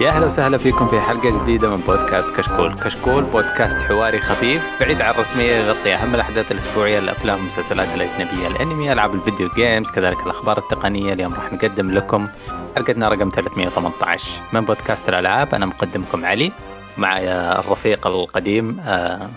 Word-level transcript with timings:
يا 0.00 0.08
أهلا 0.08 0.26
وسهلا 0.26 0.58
فيكم 0.58 0.88
في 0.88 1.00
حلقة 1.00 1.42
جديدة 1.42 1.76
من 1.76 1.76
بودكاست 1.76 2.30
كشكول، 2.30 2.74
كشكول 2.74 3.24
بودكاست 3.24 3.76
حواري 3.76 4.20
خفيف 4.20 4.62
بعيد 4.80 5.02
عن 5.02 5.14
الرسمية 5.14 5.52
يغطي 5.52 5.94
أهم 5.94 6.14
الأحداث 6.14 6.52
الأسبوعية 6.52 6.98
الأفلام 6.98 7.38
والمسلسلات 7.38 7.88
الأجنبية، 7.94 8.46
الأنمي، 8.46 8.92
ألعاب 8.92 9.14
الفيديو 9.14 9.48
جيمز، 9.48 9.90
كذلك 9.90 10.22
الأخبار 10.22 10.58
التقنية، 10.58 11.12
اليوم 11.12 11.34
راح 11.34 11.52
نقدم 11.52 11.86
لكم 11.86 12.28
حلقتنا 12.76 13.08
رقم 13.08 13.28
318 13.28 14.24
من 14.52 14.60
بودكاست 14.60 15.08
الألعاب، 15.08 15.54
أنا 15.54 15.66
مقدمكم 15.66 16.24
علي 16.24 16.52
معي 16.98 17.32
الرفيق 17.32 18.06
القديم 18.06 18.80
آه 18.86 19.28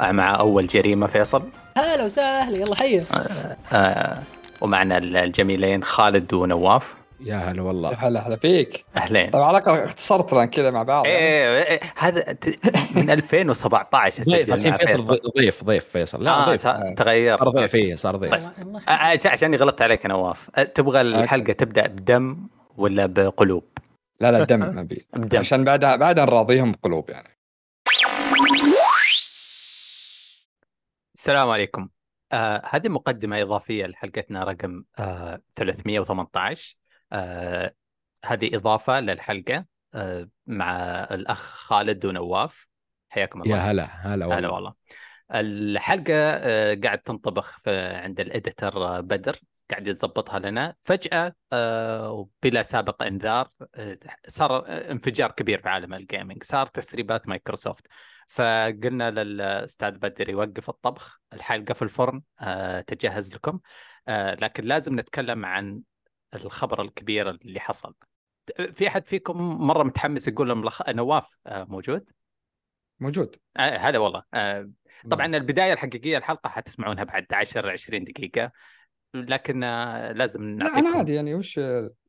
مع 0.00 0.38
أول 0.38 0.66
جريمة 0.66 1.06
فيصل. 1.06 1.42
هلا 1.76 2.04
وسهلا 2.04 2.56
يلا 2.56 2.74
حيه 2.76 3.04
آه 3.14 3.56
آه 3.72 4.18
ومعنا 4.60 4.98
الجميلين 4.98 5.84
خالد 5.84 6.34
ونواف. 6.34 7.03
يا 7.24 7.36
هلا 7.36 7.62
والله. 7.62 7.90
يا 7.90 7.96
هلا 7.96 8.28
هلا 8.28 8.36
فيك. 8.36 8.84
أهلين. 8.96 9.30
طيب 9.30 9.42
على 9.42 9.58
الاقل 9.58 9.78
اختصرت 9.80 10.32
لنا 10.32 10.44
كذا 10.46 10.70
مع 10.70 10.82
بعض. 10.82 11.06
إيه, 11.06 11.12
إيه, 11.18 11.62
إيه 11.62 11.80
هذا 11.96 12.32
ت- 12.32 12.96
من 12.96 13.10
2017 13.18 14.22
ضيف 14.22 14.50
اسجل 14.52 14.70
مع 14.70 14.76
فيصل 14.76 15.20
ضيف 15.36 15.64
ضيف 15.64 15.84
فيصل. 15.84 16.24
لا 16.24 16.30
آه 16.30 16.46
ضيف. 16.50 16.62
صار- 16.62 16.94
تغير. 16.96 17.38
صار 17.38 17.48
ضيف 17.48 17.74
إيه 17.74 17.96
صار 17.96 18.16
ضيف. 18.16 18.30
طيب. 18.30 18.42
آه، 18.88 18.90
آه، 18.90 19.18
عشان 19.28 19.54
غلطت 19.54 19.82
عليك 19.82 20.04
يا 20.04 20.08
نواف 20.08 20.50
آه، 20.56 20.62
تبغى 20.62 21.00
الحلقة 21.00 21.52
تبدأ 21.52 21.86
بدم 21.86 22.48
ولا 22.76 23.06
بقلوب؟ 23.06 23.64
لا 24.20 24.32
لا 24.32 24.44
دم 24.44 24.62
نبي. 24.80 25.06
بدم. 25.12 25.38
عشان 25.38 25.64
بعدها 25.64 25.96
بعدها 25.96 26.24
نراضيهم 26.24 26.72
بقلوب 26.72 27.10
يعني. 27.10 27.28
السلام 31.14 31.50
عليكم. 31.50 31.88
آه 32.32 32.62
هذه 32.70 32.88
مقدمة 32.88 33.42
إضافية 33.42 33.86
لحلقتنا 33.86 34.44
رقم 34.44 34.84
آه 34.98 35.40
318 35.56 36.76
آه 37.12 37.74
هذه 38.24 38.56
إضافة 38.56 39.00
للحلقة 39.00 39.64
آه 39.94 40.28
مع 40.46 40.76
الأخ 41.10 41.40
خالد 41.40 42.04
ونواف 42.04 42.68
حياكم 43.08 43.42
الله. 43.42 43.56
يا 43.56 43.62
هلا 43.62 43.84
هلا 43.84 44.26
هلا 44.26 44.34
والله. 44.34 44.50
والله. 44.50 44.74
الحلقة 45.34 46.14
آه، 46.14 46.74
قاعد 46.84 46.98
تنطبخ 46.98 47.60
عند 47.68 48.20
الـ 48.20 48.28
editor 48.28 48.76
آه، 48.76 49.00
بدر 49.00 49.40
قاعد 49.70 49.86
يتظبطها 49.86 50.38
لنا. 50.38 50.74
فجأة 50.82 51.34
آه، 51.52 52.10
وبلا 52.10 52.62
سابق 52.62 53.02
إنذار 53.02 53.50
آه، 53.74 53.96
صار 54.28 54.64
انفجار 54.90 55.30
كبير 55.30 55.62
في 55.62 55.68
عالم 55.68 55.94
الـ 55.94 56.01
gaming 56.01 56.42
صار 56.42 56.66
تسريبات 56.66 57.28
مايكروسوفت. 57.28 57.86
فقلنا 58.28 59.10
للأستاذ 59.10 59.90
بدر 59.90 60.30
يوقف 60.30 60.68
الطبخ. 60.68 61.20
الحلقة 61.32 61.74
في 61.74 61.82
الفرن 61.82 62.22
تجهز 62.86 63.34
لكم. 63.34 63.60
لكن 64.08 64.64
لازم 64.64 65.00
نتكلم 65.00 65.44
عن 65.46 65.80
الخبر 66.34 66.82
الكبير 66.82 67.30
اللي 67.30 67.60
حصل. 67.60 67.94
في 68.72 68.88
أحد 68.88 69.08
فيكم 69.08 69.36
مرة 69.66 69.82
متحمس 69.82 70.28
يقول 70.28 70.50
الملخ... 70.50 70.88
نواف 70.88 71.26
آه، 71.46 71.64
موجود؟ 71.64 72.10
موجود. 73.00 73.36
آه، 73.56 73.76
هلا 73.76 73.98
والله. 73.98 74.22
آه، 74.34 74.70
طبعا 75.10 75.26
البداية 75.26 75.72
الحقيقية 75.72 76.18
الحلقة 76.18 76.48
حتسمعونها 76.48 77.04
بعد 77.04 77.26
10 77.32 77.70
20 77.70 78.04
دقيقة 78.04 78.52
لكن 79.14 79.64
آه، 79.64 80.12
لازم 80.12 80.42
لا 80.42 80.56
نعطيكم 80.56 80.86
أنا 80.86 80.96
عادي 80.96 81.14
يعني. 81.14 81.34
وش 81.34 81.60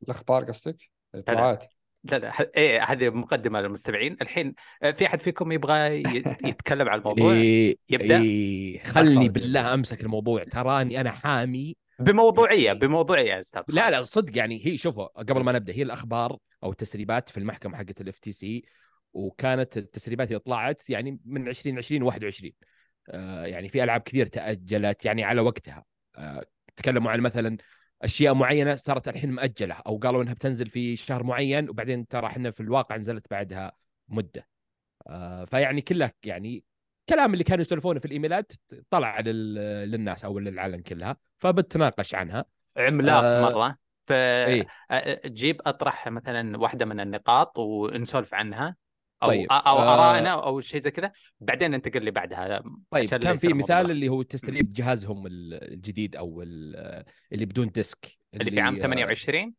الأخبار 0.02 0.44
قصدك؟ 0.44 0.90
اطلاعات 1.14 1.64
لا. 2.04 2.18
لا 2.18 2.32
إيه 2.56 2.84
هذه 2.84 3.10
مقدمة 3.10 3.60
للمستمعين. 3.60 4.16
الحين 4.22 4.54
آه، 4.82 4.90
في 4.90 5.06
أحد 5.06 5.20
فيكم 5.20 5.52
يبغى 5.52 6.02
يتكلم 6.44 6.88
عن 6.88 6.98
الموضوع؟ 6.98 7.32
إيه 7.32 7.76
يبدأ؟ 7.88 8.20
إيه 8.20 8.82
خلي 8.84 9.14
خالد 9.14 9.32
بالله 9.32 9.74
أمسك 9.74 10.00
الموضوع. 10.00 10.44
تراني 10.44 11.00
أنا 11.00 11.10
حامي 11.10 11.76
بموضوعية 11.98 12.72
بموضوعية 12.72 13.40
أستاذ 13.40 13.62
لا. 13.68 13.90
لا 13.90 14.02
صدق 14.02 14.38
يعني 14.38 14.66
هي 14.66 14.76
شوفوا 14.76 15.06
قبل 15.06 15.42
ما 15.42 15.52
نبدأ 15.52 15.72
هي 15.72 15.82
الأخبار 15.82 16.38
أو 16.62 16.70
التسريبات 16.70 17.28
في 17.28 17.38
المحكمة 17.38 17.76
حقت 17.76 18.00
الـ 18.00 18.18
FTC 18.18 18.64
وكانت 19.12 19.76
التسريبات 19.76 20.28
اللي 20.28 20.38
طلعت 20.38 20.90
يعني 20.90 21.20
من 21.24 21.48
2020 21.48 22.02
21 22.02 22.52
آه 23.08 23.46
يعني 23.46 23.68
في 23.68 23.84
ألعاب 23.84 24.00
كثير 24.00 24.26
تأجلت 24.26 25.04
يعني 25.04 25.24
على 25.24 25.40
وقتها. 25.40 25.84
آه 26.16 26.46
تكلموا 26.76 27.10
عن 27.10 27.20
مثلا 27.20 27.56
أشياء 28.02 28.34
معينة 28.34 28.76
صارت 28.76 29.08
الحين 29.08 29.34
مؤجله 29.34 29.74
أو 29.74 29.98
قالوا 29.98 30.22
إنها 30.22 30.34
بتنزل 30.34 30.70
في 30.70 30.96
شهر 30.96 31.22
معين 31.22 31.68
وبعدين 31.70 32.08
ترى 32.08 32.26
إحنا 32.26 32.50
في 32.50 32.60
الواقع 32.60 32.96
نزلت 32.96 33.30
بعدها 33.30 33.72
مدة. 34.08 34.48
آه 35.06 35.44
فيعني 35.44 35.80
كلها 35.80 36.12
يعني 36.24 36.64
كلام 37.08 37.32
اللي 37.32 37.44
كانوا 37.44 37.60
يسولفونه 37.60 38.00
في 38.00 38.06
الإيميلات 38.06 38.52
طلع 38.90 39.20
لل- 39.20 39.54
للناس 39.90 40.24
أو 40.24 40.38
للعلن 40.38 40.80
كلها 40.82 41.16
فبتناقش 41.38 42.14
عنها. 42.14 42.44
عملاق 42.76 43.24
آه، 43.24 43.42
مرة. 43.42 43.76
ف 44.06 44.12
إيه. 44.12 44.66
آه، 44.90 45.20
جيب 45.26 45.60
أطرح 45.66 46.08
مثلا 46.08 46.58
واحدة 46.58 46.84
من 46.84 47.00
النقاط 47.00 47.58
ونسولف 47.58 48.34
عنها 48.34 48.76
أو 49.22 49.28
طيب، 49.28 49.46
أو 49.52 49.78
آه، 49.78 49.94
آرائنا 49.94 50.30
أو 50.30 50.60
شيء 50.60 50.80
زي 50.80 50.90
كذا. 50.90 51.12
بعدين 51.40 51.74
انتقل 51.74 52.04
لي 52.04 52.10
بعدها. 52.10 52.62
طيب 52.90 53.08
كان 53.08 53.36
في 53.36 53.48
مثال 53.52 53.90
اللي 53.90 54.08
هو 54.08 54.22
تسريب 54.22 54.72
جهازهم 54.72 55.26
ال- 55.26 55.72
الجديد 55.72 56.16
أو 56.16 56.42
ال- 56.42 57.04
اللي 57.32 57.44
بدون 57.46 57.68
ديسك 57.70 58.18
اللي 58.34 58.50
في 58.50 58.60
عام 58.60 58.78
28 58.78 59.54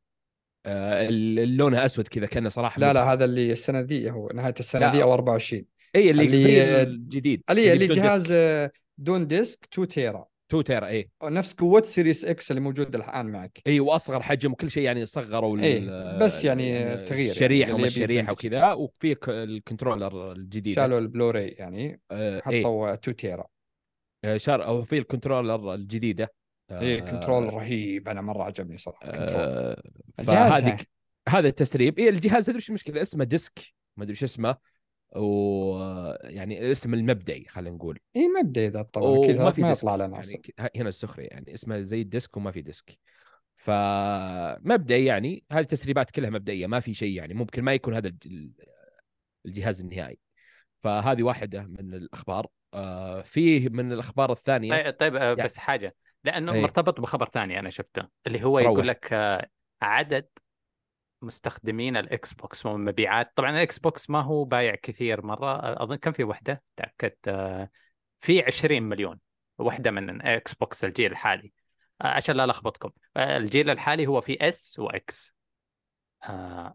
آه، 0.66 1.08
اللي 1.08 1.46
لونه 1.46 1.86
أسود 1.86 2.08
كذا 2.08 2.26
كأنه 2.26 2.50
صراحة 2.50 2.80
لا 2.80 2.94
لا 2.94 3.14
هذا 3.14 3.26
اللي 3.26 3.52
السنة 3.52 3.80
ذي 3.80 4.12
هو 4.12 4.28
نهاية 4.34 4.54
السنة. 4.60 4.92
ذي 4.92 5.04
أو 5.04 5.14
24 5.14 5.66
اي 5.96 6.12
اللي, 6.12 6.24
اللي- 6.24 6.82
الجديد 6.84 7.44
اللي 7.50 7.74
اللي 7.74 7.88
جهاز. 7.88 8.28
آه، 8.32 8.72
دون 8.98 9.28
disc 9.28 9.68
2 9.74 9.88
تيرا. 9.88 10.28
2 10.50 10.64
تيرا 10.64 10.88
اي 10.88 11.10
نفس 11.24 11.54
قوة 11.54 11.84
Series 11.84 12.26
X 12.26 12.52
اللي 12.52 12.62
موجود 12.62 12.96
الان 12.96 13.26
معك. 13.26 13.62
اي 13.68 13.80
وأصغر 13.80 14.22
حجم 14.22 14.52
وكل 14.52 14.72
شيء 14.72 14.84
يعني 14.84 15.06
صغروا 15.06 15.60
إيه، 15.60 16.18
بس 16.18 16.46
يعني 16.46 16.96
تغيير 17.06 17.20
يعني 17.20 17.32
الشريحه 17.32 17.72
اللي 17.72 17.74
وما 17.74 17.82
يبي 17.88 17.88
الشريحة 17.88 18.32
وكذا 18.32 18.74
وفي 18.74 19.16
الـ 19.28 19.37
controller 19.37 20.32
الجديد. 20.32 20.76
شالوا 20.76 21.00
البلوراي 21.00 21.48
يعني 21.48 22.02
آه 22.12 22.36
اي 22.50 22.62
حطوا 22.62 22.94
2 22.94 23.16
تيرا. 23.16 23.48
آه، 24.26 24.38
شار 24.38 24.66
أو 24.66 24.82
في 24.84 24.98
الـ 24.98 25.05
controller 25.05 25.74
الجديدة. 25.74 26.34
آه، 26.72 26.82
إيه 26.82 27.00
control 27.00 27.54
رهيب 27.54 28.10
أنا 28.10 28.22
مرة 28.22 28.44
عجبني 28.44 28.78
صراحة 28.78 29.06
control. 29.06 29.42
آه 29.42 29.84
الجهاز 30.20 30.64
فهذه. 30.64 30.78
هذا 31.30 31.48
التسريب. 31.48 32.00
إيه 32.00 32.10
الجهاز 32.10 32.46
تدري 32.46 32.58
وش 32.58 32.70
المشكلة؟ 32.70 33.02
اسمه 33.02 33.24
disc 33.24 33.60
ما 33.98 34.04
أدري 34.04 34.14
وش 34.14 34.24
اسمه. 34.24 34.58
ويعني 35.16 36.60
الاسم 36.66 36.94
المبدئي 36.94 37.46
خلينا 37.46 37.76
نقول. 37.76 38.00
اي 38.16 38.28
مبدا 38.28 38.68
اذا 38.68 38.82
طبعا 38.82 39.28
كذا 39.28 39.52
في 39.52 39.62
ما 39.62 39.70
disc 39.70 39.80
يطلع 39.84 39.96
لنا 39.96 40.22
يعني 40.32 40.72
هنا 40.76 40.90
السخرية 40.90 41.28
يعني 41.28 41.54
اسمه 41.54 41.80
زي 41.82 42.02
الـ 42.02 42.09
disc 42.09 42.38
وما 42.38 42.52
في 42.52 42.62
ديسك. 42.62 42.98
فمبدئي 43.56 45.06
يعني 45.06 45.44
هذه 45.52 45.60
التسريبات 45.62 46.12
كلها 46.12 46.30
مبدئية 46.30 46.68
ما 46.68 46.80
في 46.80 46.94
شيء 46.94 47.14
يعني 47.18 47.34
ممكن 47.34 47.64
ما 47.64 47.74
يكون 47.74 47.94
هذا 47.94 48.08
الج- 48.08 48.50
الجهاز 49.46 49.82
النهائي. 49.82 50.20
فهذه 50.80 51.24
واحدة 51.24 51.64
من 51.64 51.94
الأخبار. 51.94 52.48
آه 52.74 53.22
فيه 53.22 53.70
من 53.70 53.92
الأخبار 53.92 54.32
الثانية 54.32 54.70
طيب 54.84 54.94
طيب 55.00 55.16
آه، 55.16 55.24
يعني- 55.24 55.44
بس 55.44 55.58
حاجة. 55.58 55.96
لأنه 56.24 56.54
إيه. 56.54 56.62
مرتبط 56.62 57.02
بخبر 57.02 57.30
ثاني 57.30 57.60
أنا 57.60 57.70
شفته 57.70 58.08
اللي 58.28 58.44
هو 58.44 58.60
روح. 58.60 58.68
يقول 58.72 58.88
لك 58.88 59.14
آه، 59.14 59.48
عدد 59.82 60.28
مستخدمين 61.22 61.98
الـ 61.98 62.34
Xbox 62.34 62.66
والمبيعات 62.66 63.32
طبعا 63.36 63.50
الـ 63.50 63.80
Xbox 63.80 64.10
ما 64.10 64.22
هو 64.22 64.44
بايع 64.44 64.76
كثير 64.76 65.26
مرة. 65.26 65.84
أظن 65.84 65.96
كم 65.96 66.12
في 66.12 66.24
وحدة 66.24 66.64
تاكدت 66.76 67.28
آه، 67.28 67.70
في 68.20 68.44
20 68.44 68.84
مليون 68.84 69.20
وحدة 69.60 69.92
من 69.92 70.22
Xbox 70.22 70.84
الجيل 70.84 71.12
الحالي. 71.12 71.54
آه، 72.02 72.08
عشان 72.08 72.36
لا 72.36 72.46
لخبطكم 72.46 72.90
آه، 73.18 73.38
الجيل 73.38 73.70
الحالي 73.70 74.08
هو 74.08 74.22
في 74.22 74.38
S 74.50 74.80
و 74.80 74.99
X. 74.99 75.38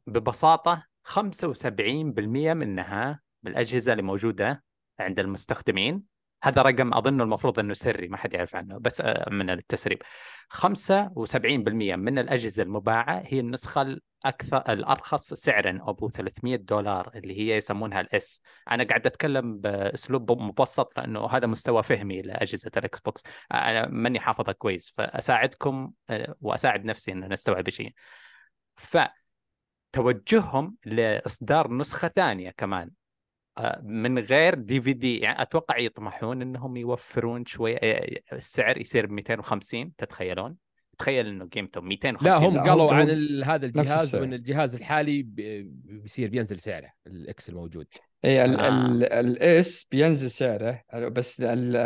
ببساطة 0.06 0.87
75% 1.05 2.55
منها 2.55 3.20
بالاجهزه 3.43 3.93
اللي 3.93 4.02
موجودة 4.02 4.64
عند 5.00 5.19
المستخدمين. 5.20 6.12
هذا 6.43 6.62
رقم 6.62 6.94
أظن 6.94 7.21
المفروض 7.21 7.59
إنه 7.59 7.75
سري 7.75 8.09
ما 8.09 8.17
حد 8.17 8.35
يعرف 8.35 8.56
عنه 8.56 8.79
بس 8.79 9.00
آه، 9.00 9.31
من 9.31 9.50
التسريب. 9.50 10.03
75% 10.49 11.97
من 11.97 12.19
الأجهزة 12.19 12.62
المباعة 12.62 13.23
هي 13.27 13.41
النسخة 13.41 13.83
الأكثر 13.83 14.73
الأرخص 14.73 15.35
سعرا 15.35 15.79
أبو 15.83 16.09
300 16.09 16.56
دولار 16.56 17.11
اللي 17.15 17.39
هي 17.39 17.56
يسمونها 17.56 18.00
الـ 18.00 18.21
S 18.21 18.43
أنا 18.71 18.85
قاعد 18.85 19.06
أتكلم 19.06 19.59
بأسلوب 19.59 20.33
مبسط 20.43 20.99
لأنه 20.99 21.27
هذا 21.27 21.47
مستوى 21.47 21.83
فهمي 21.83 22.23
لأجهزة 22.23 22.71
الـ 22.76 23.00
Xbox 23.00 23.23
أنا 23.53 23.89
ماني 23.89 24.21
حافظها 24.21 24.53
كويس 24.53 24.94
فأساعدكم 24.97 25.93
آه، 26.11 26.35
وأساعد 26.41 26.85
نفسي 26.85 27.12
ان 27.12 27.33
نستوعب 27.33 27.69
شيء. 27.71 27.94
فتوجههم 29.93 30.77
لإصدار 30.85 31.73
نسخة 31.73 32.09
ثانية 32.09 32.50
كمان. 32.50 32.87
آه، 32.87 33.01
من 33.82 34.19
غير 34.19 34.54
DVD 34.55 35.19
يعني 35.19 35.43
أتوقع 35.43 35.78
يطمحون 35.78 36.43
إنهم 36.43 36.76
يوفرون 36.76 37.44
شوي 37.46 37.76
آه، 37.82 38.16
السعر 38.32 38.81
يصير 38.81 39.06
ب 39.06 39.10
250 39.10 39.96
تتخيلون؟ 39.96 40.56
تخيل 40.99 41.26
إنه 41.26 41.44
قيمته 41.44 41.81
250 41.81 42.31
لا 42.31 42.37
هم 42.38 42.69
قالوا 42.69 42.93
عن 42.94 43.43
هذا 43.44 43.66
الجهاز. 43.66 44.14
وإن 44.14 44.32
الجهاز 44.34 44.75
الحالي 44.75 45.22
بيصير 45.22 46.28
بينزل 46.28 46.60
سعره 46.60 46.93
الـ 47.06 47.27
X 47.27 47.49
الموجود 47.49 47.87
إي 48.25 48.44
ال 48.44 48.60
آه. 48.60 48.69
ال 48.87 49.04
الـ 49.05 49.45
S 49.45 49.87
بينزل 49.90 50.31
سعره 50.31 50.82
بس 50.94 51.40
ال 51.40 51.76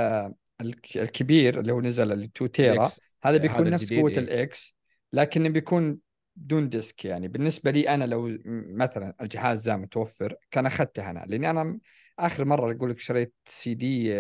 الك- 0.61 0.97
الكبير 0.97 1.61
اللي 1.61 1.73
هو 1.73 1.81
نزل 1.81 2.13
ال 2.13 2.23
2 2.23 2.51
تيرا. 2.51 2.91
هذا 3.25 3.37
بيكون 3.37 3.71
نفس 3.71 3.93
قوة. 3.93 4.11
الـ 4.11 4.44
X 4.44 4.77
لكن 5.13 5.53
بيكون 5.53 5.99
بدون 6.37 6.69
disc 6.69 7.05
يعني. 7.05 7.29
بالنسبة 7.29 7.71
لي 7.71 7.89
أنا 7.89 8.05
لو 8.05 8.27
م- 8.29 8.41
مثلا 8.77 9.15
الجهاز 9.21 9.69
ذا 9.69 9.77
متوفر 9.77 10.35
كان 10.51 10.67
اخذته 10.67 11.11
أنا 11.11 11.25
لأني 11.27 11.51
أنا 11.51 11.79
آخر 12.19 12.45
مرة 12.45 12.73
أقول 12.73 12.91
لك 12.91 12.99
شريت 12.99 13.35
سي 13.45 13.75
دي 13.75 14.15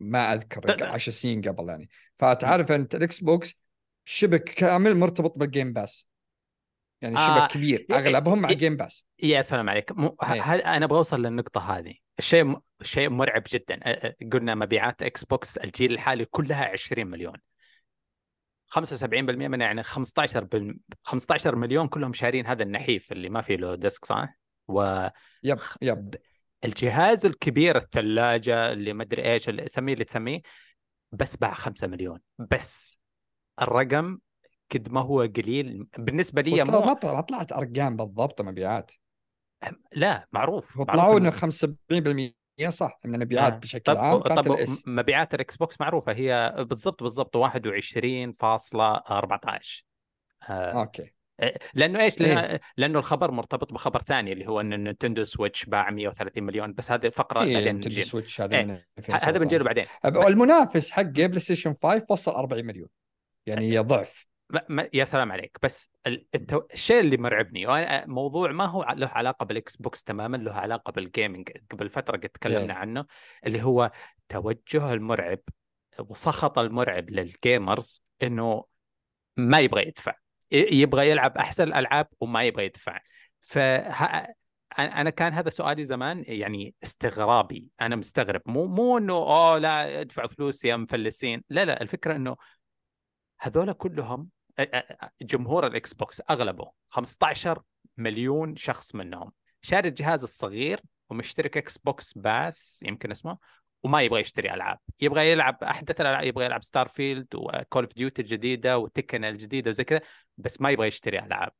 ما 0.00 0.34
أذكر 0.34 0.84
10 0.84 1.12
سنين 1.12 1.40
قبل 1.42 1.68
يعني. 1.68 1.88
فتعرف 2.18 2.72
أنت 2.72 2.94
الـ 2.94 3.20
Xbox 3.20 3.54
شبك 4.04 4.44
كامل 4.44 4.96
مرتبط 4.96 5.38
بالـ 5.38 5.49
Game 5.49 5.72
Pass 5.72 6.08
يعني 7.02 7.16
آه، 7.16 7.26
شبك 7.26 7.50
كبير 7.52 7.86
ي- 7.90 7.94
أغلبهم 7.94 8.42
مع 8.42 8.52
Game 8.52 8.76
Pass 8.76 9.06
يا 9.22 9.42
سلام 9.42 9.70
عليك. 9.70 9.92
ه... 9.92 10.16
إيه. 10.22 10.76
أنا 10.76 10.84
أبغى 10.84 10.98
أوصل 10.98 11.22
للنقطة 11.22 11.78
هذه؟ 11.78 11.94
الشيء 12.18 12.44
م... 12.44 12.60
شيء 12.82 13.10
مرعب 13.10 13.42
جدا. 13.48 13.80
قلنا 14.32 14.54
مبيعات 14.54 15.02
Xbox 15.02 15.56
الجيل 15.56 15.92
الحالي 15.92 16.24
كلها 16.24 16.64
20 16.64 17.06
مليون. 17.06 17.36
75% 18.70 19.04
منها 19.48 19.66
يعني 19.66 19.82
15 19.82 20.44
بال... 20.44 20.78
15 21.02 21.56
مليون 21.56 21.88
كلهم 21.88 22.12
شارين 22.12 22.46
هذا 22.46 22.62
النحيف 22.62 23.12
اللي 23.12 23.28
ما 23.28 23.40
فيه 23.40 23.56
له 23.56 23.74
disc 23.74 24.04
صح؟ 24.04 24.38
و 24.68 25.08
yep 25.42 25.58
yep. 25.82 26.14
الجهاز 26.64 27.26
الكبير 27.26 27.76
الثلاجة 27.76 28.72
اللي 28.72 28.92
ما 28.92 29.02
أدري 29.02 29.32
إيش 29.32 29.48
اللي 29.48 29.68
سميه 29.68 29.92
اللي 29.92 30.04
تسميه 30.04 30.40
بس 31.12 31.36
باع 31.36 31.52
5 31.52 31.86
مليون. 31.86 32.20
بس 32.38 32.98
الرقم 33.62 34.18
قد 34.74 34.88
ما 34.92 35.00
هو 35.00 35.20
قليل. 35.20 35.86
بالنسبة 35.98 36.42
لي 36.42 36.50
مو 36.50 36.56
ما 36.80 36.94
طلع- 36.94 37.14
ما 37.14 37.20
طلعت 37.20 37.52
أرقام 37.52 37.96
بالضبط 37.96 38.40
مبيعات. 38.42 38.92
لا 39.92 40.28
معروف 40.32 40.76
هو 40.76 40.84
معروف 40.84 41.02
طلعوا 41.02 41.18
إنه- 41.18 41.22
إنه 41.22 41.30
75% 41.30 42.34
صح 42.68 42.98
من 43.04 43.14
المبيعات 43.14 43.52
آه. 43.52 43.56
بشكل 43.56 43.82
طب 43.82 43.96
عام 43.96 44.22
كانت 44.22 44.40
طب 44.40 44.56
مبيعات 44.86 45.34
الـ 45.34 45.56
Xbox 45.56 45.80
معروفة 45.80 46.12
هي 46.12 46.54
بالضبط 46.58 47.02
بالضبط 47.02 47.36
21.14 47.36 47.40
آه 50.48 50.52
أوكي 50.52 51.12
لأنه 51.74 52.00
إيش؟ 52.00 52.20
إيه. 52.20 52.60
لأنه 52.76 52.98
الخبر 52.98 53.30
مرتبط 53.30 53.72
بخبر 53.72 54.02
ثاني 54.02 54.32
اللي 54.32 54.48
هو 54.48 54.60
إن 54.60 54.72
الـ 54.72 54.78
Nintendo 54.78 55.24
Switch 55.24 55.64
باع 55.64 55.90
130 55.90 56.42
مليون 56.42 56.72
بس 56.72 56.90
هذه 56.90 57.06
الفقرة 57.06 57.42
اي 57.42 57.54
بعدين 57.54 57.76
Nintendo 57.76 58.02
Switch 58.02 58.40
هذا 58.40 58.56
إيه. 58.56 58.64
من 58.64 58.70
ه- 58.70 58.84
2017. 58.98 59.28
هذا 59.28 59.38
بنجي 59.38 59.58
له 59.58 59.64
بعدين 59.64 59.84
والمنافس 60.04 60.90
حقه 60.90 61.04
PlayStation 61.04 61.74
5 61.74 62.04
وصل 62.10 62.32
40 62.32 62.64
مليون 62.66 62.88
يعني 63.46 63.78
ضعف 63.78 64.26
ما 64.50 64.62
ما 64.68 64.88
يا 64.92 65.04
سلام 65.04 65.32
عليك. 65.32 65.58
بس 65.62 65.90
ال- 66.06 66.26
التو... 66.34 66.62
الشيء 66.72 67.00
اللي 67.00 67.16
مرعبني 67.16 67.66
وأنا 67.66 68.06
موضوع 68.06 68.52
ما 68.52 68.64
هو 68.64 68.86
له 68.96 69.08
علاقة 69.08 69.44
بالـ 69.44 69.76
Xbox 69.76 70.04
تماما 70.04 70.36
له 70.36 70.52
علاقة 70.52 70.90
بالـ 70.92 71.07
gaming 71.07 71.50
قبل 71.70 71.90
فترة 71.90 72.16
قد 72.16 72.28
تكلمنا 72.28 72.72
إيه. 72.72 72.78
عنه 72.78 73.06
اللي 73.46 73.62
هو 73.62 73.90
توجه 74.28 74.92
المرعب 74.92 75.38
وسخط 75.98 76.58
المرعب 76.58 77.10
للـ 77.10 77.33
gamers 77.33 78.02
إنه 78.22 78.64
ما 79.36 79.58
يبغى 79.58 79.88
يدفع. 79.88 80.14
يبغى 80.52 81.10
يلعب 81.10 81.38
أحسن 81.38 81.68
الالعاب 81.68 82.08
وما 82.20 82.42
يبغى 82.42 82.64
يدفع. 82.64 83.00
ف 83.40 83.58
أنا 84.78 85.10
كان 85.10 85.32
هذا 85.32 85.50
سؤالي 85.50 85.84
زمان 85.84 86.24
يعني 86.26 86.74
استغرابي. 86.82 87.70
أنا 87.80 87.96
مستغرب. 87.96 88.42
مو 88.46 88.66
مو 88.66 88.98
إنه 88.98 89.14
أوه 89.14 89.58
لا 89.58 90.00
ادفعوا 90.00 90.28
فلوس 90.28 90.64
يا 90.64 90.76
مفلسين. 90.76 91.44
لا 91.50 91.64
لا 91.64 91.82
الفكرة 91.82 92.16
إنه 92.16 92.36
هذول 93.40 93.72
كلهم 93.72 94.28
جمهور 95.22 95.66
الـ 95.66 95.94
Xbox 95.94 96.22
أغلبه 96.30 96.70
15 96.88 97.62
مليون 97.96 98.56
شخص 98.56 98.94
منهم. 98.94 99.32
شاري 99.62 99.88
الجهاز 99.88 100.22
الصغير 100.22 100.80
ومشترك 101.10 101.56
Xbox 101.56 102.18
Pass 102.18 102.80
يمكن 102.86 103.10
اسمه 103.10 103.38
وما 103.82 104.02
يبغى 104.02 104.20
يشتري 104.20 104.54
ألعاب. 104.54 104.78
يبغى 105.00 105.30
يلعب 105.30 105.64
احدث 105.64 106.00
الألعاب 106.00 106.24
يبغى 106.24 106.44
يلعب 106.44 106.62
Starfield 106.62 106.88
و 106.88 107.26
Call 107.34 107.82
of 107.84 107.94
Duty 107.94 108.22
الجديدة 108.22 108.78
و 108.78 108.85
Tekken 108.85 109.24
الجديدة 109.24 109.70
وزي 109.70 109.84
كذا 109.84 110.00
بس 110.36 110.60
ما 110.60 110.70
يبغى 110.70 110.86
يشتري 110.86 111.18
ألعاب. 111.18 111.52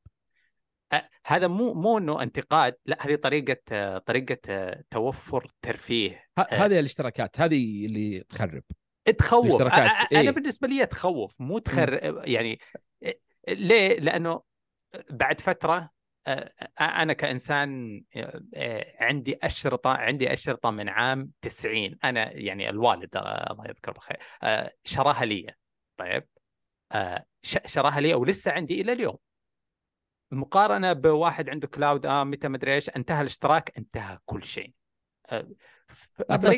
هذا 1.27 1.47
مو 1.49 1.75
مو 1.75 1.99
إنه 1.99 2.23
انتقاد 2.23 2.75
لا 2.87 3.07
هذه 3.07 3.15
طريقة 3.15 3.99
طريقة 3.99 4.71
توفر 4.91 5.51
ترفيه. 5.63 6.25
هذه 6.39 6.79
الاشتراكات 6.79 7.41
هذه 7.41 7.87
اللي 7.87 8.25
تخرب. 8.29 8.63
تخوف. 9.19 9.47
الاشتراكات، 9.47 9.91
أ- 9.91 9.93
أ- 9.93 10.07
أنا 10.13 10.21
إيه. 10.21 10.31
بالنسبة 10.31 10.69
لي 10.69 10.87
تخوف 10.87 11.41
مو 11.41 11.59
تخر 11.59 12.23
يعني 12.29 12.59
ليه؟ 13.49 14.01
لأنه 14.01 14.43
بعد 15.11 15.41
فترة 15.41 15.91
آه، 16.27 16.53
أنا 16.81 17.13
كإنسان 17.13 18.03
آه، 18.17 18.43
آه، 18.55 18.95
عندي 19.01 19.39
أشرطة 19.43 19.91
عندي 19.91 20.33
أشرطة 20.33 20.71
من 20.71 20.89
عام 20.89 21.31
90 21.43 21.99
أنا 22.05 22.33
يعني 22.33 22.71
الوالد 22.71 23.17
آه، 23.17 23.53
الله 23.53 23.65
يذكره 23.69 23.93
بالخير 23.93 24.17
آه، 24.43 24.73
شراها 24.85 25.25
لي 25.25 25.55
طيب 25.97 26.29
آه، 26.93 27.25
شراها 27.43 28.01
لي 28.01 28.15
ولسه 28.15 28.53
عندي 28.53 28.81
إلى 28.81 28.93
اليوم 28.93 29.17
مقارنة 30.31 30.93
بواحد 30.93 31.49
عنده 31.49 31.69
كلاود 31.69 32.07
آه 32.07 32.25
متى 32.25 32.49
مدري 32.49 32.75
إيش 32.75 32.89
انتهى 32.89 33.21
الاشتراك 33.21 33.73
انتهى 33.79 34.19
كل 34.25 34.45
شيء 34.45 34.73
آه، 35.31 35.49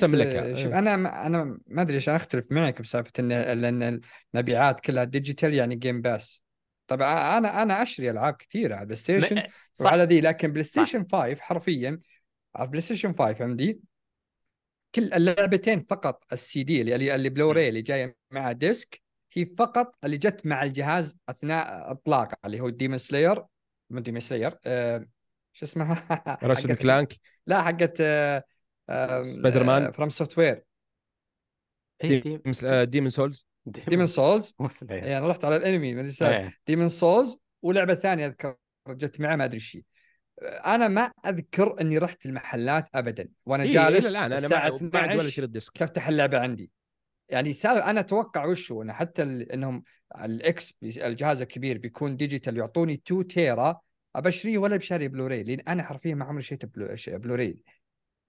تملكها. 0.01 0.51
آه، 0.51 0.55
شوف. 0.55 0.73
أنا 0.73 0.97
ما- 0.97 1.27
أنا 1.27 1.59
ما 1.67 1.83
أدري 1.83 1.97
عشان 1.97 2.15
أختلف 2.15 2.53
معك 2.53 2.83
بسالفة 2.83 3.13
إن 3.19 3.29
لأن 3.29 4.01
المبيعات 4.35 4.81
كلها 4.81 5.05
digital 5.05 5.55
يعني 5.55 5.75
Game 5.77 6.01
Pass 6.01 6.48
طبعا 6.89 7.39
أنا 7.39 7.63
أنا 7.63 7.83
اشتري 7.83 8.11
ألعاب 8.11 8.35
كثيرة 8.35 8.75
على 8.75 8.83
البلاي 8.83 8.97
ستيشن 8.97 9.43
وعلى 9.81 10.05
ذي 10.05 10.21
لكن 10.21 10.49
بلاي 10.53 10.63
ستيشن 10.63 11.07
5 11.13 11.35
حرفيا 11.41 11.99
على 12.57 12.69
بلاي 12.69 12.81
ستيشن 12.81 13.15
5 13.19 13.45
عندي؟ 13.45 13.81
كل 14.95 15.13
اللعبتين 15.13 15.87
فقط 15.91 16.25
السي 16.33 16.63
دي 16.63 16.81
اللي 16.83 17.15
اللي, 17.15 17.29
بلوراي 17.29 17.69
اللي 17.69 17.83
جاية 17.83 18.17
مع 18.31 18.53
disc 18.53 19.03
هي 19.33 19.47
فقط 19.59 19.95
اللي 20.05 20.17
جت 20.17 20.47
مع 20.47 20.63
الجهاز 20.63 21.17
أثناء 21.29 21.91
إطلاقه 21.93 22.37
اللي 22.45 22.61
هو 22.61 22.69
Demon 22.69 22.99
Slayer 22.99 23.45
من 23.91 24.03
Demon 24.03 24.21
Slayer 24.21 24.51
شو 25.53 25.65
اسمها 25.67 26.07
Ratchet & 26.43 26.73
Clank 26.73 27.17
لا 27.47 27.63
حقت 27.63 27.97
Spider-Man. 27.97 29.93
FromSoftware 29.93 30.65
دي- 32.03 32.41
ديمون 32.85 33.11
سولز 33.11 33.47
ديمون 33.71 34.07
سولز 34.07 34.55
إيه. 34.91 35.03
يعني 35.05 35.27
رحت 35.27 35.45
على 35.45 35.57
الأنمي 35.57 35.95
ما 35.95 36.01
أدري 36.01 36.37
إيه. 36.37 36.53
ديمون 36.67 36.89
سولز 36.89 37.39
ولعبة 37.63 37.95
ثانية 37.95 38.27
أذكر 38.27 38.57
جت 38.89 39.21
معه 39.21 39.37
ما 39.37 39.45
أدري 39.45 39.55
إيش 39.55 39.77
هي. 39.77 39.83
أنا 40.67 40.89
ما 40.89 41.11
أذكر 41.27 41.81
إني 41.81 41.99
رحت 41.99 42.27
المحلات 42.27 42.89
ابدا 42.95 43.29
وأنا 43.47 43.63
إيه 43.63 43.71
جالس 43.71 44.07
إلى 44.07 44.11
الآن 44.27 44.33
أنا 44.33 44.49
ما 44.49 44.89
بعد 44.89 45.07
ولا 45.07 45.13
12 45.13 45.29
شريت 45.29 45.51
ديسك 45.51 45.73
تفتح 45.79 46.09
اللعبة 46.09 46.39
عندي 46.39 46.71
يعني 47.29 47.53
سال 47.53 47.79
أنا 47.79 48.01
أتوقع 48.01 48.47
وش 48.47 48.73
هو 48.73 48.83
انه 48.83 48.93
حتى 48.93 49.23
إنهم 49.23 49.83
الإكس 50.25 50.75
الجهاز 50.83 51.43
الكبير 51.43 51.79
بيكون 51.79 52.17
ديجيتال 52.17 52.57
يعطوني 52.57 52.95
2 52.95 53.27
تيرا 53.27 53.81
أبشريه 54.17 54.59
ولا 54.59 54.77
بشاري 54.77 55.09
بلوراي 55.09 55.43
لأن 55.43 55.61
أنا 55.61 55.83
حرفيا 55.83 56.15
ما 56.15 56.25
عمري 56.25 56.43
شريت 56.43 56.65
بلو- 56.67 56.97
بلوراي 57.09 57.63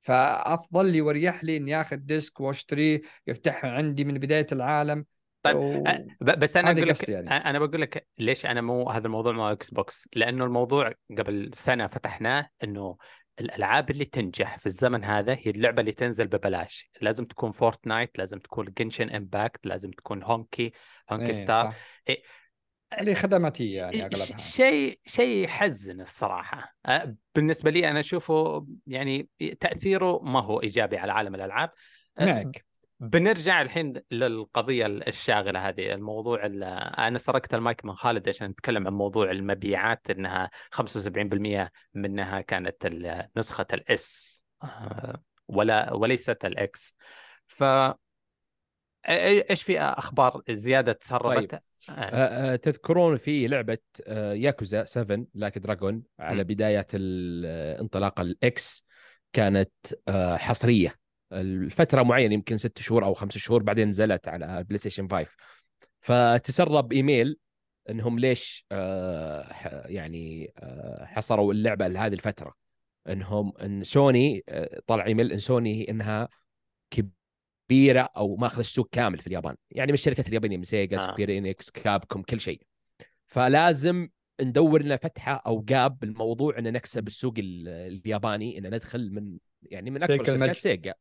فأفضل 0.02 0.92
لي 0.92 1.02
وأريح 1.02 1.44
لي 1.44 1.58
إني 1.58 1.82
آخذ 1.82 1.96
disc 1.96 2.40
وأشتريه 2.40 3.02
يفتحه 3.28 3.70
عندي 3.70 4.04
من 4.04 4.14
بداية 4.14 4.48
العالم 4.52 5.06
طيب 5.44 5.58
و... 5.58 5.84
بس 6.22 6.58
أنا 6.58 6.72
أقول 6.72 6.88
لك 6.88 7.10
يعني. 7.10 7.30
أنا 7.30 7.60
بقول 7.60 7.82
لك 7.82 8.08
ليش 8.18 8.46
أنا 8.46 8.62
مو 8.62 8.90
هذا 8.90 9.08
الموضوع 9.08 9.34
مو 9.34 9.48
Xbox 9.48 10.10
لأنه 10.16 10.46
الموضوع 10.46 10.94
قبل 11.18 11.50
سنة 11.54 11.88
فتحناه 11.88 12.50
إنه 12.64 12.98
الألعاب 13.40 13.90
اللي 13.90 14.06
تنجح 14.06 14.58
في 14.58 14.66
الزمن 14.66 15.04
هذا 15.04 15.34
هي 15.34 15.52
اللعبة 15.52 15.80
اللي 15.80 15.92
تنزل 15.92 16.28
ببلاش 16.28 16.90
لازم 17.02 17.26
تكون 17.26 17.52
Fortnite 17.52 18.18
لازم 18.18 18.40
تكون 18.40 18.74
Genshin 18.78 19.10
Impact 19.10 19.66
لازم 19.66 19.92
تكون 19.92 20.24
Honkai 20.24 20.72
Honkai 21.12 21.26
إيه، 21.26 21.34
Star 21.34 21.66
صح. 21.66 21.76
إيه. 22.10 22.22
اللي 23.00 23.16
خدماتية 23.16 23.78
يعني 23.78 24.02
أغلبها 24.02 24.38
شيء 24.38 25.00
شيء 25.06 25.44
يحزن 25.44 26.02
الصراحة 26.02 26.76
بالنسبة 27.36 27.72
لي 27.72 27.90
أنا 27.90 28.00
أشوفه 28.00 28.68
يعني 28.88 29.30
تأثيره 29.60 30.20
ما 30.24 30.40
هو 30.40 30.62
إيجابي 30.62 30.98
على 30.98 31.12
عالم 31.12 31.36
الألعاب 31.36 31.72
معك 32.20 32.66
بنرجع 33.00 33.62
الحين 33.62 33.94
للقضية 34.12 34.86
الشاغلة 34.86 35.70
هذه 35.70 35.94
الموضوع 35.94 36.46
ال- 36.46 36.64
أنا 36.98 37.18
سرقت 37.18 37.54
المايك 37.54 37.86
من 37.86 37.96
خالد 37.96 38.30
عشان 38.30 38.48
نتكلم 38.50 38.88
عن 38.88 38.94
موضوع 38.94 39.32
المبيعات 39.32 40.10
إنها 40.10 40.50
75% 40.72 41.72
منها 41.94 42.42
كانت 42.42 42.88
نسخة 43.38 43.68
ال 43.74 44.09
S 44.09 44.44
ولا 45.48 45.94
وليست 45.94 46.46
ال 46.46 46.71
X 46.71 46.96
ف 47.48 47.64
إيش 49.10 49.64
في 49.64 49.80
أخبار 49.82 50.42
زيادة 50.50 50.92
تسربت؟ 50.92 51.54
آه. 51.54 51.62
آه، 51.90 52.54
آه، 52.54 52.56
تذكرون 52.56 53.18
في 53.18 53.48
لعبة 53.48 53.78
آه، 54.08 54.34
ياكوزا 54.34 54.86
7 54.86 55.26
Like 55.34 55.58
a 55.58 55.64
Dragon 55.64 56.04
على 56.20 56.44
م. 56.44 56.48
بدايه 56.48 56.88
الانطلاقه 56.94 58.22
ال 58.22 58.54
X 58.54 58.86
كانت 59.34 59.72
آه، 60.08 60.38
حصرية 60.38 60.96
الفترة 61.34 62.04
معينة 62.04 62.34
يمكن 62.34 62.58
ست 62.58 62.80
شهور 62.80 63.06
أو 63.06 63.14
خمس 63.14 63.38
شهور 63.38 63.64
بعدين 63.64 63.88
نزلت 63.90 64.28
على 64.28 64.58
البلاي 64.60 64.78
ستيشن 64.78 65.08
5 65.08 65.28
فتسرب 66.02 66.94
إيميل 66.94 67.38
إنهم 67.90 68.20
ليش 68.20 68.66
آه، 68.72 69.88
يعني 69.88 70.54
آه، 70.58 71.06
حصروا 71.06 71.54
اللعبة 71.54 71.88
لهذه 71.88 72.14
الفترة. 72.14 72.54
إنهم 73.10 73.54
إن 73.58 73.84
سوني 73.84 74.44
آه، 74.50 74.82
طلع 74.88 75.06
إيميل 75.06 75.32
إن 75.32 75.40
سوني 75.40 75.90
إنها 75.90 76.30
كبيرة 76.92 78.10
أو 78.18 78.36
ماخذ 78.36 78.60
السوق 78.60 78.90
كامل 78.92 79.18
في 79.18 79.28
اليابان. 79.28 79.56
يعني 79.72 79.92
من 79.92 79.94
الشركات 79.94 80.28
اليابانية 80.28 80.58
من 80.58 80.64
Sega 80.64 80.98
آه. 80.98 81.08
Square 81.12 81.38
Enix 81.38 81.70
Capcom 81.70 82.22
كل 82.22 82.40
شيء. 82.40 82.62
فلازم 83.28 84.10
ندور 84.42 84.84
لنا 84.84 84.98
فتحة 84.98 85.34
أو 85.46 85.62
gap 85.62 86.00
بالموضوع 86.00 86.58
إن 86.58 86.74
نكسب 86.74 87.08
السوق 87.08 87.34
ال- 87.38 87.68
الياباني 87.68 88.58
إن 88.58 88.74
ندخل 88.76 89.12
من 89.14 89.38
يعني 89.64 89.90
من 89.92 90.04
أكبر 90.04 90.24
شركات. 90.26 90.56
Sega. 90.56 90.94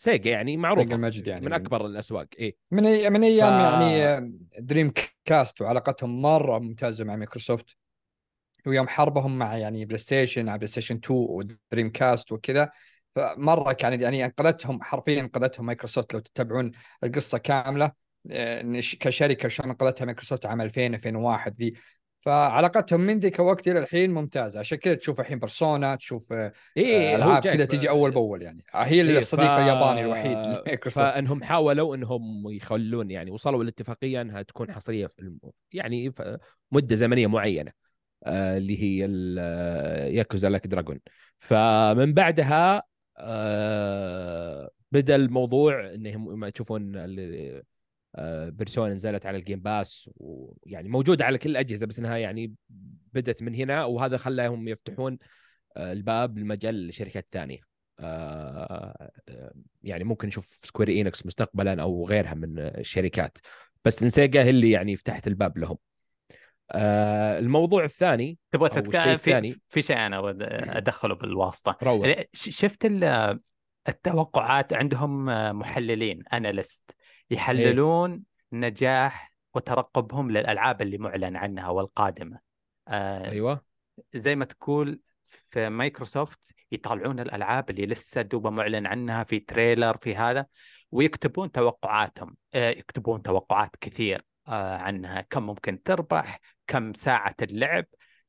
سيجا 0.00 0.30
يعني 0.30 0.56
معروفة. 0.56 0.82
سيجا 0.82 0.96
المجد 0.96 1.26
يعني. 1.26 1.46
من 1.46 1.52
أكبر 1.52 1.86
الأسواق. 1.86 2.26
إيه. 2.38 2.56
من 2.70 2.86
أي 2.86 3.10
من 3.10 3.24
أيام 3.24 3.80
ف- 3.80 3.82
يعني 3.82 4.38
Dreamcast 4.58 5.60
وعلاقتهم 5.62 6.22
مرة 6.22 6.58
ممتازة 6.58 7.04
مع 7.04 7.16
مايكروسوفت. 7.16 7.76
ويوم 8.66 8.88
حربهم 8.88 9.38
مع 9.38 9.56
يعني 9.56 9.84
PlayStation 9.84 10.48
على 10.48 10.58
PlayStation 10.58 10.96
2 10.96 11.20
و 11.20 11.90
Dreamcast 11.92 12.32
وكذا. 12.32 12.70
فمرة 13.14 13.72
كانت 13.72 14.02
يعني 14.02 14.24
انقذتهم 14.24 14.82
حرفيا 14.82 15.20
انقذتهم 15.20 15.66
مايكروسوفت. 15.66 16.14
لو 16.14 16.20
تتابعون 16.20 16.70
القصة 17.04 17.38
كاملة 17.38 17.92
آه، 18.30 18.80
كشركة 19.00 19.48
شلون 19.48 19.70
انقذتها 19.70 20.04
مايكروسوفت 20.04 20.46
عام 20.46 20.60
2000 20.60 20.94
2001 20.94 21.54
ذي. 21.58 21.74
فعلاقتهم 22.28 23.00
من 23.00 23.18
ذيك 23.18 23.40
الوقت 23.40 23.68
إلى 23.68 23.78
الحين 23.78 24.10
ممتازة. 24.10 24.58
عشان 24.60 24.78
كذا 24.78 24.94
تشوف 24.94 25.20
الحين 25.20 25.38
Persona 25.38 25.94
تشوف 25.96 26.32
آه، 26.32 26.52
إيه 26.76 27.14
هو 27.14 27.16
ألعاب 27.16 27.42
كذا 27.42 27.64
تجي 27.64 27.88
أول 27.88 28.10
بأول 28.10 28.42
يعني. 28.42 28.62
هي 28.74 29.00
إيه، 29.00 29.18
الصديق 29.18 29.50
ف- 29.50 29.58
الياباني 29.58 30.00
الوحيد 30.00 30.36
فإنهم 30.88 31.42
حاولوا 31.42 31.94
إنهم 31.94 32.50
يخلون 32.50 33.10
يعني 33.10 33.30
وصلوا 33.30 33.64
لاتفاقيه 33.64 34.20
إنها 34.20 34.42
تكون 34.42 34.72
حصرية 34.72 35.06
في 35.06 35.18
الم... 35.22 35.38
يعني 35.72 36.12
في 36.12 36.38
مدة 36.72 36.96
زمنية 36.96 37.26
معينة 37.26 37.72
آه 38.24 38.56
اللي 38.58 38.82
هي 38.82 39.08
آه، 39.38 40.06
Yakuza 40.06 40.48
Like 40.48 40.66
a 40.66 40.71
Dragon 40.71 41.00
فمن 41.38 42.14
بعدها 42.14 42.82
آه 43.16 44.70
بدأ 44.92 45.16
الموضوع 45.16 45.94
إنهم 45.94 46.38
ما 46.40 46.50
تشوفون 46.50 46.96
آه، 46.96 47.62
Persona 48.50 48.94
نزلت 48.94 49.26
على 49.26 49.38
ال 49.38 49.42
Game 49.42 49.60
Pass 49.60 50.10
ويعني 50.16 50.88
موجودة 50.88 51.24
على 51.24 51.38
كل 51.38 51.50
الأجهزة 51.50 51.86
بس 51.86 51.98
إنها 51.98 52.16
يعني 52.16 52.54
بدت 53.12 53.42
من 53.42 53.54
هنا 53.54 53.84
وهذا 53.84 54.16
خلاهم 54.16 54.68
يفتحون 54.68 55.18
آه، 55.76 55.92
الباب 55.92 56.38
لمجال 56.38 56.88
لشركات 56.88 57.26
ثانية 57.32 57.58
آه، 58.00 59.10
آه، 59.28 59.52
يعني 59.82 60.04
ممكن 60.04 60.28
نشوف 60.28 60.60
Square 60.64 60.88
Enix 60.88 61.26
مستقبلا 61.26 61.82
أو 61.82 62.08
غيرها 62.08 62.34
من 62.34 62.58
الشركات. 62.58 63.38
بس 63.84 64.04
Sega 64.04 64.42
هي 64.42 64.50
اللي 64.50 64.70
يعني 64.70 64.96
فتحت 64.96 65.26
الباب 65.26 65.58
لهم. 65.58 65.78
آه، 66.70 67.38
الموضوع 67.38 67.84
الثاني 67.84 68.38
تبغى 68.52 68.68
تتكلم 68.68 69.08
الثاني. 69.08 69.52
في 69.52 69.60
في 69.68 69.82
شيء 69.82 69.96
أنا 69.96 70.36
أدخله 70.78 71.14
بالواسطة. 71.14 71.76
روح. 71.82 72.22
شفت 72.32 72.84
ال- 72.84 73.40
التوقعات 73.88 74.72
عندهم 74.72 75.24
محللين 75.58 76.22
analyst. 76.32 76.96
يحللون 77.30 78.22
نجاح 78.52 79.32
وترقبهم 79.54 80.30
للألعاب 80.30 80.82
اللي 80.82 80.98
معلن 80.98 81.36
عنها 81.36 81.68
والقادمة. 81.68 82.40
آه، 82.88 83.30
أيوه. 83.30 83.64
زي 84.14 84.36
ما 84.36 84.44
تقول 84.44 85.00
في 85.24 85.68
مايكروسوفت 85.68 86.54
يطالعون 86.72 87.20
الألعاب 87.20 87.70
اللي 87.70 87.86
لسه 87.86 88.22
دوبها 88.22 88.50
معلن 88.50 88.86
عنها 88.86 89.24
في 89.24 89.40
trailer 89.40 89.96
في 89.96 90.16
هذا 90.16 90.46
ويكتبون 90.90 91.52
توقعاتهم. 91.52 92.36
آه، 92.54 92.70
يكتبون 92.70 93.22
توقعات 93.22 93.76
كثير 93.80 94.24
آه، 94.48 94.76
عنها. 94.76 95.20
كم 95.20 95.42
ممكن 95.42 95.82
تربح 95.82 96.40
كم 96.66 96.94
ساعة 96.94 97.36
اللعب 97.42 97.84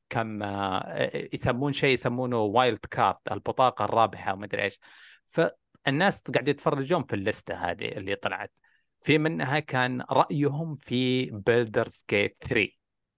كم 0.08 0.42
آه، 0.42 1.10
يسمون 1.32 1.72
شيء 1.72 1.94
يسمونه 1.94 2.38
wild 2.38 2.78
card 2.78 3.16
البطاقة 3.30 3.84
الرابحة 3.84 4.32
وما 4.32 4.44
أدري 4.44 4.62
إيش. 4.62 4.78
فالناس 5.26 6.22
قاعد 6.22 6.48
يتفرجون 6.48 7.04
في 7.04 7.14
ال 7.14 7.21
list 7.21 7.47
ة 7.47 7.54
هذه 7.54 7.88
اللي 7.88 8.14
طلعت. 8.14 8.52
في 9.00 9.18
منها 9.18 9.58
كان 9.58 10.00
رأيهم 10.00 10.76
في 10.76 11.24
Baldur's 11.24 12.04
Gate 12.10 12.36
3 12.40 12.68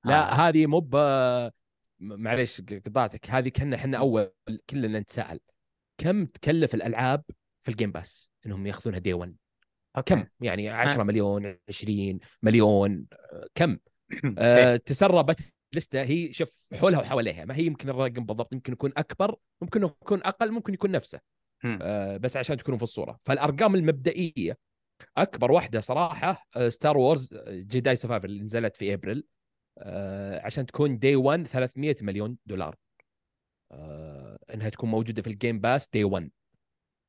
لا 0.04 0.32
آه. 0.32 0.48
هذه 0.48 0.66
مو 0.66 0.80
ب 0.80 0.96
معليش 2.00 2.60
قطعتك. 2.60 3.30
هذه 3.30 3.48
كنا 3.48 3.76
إحنا 3.76 3.98
أول 3.98 4.32
كلنا 4.70 5.00
نتساءل. 5.00 5.40
كم 5.98 6.26
تكلف 6.26 6.74
الألعاب 6.74 7.24
في 7.62 7.70
ال 7.70 7.75
Game 7.75 7.92
Pass 7.92 8.32
إنهم 8.46 8.66
ياخذونها 8.66 8.98
day 8.98 9.12
1 9.12 9.36
okay. 9.96 10.14
كم؟ 10.14 10.26
يعني 10.40 10.68
10 10.68 11.00
آه. 11.00 11.04
مليون 11.04 11.58
20 11.68 12.18
مليون 12.42 13.06
كم؟ 13.54 13.78
إيه. 14.24 14.34
آه 14.38 14.76
تسربت 14.76 15.40
list 15.74 15.97
ة 15.97 16.02
هي 16.02 16.32
شوف 16.32 16.68
حولها 16.74 17.00
وحواليها. 17.00 17.44
ما 17.44 17.56
هي 17.56 17.64
يمكن 17.64 17.88
الرقم 17.88 18.24
بالضبط. 18.24 18.52
يمكن 18.52 18.72
يكون 18.72 18.92
أكبر 18.96 19.36
ممكن 19.60 19.82
يكون 19.82 20.22
أقل 20.22 20.50
ممكن 20.50 20.74
يكون 20.74 20.90
نفسه. 20.90 21.20
آه 21.64 22.16
بس 22.16 22.36
عشان 22.36 22.56
تكونوا 22.56 22.78
في 22.78 22.84
الصورة. 22.84 23.18
فالأرقام 23.24 23.74
المبدئية 23.74 24.58
أكبر 25.16 25.52
واحدة 25.52 25.80
صراحة 25.80 26.46
Star 26.68 26.98
Wars 26.98 27.34
Jedi 27.48 27.96
Survivor 27.96 28.24
اللي 28.24 28.42
نزلت 28.42 28.76
في 28.76 28.94
ابريل 28.94 29.24
آه 29.78 30.40
عشان 30.46 30.66
تكون 30.66 30.98
day 30.98 31.16
1 31.16 31.46
300 31.46 31.96
مليون 32.00 32.36
دولار. 32.46 32.76
آه 33.72 34.38
إنها 34.54 34.68
تكون 34.68 34.90
موجودة 34.90 35.22
في 35.22 35.28
ال 35.30 35.36
Game 35.36 35.60
Pass 35.60 35.88
day 35.88 36.04
1 36.04 36.30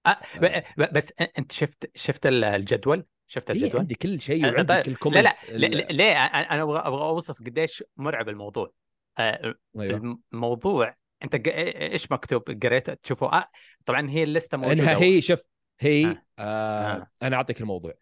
آه، 0.06 0.18
ب- 0.42 0.64
ب- 0.78 0.94
بس 0.94 1.14
أنت 1.38 1.52
شفت 1.52 1.92
شفت 1.96 2.26
الجدول؟ 2.26 3.06
شفت 3.28 3.52
هي 3.52 3.56
الجدول؟ 3.58 3.80
عندي 3.80 3.96
كل 3.96 4.22
شيء 4.22 4.46
آه، 4.46 4.52
وعندي 4.52 4.74
طيب. 4.74 4.84
كل 4.86 4.96
comment 4.96 5.18
لا 5.20 5.36
لا- 5.68 5.92
ليه؟ 5.92 6.12
أنا 6.14 6.64
أبغى 6.64 6.80
أبغى 6.80 7.02
أوصف 7.04 7.40
قديش 7.40 7.84
مرعب 7.98 8.30
الموضوع. 8.30 8.72
آه، 9.18 9.56
أيوه. 9.80 10.20
الموضوع 10.34 10.96
أنت 11.24 11.48
إيش 11.48 12.12
مكتوب؟ 12.12 12.42
قريت 12.64 12.90
تشوفوا 12.90 13.38
آه 13.38 13.48
طبعا 13.86 14.10
هي 14.10 14.24
ال 14.24 14.29
list 14.29 14.52
ة 14.52 14.58
موجودة 14.58 14.84
انها 14.84 14.98
هي 15.02 15.22
شوف 15.22 15.44
هي 15.80 16.06
آه. 16.06 16.24
آه. 16.40 16.96
آه. 16.96 17.12
أنا 17.22 17.36
أعطيك 17.36 17.62
الموضوع 17.62 17.94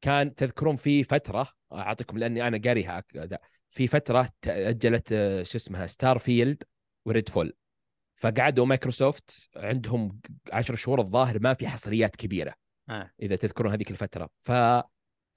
كان 0.00 0.34
تذكرون 0.34 0.76
في 0.76 1.04
فترة 1.04 1.48
أعطيكم 1.72 2.18
لأني 2.18 2.48
أنا 2.48 2.60
قاريها. 2.64 3.04
في 3.70 3.86
فترة 3.86 4.28
تأجلت 4.42 5.12
آه، 5.12 5.42
شو 5.42 5.58
اسمها 5.58 5.86
Starfield 5.86 6.62
و 7.04 7.28
Redfall 7.28 7.52
فقعدوا 8.16 8.66
مايكروسوفت 8.66 9.50
عندهم 9.56 10.20
10 10.52 10.74
شهور 10.74 11.00
الظاهر 11.00 11.38
ما 11.40 11.54
في 11.54 11.68
حصريات 11.68 12.16
كبيرة 12.16 12.54
آه. 12.90 13.10
إذا 13.22 13.36
تذكرون 13.36 13.72
هذيك 13.72 13.90
الفترة 13.90 14.30
ف 14.44 14.52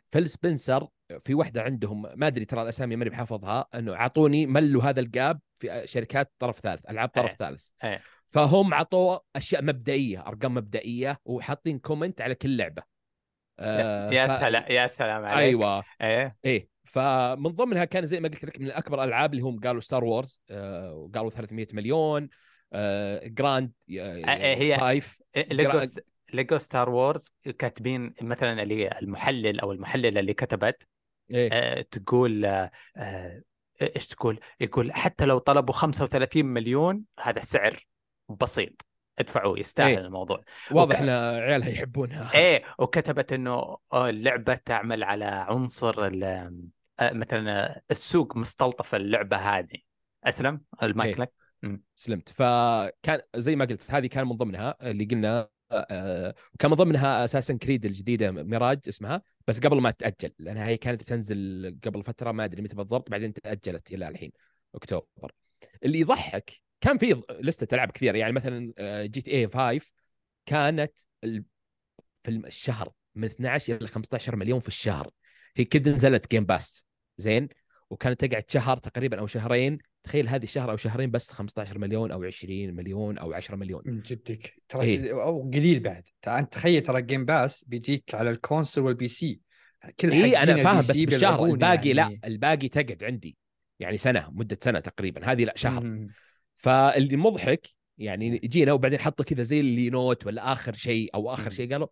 Phil 0.10 0.30
Spencer 0.30 0.88
في 1.26 1.34
واحدة 1.34 1.62
عندهم 1.62 2.02
ما 2.02 2.28
أدري 2.28 2.46
ترى 2.46 2.62
الأسامي 2.62 2.96
ماني 2.96 3.10
بحافظها 3.10 3.68
إنه 3.76 3.94
أعطوني 3.94 4.46
ملوا 4.46 4.84
هذا 4.84 5.00
ال 5.00 5.10
gap 5.10 5.40
في 5.60 5.82
شركات 5.86 6.32
طرف 6.40 6.60
ثالث 6.60 6.90
ألعاب 6.90 7.10
طرف 7.10 7.32
إيه. 7.32 7.36
ثالث 7.36 7.66
إيه. 7.84 8.02
فهم 8.32 8.74
عطوا 8.74 9.20
أشياء 9.36 9.64
مبدئية 9.64 10.28
أرقام 10.28 10.54
مبدئية 10.54 11.20
وحاطين 11.26 11.80
comment 11.80 12.22
على 12.22 12.36
كل 12.36 12.58
لعبة. 12.58 12.84
آه، 13.60 14.12
يا, 14.12 14.28
ف- 14.28 14.40
سلام 14.40 14.64
يا 14.70 14.88
سلام 14.88 15.26
عليك. 15.26 15.38
أيوه. 15.38 15.84
إيه. 16.02 16.38
إيه. 16.46 16.68
فمن 16.86 17.52
ضمنها 17.52 17.86
كان 17.86 18.06
زي 18.06 18.20
ما 18.20 18.28
قلت 18.30 18.44
لك 18.46 18.60
من 18.62 18.72
اكبر 18.72 19.04
الالعاب 19.04 19.34
اللي 19.34 19.44
هم 19.44 19.60
قالوا 19.60 19.82
Star 19.82 20.04
Wars 20.04 20.42
آه 20.50 20.94
وقالوا 20.94 21.30
300 21.30 21.68
مليون 21.74 22.30
آه 22.74 23.28
جراند 23.28 23.72
آه، 24.00 24.56
هي- 24.56 24.78
فايف 24.80 25.22
ليجو 25.36 25.82
ليجو 26.34 26.58
ستار 26.58 26.90
وورز 26.90 27.34
كاتبين 27.60 28.14
مثلا 28.22 28.64
اللي 28.64 29.00
المحلل 29.02 29.60
أو 29.60 29.72
المحللة 29.72 30.20
اللي 30.20 30.34
كتبت 30.34 30.88
آه، 31.34 31.82
تقول 31.82 32.46
آه، 32.46 32.72
إيش 33.82 34.08
تقول؟ 34.08 34.40
يقول 34.60 34.94
حتى 34.94 35.26
لو 35.26 35.38
طلبوا 35.38 35.74
35 35.74 36.46
مليون 36.46 37.04
هذا 37.20 37.42
سعر. 37.42 37.88
بسيط. 38.36 38.86
ادفعوه 39.20 39.60
يستاهل 39.60 39.88
إيه. 39.90 39.98
الموضوع. 39.98 40.42
واضح 40.72 40.96
وك- 40.96 41.02
إن 41.02 41.10
عيالها 41.44 41.70
يحبونها. 41.70 42.32
إيه 42.36 42.64
وكتبت 42.80 43.34
إنه 43.34 43.78
آه، 43.94 44.10
اللعبة 44.10 44.54
تعمل 44.54 45.04
على 45.04 45.26
عنصر 45.26 46.06
ال- 46.08 46.24
آه، 47.00 47.14
مثلا 47.14 47.82
السوق 47.92 48.38
مستلطف 48.38 48.96
اللعبة 48.96 49.38
هذه. 49.38 49.78
أسلم؟ 50.24 50.62
المايك 50.84 51.16
إيه. 51.16 51.22
لك. 51.22 51.34
سلمت. 51.96 52.30
فكان 52.30 53.22
زي 53.36 53.56
ما 53.56 53.66
قلت 53.66 53.92
هذه 53.92 54.08
كان 54.08 54.28
من 54.28 54.38
ضمنها 54.38 54.76
اللي 54.82 55.06
قلنا 55.06 55.50
آه، 55.72 56.36
وكان 56.54 56.72
من 56.72 56.78
ضمنها 56.78 57.26
Assassin's 57.26 57.58
Creed 57.58 57.86
الجديدة 57.86 58.32
ميراج 58.32 58.80
اسمها. 58.88 59.22
بس 59.48 59.60
قبل 59.60 59.82
ما 59.82 59.92
تاجل 59.92 60.32
لأنها 60.40 60.68
هي 60.68 60.78
كانت 60.78 61.04
تنزل 61.04 61.80
قبل 61.86 62.04
فترة 62.04 62.32
ما 62.32 62.46
أدري 62.46 62.62
متى 62.62 62.76
بالضبط 62.76 63.10
بعدين 63.10 63.34
تأجلت 63.34 63.92
إلى 63.94 64.08
الحين 64.08 64.32
أكتوبر. 64.76 65.32
اللي 65.84 66.00
يضحك 66.00 66.62
كان 66.82 66.98
في 66.98 67.22
لستة 67.40 67.76
ألعاب 67.76 67.92
كثيرة. 67.92 68.18
يعني 68.18 68.34
مثلا 68.34 68.74
GTA 69.06 69.48
5 69.48 69.94
كانت 70.46 70.94
في 72.24 72.30
الشهر 72.30 72.92
من 73.16 73.24
12 73.24 73.76
إلى 73.76 73.88
15 73.88 74.36
مليون 74.36 74.60
في 74.60 74.68
الشهر. 74.68 75.12
هي 75.56 75.66
كده 75.66 75.92
نزلت 75.92 76.32
Game 76.32 76.46
Pass 76.46 76.86
زين؟ 77.18 77.50
وكانت 77.90 78.26
تقعد 78.26 78.52
شهر 78.52 78.78
تقريبا 78.78 79.20
أو 79.20 79.28
شهرين. 79.28 79.78
تخيل 80.04 80.30
هذه 80.30 80.46
شهر 80.46 80.72
أو 80.72 80.78
شهرين 80.78 81.12
بس 81.12 81.32
15 81.32 81.78
مليون 81.78 82.12
أو 82.12 82.24
20 82.24 82.74
مليون 82.74 83.18
أو 83.18 83.34
10 83.34 83.56
مليون. 83.56 83.82
من 83.86 84.02
جدك. 84.02 84.64
ترى 84.70 84.82
إيه. 84.82 85.24
أو 85.24 85.50
قليل 85.54 85.80
بعد. 85.80 86.04
أنت 86.28 86.54
تخيل 86.54 86.82
ترى 86.82 87.02
Game 87.02 87.26
Pass 87.26 87.66
بيجيك 87.68 88.16
على 88.16 88.30
ال 88.30 88.36
console 88.37 88.84
وال 88.84 89.08
PC 89.08 89.40
كل 90.00 90.12
اي 90.12 90.38
أنا 90.38 90.56
فاهم 90.56 90.78
بس 90.78 90.98
بالشهر 90.98 91.46
الباقي 91.46 91.90
يعني. 91.90 91.94
لا 91.94 92.28
الباقي 92.28 92.70
تقعد 92.70 93.04
عندي. 93.04 93.38
يعني 93.80 93.98
سنة 93.98 94.30
مدة 94.32 94.58
سنة 94.62 94.80
تقريبا. 94.80 95.32
هذه 95.32 95.44
لا 95.44 95.54
شهر. 95.56 95.84
مم. 95.84 96.08
فاللي 96.62 97.18
مضحك 97.18 97.70
يعني 97.98 98.38
جينا 98.38 98.74
وبعدين 98.74 99.00
حطوا 99.00 99.26
كذا 99.26 99.44
زي 99.44 99.60
اللي 99.60 99.90
note 99.90 100.26
ولا 100.26 100.54
آخر 100.54 100.74
شيء 100.74 101.10
أو 101.16 101.34
آخر. 101.34 101.52
شيء 101.52 101.72
قالوا 101.72 101.88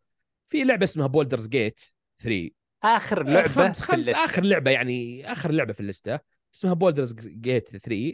في 0.48 0.64
لعبة 0.64 0.84
اسمها 0.84 1.08
Baldur's 1.08 1.48
Gate 1.48 1.80
3 2.20 2.50
آخر 2.84 3.24
لعبة 3.24 3.48
خمس, 3.48 3.80
في 3.80 3.84
خمس 3.84 3.94
الليستة. 3.94 4.26
آخر 4.26 4.44
لعبة 4.44 4.72
يعني 4.72 5.32
آخر 5.32 5.52
لعبة 5.52 5.74
في 5.74 5.80
اللستة 5.80 6.20
اسمها 6.56 6.74
Baldur's 6.74 7.14
Gate 7.16 7.78
3 7.78 8.14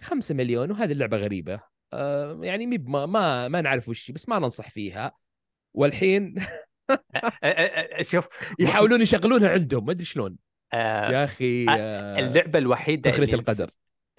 5 0.00 0.34
مليون 0.34 0.70
وهذه 0.70 0.92
اللعبة 0.92 1.16
غريبة. 1.16 1.60
آه 1.92 2.38
يعني 2.42 2.66
ما 2.66 3.06
ما, 3.06 3.48
ما 3.48 3.60
نعرف 3.60 3.88
وش 3.88 4.10
بس 4.10 4.28
ما 4.28 4.38
ننصح 4.38 4.70
فيها. 4.70 5.12
والحين 5.74 6.34
شوف 8.10 8.28
يحاولون 8.60 9.00
يشغلونها 9.00 9.48
عندهم 9.48 9.86
ما 9.86 9.92
أدري 9.92 10.04
شلون. 10.04 10.36
آه، 10.72 11.10
يا 11.10 11.24
أخي 11.24 11.66
آه، 11.68 11.72
آه، 11.72 12.18
اللعبة 12.18 12.58
الوحيدة 12.58 13.10
اللي 13.10 13.34
القدر. 13.34 13.70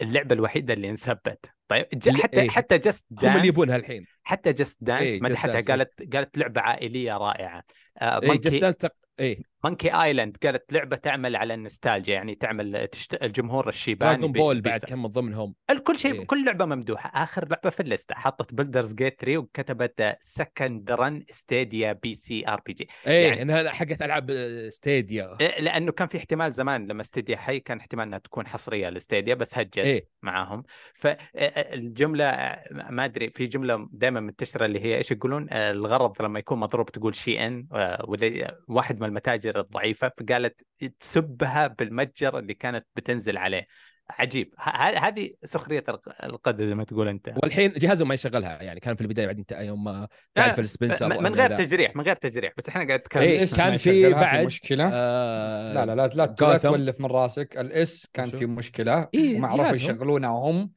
اللعبة 0.02 0.36
الوحيدة 0.36 0.74
اللي 0.74 0.90
انسبت 0.90 1.46
طيب 1.68 1.88
حتى 2.08 2.42
إيه. 2.42 2.50
حتى 2.50 2.78
Just 2.78 3.06
هم 3.12 3.28
اللي 3.28 3.34
Dance 3.34 3.46
يبونها 3.46 3.76
الحين 3.76 4.06
حتى 4.24 4.54
Just 4.54 4.78
Dance 4.82 5.02
إيه، 5.02 5.22
مدحتها 5.22 5.58
إيه. 5.58 5.66
قالت 5.66 6.16
قالت 6.16 6.38
لعبة 6.38 6.62
عائلية 6.62 7.18
رائعة 7.18 7.64
آه، 7.98 8.22
اي 8.24 8.38
Just 8.38 8.56
Dance 8.56 8.76
تق... 8.76 8.96
اي 9.20 9.44
Monkey 9.64 9.94
Island 10.04 10.38
قالت 10.44 10.74
لعبة 10.74 10.96
تعمل 10.96 11.36
على 11.36 11.54
النوستالجيا 11.54 12.14
يعني 12.14 12.36
تعمل 12.36 12.88
تشت... 12.88 13.24
الجمهور 13.24 13.70
الشيباني 13.70 14.14
Dragon 14.14 14.32
Ball 14.32 14.62
بعد 14.62 14.80
كان 14.80 15.00
من 15.00 15.08
ضمنهم. 15.08 15.56
كل 15.84 16.00
شيء 16.00 16.14
إيه. 16.14 16.26
كل 16.26 16.46
لعبة 16.46 16.66
ممدوحة. 16.66 17.24
آخر 17.24 17.48
لعبة 17.50 17.70
في 17.70 17.80
الليستة 17.80 18.16
حطت 18.16 18.54
Baldur's 18.54 18.94
Gate 18.94 19.22
3 19.22 19.38
وكتبت 19.38 20.18
second 20.22 20.92
run 20.92 21.26
Stadia 21.32 21.94
PC 21.94 22.48
RPG 22.48 22.88
اي 23.08 23.24
يعني-. 23.24 23.42
إنها 23.42 23.70
حقت 23.70 24.02
ألعاب 24.02 24.32
آه، 24.32 24.70
Stadia 24.70 25.38
لأنه 25.40 25.92
كان 25.92 26.08
في 26.08 26.18
احتمال 26.18 26.52
زمان 26.52 26.88
لما 26.88 27.04
Stadia 27.04 27.38
حي 27.38 27.60
كان 27.60 27.80
احتمال 27.80 28.08
إنها 28.08 28.20
تكون 28.20 28.48
حصرية 28.48 28.90
ل 28.90 28.96
Stadia 28.96 29.36
بس 29.36 29.58
هجت 29.58 29.78
إيه. 29.78 30.08
معاهم. 30.22 30.64
فالجمله 30.94 32.26
ما 32.72 33.06
أدري 33.06 33.30
في 33.30 33.46
جملة 33.46 33.88
دائما 33.92 34.20
منتشرة 34.20 34.66
اللي 34.66 34.80
هي 34.80 34.98
إيش 34.98 35.12
يقولون؟ 35.12 35.48
آه، 35.50 35.72
الغرض 35.72 36.22
لما 36.22 36.40
يكون 36.40 36.60
مضروب 36.60 36.92
تقول 36.92 37.16
شي 37.16 37.48
إن 37.48 37.68
آه، 37.74 38.06
ولا 38.08 38.58
واحد 38.68 39.02
من 39.02 39.08
المتاجر 39.08 39.53
الضعيفة 39.60 40.12
فقالت 40.18 40.62
تسبها 41.00 41.68
بالمتجر 41.68 42.40
اللي 42.40 42.54
كانت 42.54 42.86
بتنزل 42.96 43.38
عليه 43.38 43.68
عجيب 44.10 44.54
هذه 44.60 45.30
سخرية 45.44 45.84
الق- 45.90 46.24
القدر 46.26 46.66
زي 46.66 46.76
ما 46.76 46.84
تقول 46.84 47.08
أنت 47.08 47.34
والحين 47.44 47.72
جهازهم 47.72 48.08
ما 48.08 48.14
يشغلها 48.14 48.62
يعني 48.64 48.80
كان 48.80 48.96
في 48.96 49.02
البداية 49.02 49.26
بعدين 49.26 49.46
ت- 49.46 49.52
يوم 49.52 49.84
ما 49.84 50.08
قال 50.38 50.50
آه، 50.50 50.54
Phil 50.54 50.70
Spencer 50.70 51.22
من 51.22 51.36
غير. 51.36 51.58
تجريح 51.58 51.96
من 51.96 52.04
غير 52.04 52.16
تجريح 52.16 52.54
بس 52.58 52.70
إحنا 52.70 52.88
قاعد 52.88 53.00
نتكلم 53.00 53.22
إيه، 53.24 53.38
ال 53.38 53.48
S 53.48 53.58
كان 53.58 53.72
ما 53.72 53.78
في 53.78 54.10
بعد- 54.10 54.46
مشكلة 54.46 54.90
آه... 54.94 55.74
لا 55.74 55.86
لا 55.86 55.96
لا 55.96 56.08
لا. 56.16 56.26
تولف 56.58 57.00
من 57.02 57.06
راسك 57.06 57.58
ال 57.58 57.83
S 57.83 58.08
كان؟ 58.14 58.32
في 58.32 58.46
مشكلة 58.46 59.08
إيه، 59.14 59.38
وما 59.38 59.48
عرفوا. 59.48 59.76
يشغلونها 59.76 60.30
هم 60.30 60.56
هم. 60.58 60.72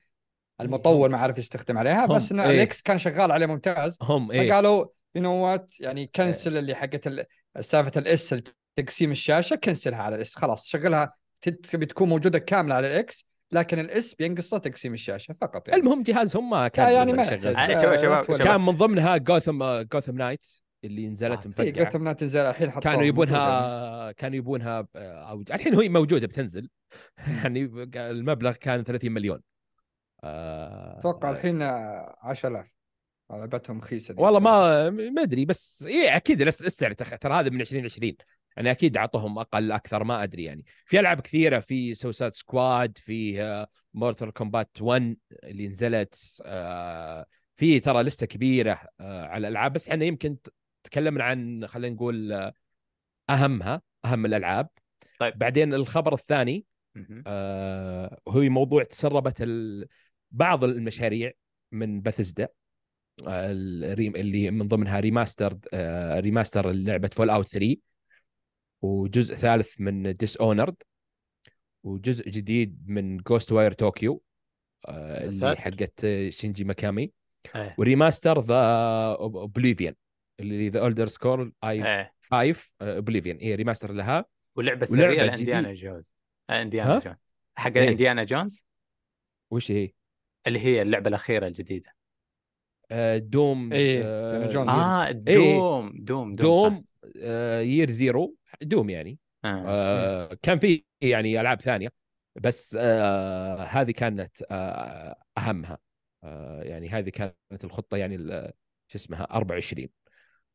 المطور 0.61 1.09
ما 1.09 1.19
عرف 1.19 1.39
يستخدم 1.39 1.79
عليها. 1.79 2.07
بس 2.07 2.33
إن 2.33 2.41
إيه. 2.41 2.51
ال 2.51 2.67
X 2.67 2.83
كان 2.83 2.99
شغال 2.99 3.33
عليه 3.33 3.47
ممتاز 3.47 3.99
هم 4.03 4.31
إيه 4.31 4.51
فقالوا 4.51 4.87
you 5.15 5.23
know 5.23 5.33
what 5.35 5.81
يعني 5.81 6.07
cancel 6.15 6.57
اللي 6.57 6.75
حقت 6.75 7.07
ال- 7.07 7.25
سالفة 7.61 7.93
ال 7.97 8.16
S 8.16 8.35
تقسيم 8.77 9.11
الشاشة 9.11 9.57
كنسلها 9.57 10.03
على 10.03 10.17
ال 10.17 10.27
S 10.27 10.37
خلاص 10.37 10.67
شغلها 10.69 11.11
تت- 11.41 11.67
تبي 11.67 11.87
تكون 11.87 12.09
موجودة 12.09 12.39
كاملة 12.39 12.75
على 12.75 12.87
ال 12.87 13.07
X 13.07 13.27
لكن 13.53 13.79
ال 13.79 13.97
S 13.97 14.15
بينقصها 14.15 14.59
تقسيم 14.59 14.95
الشاشة 14.95 15.37
فقط 15.41 15.69
يعني 15.69 15.81
المهم 15.81 16.03
جهازهم 16.03 16.51
ما 16.51 16.69
كان 16.69 16.93
يعني 16.93 17.11
يقدر 17.11 17.17
ما 17.17 17.23
آه، 17.23 17.81
شباب- 17.81 17.97
شباب-. 18.01 18.25
شباب. 18.25 18.39
كان 18.43 18.61
من 18.61 18.73
ضمنها 18.73 19.17
Gotham 19.17 19.83
Gotham 19.83 20.17
Knights 20.17 20.47
اللي 20.85 21.09
نزلت 21.09 21.39
آه. 21.47 21.63
اي 21.63 21.71
مفقعه 21.71 21.85
قلت 21.85 21.95
لهم 21.97 22.13
تنزل 22.13 22.41
الحين 22.41 22.71
حطوها 22.71 22.81
كانوا 22.83 22.97
يعني. 22.97 23.09
يبونها 23.09 24.13
كانوا 24.13 24.37
يبونها 24.37 24.87
آه، 24.97 25.31
أو 25.31 25.41
الحين 25.51 25.75
هي 25.75 25.89
موجودة 25.89 26.27
بتنزل 26.27 26.69
يعني 27.45 27.61
المبلغ 27.97 28.53
كان 28.53 28.83
30 28.85 29.13
مليون 29.13 29.41
آه، 30.25 30.99
أتوقع 30.99 31.31
الحين 31.31 31.63
10000 31.63 32.67
لعبتهم 33.31 33.79
رخيصه. 33.81 34.15
والله 34.19 34.39
ما 34.41 34.91
ما 34.91 35.23
أدري 35.23 35.45
بس 35.45 35.85
إيه 35.89 36.17
أكيد 36.17 36.43
الس- 36.43 36.63
السعر 36.65 36.93
تخ- 36.93 37.19
ترى 37.19 37.35
هذا 37.35 37.51
من 37.51 37.61
2020 37.61 38.17
يعني 38.57 38.71
أكيد 38.71 38.97
اعطوهم 38.97 39.39
أقل 39.39 39.73
أكثر 39.73 40.05
ما 40.05 40.23
أدري 40.23 40.45
يعني 40.45 40.65
في 40.87 41.01
ألعاب 41.01 41.21
كثيرة 41.21 41.61
في 41.61 41.95
Suicide 41.95 42.35
Squad 42.35 42.99
في 42.99 43.67
Mortal 43.95 44.33
Kombat 44.33 44.71
1 44.81 45.17
اللي 45.45 45.69
نزلت 45.69 46.43
آه، 46.45 47.27
في 47.57 47.81
ترى 47.81 48.03
لستة 48.03 48.27
كبيرة 48.27 48.81
آه، 49.01 49.25
على 49.27 49.49
الألعاب 49.49 49.73
بس 49.73 49.89
إحنا 49.89 50.05
يمكن 50.05 50.37
تكلمنا 50.85 51.25
عن 51.25 51.67
خلينا 51.67 51.95
نقول 51.95 52.33
آه، 52.33 52.53
أهمها 53.31 53.83
أهم 54.05 54.27
الألعاب 54.27 54.69
طيب. 55.21 55.39
بعدين 55.39 55.75
الخبر 55.75 56.15
الثاني. 56.15 56.65
آه، 57.27 58.21
هو 58.29 58.41
موضوع 58.41 58.83
تسربت 58.83 59.43
ال... 59.43 59.87
بعض 60.31 60.65
المشاريع 60.65 61.33
من 61.73 62.01
بثزدا 62.01 62.49
الريم 63.23 64.17
اللي 64.17 64.51
من 64.51 64.69
ضمنها 64.69 65.01
remastered 65.01 65.67
آه، 65.73 66.21
remaster 66.21 66.71
لعبة 66.71 67.11
Fallout 67.13 67.47
3 67.47 67.77
وجزء 68.83 69.35
ثالث 69.35 69.81
من 69.81 70.13
Dishonored 70.13 70.77
وجزء 71.85 72.31
جديد 72.31 72.85
من 72.87 73.17
Ghostwire 73.17 73.73
Tokyo 73.73 74.23
اللي. 74.89 75.57
حقت 75.57 76.05
آه، 76.05 76.31
شينجي 76.31 76.65
ماكامي 76.65 77.13
إيه 77.57 77.75
و 77.79 77.86
remaster 77.86 78.41
the 78.41 78.57
Oblivion 79.21 79.95
اللي 80.41 80.69
The 80.69 80.81
Elder 80.81 81.07
Scrolls 81.07 81.87
إيه 81.87 82.11
5 82.23 82.75
Oblivion 82.83 83.39
هي 83.41 83.55
remaster 83.55 83.93
لها 83.93 84.25
ولعبة 84.57 84.87
ولعبة 84.91 85.13
سريه 85.15 85.23
لإنديانا 85.23 85.73
جديد. 85.73 85.85
جونز 85.85 86.15
آه، 86.51 86.63
إنديانا؟ 86.63 86.99
جونز 86.99 87.17
حق 87.57 87.77
إيه. 87.77 87.89
إنديانا 87.89 88.25
جونز 88.25 88.67
وش 89.51 89.71
هي؟ 89.71 89.91
اللي 90.47 90.59
هي 90.59 90.83
اللعبة 90.83 91.09
الأخيرة 91.09 91.47
الجديدة 91.47 91.97
آه، 92.91 93.19
Doom 93.19 93.73
إيه، 93.73 94.03
آه، 94.05 94.47
جونز. 94.47 94.69
آه 94.69 95.11
Doom 95.11 95.93
Doom 95.95 96.35
Doom, 96.35 96.35
Doom 96.35 96.85
آه، 97.21 97.61
Year 97.61 97.91
Zero 97.91 98.35
Doom 98.63 98.91
يعني. 98.91 99.19
آه. 99.45 99.65
آه، 99.67 100.39
كان 100.43 100.59
في 100.59 100.85
يعني 101.01 101.41
ألعاب 101.41 101.61
ثانية 101.61 101.89
بس 102.35 102.77
آه، 102.81 103.57
هذه 103.57 103.91
كانت 103.91 104.43
آه، 104.51 105.17
أهمها 105.39 105.79
آه، 106.25 106.63
يعني 106.63 106.89
هذه 106.89 107.09
كانت 107.09 107.65
الخطة 107.65 107.97
يعني 107.97 108.19
شو 108.89 108.99
اسمها 108.99 109.29
24 109.31 109.89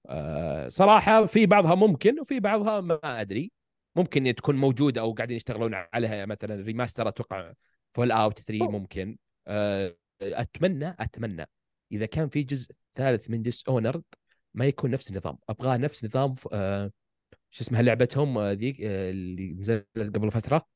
آه، 0.09 0.67
صراحة 0.67 1.25
في 1.25 1.45
بعضها 1.45 1.75
ممكن 1.75 2.19
وفي 2.19 2.39
بعضها 2.39 2.81
ما 2.81 2.99
أدري 3.03 3.51
ممكن 3.95 4.35
تكون 4.35 4.55
موجودة 4.55 5.01
أو 5.01 5.13
قاعدين 5.13 5.37
يشتغلون 5.37 5.73
عليها 5.93 6.25
مثلا 6.25 6.55
remaster 6.63 7.07
أتوقع 7.07 7.53
Fallout 7.93 8.39
3 8.39 8.61
أوه. 8.61 8.71
ممكن 8.71 9.17
آه، 9.47 9.95
أتمنى 10.21 10.95
أتمنى 10.99 11.45
إذا 11.91 12.05
كان 12.05 12.29
في 12.29 12.43
جزء 12.43 12.75
ثالث 12.95 13.29
من 13.29 13.41
Dishonored 13.41 14.03
ما 14.53 14.65
يكون 14.65 14.91
نفس 14.91 15.11
النظام 15.11 15.37
أبغاه 15.49 15.77
نفس 15.77 16.05
نظام 16.05 16.35
آه، 16.53 16.91
شو 17.51 17.63
اسمها 17.63 17.81
لعبتهم 17.81 18.37
آه، 18.37 18.51
ذيك 18.51 18.81
آه، 18.81 19.11
اللي 19.11 19.53
نزلت 19.53 19.87
قبل 19.97 20.31
فترة 20.31 20.67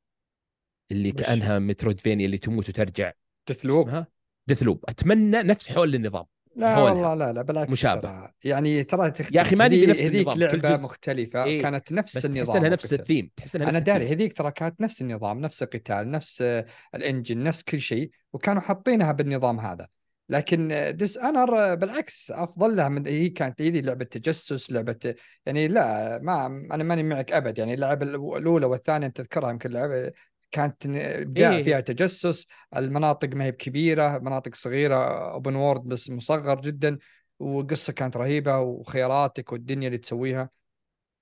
اللي 0.92 1.10
وش؟ 1.10 1.16
كأنها 1.16 1.60
Metroidvania 1.60 2.26
اللي 2.26 2.38
تموت 2.38 2.70
وترجع 2.70 3.12
Death 3.48 3.62
شو 3.62 3.68
Loop 3.68 3.88
اسمها 3.88 4.08
Deathloop 4.48 4.84
أتمنى 4.90 5.38
نفس 5.44 5.68
حول 5.68 5.96
النظام 5.96 6.26
لا 6.56 6.76
حولها. 6.76 6.92
والله 6.92 7.14
لا 7.14 7.34
لا 7.34 7.42
بالعكس 7.42 7.72
مشابه. 7.72 8.02
ترى 8.02 8.32
يعني 8.44 8.84
ترى 8.84 9.12
تختلف 9.12 9.32
يا 9.36 9.42
أخي 9.42 9.56
ما 9.56 9.66
نبي 9.66 9.84
هذي- 9.84 9.92
نفس 9.92 10.02
هذيك 10.02 10.28
لعبة. 10.28 10.78
مختلفة 10.84 11.44
إيه، 11.44 11.62
كانت 11.62 11.92
نفس 11.92 12.18
بس 12.18 12.26
النظام 12.26 12.46
تحس 12.46 12.56
انها 12.56 12.70
نفس. 12.70 12.94
الثيم 12.94 13.30
تحس 13.36 13.56
انها 13.56 13.70
أنا 13.70 13.80
داري. 13.80 14.08
هذيك 14.08 14.38
ترى 14.38 14.52
كانت 14.52 14.82
نفس 14.82 15.02
النظام 15.02 15.40
نفس 15.40 15.64
القتال 15.64 16.12
نفس 16.12 16.42
آه، 16.42 16.66
ال 16.96 17.03
engine 17.03 17.44
نفس 17.44 17.64
كل 17.64 17.80
شيء 17.80 18.12
وكانوا 18.34 18.62
حاطينها 18.62 19.12
بالنظام 19.12 19.60
هذا 19.60 19.88
لكن 20.30 20.92
Dishonored 20.96 21.76
بالعكس 21.76 22.32
أفضل 22.32 22.76
لها 22.76 22.90
من 22.90 23.08
هي 23.08 23.30
كانت 23.30 23.62
هي 23.62 23.82
لعبة 23.82 24.06
تجسس 24.06 24.72
لعبة 24.72 25.16
يعني 25.46 25.68
لا 25.68 26.20
ما 26.20 26.46
أنا 26.46 26.84
ماني 26.84 27.04
معك 27.04 27.32
أبد. 27.32 27.58
يعني 27.58 27.74
اللعبة 27.74 28.06
الأولى 28.06 28.66
والثانية 28.66 29.08
أنت 29.08 29.18
تذكرها 29.18 29.50
يمكن 29.52 29.72
لعبة 29.72 30.12
كانت 30.52 30.86
ابداع 30.86 31.52
إيه. 31.52 31.64
فيها 31.64 31.80
تجسس. 31.80 32.48
المناطق 32.76 33.30
ما 33.30 33.46
هي 33.46 33.52
بكبيرة 33.52 34.18
مناطق 34.18 34.56
صغيرة 34.56 34.96
open 35.32 35.56
world 35.56 35.82
بس 35.84 36.10
مصغر 36.10 36.62
جدا 36.62 36.98
وقصة 37.40 37.94
كانت 37.94 38.18
رهيبة 38.18 38.60
وخياراتك 38.60 39.52
والدنيا 39.52 39.88
اللي 39.88 39.98
تسويها. 39.98 40.50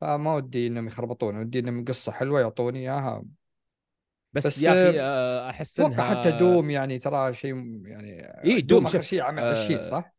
فما 0.02 0.36
ودي 0.36 0.68
إنهم 0.68 0.88
يخربطون 0.88 1.38
ودي 1.38 1.60
إنهم 1.60 1.86
قصة 1.86 2.12
حلوة 2.12 2.42
يعطوني 2.42 2.80
إياها. 2.80 3.24
بس, 4.34 4.48
بس، 4.48 4.64
يا 4.64 4.90
أخي 4.90 5.00
آه، 5.02 5.50
أحس 5.50 5.80
أتوقع 5.80 6.12
إنها 6.12 6.22
حتى 6.22 6.32
Doom 6.32 6.70
يعني 6.70 7.00
ترى 7.00 7.34
شيء 7.34 7.56
يعني 7.86 8.22
إيه، 8.44 8.60
Doom 8.60 8.86
آخر 8.86 8.98
شوف، 8.98 9.08
شيء 9.08 9.22
عام 9.22 9.40
آه، 9.40 9.50
20 9.50 9.82
صح؟ 9.82 10.14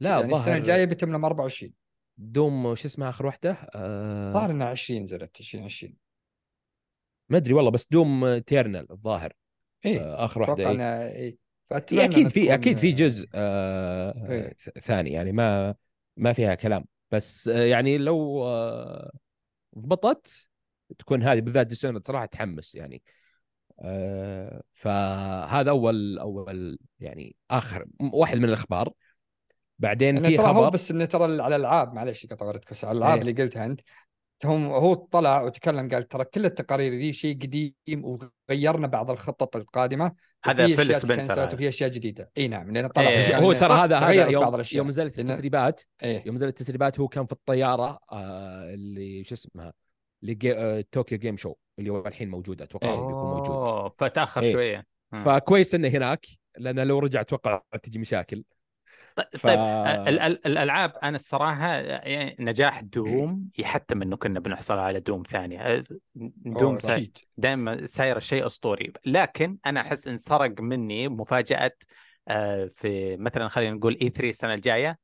لا، 0.00 0.10
يعني 0.10 0.22
السنة 0.22 0.38
الظاهر- 0.38 0.56
الجاية 0.56 0.84
بتملم 0.84 1.24
24 1.24 1.72
Doom 2.18 2.74
شو 2.74 2.86
اسمها 2.86 3.10
آخر 3.10 3.26
واحدة 3.26 3.56
آه، 3.74 4.32
ظاهر 4.32 4.50
إنها 4.50 4.66
20 4.66 5.02
نزلت 5.02 5.40
2020 5.40 5.96
ما 7.28 7.36
أدري 7.36 7.54
والله 7.54 7.70
بس 7.70 7.86
Doom 7.90 8.38
Eternal 8.38 8.92
الظاهر 8.92 9.32
اي 9.86 10.00
آه، 10.00 10.24
آخر 10.24 10.40
واحدة 10.40 10.70
إيه. 10.70 11.06
اي 11.06 11.12
إيه. 11.16 11.36
فأتمنى 11.70 12.04
أكيد 12.04 12.28
في 12.28 12.54
أكيد 12.54 12.78
في 12.78 12.92
جزء 12.92 13.28
آه 13.34 14.30
إيه. 14.30 14.56
ثاني 14.80 15.12
يعني 15.12 15.32
ما 15.32 15.74
ما 16.16 16.32
فيها 16.32 16.54
كلام. 16.54 16.84
بس 17.10 17.48
آه، 17.48 17.64
يعني 17.64 17.98
لو 17.98 18.44
آه، 18.44 19.12
ضبطت 19.78 20.48
تكون 20.98 21.22
هذه 21.22 21.40
بالذات 21.40 21.66
Dishonored 21.66 22.00
صراحة 22.06 22.26
تحمس 22.26 22.74
يعني. 22.74 23.02
آه 23.06 23.23
فهذا 24.72 25.70
أول 25.70 26.18
أول 26.18 26.78
يعني 27.00 27.36
آخر 27.50 27.86
واحد 28.00 28.38
من 28.38 28.44
الأخبار 28.44 28.92
بعدين 29.78 30.20
في 30.20 30.36
خبر 30.36 30.68
بس 30.68 30.90
إنه 30.90 31.04
ترى 31.04 31.42
على 31.42 31.56
الألعاب 31.56 31.94
معلش 31.94 32.26
قطع 32.26 32.46
ورتك 32.46 32.70
بس 32.70 32.84
على 32.84 32.92
الألعاب 32.92 33.14
إيه. 33.14 33.20
اللي 33.20 33.42
قلتها 33.42 33.64
أنت 33.64 33.80
هم 34.44 34.66
هو 34.66 34.94
طلع 34.94 35.42
وتكلم 35.42 35.88
قال 35.88 36.08
ترى 36.08 36.24
كل 36.24 36.44
التقارير 36.44 36.92
ذي 36.92 37.12
شيء 37.12 37.36
قديم 37.36 37.74
وغيرنا 38.04 38.86
بعض 38.86 39.10
الخطط 39.10 39.56
القادمة 39.56 40.12
هذا 40.44 40.66
فيل 40.66 40.80
أشياء 40.80 40.98
سبنسر. 40.98 41.54
وفي 41.54 41.68
أشياء 41.68 41.90
جديدة 41.90 42.30
إي 42.38 42.48
نعم 42.48 42.70
لأن 42.70 42.86
طلع 42.86 43.08
إيه. 43.08 43.38
هو 43.38 43.52
ترى 43.52 43.72
هذا 43.72 43.98
هذا 43.98 44.26
يوم. 44.26 44.62
يوم 44.72 44.88
نزلت 44.88 45.18
التسريبات 45.18 45.82
إيه 46.02 46.22
يوم 46.26 46.34
نزلت 46.34 46.60
التسريبات 46.60 47.00
هو 47.00 47.08
كان 47.08 47.26
في 47.26 47.32
الطيارة 47.32 47.98
آه 48.12 48.74
اللي 48.74 49.24
شو 49.24 49.34
اسمها 49.34 49.72
اللي 50.24 50.34
جي... 50.34 50.52
آه 50.52 50.84
طوكيو 50.92 51.18
Game 51.18 51.36
Show 51.36 51.54
اللي 51.78 51.90
هو 51.90 52.06
الحين 52.06 52.30
موجود 52.30 52.62
أتوقع. 52.62 52.90
بيكون 52.90 53.12
موجود. 53.12 53.56
أوه 53.56 53.94
فتأخر 53.98 54.42
إيه. 54.42 54.52
شوية. 54.52 54.86
مم. 55.12 55.18
فكويس 55.18 55.74
إنه 55.74 55.88
هناك 55.88 56.26
لأن 56.58 56.80
لو 56.80 56.98
رجع 56.98 57.20
أتوقع 57.20 57.62
تجي 57.82 57.98
مشاكل. 57.98 58.44
طيب 59.16 59.26
ف- 59.36 59.46
طيب 59.46 59.58
ال- 60.08 60.20
ال- 60.20 60.46
الألعاب 60.46 60.92
أنا 61.02 61.16
الصراحة 61.16 61.74
يعني 61.74 62.36
نجاح 62.40 62.80
Doom 62.80 63.48
يحتم 63.58 64.02
إنه 64.02 64.16
كنا 64.16 64.40
بنحصل 64.40 64.78
على 64.78 65.00
Doom 65.00 65.22
ثانية 65.22 65.84
دوم 66.14 66.70
أوه، 66.70 66.76
سا... 66.76 67.06
دائما 67.36 67.86
سايره 67.86 68.18
شيء 68.18 68.46
أسطوري. 68.46 68.92
لكن 69.06 69.58
أنا 69.66 69.80
أحس 69.80 70.08
إن 70.08 70.18
سرق 70.18 70.60
مني 70.60 71.08
مفاجأة 71.08 71.72
آه، 72.28 72.70
في 72.72 73.16
مثلا 73.16 73.48
خلينا 73.48 73.74
نقول 73.74 73.98
E3 74.02 74.28
السنة 74.28 74.54
الجاية. 74.54 74.98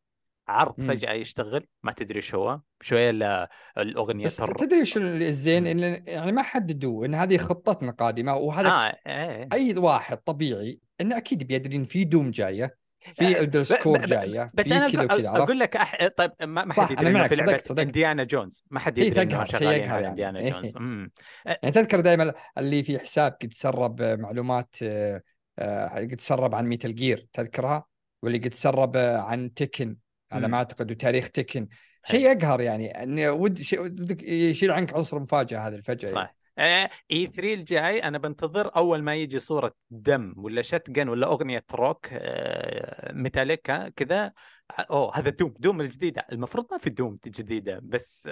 عرض 0.50 0.74
مم. 0.78 0.88
فجأة 0.88 1.12
يشتغل 1.12 1.66
ما 1.82 1.92
تدري 1.92 2.16
إيش 2.16 2.34
هو 2.34 2.60
شوية 2.80 3.10
لا 3.10 3.50
الأغنية 3.78 4.24
بس 4.24 4.36
تر... 4.36 4.54
تدري 4.54 4.84
شو 4.84 5.00
الزين. 5.00 5.66
إن 5.66 6.02
يعني 6.06 6.32
ما 6.32 6.42
حددوا 6.42 7.06
إن 7.06 7.14
هذه 7.14 7.36
خطتنا 7.36 7.90
قادمه 7.92 8.36
وهذا 8.36 8.68
آه 8.68 8.96
إيه 9.06 9.48
أي 9.52 9.78
واحد 9.78 10.16
طبيعي 10.16 10.80
إنه 11.00 11.16
أكيد 11.16 11.46
بيدري 11.46 11.76
إن 11.76 11.84
في 11.84 12.04
Doom 12.04 12.30
جاية 12.30 12.64
آه، 13.08 13.12
في 13.12 13.40
Elder 13.40 13.60
ب- 13.60 13.62
Scrolls 13.62 13.98
جاية 14.06 14.50
بس 14.54 14.72
أنا 14.72 14.86
أقول 15.36 15.58
لك 15.58 15.76
أح... 15.76 16.06
طيب 16.16 16.32
ما 16.42 16.72
حد 16.72 16.90
يدري 16.90 17.06
إنه 17.08 17.28
في 17.28 17.36
لعبة 17.36 17.52
صدقت- 17.52 17.66
صدقت. 17.66 17.86
إنديانا 17.86 18.24
جونز 18.24 18.64
ما 18.70 18.80
حد 18.80 18.98
يدري 18.98 19.30
شغالين 19.46 19.80
يقهر 19.80 19.94
على 19.94 20.02
يعني. 20.02 20.08
إنديانا 20.08 20.38
إيه. 20.38 20.52
جونز 20.52 20.76
امم 20.76 21.10
يعني 21.46 21.70
تذكر 21.70 22.00
دائما 22.00 22.34
اللي 22.58 22.82
في 22.82 22.98
حساب 22.98 23.36
قد 23.42 23.52
سرب 23.52 24.02
معلومات 24.02 24.74
آه، 24.82 25.22
آه، 25.58 25.88
قد 25.98 26.20
سرب 26.20 26.54
عن 26.54 26.66
Metal 26.66 26.94
Gear 26.94 27.26
تذكرها 27.32 27.86
واللي 28.22 28.38
قد 28.38 28.54
سرب 28.54 28.96
آه، 28.96 29.18
عن 29.18 29.54
Tekken 29.54 29.96
على. 30.32 30.48
ما 30.48 30.56
أعتقد 30.56 30.90
وتاريخ 30.90 31.30
Tekken. 31.30 31.68
شيء 32.04 32.30
يقهر 32.30 32.60
يعني 32.60 33.02
انه 33.02 33.30
ود 33.30 33.58
شيء 33.58 33.80
يشيل 34.22 34.70
عنك 34.70 34.94
عنصر 34.94 35.20
مفاجأة 35.20 35.58
هذا 35.58 35.76
الفجأة 35.76 36.12
صح. 36.12 36.34
E3 37.10 37.54
الجاي 37.54 38.02
أنا 38.02 38.18
بنتظر 38.18 38.76
أول 38.76 39.02
ما 39.02 39.14
يجي 39.14 39.40
صورة 39.40 39.74
Doom 39.90 40.34
ولا 40.36 40.62
shotgun 40.62 41.08
ولا 41.08 41.26
أغنية 41.26 41.64
روك 41.72 42.06
آه، 42.12 43.12
ميتاليكا 43.12 43.88
كذا. 43.88 44.32
أوه 44.78 45.18
هذا 45.18 45.30
Doom 45.30 45.54
Doom 45.58 45.80
الجديدة. 45.80 46.26
المفروض 46.32 46.66
ما 46.70 46.78
في 46.78 46.90
Doom 46.90 47.18
جديدة 47.26 47.80
بس 47.82 48.26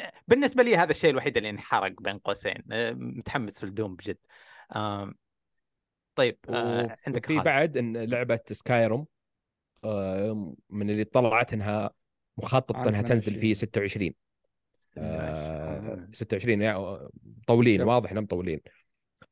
آه، 0.00 0.12
بالنسبة 0.28 0.62
لي 0.62 0.76
هذا 0.76 0.90
الشيء 0.90 1.10
الوحيد 1.10 1.36
اللي 1.36 1.50
انحرق 1.50 2.02
بين 2.02 2.18
قوسين. 2.18 2.62
آه، 2.72 2.92
متحمس 2.92 3.64
لل 3.64 3.74
Doom 3.74 3.94
بجد. 3.94 4.18
طيب 6.14 6.38
آه، 6.48 6.96
عندك 7.06 7.26
في 7.26 7.38
بعد 7.38 7.76
إن 7.76 7.96
لعبة 7.96 8.40
Skyrim. 8.50 9.06
من 10.70 10.90
اللي 10.90 11.04
طلعت 11.04 11.52
إنها 11.52 11.90
مخطط 12.36 12.76
إنها 12.76 13.02
تنزل 13.02 13.34
في 13.34 13.54
28. 13.54 13.54
26 13.54 14.14
آه، 14.98 15.78
آه. 15.78 16.08
26 16.12 16.62
يعني 16.62 16.98
مطولين. 17.42 17.82
واضح 17.82 18.10
إنهم 18.10 18.24
مطولين 18.24 18.60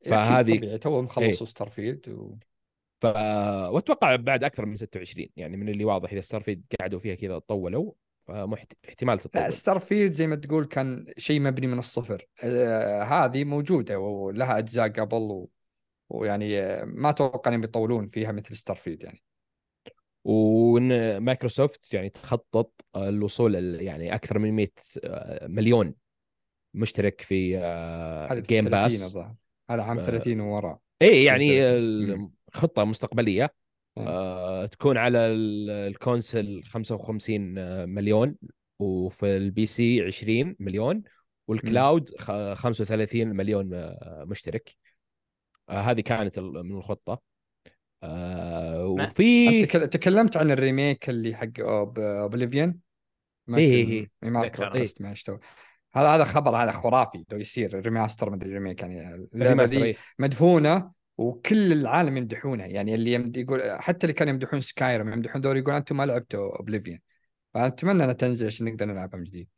فهذه 0.05 0.25
فهذه- 0.25 0.57
طبيعي 0.59 0.79
توهم 0.79 1.03
خلصوا 1.03 1.47
Starfield 1.47 2.09
و... 2.09 2.35
ف 3.01 3.05
وأتوقع 3.71 4.17
بعد 4.17 4.45
أكثر 4.45 4.67
من 4.67 4.77
26 4.77 5.29
يعني 5.37 5.57
من 5.57 5.69
اللي 5.69 5.85
واضح 5.85 6.13
إذا 6.13 6.21
Starfield 6.21 6.63
قعدوا 6.81 6.99
فيها 6.99 7.15
كذا 7.15 7.39
طولوا 7.39 7.93
فاحتمال 8.19 9.17
لا 9.17 9.23
تطول 9.23 9.53
Starfield 9.53 10.13
زي 10.13 10.27
ما 10.27 10.37
تقول 10.37 10.65
كان 10.65 11.07
شيء 11.19 11.41
مبني 11.41 11.67
من 11.67 11.79
الصفر 11.79 12.27
آه 12.45 13.03
هذه 13.03 13.45
موجودة 13.45 13.99
ولها 13.99 14.59
أجزاء 14.59 14.89
قبل 14.89 15.17
و... 15.17 15.51
ويعني 16.11 16.61
آه، 16.61 16.85
ما 16.85 17.11
أتوقع 17.11 17.49
إنهم 17.49 17.61
بيطولون 17.61 18.07
فيها 18.07 18.33
مثل 18.33 18.57
Starfield 18.57 19.03
يعني 19.03 19.23
وإن 20.25 21.17
مايكروسوفت 21.19 21.95
يعني 21.95 22.09
تخطط 22.09 22.73
الوصول 22.97 23.57
ال- 23.57 23.83
يعني 23.83 24.15
أكثر 24.15 24.39
من 24.39 24.53
100 24.53 24.69
مليون 25.43 25.95
مشترك 26.75 27.21
في 27.21 27.51
Game 28.41 28.65
30 28.69 28.71
Pass 28.71 29.17
هذا 29.71 29.83
عام 29.83 29.99
آه، 29.99 30.03
30 30.07 30.41
ووراء 30.41 30.79
اي 31.03 31.25
يعني. 31.25 31.61
الخطه 32.55 32.85
مستقبلية. 32.85 33.55
آه، 33.99 34.67
تكون 34.67 34.97
على 34.97 35.19
ال- 35.19 35.71
ال 35.71 35.82
console 35.82 36.63
55 36.65 37.41
مليون 37.89 38.37
وفي 38.79 39.37
ال 39.37 39.67
PC 39.67 40.03
20 40.03 40.57
مليون 40.59 41.03
وال 41.49 41.67
cloud 41.67 42.11
خ- 42.19 42.53
35 42.55 43.29
مليون 43.37 43.75
آه، 43.75 44.25
مشترك. 44.27 44.77
آه، 45.69 45.81
هذه 45.81 46.01
كانت 46.01 46.39
من 46.39 46.77
الخطة. 46.79 47.32
آه، 48.03 48.87
وفي 48.87 49.67
تكلمت 49.67 50.37
عن 50.37 50.51
ال 50.51 50.60
remake 50.60 51.11
اللي 51.11 51.35
حق 51.35 51.61
Oblivion 51.61 52.79
إيه 53.49 53.57
إيه 53.57 54.11
إيه. 54.23 54.31
ما 54.31 54.43
ذكر. 54.43 54.63
ركزت 54.63 55.01
معي 55.01 55.11
إيش 55.11 55.23
تو 55.23 55.39
هذا 55.95 56.09
هذا 56.09 56.25
خبر 56.25 56.57
هذا 56.57 56.73
خرافي 56.73 57.25
لو 57.31 57.39
يصير 57.39 57.81
remaster 57.81 58.31
مدري 58.31 58.53
remake 58.53 58.81
يعني 58.81 59.29
اللعبة 59.35 59.73
إيه. 59.73 59.97
مدفونه 60.19 60.93
وكل 61.19 61.73
العالم 61.73 62.17
يمدحونها 62.17 62.67
يعني 62.67 62.95
اللي 62.95 63.13
يمد 63.13 63.37
يقول 63.37 63.63
حتى 63.81 64.07
اللي 64.07 64.15
كانوا 64.15 64.33
يمدحون 64.33 64.61
Skyrim 64.61 65.13
يمدحون 65.13 65.41
دول 65.43 65.57
يقول 65.57 65.75
أنتم 65.75 65.97
ما 65.97 66.07
لعبتوا 66.07 66.59
Oblivion 66.59 66.99
فأتمنى 67.55 68.05
انها 68.05 68.13
تنزل 68.13 68.47
عشان 68.47 68.67
نقدر 68.67 68.87
نلعبها 68.87 69.19
من 69.19 69.25
جديد 69.25 69.49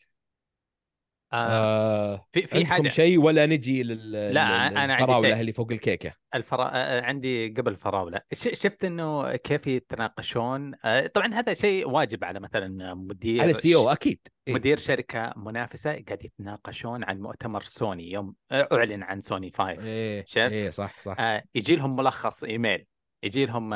آه. 1.34 2.26
في 2.32 2.46
في 2.46 2.66
حاجة 2.66 2.88
شيء 2.88 3.18
ولا 3.18 3.46
نجي 3.46 3.82
لل 3.82 4.34
لا، 4.34 4.42
عندي 4.42 4.94
الفراوله. 4.94 5.40
اللي 5.40 5.52
فوق 5.52 5.72
الكيكة 5.72 6.14
الفرا... 6.34 6.70
آه، 6.72 7.02
عندي 7.02 7.48
قبل 7.48 7.72
الفراولة 7.72 8.20
ش... 8.32 8.48
شفت 8.48 8.84
إنه 8.84 9.36
كيف 9.36 9.66
يتناقشون 9.66 10.72
آه، 10.84 11.06
طبعا 11.06 11.34
هذا 11.34 11.54
شيء 11.54 11.88
واجب 11.88 12.24
على 12.24 12.40
مثلا 12.40 12.94
مدير 12.94 13.42
على 13.42 13.50
السي 13.50 13.74
أو 13.74 13.90
أكيد 13.90 14.20
إيه. 14.48 14.54
مدير 14.54 14.76
شركة 14.76 15.32
منافسة 15.36 15.90
قاعد 15.90 16.24
يتناقشون 16.24 17.04
عن 17.04 17.20
مؤتمر 17.20 17.62
سوني 17.62 18.10
يوم 18.10 18.34
أعلن 18.52 19.02
عن 19.02 19.20
سوني 19.20 19.52
5 19.56 19.70
إيه 19.70 20.24
شفت؟ 20.26 20.38
إيه 20.52 20.70
صح 20.70 21.00
صح 21.00 21.16
آه، 21.18 21.42
يجي 21.54 21.76
لهم 21.76 21.96
ملخص 21.96 22.44
إيميل 22.44 22.86
يجي 23.22 23.46
لهم 23.46 23.70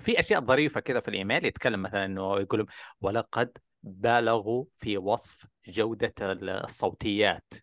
في 0.00 0.18
أشياء 0.18 0.40
ظريفة 0.40 0.80
كذا 0.80 1.00
في 1.00 1.08
الإيميل 1.08 1.44
يتكلم 1.44 1.82
مثلا 1.82 2.04
إنه 2.04 2.40
يقول 2.40 2.60
لهم 2.60 2.68
ولقد 3.00 3.58
بالغوا 3.82 4.64
في 4.76 4.98
وصف 4.98 5.46
جودة 5.68 6.14
الصوتيات. 6.20 7.54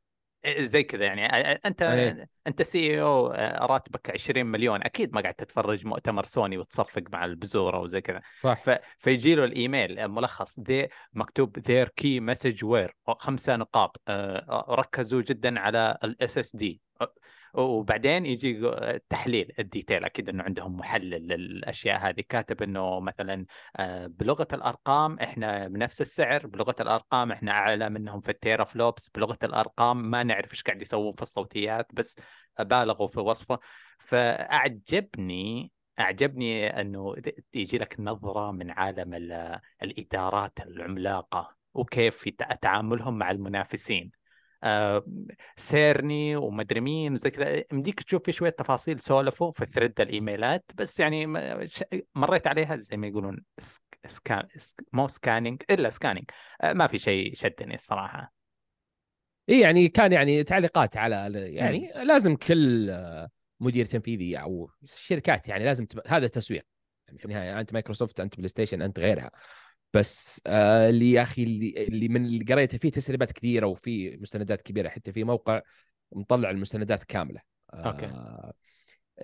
إيه، 0.45 0.65
زي 0.65 0.83
كذا 0.83 1.05
يعني. 1.05 1.25
آه، 1.25 1.29
آه، 1.29 1.59
أنت 1.65 1.81
إيه. 1.81 2.29
أنت 2.47 2.61
CEO 2.61 3.27
راتبك 3.65 4.11
20 4.11 4.45
مليون. 4.45 4.83
أكيد 4.83 5.13
ما 5.13 5.21
قاعد 5.21 5.33
تتفرج 5.33 5.85
مؤتمر 5.85 6.23
سوني 6.23 6.57
وتصفق 6.57 7.03
مع 7.11 7.25
البزورة 7.25 7.79
وزي 7.79 8.01
كذا. 8.01 8.21
صح. 8.39 8.61
ف... 8.61 8.69
فيجي 8.97 9.35
له 9.35 9.43
الايميل 9.43 10.07
ملخص 10.07 10.59
ذي 10.59 10.87
مكتوب 11.13 11.59
their 11.59 11.87
key 12.01 12.35
message 12.35 12.63
were 12.63 13.13
خمسة 13.19 13.55
نقاط. 13.55 14.01
آه، 14.07 14.65
ركزوا 14.69 15.21
جدا 15.21 15.59
على 15.59 15.97
ال 16.03 16.37
SSD 16.37 16.81
وبعدين 17.53 18.25
يجي 18.25 18.59
التحليل 18.69 19.53
ال 19.59 19.66
detail 19.66 20.05
أكيد 20.05 20.29
إنه 20.29 20.43
عندهم 20.43 20.77
محلل 20.77 21.27
للأشياء 21.27 22.09
هذه. 22.09 22.23
كاتب 22.29 22.63
إنه 22.63 22.99
مثلا 22.99 23.45
آه، 23.77 24.07
بلغة 24.07 24.47
الأرقام 24.53 25.19
إحنا 25.19 25.67
بنفس 25.67 26.01
السعر 26.01 26.47
بلغة 26.47 26.75
الأرقام 26.79 27.31
إحنا 27.31 27.51
أعلى 27.51 27.89
منهم 27.89 28.21
في 28.21 28.31
ال 28.31 28.63
teraflops 28.63 29.09
بلغة 29.09 29.37
الأرقام 29.43 30.09
ما 30.11 30.23
نعرف 30.23 30.51
إيش 30.51 30.63
قاعد 30.63 30.81
يسوون 30.81 31.13
في 31.13 31.21
الصوتيات 31.21 31.87
بس 31.93 32.15
بالغوا 32.59 33.07
في 33.07 33.19
وصفه. 33.19 33.59
فأعجبني 33.99 35.71
أعجبني 35.99 36.81
إنه 36.81 37.15
يجي 37.53 37.77
لك 37.77 37.95
نظرة 37.99 38.51
من 38.51 38.71
عالم 38.71 39.13
ال- 39.13 39.59
الإدارات 39.83 40.59
العملاقة 40.59 41.55
وكيف 41.73 42.29
تعاملهم 42.61 43.17
مع 43.17 43.31
المنافسين. 43.31 44.18
سيرني 45.55 46.35
ومدري 46.35 46.81
مين 46.81 47.13
وزي 47.13 47.29
كذا. 47.29 47.63
يمديك 47.71 48.03
تشوف 48.03 48.23
في 48.23 48.31
شوية 48.31 48.49
تفاصيل 48.49 48.99
سولفوا 48.99 49.51
في 49.51 49.65
thread 49.65 50.01
الإيميلات 50.01 50.71
بس 50.75 50.99
يعني 50.99 51.27
مريت 52.15 52.47
عليها 52.47 52.77
زي 52.77 52.97
ما 52.97 53.07
يقولون 53.07 53.43
سك 53.57 53.81
scan 54.07 54.47
سك 54.57 54.83
مو 54.93 55.07
scanning 55.07 55.61
إلا 55.69 55.89
scanning 55.89 56.25
آه، 56.61 56.73
ما 56.73 56.87
في 56.87 56.97
شيء 56.97 57.33
شدني 57.33 57.75
الصراحة. 57.75 58.33
إي 59.49 59.59
يعني 59.59 59.87
كان 59.87 60.11
يعني 60.13 60.43
تعليقات 60.43 60.97
على 60.97 61.31
يعني 61.53 61.91
لازم 62.03 62.35
كل 62.35 62.89
آه، 62.89 63.29
مدير 63.59 63.85
تنفيذي 63.85 64.37
أو 64.37 64.69
شركات 64.85 65.47
يعني 65.47 65.63
لازم 65.63 65.85
تب... 65.85 66.01
هذا 66.07 66.27
تسويق. 66.27 66.65
يعني 67.07 67.19
في 67.19 67.25
النهاية 67.25 67.59
أنت 67.59 67.73
مايكروسوفت 67.73 68.19
أنت 68.19 68.35
بلاي 68.35 68.47
ستيشن 68.47 68.81
أنت 68.81 68.99
غيرها. 68.99 69.31
بس 69.93 70.41
آه 70.47 70.89
اللي 70.89 71.11
يا 71.11 71.21
أخي 71.21 71.43
اللي, 71.43 71.73
اللي 71.87 72.07
من 72.07 72.25
اللي 72.25 72.45
قريته 72.45 72.77
فيه 72.77 72.91
تسريبات 72.91 73.31
كثيرة 73.31 73.67
وفي 73.67 74.17
مستندات 74.17 74.61
كبيرة 74.61 74.89
حتى 74.89 75.13
في 75.13 75.23
موقع 75.23 75.61
مطلع 76.11 76.49
المستندات 76.49 77.03
كاملة. 77.03 77.41
آه 77.73 78.53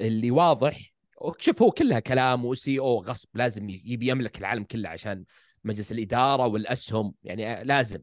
اللي 0.01 0.31
واضح 0.31 0.93
شوف 1.39 1.61
هو 1.61 1.71
كلها 1.71 1.99
كلام 1.99 2.45
وسي 2.45 2.79
أو 2.79 3.03
غصب 3.03 3.29
لازم 3.33 3.69
يبي 3.69 4.07
يملك 4.07 4.37
العالم 4.37 4.63
كله 4.63 4.89
عشان 4.89 5.25
مجلس 5.63 5.91
الإدارة 5.91 6.47
والأسهم 6.47 7.13
يعني 7.23 7.53
آه، 7.53 7.63
لازم. 7.63 7.99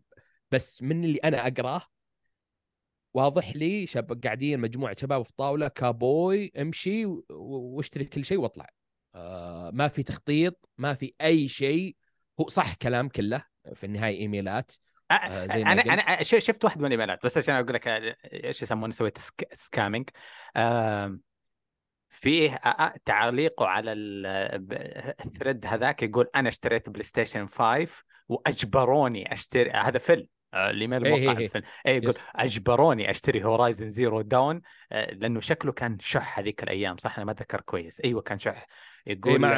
بس 0.51 0.83
من 0.83 1.05
اللي 1.05 1.19
أنا 1.19 1.47
أقراه 1.47 1.83
واضح 3.15 3.57
لي 3.57 3.87
شاب 3.87 4.21
قاعدين 4.25 4.61
مجموعة 4.61 4.97
شباب 5.01 5.23
في 5.23 5.33
طاولة 5.37 5.69
كابوي 5.69 6.53
امشي 6.61 7.07
واشتري 7.31 8.05
كل 8.05 8.25
شيء 8.25 8.39
واطلع. 8.39 8.71
آه 9.15 9.71
ما 9.71 9.89
في 9.89 10.03
تخطيط 10.03 10.69
ما 10.79 10.95
في 10.95 11.15
أي 11.21 11.49
شيء. 11.49 11.97
هو 12.41 12.49
صح 12.49 12.75
كلام 12.75 13.09
كله 13.09 13.45
في 13.75 13.87
النهاية 13.87 14.19
إيميلات 14.19 14.73
آه، 15.11 15.47
زي 15.47 15.65
ما 15.65 15.73
أنا 15.73 15.83
قلت. 15.83 16.09
أنا 16.09 16.23
شفت 16.23 16.65
واحد 16.65 16.79
من 16.79 16.87
الايميلات 16.87 17.25
بس 17.25 17.39
عشان 17.39 17.55
أقول 17.55 17.75
لك 17.75 17.89
آه، 17.89 18.17
إيش 18.33 18.63
يسمونه 18.63 18.93
سويت 18.93 19.19
سك... 19.19 19.49
skimming 19.55 20.09
فيه 22.13 22.55
آه، 22.55 22.69
آه، 22.69 22.95
تعليقه 23.05 23.67
على 23.67 23.93
ال 25.27 25.32
thread 25.32 25.67
هذاك 25.67 26.03
يقول 26.03 26.27
أنا 26.35 26.49
اشتريت 26.49 26.91
بلاي 26.91 27.03
ستيشن 27.03 27.47
5 27.47 28.05
وأجبروني 28.29 29.33
أشتري 29.33 29.71
هذا 29.71 29.99
فيل 29.99 30.29
آه، 30.55 30.71
الإيميل 30.71 31.05
إيه 31.05 31.11
موقع 31.11 31.23
إيه 31.23 31.29
على 31.29 31.39
إيه. 31.39 31.45
الفيلم 31.45 31.65
اي 31.87 31.97
يقول 31.97 32.11
yes. 32.11 32.21
أجبروني 32.37 33.11
أشتري 33.11 33.45
هورايزن 33.45 33.91
زيرو 33.91 34.21
داون 34.21 34.63
لأنه 34.91 35.41
شكله 35.41 35.73
كان 35.73 35.99
شح 36.01 36.39
هذيك 36.39 36.63
الأيام 36.63 36.97
صح 36.97 37.17
أنا 37.17 37.27
ما 37.27 37.33
أتذكر 37.33 37.61
كويس 37.61 38.01
أيوه 38.01 38.23
كان 38.23 38.39
شح 38.39 38.67
إيه 39.07 39.19
يقول 39.19 39.39
مع 39.39 39.57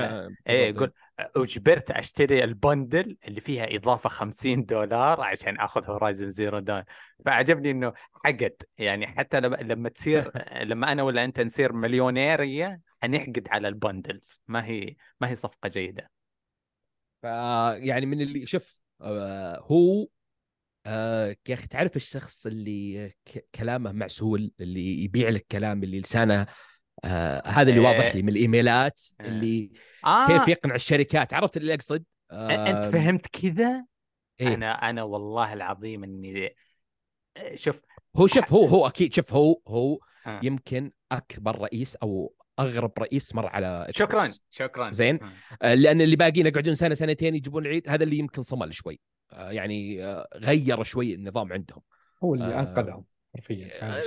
إيه 0.48 0.72
بالضبط. 0.72 0.76
يقول 0.76 0.92
أجبرت 1.18 1.90
أشتري 1.90 2.44
ال 2.44 2.55
bundle 2.55 3.16
اللي 3.28 3.40
فيها 3.40 3.76
إضافة 3.76 4.08
50 4.08 4.64
دولار 4.64 5.20
عشان 5.20 5.60
أخذ 5.60 5.84
هورايزن 5.84 6.32
زيرو 6.32 6.58
داون 6.58 6.82
فعجبني 7.26 7.70
إنه 7.70 7.92
حقد. 8.24 8.62
يعني 8.78 9.06
حتى 9.06 9.40
لما 9.40 9.88
تصير 9.88 10.32
لما 10.70 10.92
أنا 10.92 11.02
ولا 11.02 11.24
أنت 11.24 11.40
نصير 11.40 11.72
مليونيرية 11.72 12.80
حنحقد 13.02 13.48
على 13.50 13.68
ال 13.68 13.76
bundles. 13.76 14.40
ما 14.48 14.64
هي 14.64 14.96
ما 15.20 15.28
هي 15.28 15.36
صفقة 15.36 15.68
جيدة. 15.68 16.10
ف 17.22 17.24
يعني 17.76 18.06
من 18.06 18.20
اللي 18.20 18.46
شوف 18.46 18.80
آه 19.00 19.58
هو 19.60 20.06
آه 20.86 21.36
يا 21.48 21.54
أخي 21.54 21.66
تعرف 21.66 21.96
الشخص 21.96 22.46
اللي 22.46 23.12
كلامه 23.54 23.92
معسول 23.92 24.52
اللي 24.60 25.04
يبيع 25.04 25.28
لك 25.28 25.46
كلام 25.50 25.82
اللي 25.82 26.00
لسانه 26.00 26.46
آه 27.04 27.42
هذا 27.46 27.70
اللي 27.70 27.80
إيه. 27.80 27.86
واضح 27.86 28.14
لي 28.14 28.22
من 28.22 28.28
الإيميلات 28.28 29.02
إيه. 29.20 29.26
اللي 29.26 29.70
آه 30.04 30.26
كيف 30.26 30.48
يقنع 30.48 30.74
الشركات 30.74 31.34
عرفت 31.34 31.56
اللي 31.56 31.74
أقصد 31.74 32.04
أنت 32.32 32.86
آه 32.86 32.90
فهمت 32.90 33.26
كذا 33.26 33.86
إيه؟ 34.40 34.54
أنا 34.54 34.72
أنا 34.90 35.02
والله 35.02 35.52
العظيم 35.52 36.04
إني 36.04 36.54
شوف 37.54 37.82
هو 38.16 38.26
شوف 38.26 38.52
هو 38.52 38.64
هو 38.64 38.86
أكيد 38.86 39.14
شوف 39.14 39.32
هو 39.32 39.60
هو 39.68 39.98
آه. 40.26 40.40
يمكن 40.42 40.90
أكبر 41.12 41.58
رئيس 41.58 41.96
أو 41.96 42.34
أغرب 42.58 42.92
رئيس 42.98 43.34
مر 43.34 43.46
على. 43.46 43.86
شكرا 43.90 44.32
شكرا 44.50 44.90
زين. 44.90 45.22
آه. 45.22 45.32
آه، 45.62 45.74
لأن 45.74 46.00
اللي 46.00 46.16
باقيين 46.16 46.46
يقعدون 46.46 46.74
سنة 46.74 46.94
سنتين 46.94 47.34
يجيبون 47.34 47.66
العيد 47.66 47.88
هذا 47.88 48.04
اللي 48.04 48.18
يمكن 48.18 48.42
صمل 48.42 48.74
شوي 48.74 49.00
آه، 49.32 49.50
يعني 49.50 50.04
آه، 50.04 50.28
غير 50.34 50.82
شوي 50.82 51.14
النظام 51.14 51.52
عندهم 51.52 51.82
هو 52.24 52.34
اللي 52.34 52.54
آه. 52.54 52.60
أنقذهم 52.60 53.04
حرفيا 53.34 53.68
آه، 53.82 54.02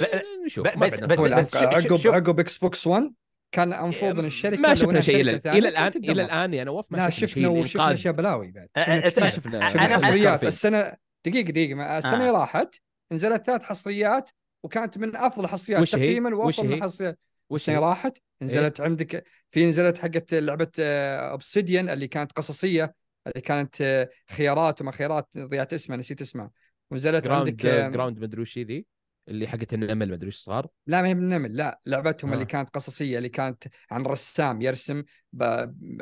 نشوف 0.46 0.66
ما 0.68 0.88
بس- 0.88 0.94
بس- 1.00 1.20
بس 1.20 1.56
عقب 1.56 1.96
شوف- 1.96 2.08
عقب 2.08 2.40
إكس 2.40 2.58
بوكس 2.58 2.88
1 2.88 3.14
كان 3.52 3.74
المفروض 3.74 4.20
ان 4.20 4.26
الشركة 4.26 4.62
ما 4.62 4.76
شفنا 4.76 5.02
شيء 5.02 5.22
إلى 5.22 5.36
الآن 5.70 5.92
إلى. 5.96 6.12
الآن 6.26 6.54
يا 6.54 6.64
نواف 6.64 6.92
ما 6.92 6.98
لا 6.98 7.10
شفنا 7.10 7.28
شفنا 7.28 7.44
شيء 7.44 7.62
وشفنا. 7.62 7.94
أشياء 7.94 8.14
بلاوي 8.14 8.52
بعد 8.52 8.70
آه، 8.78 9.08
شفنا 9.30 9.58
آه،. 9.58 9.60
ما 9.64 9.70
شفنا 9.70 9.96
حصريات. 9.96 10.44
السنة 10.44 10.94
دقيقة 11.26 11.52
دقيقة 11.52 11.98
السنة 11.98 12.30
آه. 12.30 12.32
راحت 12.32 12.76
نزلت 13.12 13.46
ثلاث 13.46 13.64
حصريات 13.64 14.30
وكانت 14.64 14.98
من 14.98 15.16
أفضل 15.16 15.44
الحصريات؟ 15.44 15.90
تقييما 15.90 16.36
وش 16.36 16.58
وأفضل؟ 16.60 16.74
الحصريات 16.74 17.20
وش؟ 17.50 17.70
راحت 17.70 18.18
نزلت 18.42 18.82
عندك 18.82 19.24
في 19.52 19.66
نزلت 19.66 19.98
حقت 19.98 20.34
لعبة 20.34 20.72
أوبسيديان 20.80 21.90
اللي 21.90 22.08
كانت 22.08 22.32
قصصية 22.32 22.96
اللي 23.28 23.42
كانت 23.42 23.82
آه، 23.82 24.10
خيارات 24.30 24.82
وما 24.82 24.92
خيارات 24.92 25.30
ضيعت 25.38 25.74
اسمها 25.74 25.98
نسيت 25.98 26.22
اسمها 26.22 26.52
ونزلت 26.92 27.28
عندك 27.28 27.54
جراوند 27.54 27.86
آه، 27.86 27.90
جراوند 27.90 28.20
مدري 28.20 28.42
وش 28.42 28.58
ذي 28.60 28.86
اللي 29.28 29.48
حقت 29.48 29.74
النمل 29.74 30.12
مدري 30.12 30.28
وش 30.28 30.36
صار 30.36 30.68
لا 30.88 31.02
ما 31.02 31.08
هي 31.08 31.14
من 31.16 31.24
النمل 31.24 31.58
لا 31.58 31.80
لعبتهم 31.86 32.30
آه. 32.32 32.34
اللي 32.34 32.46
كانت 32.46 32.70
قصصية 32.70 33.18
اللي 33.18 33.30
كانت 33.30 33.64
عن 33.92 34.04
رسام 34.06 34.62
يرسم 34.62 35.04
ب... 35.34 35.44
ب... 35.68 36.02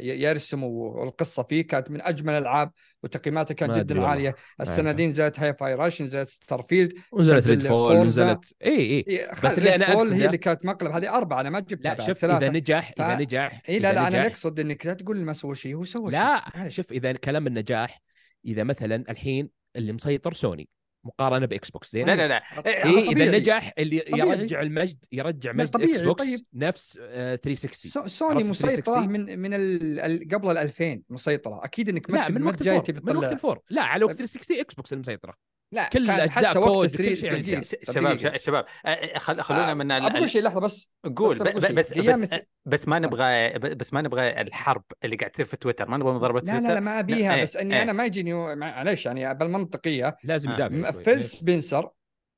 يرسم 0.00 0.64
والقصة 0.64 1.42
فيه 1.42 1.66
كانت 1.66 1.90
من 1.90 2.02
أجمل 2.02 2.32
الألعاب 2.32 2.72
وتقييماتها 3.02 3.54
كانت 3.54 3.76
ما 3.76 3.82
جدا. 3.82 4.06
عالية 4.06 4.34
السنة 4.60 4.76
عارفة. 4.76 4.92
دي 4.92 5.06
نزلت 5.06 5.40
هاي 5.40 5.54
فاي 5.54 5.74
راش 5.74 6.02
نزلت 6.02 6.28
ستارفيلد 6.28 6.92
ونزلت 7.12 7.34
تنزل 7.44 7.54
ريد 7.58 7.66
فول. 7.68 7.96
نزلت 7.96 8.54
إي 8.64 9.04
إي 9.08 9.28
بس 9.44 9.58
اللي 9.58 9.76
فول 9.76 10.08
أقصده- 10.08 10.12
هي 10.12 10.26
اللي 10.26 10.38
كانت 10.38 10.64
مقلب 10.64 10.90
هذه 10.90 11.16
أربعة 11.16 11.40
أنا 11.40 11.50
ما 11.50 11.60
جبتها 11.60 11.94
لا 11.94 12.06
شوف 12.06 12.24
إذا 12.24 12.48
نجح 12.50 12.92
إذا 12.98 13.16
ف- 13.16 13.20
نجح 13.20 13.62
إي 13.68 13.78
لا 13.78 13.92
لا 13.92 14.08
أنا 14.08 14.26
نقصد 14.28 14.60
إنك 14.60 14.86
لا 14.86 14.94
تقول 14.94 15.16
ما 15.24 15.32
سوى 15.32 15.54
شيء 15.54 15.74
هو 15.74 15.84
سوى 15.84 16.10
شيء 16.12 16.20
لا. 16.20 16.68
شوف 16.68 16.92
إذا 16.92 17.12
كلام 17.12 17.46
النجاح 17.46 18.02
إذا 18.44 18.64
مثلا 18.64 19.04
الحين 19.10 19.50
اللي 19.76 19.92
مسيطر 19.92 20.32
سوني 20.32 20.68
مقارنة 21.06 21.46
بإكس 21.46 21.70
بوكس. 21.70 21.92
زين. 21.92 22.06
لا 22.06 22.16
لا 22.16 22.28
لا. 22.28 22.42
إيه، 22.66 23.10
إذا. 23.10 23.30
نجح 23.38 23.72
اللي 23.78 24.00
طبيعي. 24.00 24.28
يرجع 24.38 24.60
المجد 24.62 25.04
يرجع 25.12 25.52
مجد 25.52 25.70
طبيعي، 25.70 25.92
إكس 25.92 26.00
بوكس 26.00 26.24
طيب. 26.24 26.40
نفس 26.54 26.98
آه 27.02 27.36
360 27.36 27.90
سو- 27.90 28.06
سوني 28.06 28.44
مسيطرة 28.44 28.76
360 28.76 29.08
من 29.08 29.38
من 29.38 29.50
ال... 29.54 30.28
قبل 30.34 30.50
ال 30.50 30.58
2000 30.58 31.02
مسيطرة. 31.10 31.64
أكيد 31.64 31.88
إنك 31.88 32.10
ما 32.10 32.26
جاي 32.28 32.76
الفور 32.76 32.78
تبي 32.84 33.00
من 33.04 33.16
وقت 33.16 33.24
تطلع. 33.24 33.32
الفور. 33.32 33.60
لا 33.70 33.82
على 33.82 34.04
وقت 34.04 34.12
طيب. 34.18 34.26
360 34.26 34.60
إكس 34.60 34.74
بوكس 34.74 34.92
المسيطرة. 34.92 35.34
لا 35.72 35.88
كل 35.88 36.06
كان 36.06 36.20
أجزاء 36.20 36.28
حتى 36.48 36.58
وقت 36.58 36.68
كود، 36.68 36.86
3 36.86 37.08
كل 37.10 37.16
شيء 37.16 37.30
عندي. 37.34 37.42
دقيقة. 37.50 37.62
ش- 37.62 37.74
طب 37.86 37.92
شباب 37.94 38.16
دقيقة. 38.16 38.36
شباب 38.36 38.64
خل- 39.16 39.42
خلونا 39.42 39.70
آه، 39.70 39.74
من 39.74 39.90
ال- 39.92 40.04
أبغى 40.06 40.28
شيء 40.28 40.42
لحظة 40.42 40.60
بس 40.60 40.90
قول 41.16 41.28
بس. 41.38 41.42
بس 41.42 41.92
بس 41.92 41.96
مثل- 41.96 42.40
بس 42.66 42.88
ما 42.88 42.98
نبغى 42.98 43.52
بس 43.58 43.92
ما 43.92 44.00
نبغى 44.02 44.40
الحرب 44.40 44.82
اللي 45.04 45.16
قاعد 45.16 45.30
تصير 45.30 45.44
في 45.46 45.56
تويتر 45.56 45.88
ما 45.88 45.96
نبغى 45.96 46.12
مضاربة 46.12 46.40
لا 46.40 46.44
تويتر 46.52 46.68
لا 46.68 46.74
لا 46.74 46.80
ما 46.80 46.98
أبيها 46.98 47.34
إيه، 47.34 47.42
بس 47.42 47.56
إني 47.56 47.76
إيه. 47.76 47.82
أنا 47.82 47.92
ما 47.92 48.04
يجيني 48.04 48.54
معلش 48.54 49.06
يعني 49.06 49.34
بالمنطقيه 49.34 50.16
لازم 50.24 50.50
آه. 50.50 50.54
يدافع. 50.66 50.90
فيل 51.02 51.22
سبنسر 51.22 51.90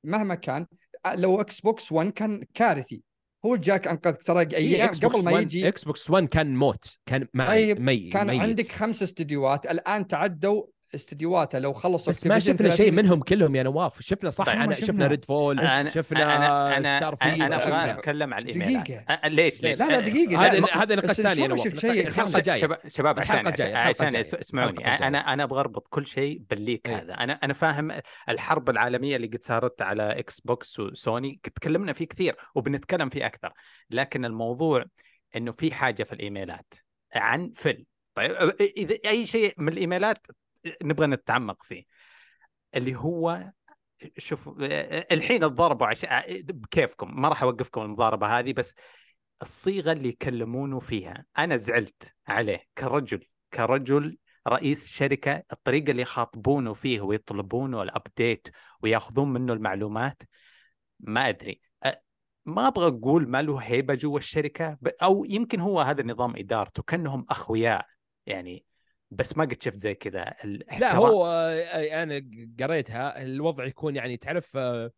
مهما 0.05 0.35
كان 0.35 0.65
لو 1.13 1.41
إكس 1.41 1.61
بوكس 1.61 1.91
1 1.91 2.09
كان 2.11 2.43
كارثي 2.53 3.01
هو 3.45 3.55
جاك 3.55 3.87
انقذ 3.87 4.13
ترى 4.13 4.41
إيه، 4.41 4.55
أيام 4.57 4.89
قبل 4.89 5.23
ما 5.23 5.31
1 5.31 5.43
يجي 5.43 5.67
إكس 5.67 5.83
بوكس 5.83 6.09
1 6.09 6.27
كان 6.27 6.55
موت 6.55 6.85
كان 7.05 7.27
مع 7.33 7.47
طيب، 7.47 7.77
كان 7.77 8.27
ميت. 8.27 8.41
عندك 8.41 8.71
خمس 8.71 9.03
استديوهات 9.03 9.65
الآن 9.71 10.07
تعدوا 10.07 10.63
استديوهاته 10.95 11.59
لو 11.59 11.73
خلصوا 11.73 12.09
بس 12.13 12.27
ما 12.27 12.39
شفنا 12.39 12.55
30 12.55 12.75
شيء 12.75 12.91
منهم 12.91 13.21
كلهم 13.21 13.55
يا 13.55 13.63
نواف 13.63 14.01
شفنا 14.01 14.29
صح 14.29 14.45
طيب. 14.45 14.55
أنا 14.55 14.65
ما 14.65 14.73
شفنا, 14.73 14.87
شفنا. 14.87 15.07
ريد 15.07 15.25
فول 15.25 15.59
انا 15.59 15.89
شفنا 15.89 16.35
أنا 16.35 16.77
أنا 16.77 16.97
ستار 16.97 17.17
أنا, 17.21 17.35
أنا 17.35 17.45
أبغى 17.55 17.59
شفنا- 17.65 17.91
اتكلم 17.91 18.33
على 18.33 18.43
الإيميلات. 18.51 18.83
دقيقة. 18.83 18.99
أه، 19.13 19.27
ليش؟ 19.27 19.61
ليش؟ 19.63 19.79
لا 19.79 19.85
لا 19.85 19.99
دقيقة. 19.99 20.45
هذا 20.83 20.95
نقاش 20.95 21.15
ثاني 21.21 21.41
يا 21.41 21.47
نواف 21.47 21.63
شفت 21.63 21.79
شيء 21.79 22.07
الحلقة 22.07 22.37
الجاية. 22.37 22.61
شباب 22.61 22.79
شباب 22.87 23.19
عشان 23.19 23.35
الحلقة 23.35 23.49
الجاية، 23.49 23.75
عشان, 23.75 24.15
اسمعوني. 24.15 24.87
أنا 24.87 25.33
أنا 25.33 25.43
أبغى 25.43 25.59
أربط 25.59 25.87
كل 25.89 26.07
شيء 26.07 26.41
بال 26.49 26.62
leak 26.62 26.89
إيه. 26.89 26.95
هذا. 26.97 27.13
أنا 27.13 27.33
أنا 27.33 27.53
فاهم 27.53 27.91
الحرب 28.29 28.69
العالمية 28.69 29.15
اللي 29.15 29.27
قد 29.27 29.43
صارت 29.43 29.81
على 29.81 30.19
إكس 30.19 30.39
بوكس 30.39 30.79
وسوني 30.79 31.39
تكلمنا 31.43 31.93
فيه 31.93 32.05
كثير 32.05 32.35
وبنتكلم 32.55 33.09
فيه 33.09 33.25
أكثر. 33.25 33.53
لكن 33.89 34.25
الموضوع 34.25 34.85
إنه 35.35 35.51
في 35.51 35.73
حاجة 35.73 36.03
في 36.03 36.13
الإيميلات. 36.13 36.73
عن 37.15 37.51
فيل 37.55 37.85
طيب 38.15 38.31
إذا 38.77 38.97
أي 39.05 39.25
شيء 39.25 39.53
من 39.57 39.73
الإيميلات 39.73 40.27
نبغى 40.83 41.07
نتعمق 41.07 41.63
فيه. 41.63 41.83
اللي 42.75 42.95
هو 42.95 43.51
شوف 44.17 44.49
الحين 45.11 45.41
تضاربوا 45.41 45.87
عشان 45.87 46.09
بكيفكم 46.41 47.21
ما 47.21 47.29
راح 47.29 47.43
أوقفكم 47.43 47.81
المضاربة 47.81 48.39
هذه 48.39 48.53
بس 48.53 48.73
الصيغة 49.41 49.91
اللي 49.91 50.09
يكلمونه 50.09 50.79
فيها 50.79 51.25
أنا 51.37 51.57
زعلت 51.57 52.13
عليه 52.27 52.63
كرجل 52.77 53.25
كرجل 53.53 54.17
رئيس 54.47 54.87
شركة 54.87 55.43
الطريقة 55.51 55.91
اللي 55.91 56.01
يخاطبونه 56.01 56.73
فيه 56.73 57.01
ويطلبونه 57.01 57.81
الابديت 57.83 58.47
وياخذون 58.81 59.33
منه 59.33 59.53
المعلومات 59.53 60.21
ما 60.99 61.29
أدري. 61.29 61.61
ما 62.45 62.67
أبغى 62.67 62.87
أقول 62.87 63.29
ما 63.29 63.41
له 63.41 63.57
هيبة 63.57 63.93
جوا 63.93 64.17
الشركة 64.17 64.77
أو 65.03 65.25
يمكن 65.25 65.59
هو 65.59 65.81
هذا 65.81 66.03
نظام 66.03 66.35
إدارته 66.35 66.83
كأنهم 66.83 67.25
اخوياء 67.29 67.85
يعني 68.25 68.65
بس 69.11 69.37
ما 69.37 69.43
قد 69.43 69.61
شفت 69.61 69.77
زي 69.77 69.95
كذا 69.95 70.33
لا 70.79 70.95
هو 70.95 71.25
آه، 71.25 72.03
أنا 72.03 72.21
قريتها 72.59 73.21
الوضع 73.21 73.65
يكون 73.65 73.95
يعني 73.95 74.17
تعرف 74.17 74.57
آه، 74.57 74.91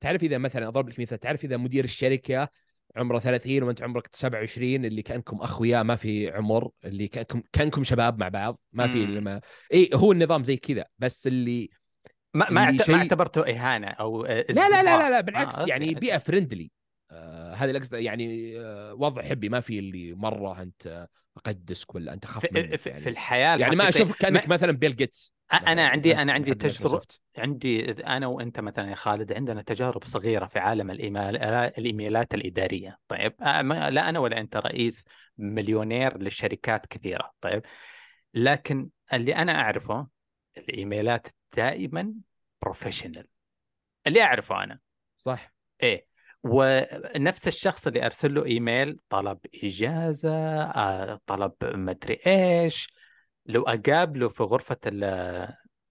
تعرف 0.00 0.22
إذا 0.22 0.38
مثلا 0.38 0.68
أضرب 0.68 0.88
لك 0.88 1.00
مثال 1.00 1.18
تعرف 1.20 1.44
إذا 1.44 1.56
مدير 1.56 1.84
الشركة 1.84 2.48
عمره 2.96 3.18
30 3.18 3.62
وأنت 3.62 3.82
عمرك 3.82 4.08
27 4.12 4.84
اللي 4.84 5.02
كأنكم 5.02 5.36
أخويا 5.40 5.82
ما 5.82 5.96
في 5.96 6.30
عمر 6.30 6.70
اللي 6.84 7.08
كأنكم 7.08 7.42
كأنكم 7.52 7.84
شباب 7.84 8.18
مع 8.20 8.28
بعض 8.28 8.58
ما 8.72 8.86
في. 8.86 9.06
لما 9.06 9.40
إي 9.72 9.90
هو 9.94 10.12
النظام 10.12 10.44
زي 10.44 10.56
كذا 10.56 10.84
بس 10.98 11.26
اللي 11.26 11.70
ما 12.34 12.50
ما, 12.50 12.68
اللي. 12.68 12.78
ما 12.78 12.84
شيء- 12.84 12.96
أعتبرته 12.96 13.50
إهانة 13.50 13.86
أو 13.88 14.24
آه، 14.24 14.44
لا 14.48 14.68
لا. 14.68 14.82
لا 14.82 14.98
لا, 14.98 15.10
لا 15.10 15.20
بالعكس 15.20 15.58
آه، 15.58 15.66
يعني. 15.66 15.94
بيئة 15.94 16.18
فريندلي 16.18 16.70
آه 17.10 17.54
هذا 17.54 17.64
اللي 17.64 17.78
اقصده 17.78 17.98
يعني 17.98 18.54
آه 18.60 18.94
وضع 18.94 19.22
حبي 19.22 19.48
ما 19.48 19.60
في 19.60 19.78
اللي 19.78 20.14
مرة 20.14 20.62
أنت 20.62 21.08
أقدسك 21.36 21.94
ولا 21.94 22.12
أنت 22.12 22.24
اخاف 22.24 22.46
في, 22.46 22.78
في, 22.78 22.88
يعني, 22.88 23.00
في 23.00 23.08
الحياة 23.08 23.56
يعني 23.56 23.76
ما 23.76 23.88
أشوفك 23.88 24.16
كأنك 24.16 24.48
ما... 24.48 24.54
مثلا 24.54 24.72
بيل 24.72 24.96
جيتس 24.96 25.32
أنا 25.52 25.62
مثلاً، 25.62 25.86
عندي 25.88 26.16
أنا 26.16 26.32
عندي 26.32 26.54
تجربة. 26.54 27.00
عندي 27.38 27.90
أنا 27.90 28.26
وأنت 28.26 28.60
مثلا 28.60 28.90
يا 28.90 28.94
خالد 28.94 29.32
عندنا 29.32 29.62
تجارب 29.62 30.04
صغيرة 30.04 30.46
في 30.46 30.58
عالم 30.58 30.90
الإيميل 30.90 31.36
الإيميلات 31.36 32.34
الإدارية. 32.34 32.98
طيب 33.08 33.34
آه، 33.42 33.62
لا 33.88 34.08
أنا 34.08 34.18
ولا 34.18 34.40
أنت 34.40 34.56
رئيس 34.56 35.04
مليونير 35.38 36.18
للشركات 36.18 36.86
كثيرة. 36.86 37.32
طيب 37.40 37.62
لكن 38.34 38.88
اللي 39.12 39.34
أنا 39.34 39.60
أعرفه 39.60 40.06
الإيميلات 40.58 41.26
دائما 41.56 42.14
professional 42.62 43.26
اللي 44.06 44.22
أعرفه 44.22 44.64
أنا. 44.64 44.78
صح. 45.16 45.52
إيه 45.82 46.06
ونفس 46.48 47.48
الشخص 47.48 47.86
اللي 47.86 48.04
أرسل 48.04 48.34
له 48.34 48.44
إيميل 48.44 48.98
طلب 49.08 49.38
إجازة 49.64 50.62
آه، 50.62 51.20
طلب 51.26 51.52
مدري 51.62 52.18
إيش 52.26 52.94
لو 53.46 53.62
اقابله 53.62 54.28
في 54.28 54.42
غرفة 54.42 54.76
ال- 54.86 55.48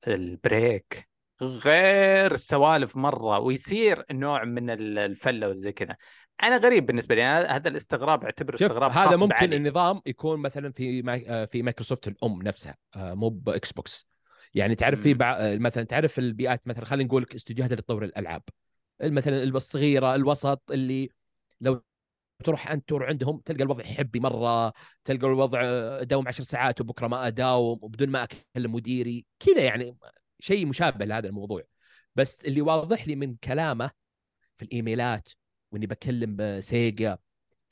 ال 0.07 0.24
break 0.24 1.09
غير 1.41 2.31
السوالف 2.31 2.97
مرة 2.97 3.39
ويصير 3.39 4.05
نوع 4.11 4.43
من 4.43 4.69
ال- 4.69 4.99
الفلة 4.99 5.49
وزي 5.49 5.71
كذا 5.71 5.95
أنا 6.43 6.57
غريب 6.57 6.85
بالنسبة 6.85 7.15
لي 7.15 7.23
أنا 7.23 7.55
هذا 7.55 7.69
الاستغراب 7.69 8.23
أعتبره 8.23 8.55
استغراب 8.55 8.91
هذا 8.91 9.09
خاص 9.09 9.19
ممكن 9.19 9.27
بعلي. 9.35 9.55
النظام 9.55 10.01
يكون 10.05 10.39
مثلا 10.39 10.71
في 10.71 11.01
ماي... 11.01 11.29
آه، 11.29 11.45
في 11.45 11.61
مايكروسوفت 11.61 12.07
الأم 12.07 12.41
نفسها 12.41 12.75
آه، 12.95 13.13
مو 13.13 13.29
بإكس 13.29 13.71
بوكس 13.71 14.07
يعني 14.53 14.75
تعرف 14.75 15.01
في. 15.01 15.13
بع... 15.13 15.37
مثلا 15.41 15.83
تعرف 15.83 16.19
البيئات 16.19 16.67
مثلا 16.67 16.85
خلينا 16.85 17.07
نقول 17.07 17.21
لك 17.21 17.35
استديوهات 17.35 17.71
اللي 17.71 17.81
تطور 17.81 18.03
الألعاب 18.03 18.41
مثلا 19.03 19.43
الصغيره 19.43 20.15
الوسط 20.15 20.71
اللي 20.71 21.09
لو 21.61 21.83
تروح 22.43 22.71
أنت 22.71 22.89
تروح 22.89 23.09
عندهم 23.09 23.39
تلقى 23.45 23.63
الوضع 23.63 23.83
حبي 23.83 24.19
مرة 24.19 24.73
تلقى 25.05 25.27
الوضع 25.27 25.61
أداوم 26.01 26.27
عشر 26.27 26.43
ساعات 26.43 26.81
وبكرة 26.81 27.07
ما 27.07 27.27
أداوم 27.27 27.79
وبدون 27.81 28.09
ما 28.09 28.23
أكلم 28.23 28.75
مديري 28.75 29.25
كذا 29.39 29.63
يعني 29.63 29.97
شيء 30.39 30.65
مشابه 30.65 31.05
لهذا 31.05 31.29
الموضوع. 31.29 31.63
بس 32.15 32.45
اللي 32.45 32.61
واضح 32.61 33.07
لي 33.07 33.15
من 33.15 33.35
كلامه 33.35 33.91
في 34.57 34.65
الإيميلات 34.65 35.29
وإني 35.71 35.87
بكلم 35.87 36.35
بسيجا 36.35 37.17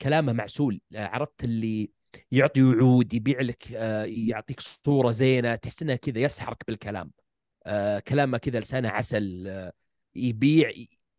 كلامه 0.00 0.32
معسول. 0.32 0.80
عرفت 0.94 1.44
اللي 1.44 1.90
يعطي 2.32 2.62
وعود 2.62 3.14
يبيع 3.14 3.40
لك 3.40 3.70
يعطيك 4.06 4.60
صورة 4.60 5.10
زينة 5.10 5.54
تحس 5.54 5.82
إنه 5.82 5.96
كذا 5.96 6.18
يسحرك 6.20 6.64
بالكلام. 6.68 7.10
آه، 7.66 7.98
كلامه 7.98 8.38
كذا 8.38 8.60
لسانه 8.60 8.88
عسل. 8.88 9.44
آه، 9.48 9.72
يبيع 10.14 10.72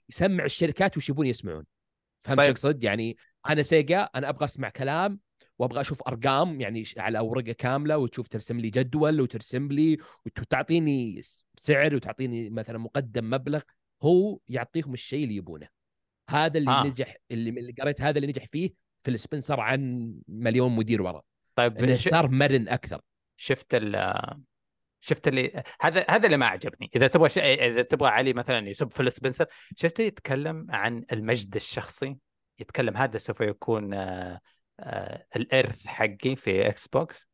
يسمع 0.09 0.45
الشركات 0.45 0.97
وش 0.97 1.09
يبون 1.09 1.27
يسمعون. 1.27 1.65
فهمت 2.23 2.39
طيب. 2.39 2.49
أقصد؟ 2.49 2.83
يعني 2.83 3.17
أنا 3.49 3.61
سيجا 3.61 4.01
أنا 4.15 4.29
أبغى 4.29 4.45
أسمع 4.45 4.69
كلام 4.69 5.19
وأبغى 5.59 5.81
أشوف 5.81 6.01
أرقام 6.07 6.61
يعني 6.61 6.83
على 6.97 7.19
ورقه 7.19 7.51
كاملة 7.51 7.97
وتشوف 7.97 8.27
ترسم 8.27 8.59
لي 8.59 8.69
جدول 8.69 9.21
وترسم 9.21 9.67
لي 9.67 9.97
وتعطيني 10.25 11.21
سعر 11.57 11.95
وتعطيني 11.95 12.49
مثلا 12.49 12.77
مقدم 12.77 13.29
مبلغ 13.29 13.61
هو 14.03 14.39
يعطيهم 14.47 14.93
الشيء 14.93 15.23
اللي 15.23 15.35
يبونه. 15.35 15.67
هذا 16.29 16.57
اللي 16.57 16.71
آه. 16.71 16.83
نجح 16.83 17.15
اللي 17.31 17.49
اللي 17.49 17.73
قريت 17.81 18.01
هذا 18.01 18.17
اللي 18.17 18.27
نجح 18.27 18.45
فيه 18.51 18.73
فيل 19.03 19.11
سبنسر 19.11 19.59
عن 19.59 20.13
مليون 20.27 20.71
مدير 20.75 21.01
ورا. 21.01 21.21
طيب 21.55 21.77
إنه 21.77 21.95
ش- 21.95 22.07
صار 22.09 22.27
مرن 22.29 22.67
أكثر. 22.69 23.01
شفت 23.37 23.73
ال 23.73 23.95
شفت 25.07 25.27
اللي 25.27 25.63
هذا 25.81 26.05
هذا 26.09 26.25
اللي 26.25 26.37
ما 26.37 26.47
عجبني. 26.47 26.89
إذا 26.95 27.07
تبغى 27.07 27.29
ش... 27.29 27.37
إذا 27.37 27.81
تبغى 27.81 28.09
علي 28.09 28.33
مثلا 28.33 28.69
يسب 28.69 28.91
فيل 28.91 29.11
سبنسر 29.11 29.45
شفته 29.75 30.01
يتكلم 30.01 30.67
عن 30.69 31.05
المجد 31.11 31.55
الشخصي؟ 31.55 32.17
يتكلم 32.59 32.97
هذا 32.97 33.17
سوف 33.17 33.41
يكون 33.41 33.93
آه، 33.93 34.39
آه، 34.79 35.25
الإرث 35.35 35.87
حقي 35.87 36.35
في 36.35 36.67
إكس 36.67 36.87
بوكس 36.87 37.27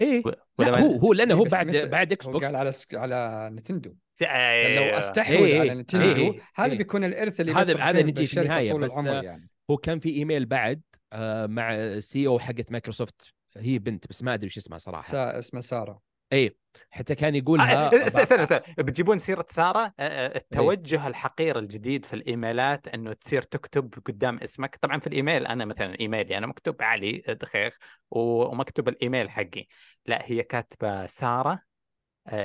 إيه. 0.00 0.22
و- 0.26 0.28
لا 0.28 0.36
ولما- 0.58 0.78
هو 0.80 0.96
هو 0.96 1.12
لأنه 1.12 1.34
إيه، 1.34 1.40
هو 1.40 1.44
بعد 1.44 1.70
متى- 1.70 1.84
بعد 1.84 2.12
إكس 2.12 2.26
بوكس 2.26 2.46
قال 2.46 2.56
على 2.56 2.72
سك... 2.72 2.94
على 2.94 3.50
نينتندو. 3.52 3.90
لو 3.90 4.26
آه، 4.26 4.98
أستحوذ 4.98 5.36
إيه، 5.36 5.60
على 5.60 5.72
إيه، 5.72 5.78
نينتندو 5.78 6.32
إيه، 6.32 6.40
هذا 6.54 6.72
إيه. 6.72 6.78
بيكون 6.78 7.04
الإرث 7.04 7.40
اللي 7.40 7.52
هذا- 7.52 7.82
هذا 7.82 8.02
نجي 8.02 8.26
في 8.26 8.70
طول 8.72 8.80
بس- 8.80 8.92
العمر 8.92 9.24
يعني. 9.24 9.48
هو 9.70 9.76
كان 9.76 10.00
في 10.00 10.08
إيميل 10.08 10.46
بعد 10.46 10.82
آه، 11.12 11.46
مع 11.46 11.74
ال 11.74 12.26
CEO 12.26 12.38
حقت 12.38 12.72
مايكروسوفت. 12.72 13.32
هي 13.56 13.78
بنت 13.78 14.06
بس 14.08 14.22
ما 14.22 14.34
أدري 14.34 14.46
وش 14.46 14.56
اسمها 14.56 14.78
صراحة. 14.78 15.08
سا... 15.10 15.38
اسمه 15.38 15.60
سارة. 15.60 16.05
اي 16.32 16.56
حتى 16.90 17.14
كان 17.14 17.34
آه، 17.34 17.38
يقولها 17.38 17.86
آه، 18.04 18.06
استنى 18.06 18.42
استنى. 18.42 18.60
بتجيبون 18.78 19.18
سيرة 19.18 19.46
سارة 19.48 19.80
آه، 19.80 19.92
آه، 20.00 20.28
إيه. 20.28 20.36
التوجه 20.36 21.06
الحقير 21.06 21.58
الجديد 21.58 22.04
في 22.04 22.14
الإيميلات 22.14 22.88
أنه 22.88 23.12
تصير 23.12 23.42
تكتب 23.42 23.94
قدام 24.06 24.38
اسمك 24.38 24.76
طبعا 24.76 25.00
في 25.00 25.06
الإيميل 25.06 25.46
أنا 25.46 25.64
مثلا 25.64 26.00
إيميلي 26.00 26.38
أنا 26.38 26.46
مكتوب 26.46 26.82
علي 26.82 27.18
دخيخ 27.28 27.78
و- 28.10 28.44
ومكتوب 28.44 28.88
الإيميل 28.88 29.30
حقي 29.30 29.66
لا 30.06 30.22
هي 30.24 30.42
كاتبة 30.42 31.06
سارة 31.06 31.62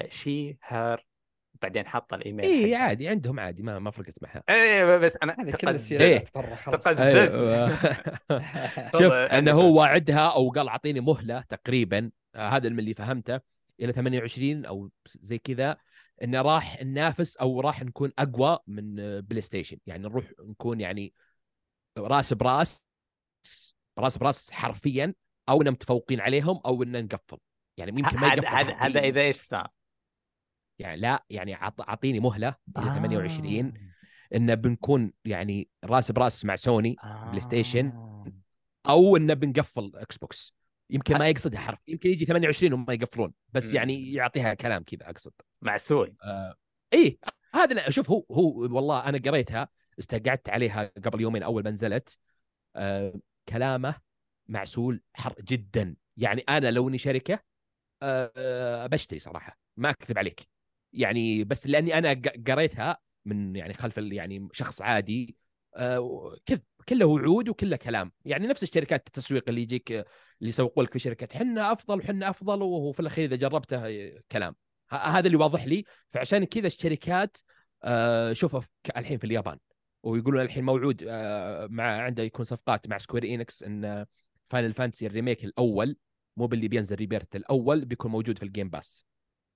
she 0.09 0.57
her 0.63 1.05
بعدين 1.61 1.87
حاطة 1.87 2.15
الإيميل 2.15 2.45
اي. 2.45 2.75
عادي 2.75 3.07
عندهم 3.07 3.39
عادي 3.39 3.63
ما 3.63 3.79
ما 3.79 3.91
فرقت 3.91 4.13
معها 4.21 4.43
إيه 4.49 4.97
بس 4.97 5.17
أنا 5.23 5.35
هذه 5.39 5.51
كل 5.51 5.57
تقززت 5.57 6.27
تقززت. 6.65 6.99
أيوة. 6.99 7.77
شوف 8.93 9.01
والله 9.01 9.25
أنه 9.25 9.51
هو 9.51 9.79
وعدها 9.79 10.27
أو 10.33 10.49
قال 10.49 10.67
أعطيني 10.67 10.99
مهلة 10.99 11.41
تقريبا 11.41 12.11
آه، 12.35 12.49
هذا 12.49 12.69
من 12.69 12.79
اللي 12.79 12.93
فهمته 12.93 13.39
إلى 13.81 13.93
28 13.93 14.65
أو 14.65 14.89
زي 15.07 15.37
كذا 15.37 15.77
إنه 16.23 16.41
راح 16.41 16.83
ننافس 16.83 17.37
أو 17.37 17.61
راح 17.61 17.83
نكون 17.83 18.11
أقوى 18.19 18.59
من 18.67 18.99
آه، 18.99 19.19
بلاي 19.19 19.41
ستيشن 19.41 19.77
يعني 19.87 20.03
نروح 20.03 20.31
نكون 20.39 20.81
يعني 20.81 21.13
راس 21.97 22.33
براس 22.33 22.83
راس 23.97 24.17
براس 24.17 24.51
حرفيا 24.51 25.13
أو 25.49 25.61
ان 25.61 25.71
متفوقين 25.71 26.19
عليهم 26.19 26.61
أو 26.65 26.83
ان 26.83 27.05
نقفل 27.05 27.37
يعني 27.77 27.99
يمكن 27.99 28.19
ما 28.19 28.27
يقفل 28.27 28.47
هذا 28.47 28.75
هذا. 28.75 28.99
إذا 28.99 29.21
إيش 29.21 29.37
صار 29.37 29.67
يعني 30.79 31.01
لا 31.01 31.25
يعني 31.29 31.53
عط- 31.53 31.81
اعطيني 31.81 32.19
مهلة 32.19 32.55
إلى 32.77 32.85
28 32.85 33.65
آه. 33.65 34.35
إن 34.35 34.55
بنكون 34.55 35.13
يعني 35.25 35.69
راس 35.83 36.11
براس 36.11 36.45
مع 36.45 36.55
سوني 36.55 36.95
بلاي 37.03 37.39
ستيشن 37.39 37.87
آه. 37.87 38.25
أو 38.89 39.17
انه 39.17 39.33
بنقفل 39.33 39.91
إكس 39.95 40.17
بوكس 40.17 40.53
يمكن 40.91 41.17
ما 41.17 41.27
يقصدها 41.27 41.59
حرف 41.59 41.79
يمكن 41.87 42.09
يجي 42.09 42.25
28 42.25 42.73
وما 42.73 42.93
يقفلون 42.93 43.33
بس 43.49 43.69
مم. 43.69 43.75
يعني 43.75 44.13
يعطيها 44.13 44.53
كلام 44.53 44.83
كذا 44.83 45.09
أقصد. 45.09 45.31
معسول 45.61 46.15
آه 46.23 46.55
إيه 46.93 47.17
هذا 47.53 47.73
لا 47.73 47.89
شوف 47.89 48.11
هو 48.11 48.25
هو 48.31 48.59
والله 48.75 48.99
أنا 49.09 49.17
قريتها 49.17 49.69
استقعدت 49.99 50.49
عليها 50.49 50.91
قبل 51.05 51.21
يومين 51.21 51.43
أول 51.43 51.63
ما 51.63 51.71
نزلت. 51.71 52.19
آه 52.75 53.13
كلامه 53.49 53.95
معسول 54.47 55.01
حر 55.13 55.35
جدا. 55.41 55.95
يعني 56.17 56.41
أنا 56.49 56.71
لو 56.71 56.89
إني 56.89 56.97
شركة 56.97 57.39
آه 58.03 58.31
آه 58.37 58.87
بشتري 58.87 59.19
صراحة 59.19 59.59
ما 59.77 59.89
أكذب 59.89 60.17
عليك. 60.17 60.47
يعني 60.93 61.43
بس 61.43 61.67
لأني 61.67 61.97
أنا 61.97 62.21
قريتها 62.47 62.97
من 63.25 63.55
يعني 63.55 63.73
خلف 63.73 63.97
يعني 63.97 64.47
شخص 64.53 64.81
عادي. 64.81 65.37
آه 65.75 66.37
كذب. 66.45 66.61
كله 66.89 67.05
وعود 67.05 67.49
وكله 67.49 67.75
كلام. 67.77 68.11
يعني 68.25 68.47
نفس 68.47 68.63
الشركات 68.63 69.07
التسويق 69.07 69.43
اللي 69.49 69.61
يجيك 69.61 69.91
اللي 69.91 70.05
يسوقوا 70.49 70.83
لك 70.83 70.93
في 70.93 70.99
شركة 70.99 71.37
حنا 71.37 71.71
أفضل 71.71 71.97
وحنا 71.99 72.29
أفضل. 72.29 72.61
وهو 72.61 72.91
في 72.91 72.99
الأخير 72.99 73.25
إذا 73.25 73.35
جربته 73.35 73.77
آه، 73.87 74.19
كلام. 74.31 74.55
هذا 74.89 75.27
اللي 75.27 75.37
واضح 75.37 75.65
لي. 75.65 75.83
فعشان 76.09 76.43
كذا 76.43 76.67
الشركات 76.67 77.37
آه 77.83 78.33
شوفها 78.33 78.59
في- 78.59 78.69
الحين 78.97 79.17
في 79.17 79.23
اليابان 79.23 79.57
ويقولون 80.03 80.41
الحين 80.41 80.63
موعود 80.65 81.03
آه 81.07 81.67
مع 81.67 81.83
عنده 82.01 82.23
يكون 82.23 82.45
صفقات 82.45 82.87
مع 82.87 82.97
Square 82.97 83.23
Enix 83.25 83.63
إن 83.63 84.05
Final 84.49 84.73
Fantasy 84.73 85.05
ال 85.07 85.13
Remake 85.13 85.45
الأول 85.45 85.97
مو 86.37 86.47
باللي 86.47 86.67
بينزل 86.67 86.95
Rebirth 86.95 87.35
الأول 87.35 87.85
بيكون 87.85 88.11
موجود 88.11 88.37
في 88.37 88.43
ال 88.43 88.48
Game 88.48 88.69
Pass 88.69 89.05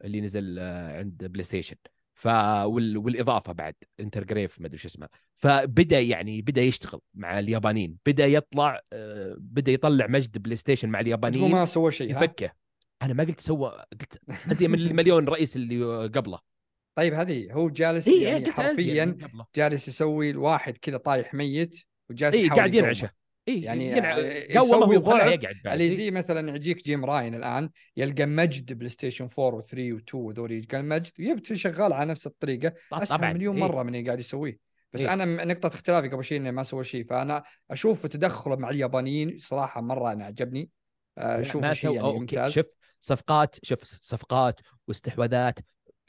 اللي 0.04 0.22
نزل 0.22 0.60
عند 0.60 1.26
بلاي 1.26 1.44
ستيشن 1.44 1.76
ف 2.16 2.28
وال... 2.66 2.98
والإضافة 2.98 3.54
بعد 3.54 3.76
Intergrade 4.00 4.62
ما 4.62 4.68
أدري 4.68 4.78
شو 4.78 4.88
اسمه. 4.88 5.10
فبدأ 5.38 6.00
يعني 6.00 6.42
بدأ 6.42 6.62
يشتغل 6.62 7.00
مع 7.14 7.40
اليابانيين 7.40 7.98
بدأ 8.06 8.26
يطلع 8.26 8.82
آه، 8.94 9.36
بدأ 9.40 9.72
يطلع 9.72 10.08
مجد 10.08 10.38
بلاي 10.38 10.56
ستيشن 10.56 10.90
مع 10.90 11.00
هو 11.00 11.02
اليابانيين 11.02 11.52
ما 11.52 11.66
سوى 11.66 11.92
شيء؟ 11.92 12.12
يفكه. 12.12 12.52
أنا 13.02 13.14
ما 13.14 13.24
قلت 13.24 13.40
سوى 13.40 13.86
قلت 13.92 14.22
ازين 14.52 14.72
من 14.72 14.80
المليون 14.80 15.28
رئيس 15.28 15.56
اللي 15.56 16.08
قبله. 16.08 16.40
طيب 16.98 17.14
هذه 17.14 17.54
هو 17.54 17.70
جالس 17.70 18.08
اي 18.08 18.22
يعني 18.22 18.52
حرفيا 18.52 19.18
جالس 19.56 19.88
يسوي 19.88 20.30
الواحد 20.30 20.78
كذا 20.78 20.98
طايح 20.98 21.34
ميت 21.34 21.84
وجالس 22.10 22.36
يحاول 22.36 22.60
قاعد. 22.60 22.76
ينعشه. 22.76 23.10
اي 23.48 23.62
يعني 23.62 23.90
يسوي 24.50 24.70
قومه 24.72 24.86
وطلع 24.98 25.18
ضعف 25.18 25.44
يقعد 25.44 25.56
اللي 25.68 25.84
إيه. 25.84 25.96
زي 25.96 26.12
مثلا 26.12 26.56
يجيك 26.56 26.84
Jim 26.86 27.06
Ryan 27.06 27.36
الآن 27.36 27.70
يلقى 27.98 28.26
مجد 28.26 28.74
بلاي 28.74 28.90
ستيشن 28.90 29.28
4 29.40 29.60
و3 29.62 29.66
و2 30.00 30.14
وذول 30.14 30.52
يلقى 30.52 30.80
المجد 30.80 31.12
ويبت 31.20 31.54
شغال 31.54 31.94
على 31.94 32.10
نفس 32.12 32.28
الطريقة 32.28 32.74
اسهل 32.94 33.18
طبعاً، 33.18 33.34
مليون 33.34 33.56
إيه. 33.56 33.64
مرة 33.64 33.84
من 33.84 33.96
اللي 33.96 34.06
قاعد 34.06 34.20
يسويه 34.20 34.58
بس 34.94 35.02
إيه. 35.02 35.14
أنا 35.14 35.46
نقطة 35.46 35.68
اختلافي 35.68 36.08
قبل 36.10 36.24
شيء 36.24 36.38
انه 36.38 36.52
ما 36.52 36.64
سوى 36.64 36.84
شيء 36.84 37.06
فأنا 37.08 37.44
أشوف 37.72 38.06
تدخله 38.06 38.56
مع 38.56 38.70
اليابانيين 38.70 39.38
صراحة 39.40 39.82
مرة 39.82 40.12
أنا 40.14 40.26
عجبني 40.26 40.70
لا، 41.18 41.42
اشوفه 41.42 41.74
شيء 41.74 41.92
يعني 41.96 42.14
ممتاز 42.14 42.52
شوف 42.52 42.66
صفقات 43.02 43.56
شوف 43.64 43.84
صفقات 43.84 44.60
واستحواذات 44.88 45.60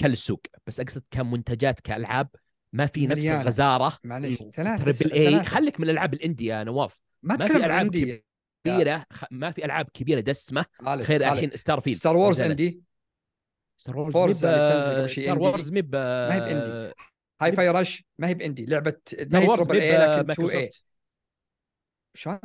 كل 0.00 0.12
السوق 0.12 0.40
بس 0.66 0.80
أقصد 0.80 1.02
كمنتجات 1.10 1.80
كألعاب 1.80 2.28
ما 2.72 2.86
في 2.86 3.06
نفس. 3.06 3.26
الغزارة 3.26 3.98
معليش 4.04 4.40
ال- 4.40 4.52
ثلاثة 4.52 4.92
triple 4.92 5.12
A. 5.12 5.44
خليك 5.44 5.80
من 5.80 5.86
الألعاب 5.86 6.14
ال 6.14 6.19
indie 6.19 6.44
يا 6.46 6.64
نواف 6.64 7.00
ما 7.22 7.34
اتكلم 7.34 7.62
عن 7.62 7.70
indie 7.70 8.24
كبيرة 8.64 9.06
خ... 9.12 9.24
ما 9.30 9.50
في 9.50 9.64
ألعاب 9.64 9.88
كبيرة 9.94 10.20
دسمه 10.20 10.64
خالد 10.72 11.02
خير 11.02 11.20
خالد. 11.20 11.32
الحين 11.32 11.50
Starfield 11.56 11.96
Star 11.96 12.16
Wars. 12.16 12.42
عندي 12.42 12.82
Star 13.76 13.98
Wars 13.98 14.36
Star. 14.36 15.38
Wars 15.38 15.72
ما 15.72 15.78
هي 15.78 16.40
ب 16.40 16.48
indie. 16.48 16.94
Hi-Fi 17.42 17.68
Rush 17.68 18.04
ما 18.18 18.28
هي 18.28 18.34
ب 18.34 18.40
indie 18.40 18.66
لعبة 18.66 18.96
ما 19.30 19.38
هي 19.38 19.46
triple 19.46 19.76
A 19.80 19.92
لكن 19.92 20.02
2 20.02 20.18
A 20.18 20.22
مايكروسوفت 20.24 20.84
شلون؟ 22.14 22.38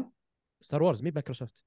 Star 0.61 0.83
Wars 0.83 1.03
ميب 1.03 1.13
مايكروسوفت 1.15 1.63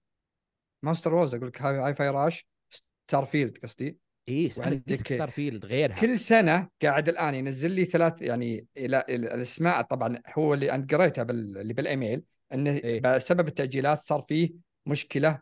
ما 0.83 0.95
Star 0.95 1.15
Wars 1.15 1.35
أقول 1.35 1.49
لك 1.49 1.63
Hi-Fi 1.63 2.09
Rush 2.09 2.47
Starfield 2.71 3.59
قصدي 3.59 3.99
إي 4.29 4.51
وعندك 4.59 5.09
Starfield 5.15 5.65
غيرها 5.67 5.97
كل 5.97 6.19
سنة 6.19 6.69
قاعد 6.83 7.09
الآن 7.09 7.35
ينزل 7.35 7.71
لي 7.71 7.85
ثلاث 7.85 8.23
يعني 8.23 8.67
إلى 8.77 9.05
ال- 9.09 9.33
الأسماء 9.33 9.83
طبعا 9.83 10.23
هو 10.39 10.55
اللي 10.55 10.75
أنت 10.75 10.95
قريتها 10.95 11.25
بال... 11.25 11.59
اللي 11.59 11.73
بالإيميل 11.75 12.23
انه 12.53 12.71
إيه. 12.71 13.01
بسبب 13.01 13.49
التأجيلات 13.49 13.99
صار 13.99 14.25
فيه 14.29 14.51
مشكلة 14.87 15.41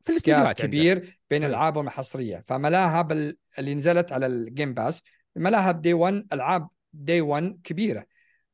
في 0.00 0.12
الاستديوهات 0.12 0.46
عنده. 0.46 0.62
كبير 0.62 1.20
بين 1.30 1.42
إيه. 1.44 1.50
ألعابهم 1.50 1.86
الحصرية 1.86 2.44
فملاها 2.46 3.02
بال... 3.02 3.36
اللي 3.58 3.74
نزلت 3.74 4.12
على 4.12 4.26
ال 4.26 4.36
Game 4.36 4.74
Pass 4.74 5.02
ملاها 5.36 5.72
ب 5.72 5.78
day 5.78 5.94
1 5.94 6.26
ألعاب 6.32 6.68
day 6.92 7.20
1 7.20 7.60
كبيرة 7.64 8.06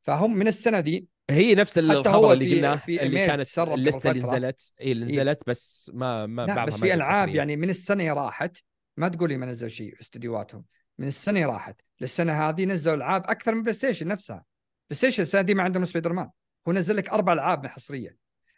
فهم 0.02 0.36
من 0.36 0.48
السنة 0.48 0.80
دي 0.80 1.06
هي 1.30 1.54
نفس 1.54 1.78
الخبر 1.78 2.32
اللي 2.32 2.54
قلناه 2.56 2.82
اللي 2.88 3.26
كانت 3.26 3.58
اللسته 3.58 4.10
اللي. 4.10 4.22
نزلت 4.22 4.72
اي 4.80 4.92
اللي 4.92 5.06
إيه. 5.06 5.22
نزلت 5.22 5.42
بس 5.46 5.90
ما 5.94 6.26
ما 6.26 6.42
لا 6.42 6.54
بعضها 6.54 6.64
بس 6.64 6.80
في 6.80 6.94
ألعاب. 6.94 7.28
يعني 7.28 7.56
من 7.56 7.70
السنة 7.70 8.12
راحت 8.12 8.56
ما 8.96 9.08
تقولي 9.08 9.36
ما 9.36 9.46
نزل 9.46 9.70
شيء 9.70 10.00
استديوهاتهم 10.00 10.64
من 10.98 11.08
السنة 11.08 11.46
راحت 11.46 11.80
للسنة 12.00 12.48
هذه 12.48 12.64
نزلوا 12.64 12.96
ألعاب 12.96 13.24
أكثر 13.24 13.54
من 13.54 13.62
بلاي 13.62 13.72
ستيشن 13.72 14.08
نفسها 14.08 14.44
بلاي 14.90 14.98
ستيشن 14.98 15.22
السنة 15.22 15.42
دي 15.42 15.54
ما 15.54 15.62
عندهم 15.62 15.84
سبايدر 15.84 16.12
مان 16.12 16.30
هو 16.68 16.72
نزل 16.72 16.96
لك 16.96 17.08
أربع 17.08 17.32
ألعاب 17.32 17.66
حصريه 17.66 18.16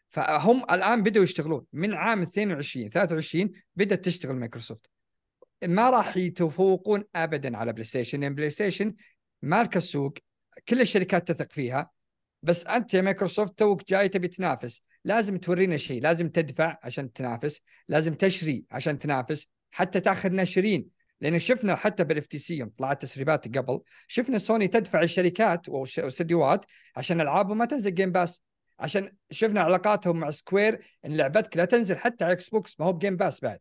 فهم 0.08 0.62
الآن 0.70 1.02
بدأوا 1.02 1.24
يشتغلون. 1.24 1.64
من 1.72 1.94
عام 1.94 2.22
22 2.22 2.90
23 2.90 3.50
بدأت 3.76 4.04
تشتغل 4.04 4.36
مايكروسوفت. 4.36 4.90
ما 5.66 5.90
راح 5.90 6.16
يتفوقون 6.16 7.04
ابدا 7.14 7.56
على 7.56 7.72
بلاي 7.72 7.84
ستيشن 7.84 8.20
لأن 8.20 8.34
بلاي 8.34 8.50
ستيشن 8.50 8.94
مالك 9.42 9.76
السوق 9.76 10.14
كل 10.68 10.80
الشركات 10.80 11.32
تثق 11.32 11.52
فيها. 11.52 11.90
بس 12.42 12.66
أنت 12.66 12.94
يا 12.94 13.02
مايكروسوفت 13.02 13.58
توك 13.58 13.88
جاي 13.88 14.08
تبي 14.08 14.28
تنافس. 14.28 14.82
لازم 15.04 15.36
تورينا 15.36 15.76
شيء. 15.76 16.02
لازم 16.02 16.28
تدفع 16.28 16.78
عشان 16.82 17.12
تنافس. 17.12 17.60
لازم 17.88 18.14
تشري 18.14 18.64
عشان 18.70 18.98
تنافس. 18.98 19.46
حتى 19.70 20.00
تاخذ 20.00 20.30
ناشرين 20.30 20.97
لأن 21.20 21.38
شفنا 21.38 21.76
حتى 21.76 22.04
بال 22.04 22.26
FTC 22.26 22.56
يوم 22.58 22.70
طلعت 22.78 23.02
تسريبات 23.02 23.58
قبل 23.58 23.80
شفنا 24.08 24.38
سوني 24.38 24.68
تدفع 24.68 25.02
الشركات 25.02 25.68
والاستديوهات 25.68 26.64
عشان 26.96 27.20
العابهم 27.20 27.58
ما 27.58 27.64
تنزل 27.64 27.94
Game 27.94 28.12
Pass 28.12 28.42
عشان 28.78 29.12
شفنا 29.30 29.60
علاقاتهم 29.60 30.16
مع 30.16 30.30
Square 30.30 30.80
إن 31.04 31.16
لعبتك 31.16 31.56
لا 31.56 31.64
تنزل 31.64 31.96
حتى 31.96 32.24
على 32.24 32.32
إكس 32.32 32.48
بوكس 32.48 32.80
ما 32.80 32.86
هو 32.86 32.92
ب 32.92 32.97
Game 32.97 33.16
Pass 33.16 33.40
بعد. 33.40 33.58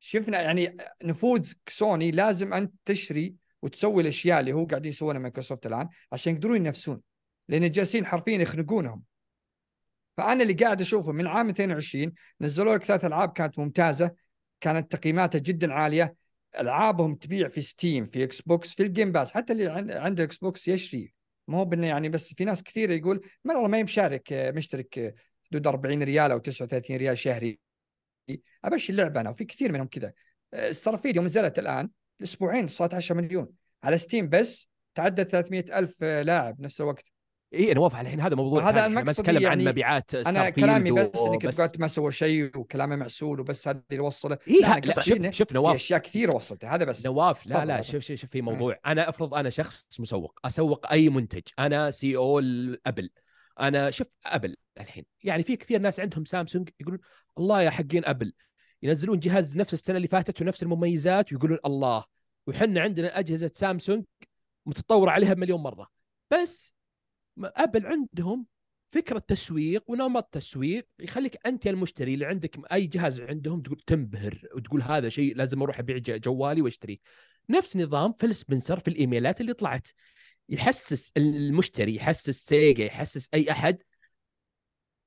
شفنا 0.00 0.40
يعني 0.42 0.76
نفوذ 1.04 1.52
سوني 1.68 2.10
لازم 2.10 2.54
أنت 2.54 2.74
تشري 2.84 3.34
وتسوي 3.62 4.02
الأشياء 4.02 4.40
اللي 4.40 4.52
هو 4.52 4.64
قاعدين 4.64 4.92
يسوونها 4.92 5.20
مايكروسوفت 5.20 5.66
الآن 5.66 5.88
عشان 6.12 6.34
يقدرون 6.34 6.56
ينافسون 6.56 7.00
لأن 7.48 7.70
جالسين 7.70 8.06
حرفيا 8.06 8.38
يخنقونهم. 8.38 9.02
فأنا 10.16 10.42
اللي 10.42 10.54
قاعد 10.54 10.80
أشوفه 10.80 11.12
من 11.12 11.26
عام 11.26 11.48
22 11.48 12.12
نزلوا 12.40 12.74
لك 12.74 12.84
ثلاث 12.84 13.04
ألعاب 13.04 13.32
كانت 13.32 13.58
ممتازة 13.58 14.10
كانت 14.60 14.92
تقييماتها 14.92 15.38
جدا 15.38 15.72
عالية 15.72 16.14
ألعابهم 16.60 17.14
تبيع 17.14 17.48
في 17.48 17.62
Steam 17.62 18.06
في 18.06 18.24
إكس 18.24 18.40
بوكس 18.40 18.74
في 18.74 18.82
ال 18.82 18.88
Game 18.88 19.12
Pass 19.12 19.32
حتى 19.32 19.52
اللي 19.52 19.66
عن- 19.66 19.90
عنده 19.90 20.24
إكس 20.24 20.38
بوكس 20.38 20.68
يشتري. 20.68 21.12
ما 21.48 21.58
هو 21.58 21.64
بإنه 21.64 21.86
يعني 21.86 22.08
بس 22.08 22.34
في 22.34 22.44
ناس 22.44 22.62
كثير 22.62 22.90
يقول 22.90 23.20
ما 23.44 23.54
والله 23.54 23.68
ما 23.68 23.78
يمشارك 23.78 24.32
آه، 24.32 24.50
مشترك 24.50 24.98
آه، 24.98 25.14
حدود 25.50 25.66
40 25.66 26.02
ريال 26.02 26.30
أو 26.30 26.38
39 26.38 26.96
ريال 26.96 27.18
شهري. 27.18 27.58
ابشتري 28.64 28.92
اللعبة 28.92 29.20
أنا. 29.20 29.30
وفي 29.30 29.44
كثير 29.44 29.72
منهم 29.72 29.86
كذا. 29.86 30.12
آه، 30.54 30.72
Starfield 30.72 31.16
يوم 31.16 31.24
نزلت 31.24 31.58
الآن 31.58 31.90
أسبوعين 32.22 32.66
صارت 32.66 32.94
10 32.94 33.14
مليون. 33.14 33.48
على 33.82 33.98
Steam 33.98 34.28
بس 34.28 34.68
تعدت 34.94 35.30
300 35.30 35.78
ألف 35.78 36.02
لاعب 36.02 36.60
نفس 36.60 36.80
الوقت. 36.80 37.12
اي 37.56 37.74
نواف 37.74 38.00
الحين 38.00 38.20
هذا 38.20 38.34
موضوع 38.34 38.70
المقصد 38.86 39.20
نتكلم 39.20 39.42
يعني 39.42 39.62
عن 39.62 39.68
مبيعات 39.68 40.14
أنا 40.14 40.50
كلامي 40.50 40.90
بس 40.90 41.18
انك. 41.18 41.46
قلت 41.46 41.80
ما 41.80 41.86
سوى 41.86 42.12
شيء 42.12 42.58
وكلامه 42.58 42.96
معسول 42.96 43.40
وبس 43.40 43.68
هذا 43.68 43.82
اللي 43.90 44.00
وصله. 44.00 44.38
إيه 44.48 44.60
لا، 44.60 44.80
لا, 44.80 44.92
شوف 44.92 45.16
إنه 45.16 45.30
شوف 45.30 45.48
في 45.48 45.54
نواف. 45.54 45.74
أشياء 45.74 46.00
كثيرة 46.00 46.34
وصلتها 46.34 46.74
هذا 46.74 46.84
بس. 46.84 47.06
نواف 47.06 47.46
لا 47.46 47.64
لا. 47.64 47.82
شوف 47.82 48.02
شوف 48.02 48.16
شوف 48.16 48.30
في 48.30 48.42
موضوع. 48.42 48.78
أنا 48.86 49.08
أفرض 49.08 49.34
أنا 49.34 49.50
شخص 49.50 49.84
مسوق 50.00 50.38
أسوق 50.44 50.90
أي 50.90 51.08
منتج. 51.08 51.42
أنا 51.58 51.90
CEO 51.90 52.16
أبل 52.16 53.10
أنا 53.60 53.90
شوف 53.90 54.06
أبل 54.26 54.56
الحين 54.80 55.04
يعني 55.24 55.42
في 55.42 55.56
كثير 55.56 55.80
ناس 55.80 56.00
عندهم 56.00 56.24
سامسونج 56.24 56.68
يقولون 56.80 57.00
الله 57.38 57.62
يا 57.62 57.70
حقين 57.70 58.04
أبل. 58.04 58.32
ينزلون 58.82 59.18
جهاز 59.18 59.56
نفس 59.56 59.74
السنة 59.74 59.96
اللي 59.96 60.08
فاتت 60.08 60.42
ونفس 60.42 60.62
المميزات 60.62 61.32
ويقولون 61.32 61.58
الله. 61.66 62.04
وحنا 62.46 62.80
عندنا 62.80 63.18
أجهزة 63.18 63.50
سامسونج 63.54 64.04
متطورة 64.66 65.10
عليها 65.10 65.34
بمليون 65.34 65.60
مرة. 65.60 65.88
بس 66.30 66.75
أبل 67.44 67.86
عندهم 67.86 68.46
فكرة 68.90 69.18
تسويق 69.18 69.90
ونمط 69.90 70.28
تسويق 70.32 70.88
يخليك 70.98 71.46
أنت 71.46 71.66
يا 71.66 71.70
المشتري 71.70 72.14
اللي 72.14 72.26
عندك 72.26 72.72
أي 72.72 72.86
جهاز 72.86 73.20
عندهم 73.20 73.62
تقول 73.62 73.80
تنبهر 73.86 74.42
وتقول 74.54 74.82
هذا 74.82 75.08
شيء 75.08 75.36
لازم 75.36 75.62
أروح 75.62 75.78
أبيع 75.78 75.98
جوالي 75.98 76.62
واشتريه 76.62 76.98
نفس 77.50 77.76
نظام 77.76 78.12
فيل 78.12 78.34
سبنسر 78.34 78.78
في 78.78 78.88
الإيميلات 78.88 79.40
اللي 79.40 79.52
طلعت. 79.52 79.88
يحسس 80.48 81.12
المشتري 81.16 81.94
يحسس 81.94 82.46
سيجا 82.46 82.84
يحسس 82.84 83.28
أي 83.34 83.50
أحد 83.50 83.82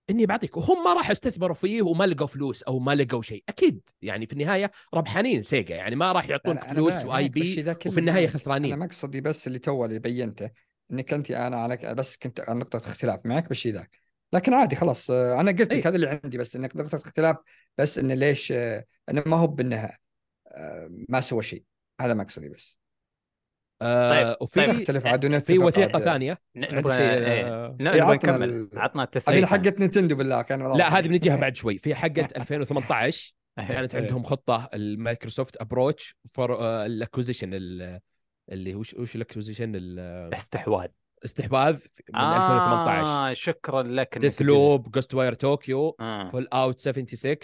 إني 0.09 0.25
بعطيك. 0.25 0.57
وهم 0.57 0.83
ما 0.83 0.93
راح 0.93 1.11
استثمروا 1.11 1.55
فيه 1.55 1.81
وما 1.81 2.03
لقوا 2.03 2.27
فلوس 2.27 2.63
أو 2.63 2.79
ما 2.79 2.95
لقوا 2.95 3.21
شيء. 3.21 3.43
أكيد 3.49 3.81
يعني 4.01 4.25
في 4.25 4.33
النهاية 4.33 4.71
ربحانين 4.93 5.41
سيجا 5.41 5.75
يعني 5.75 5.95
ما 5.95 6.11
راح 6.11 6.29
يعطونك 6.29 6.63
فلوس 6.63 7.05
و 7.05 7.29
IP 7.29 7.65
وفي 7.85 7.99
النهاية. 7.99 8.27
خسرانين. 8.27 8.73
أنا 8.73 8.85
مقصدي 8.85 9.21
بس 9.21 9.47
اللي 9.47 9.59
تو 9.59 9.85
اللي 9.85 9.99
بينته. 9.99 10.49
إنك 10.91 11.13
أنت 11.13 11.31
أنا 11.31 11.57
على 11.57 11.77
بس 11.93 12.17
كنت 12.17 12.39
على 12.39 12.59
نقطة 12.59 12.77
اختلاف 12.77 13.25
معك 13.25 13.47
بالشيء 13.47 13.73
ذاك 13.73 13.99
لكن 14.33 14.53
عادي 14.53 14.75
خلاص 14.75 15.11
آه، 15.11 15.41
أنا 15.41 15.51
قلت 15.51 15.61
لك 15.61 15.73
إيه. 15.73 15.87
هذا 15.87 15.95
اللي 15.95 16.19
عندي 16.23 16.37
بس 16.37 16.55
إنك 16.55 16.75
نقطة 16.75 16.95
اختلاف 16.95 17.37
بس 17.77 17.97
انه 17.97 18.13
ليش 18.13 18.51
آه، 18.51 18.85
إنه 19.09 19.23
ما 19.25 19.37
هو 19.37 19.47
بانه 19.47 19.89
آه، 20.47 20.89
ما 21.09 21.19
سوى 21.19 21.43
شيء 21.43 21.63
هذا 22.01 22.13
مقصدي 22.13 22.49
بس 22.49 22.79
طيب، 23.81 24.35
وفي 24.41 24.65
طيب. 24.65 24.69
نختلف 24.69 25.05
عاد 25.05 25.37
في 25.37 25.59
وثيقة 25.59 25.95
عاد. 25.95 26.03
ثانية 26.03 26.37
نبغى 26.55 26.97
إيه، 26.97 27.75
نبغى 27.79 28.15
نكمل 28.15 28.69
عطنا 28.73 29.03
التسريب 29.03 29.45
حقت 29.45 29.79
نينتندو 29.79 30.15
بالله 30.15 30.41
كان 30.41 30.77
لا 30.77 30.99
هذه 30.99 31.07
بنجيها 31.07 31.35
بعد 31.35 31.55
شوي 31.55 31.77
في 31.77 31.95
حقة 31.95 32.27
2018 32.37 33.33
كانت 33.57 33.95
إيه. 33.95 34.01
عندهم 34.01 34.23
خطة 34.23 34.69
المايكروسوفت 34.73 35.57
approach 35.57 36.15
for 36.33 36.85
ال 36.85 36.91
acquisition 36.91 37.49
اللي 38.51 38.75
وش 38.75 38.93
وش 38.93 39.15
ال 39.15 39.20
acquisition 39.20 39.75
استحواذ. 40.33 40.87
الاستحواذ 41.19 41.73
من 41.73 42.15
2018 42.19 43.05
آه 43.05 43.33
شكرا 43.33 43.83
لك 43.83 44.17
Deathloop 44.17 44.91
Ghostwire 44.91 45.33
Tokyo 45.33 45.95
آه. 45.99 46.27
Fallout 46.27 46.79
76 46.79 47.35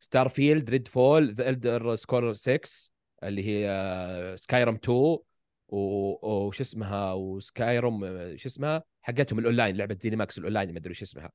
Starfield 0.00 0.70
Redfall 0.70 1.32
The 1.34 1.48
Elder 1.50 1.94
Scrolls 1.94 2.32
6 2.32 2.60
اللي 3.22 3.44
هي 3.46 4.36
Skyrim 4.36 4.74
2 4.74 4.96
و- 5.68 6.46
وش 6.46 6.60
اسمها؟ 6.60 7.12
و 7.12 7.25
Skyrim 7.25 8.00
شو 8.36 8.48
اسمها؟ 8.48 8.82
حقتهم 9.02 9.38
الأونلاين 9.38 9.76
لعبة 9.76 9.96
ZeniMax 10.00 10.16
ال 10.16 10.38
online 10.38 10.72
ما 10.72 10.78
أدري 10.78 10.90
وش 10.90 11.02
اسمها. 11.02 11.30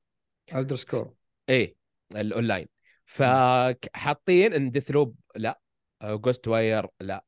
Elder 0.54 0.76
Scrolls 0.76 1.14
إيه 1.48 1.76
الأونلاين. 2.16 2.66
فحاطين 3.04 4.52
إن 4.52 4.70
Deathloop 4.70 5.16
لا 5.36 5.60
Ghostwire 6.04 6.86
لا. 7.00 7.24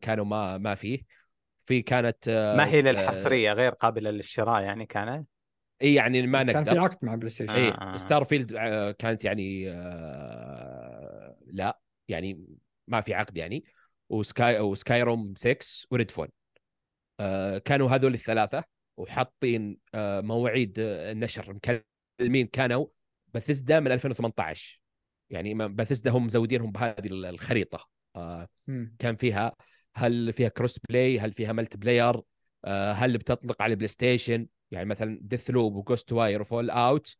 كانوا 0.00 0.24
ما 0.24 0.58
ما 0.58 0.74
فيه. 0.74 1.02
في 1.64 1.82
كانت 1.82 2.28
آه، 2.28 2.56
ما 2.56 2.66
هي 2.66 2.78
آه، 2.78 2.82
للحصرية 2.82 3.52
غير 3.52 3.72
قابلة 3.72 4.10
للشراء 4.10 4.62
يعني 4.62 4.86
كانت؟ 4.86 5.28
إي 5.82 5.94
يعني 5.94 6.26
ما 6.26 6.42
كان 6.42 6.64
في 6.64 6.70
نقدر 6.70 6.80
عقد 6.80 6.98
مع 7.02 7.14
بلاي 7.14 7.30
ستيشن. 7.30 7.52
إيه 7.52 7.70
آه. 7.70 7.96
Starfield 7.96 8.52
آه، 8.58 8.90
كانت 8.90 9.24
يعني 9.24 9.70
آه، 9.70 11.36
لا 11.46 11.80
يعني 12.08 12.46
ما 12.88 13.00
في 13.00 13.14
عقد 13.14 13.36
يعني. 13.36 13.64
و 14.08 14.18
Sky 14.18 14.50
و 14.50 14.60
Skyrim 14.60 15.34
6 15.36 15.86
و 15.90 16.10
Redfall. 16.10 16.28
آه، 17.20 17.58
كانوا 17.58 17.90
هذول 17.90 18.14
الثلاثة 18.14 18.64
وحاطين 18.96 19.78
آه، 19.94 20.20
مواعيد 20.20 20.74
النشر. 20.78 21.54
مكلمين 21.54 22.46
كانوا 22.46 22.86
بثزدا 23.34 23.80
من 23.80 23.92
2018 23.92 24.80
يعني 25.30 25.54
بثزدا 25.54 26.10
هم 26.10 26.26
مزودينهم 26.26 26.72
بهذه 26.72 27.06
الخريطة. 27.06 27.88
كان 28.98 29.16
فيها 29.16 29.52
هل 29.96 30.32
فيها 30.32 30.48
cross-play 30.48 31.18
هل 31.18 31.32
فيها 31.32 31.52
multiplayer 31.52 32.20
آه، 32.64 32.92
هل 32.92 33.18
بتطلق 33.18 33.62
على 33.62 33.74
بلاي 33.74 33.88
ستيشن؟ 33.88 34.46
يعني 34.70 34.86
مثلا 34.88 35.18
Deathloop 35.22 35.74
و 35.76 35.80
Ghostwire 35.80 36.12
و 36.12 36.40
Fallout 36.40 37.16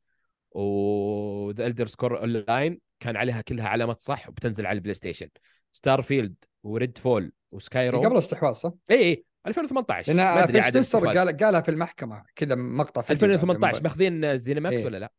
و 0.51 0.80
The 0.80 1.67
Elder 1.67 1.87
Scrolls 1.87 2.21
Online 2.21 2.81
كان 3.01 3.17
عليها 3.17 3.41
كلها 3.41 3.69
علامات 3.69 4.01
صح 4.01 4.29
وبتنزل 4.29 4.67
على 4.67 4.77
البلاي 4.77 4.95
ستيشن. 4.95 5.29
Starfield 5.73 6.35
و 6.63 6.99
Redfall 6.99 7.33
و 7.53 7.62
Sky 7.62 7.89
قبل 7.89 8.05
rim 8.05 8.17
استحواذ 8.17 8.53
صح؟ 8.53 8.73
اي 8.91 8.97
اي 8.97 9.25
2018 9.47 10.13
ما 10.13 10.19
لأن 10.19 10.27
عاد 10.27 10.51
سبنسر 10.51 10.69
الاستحواذ. 10.69 11.19
قال 11.19 11.37
قالها 11.37 11.61
في 11.61 11.71
المحكمة 11.71 12.25
كذا 12.37 12.55
مقطع 12.55 13.03
فيديو 13.03 13.25
2018 13.25 13.73
بعد- 13.73 13.83
ماخذين 13.83 14.37
ZeniMax 14.37 14.77
إيه. 14.77 14.85
ولا 14.85 14.99
لا؟ 14.99 15.13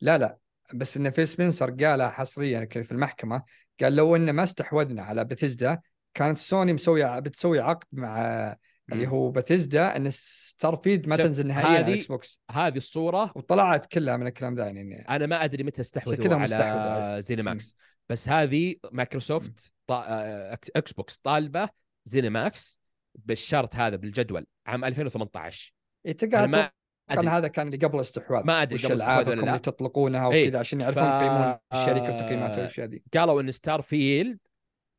لا 0.00 0.18
لا. 0.18 0.38
بس 0.74 0.96
إن 0.96 1.10
فيل 1.10 1.28
سبنسر 1.28 1.70
قالها 1.70 2.10
حصريا 2.10 2.68
في 2.70 2.92
المحكمة 2.92 3.42
قال 3.80 3.96
لو 3.96 4.16
ان 4.16 4.30
ما 4.30 4.42
استحوذنا 4.42 5.02
على 5.02 5.24
بثزدا 5.24 5.80
كانت 6.14 6.38
سوني 6.38 6.72
مسوية 6.72 7.18
بتسوي 7.18 7.60
عقد 7.60 7.86
مع 7.92 8.56
اللي. 8.92 9.08
هو 9.08 9.30
باتيزدا 9.30 9.96
إن 9.96 10.10
Starfield 10.10 11.08
ما 11.08 11.16
تنزل 11.16 11.46
نهائيا 11.46 11.68
على 11.68 11.86
ال 11.86 12.06
Xbox 12.06 12.40
هذه 12.50 12.76
الصورة 12.76 13.32
وطلعت 13.34 13.86
كلها 13.86 14.16
من 14.16 14.26
الكلام 14.26 14.54
ذا 14.54 14.66
يعني. 14.66 15.08
أنا 15.08 15.26
ما 15.26 15.44
أدري 15.44 15.64
متى 15.64 15.80
استحوذوا 15.80 16.34
على 16.34 16.42
مستحوذ 16.42 16.62
عليه. 16.62 17.20
ZeniMax 17.20 17.76
بس 18.08 18.28
هذه 18.28 18.74
مايكروسوفت 18.92 19.72
طا... 19.86 20.04
آه، 20.08 20.58
Xbox 20.76 21.16
طالبة 21.16 21.68
ZeniMax 22.04 22.78
بالشرط 23.14 23.74
هذا 23.74 23.96
بالجدول 23.96 24.46
عام 24.66 24.84
2018 24.84 25.74
إيه 26.06 26.16
ما 26.46 26.70
كان 27.14 27.18
أدري. 27.28 27.36
هذا 27.38 27.48
كان 27.48 27.66
اللي 27.66 27.76
قبل 27.86 27.94
الاستحواذ 27.96 28.46
ما 28.46 28.62
أدري 28.62 28.74
وش 28.74 28.86
قبل 28.86 28.94
ولا 29.30 29.34
لا. 29.40 29.48
اللي 29.48 29.58
تطلقونها 29.58 30.32
إيه. 30.32 30.48
وكذا 30.48 30.58
عشان 30.58 30.80
يعرفون 30.80 31.02
ف- 31.02 31.06
يقيمون 31.06 31.56
الشركة 31.72 32.08
آه، 32.08 32.16
بتقييماتها 32.16 32.56
والاشياء 32.58 32.86
ذي 32.86 33.02
قالوا 33.14 33.40
إن 33.40 33.50
Starfield 33.52 33.82
و 33.82 34.38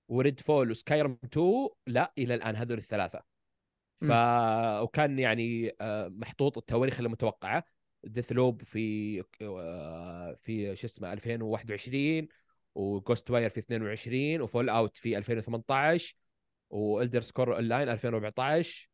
Redfall 0.10 0.40
و 0.40 0.72
Skyrim 0.72 1.18
2 1.26 1.68
لا 1.88 2.14
إلى 2.18 2.36
الآن 2.36 2.56
هذول 2.56 2.78
الثلاثة. 2.78 3.24
ف 4.02 4.12
وكان 4.82 5.20
يعني 5.20 5.76
آه، 5.82 6.08
محطوط 6.08 6.58
التواريخ 6.58 7.00
المتوقعة. 7.00 7.64
Deathloop 8.04 8.62
في 8.64 9.24
آه، 9.42 10.34
في 10.34 10.76
شو 10.76 10.88
اسمه 10.88 11.14
2021 11.14 12.28
و 12.76 13.32
Ghostwire 13.32 13.50
في 13.50 13.60
22 13.60 14.42
و 14.42 14.70
Fallout 14.70 14.98
في 14.98 15.18
2018 15.18 16.16
و 16.70 17.22
Elder 17.22 17.56
Scrolls 17.56 17.64
Online 17.64 17.90
2014 17.90 18.90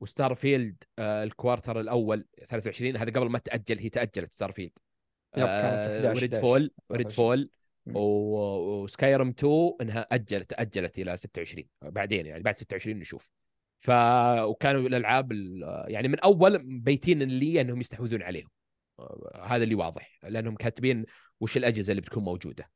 و 0.00 0.34
Starfield 0.34 0.84
آه، 0.98 1.24
ال 1.24 1.31
quarter 1.31 1.80
الأول 1.80 2.26
23 2.48 2.96
هذا 2.96 3.10
قبل 3.10 3.28
ما 3.30 3.38
تأجل 3.38 3.78
هي 3.78 3.88
تأجلت 3.88 4.34
Starfield 4.34 4.72
يب، 5.36 5.46
كانت 5.46 5.86
11 5.86 6.16
وريد 6.16 6.34
11. 6.34 6.40
فول 6.40 6.70
وريد 6.90 7.08
23. 7.10 7.36
فول. 7.36 7.50
وسكايرم 7.94 9.28
2 9.28 9.72
انها 9.80 10.06
أجلت 10.10 10.50
تاجلت 10.50 10.98
إلى 10.98 11.16
26 11.16 11.64
بعدين 11.82 12.26
يعني 12.26 12.42
بعد 12.42 12.58
26 12.58 12.98
نشوف 12.98 13.28
ف 13.78 13.90
وكانوا 14.40 14.80
الألعاب 14.80 15.32
ال- 15.32 15.84
يعني 15.88 16.08
من 16.08 16.20
أول 16.20 16.58
بيتين 16.80 17.22
لي 17.22 17.60
أنهم 17.60 17.80
يستحوذون 17.80 18.22
عليهم 18.22 18.48
آه، 18.98 19.42
هذا 19.44 19.64
اللي 19.64 19.74
واضح 19.74 20.18
لأنهم 20.22 20.56
كاتبين 20.56 21.04
وش 21.40 21.56
الأجهزة 21.56 21.90
اللي 21.90 22.00
بتكون 22.00 22.24
موجودة 22.24 22.70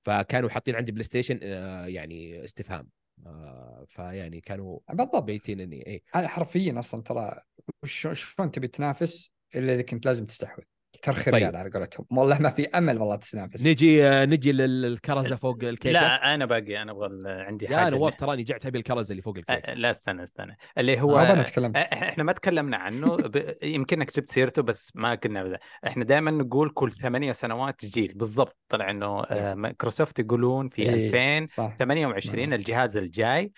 فكانوا 0.00 0.48
حاطين 0.50 0.74
عندي 0.76 0.92
بلاي 0.92 1.04
ستيشن 1.04 1.40
آه، 1.42 1.86
يعني 1.86 2.44
استفهام 2.44 2.88
آه، 3.26 3.86
فيعني 3.88 4.40
كانوا 4.40 4.78
بالضبط. 4.92 5.24
بيتين 5.24 5.60
إني 5.60 5.86
اي 5.86 6.02
أنا 6.14 6.28
حرفيا 6.28 6.78
أصلا 6.78 7.02
ترى 7.02 7.40
شلون 7.84 8.50
تبي 8.50 8.68
تنافس 8.68 9.32
إلا 9.54 9.74
إذا 9.74 9.82
كنت 9.82 10.06
لازم 10.06 10.26
تستحوذ. 10.26 10.64
ترخي 11.02 11.30
طيب. 11.30 11.34
ريال 11.34 11.56
على 11.56 11.70
قولتهم. 11.70 12.06
والله 12.10 12.38
ما 12.38 12.50
في 12.50 12.66
أمل 12.66 12.98
والله 12.98 13.16
تنافس 13.16 13.66
نجي 13.66 14.04
آه، 14.04 14.24
نجي 14.24 14.52
للكرزة 14.52 15.36
فوق 15.36 15.58
الكيكة. 15.62 15.90
لا 15.90 16.34
أنا 16.34 16.44
باقي 16.46 16.82
أنا 16.82 16.92
أبغى 16.92 17.10
عندي 17.26 17.68
حاجة. 17.68 17.90
نواف 17.90 18.14
تراني 18.14 18.42
جعت 18.42 18.66
أبي 18.66 18.78
الكرزة 18.78 19.10
اللي 19.10 19.22
فوق 19.22 19.34
اللي... 19.34 19.44
الكيكة. 19.48 19.72
أه، 19.72 19.74
لا 19.74 19.90
استنى 19.90 20.22
استنى. 20.22 20.56
اللي 20.78 21.00
هو 21.00 21.18
أنا 21.18 21.42
تكلمت 21.42 21.76
أه، 21.76 21.80
إحنا 21.80 22.24
ما 22.24 22.32
تكلمنا 22.32 22.76
عنه. 22.76 23.16
ب... 23.16 23.56
يمكنك 23.62 24.16
جبت 24.16 24.30
سيرته 24.30 24.62
بس 24.62 24.92
ما 24.94 25.14
كنا 25.14 25.44
بدا. 25.44 25.58
إحنا 25.86 26.04
دائما 26.04 26.30
نقول 26.30 26.70
كل 26.70 26.92
ثمانية 26.92 27.32
سنوات 27.32 27.84
جيل. 27.84 28.12
بالضبط. 28.14 28.56
طلع 28.68 28.90
إنه 28.90 29.22
آه، 29.22 29.54
مايكروسوفت 29.54 30.18
يقولون 30.18 30.68
في 30.68 30.82
إيه، 30.82 31.38
2028 31.38 32.46
صح. 32.46 32.52
الجهاز 32.54 32.96
الجاي. 32.96 33.52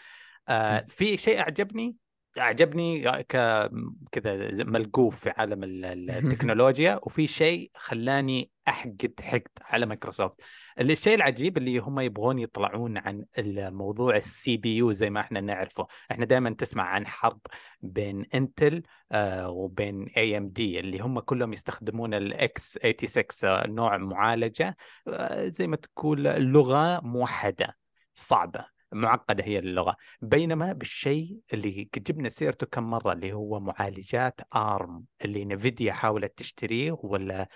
آه،. 0.48 0.84
في 0.88 1.16
شيء 1.16 1.40
أعجبني؟ 1.40 1.96
أعجبني 2.38 3.02
ك 3.22 3.36
كذا 4.12 4.64
ملقوف 4.64 5.20
في 5.20 5.30
عالم 5.30 5.64
ال- 5.64 5.84
ال- 5.84 6.10
التكنولوجيا 6.26 7.00
وفي 7.02 7.26
شيء 7.26 7.70
خلاني 7.74 8.50
أحقد 8.68 9.12
حقد 9.22 9.48
على 9.60 9.86
مايكروسوفت. 9.86 10.34
الشيء 10.80 11.14
العجيب 11.14 11.58
اللي 11.58 11.78
هم 11.78 12.00
يبغون 12.00 12.38
يطلعون 12.38 12.98
عن 12.98 13.24
الموضوع 13.38 14.16
ال 14.16 14.56
CPU 14.56 14.92
زي 14.92 15.10
ما 15.10 15.20
إحنا 15.20 15.40
نعرفه. 15.40 15.86
إحنا 16.10 16.24
دائما 16.24 16.50
تسمع 16.50 16.84
عن 16.84 17.06
حرب 17.06 17.40
بين 17.82 18.26
Intel 18.34 18.82
آه 19.12 19.50
وبين 19.50 20.06
AMD 20.16 20.80
اللي 20.80 20.98
هم 20.98 21.20
كلهم 21.20 21.52
يستخدمون 21.52 22.14
ال 22.14 22.78
x86 22.78 23.50
آه، 23.50 23.66
نوع 23.66 23.96
معالجة 23.96 24.76
آه 25.08 25.48
زي 25.48 25.66
ما 25.66 25.76
تقول 25.76 26.22
لغة 26.22 27.00
موحدة 27.00 27.76
صعبة. 28.14 28.71
معقدة 28.92 29.44
هي 29.44 29.58
اللغة 29.58 29.96
بينما 30.20 30.72
بالشيء 30.72 31.38
اللي 31.52 31.88
جبنا 31.96 32.28
سيرته 32.28 32.66
كم 32.66 32.90
مرة 32.90 33.12
اللي 33.12 33.32
هو 33.32 33.60
معالجات 33.60 34.40
ARM 34.56 35.04
اللي 35.24 35.44
Nvidia 35.44 35.92
حاولت 35.92 36.38
تشتريه 36.38 36.98
ولا 37.02 37.46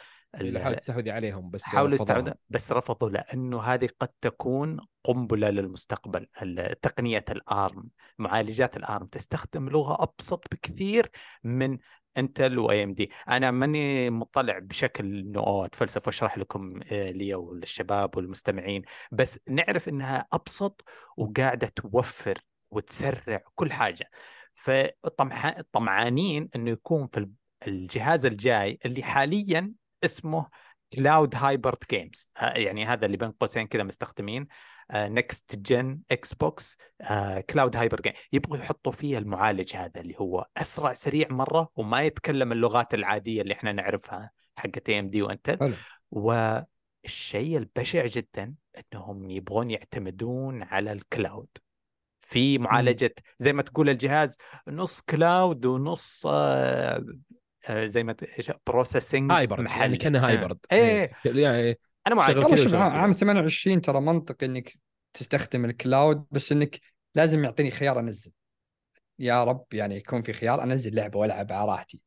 اللي 0.41 0.61
حاولت 0.61 0.79
تستحوذ 0.79 1.11
عليهم 1.11 1.51
بس 1.51 1.63
حاولوا. 1.63 1.95
يستحوذوا 1.95 2.33
بس 2.49 2.73
رفضوا 2.73 3.11
لأنه 3.11 3.61
هذه 3.61 3.89
قد 4.01 4.09
تكون 4.21 4.81
قنبلة 5.05 5.51
للمستقبل 5.51 6.27
تقنية 6.83 7.25
ال 7.31 7.45
ARM 7.45 7.89
معالجات 8.19 8.77
ال 8.77 8.84
ARM 8.84 9.07
تستخدم 9.07 9.69
لغة 9.69 10.03
أبسط 10.03 10.45
بكثير 10.53 11.11
من 11.45 11.79
Intel 12.19 12.59
و 12.59 12.85
AMD. 12.85 13.11
أنا 13.29 13.51
ماني 13.51 14.11
مطلع 14.11 14.59
بشكل 14.59 15.05
انه 15.19 15.65
اتفلسف 15.65 16.07
واشرح 16.07 16.39
لكم 16.39 16.81
آه، 16.93 17.11
لي 17.11 17.35
وللشباب 17.35 18.17
والمستمعين. 18.17 18.83
بس 19.13 19.41
نعرف 19.49 19.89
انها 19.89 20.27
ابسط 20.33 20.85
وقاعدة 21.17 21.69
توفر 21.69 22.39
وتسرع 22.71 23.43
كل 23.55 23.73
حاجة. 23.73 24.11
فطمعانين 24.55 26.49
انه 26.57 26.71
يكون 26.71 27.07
في 27.07 27.29
الجهاز 27.67 28.27
الجاي 28.27 28.79
اللي 28.85 29.03
حاليا 29.03 29.73
اسمه 30.05 30.49
cloud 30.95 31.35
hybrid 31.35 31.79
games 31.91 32.29
يعني 32.37 32.87
هذا 32.87 33.07
اللي 33.07 33.17
بين 33.17 33.31
قوسين 33.31 33.67
كذا 33.67 33.83
مستخدمين. 33.83 34.47
next 34.95 35.59
gen 35.59 36.01
إكس 36.11 36.35
بوكس 36.35 36.77
cloud 37.51 37.77
hybrid 37.77 38.01
game 38.01 38.13
يبغوا 38.33 38.57
يحطوا 38.57 38.93
فيه 38.93 39.19
المعالج 39.19 39.77
هذا 39.77 40.01
اللي 40.01 40.15
هو 40.19 40.47
أسرع 40.57 40.93
سريع 40.93 41.29
مرة 41.31 41.71
وما 41.77 42.03
يتكلم 42.03 42.53
اللغات 42.53 42.95
العادية 42.95 43.43
اللي 43.43 43.55
إحنا 43.55 43.73
نعرفها 43.73 44.31
حقت 44.57 44.89
AMD 44.89 45.23
وإنتل. 45.23 45.75
والشيء 46.11 47.59
البشع 47.59 48.07
جدا 48.07 48.55
إنهم 48.95 49.31
يبغون 49.31 49.71
يعتمدون 49.71 50.63
على 50.63 50.93
ال 50.93 51.02
cloud 51.02 51.49
في 52.21 52.59
معالجة 52.59 53.15
زي 53.39 53.53
ما 53.53 53.63
تقول 53.63 53.89
الجهاز 53.89 54.37
نص 54.69 55.01
cloud 55.01 55.67
ونص 55.67 56.27
آه، 56.27 57.05
آه، 57.69 57.87
زي 57.87 58.05
ما 58.05 58.17
processing 58.67 59.33
hybrid 59.33 59.61
محلي. 59.61 59.81
يعني 59.81 59.97
كانه 59.97 60.27
hybrid 60.27 60.59
إيه. 60.73 61.11
يعني 61.25 61.79
أنا 62.07 62.15
معاك 62.15 62.33
شغل 62.35 62.43
والله 62.45 62.57
شوف 62.57 62.75
عام 62.75 62.91
كذا. 62.91 63.01
عام 63.01 63.13
28 63.13 63.81
ترى 63.81 64.01
منطقي 64.01 64.47
إنك 64.47 64.73
تستخدم 65.13 65.65
ال 65.65 65.75
cloud 65.75 66.27
بس 66.31 66.53
إنك 66.53 66.81
لازم 67.15 67.45
يعطيني 67.45 67.71
خيار 67.71 68.01
أنزل. 68.01 68.33
يا 69.19 69.45
رب 69.45 69.65
يعني 69.73 69.97
يكون 69.97 70.23
في 70.23 70.33
خيار 70.33 70.63
أنزل 70.63 70.95
لعبة 70.95 71.19
وألعب 71.19 71.53
على 71.53 71.71
راحتي. 71.71 72.01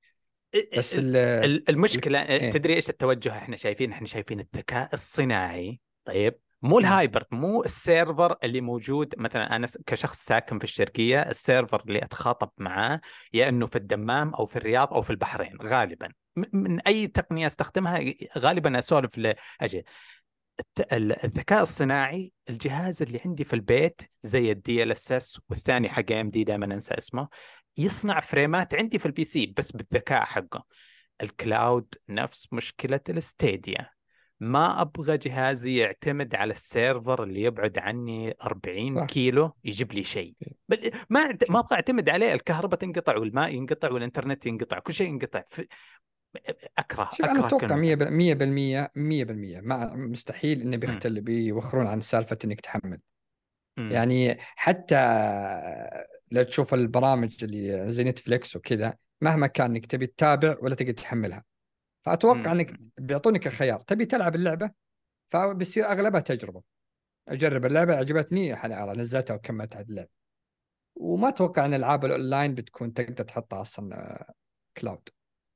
بس 0.78 1.00
ال 1.00 1.16
ال- 1.16 1.70
المشكلة 1.70 2.22
إيه. 2.22 2.52
تدري 2.52 2.74
إيش 2.74 2.90
التوجه 2.90 3.38
إحنا 3.38 3.56
شايفين؟ 3.58 3.92
إحنا 3.92 4.08
شايفين 4.08 4.40
الذكاء 4.40 4.90
الصناعي. 4.94 5.80
طيب. 6.06 6.40
مو 6.62 6.70
مم. 6.70 6.78
ال 6.78 6.85
hybrid 6.85 7.26
مو 7.32 7.64
ال 7.64 7.74
server 7.74 8.38
اللي 8.44 8.62
موجود. 8.62 9.14
مثلا 9.18 9.56
أنا 9.56 9.68
كشخص 9.86 10.26
ساكن 10.26 10.58
في 10.58 10.64
الشرقية 10.64 11.22
ال 11.22 11.31
server 11.31 11.84
اللي 11.88 12.04
أتخاطب 12.04 12.52
معاه 12.58 13.02
يا 13.34 13.50
إنه 13.50 13.66
في 13.66 13.76
الدمام 13.76 14.34
أو 14.34 14.46
في 14.46 14.56
الرياض 14.56 14.94
أو 14.94 15.02
في 15.02 15.10
البحرين 15.10 15.58
غالبا. 15.64 16.10
من 16.36 16.80
أي 16.82 17.08
تقنية 17.08 17.48
أستخدمها 17.48 18.00
غالبا 18.38 18.80
أسولف 18.80 19.18
لاجل 19.18 19.84
الذكاء 20.94 21.62
الصناعي 21.62 22.34
الجهاز 22.50 23.02
اللي 23.02 23.22
عندي 23.26 23.44
في 23.44 23.54
البيت 23.54 24.02
زي 24.24 24.52
ال 24.52 24.92
DLSS 24.92 25.42
والثاني 25.50 25.90
حق 25.90 26.12
AMD 26.12 26.44
دائما 26.44 26.66
أنسى 26.66 26.94
اسمه 26.94 27.28
يصنع 27.78 28.20
frame 28.20 28.66
ات 28.66 28.76
عندي 28.76 29.00
في 29.00 29.06
ال 29.06 29.24
PC 29.24 29.54
بس 29.58 29.72
بالذكاء 29.72 30.26
حقه. 30.26 30.66
ال 31.22 31.34
cloud 31.34 31.96
نفس 32.10 32.54
مشكلة 32.54 33.02
ال 33.10 33.21
Stadia. 33.21 33.99
ما 34.40 34.82
أبغى 34.82 35.18
جهازي 35.18 35.78
يعتمد 35.78 36.36
على 36.36 36.54
ال 36.54 36.64
server 36.64 37.24
اللي 37.24 37.42
يبعد 37.42 37.80
عني 37.80 38.36
40 38.44 38.96
صح. 38.96 39.06
كيلو 39.06 39.52
يجيب 39.64 39.94
لي 39.94 40.04
شيء. 40.04 40.36
بل 40.70 40.92
ما 41.10 41.38
ما 41.50 41.60
أبغى 41.60 41.76
أعتمد 41.76 42.10
عليه 42.10 42.34
الكهرباء 42.34 42.80
تنقطع 42.80 43.18
والماء 43.18 43.54
ينقطع 43.56 43.92
والإنترنت 43.92 44.46
ينقطع 44.46 44.80
كل 44.80 44.94
شيء 44.94 45.08
ينقطع. 45.08 45.44
في... 45.48 45.68
أكره 46.78 47.10
شوف 47.14 47.26
أكره 47.26 47.38
أنا 47.38 47.48
أتوقع 47.48 47.68
كلمة. 47.68 48.88
100% 48.88 49.60
100% 49.60 49.62
ما 49.62 49.96
مستحيل 49.96 50.62
انه 50.62 50.78
بيختل 50.78 51.22
بيوخرون 51.22 51.88
عن 51.88 52.02
سالفة 52.02 52.38
إنك 52.46 52.62
تحمل. 52.62 53.00
مم. 53.78 53.92
يعني 53.92 54.38
حتى 54.40 54.96
لو 56.32 56.44
تشوف 56.44 56.74
البرامج 56.74 57.44
اللي 57.44 57.92
زي 57.92 58.04
نتفليكس 58.04 58.56
وكذا 58.56 58.94
مهما 59.22 59.48
كان 59.48 59.72
إنك 59.72 59.86
تبي 59.86 60.08
تتابع 60.08 60.58
ولا 60.62 60.76
تقدر 60.76 60.94
تحملها. 60.94 61.44
فأتوقع 62.02 62.54
مم. 62.54 62.60
إنك 62.60 62.80
بيعطونك 62.98 63.48
الخيار. 63.48 63.80
تبي 63.80 64.06
تلعب 64.06 64.36
اللعبة؟ 64.36 64.72
فبيصير 65.30 65.86
أغلبها 65.86 66.22
تجربة. 66.22 66.64
أجرب 67.28 67.66
اللعبة 67.66 67.96
عجبتني 67.96 68.54
أنا 68.54 68.94
نزلتها 68.94 69.34
وكملت 69.34 69.76
على 69.76 69.86
اللعبه 69.86 70.10
وما 70.96 71.30
أتوقع 71.30 71.66
إن 71.66 71.74
العاب 71.74 72.06
الأونلاين 72.06 72.56
بتكون 72.56 72.94
تقدر 72.94 73.24
تحطها 73.24 73.62
أصلا 73.62 73.96
آه، 73.96 74.34
cloud 74.78 75.10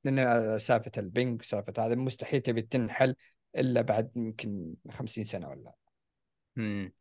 لأن 0.04 0.18
آه، 0.18 0.58
سالفة 0.58 0.92
ال 0.98 1.07
ping 1.07 1.42
سالفه 1.42 1.86
هذا 1.86 1.94
مستحيل 1.94 2.40
تبي 2.40 2.62
تنحل 2.62 3.14
إلا 3.56 3.80
بعد 3.80 4.10
يمكن 4.16 4.74
50 4.90 5.24
سنة 5.24 5.48
ولا. 5.48 5.74
مم. 6.56 6.92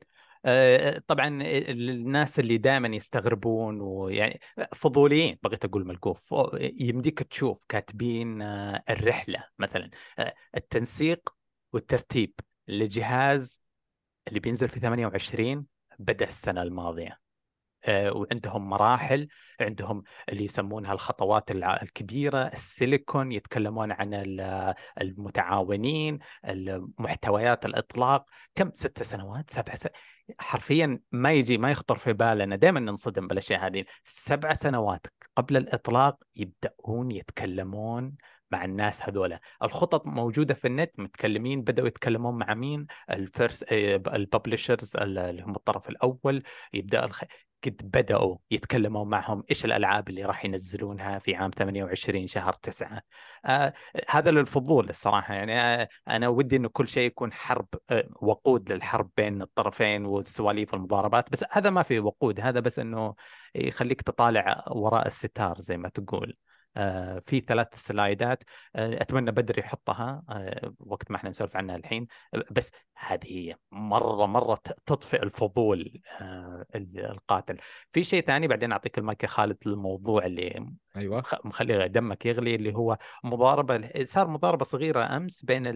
آه، 0.46 1.04
طبعا 1.08 1.28
الناس 1.42 2.40
اللي 2.40 2.58
دائما 2.58 2.88
يستغربون 2.96 3.82
ويعني 3.82 4.40
فضوليين 4.76 5.38
بغيت 5.44 5.66
أقول 5.66 5.88
ملقوف 5.88 6.34
يمديك 6.60 7.24
تشوف 7.24 7.64
كاتبين 7.70 8.42
آه، 8.42 8.84
الرحلة 8.90 9.44
مثلا 9.60 9.90
آه، 10.20 10.34
التنسيق 10.58 11.30
والترتيب 11.74 12.34
لجهاز 12.68 13.62
اللي 14.28 14.40
بينزل 14.40 14.70
في 14.70 14.80
28 14.80 15.66
بدأ 16.00 16.28
السنة 16.28 16.62
الماضية. 16.62 17.24
وعندهم 17.90 18.70
مراحل 18.70 19.28
عندهم 19.62 20.04
اللي 20.30 20.46
يسمونها 20.46 20.94
الخطوات 20.94 21.52
الكبيرة 21.52 22.38
السيليكون 22.38 23.32
يتكلمون 23.32 23.92
عن 23.92 24.14
المتعاونين 25.02 26.20
محتويات 27.00 27.66
الإطلاق. 27.66 28.26
كم؟ 28.56 28.72
ست 28.74 29.04
سنوات؟ 29.04 29.52
سبع 29.52 29.76
سنوات 29.76 29.96
حرفيا 30.40 31.00
ما 31.12 31.32
يجي 31.32 31.58
ما 31.58 31.72
يخطر 31.72 31.96
في 31.96 32.14
بالنا 32.14 32.56
دائما 32.56 32.80
ننصدم 32.80 33.28
بالأشياء 33.28 33.66
هذه. 33.68 33.86
سبع 34.06 34.54
سنوات 34.54 35.08
قبل 35.36 35.58
الإطلاق 35.58 36.24
يبدأون 36.36 37.12
يتكلمون 37.12 38.16
مع 38.52 38.66
الناس 38.66 39.04
هذولا 39.10 39.40
الخطط 39.64 40.06
موجودة 40.06 40.54
في 40.54 40.68
النت 40.68 40.92
متكلمين 41.00 41.62
بدأوا 41.62 41.88
يتكلمون 41.88 42.38
مع 42.38 42.54
مين؟ 42.54 42.88
ال 43.10 43.19
first 43.19 43.66
ال 43.74 43.85
publishers 43.85 44.98
اللي 44.98 45.42
هم 45.44 45.56
الطرف 45.56 45.90
الأول. 45.90 46.44
يبدأ 46.74 47.06
الخ... 47.06 47.24
قد 47.66 47.76
بدأوا 47.84 48.38
يتكلموا 48.52 49.06
معهم 49.06 49.44
إيش 49.50 49.66
الألعاب 49.66 50.10
اللي 50.10 50.26
راح 50.26 50.46
ينزلونها 50.46 51.20
في 51.20 51.36
عام 51.36 51.52
28 51.52 52.28
شهر 52.28 52.54
9 52.54 53.02
آه 53.46 53.74
هذا 54.10 54.32
للفضول 54.32 54.90
الصراحة. 54.90 55.34
يعني 55.34 55.62
آه 55.62 55.90
أنا 56.08 56.28
ودي 56.28 56.56
إنه 56.56 56.70
كل 56.70 56.88
شيء 56.88 57.08
يكون 57.08 57.34
حرب 57.34 57.68
آه 57.90 58.10
وقود 58.22 58.72
للحرب 58.72 59.10
بين 59.18 59.42
الطرفين 59.42 60.06
والسواليف 60.06 60.74
والمضاربات. 60.74 61.32
بس 61.32 61.44
هذا 61.52 61.70
ما 61.70 61.84
في 61.84 62.00
وقود 62.00 62.40
هذا 62.40 62.60
بس 62.60 62.80
إنه 62.80 63.16
يخليك 63.56 64.02
تطالع 64.02 64.64
وراء 64.68 65.08
الستار 65.08 65.60
زي 65.60 65.78
ما 65.78 65.90
تقول. 65.90 66.38
في 67.26 67.44
ثلاث 67.48 67.68
slide 67.76 68.32
ات 68.32 68.44
آه، 68.76 69.02
أتمنى 69.02 69.32
بدر 69.32 69.60
يحطها 69.60 70.24
آه، 70.30 70.74
وقت 70.80 71.12
ما 71.12 71.18
إحنا 71.18 71.30
نسولف 71.30 71.56
عنها 71.56 71.76
الحين. 71.76 72.08
بس 72.52 72.72
هذه 72.96 73.28
هي 73.28 73.56
مرة 73.72 74.26
مرة 74.26 74.60
تطفئ 74.86 75.24
الفضول 75.24 76.02
القاتل. 76.76 77.58
في 77.92 78.04
شيء 78.04 78.24
ثاني 78.26 78.48
بعدين 78.48 78.72
أعطيك 78.72 78.98
المايك 78.98 79.24
يا 79.24 79.28
خالد 79.28 79.58
للموضوع 79.66 80.26
اللي 80.26 80.66
أيوه. 80.96 81.24
مخلي 81.46 81.90
دمك 81.90 82.26
يغلي 82.26 82.56
اللي 82.56 82.76
هو 82.76 82.98
مضاربة 83.24 84.04
صار 84.04 84.28
مضاربة 84.28 84.66
صغيرة 84.66 85.18
أمس 85.18 85.46
بين 85.46 85.68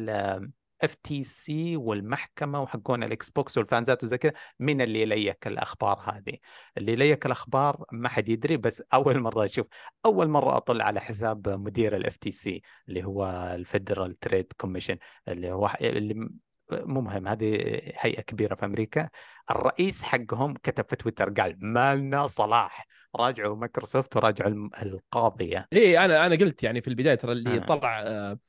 FTC 0.81 1.77
والمحكمة 1.77 2.61
وحقون 2.61 3.03
الإكس 3.03 3.29
بوكس 3.29 3.57
والفانزات 3.57 4.03
وزي 4.03 4.17
كذا 4.17 4.33
من 4.59 4.81
ال 4.81 5.05
leak 5.05 5.47
الأخبار 5.47 5.99
هذه. 6.05 6.37
ال 6.77 6.95
leak 6.95 7.25
الأخبار 7.25 7.85
ما 7.91 8.09
حد 8.09 8.29
يدري 8.29 8.57
بس 8.57 8.83
أول 8.93 9.19
مرة 9.19 9.45
أشوف. 9.45 9.67
أول 10.05 10.27
مرة 10.27 10.57
اطل 10.57 10.81
على 10.81 10.99
حساب 10.99 11.49
مدير 11.49 11.95
ال 11.95 12.17
FTC 12.17 12.61
اللي 12.89 13.03
هو 13.03 13.51
ال 13.55 13.63
Federal 13.63 14.19
Trade 14.19 14.53
Commission 14.57 14.97
اللي 15.27 15.51
هو 15.51 15.71
اللي 15.81 16.29
مو 16.71 17.01
مهم 17.01 17.27
هذه 17.27 17.55
هيئة 17.95 18.21
كبيرة 18.21 18.55
في 18.55 18.65
أمريكا. 18.65 19.09
الرئيس 19.51 20.03
حقهم 20.03 20.53
كتب 20.53 20.85
في 20.89 20.95
تويتر 20.95 21.29
قال 21.29 21.57
مالنا 21.61 22.27
صلاح. 22.27 22.87
راجعوا 23.15 23.55
مايكروسوفت 23.55 24.17
وراجعوا 24.17 24.69
القاضية. 24.81 25.67
اي 25.73 26.05
أنا 26.05 26.25
أنا 26.25 26.35
قلت 26.35 26.63
يعني 26.63 26.81
في 26.81 26.87
البداية 26.87 27.15
ترى 27.15 27.31
اللي 27.31 27.57
آه. 27.57 27.65
طلع 27.65 28.01
آه 28.01 28.39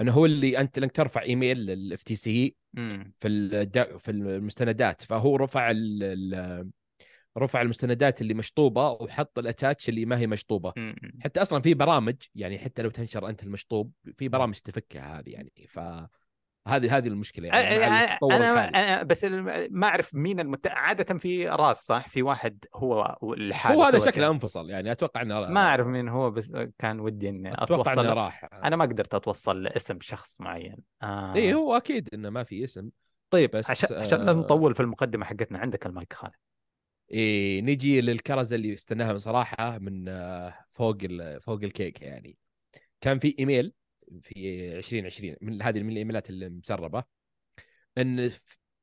إنه 0.00 0.12
هو 0.12 0.26
اللي 0.26 0.58
أنت 0.58 0.78
لك 0.78 0.92
ترفع 0.92 1.22
إيميل 1.22 1.58
لل 1.58 2.02
FTC 2.02 2.56
في 3.20 3.98
في 3.98 4.10
المستندات. 4.10 5.02
فهو 5.02 5.36
رفع 5.36 5.70
ال 5.74 6.70
رفع 7.38 7.62
المستندات 7.62 8.20
اللي 8.20 8.34
مشطوبة 8.34 8.90
وحط 8.90 9.38
ال 9.38 9.45
attach 9.45 9.88
اللي 9.88 10.04
ما 10.04 10.18
هي 10.18 10.26
مشطوبة. 10.26 10.72
حتى 11.20 11.42
أصلا 11.42 11.62
في 11.62 11.74
برامج 11.74 12.16
يعني 12.34 12.58
حتى 12.58 12.82
لو 12.82 12.90
تنشر 12.90 13.28
أنت 13.28 13.42
المشطوب 13.42 13.92
في 14.16 14.28
برامج 14.28 14.54
تفكها 14.54 15.18
هذه 15.18 15.30
يعني. 15.30 15.52
ف 15.68 15.80
هذه 16.68 16.96
هذه 16.96 17.08
المشكلة 17.08 17.48
يعني 17.48 17.86
أنا 17.86 18.18
أنا 18.68 19.02
بس 19.02 19.24
ما 19.70 19.86
أعرف 19.86 20.14
مين 20.14 20.40
المت... 20.40 20.66
عادة 20.66 21.18
في 21.18 21.48
راس 21.48 21.86
صح؟ 21.86 22.08
في 22.08 22.22
واحد 22.22 22.64
هو 22.74 23.18
الحادث 23.22 23.76
هو 23.76 23.82
هذا 23.82 23.98
شكله 23.98 24.30
انفصل 24.30 24.70
يعني 24.70 24.92
أتوقع 24.92 25.22
إنه 25.22 25.40
ما 25.40 25.60
أعرف 25.60 25.86
مين 25.86 26.08
هو 26.08 26.30
بس 26.30 26.52
كان 26.78 27.00
ودي 27.00 27.28
إني 27.28 27.62
أتوقع 27.62 27.92
أتوصل 27.92 28.06
إنه 28.06 28.14
راح. 28.14 28.48
أنا 28.64 28.76
ما 28.76 28.84
قدرت 28.84 29.14
أتوصل 29.14 29.62
لاسم 29.62 29.98
شخص 30.00 30.40
معين. 30.40 30.76
آه. 31.02 31.34
اي 31.34 31.54
هو 31.54 31.76
أكيد 31.76 32.08
إنه 32.14 32.30
ما 32.30 32.44
في 32.44 32.64
اسم 32.64 32.90
طيب 33.30 33.50
بس 33.50 33.70
عشان 33.70 33.96
آه... 33.96 34.00
عشان 34.00 34.26
لا 34.26 34.32
نطول 34.32 34.74
في 34.74 34.80
المقدمة 34.80 35.24
حقتنا 35.24 35.58
عندك 35.58 35.86
المايك 35.86 36.12
خالد. 36.12 36.34
إيه 37.10 37.60
نجي 37.60 38.00
للكرزه 38.00 38.56
اللي 38.56 38.74
استناها 38.74 39.12
بصراحه 39.12 39.78
من 39.78 40.08
آه، 40.08 40.54
فوق 40.72 40.98
فوق 41.40 41.62
الكيك 41.62 42.02
يعني. 42.02 42.36
كان 43.00 43.18
في 43.18 43.34
إيميل 43.38 43.72
في 44.22 44.72
2020 44.78 45.36
من 45.40 45.62
هذه 45.62 45.82
من 45.82 45.92
الإيميلات 45.92 46.30
المسربة 46.30 47.04
إن 47.98 48.30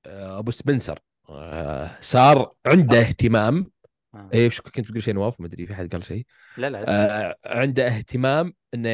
آه، 0.05 0.39
أبو 0.39 0.51
سبنسر 0.51 0.99
آه، 1.29 1.97
صار 2.01 2.55
عنده 2.65 2.99
اهتمام. 2.99 3.71
آه. 4.13 4.29
إيه 4.33 4.47
وش 4.47 4.61
كنت 4.61 4.79
بتقول 4.79 5.03
شيء 5.03 5.13
نواف؟ 5.13 5.41
ما 5.41 5.47
أدري 5.47 5.67
في 5.67 5.73
أحد 5.73 5.91
قال 5.91 6.05
شيء. 6.05 6.25
لا 6.57 6.69
لا 6.69 6.85
آه 6.89 7.35
عنده 7.45 7.87
اهتمام 7.87 8.53
إنه 8.73 8.89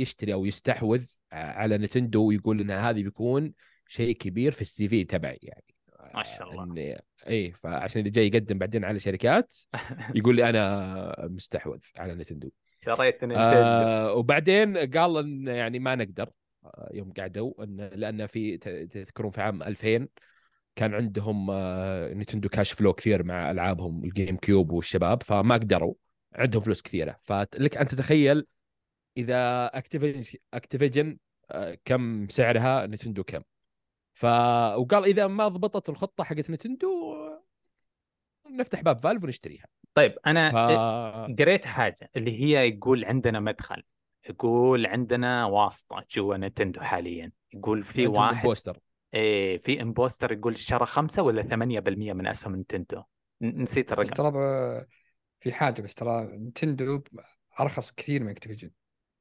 يشتري 0.00 0.32
أو 0.32 0.44
يستحوذ 0.44 1.04
على 1.32 1.78
نتندو 1.78 2.24
ويقول 2.28 2.60
إن 2.60 2.70
هذه 2.70 3.02
بيكون 3.02 3.52
شيء 3.88 4.16
كبير 4.16 4.52
في 4.52 4.60
السي 4.60 4.88
في 4.88 5.04
تبعي 5.04 5.38
يعني. 5.42 5.74
ما 6.14 6.22
شاء 6.22 6.50
الله. 6.50 6.64
إن 6.64 6.98
إيه 7.26 7.52
فعشان 7.52 8.00
اذا 8.00 8.10
جاي 8.10 8.26
يقدم 8.26 8.58
بعدين 8.58 8.84
على 8.84 8.98
شركات 8.98 9.54
يقول 10.16 10.36
لي 10.36 10.50
أنا 10.50 11.28
مستحوذ 11.30 11.80
على 11.96 12.14
نتندو. 12.14 12.50
شريت 12.84 13.24
آه 13.24 14.14
وبعدين 14.14 14.76
قال 14.76 15.16
إن 15.16 15.46
يعني 15.46 15.78
ما 15.78 15.94
نقدر 15.94 16.30
آه، 16.64 16.90
يوم 16.94 17.12
قعدوا 17.12 17.64
إن 17.64 17.76
لأن 17.94 18.26
في 18.26 18.58
تذكرون 18.86 19.30
في 19.30 19.40
عام 19.40 19.62
2000 19.62 20.08
كان 20.76 20.94
عندهم 20.94 21.50
آه 21.50 22.12
نتندو 22.12 22.48
cash 22.48 22.72
flow 22.72 22.92
كثير 22.92 23.22
مع 23.22 23.50
ألعابهم 23.50 24.04
الجيم 24.04 24.36
كيوب 24.36 24.72
والشباب 24.72 25.22
فما 25.22 25.54
قدروا 25.54 25.94
عندهم 26.34 26.62
فلوس 26.62 26.82
كثيرة. 26.82 27.20
فلك 27.22 27.76
أن 27.76 27.86
تتخيل 27.86 28.46
إذا 29.16 29.66
اكتيفيجن 29.66 30.38
أكتيفيجن 30.54 31.18
آه 31.50 31.78
كم 31.84 32.28
سعرها 32.28 32.86
نتندو 32.86 33.24
كم. 33.24 33.42
ف 34.12 34.24
وقال 34.76 35.04
إذا 35.04 35.26
ما 35.26 35.48
ضبطت 35.48 35.88
الخطة 35.88 36.24
حقت 36.24 36.50
نتندو 36.50 37.16
نفتح 38.50 38.80
باب 38.80 38.98
فالف 38.98 39.24
ونشتريها. 39.24 39.66
طيب 39.94 40.14
أنا 40.26 40.50
ف... 40.50 40.56
قريت 41.38 41.64
حاجة 41.64 42.10
اللي 42.16 42.42
هي 42.42 42.68
يقول 42.68 43.04
عندنا 43.04 43.40
مدخل 43.40 43.82
يقول 44.28 44.86
عندنا 44.86 45.44
واسطة 45.44 46.04
جوا 46.10 46.36
نتندو 46.36 46.80
حاليا 46.80 47.32
يقول 47.54 47.84
في 47.84 48.06
واحد 48.06 48.36
imposter 48.36 48.78
إيه 49.14 49.58
في 49.58 49.82
imposter 49.82 50.32
يقول 50.32 50.58
شرى 50.58 50.86
خمسة 50.86 51.22
ولا 51.22 51.42
8% 51.42 52.12
من 52.12 52.26
أسهم 52.26 52.56
نتندو. 52.56 53.02
نسيت 53.42 53.92
الرقم. 53.92 54.10
بس 54.10 54.16
ترى 54.16 54.32
في 55.40 55.52
حاجة 55.52 55.82
بس 55.82 55.94
ترى 55.94 56.24
نتندو 56.24 57.02
أرخص 57.60 57.92
كثير 57.92 58.22
من 58.24 58.30
اكتيفيجن 58.30 58.70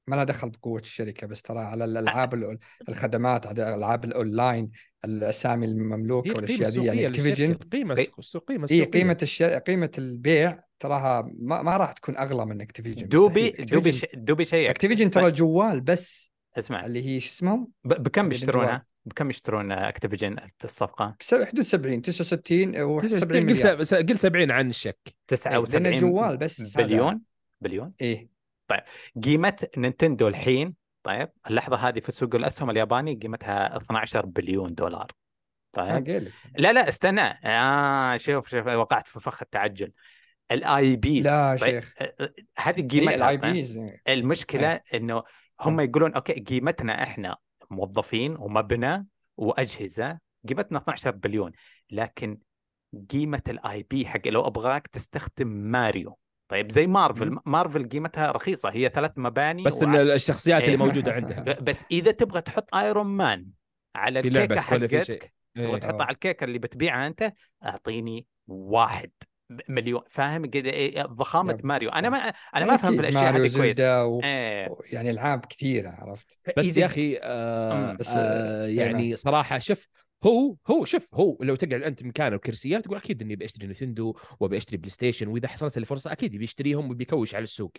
ما 0.07 0.15
لها 0.15 0.23
دخل 0.23 0.49
بقوة 0.49 0.79
الشركة 0.79 1.27
بس 1.27 1.41
ترى 1.41 1.59
على 1.59 1.85
الألعاب 1.85 2.57
الخدمات 2.89 3.47
على 3.47 3.69
الألعاب 3.69 4.05
الأونلاين 4.05 4.71
الأسامي 5.05 5.65
المملوكة 5.65 6.31
والأشياء 6.31 6.69
دي 6.69 6.85
يعني 6.85 7.07
اكتيفيجن 7.07 7.53
قيمة 7.53 8.07
السوقيه 8.19 8.65
إي 8.71 8.83
قيمة 8.83 9.17
الشر... 9.21 9.57
قيمة 9.57 9.91
البيع 9.97 10.63
تراها 10.79 11.31
ما, 11.39 11.61
ما 11.61 11.77
راح 11.77 11.91
تكون 11.91 12.17
أغلى 12.17 12.45
من 12.45 12.61
اكتيفيجن 12.61 13.07
دوبي 13.07 13.49
دوبي 13.49 13.91
ش... 13.91 14.05
دوبي 14.13 14.45
شيء 14.45 14.69
اكتيفيجن 14.69 15.11
ترى 15.11 15.31
جوال 15.31 15.81
بس 15.81 16.31
اسمع. 16.57 16.85
اللي 16.85 17.05
هي 17.05 17.19
شو 17.19 17.29
اسمهم؟ 17.29 17.67
ب... 17.83 17.93
بكم 18.03 18.31
يشترونها؟ 18.31 18.85
بكم 19.05 19.29
يشترون 19.29 19.71
اكتيفيجن 19.71 20.35
الصفقة؟ 20.63 21.15
حدود 21.31 21.61
70 21.61 22.01
69 22.01 22.81
و 22.81 23.07
70 23.07 23.45
مليار. 23.45 23.75
قل 23.75 24.19
70 24.19 24.51
عن 24.51 24.69
الشك. 24.69 25.15
79 25.27 25.83
لأن 25.83 25.97
جوال 25.97 26.37
بس 26.37 26.77
بليون؟ 26.77 27.21
بليون؟ 27.61 27.91
إيه 28.01 28.30
طيب 28.71 28.81
قيمة 29.23 29.67
نينتندو 29.77 30.27
الحين 30.27 30.75
طيب 31.03 31.29
اللحظة 31.49 31.75
هذه 31.75 31.99
في 31.99 32.11
سوق 32.11 32.35
الأسهم 32.35 32.69
الياباني 32.69 33.15
قيمتها 33.15 33.77
12 33.77 34.25
بليون 34.25 34.73
دولار. 34.73 35.11
طيب 35.73 36.31
لا 36.57 36.73
لا 36.73 36.89
استنى. 36.89 37.39
آه 37.43 38.17
شوف 38.17 38.49
شوف 38.49 38.67
وقعت 38.67 39.07
في 39.07 39.19
فخ 39.19 39.41
التعجل. 39.41 39.91
الاي 40.51 40.95
بيز 40.95 41.27
لا 41.27 41.57
طيب. 41.61 41.69
شيخ. 41.79 41.93
آه، 42.01 42.15
آه، 42.19 42.33
هذه 42.57 42.87
قيمتها 42.87 43.15
الاي 43.15 43.37
بيز 43.37 43.79
المشكلة 44.07 44.71
إيه. 44.71 44.83
إنه 44.93 45.23
هم 45.61 45.79
يقولون 45.79 46.13
okay 46.13 46.33
قيمتنا 46.33 47.03
إحنا 47.03 47.37
موظفين 47.69 48.35
ومبنى 48.37 49.07
وأجهزة 49.37 50.19
قيمتنا 50.49 50.77
12 50.77 51.11
بليون 51.11 51.51
لكن 51.89 52.37
قيمة 53.09 53.43
ال 53.47 53.83
IP 53.83 54.05
حق 54.05 54.27
لو 54.27 54.47
أبغاك 54.47 54.87
تستخدم 54.87 55.47
ماريو. 55.47 56.17
طيب 56.51 56.71
زي 56.71 56.87
مارفل. 56.87 57.37
مارفل 57.45 57.89
قيمتها 57.89 58.31
رخيصة. 58.31 58.69
هي 58.69 58.89
ثلاث 58.89 59.11
مباني 59.17 59.63
بس 59.63 59.83
وع... 59.83 60.01
الشخصيات 60.01 60.61
اللي 60.61 60.71
إيه. 60.71 60.77
موجودة 60.77 61.11
عندها. 61.11 61.59
بس 61.67 61.83
إذا 61.91 62.11
تبغى 62.11 62.41
تحط 62.41 62.75
ايرون 62.75 63.07
مان 63.07 63.47
على 63.95 64.19
الكيكة 64.19 64.59
حقتك 64.59 65.33
تبغى 65.55 65.73
إيه. 65.73 65.77
تحطها 65.77 65.99
آه. 65.99 66.03
على 66.03 66.13
الكيكة 66.13 66.43
اللي 66.43 66.59
بتبيعها 66.59 67.07
أنت 67.07 67.33
أعطيني 67.65 68.25
واحد. 68.47 69.11
مليون. 69.67 70.01
فاهم؟ 70.09 70.51
إيه؟ 70.55 71.03
ضخامة 71.03 71.59
ماريو. 71.63 71.89
أنا. 71.89 72.09
ما 72.09 72.17
أنا 72.55 72.65
ما 72.65 72.75
أفهم 72.75 72.95
في 72.95 73.01
الأشياء 73.01 73.35
هذه 73.35 73.57
كويس. 73.57 73.79
و... 73.79 74.21
إيه. 74.23 74.69
يعني 74.91 75.09
ألعاب 75.09 75.45
كثيرة 75.45 75.89
عرفت؟ 75.89 76.37
بس 76.57 76.77
يا 76.77 76.85
أخي 76.85 77.19
آه 77.21 77.73
أمم. 77.73 77.97
بس، 77.97 78.09
آه 78.09 78.65
إيه 78.65 78.77
يعني 78.77 79.15
صراحة 79.15 79.59
شوف 79.59 79.87
هو 80.25 80.55
هو 80.67 80.85
شوف 80.85 81.15
هو 81.15 81.37
لو 81.41 81.55
تقعد 81.55 81.81
انت 81.81 82.03
مكانه 82.03 82.35
وكرسيات 82.35 82.83
تقول 82.85 82.97
أكيد 82.97 83.21
إني 83.21 83.35
بشتري 83.35 83.67
نتندو 83.67 84.17
وأبي 84.39 84.57
أشتري 84.57 84.77
بلاي 84.77 84.89
ستيشن 84.89 85.27
وإذا 85.27 85.47
حصلت 85.47 85.77
لي 85.77 85.85
فرصه 85.85 86.11
أكيد 86.11 86.35
بيشتريهم 86.35 86.91
وبيكوش 86.91 87.35
على 87.35 87.43
السوق 87.43 87.71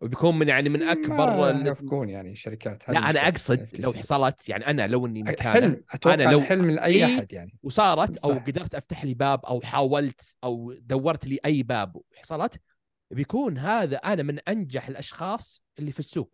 وبيكون 0.00 0.38
من 0.38 0.48
يعني 0.48 0.68
من 0.68 0.82
أكبر 0.82 1.58
يوافقون 1.64 2.08
يعني 2.08 2.34
شركات 2.36 2.88
لا 2.88 3.10
أنا 3.10 3.28
أقصد. 3.28 3.68
لو 3.78 3.92
حصلت 3.92 4.48
يعني 4.48 4.66
أنا 4.66 4.86
لو 4.86 5.06
إني 5.06 5.24
حلم 5.40 5.82
أنا 6.06 6.22
لو- 6.22 6.40
حلم 6.40 6.70
لأي 6.70 6.94
إيه، 6.94 7.16
أحد 7.16 7.32
يعني 7.32 7.58
وصارت 7.62 8.16
أو. 8.16 8.30
قدرت 8.30 8.74
أفتح 8.74 9.04
لي 9.04 9.14
باب 9.14 9.44
أو 9.44 9.60
حاولت 9.60 10.36
أو 10.44 10.72
دورت 10.72 11.26
لي 11.26 11.38
اي 11.44 11.62
باب 11.62 11.96
وحصلت 11.96 12.60
بيكون 13.10 13.58
هذا 13.58 13.96
أنا 13.96 14.22
من 14.22 14.38
أنجح 14.38 14.88
الأشخاص 14.88 15.64
اللي 15.78 15.90
في 15.92 15.98
السوق 15.98 16.30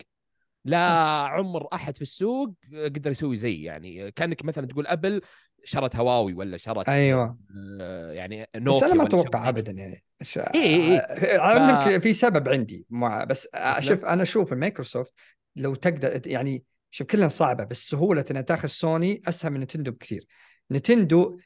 لا 0.65 0.79
عمر 1.27 1.69
أحد 1.73 1.97
في 1.97 2.03
السوق 2.03 2.55
قدر 2.75 3.11
يسوي 3.11 3.37
زي 3.37 3.63
يعني 3.63 4.11
كأنك 4.11 4.45
مثلا 4.45 4.67
تقول 4.67 4.87
أبل 4.87 5.21
شرت 5.65 5.97
هواوي 5.97 6.35
ولا 6.35 6.57
شرت 6.57 6.89
أيوه. 6.89 7.39
آه، 7.81 8.13
يعني 8.13 8.43
بس 8.43 8.49
نوكيا 8.57 8.87
أنا 8.87 8.95
ما 8.95 9.05
أتوقع 9.05 9.49
ابدا 9.49 9.73
يعني. 9.73 10.05
ش... 10.23 10.39
إيه، 10.39 10.55
إيه. 10.55 11.39
علمك 11.39 12.03
في 12.03 12.13
سبب 12.13 12.49
عندي 12.49 12.87
مع 12.91 13.25
بس 13.25 13.49
بس 13.55 13.85
شوف 13.85 14.05
أنا 14.05 14.23
أشوف 14.23 14.53
مايكروسوفت 14.53 15.15
لو 15.57 15.75
تقدر 15.75 16.21
يعني 16.27 16.65
شوف 16.91 17.07
كلها 17.07 17.29
صعبة 17.29 17.65
بس 17.65 17.89
سهولة 17.89 18.25
إنها 18.31 18.43
تأخذ 18.43 18.69
سوني 18.69 19.23
أسهل 19.29 19.53
من 19.53 19.61
نتندو 19.61 19.91
بكثير. 19.91 20.27
نتندو 20.71 21.39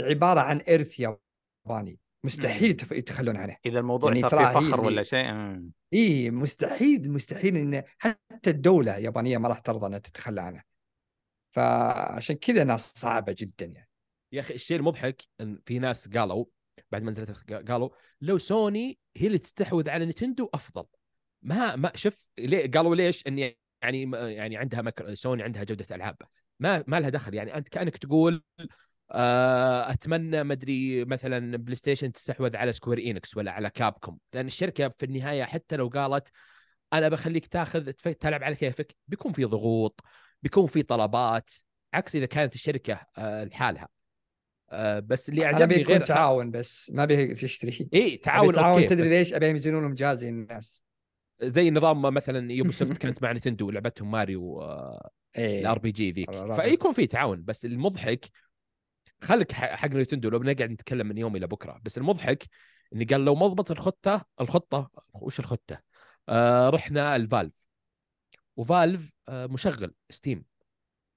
عبارة 0.00 0.40
عن 0.40 0.60
إرث 0.68 1.00
ياباني 1.00 1.98
مستحيل 2.24 2.76
يتخلون 2.92 3.36
عنه 3.36 3.56
إذا 3.66 3.78
الموضوع 3.78 4.14
يعني 4.14 4.28
صار 4.28 4.46
فيه 4.46 4.60
فخر 4.60 4.80
ولا 4.80 5.02
شيء 5.02 5.30
أمم. 5.30 5.70
اي 5.94 6.30
مستحيل 6.30 7.10
مستحيل 7.10 7.56
إن 7.56 7.82
حتى 7.98 8.50
الدولة 8.50 8.96
اليابانية 8.96 9.38
ما 9.38 9.48
راح 9.48 9.58
ترضى 9.58 9.86
إنها 9.86 9.98
تتخلى 9.98 10.40
عنه 10.40 10.62
فعشان 11.56 12.36
كذا 12.36 12.64
ناس 12.64 12.92
صعبة 12.96 13.34
جدا 13.38 13.66
يعني. 13.66 13.88
يا 14.32 14.40
أخي 14.40 14.54
الشيء 14.54 14.76
المضحك 14.76 15.22
إن 15.40 15.58
في 15.66 15.78
ناس 15.78 16.08
قالوا 16.08 16.44
بعد 16.90 17.02
ما 17.02 17.10
نزلت 17.10 17.52
قالوا 17.52 17.88
لو 18.20 18.38
سوني 18.38 18.98
هي 19.16 19.26
اللي 19.26 19.38
تستحوذ 19.38 19.90
على 19.90 20.06
نتندو 20.06 20.50
أفضل. 20.54 20.84
ما 21.42 21.76
ما 21.76 21.92
شوف 21.94 22.28
ليه 22.38 22.70
قالوا 22.70 22.96
ليش 22.96 23.26
إن 23.26 23.38
يعني 23.82 24.10
يعني 24.12 24.56
عندها. 24.56 25.14
سوني 25.14 25.42
عندها 25.42 25.64
جودة 25.64 25.96
ألعاب. 25.96 26.16
ما 26.60 26.84
ما 26.86 27.00
لها 27.00 27.08
دخل 27.08 27.34
يعني. 27.34 27.54
أنت 27.56 27.68
كأنك 27.68 27.96
تقول 27.96 28.42
آه، 29.10 29.90
أتمنى 29.92 30.44
ما 30.44 30.52
أدري 30.52 31.04
مثلا 31.04 31.56
بلاي 31.56 31.74
ستيشن 31.74 32.12
تستحوذ 32.12 32.56
على 32.56 32.72
سكوير 32.72 32.98
إنكس 32.98 33.36
ولا 33.36 33.52
على 33.52 33.70
كابكوم. 33.70 34.18
لأن 34.32 34.46
الشركة 34.46 34.88
في 34.88 35.06
النهاية 35.06 35.44
حتى 35.44 35.76
لو 35.76 35.88
قالت 35.88 36.28
أنا 36.92 37.08
بخليك 37.08 37.46
تاخذ 37.46 37.92
تلعب 37.92 38.44
على 38.44 38.56
كيفك 38.56 38.96
بيكون 39.08 39.32
في 39.32 39.44
ضغوط. 39.44 40.00
بيكون 40.42 40.66
في 40.66 40.82
طلبات 40.82 41.50
عكس 41.94 42.16
إذا 42.16 42.26
كانت 42.26 42.54
الشركة 42.54 43.00
آه، 43.18 43.44
لحالها. 43.44 43.88
آه، 44.70 44.98
بس 44.98 45.28
اللي 45.28 45.48
أنا 45.48 45.56
عجبني 45.56 45.78
بيكون 45.78 45.92
غير 45.96 46.06
تعاون 46.06 46.50
بس 46.50 46.90
ما 46.90 47.04
بيه 47.04 47.34
تشتري. 47.34 47.88
إي 47.94 48.16
تعاون 48.24 48.54
تعاون 48.54 48.82
okay 48.82 48.94
تدري 48.94 49.08
ليش؟ 49.08 49.34
نبيهم 49.34 49.56
لهم 49.56 49.94
جهاز 49.94 50.24
الناس. 50.24 50.84
زي 51.42 51.70
نظام 51.70 52.02
مثلا 52.02 52.52
يوبي 52.58 52.72
سوفت 52.72 52.96
كانت 52.96 53.22
مع 53.22 53.32
نتندو 53.32 53.66
ولعبتهم 53.66 54.10
ماريو 54.10 54.62
ال 55.38 55.78
RPG 55.78 56.10
ذيك. 56.10 56.30
فيكون 56.60 56.92
في 56.92 57.06
تعاون 57.06 57.44
بس 57.44 57.64
المضحك 57.64 58.30
خليك 59.22 59.52
ح- 59.52 59.74
حق 59.74 59.88
نتندو 59.88 60.30
لو 60.30 60.38
بنقعد 60.38 60.70
نتكلم 60.70 61.06
من 61.06 61.18
يوم 61.18 61.36
إلى 61.36 61.46
بكرة. 61.46 61.80
بس 61.84 61.98
المضحك 61.98 62.48
اني 62.94 63.04
قال 63.04 63.24
لو 63.24 63.34
ما 63.34 63.46
ضبط 63.46 63.70
الخطة 63.70 64.24
الخطة 64.40 64.90
وش 65.14 65.40
الخطة؟ 65.40 65.82
آه 66.28 66.68
رحنا 66.70 67.16
الفالف. 67.16 67.66
وفالف 68.56 69.15
مشغل 69.30 69.94
ستيم 70.10 70.44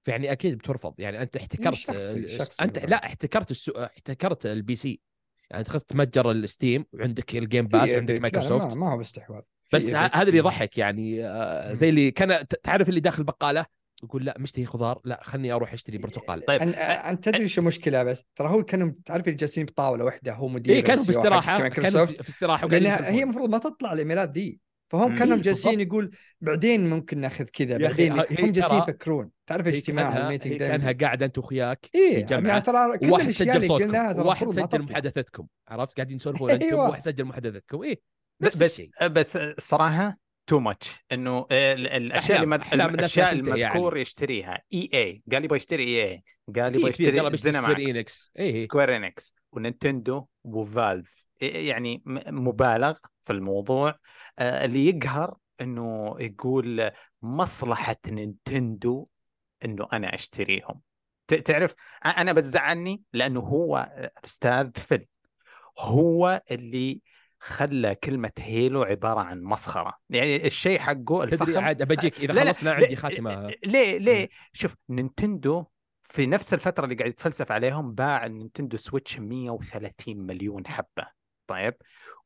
فيعني 0.02 0.32
أكيد 0.32 0.58
بترفض. 0.58 0.94
يعني 0.98 1.22
أنت 1.22 1.36
احتكرت 1.36 1.74
شخصي- 1.74 2.24
آه، 2.24 2.38
شخصي 2.38 2.64
أنت 2.64 2.72
بالفعل. 2.72 2.90
لا 2.90 3.06
احتكرت 3.06 3.50
السو... 3.50 3.72
احتكرت 3.72 4.46
ال 4.46 4.74
PC 4.74 5.00
يعني 5.50 5.62
دخلت 5.62 5.90
متجر 5.90 6.30
الستيم 6.30 6.84
وعندك 6.92 7.36
ال 7.36 7.42
Game 7.42 7.66
Pass 7.66 7.90
وعندك 7.90 8.20
مايكروسوفت 8.20 8.74
ما, 8.76 8.92
هو 8.92 8.96
باستحواذ. 8.96 9.42
بس 9.72 9.94
هذا 9.94 10.22
اللي 10.22 10.38
يضحك 10.38 10.78
يعني 10.78 11.24
آه،. 11.26 11.72
زي 11.72 11.88
اللي 11.88 12.10
كان 12.10 12.46
تعرف 12.62 12.88
اللي 12.88 13.00
داخل 13.00 13.24
بقالة؟ 13.24 13.66
يقول 14.02 14.24
لا 14.24 14.34
مشتهي 14.38 14.66
خضار. 14.66 15.00
لا 15.04 15.20
خلني 15.22 15.52
أروح 15.52 15.72
أشتري 15.72 15.98
برتقال. 15.98 16.44
طيب 16.44 16.60
أن... 16.60 16.68
أنت 16.74 17.24
تدري 17.24 17.48
شو 17.48 17.60
المشكلة 17.60 18.02
بس؟ 18.02 18.24
ترى 18.36 18.48
هو 18.48 18.62
كانوا 18.62 18.92
تعرف 19.04 19.24
اللي 19.24 19.36
جالسين 19.36 19.66
بطاولة 19.66 20.04
واحدة 20.04 20.32
هو 20.34 20.48
مدير 20.48 20.76
اي 20.76 20.82
كانوا 20.82 21.02
استراحة 21.02 21.68
كانوا 21.68 22.06
في 22.06 22.28
استراحة 22.28 22.68
هي. 22.72 23.22
المفروض 23.22 23.50
ما 23.50 23.58
تطلع 23.58 23.92
الإيميلات 23.92 24.30
ذي 24.30 24.60
فهم. 24.90 25.18
كانوا 25.18 25.36
إيه، 25.36 25.42
جالسين. 25.42 25.80
يقول 25.80 26.10
بعدين 26.40 26.90
ممكن 26.90 27.18
ناخذ 27.18 27.44
كذا 27.44 27.76
بعدين 27.78 28.12
هم 28.12 28.50
جالسين 28.52 28.78
يفكرون. 28.78 29.30
تعرف 29.46 29.66
الاجتماع 29.66 30.16
الميتنج 30.18 30.52
هي 30.52 30.58
دايماً. 30.58 30.76
كأنها 30.76 30.92
قاعدة 30.92 31.26
أنت 31.26 31.38
واخوياك 31.38 31.90
إيه 31.94 32.26
في 32.26 32.34
يعني 32.34 32.60
ترى 32.60 32.98
كل 32.98 33.06
الاشياء 33.06 33.30
سجل 33.30 33.50
اللي 33.56 33.68
صوتكم. 33.68 33.96
المفروض 33.96 34.58
ما 34.60 34.66
سجل. 34.66 34.82
محادثتكم. 34.82 35.46
عرفت؟ 35.68 35.96
قاعدين 35.96 36.16
يسولفون 36.16 36.50
أنتم 36.50 36.66
أيوة. 36.66 36.84
وواحد 36.84 37.04
سجل 37.04 37.24
محادثتكم. 37.24 37.82
إيه 37.82 38.00
نفس 38.42 38.56
بس 38.56 38.62
الشيء 38.70 38.90
بس 39.08 39.36
الصراحه 39.36 40.18
too 40.46 40.58
much 40.58 41.04
إنه 41.12 41.46
ال- 41.52 41.86
الأشياء 41.86 42.42
اللي 42.42 42.56
الأشياء 42.74 43.26
يا 43.26 43.32
المذكور 43.32 43.96
يشتريها. 43.96 44.62
إي 44.72 44.90
إي. 44.94 45.22
قال 45.32 45.44
يبغى 45.44 45.56
يشتري 45.56 45.84
إي 45.84 46.10
إي. 46.10 46.22
قال 46.56 46.76
يبغى 46.76 46.90
يشتري 46.90 47.36
سكوير 47.36 47.90
انكس 47.90 48.32
سكوير 48.62 48.96
انكس 48.96 49.34
ونينتندو 49.52 50.26
وفالف 50.44 51.26
يعني 51.40 52.02
م- 52.06 52.48
مبالغ. 52.48 52.94
في 53.22 53.32
الموضوع 53.32 53.94
آه، 54.38 54.64
اللي 54.64 54.86
يقهر 54.88 55.36
إنه 55.60 56.16
يقول 56.20 56.90
مصلحة 57.22 57.96
نينتندو 58.06 59.06
إنه 59.64 59.88
أنا 59.92 60.14
أشتريهم. 60.14 60.80
تعرف 61.44 61.74
أنا 62.06 62.32
بزعلني 62.32 63.02
لأنه 63.12 63.40
هو 63.40 63.76
أستاذ 64.24 64.70
فيل 64.74 65.06
هو 65.78 66.42
اللي 66.50 67.00
خلى 67.40 67.94
كلمة 67.94 68.32
هيلو 68.38 68.82
عبارة 68.82 69.20
عن 69.20 69.42
مسخرة. 69.42 69.94
يعني 70.10 70.46
الشيء 70.46 70.78
حقه 70.78 71.22
الفخم 71.22 71.58
عاد 71.64 71.82
بجيك 71.82 72.20
إذا 72.20 72.32
لا 72.32 72.40
لا 72.40 72.52
خلصنا 72.52 72.70
ليه- 72.70 72.74
عندي 72.84 72.96
خاتمة. 72.96 73.50
ليه 73.64 73.98
ليه؟ 73.98 74.28
شوف 74.52 74.74
نينتندو 74.88 75.64
في 76.04 76.26
نفس 76.26 76.54
الفترة 76.54 76.84
اللي 76.84 76.94
قاعد 76.94 77.10
يتفلسف 77.10 77.52
عليهم 77.52 77.94
باع 77.94 78.26
النينتندو 78.26 78.76
سويتش 78.76 79.18
130 79.18 80.26
مليون 80.26 80.66
حبة. 80.66 81.19
طيب 81.50 81.74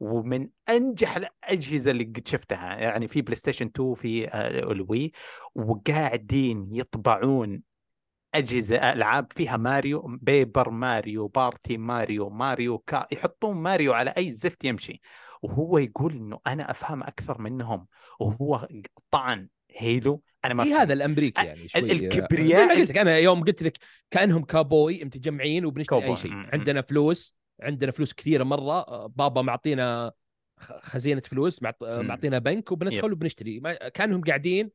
ومن 0.00 0.48
أنجح 0.68 1.16
الأجهزة 1.16 1.90
اللي 1.90 2.04
قد 2.04 2.28
شفتها 2.28 2.76
يعني 2.76 3.08
في 3.08 3.22
بلاي 3.22 3.36
ستيشن 3.36 3.66
2 3.66 3.94
في 3.94 4.28
آه، 4.28 4.72
الوي 4.72 5.12
وقاعدين 5.54 6.68
يطبعون 6.72 7.62
أجهزة 8.34 8.76
ألعاب 8.76 9.32
فيها 9.32 9.56
ماريو 9.56 10.18
بيبر 10.22 10.70
ماريو 10.70 11.28
بارتي 11.28 11.76
ماريو 11.76 12.30
ماريو 12.30 12.78
كا 12.78 13.06
يحطون 13.12 13.56
ماريو 13.56 13.92
على 13.92 14.14
أي 14.18 14.32
زفت 14.32 14.64
يمشي 14.64 15.00
وهو 15.42 15.78
يقول 15.78 16.12
إنه 16.12 16.40
أنا 16.46 16.70
أفهم 16.70 17.02
أكثر 17.02 17.42
منهم 17.42 17.86
وهو 18.20 18.68
طعن 19.10 19.48
هيلو 19.76 20.22
أنا 20.44 20.54
ما 20.54 20.64
في 20.64 20.70
أفهم. 20.70 20.80
هذا 20.80 20.92
الأمريكي 20.92 21.46
يعني 21.46 21.68
شوي 21.68 21.92
الكبرياء 21.92 22.60
زي 22.60 22.66
ما 22.66 22.74
قلت 22.74 22.90
لك 22.90 22.98
أنا 22.98 23.18
يوم 23.18 23.44
قلت 23.44 23.62
لك 23.62 23.78
كأنهم 24.10 24.44
كابوي 24.44 25.04
متجمعين 25.04 25.64
وبنشتري. 25.64 26.04
أي 26.04 26.16
شيء. 26.16 26.32
عندنا 26.32 26.80
فلوس 26.80 27.36
عندنا 27.60 27.90
فلوس 27.90 28.12
كثيرة 28.12 28.44
مرة 28.44 28.80
آه، 28.80 29.06
بابا 29.06 29.42
معطينا 29.42 30.12
خزينة 30.60 31.20
فلوس 31.20 31.60
آه،. 31.64 32.02
معطينا 32.02 32.38
بنك 32.38 32.72
وبندخل. 32.72 33.12
وبنشتري 33.12 33.60
كأنهم 33.94 34.20
قاعدين 34.20 34.70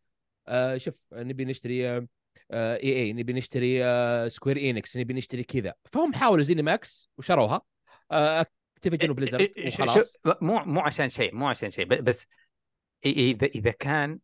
آه، 0.48 0.78
شوف 0.78 1.08
نبي 1.14 1.46
نشتري 1.46 2.08
آه، 2.52 2.78
إي 2.84 2.96
إي 2.96 3.14
نبي 3.14 3.34
نشتري 3.34 3.86
آه، 3.86 4.28
سكوير 4.28 4.70
انكس 4.70 4.98
نبي 4.98 5.14
نشتري 5.14 5.44
كذا 5.44 5.74
فهم 5.86 6.14
حاولوا 6.14 6.44
زيني 6.44 6.62
ماكس 6.62 7.10
وشروها 7.18 7.62
آه، 8.12 8.46
اكتيفيجن 8.78 9.10
وبليزرد 9.10 9.52
وخلاص 9.66 10.18
مو 10.42 10.60
مو 10.60 10.80
عشان 10.82 11.10
شيء 11.10 11.36
مو 11.36 11.48
عشان 11.48 11.72
شيء 11.72 11.86
بس 11.86 12.26
إذا 13.06 13.48
إذا 13.48 13.72
كان 13.72 14.20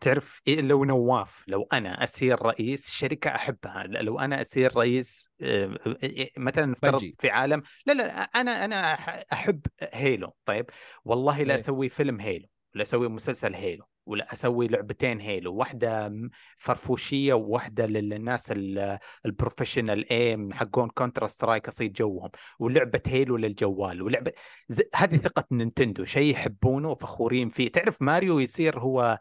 تعرف 0.00 0.40
إيه 0.48 0.60
لو 0.60 0.84
نواف 0.84 1.44
لو 1.48 1.68
أنا 1.72 2.04
أصير 2.04 2.42
رئيس 2.42 2.90
شركة 2.90 3.34
أحبها 3.34 3.86
لو 3.86 4.18
أنا 4.18 4.40
أصير 4.40 4.76
رئيس 4.76 5.30
آه، 5.42 5.78
إيه، 6.02 6.30
مثلا 6.36 6.66
نفترض. 6.66 7.10
في 7.18 7.30
عالم 7.30 7.62
لا 7.86 7.92
لا 7.92 8.20
أنا 8.22 8.64
أنا 8.64 8.94
أحب 9.32 9.66
هيلو 9.80 10.36
طيب 10.44 10.66
والله 11.04 11.42
لا 11.42 11.54
إيه. 11.54 11.60
أسوي 11.60 11.88
فيلم 11.88 12.20
هيلو 12.20 12.48
ولا 12.76 12.82
أسوي 12.82 13.08
مسلسل 13.08 13.54
هيلو 13.54 13.84
ولا 14.06 14.32
أسوي 14.32 14.68
لعبتين 14.68 15.20
هيلو 15.20 15.54
واحدة 15.54 16.12
فرفوشية 16.58 17.34
وواحدة 17.34 17.86
للناس 17.86 18.52
ال- 18.52 18.98
ال 19.26 19.32
professional 19.32 20.10
aim 20.10 20.52
حقون 20.52 20.88
كونترا 20.88 21.26
سترايك 21.26 21.68
أصيد 21.68 21.92
جوهم 21.92 22.30
ولعبة 22.58 23.00
هيلو 23.06 23.36
للجوال 23.36 24.02
ولعبة 24.02 24.32
ز... 24.68 24.82
هذه 24.94 25.16
ثقة 25.16 25.44
نينتندو 25.50 26.04
شيء 26.04 26.30
يحبونه 26.32 26.90
وفخورين 26.90 27.50
فيه. 27.50 27.72
تعرف 27.72 28.02
ماريو 28.02 28.38
يصير 28.38 28.78
هو 28.78 29.18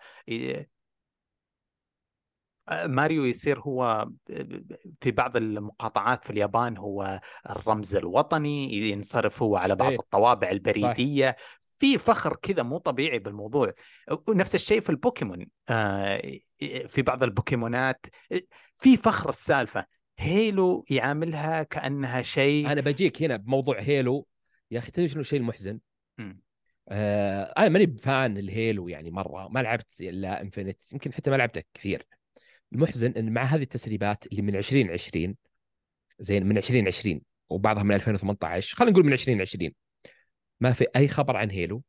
آه، 2.70 2.88
ماريو 2.88 3.26
يصير 3.26 3.60
هو 3.60 4.10
في 5.02 5.12
بعض 5.12 5.38
المقاطعات 5.38 6.24
في 6.24 6.30
اليابان 6.30 6.78
هو 6.78 7.22
الرمز 7.50 7.96
الوطني 7.96 8.74
ينصرف 8.74 9.44
هو 9.44 9.58
على 9.58 9.76
بعض 9.76 9.92
إيه. 9.92 10.00
الطوابع 10.00 10.50
البريدية. 10.52 11.36
في 11.86 11.98
فخر 11.98 12.36
كذا 12.36 12.64
مو 12.64 12.78
طبيعي 12.78 13.20
بالموضوع. 13.20 13.74
ونفس 14.28 14.56
الشيء 14.56 14.80
في 14.80 14.90
البوكيمون 14.90 15.46
آه، 15.70 16.40
في 16.88 17.02
بعض 17.02 17.24
البوكيمونات 17.24 18.06
في 18.78 18.98
فخر 18.98 19.30
السالفة. 19.30 19.86
هيلو 20.20 20.86
يعاملها 20.90 21.64
كأنها 21.64 22.22
شيء 22.22 22.72
أنا 22.72 22.82
بجيك 22.82 23.24
هنا 23.24 23.36
بموضوع 23.36 23.82
هيلو. 23.82 24.28
يا 24.72 24.80
أخي 24.80 24.92
تدري 24.92 25.10
شنو 25.10 25.22
الشيء 25.22 25.40
المحزن؟ 25.40 25.80
آه 26.90 27.44
أنا 27.44 27.70
ماني 27.70 27.86
ب 27.86 27.99
fan 27.99 28.38
الهيلو 28.38 28.88
يعني 28.88 29.12
مرة. 29.12 29.48
ما 29.48 29.60
لعبت 29.60 30.02
إلا 30.02 30.42
Infinite 30.42 30.92
يمكن 30.92 31.14
حتى 31.14 31.30
ما 31.30 31.36
لعبته 31.36 31.64
كثير. 31.74 32.08
المحزن 32.74 33.12
إن 33.18 33.34
مع 33.34 33.44
هذه 33.44 33.64
التسريبات 33.64 34.28
اللي 34.28 34.42
من 34.42 34.56
2020 34.56 35.36
زين 36.20 36.46
من 36.46 36.58
2020 36.58 37.22
وبعضها 37.50 37.84
من 37.84 37.96
2018 37.96 38.76
خلينا 38.76 38.92
نقول 38.92 39.06
من 39.06 39.14
2020 39.14 39.72
ما 40.60 40.72
في 40.74 40.86
أي 40.96 41.08
خبر 41.08 41.38
عن 41.38 41.52
هيلو 41.52 41.84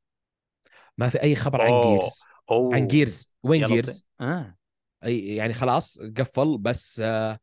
ما 0.99 1.09
في 1.09 1.23
أي 1.23 1.37
خبر 1.37 1.61
عن 1.63 1.71
أوه. 1.73 1.99
جيرز 1.99 2.23
أوه. 2.51 2.75
عن 2.75 2.87
جيرز 2.87 3.31
وين 3.43 3.65
جيرز؟ 3.65 4.05
آه. 4.21 4.57
أي 5.05 5.35
يعني 5.37 5.55
خلاص 5.55 5.99
قفل 6.17 6.59
بس 6.59 7.01
آه 7.05 7.39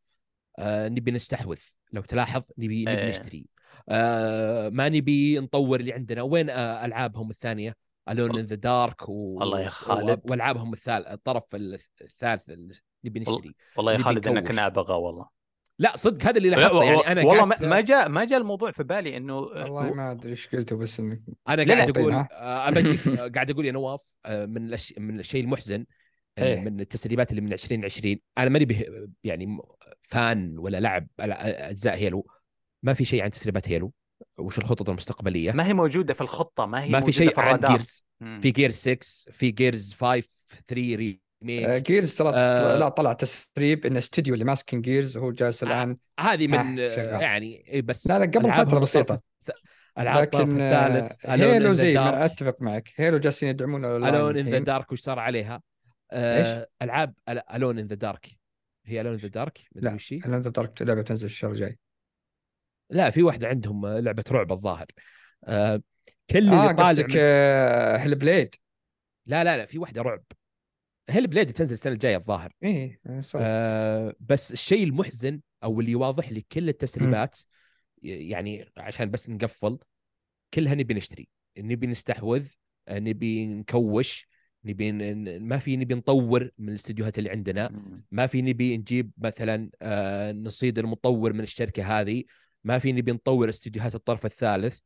آه 0.60 0.88
نبي 0.90 1.12
نستحوذ 1.12 1.60
لو 1.92 2.02
تلاحظ 2.02 2.42
نبي 2.58 2.82
نبي 2.86 2.92
إيه. 3.02 3.10
نشتري 3.10 3.46
آه 3.90 4.70
ما 4.70 4.90
نبي 4.90 5.40
نطور 5.40 5.80
اللي 5.80 5.94
عندنا 5.94 6.22
وين 6.22 6.50
آه 6.50 6.86
ألعابهم 6.86 7.30
الثانية 7.30 7.76
Alone 8.10 8.40
in 8.40 8.46
the 8.46 8.56
Dark 8.56 9.10
و... 9.10 9.42
الله 9.44 9.62
يا 9.62 9.68
خالد. 9.68 10.22
والعابهم 10.32 10.74
الثالث 10.74 11.08
الطرف 11.08 11.44
الثالث 12.02 12.50
اللي 12.50 12.76
نبي 13.06 13.20
والله- 13.20 13.36
نشتري 13.40 13.56
والله 13.78 13.92
يا 13.94 13.98
خالد 13.98 14.28
إنك. 14.28 14.52
نابغة 14.52 14.96
والله 14.96 15.28
لا 15.80 15.96
صدق 15.96 16.24
هذا 16.28 16.38
اللي 16.38 16.50
لا، 16.50 16.56
لاحظته 16.56 16.84
يعني 16.84 16.98
أنا 17.08 17.26
والله 17.26 17.44
قعدت 17.44 17.64
ما- 17.64 17.82
جاء 17.82 18.10
ما 18.10 18.26
جاء 18.26 18.40
الموضوع 18.40 18.72
في 18.72 18.84
بالي 18.84 19.18
إنه 19.18 19.38
والله 19.38 19.94
ما 19.94 20.12
أدري 20.12 20.30
إيش 20.32 20.48
قلته 20.48 20.78
بس 20.78 21.00
انك 21.00 21.22
أنا 21.50 21.62
لا، 21.62 21.76
قاعد 21.76 21.90
لا. 21.98 22.02
أقول 22.02 22.14
ها؟ 22.14 22.28
آه، 22.32 22.68
آه، 23.26 23.28
قاعد 23.28 23.50
أقول 23.52 23.66
يا 23.66 23.72
نواف 23.72 24.16
آه، 24.26 24.46
من 24.46 24.66
الأش... 24.66 24.94
من 24.98 25.20
الشيء 25.20 25.44
المحزن 25.44 25.86
إيه. 26.38 26.60
من 26.60 26.80
التسريبات 26.80 27.30
اللي 27.32 27.42
من 27.42 27.54
2020 27.54 28.20
أنا 28.38 28.50
ماني 28.50 28.66
به... 28.66 28.86
يعني 29.24 29.58
فان 30.04 30.58
ولا 30.58 30.80
لعب 30.80 31.08
على 31.20 31.34
أجزاء 31.34 31.96
هيلو 31.96 32.28
ما 32.84 32.94
في 32.94 33.06
شيء 33.06 33.24
عن 33.24 33.30
تسريبات 33.32 33.70
هيلو 33.70 33.94
وش 34.38 34.58
الخطط 34.58 34.90
المستقبلية 34.90 35.52
ما 35.52 35.68
هي 35.68 35.74
موجودة 35.74 36.14
في 36.14 36.22
الخطة 36.22 36.66
ما 36.66 36.84
هي 36.84 36.90
ما 36.90 37.02
في 37.02 37.12
شيء 37.12 37.34
في 37.34 37.42
عن 37.42 37.48
الرادار 37.48 37.72
Gears. 37.72 38.06
في 38.42 38.52
Gears 38.52 38.74
6 38.74 38.98
في 39.32 39.52
Gears 39.52 39.94
5 39.94 40.28
3 40.68 41.18
remake 41.48 41.84
Gears 41.92 42.16
ترى 42.16 42.32
آه. 42.36 42.78
لا 42.78 42.90
طلع 42.90 43.14
تسريب 43.14 43.86
إن 43.86 43.98
استوديو 43.98 44.34
اللي 44.34 44.46
ماسكين 44.46 44.82
Gears 44.82 45.18
هو 45.18 45.32
جالس 45.32 45.64
آه. 45.64 45.68
الآن 45.68 45.98
هذه 46.20 46.48
من 46.48 46.80
آه،. 46.80 47.22
يعني 47.22 47.68
إيه 47.68 47.82
بس 47.82 48.08
لا، 48.08 48.20
لا، 48.20 48.26
قبل 48.26 48.80
بسيطة. 48.80 49.16
الث- 49.16 49.54
ألعاب 50.00 50.22
لكن 50.24 50.62
الثالث 50.62 51.26
آه، 51.26 51.36
Alone 51.36 51.40
Halo 51.42 51.74
زي. 51.74 51.94
ما 51.94 52.26
أتفق 52.26 52.62
معك 52.62 52.90
Halo 52.96 53.18
جالسين 53.18 53.50
يدعمون 53.50 53.86
الون 53.86 54.38
ان 54.38 54.50
ذا. 54.50 54.60
دارك 54.60 54.92
وش 54.92 55.02
صار 55.02 55.20
عليها؟ 55.20 55.62
آه 56.12 56.68
ألعاب 56.82 57.14
Alone 57.30 57.80
in 57.80 57.88
the 57.88 57.96
Dark 57.96 58.30
هي 58.86 59.02
Alone 59.02 59.14
in 59.14 59.20
the 59.20 59.28
Dark 59.28 59.60
لا. 59.76 59.98
Alone 60.26 60.40
the 60.40 60.50
Dark 60.50 60.82
لعبة 60.82 61.02
تنزل 61.02 61.26
الشهر 61.26 61.52
الجاي 61.52 61.78
لا 62.90 63.10
في 63.10 63.24
واحدة 63.24 63.48
عندهم 63.48 63.86
آه، 63.86 64.00
لعبة 64.00 64.24
رعب 64.32 64.52
الظاهر 64.52 64.86
آه 65.44 65.82
كل 66.30 66.38
اللي 66.38 66.52
طالع 66.52 66.72
قصدك 66.72 67.06
من... 67.06 67.16
آه، 67.18 67.98
Hellblade 67.98 68.56
لا 69.26 69.44
لا 69.44 69.58
لا 69.58 69.66
في 69.66 69.78
واحدة 69.80 70.02
رعب 70.02 70.24
Hellblade 71.10 71.48
بتنزل 71.48 71.74
السنة 71.74 71.94
الجاية 71.94 72.18
الظاهر. 72.18 72.54
إيه 72.64 73.00
صح. 73.22 73.40
آه 73.44 74.16
بس 74.20 74.52
الشيء 74.54 74.84
المحزن 74.84 75.40
أو 75.64 75.80
اللي 75.80 75.96
واضح 75.96 76.32
لي 76.32 76.42
كل 76.52 76.70
التسريبات 76.70 77.38
ي- 78.04 78.30
يعني 78.30 78.72
عشان 78.78 79.12
بس 79.12 79.30
نقفل 79.30 79.78
كلها 80.54 80.76
نبي 80.76 80.94
نشتري 80.94 81.28
نبي 81.58 81.88
نستحوذ 81.88 82.46
آه، 82.88 83.00
نبي 83.00 83.46
نكوش 83.46 84.28
نبي 84.66 84.92
ما 85.40 85.58
في 85.58 85.78
نبي 85.78 85.96
نطور 85.96 86.50
من 86.58 86.70
الاستديوهات 86.70 87.20
اللي 87.20 87.30
عندنا. 87.30 87.70
ما 88.12 88.28
في 88.28 88.42
نبي 88.42 88.78
نجيب 88.78 89.12
مثلا 89.18 89.70
آه، 89.82 90.32
نصيد 90.32 90.80
المطور 90.80 91.34
من 91.34 91.40
الشركة 91.40 92.00
هذه. 92.02 92.24
ما 92.64 92.80
في 92.80 92.92
نبي 92.92 93.12
نطور 93.12 93.50
استديوهات 93.50 93.96
الطرف 93.96 94.26
الثالث. 94.26 94.80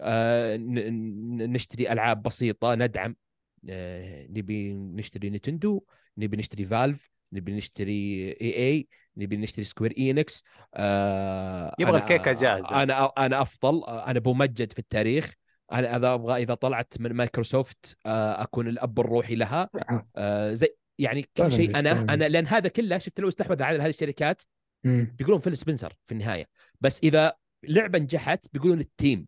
آه، 0.00 0.56
نشتري 0.56 1.92
ألعاب 1.92 2.22
بسيطة 2.22 2.74
ندعم. 2.74 3.16
نبي 3.64 4.72
نشتري 4.72 5.30
نتندو 5.30 5.82
نبي 6.18 6.36
نشتري 6.36 6.64
Valve 6.64 7.10
نبي 7.32 7.52
نشتري 7.52 8.30
EA 8.40 8.88
نبي 9.16 9.36
نشتري 9.36 9.64
Square 9.64 9.94
Enix 9.98 10.44
آه 10.74 11.74
يبغى 11.78 11.98
الكيكة 11.98 12.32
جاهزة. 12.32 12.82
أنا 12.82 13.06
أنا 13.06 13.42
أفضل 13.42 13.84
آه، 13.84 14.06
أنا 14.06 14.18
بمجد 14.18 14.72
في 14.72 14.78
التاريخ 14.78 15.34
أنا 15.72 15.96
إذا 15.96 16.14
أبغى 16.14 16.42
إذا 16.42 16.54
طلعت 16.54 16.94
من 17.00 17.12
مايكروسوفت 17.12 17.96
آه، 18.06 18.42
أكون 18.42 18.68
الأب 18.68 19.00
الروحي 19.00 19.34
لها 19.34 19.70
آه، 20.16 20.52
زي 20.52 20.76
يعني 20.98 21.28
كل 21.36 21.52
شيء 21.52 21.78
أنا 21.78 22.00
أنا. 22.00 22.28
لأن 22.28 22.46
هذا 22.46 22.68
كله 22.68 22.98
شفت 22.98 23.20
لو 23.20 23.28
استحوذ 23.28 23.62
على 23.62 23.82
هذه 23.82 23.90
الشركات. 23.90 24.42
بيقولون 24.84 25.40
Phil 25.40 25.56
Spencer 25.56 25.92
في 26.06 26.12
النهاية 26.12 26.48
بس 26.80 27.00
إذا 27.02 27.32
لعبة 27.64 27.98
نجحت 27.98 28.46
بيقولون 28.52 28.80
ال 28.80 28.89
team 28.89 29.26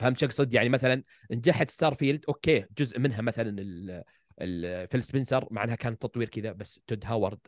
فهمت 0.00 0.18
شو 0.18 0.26
أقصد؟ 0.26 0.54
يعني 0.54 0.68
مثلا 0.68 1.02
نجحت 1.30 1.70
Starfield 1.70 2.24
okay 2.28 2.64
جزء 2.78 2.98
منها 2.98 3.20
مثلا 3.22 3.60
ال- 3.60 4.02
ال- 4.40 4.88
Phil 4.88 5.02
Spencer 5.02 5.48
مع 5.50 5.64
إنها 5.64 5.74
كان 5.74 5.98
تطوير 5.98 6.28
كذا 6.28 6.52
بس 6.52 6.80
Todd 6.86 7.04
Howard 7.06 7.38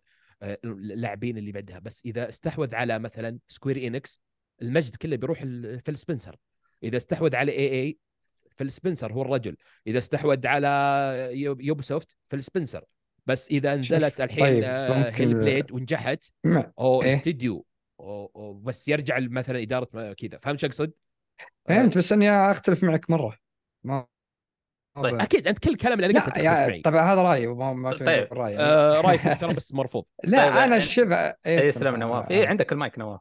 آه، 0.42 0.58
اللاعبين 0.64 1.38
اللي 1.38 1.52
بعدها. 1.52 1.78
بس 1.78 2.02
إذا 2.04 2.28
استحوذ 2.28 2.74
على 2.74 2.98
مثلا 2.98 3.38
Square 3.48 3.86
Enix 3.86 4.20
المجد 4.62 4.96
كله 4.96 5.16
بيروح 5.16 5.38
Phil 5.84 5.96
Spencer 5.96 6.36
إذا 6.82 6.96
استحوذ 6.96 7.36
على 7.36 7.52
EA 7.52 7.98
Phil 8.56 8.70
Spencer 8.70 9.12
هو 9.12 9.22
الرجل. 9.22 9.56
إذا 9.86 9.98
استحوذ 9.98 10.46
على 10.46 10.68
يوب- 11.32 11.60
Ubisoft 11.60 12.16
Phil 12.28 12.42
Spencer 12.42 12.84
بس 13.26 13.48
إذا 13.50 13.76
نزلت 13.76 14.20
الحين 14.20 14.40
طيب، 14.40 14.64
آه، 14.64 15.10
Hellblade 15.10 15.72
ونجحت 15.72 16.24
أو 16.78 17.02
إيه؟ 17.02 17.16
استديو 17.16 17.66
بس 18.62 18.88
يرجع 18.88 19.18
مثلا 19.18 19.62
إدارة 19.62 20.12
كذا. 20.12 20.38
فهمت 20.42 20.60
شو 20.60 20.66
أقصد؟ 20.66 20.92
فهمت 21.68 21.98
بس 21.98 22.12
إني 22.12 22.30
أختلف 22.30 22.84
معك 22.84 23.10
مرة. 23.10 23.36
ما 23.84 24.06
ما 24.96 25.02
طيب، 25.02 25.20
أكيد 25.20 25.48
أنت 25.48 25.58
كل 25.58 25.70
الكلام 25.70 25.92
اللي 26.00 26.06
أنا 26.06 26.20
قلته 26.24 26.42
معي. 26.42 26.80
طبعا 26.80 27.00
هذا 27.12 27.22
رأيي 27.22 27.46
وما 27.46 27.72
ما 27.72 27.96
طيب،. 27.96 28.28
رأيي. 28.32 28.58
آه 28.58 29.00
رأيك 29.00 29.26
محترم 29.26 29.52
بس 29.54 29.72
مرفوض. 29.74 30.04
لا 30.24 30.38
طيب، 30.38 30.52
أنا 30.52 30.60
يعني- 30.66 30.80
شبه 30.80 31.16
أي 31.16 31.36
يسلم 31.46 31.96
نواف. 31.96 32.30
اي 32.30 32.44
آه، 32.44 32.48
عندك 32.48 32.72
المايك 32.72 32.98
نواف. 32.98 33.20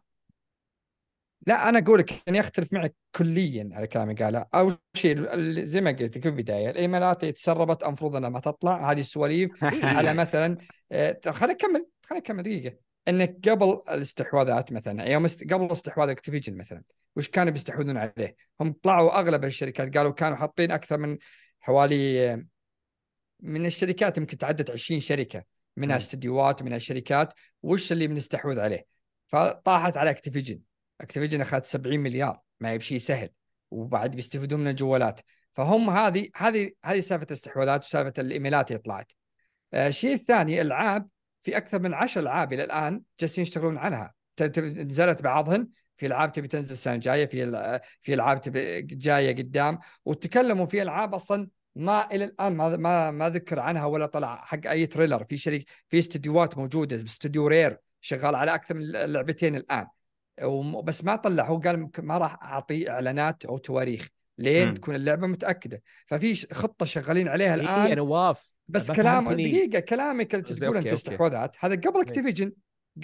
لا 1.48 1.70
أنا 1.70 1.80
أقول 1.80 2.00
لك 2.00 2.24
إني 2.30 2.40
أختلف 2.40 2.74
معك 2.74 2.96
كليا 3.16 3.70
على 3.74 3.88
كلامي. 3.88 4.14
قاله 4.14 4.46
أو 4.56 4.72
شيء 4.94 5.18
ال- 5.34 5.68
زي 5.68 5.82
ما 5.82 5.92
قلت 5.92 6.18
في 6.18 6.28
البداية 6.28 6.70
الإيميلات 6.70 7.24
اللي 7.24 7.32
تسربت 7.34 7.84
المفروض 7.84 8.16
إنها 8.16 8.30
ما 8.30 8.40
تطلع. 8.40 8.92
هذه 8.92 9.00
السواليف 9.00 9.64
على 9.98 10.14
مثلا 10.14 10.58
آه، 10.92 11.20
خليني 11.30 11.54
أكمل 11.54 11.88
خليني 12.06 12.24
أكمل 12.26 12.44
دقيقة. 12.44 12.91
إنك 13.08 13.50
قبل 13.50 13.82
الاستحواذات 13.90 14.74
مثلا 14.74 15.10
يوم 15.10 15.26
است... 15.26 15.54
قبل 15.54 15.72
استحواذ 15.72 16.10
Activision 16.10 16.58
مثلا 16.58 16.84
وش 17.16 17.30
كانوا 17.30 17.52
بيستحوذون 17.52 17.98
عليه؟ 17.98 18.36
هم 18.62 18.74
طلعوا 18.84 19.20
أغلب 19.20 19.46
الشركات 19.46 19.98
قالوا 19.98 20.12
كانوا 20.12 20.38
حاطين 20.38 20.72
أكثر 20.72 20.98
من 20.98 21.18
حوالي 21.60 22.36
من 23.40 23.66
الشركات 23.66 24.18
يمكن 24.18 24.38
تعدت 24.38 24.72
20 24.72 25.00
شركة 25.00 25.44
منها. 25.78 25.98
استديوهات 25.98 26.62
ومنها 26.62 26.78
شركات 26.78 27.34
وش 27.64 27.92
اللي 27.92 28.08
بنستحوذ 28.08 28.60
عليه؟ 28.60 28.86
فطاحت 29.28 29.98
على 29.98 30.10
Activision 30.10 30.60
Activision 31.02 31.42
أخذت 31.42 31.66
70 31.66 32.00
مليار 32.00 32.40
ما 32.60 32.70
هي 32.70 32.78
بشيء 32.78 32.98
سهل 32.98 33.30
وبعد 33.72 34.16
بيستفيدون 34.16 34.60
من 34.60 34.68
الجوالات 34.68 35.20
فهم 35.54 35.90
هذه 35.90 36.30
هذه 36.36 36.72
هذه 36.86 37.00
سالفة 37.00 37.26
الاستحواذات 37.26 37.84
وسالفة 37.84 38.14
الإيميلات 38.20 38.72
اللي 38.72 38.82
طلعت. 38.82 39.12
آه، 39.74 39.88
الشيء 39.88 40.14
الثاني 40.14 40.62
ألعاب 40.62 41.10
في 41.44 41.58
أكثر 41.58 41.80
من 41.80 41.94
10 41.94 42.22
العاب 42.22 42.54
إلى 42.54 42.64
الآن 42.64 43.02
جالسين 43.20 43.42
يشتغلون 43.42 43.78
ت- 44.36 44.60
نزلت 44.60 45.22
بعضهن. 45.22 45.68
في 45.98 46.06
العاب 46.08 46.32
تبي 46.32 46.48
تنزل 46.48 46.74
السنة 46.74 46.94
الجاية 46.94 47.26
في 47.26 47.80
في 48.02 48.14
العاب 48.14 48.42
تبي 48.42 48.82
جاية 48.82 49.36
قدام. 49.36 49.80
وتكلموا 50.06 50.66
في 50.66 50.82
ألعاب 50.82 51.14
أصلا 51.16 51.48
ما 51.76 52.12
إلى 52.12 52.24
الآن 52.26 52.56
ما 52.56 52.78
ما 52.78 53.12
ما 53.12 53.30
ذكر 53.30 53.60
عنها 53.60 53.86
ولا 53.86 54.06
طلع 54.06 54.42
حق 54.46 54.68
أي 54.68 54.86
trailer 54.86 55.24
في 55.24 55.38
شركه 55.38 55.66
في 55.90 56.00
استديوهات 56.00 56.58
موجودة. 56.58 56.96
استوديو 56.96 57.48
Rare 57.48 57.80
شغال 58.02 58.36
على 58.36 58.56
أكثر 58.56 58.76
من 58.76 58.92
لعبتين 58.92 59.56
الآن. 59.56 59.88
بس 60.84 61.04
ما 61.04 61.16
طلع. 61.16 61.46
هو 61.46 61.58
قال 61.60 61.90
ما 62.00 62.18
راح 62.18 62.44
أعطي 62.44 62.90
إعلانات 62.90 63.46
أو 63.46 63.58
تواريخ 63.58 64.08
لين. 64.38 64.74
تكون 64.74 64.96
اللعبة 64.96 65.28
متأكدة. 65.28 65.82
ففي 66.08 66.54
خطة 66.54 66.86
شغالين 66.86 67.28
عليها 67.28 67.56
إيه 67.56 67.62
الآن. 67.62 67.90
يا 67.90 67.96
نواف 67.96 68.51
بس 68.72 68.92
كلام. 68.92 69.34
دقيقة 69.34 69.80
كلامك 69.80 70.36
اللي 70.36 70.46
تقول 70.46 70.78
أنت. 70.78 70.88
استحواذات 70.88 71.56
هذا 71.60 71.76
قبل 71.76 72.02
Activision 72.02 72.52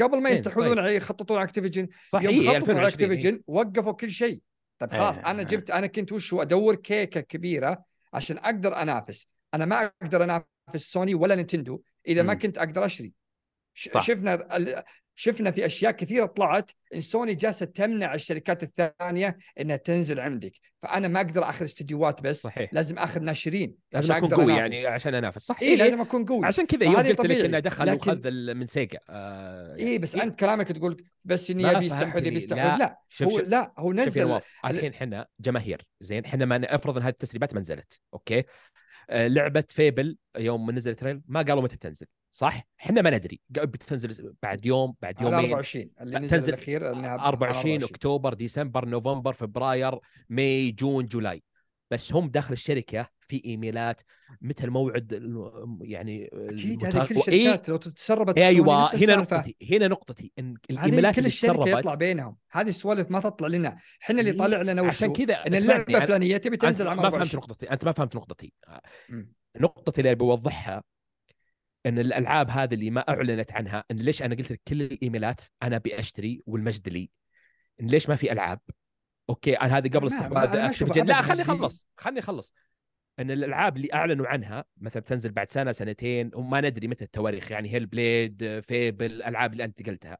قبل 0.01 0.17
ما 0.21 0.29
زين، 0.29 0.33
يستحوذون 0.33 0.69
طيب. 0.69 0.79
عليه 0.79 0.95
يخططون 0.95 1.37
على 1.37 1.45
Activision 1.45 1.87
يوم 2.13 2.33
إيه 2.33 2.59
خططوا 2.59 2.73
على 2.73 2.87
2020 2.87 2.87
إيه. 2.87 2.87
أكتيفيجن 2.87 3.41
وقفوا 3.47 3.91
كل 3.91 4.09
شيء 4.09 4.41
طيب 4.79 4.91
خلاص 4.91 5.17
إيه. 5.17 5.31
أنا 5.31 5.43
جبت 5.43 5.71
أنا 5.71 5.87
كنت 5.87 6.11
وش 6.11 6.33
هو 6.33 6.41
أدور 6.41 6.75
كيكة 6.75 7.19
كبيرة 7.21 7.83
عشان 8.13 8.37
أقدر 8.37 8.81
أنافس 8.81 9.27
أنا 9.53 9.65
ما 9.65 9.91
أقدر 10.01 10.23
أنافس 10.23 10.45
سوني 10.75 11.15
ولا 11.15 11.35
نينتندو 11.35 11.81
إذا 12.07 12.23
ما. 12.23 12.33
كنت 12.33 12.57
أقدر 12.57 12.85
اشتري. 12.85 13.13
شفنا 13.75 14.57
ال- 14.57 14.83
شفنا 15.19 15.51
في 15.51 15.65
أشياء 15.65 15.91
كثيرة 15.91 16.25
طلعت 16.25 16.71
إن 16.95 17.01
سوني 17.01 17.35
جالسة 17.35 17.65
تمنع 17.65 18.13
الشركات 18.13 18.63
الثانية 18.63 19.37
إنها 19.59 19.75
تنزل 19.75 20.19
عندك 20.19 20.51
فأنا 20.81 21.07
ما 21.07 21.19
أقدر 21.21 21.49
أخذ 21.49 21.65
استديوهات 21.65 22.21
بس 22.21 22.41
صحيح 22.41 22.73
لازم 22.73 22.97
أخذ 22.97 23.21
ناشرين 23.21 23.75
لازم 23.91 24.13
أكون 24.13 24.29
قوي 24.29 24.43
أنافس. 24.53 24.75
يعني 24.83 24.87
عشان 24.87 25.15
أنافس 25.15 25.41
صح 25.45 25.61
اي 25.61 25.75
لازم 25.75 26.01
أكون 26.01 26.25
قوي 26.25 26.45
عشان 26.45 26.65
كذا 26.65 26.83
يوم 26.83 26.95
قلت 26.95 27.21
لك. 27.21 27.45
إنه 27.45 27.59
دخل 27.59 27.85
لكن- 27.85 28.11
وخذ 28.11 28.31
من 28.53 28.65
Sega 28.65 28.99
آه 29.09 29.75
اي 29.75 29.97
بس 29.97 30.15
إيه. 30.15 30.23
أنت 30.23 30.39
كلامك 30.39 30.67
تقول 30.67 31.03
بس 31.25 31.51
اني 31.51 31.63
يستحوذ 31.63 31.89
فهمتني. 31.89 32.27
يبي 32.27 32.35
يستحوذ 32.35 32.61
لا. 32.71 32.77
لا 32.77 32.97
شوف 33.09 33.27
هو 33.27 33.39
شوف 33.39 33.47
لا 33.47 33.73
هو 33.77 33.93
نزل 33.93 34.39
الحين 34.65 34.93
إحنا 34.93 35.27
جماهير 35.39 35.87
زين 35.99 36.25
إحنا 36.25 36.45
ما 36.45 36.57
نفرض 36.57 36.97
إن 36.97 37.03
هذه 37.03 37.11
التسريبات 37.11 37.53
ما 37.53 37.59
نزلت 37.59 37.99
okay 38.13 38.43
آه 39.09 39.27
لعبة 39.27 39.63
Fable 39.69 40.17
يوم 40.37 40.65
ما 40.65 40.73
نزلت 40.73 40.99
trailer 40.99 41.21
ما 41.27 41.41
قالوا 41.41 41.61
متى 41.61 41.75
بتنزل 41.75 42.05
صح؟ 42.37 42.67
إحنا 42.81 43.01
ما 43.01 43.09
ندري. 43.09 43.41
بتنزل 43.49 44.33
بعد 44.43 44.65
يوم 44.65 44.95
بعد 45.01 45.21
يومين. 45.21 45.39
24 45.39 45.89
اللي 46.01 46.19
نزل 46.19 46.29
تنزل 46.29 46.53
الأخير 46.53 46.91
إنها 46.93 47.15
24 47.15 47.83
أكتوبر 47.83 48.33
ديسمبر 48.33 48.85
نوفمبر 48.85 49.33
فبراير 49.33 49.99
May 50.29 50.71
June 50.71 51.05
July. 51.05 51.43
بس 51.91 52.13
هم 52.13 52.29
داخل 52.29 52.53
الشركة 52.53 53.09
في 53.27 53.41
إيميلات 53.45 54.01
متى 54.41 54.63
الموعد 54.63 55.13
الم- 55.13 55.79
يعني 55.81 56.29
أكيد 56.33 56.85
هذه 56.85 57.05
كل 57.05 57.15
الشركات 57.15 57.69
لو 57.69 57.75
تتسربت 57.75 58.37
أيوه 58.37 58.83
نفس 58.83 59.03
هنا. 59.03 59.15
نقطتي 59.15 59.55
هنا 59.71 59.87
نقطتي. 59.87 60.31
إن 60.39 60.55
الإيميلات 60.69 61.15
كل 61.15 61.25
الشركة 61.25 61.69
يطلع 61.79 61.93
بينهم. 61.93 62.37
هذه 62.51 62.69
السوالف 62.69 63.11
ما 63.11 63.19
تطلع 63.19 63.47
لنا. 63.47 63.77
إحنا 64.03 64.19
اللي 64.19 64.31
طالع 64.31 64.61
لنا 64.61 64.81
وشو؟ 64.81 64.89
عشان 64.89 65.13
كذا 65.13 65.33
إن 65.33 65.53
اللعبة 65.53 65.97
الفلانية 65.97 66.37
تبي 66.37 66.57
تنزل 66.57 66.87
عام 66.87 66.97
ما 66.97 67.03
فهمت 67.03 67.13
24 67.13 67.43
نقطتي 67.43 67.71
أنت 67.71 67.85
ما 67.85 67.91
فهمت 67.91 68.15
نقطتي. 68.15 68.53
نقطتي 69.59 70.01
اللي 70.01 70.15
بوضحها 70.15 70.83
إن 71.87 71.99
الألعاب 71.99 72.49
هذه 72.49 72.73
اللي 72.73 72.89
ما 72.89 73.01
أعلنت 73.01 73.51
عنها 73.51 73.83
إن 73.91 73.97
ليش 73.97 74.21
أنا 74.21 74.35
قلت 74.35 74.51
لك 74.51 74.61
كل 74.67 74.81
الإيميلات 74.81 75.41
أنا 75.63 75.75
أبي 75.75 75.99
أشتري 75.99 76.43
والمجد 76.45 76.89
لي 76.89 77.09
إن 77.81 77.87
ليش 77.87 78.09
ما 78.09 78.15
في 78.15 78.31
ألعاب 78.31 78.59
okay 79.29 79.53
أنا 79.53 79.77
هذه 79.77 79.89
قبل 79.89 80.07
استحواذ. 80.07 80.55
لا 81.03 81.21
خليني. 81.21 81.41
أخلص 81.41 81.87
خليني 81.97 82.19
أخلص 82.19 82.53
إن 83.19 83.31
الألعاب 83.31 83.77
اللي 83.77 83.93
أعلنوا 83.93 84.27
عنها 84.27 84.65
مثلا 84.77 85.03
تنزل 85.03 85.31
بعد 85.31 85.51
سنة 85.51 85.71
سنتين 85.71 86.31
وما 86.33 86.61
ندري 86.61 86.87
متى 86.87 87.03
التواريخ 87.03 87.51
يعني 87.51 87.73
Hellblade 87.73 88.59
Fable 88.59 89.05
الالعاب 89.05 89.53
اللي 89.53 89.63
أنت 89.63 89.89
قلتها. 89.89 90.17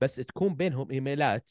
بس 0.00 0.16
تكون 0.16 0.54
بينهم 0.54 0.90
إيميلات 0.90 1.50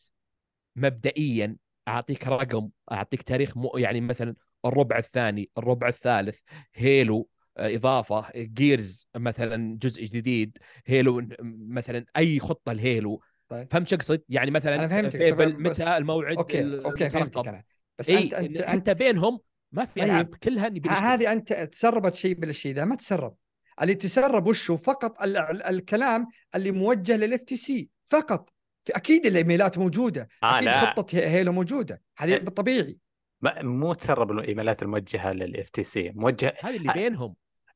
مبدئيا 0.75 1.57
أعطيك 1.87 2.27
رقم 2.27 2.69
أعطيك 2.91 3.21
تاريخ 3.21 3.57
مو 3.57 3.71
يعني 3.77 4.01
مثلا 4.01 4.35
الربع 4.65 4.97
الثاني 4.97 5.49
الربع 5.57 5.87
الثالث 5.87 6.39
Halo 6.73 7.29
إضافة 7.57 8.25
Gears 8.35 9.07
مثلا 9.15 9.77
جزء 9.81 10.05
جديد 10.05 10.57
Halo 10.85 11.27
مثلا 11.69 12.05
أي 12.17 12.39
خطة 12.39 12.73
ل 12.73 12.83
Halo 12.83 13.21
طيب. 13.49 13.67
فهمت 13.71 13.87
شو 13.89 13.95
اقصد؟ 13.95 14.21
يعني 14.29 14.51
مثلا 14.51 14.75
أنا 14.75 14.87
فهمتك. 14.87 15.21
متى 15.41 15.97
الموعد 15.97 16.37
okay 16.37 16.85
okay 16.85 17.09
فهمتك. 17.09 17.47
أنا 17.47 17.63
بس 17.99 18.09
إي 18.09 18.23
أنت 18.23 18.33
أنت, 18.33 18.57
أنت, 18.61 18.89
بينهم 18.89 19.39
ما 19.71 19.85
في 19.85 19.99
طيب. 19.99 20.03
إلعاب 20.09 20.35
كلها 20.35 20.69
نبي 20.69 20.89
ه- 20.89 20.91
نشتري. 20.91 21.05
هذه 21.07 21.33
أنت 21.33 21.53
تسربت 21.53 22.15
شيء 22.15 22.33
بالشيء 22.35 22.73
ذا 22.75 22.85
ما 22.85 22.95
تسرب 22.95 23.35
اللي 23.81 23.93
تسرب 23.93 24.47
وشو 24.47 24.77
فقط 24.77 25.21
ال 25.23 25.37
ال 25.37 25.63
الكلام 25.63 26.27
اللي 26.55 26.71
موجه 26.71 27.17
للاف 27.17 27.43
تي 27.43 27.55
سي 27.55 27.89
فقط 28.09 28.49
أكيد 28.95 29.25
الإيميلات 29.25 29.77
موجودة 29.77 30.27
آه 30.43 30.55
أكيد 30.55 30.67
لا 30.67 30.81
خطة 30.93 31.17
هي- 31.17 31.27
هيلو 31.29 31.51
موجودة 31.51 32.01
هذه 32.17 32.33
إيه. 32.33 32.39
بالطبيعي 32.39 32.97
ما- 33.41 33.61
مو 33.61 33.93
تسرب 33.93 34.31
الإيميلات 34.31 34.81
الموجهة 34.83 35.33
للاف 35.33 35.69
تي 35.69 35.83
سي 35.83 36.11
موجه 36.15 36.53
هذه 36.63 36.75
اللي 36.77 36.93
بينهم 36.93 37.35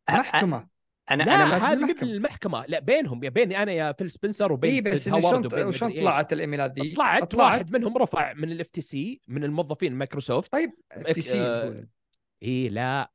محكمة 0.09 0.67
أنا 1.11 1.23
لا 1.23 1.35
أنا 1.35 1.57
هذه 1.57 1.73
المحكمة. 1.73 1.95
مثل 1.95 2.05
المحكمة 2.15 2.65
لا 2.67 2.79
بينهم 2.79 3.23
يا 3.23 3.29
بيني 3.29 3.63
أنا 3.63 3.71
يا 3.71 3.91
فيل 3.91 4.11
سبنسر 4.11 4.51
وبين 4.51 4.73
اي 4.73 4.81
بس 4.81 5.09
شلون. 5.09 5.47
طلعت 5.99 6.33
الإيميلات 6.33 6.71
دي؟ 6.71 6.95
طلعت, 6.95 7.35
واحد 7.35 7.71
منهم 7.73 7.97
رفع 7.97 8.33
من 8.33 8.51
الاف 8.51 8.69
تي 8.69 8.81
سي 8.81 9.21
من 9.27 9.43
الموظفين 9.43 9.93
مايكروسوفت 9.95 10.51
طيب 10.51 10.71
إف 10.91 11.11
تي 11.11 11.21
سي 11.21 11.41
آه،. 11.41 11.87
اي 12.43 12.69
لا 12.69 13.11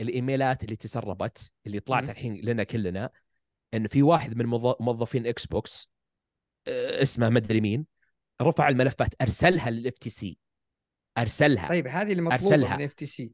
الإيميلات 0.00 0.64
اللي 0.64 0.76
تسربت 0.76 1.50
اللي 1.66 1.80
طلعت 1.80 2.04
مم. 2.04 2.10
الحين 2.10 2.40
لنا 2.44 2.64
كلنا 2.64 3.10
ان 3.74 3.86
في 3.88 4.02
واحد 4.02 4.36
من 4.36 4.46
موظ- 4.46 4.76
موظفين 4.80 5.26
إكس 5.26 5.46
بوكس 5.46 5.90
آه، 6.68 7.02
اسمه 7.02 7.28
مدري 7.28 7.60
مين 7.60 7.86
رفع 8.42 8.68
الملفات 8.68 9.14
أرسلها 9.22 9.70
للاف 9.70 9.98
تي 9.98 10.10
سي 10.10 10.38
أرسلها 11.18 11.68
طيب 11.68 11.86
هذه 11.88 12.12
اللي 12.12 12.32
أرسلها. 12.32 12.56
مطلوبه 12.58 12.76
من 12.76 12.84
إف 12.84 12.92
تي 12.92 13.06
سي 13.06 13.32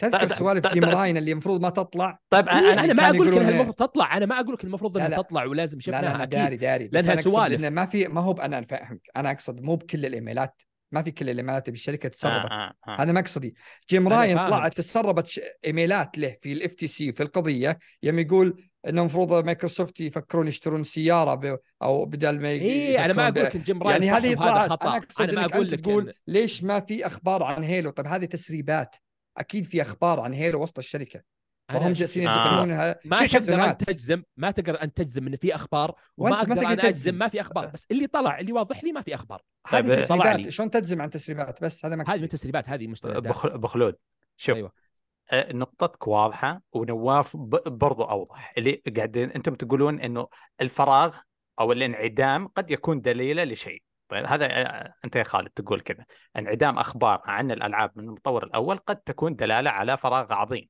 تذكر 0.00 0.18
طيب- 0.18 0.28
سوالف 0.38 0.64
طيب- 0.64 0.72
جيم 0.72 0.82
طيب- 0.84 0.94
راين 0.94 1.16
اللي 1.16 1.32
المفروض 1.32 1.60
ما 1.60 1.70
تطلع 1.70 2.18
طيب 2.30 2.48
أنا 2.48 2.82
اللي 2.82 2.94
ما 2.94 3.10
أقول 3.10 3.26
لك 3.26 3.36
انها 3.38 3.50
المفروض 3.50 3.74
تطلع 3.74 4.16
أنا 4.16 4.26
ما 4.26 4.40
أقول 4.40 4.52
لك 4.54 4.64
المفروض 4.64 4.96
انها 4.96 5.08
لا 5.08 5.16
لا. 5.16 5.22
تطلع 5.22 5.44
ولازم 5.44 5.78
لا 5.78 5.80
لا 5.80 5.82
شفناها 5.98 6.14
أنا 6.14 6.22
أكيد 6.22 6.38
داري 6.38 6.56
داري 6.56 6.90
أقصد 6.94 7.20
سوالف. 7.30 7.60
ما 7.64 7.86
في 7.86 8.08
ما 8.08 8.20
هو 8.20 8.32
أنا 8.32 8.60
فاهمك 8.62 9.00
أنا 9.16 9.30
أقصد 9.30 9.60
مو 9.60 9.74
بكل 9.76 10.06
الإيميلات 10.06 10.62
ما 10.92 11.02
في 11.02 11.10
كل 11.10 11.30
الإيميلات 11.30 11.62
اللي 11.68 11.72
بالشركة 11.72 12.08
تسربت 12.08 12.44
آه 12.50 12.54
آه 12.54 12.72
آه. 12.88 13.02
هذا 13.02 13.12
مقصدي 13.12 13.54
جيم 13.90 14.06
أنا 14.06 14.16
راين. 14.16 14.36
طلعت 14.46 14.76
تسربت 14.76 15.26
ش... 15.26 15.40
إيميلات 15.66 16.18
له 16.18 16.36
في 16.42 16.52
الاف 16.52 16.74
تي 16.74 16.86
سي 16.86 17.12
في 17.12 17.22
القضية 17.22 17.78
يوم 18.02 18.18
يقول 18.18 18.62
إنه 18.88 19.00
المفروض 19.00 19.44
مايكروسوفت 19.44 20.00
يفكرون 20.00 20.48
يشترون 20.48 20.84
سيارة 20.84 21.34
ب... 21.34 21.58
أو 21.82 22.04
بدل 22.04 22.40
ما 22.40 22.48
اي 22.48 23.04
أنا 23.04 23.12
ما 23.12 23.28
أقول. 23.28 23.44
لك 23.44 23.56
جيم 23.56 23.82
راين 23.82 24.02
يعني 24.02 24.18
هذه 24.28 24.34
طلعت 24.34 24.70
خطأ 24.70 24.88
أنا 24.88 24.96
أقصد 24.96 25.22
أنا 25.30 25.40
ما 25.40 25.46
أقول 25.54 25.66
لك 25.68 25.80
تقول 25.80 26.10
إن- 26.12 26.14
ليش 26.26 26.64
ما 26.64 26.80
في 26.80 27.06
أخبار 27.06 27.42
عن 27.42 27.64
هيلو 27.64 27.90
طيب 27.90 28.06
هذه 28.06 28.24
تسريبات 28.24 28.96
أكيد 29.36 29.64
في 29.64 29.82
أخبار 29.82 30.20
عن 30.20 30.32
هيلو 30.34 30.62
وسط 30.62 30.78
الشركة 30.78 31.22
فهم 31.68 31.92
جالسين 31.92 32.28
آه. 32.28 32.32
يدخلونها 32.46 32.96
ما 33.04 33.26
تقدر 33.26 33.64
ان؟ 33.64 33.78
تجزم 33.78 34.22
ما 34.36 34.50
تقدر 34.50 34.82
ان 34.82 34.94
تجزم 34.94 35.26
إن 35.26 35.36
في 35.36 35.54
أخبار 35.54 35.94
وما 36.16 36.30
وأنت 36.30 36.48
ما 36.48 36.54
أقدر 36.54 36.54
تقدر 36.54 36.66
أنا 36.66 36.72
أجزم 36.72 36.90
تجزم. 36.90 37.14
ما 37.14 37.28
في 37.28 37.40
أخبار 37.40 37.66
بس 37.66 37.86
اللي 37.90 38.06
طلع 38.06 38.38
اللي 38.40 38.52
واضح 38.52 38.84
لي 38.84 38.92
ما 38.92 39.00
في 39.00 39.14
أخبار 39.14 39.42
هذه 39.68 39.88
طيب، 39.88 40.06
طلع 40.08 40.32
تسريبات. 40.32 40.48
شلون 40.48 40.70
تجزم 40.70 41.02
عن 41.02 41.10
تسريبات 41.10 41.62
بس 41.62 41.84
هذا 41.84 41.94
هذه 41.94 41.98
من 41.98 42.04
مقصدي 42.04 42.24
التسريبات 42.24 42.68
هذه 42.68 42.86
مستندات 42.86 43.22
بخ- 43.22 43.56
بخلود 43.56 43.96
شوف 44.36 44.56
أيوة. 44.56 44.72
آه، 45.30 45.52
نقطتك 45.52 46.08
واضحة 46.08 46.62
ونواف 46.72 47.36
برضو 47.66 48.02
أوضح 48.02 48.52
اللي 48.58 48.82
قاعدين 48.96 49.30
أنتم 49.30 49.54
تقولون 49.54 50.00
إنه 50.00 50.28
الفراغ 50.60 51.16
أو 51.60 51.72
الانعدام 51.72 52.46
قد 52.48 52.70
يكون 52.70 53.00
دليله 53.00 53.44
لشيء 53.44 53.82
طيب 54.10 54.24
هذا 54.26 54.46
آه، 54.46 54.94
أنت 55.04 55.16
يا 55.16 55.22
خالد 55.22 55.48
تقول 55.48 55.80
كذا 55.80 56.04
انعدام 56.36 56.78
أخبار 56.78 57.20
عن 57.24 57.50
الألعاب 57.50 57.90
من 57.96 58.04
المطور 58.04 58.44
الأول 58.44 58.76
قد 58.76 58.96
تكون 58.96 59.36
دلالة 59.36 59.70
على 59.70 59.96
فراغ 59.96 60.32
عظيم 60.32 60.68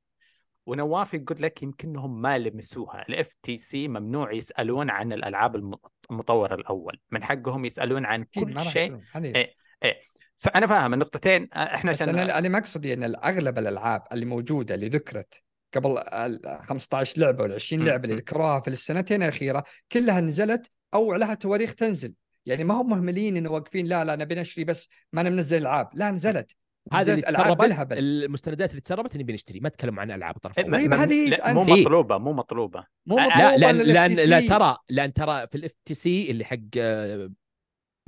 ونواف 0.66 1.14
يقول 1.14 1.42
لك 1.42 1.62
يمكنهم 1.62 2.20
ما 2.22 2.38
لمسوها 2.38 3.04
ال 3.08 3.34
FTC 3.42 3.88
ممنوع 3.88 4.32
يسألون 4.32 4.90
عن 4.90 5.12
الألعاب 5.12 5.56
الم- 5.56 5.74
المطور 6.10 6.54
الأول 6.54 7.00
من 7.10 7.24
حقهم 7.24 7.64
يسألون 7.64 8.06
عن 8.06 8.24
كل 8.24 8.60
شيء. 8.60 9.00
هذه 9.12 9.34
إيه. 9.82 10.00
فأنا 10.38 10.66
فاهم 10.66 10.94
النقطتين 10.94 11.48
آه، 11.52 11.74
إحنا 11.74 11.90
بس 11.90 12.02
عشان 12.02 12.18
أنا 12.18 12.38
أنا 12.38 12.48
مقصدي 12.48 12.92
إن 12.94 13.14
أغلب 13.24 13.58
الألعاب 13.58 14.02
اللي 14.12 14.24
موجودة 14.24 14.74
اللي 14.74 14.88
ذكرت 14.88 15.42
قبل 15.74 15.98
ال 15.98 16.40
15 16.62 17.20
لعبة 17.20 17.42
ولا 17.44 17.54
20 17.54 17.82
م- 17.82 17.86
لعبة 17.86 18.04
اللي. 18.04 18.16
ذكروها 18.16 18.60
في 18.60 18.68
السنتين 18.70 19.22
الأخيرة 19.22 19.64
كلها 19.92 20.20
نزلت 20.20 20.70
أو 20.94 21.14
لها 21.14 21.34
تواريخ 21.34 21.74
تنزل 21.74 22.14
يعني 22.46 22.64
ما 22.64 22.74
هم 22.74 22.88
مهملين 22.88 23.36
إنه 23.36 23.50
واقفين 23.50 23.86
لا 23.86 24.04
لا 24.04 24.16
نبي 24.16 24.34
نشتري 24.34 24.64
بس 24.64 24.88
ما 25.12 25.20
أنا 25.20 25.30
منزل 25.30 25.58
ألعاب. 25.58 25.88
لا 25.94 26.10
نزلت. 26.10 26.56
هذه 26.92 27.10
اللي 27.14 27.28
ألعاب 27.28 27.58
تسربت؟ 27.58 27.92
المستندات 27.98 28.70
اللي 28.70 28.80
تسربت 28.80 29.16
نبي 29.16 29.32
نشتري 29.32 29.60
ما 29.60 29.68
أتكلم 29.68 30.00
عن 30.00 30.10
ألعاب 30.10 30.38
طرف 30.38 30.58
إيه،. 30.58 30.64
ما- 30.64 30.78
طيب 30.78 30.90
ما- 30.90 31.02
هذه 31.02 31.38
مو 31.52 31.62
إيه. 31.74 31.80
مطلوبة 31.80 32.18
مو 32.18 32.32
مطلوبة. 32.32 32.86
مو 33.06 33.16
لا، 33.16 33.26
مطلوبة 33.26 33.56
لا 33.56 33.72
لأن 33.72 34.12
لأن. 34.12 34.28
لا 34.28 34.40
ترى 34.40 34.76
لأن 34.88 35.12
ترى 35.12 35.46
في 35.46 35.54
الاف 35.54 35.74
تي 35.84 35.94
سي 35.94 36.30
اللي 36.30 36.44
حق 36.44 36.56
آه، 36.76 37.30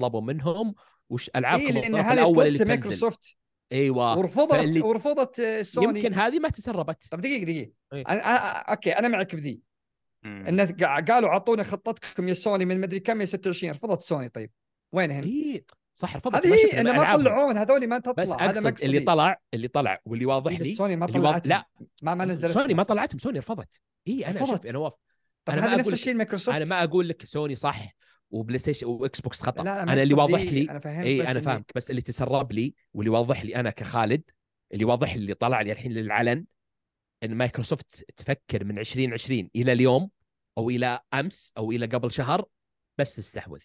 طلبوا 0.00 0.20
منهم 0.20 0.74
وش 1.10 1.28
الطرف 1.28 1.44
هذه 1.46 2.12
الأول 2.12 2.46
اللي 2.46 2.58
تنزل. 2.58 2.68
مايكروسوفت 2.70 3.36
إيوه. 3.72 4.18
ورفضت 4.18 4.52
فاللي- 4.54 4.80
ورفضت 4.80 5.40
آه، 5.40 5.62
سوني 5.62 5.98
يمكن 6.00 6.14
هذه 6.14 6.38
ما 6.38 6.48
تسربت. 6.48 6.98
طب 7.10 7.20
دقيقة 7.20 7.44
دقيقة. 7.44 7.72
إيه. 7.92 8.04
أنا 8.08 8.30
أوكي 8.70 8.90
أنا 8.90 9.08
معك 9.08 9.34
بذي. 9.34 9.60
الناس 10.24 10.72
قا- 10.72 11.04
قالوا 11.10 11.28
اعطونا 11.28 11.62
خطتكم 11.62 12.28
يا 12.28 12.34
سوني 12.34 12.64
من 12.64 12.80
مدري 12.80 13.00
كم 13.00 13.20
يا 13.20 13.26
26 13.26 13.72
رفضت 13.72 14.02
سوني 14.02 14.28
طيب. 14.28 14.50
وين 14.92 15.10
هن؟ 15.10 15.22
اي 15.24 15.64
صح 15.94 16.16
رفضت. 16.16 16.46
هذه 16.46 16.54
هي 16.54 16.80
انه 16.80 16.92
ما. 16.92 17.16
طلعون 17.16 17.58
هذول 17.58 17.86
ما 17.88 17.98
تطلع. 17.98 18.12
بس 18.24 18.28
هذا 18.30 18.60
مقصدي 18.60 18.86
اللي 18.86 19.00
طلع 19.00 19.40
اللي 19.54 19.68
طلع 19.68 19.98
واللي 20.04 20.26
واضح 20.26 20.52
إيه 20.52 20.58
لي 20.58 20.74
سوني 20.74 20.96
ما 20.96 21.06
طلعت 21.06 21.46
لا. 21.46 21.66
ما 22.02 22.14
ما 22.14 22.24
نزلت 22.24 22.52
سوني 22.52 22.74
ما. 22.74 22.82
طلعتهم 22.82 23.18
سوني 23.18 23.38
رفضت. 23.38 23.80
اي 24.08 24.26
أنا 24.26 24.40
رفضت. 24.42 24.66
أنا 24.66 24.78
واف 24.78 24.94
طب 25.44 25.54
هذا 25.54 25.76
نفس 25.76 25.92
الشيء 25.92 26.14
مايكروسوفت؟ 26.14 26.56
أنا 26.56 26.64
ما 26.64 26.84
أقول 26.84 27.08
لك 27.08 27.24
سوني 27.24 27.54
صح 27.54 27.94
وبلاي 28.30 28.58
ستيشن 28.58 28.86
واكس 28.86 29.20
بوكس 29.20 29.42
خطأ. 29.42 29.62
لا 29.62 29.70
لا 29.74 29.82
أنا 29.82 30.02
اللي 30.02 30.14
واضح 30.14 30.40
لي 30.40 30.70
أنا 30.70 30.78
فاهم 30.78 31.02
اي 31.02 31.30
أنا 31.30 31.40
فاهمك 31.40 31.72
بس 31.74 31.90
اللي 31.90 32.00
تسرب 32.02 32.52
لي 32.52 32.74
واللي 32.94 33.10
واضح 33.10 33.44
لي 33.44 33.56
أنا 33.56 33.70
كخالد 33.70 34.22
اللي 34.72 34.84
واضح 34.84 35.14
لي 35.14 35.20
اللي 35.20 35.34
طلع 35.34 35.60
لي 35.60 35.72
الحين 35.72 35.92
للعلن 35.92 36.44
إن 37.22 37.34
مايكروسوفت 37.34 38.04
تفكر 38.16 38.64
من 38.64 38.78
2020 38.78 39.50
إلى 39.56 39.72
اليوم 39.72 40.10
أو 40.58 40.70
إلى 40.70 41.00
أمس 41.14 41.52
أو 41.58 41.72
إلى 41.72 41.86
قبل 41.86 42.12
شهر 42.12 42.44
بس 42.98 43.14
تستحوذ 43.14 43.60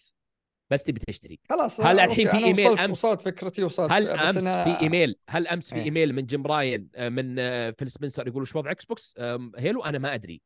بس 0.70 0.82
تبي 0.84 1.00
تشتري 1.08 1.38
خلاص 1.50 1.80
هل 1.80 2.00
الحين 2.00 2.28
في 2.30 2.36
أنا 2.36 2.44
إيميل 2.46 2.66
وصلت 2.66 2.80
أمس؟ 2.80 2.90
وصلت 2.90 3.22
فكرتي 3.22 3.64
وصلت 3.64 3.92
هل 3.92 4.04
بس 4.04 4.20
أمس 4.20 4.36
أنا 4.36 4.64
في 4.64 4.82
إيميل 4.82 5.16
هل 5.28 5.46
أمس 5.48 5.68
في 5.70 5.76
إيه. 5.76 5.82
إيميل 5.84 6.14
من 6.14 6.26
جيم 6.26 6.46
رايان 6.46 6.88
آه، 6.94 7.08
من 7.08 7.36
آه، 7.38 7.70
فيل 7.70 7.90
سبنسر 7.90 8.28
يقول 8.28 8.42
وش 8.42 8.56
وضع 8.56 8.70
إكس 8.70 8.84
بوكس 8.84 9.14
هيلو 9.56 9.84
أنا 9.84 9.98
ما 9.98 10.14
أدري 10.14 10.42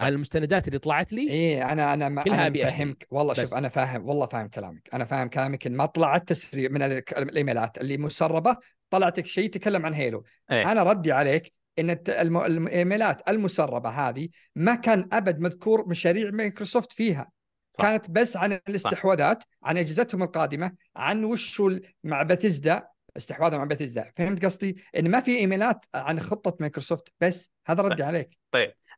أنا 0.00 0.08
المستندات 0.08 0.68
اللي 0.68 0.78
طلعت 0.78 1.12
لي 1.12 1.30
إيه 1.30 1.72
أنا 1.72 1.94
أنا 1.94 2.08
ما 2.08 2.22
كلها 2.22 2.46
أشتري. 2.48 2.62
فاهمك 2.64 3.06
والله 3.10 3.32
بس. 3.32 3.40
شوف 3.40 3.54
أنا 3.54 3.68
فاهم 3.68 4.08
والله 4.08 4.26
فاهم 4.26 4.48
كلامك 4.48 4.88
أنا 4.94 5.04
فاهم 5.04 5.28
كلامك 5.28 5.66
إن 5.66 5.72
ما 5.76 5.86
طلعت 5.86 6.28
تسريع 6.28 6.70
من 6.70 6.82
ال- 6.82 7.18
الإيميلات 7.18 7.78
اللي 7.78 7.96
مسربة 7.96 8.56
طلعتك 8.90 9.26
شيء 9.26 9.44
يتكلم 9.44 9.86
عن 9.86 9.94
هيلو 9.94 10.24
إيه. 10.50 10.72
أنا 10.72 10.82
ردي 10.82 11.12
عليك 11.12 11.52
إن 11.78 11.90
الت- 11.90 12.10
الم- 12.10 12.36
الإيميلات 12.38 13.28
المسربة 13.28 13.88
هذه 13.90 14.28
ما 14.56 14.74
كان 14.74 15.08
أبد 15.12 15.40
مذكور 15.40 15.88
مشاريع 15.88 16.30
مايكروسوفت 16.30 16.92
فيها. 16.92 17.30
صح. 17.70 17.84
كانت 17.84 18.10
بس 18.10 18.36
عن 18.36 18.52
الاستحواذات 18.52 19.44
عن 19.62 19.76
أجهزتهم 19.76 20.22
القادمة 20.22 20.72
عن 20.96 21.24
وش 21.24 21.62
مع 22.04 22.22
باتيزدا 22.22 22.88
استحواذهم 23.16 23.58
مع 23.58 23.64
باتيزدا 23.64 24.12
فهمت 24.16 24.44
قصدي؟ 24.44 24.76
إن 24.98 25.10
ما 25.10 25.20
في 25.20 25.36
إيميلات 25.38 25.84
عن 25.94 26.20
خطة 26.20 26.56
مايكروسوفت 26.60 27.12
بس. 27.20 27.50
هذا 27.66 27.82
ردي 27.82 28.02
عليك. 28.02 28.38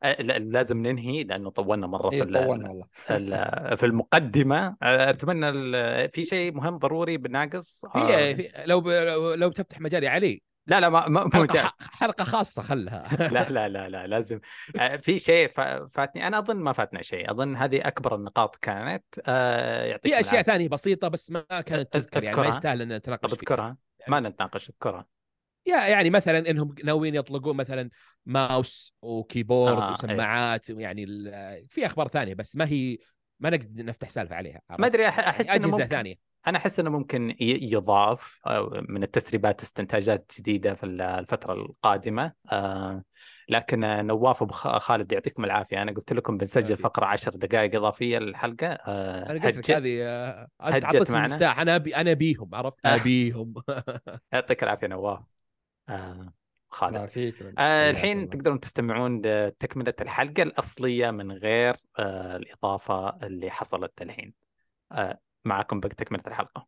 آه، 0.03 0.23
لا- 0.23 0.39
لازم 0.39 0.79
ننهي 0.87 1.25
لأنه 1.25 1.51
طولنا 1.51 1.87
مرة 1.87 2.09
في 2.11 2.17
إيه 2.17 2.23
ال- 2.23 2.33
طولنا 2.47 2.69
والله. 2.69 2.87
ال- 3.11 3.77
في 3.77 3.87
المقدمة. 3.87 4.77
آه، 4.83 5.11
أتمنى 5.11 5.49
ال- 5.49 6.11
في 6.11 6.25
شيء 6.25 6.53
مهم 6.53 6.77
ضروري 6.77 7.17
بناقص؟ 7.17 7.81
في, 7.93 7.99
آه، 7.99 8.33
في 8.33 8.51
لو 8.67 8.81
لو, 8.81 9.35
لو 9.35 9.51
تفتح 9.51 9.81
مجال 9.81 10.05
يا 10.05 10.11
علي. 10.11 10.43
لا 10.69 10.81
لا 10.81 10.89
ما 10.89 11.09
مو 11.09 11.31
حلقة 11.33 11.53
جاي. 11.55 11.63
ح- 11.63 11.77
حلقة 11.81 12.25
خاصة 12.25 12.63
خلها. 12.63 13.29
لا 13.29 13.49
لا 13.51 13.69
لا 13.69 13.89
لا 13.89 14.07
لازم. 14.07 14.41
آه، 14.81 14.97
في 14.97 15.19
شيء 15.19 15.49
فا- 15.49 15.87
فاتني 15.87 16.27
أنا 16.27 16.39
أظن 16.39 16.57
ما 16.57 16.73
فاتنا 16.73 17.03
شيء. 17.03 17.31
أظن 17.31 17.57
هذه 17.57 17.81
أكبر 17.89 18.15
النقاط 18.15 18.57
كانت. 18.57 19.05
آه، 19.27 19.85
يعطيكم 19.85 20.15
في 20.17 20.21
أشياء. 20.21 20.43
ثانية 20.43 20.69
بسيطة 20.69 21.09
بس 21.09 21.31
ما 21.31 21.41
كانت 21.41 21.93
تذكر 21.93 22.25
يعني 22.25 22.37
ما. 22.37 22.47
يستاهل 22.47 22.83
إن 22.83 22.89
طب 22.89 22.95
نتناقش 22.95 23.31
فيها. 23.31 23.39
أذكرها. 23.39 23.77
ما 24.09 24.21
نتناقش 24.21 24.69
أذكرها. 24.71 25.07
يا 25.67 25.77
يعني 25.87 26.11
مثلا 26.11 26.51
إنهم 26.51 26.75
ناويين 26.85 27.15
يطلقون 27.15 27.57
مثلا 27.57 27.91
ماوس 28.27 28.95
وكيبورد 29.03 29.79
آه، 29.83 29.91
وسماعات 29.91 30.71
يعني 30.71 31.07
في 31.69 31.87
أخبار 31.87 32.09
ثانية 32.09 32.35
بس 32.35 32.57
ما 32.57 32.67
هي 32.69 32.99
ما 33.41 33.51
نقدر 33.51 33.85
نفتح 33.85 34.09
سالفة 34.11 34.37
عليها 34.37 34.61
ما 34.79 34.87
أدري 34.87 35.09
أحس 35.09 35.47
يعني 35.49 35.65
إنه 35.65 35.71
ممكن 35.77 35.87
ثانية. 35.89 36.28
أنا 36.49 36.59
أحس 36.59 36.81
إنه 36.81 36.91
ممكن 36.91 37.35
يضاف 37.41 38.41
أو 38.47 38.71
من 38.89 39.03
التسريبات 39.03 39.63
استنتاجات 39.63 40.33
جديدة 40.39 40.75
في 40.75 40.87
ال- 40.87 41.01
الفترة 41.01 41.53
القادمة 41.53 42.33
آه، 42.53 43.03
لكن 43.49 43.85
آه، 43.85 44.03
نواف 44.03 44.43
أبو 44.43 44.53
خالد 44.55 45.13
يعطيكم 45.13 45.45
العافية 45.45 45.83
أنا 45.83 45.93
قلت 45.93 46.13
لكم 46.13 46.37
بنسجل. 46.37 46.77
فقرة 46.77 47.07
10 47.07 47.37
دقائق 47.37 47.75
إضافية 47.75 48.19
للحلقة 48.19 48.67
آه، 48.67 49.31
أنا 49.31 49.41
قلت 49.45 49.71
لك. 49.71 49.71
هذه 49.71 49.99
آه، 50.03 50.49
أعطيتني 50.61 51.17
معنا. 51.17 51.27
المفتاح 51.27 51.61
أنا 51.61 51.77
أبي 51.77 51.97
أنا 51.97 52.11
أبيهم 52.13 52.55
عرفت 52.55 52.87
آه. 52.87 52.95
أبيهم 52.95 53.55
يعطيك 54.33 54.63
العافية 54.63 54.87
نواف 54.87 55.21
آه، 55.89 56.33
خالد 56.69 56.95
لا 56.95 57.07
فيك 57.07 57.35
آه 57.59 57.91
الحين 57.91 58.19
الله. 58.19 58.31
تقدرون 58.31 58.61
تستمعون 58.61 59.23
لتكملة 59.27 59.95
الحلقة 60.01 60.43
الأصلية 60.43 61.11
من 61.11 61.33
غير 61.33 61.77
آه 61.99 62.37
الإضافة 62.37 63.09
اللي 63.23 63.51
حصلت 63.51 64.03
الحين 64.03 64.35
آه 64.93 65.21
معكم 65.45 65.81
بقى 65.81 65.89
تكملة 65.89 66.23
الحلقة. 66.27 66.67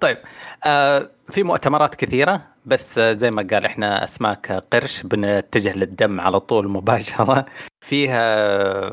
طيب 0.00 0.18
آه 0.64 1.10
في 1.28 1.42
مؤتمرات 1.42 1.94
كثيرة 1.94 2.42
بس 2.66 2.98
آه 2.98 3.12
زي 3.12 3.30
ما 3.30 3.46
قال 3.50 3.64
إحنا 3.64 4.04
أسماك 4.04 4.52
قرش 4.52 5.02
بنتجه 5.02 5.72
للدم 5.78 6.20
على 6.20 6.40
طول 6.40 6.68
مباشرة. 6.68 7.46
فيها 7.84 8.90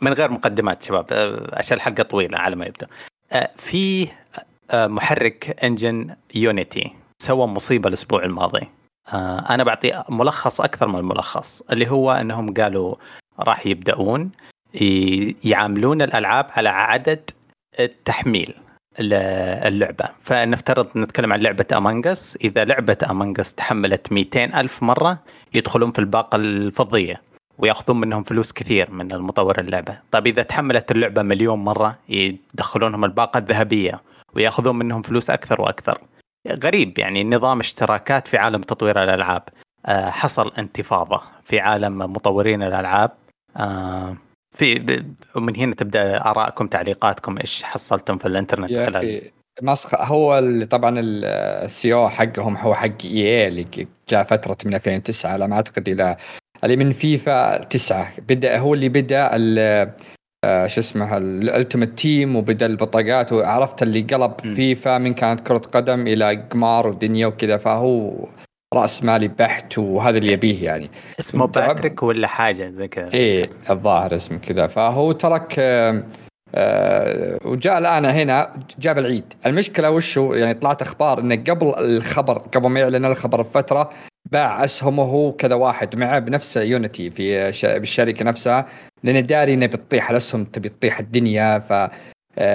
من 0.00 0.12
غير 0.12 0.30
مقدمات 0.30 0.82
شباب 0.82 1.06
آه 1.12 1.58
عشان 1.58 1.76
الحلقة 1.76 2.02
طويلة 2.02 2.38
على 2.38 2.56
ما 2.56 2.66
يبدو 2.66 2.86
آه 3.32 3.50
في 3.56 4.08
آه، 4.70 4.86
محرك 4.86 5.64
engine 5.64 6.16
يونيتي 6.34 6.92
سوى 7.22 7.46
مصيبة 7.46 7.88
الأسبوع 7.88 8.24
الماضي. 8.24 8.68
آه، 9.12 9.38
أنا 9.54 9.64
بعطي 9.64 10.04
ملخص 10.08 10.60
أكثر 10.60 10.88
من 10.88 10.98
الملخص 10.98 11.62
اللي 11.62 11.88
هو 11.90 12.12
إنهم 12.12 12.54
قالوا 12.54 12.96
راح 13.40 13.66
يبدأون 13.66 14.30
يعاملون 15.44 16.02
الألعاب 16.02 16.46
على 16.50 16.68
عدد 16.68 17.30
التحميل 17.80 18.54
اللعبة 19.00 20.04
فنفترض 20.22 20.86
نتكلم 20.96 21.32
عن 21.32 21.40
لعبة 21.40 21.66
Among 21.72 22.19
Us 22.19 22.38
إذا 22.44 22.64
لعبة 22.64 22.96
Among 23.10 23.41
Us 23.41 23.54
تحملت 23.54 24.12
200 24.12 24.44
ألف 24.44 24.82
مرة 24.82 25.18
يدخلون 25.54 25.92
في 25.92 25.98
الباقة 25.98 26.36
الفضية 26.36 27.20
ويأخذون 27.58 28.00
منهم 28.00 28.22
فلوس 28.22 28.52
كثير 28.52 28.90
من 28.90 29.12
المطور 29.12 29.60
اللعبة 29.60 29.98
طيب 30.10 30.26
إذا 30.26 30.42
تحملت 30.42 30.90
اللعبة 30.90 31.22
مليون 31.22 31.58
مرة 31.58 31.98
يدخلونهم 32.08 33.04
الباقة 33.04 33.38
الذهبية 33.38 34.00
ويأخذون 34.34 34.76
منهم 34.78 35.02
فلوس 35.02 35.30
أكثر 35.30 35.60
وأكثر. 35.60 35.98
غريب 36.64 36.98
يعني 36.98 37.24
نظام 37.24 37.60
اشتراكات 37.60 38.26
في 38.26 38.36
عالم 38.38 38.60
تطوير 38.60 39.02
الألعاب. 39.02 39.42
آه، 39.86 40.10
حصل 40.10 40.52
انتفاضة 40.58 41.22
في 41.44 41.60
عالم 41.60 41.98
مطورين 41.98 42.62
الألعاب. 42.62 43.10
آه، 43.56 44.16
في 44.56 45.04
ومن 45.36 45.56
هنا 45.56 45.74
تبدأ 45.74 46.24
آرائكم 46.24 46.66
تعليقاتكم 46.66 47.38
إيش 47.38 47.62
حصلتم 47.62 48.18
في 48.18 48.28
الإنترنت 48.28 48.70
يا 48.70 48.86
خلال 48.86 49.30
مسخ 49.62 50.00
هو 50.00 50.38
اللي 50.38 50.66
طبعا 50.66 50.94
السي 50.98 51.92
أو 51.92 52.08
حقهم 52.08 52.56
هو 52.56 52.74
حق 52.74 53.04
إي 53.04 53.48
اللي 53.48 53.66
جاء 54.08 54.24
فترة 54.24 54.56
من 54.64 54.74
2009 54.74 55.30
على 55.30 55.48
ما 55.48 55.56
أعتقد 55.56 55.88
إلى 55.88 56.16
اللي 56.64 56.76
من 56.76 56.92
فيفا 56.92 57.64
9 57.64 58.12
بدا 58.28 58.58
هو 58.58 58.74
اللي 58.74 58.88
بدأ 58.88 59.30
آه، 60.44 60.66
شو 60.66 60.80
اسمه 60.80 61.16
ال 61.16 61.25
Ultimate 61.25 61.98
Team 61.98 62.36
وبدأ 62.36 62.66
البطاقات 62.66 63.32
وعرفت 63.32 63.82
اللي 63.82 64.00
قلب 64.00 64.32
م. 64.44 64.54
فيفا 64.54 64.98
من 64.98 65.14
كانت 65.14 65.40
كرة 65.40 65.58
قدم 65.58 66.06
إلى 66.06 66.34
قمار 66.50 66.88
ودنيا 66.88 67.26
وكذا 67.26 67.56
فهو 67.56 68.26
راس 68.74 69.04
مالي 69.04 69.28
بحت 69.28 69.78
وهذا 69.78 70.18
اللي 70.18 70.32
يبيه 70.32 70.64
يعني. 70.64 70.90
اسمه. 71.20 71.46
باتريك 71.46 72.02
ولا 72.02 72.26
حاجة 72.26 72.70
زي 72.70 72.88
كذا 72.88 73.14
إيه 73.14 73.50
الظاهر 73.70 74.16
اسمه 74.16 74.38
كذا. 74.38 74.66
فهو 74.66 75.12
ترك 75.12 75.54
آم، 75.58 76.04
آه، 76.54 77.38
وجاء 77.44 77.78
الآن 77.78 78.04
هنا 78.04 78.52
جاب 78.78 78.98
العيد. 78.98 79.32
المشكلة 79.46 79.90
وش 79.90 80.18
هو؟ 80.18 80.34
يعني 80.34 80.54
طلعت 80.54 80.82
أخبار 80.82 81.20
إنه 81.20 81.34
قبل 81.34 81.74
الخبر 81.78 82.38
قبل 82.38 82.68
ما 82.68 82.80
يعلن 82.80 83.04
الخبر 83.04 83.42
بفترة 83.42 83.90
باع 84.32 84.64
أسهمه 84.64 85.32
كذا 85.32 85.54
واحد 85.54 85.96
معه 85.96 86.18
بنفس 86.18 86.56
يونيتي 86.56 87.10
في 87.10 87.52
بالشركة 87.64 88.24
نفسها 88.24 88.66
لأن 89.04 89.26
داري 89.26 89.54
إنه 89.54 89.66
بتطيح 89.66 90.10
الأسهم 90.10 90.44
تبي 90.44 90.68
تطيح 90.68 90.98
الدنيا 90.98 91.58
ف 91.58 91.72
آه، 91.72 91.90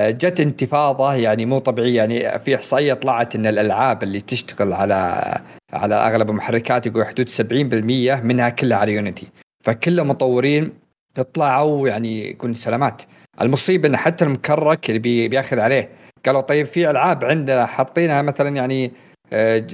جت 0.09 0.39
انتفاضة 0.39 1.13
يعني 1.13 1.45
مو 1.45 1.59
طبيعية 1.59 1.97
يعني 1.97 2.39
في 2.39 2.55
إحصائية 2.55 2.93
طلعت 2.93 3.35
إن 3.35 3.45
الألعاب 3.45 4.03
اللي 4.03 4.21
تشتغل 4.21 4.73
على 4.73 5.23
على 5.73 5.95
أغلب 5.95 6.29
المحركات 6.29 6.85
يقول 6.87 7.05
حدود 7.05 7.29
70% 7.29 8.23
منها 8.23 8.49
كلها 8.49 8.77
على 8.77 8.93
يونيتي 8.93 9.27
فكل 9.63 9.99
المطورين 9.99 10.73
طلعوا 11.33 11.87
يعني 11.87 12.29
يقول 12.31 12.55
سلامات. 12.55 13.01
المصيبة 13.41 13.87
إن 13.87 13.97
حتى 13.97 14.25
المكرك 14.25 14.89
اللي 14.89 14.99
بي 14.99 15.27
بياخذ 15.27 15.59
عليه 15.59 15.89
قالوا 16.25 16.41
طيب 16.41 16.65
في 16.65 16.89
ألعاب 16.89 17.25
عندنا 17.25 17.65
حاطينها 17.65 18.21
مثلا 18.21 18.49
يعني 18.55 18.91
آه، 19.33 19.67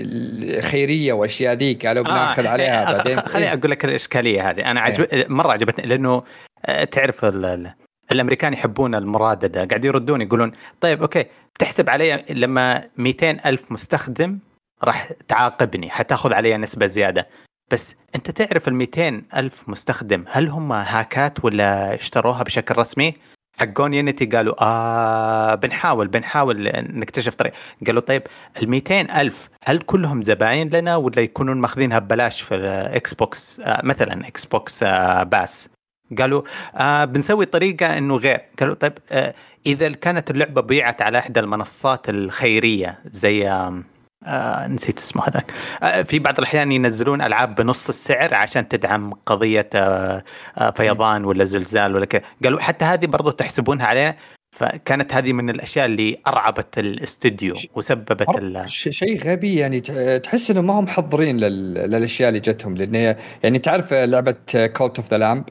خيرية 0.62 1.14
واشياء 1.14 1.54
ذي 1.54 1.74
قالوا 1.74 2.04
بناخذ 2.04 2.48
عليها 2.48 2.90
آه، 2.90 2.98
بعدين 2.98 3.22
خ- 3.22 3.26
خليني 3.28 3.54
أقول 3.54 3.72
لك 3.72 3.86
الإشكالية 3.86 4.50
هذه. 4.50 4.72
أنا 4.72 4.88
إيه. 4.88 4.94
عجب... 4.94 5.08
مرة 5.32 5.52
عجبتني 5.52 5.86
لأنه 5.86 6.24
آه، 6.66 6.84
تعرف 6.84 7.26
ال... 7.26 7.72
ال- 8.12 8.16
الأمريكان 8.16 8.54
يحبون 8.54 8.96
المراددة. 8.96 9.66
قاعد 9.66 9.86
يردون 9.86 10.22
يقولون 10.22 10.52
طيب 10.82 11.02
أوكي 11.02 11.26
تحسب 11.60 11.90
علي 11.90 12.26
لما 12.30 12.84
200 12.98 13.32
ألف 13.46 13.72
مستخدم 13.72 14.40
راح 14.84 15.10
تعاقبني 15.28 15.90
حتاخذ 15.90 16.34
علي 16.34 16.58
نسبة 16.58 16.86
زيادة. 16.86 17.28
بس 17.72 17.96
أنت 18.16 18.32
تعرف 18.32 18.68
ال 18.68 18.74
200 18.74 19.24
ألف 19.36 19.70
مستخدم 19.70 20.24
هل 20.28 20.48
هم 20.48 20.72
هاكات 20.74 21.46
ولا 21.46 21.96
اشتروها 21.96 22.44
بشكل 22.44 22.78
رسمي؟ 22.78 23.14
حقون 23.60 23.94
يونيتي 23.94 24.26
قالوا 24.26 24.56
آه 24.62 25.56
بنحاول 25.56 26.08
بنحاول 26.08 26.72
نكتشف 26.76 27.36
طريق. 27.36 27.54
قالوا 27.88 28.02
طيب 28.02 28.24
ال 28.62 28.70
200 28.70 29.02
ألف 29.22 29.50
هل 29.64 29.78
كلهم 29.80 30.22
زباين 30.22 30.70
لنا 30.70 30.96
ولا 30.96 31.22
يكونون 31.22 31.58
ماخذينها 31.62 32.00
ببلاش 32.00 32.42
في 32.42 32.56
الاكس 32.56 33.14
بوكس 33.14 33.60
آه 33.60 33.82
مثلا 33.86 34.28
إكس 34.28 34.46
بوكس 34.46 34.84
آه 34.84 35.24
pass؟ 35.24 35.70
قالوا 36.20 36.42
آه 36.76 37.06
بنسوي 37.06 37.46
طريقة 37.46 37.98
إنه 37.98 38.16
غير. 38.18 38.42
قالوا 38.60 38.76
طيب 38.76 38.94
آه 39.12 39.34
إذا 39.66 39.90
كانت 39.90 40.32
اللعبة 40.32 40.62
بيعت 40.62 41.02
على 41.02 41.20
إحدى 41.20 41.40
المنصات 41.40 42.10
الخيرية 42.10 43.00
زي 43.06 43.50
آه 43.50 43.84
آه 44.26 44.68
نسيت 44.68 45.00
اسمه 45.00 45.24
هذاك. 45.28 45.52
آه 45.84 46.02
في 46.02 46.20
بعض 46.20 46.38
الأحيان 46.38 46.72
ينزلون 46.72 47.22
ألعاب 47.22 47.56
بنص 47.56 47.90
السعر 47.90 48.34
عشان 48.34 48.68
تدعم 48.68 49.14
قضية 49.26 49.70
آه 49.76 50.24
آه 50.58 50.70
فيضان 50.72 51.26
ولا 51.26 51.44
زلزال 51.46 51.96
ولا 51.96 52.06
كذا. 52.06 52.22
قالوا 52.44 52.60
حتى 52.60 52.86
هذه 52.86 53.06
برضو 53.06 53.32
تحسبونها 53.32 53.86
علينا. 53.86 54.16
فكانت 54.56 55.14
هذه 55.14 55.34
من 55.34 55.50
الأشياء 55.50 55.86
اللي 55.86 56.18
أرعبت 56.28 56.78
الاستوديو 56.80 57.56
وسببت 57.76 58.30
ال... 58.38 58.70
شيء 58.70 59.24
غبي 59.24 59.56
يعني 59.56 59.80
تحس 60.20 60.52
انهم 60.52 60.68
ما 60.68 60.74
هم 60.74 60.84
محضرين 60.84 61.38
لل- 61.38 61.74
للأشياء 61.74 62.30
اللي 62.30 62.40
جتهم. 62.40 62.78
لأن 62.78 63.16
يعني 63.44 63.60
تعرف 63.60 63.94
لعبة 63.94 64.36
Cult 64.54 64.98
of 65.00 65.12
the 65.12 65.18
Lamb 65.18 65.44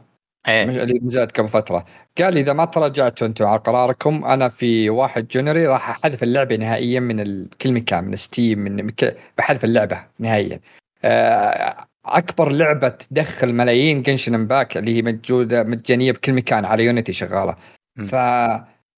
إيه. 0.49 0.65
اللي 0.83 0.99
نزلت 1.03 1.41
قبل 1.41 1.49
فترة. 1.49 1.85
قال 2.19 2.37
إذا 2.39 2.53
ما 2.53 2.65
تراجعتوا 2.65 3.27
أنتم 3.27 3.45
على 3.47 3.59
قراركم 3.59 4.25
أنا 4.25 4.49
في 4.49 4.91
1 4.91 5.29
January 5.29 5.67
راح 5.67 5.91
أحذف 5.91 6.23
اللعبة 6.23 6.57
نهائيا 6.57 7.01
من 7.01 7.47
كل 7.49 7.73
مكان 7.73 8.05
من 8.05 8.17
Steam 8.17 8.59
من 8.59 8.91
بحذف 9.39 9.65
اللعبة 9.65 10.05
نهائيا. 10.19 10.61
آه، 11.05 11.77
أكبر 12.07 12.53
لعبة 12.53 12.89
تدخل 12.89 13.53
ملايين 13.53 14.03
Genshin 14.03 14.35
Impact 14.35 14.77
اللي 14.77 14.97
هي 14.97 15.03
موجوده 15.03 15.63
مجانيه 15.63 16.13
بكل 16.13 16.33
مكان 16.33 16.65
على 16.65 16.85
Unity 16.85 17.13
شغالة. 17.13 17.57
م. 17.97 18.05
ف 18.05 18.13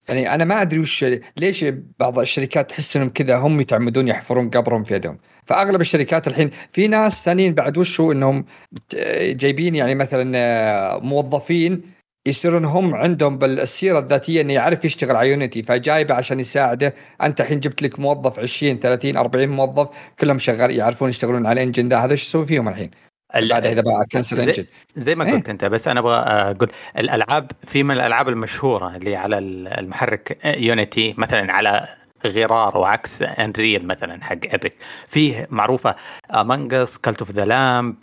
يعني 0.09 0.35
أنا 0.35 0.45
ما 0.45 0.63
أدري 0.63 0.79
وش 0.81 1.05
ليش 1.37 1.65
بعض 2.01 2.19
الشركات 2.19 2.71
تحس 2.71 2.97
إنهم 2.97 3.09
كذا 3.11 3.37
هم 3.37 3.61
يتعمدون 3.61 4.09
يحفرون 4.09 4.51
قبرهم 4.51 4.85
في 4.85 4.95
يدهم. 4.95 5.19
فأغلب 5.49 5.81
الشركات 5.81 6.29
الحين 6.29 6.51
في 6.73 6.89
ناس 6.89 7.25
ثانيين 7.25 7.55
بعد 7.55 7.79
وش 7.79 8.01
هو 8.01 8.13
إنهم 8.13 8.45
جايبين 9.23 9.75
يعني 9.75 9.95
مثلا 9.95 10.33
آه، 10.37 10.99
موظفين 10.99 11.83
يصيرون 12.29 12.65
هم 12.65 12.95
عندهم 12.95 13.39
بالسيرة 13.39 13.99
الذاتية 13.99 14.41
إنه 14.41 14.53
يعرف 14.53 14.85
يشتغل 14.85 15.17
على 15.17 15.31
Unity 15.31 15.63
فجايبه 15.63 16.15
عشان 16.15 16.41
يساعده 16.41 16.95
أنت 17.23 17.41
الحين 17.41 17.61
جبت 17.61 17.83
لك 17.83 18.01
موظف 18.01 18.39
20 18.39 18.79
30 18.79 19.17
40 19.17 19.49
موظف 19.49 19.89
كلهم 20.21 20.39
شغال 20.39 20.71
يعرفون 20.71 21.09
يشتغلون 21.09 21.47
على 21.47 21.61
ال 21.63 21.66
engine 21.66 21.89
ده 21.89 21.99
هذا 21.99 22.13
إيش 22.13 22.27
تسوي 22.27 22.47
فيهم 22.47 22.69
الحين؟ 22.69 22.91
ال- 23.37 23.49
بعد 23.49 23.67
إذا 23.67 23.81
بقى 23.81 24.05
cancel 24.13 24.41
engine 24.41 24.67
زي 24.97 25.15
ما 25.15 25.25
إيه. 25.25 25.33
قلت 25.33 25.49
أنت 25.49 25.65
بس 25.65 25.89
أنا 25.89 26.01
أبغى 26.01 26.17
أقول 26.19 26.71
الألعاب 26.99 27.51
في 27.67 27.83
من 27.83 27.95
الألعاب 27.95 28.29
المشهورة 28.29 28.97
اللي 28.97 29.17
على 29.17 29.39
المحرك 29.39 30.39
يونيتي 30.45 31.15
مثلا 31.19 31.53
على 31.53 31.89
غرار 32.29 32.79
وعكس 32.79 33.23
أنريل 33.23 33.87
مثلا 33.87 34.25
حق 34.25 34.39
ابيك 34.45 34.75
فيه 35.09 35.47
معروفة 35.51 35.95
امانجس 36.35 36.99
كالت 36.99 37.19
اوف 37.19 37.31
ذا 37.31 37.45
لامب 37.45 37.95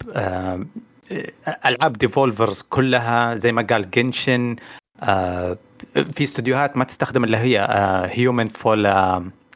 ألعاب 1.66 1.94
ديفولفرز 1.94 2.62
كلها 2.62 3.36
زي 3.36 3.52
ما 3.52 3.62
قال 3.70 3.92
جنشن 3.92 4.56
في 5.94 6.24
استديوهات 6.24 6.78
ما 6.78 6.84
تستخدم 6.84 7.24
اللي 7.24 7.38
هي 7.38 7.68
هيومن 8.12 8.48
فول 8.48 8.86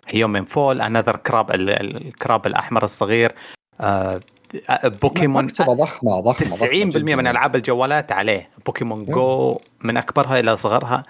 هيومن 0.08 0.46
فول 0.46 0.82
انذر 0.82 1.16
كراب 1.16 1.52
الكراب 1.52 2.48
الأحمر 2.48 2.84
الصغير 2.84 3.32
آه، 3.82 4.20
بوكيمون 4.84 5.44
مكتبه 5.44 5.74
ضخمة 5.74 6.20
ضخمة 6.20 6.48
90% 6.48 6.54
ضخمة 6.60 7.16
من 7.16 7.22
جداً. 7.22 7.32
ألعاب 7.32 7.56
الجوالات 7.56 8.12
عليه 8.12 8.50
بوكيمون. 8.66 9.06
جو 9.06 9.60
من 9.82 9.98
أكبرها 9.98 10.40
إلى 10.40 10.54
اصغرها 10.54 11.04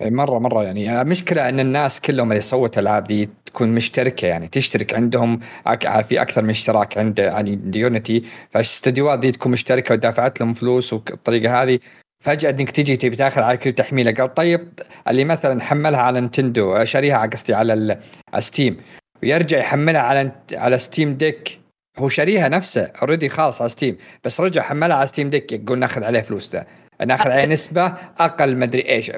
مرة 0.00 0.38
مرة 0.38 0.64
يعني. 0.64 1.00
المشكلة 1.02 1.48
إن 1.48 1.60
الناس 1.60 2.00
كلهم 2.00 2.30
اللي 2.30 2.40
سوت 2.40 2.78
الألعاب 2.78 3.04
دي 3.04 3.28
تكون 3.46 3.68
مشتركة 3.68 4.26
يعني. 4.26 4.48
تشترك 4.48 4.94
عندهم 4.94 5.40
أك- 5.68 6.00
في 6.00 6.22
أكثر 6.22 6.42
من 6.42 6.50
اشتراك 6.50 6.98
عند 6.98 7.18
يعني 7.18 7.60
Unity 7.74 8.24
فالاستديوهات 8.50 9.18
دي 9.18 9.32
تكون 9.32 9.52
مشتركة 9.52 9.92
ودافعت 9.94 10.40
لهم 10.40 10.52
فلوس 10.52 10.92
والطريقة 10.92 11.62
هذه. 11.62 11.78
فجأة 12.24 12.50
إنك 12.50 12.70
تجي 12.70 12.96
تبي 12.96 13.16
تاخذ 13.16 13.42
على 13.42 13.56
كل 13.56 13.72
تحميله 13.72 14.12
قال 14.12 14.34
طيب 14.34 14.68
اللي 15.08 15.24
مثلا 15.24 15.62
حملها 15.62 16.00
على 16.00 16.20
Nintendo 16.20 16.84
شاريها 16.84 17.26
قصدي 17.26 17.54
على 17.54 17.72
ال- 17.74 17.98
Steam 18.38 18.76
ويرجع 19.22 19.58
يحملها 19.58 20.00
على 20.00 20.32
على 20.52 20.78
Steam 20.78 21.14
Deck 21.14 21.60
هو 21.98 22.08
شاريها 22.08 22.48
نفسه 22.48 22.82
already 23.02 23.28
خلاص 23.28 23.60
على 23.60 23.68
Steam 23.70 23.96
بس 24.24 24.40
رجع 24.40 24.62
حملها 24.62 24.96
على 24.96 25.06
Steam 25.06 25.30
Deck 25.30 25.52
يقول 25.52 25.78
ناخذ 25.78 26.04
عليه 26.04 26.20
فلوس 26.20 26.50
ذا. 26.52 26.66
ناخذ 27.06 27.30
عليه 27.30 27.44
نسبة 27.44 27.94
أقل 28.18 28.56
مدري 28.56 28.88
إيش. 28.88 29.10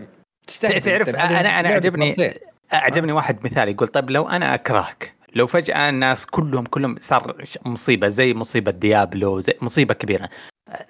تستهبل 0.47 0.81
تعرف 0.81 1.09
أنا 1.09 1.61
أنا 1.61 1.69
عجبني. 1.69 2.35
اعجبني 2.75 3.13
واحد 3.13 3.39
مثال 3.45 3.69
يقول 3.69 3.89
طيب 3.89 4.11
لو 4.11 4.29
أنا 4.29 4.55
أكرهك 4.55 5.15
لو 5.35 5.47
فجأة 5.47 5.89
الناس 5.89 6.27
كلهم 6.27 6.65
كلهم 6.65 6.97
صار 7.01 7.45
مصيبة 7.67 8.09
زي 8.09 8.35
مصيبة 8.35 8.71
Diablo 8.71 9.41
زي 9.41 9.55
مصيبة 9.63 9.95
كبيرة 9.95 10.29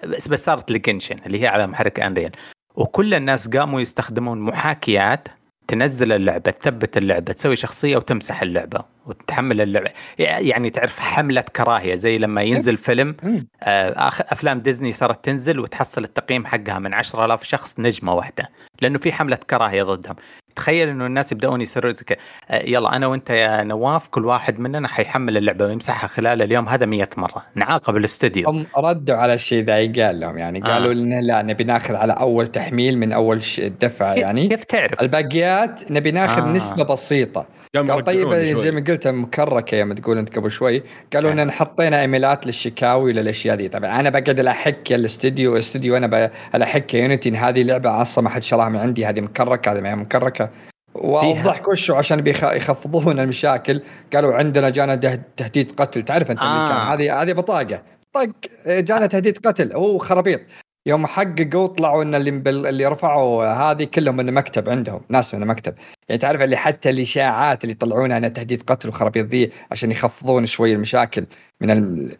بس 0.03 0.27
بس 0.27 0.45
صارت 0.45 0.71
ل 0.71 0.77
Genshin 0.77 1.15
اللي 1.25 1.41
هي 1.41 1.47
على 1.47 1.67
محرك 1.67 1.99
Unreal 1.99 2.31
وكل 2.75 3.13
الناس 3.13 3.49
قاموا 3.49 3.81
يستخدمون 3.81 4.39
محاكيات 4.39 5.27
تنزل 5.67 6.11
اللعبة 6.11 6.51
تثبت 6.51 6.97
اللعبة 6.97 7.33
تسوي 7.33 7.55
شخصية 7.55 7.97
وتمسح 7.97 8.41
اللعبة 8.41 8.83
وتحمل 9.05 9.61
اللعبه 9.61 9.91
يعني 10.19 10.69
تعرف 10.69 10.99
حملة 10.99 11.41
كراهية 11.41 11.95
زي 11.95 12.17
لما 12.17 12.41
ينزل 12.41 12.77
فيلم. 12.77 13.15
آه، 13.63 13.93
أفلام 14.07 14.59
ديزني 14.59 14.93
صارت 14.93 15.25
تنزل 15.25 15.59
وتحصل 15.59 16.03
التقييم 16.03 16.45
حقها 16.45 16.79
من 16.79 16.93
10000 16.93 17.43
شخص 17.43 17.79
نجمة 17.79 18.13
واحدة 18.13 18.49
لأنه 18.81 18.97
في 18.97 19.11
حملة 19.11 19.35
كراهية 19.35 19.83
ضدهم 19.83 20.15
تخيل 20.55 20.89
إنه 20.89 21.05
الناس 21.05 21.31
يبدأون 21.31 21.65
كذا 21.65 22.17
آه، 22.49 22.63
يلا 22.65 22.95
أنا 22.95 23.07
وأنت 23.07 23.29
يا 23.29 23.63
نواف 23.63 24.07
كل 24.07 24.25
واحد 24.25 24.59
مننا 24.59 24.87
حيحمل 24.87 25.37
اللعبة 25.37 25.65
ويمسحها 25.65 26.07
خلال 26.07 26.41
اليوم 26.41 26.69
هذا 26.69 26.85
100 26.85 27.09
مرة 27.17 27.45
نعاقب 27.55 27.97
الاستوديو 27.97 28.49
هم 28.49 28.65
ردوا 28.77 29.15
على 29.15 29.33
الشيء 29.33 29.63
ذا 29.63 29.75
قال 29.75 30.19
لهم 30.19 30.37
يعني 30.37 30.59
قالوا 30.59 30.91
آه. 30.91 30.93
لنا 30.93 31.21
لا 31.21 31.41
نبي 31.41 31.63
ناخذ 31.63 31.95
على 31.95 32.13
أول 32.13 32.47
تحميل 32.47 32.97
من 32.97 33.11
أول 33.11 33.43
ش- 33.43 33.59
دفعه 33.59 34.13
يعني 34.13 34.47
كيف 34.47 34.63
تعرف 34.63 35.01
الباقيات 35.01 35.91
نبي 35.91 36.11
ناخذ 36.11 36.41
آه. 36.41 36.51
نسبة 36.51 36.83
بسيطة 36.83 37.47
قال 37.75 38.03
طيب. 38.03 38.33
زي 38.33 38.71
ما 38.71 38.79
قلت 38.79 38.92
مكركة 39.05 39.75
يوم 39.75 39.93
تقول 39.93 40.17
أنت 40.17 40.37
قبل 40.37 40.51
شوي 40.51 40.83
قالوا 41.13 41.29
يعني. 41.29 41.43
إن 41.43 41.51
حطينا 41.51 42.01
إيميلات 42.01 42.47
للشكاوي 42.47 43.13
للأشياء 43.13 43.55
دي. 43.55 43.69
طبعا 43.69 43.99
أنا 43.99 44.09
بقعد 44.09 44.39
الاحك 44.39 44.91
يا 44.91 44.95
الاستديو 44.95 45.53
الاستديو 45.53 45.97
أنا 45.97 46.31
الاحك 46.55 46.93
يونيتي 46.93 47.29
إن 47.29 47.35
هذه 47.35 47.63
لعبة 47.63 48.01
أصلا 48.01 48.23
ما 48.23 48.29
حد 48.29 48.43
شراها 48.43 48.69
من 48.69 48.79
عندي 48.79 49.05
هذه 49.05 49.21
مكركة 49.21 49.71
هذه 49.71 49.81
ما 49.81 49.89
هي 49.91 49.95
مكركة. 49.95 50.49
والضحك 50.95 51.67
وشو 51.67 51.95
عشان 51.95 52.27
يخفضون 52.27 53.19
المشاكل. 53.19 53.81
قالوا 54.13 54.33
عندنا 54.33 54.69
جانا 54.69 54.95
تهديد 55.37 55.71
قتل. 55.71 56.01
تعرف 56.01 56.31
أنت 56.31 56.41
آه. 56.41 56.93
هذه 56.93 57.21
هذه 57.21 57.31
بطاقة. 57.31 57.81
طق 58.13 58.29
جانا 58.67 59.05
تهديد 59.05 59.37
قتل. 59.47 59.73
هو 59.73 59.97
خرابيط. 59.97 60.41
يوم 60.85 61.07
حققوا 61.07 61.67
طلعوا 61.67 62.03
إن 62.03 62.15
اللي 62.15 62.29
اللي 62.69 62.85
رفعوا 62.85 63.45
هذه 63.45 63.83
كلهم 63.83 64.15
من 64.15 64.33
مكتب 64.33 64.69
عندهم 64.69 65.01
ناس 65.09 65.35
من 65.35 65.47
مكتب 65.47 65.75
يعني 66.09 66.19
تعرف 66.19 66.41
اللي 66.41 66.55
حتى 66.55 66.89
الاشاعات 66.89 67.63
اللي 67.63 67.73
يطلعونها 67.73 68.17
انها 68.17 68.29
تهديد 68.29 68.61
قتل 68.61 68.89
وخرابيط 68.89 69.25
ذي 69.25 69.51
عشان 69.71 69.91
يخفضون 69.91 70.45
شوي 70.45 70.73
المشاكل 70.73 71.25
من 71.61 71.71
الم... 71.71 72.11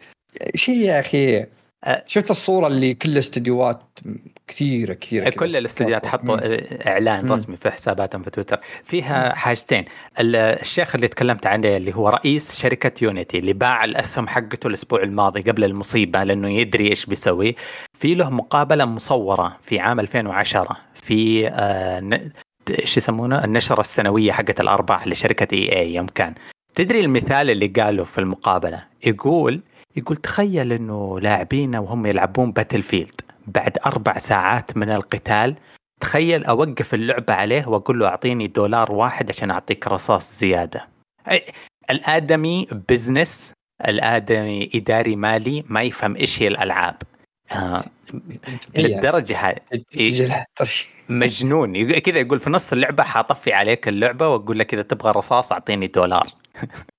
شيء 0.56 0.78
يا 0.78 1.00
أخي 1.00 1.46
أه. 1.84 2.04
شفت 2.08 2.32
الصورة 2.32 2.68
اللي 2.68 2.94
كل 2.94 3.10
الاستديوهات 3.10 3.84
كثيره 4.48 4.94
كثيرة. 4.94 5.30
كل 5.30 5.56
الاستديوهات 5.56 6.06
حطوا 6.06 6.36
مم. 6.36 6.60
إعلان 6.88 7.26
مم. 7.26 7.32
رسمي 7.34 7.58
في 7.58 7.72
حساباتهم 7.72 8.22
في 8.22 8.30
تويتر. 8.30 8.60
فيها 8.84 9.36
حاجتين. 9.36 9.86
ال- 10.20 10.36
الشيخ 10.36 10.96
اللي 10.96 11.08
تكلمت 11.08 11.46
عنه 11.48 11.68
اللي 11.78 11.96
هو 11.96 12.10
رئيس 12.10 12.56
شركة 12.60 13.04
يونيتي 13.04 13.38
اللي 13.40 13.54
باع 13.54 13.84
الأسهم 13.84 14.28
حقته 14.28 14.68
الأسبوع 14.68 15.04
الماضي 15.04 15.42
قبل 15.42 15.64
المصيبة 15.64 16.24
لأنه 16.24 16.50
يدري 16.50 16.90
إيش 16.90 17.06
بيسوي. 17.06 17.56
في 18.00 18.16
له 18.16 18.30
مقابلة 18.30 18.86
مصورة 18.86 19.58
في 19.62 19.80
عام 19.80 20.00
2010 20.00 20.78
في 20.94 21.48
آه، 21.48 22.20
إيش 22.80 22.98
يسمونه؟ 22.98 23.44
النشرة 23.44 23.82
السنوية 23.82 24.32
حقت 24.32 24.60
الأرباح 24.62 25.08
لشركة 25.08 25.56
EA 25.56 25.94
يوم 25.96 26.06
كان. 26.08 26.34
تدري 26.76 27.00
المثال 27.00 27.50
اللي 27.50 27.68
قاله 27.68 28.04
في 28.04 28.18
المقابلة؟ 28.18 28.84
يقول 29.06 29.62
يقول 29.98 30.18
تخيل 30.18 30.72
إنه 30.72 31.20
لاعبينا 31.20 31.80
وهم 31.80 32.06
يلعبون 32.06 32.52
Battlefield 32.52 33.22
بعد 33.48 33.78
أربع 33.86 34.18
ساعات 34.18 34.78
من 34.78 34.90
القتال 34.90 35.56
تخيل 36.02 36.46
أوقف 36.46 36.94
اللعبة 36.94 37.34
عليه 37.34 37.68
وأقول 37.68 38.00
له 38.00 38.08
أعطيني 38.08 38.48
دولار 38.48 38.92
واحد 38.92 39.30
عشان 39.30 39.52
أعطيك 39.52 39.88
رصاص 39.88 40.40
زيادة. 40.40 40.88
أي- 41.30 41.52
الآدمي 41.90 42.68
business 42.90 43.54
الآدمي 43.88 44.70
إداري 44.76 45.16
مالي 45.16 45.64
ما 45.68 45.82
يفهم 45.82 46.16
إيش 46.16 46.42
هي 46.42 46.48
الألعاب. 46.48 46.96
آه 47.52 47.84
للدرجه 48.76 49.38
هذه 49.38 49.58
تجي 49.92 50.26
لها 50.26 50.46
طريق. 50.56 50.72
مجنون. 51.10 52.00
كذا 52.00 52.20
يقول 52.20 52.40
في 52.40 52.50
نص 52.50 52.74
اللعبة 52.74 53.04
حأطفي 53.04 53.54
عليك 53.54 53.88
اللعبة 53.88 54.28
وأقول 54.28 54.60
لك 54.60 54.74
اذا 54.74 54.82
تبغى 54.84 55.12
رصاص 55.12 55.52
أعطيني 55.52 55.88
دولار. 55.88 56.28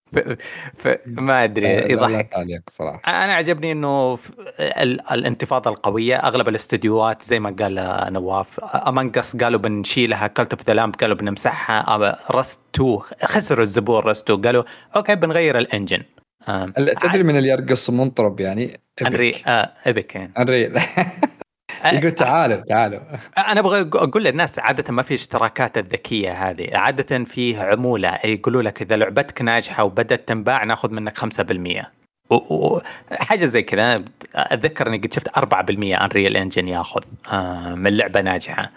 ف- 0.76 0.88
فما 1.16 1.44
أدري 1.44 1.68
يضحك 1.92 2.28
تعليق 2.32 2.60
صراحة. 2.70 3.00
أنا 3.24 3.34
عجبني 3.34 3.72
إنه 3.72 4.18
ال- 4.60 5.10
الانتفاضة 5.10 5.70
القوية 5.70 6.16
أغلب 6.16 6.48
الاستديوهات 6.48 7.22
زي 7.22 7.40
ما 7.40 7.56
قال 7.60 7.74
نواف 8.12 8.60
Among 8.60 9.14
Us 9.14 9.36
قالوا 9.36 9.60
بنشيلها 9.60 10.26
Cult 10.26 10.52
of 10.52 10.62
the 10.66 10.74
Lamb 10.74 10.94
قالوا 10.94 11.16
بنمسحها 11.16 11.94
Rust 12.30 12.60
2 12.74 12.98
خسروا 13.24 13.62
الزبون 13.62 14.02
Rust 14.02 14.30
2 14.30 14.42
قالوا 14.46 14.62
okay 14.96 15.14
بنغير 15.14 15.58
ال 15.58 15.64
engine. 15.64 16.02
آه، 16.48 16.66
تدري 16.76 17.22
من 17.22 17.36
اللي 17.38 17.48
يرقص 17.48 17.90
منطرب 17.90 18.40
يعني؟ 18.40 18.80
Unreal 19.02 19.30
Epic. 19.30 19.46
آه 19.48 19.72
يعني. 20.16 20.32
Unreal 20.38 20.78
يقول 21.92 22.10
تعالوا 22.10 22.56
تعالوا. 22.60 23.00
أنا 23.38 23.60
أبغى 23.60 23.80
أقول 23.80 24.24
للناس 24.24 24.58
عادة 24.58 24.92
ما 24.92 25.02
في 25.02 25.14
اشتراكات 25.14 25.78
الذكية 25.78 26.32
هذه. 26.50 26.68
عادة 26.76 27.24
فيه 27.24 27.58
عمولة. 27.62 28.18
يقولوا 28.24 28.62
لك 28.62 28.82
إذا 28.82 28.96
لعبتك 28.96 29.42
ناجحة 29.42 29.84
وبدأت 29.84 30.28
تنباع 30.28 30.64
ناخذ 30.64 30.90
منك 30.90 31.18
5% 31.18 31.90
و- 32.30 32.34
و- 32.34 32.80
حاجة 33.12 33.44
زي 33.46 33.62
كذا. 33.62 34.04
أتذكر 34.34 34.86
إني 34.88 34.98
قد 34.98 35.14
شفت 35.14 35.28
4% 35.38 36.04
Unreal 36.04 36.36
Engine 36.36 36.68
ياخذ 36.68 37.00
آه، 37.32 37.74
من 37.74 37.96
لعبة 37.96 38.20
ناجحة. 38.20 38.70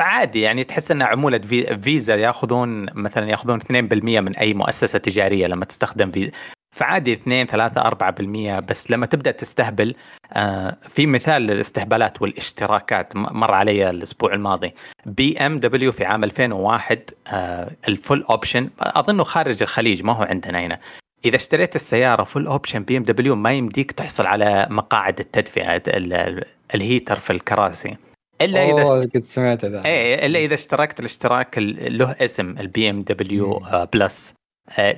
عادي 0.00 0.40
يعني 0.40 0.64
تحس 0.64 0.90
ان 0.90 1.02
عمولة. 1.02 1.38
في 1.38 1.76
فيزا 1.78 2.14
ياخذون 2.16 2.86
مثلا 2.94 3.30
ياخذون 3.30 3.58
2% 3.60 4.20
من 4.20 4.36
أي 4.36 4.54
مؤسسة 4.54 4.98
تجارية 4.98 5.46
لما 5.46 5.64
تستخدم 5.64 6.10
فيزا 6.10 6.32
فعادي 6.76 7.12
2 7.12 7.46
3 7.46 7.80
4% 7.80 8.60
بس 8.60 8.90
لما 8.90 9.06
تبدأ 9.06 9.30
تستهبل 9.30 9.94
آه، 10.32 10.76
في 10.88 11.06
مثال 11.06 11.42
للاستهبالات 11.42 12.22
والاشتراكات 12.22 13.16
مر 13.16 13.52
علي 13.54 13.90
الأسبوع 13.90 14.34
الماضي. 14.34 14.72
BMW 15.06 15.92
في 15.92 16.04
عام 16.04 16.24
2001 16.24 16.98
آه، 17.28 17.70
ال 17.88 17.95
full 17.95 18.22
option 18.30 18.70
أظنه 18.80 19.24
خارج 19.24 19.62
الخليج 19.62 20.02
ما 20.02 20.12
هو 20.12 20.22
عندنا 20.22 20.60
هنا. 20.60 20.78
إذا 21.24 21.36
اشتريت 21.36 21.76
السيارة 21.76 22.24
full 22.24 22.46
option 22.46 22.82
BMW 22.82 23.34
ما 23.36 23.52
يمديك 23.52 23.92
تحصل 23.92 24.26
على 24.26 24.66
مقاعد 24.70 25.20
التدفئة 25.20 25.76
ال- 25.76 26.12
ال- 26.12 26.44
ال 26.74 26.80
heater 26.80 27.16
في 27.18 27.32
الكراسي. 27.32 27.96
إلا 28.40 28.70
إذا 28.70 28.82
است... 28.82 29.14
قد 29.16 29.20
سمعت 29.20 29.64
ذا 29.64 29.84
إيه 29.84 30.26
إلا 30.26 30.38
إذا 30.38 30.54
اشتركت 30.54 31.00
الاشتراك 31.00 31.58
ال- 31.58 31.98
له 31.98 32.16
اسم 32.20 32.58
ال 32.58 32.90
BMW 32.90 33.58
مم. 33.72 33.84
Plus. 33.92 34.30
آه، 34.30 34.35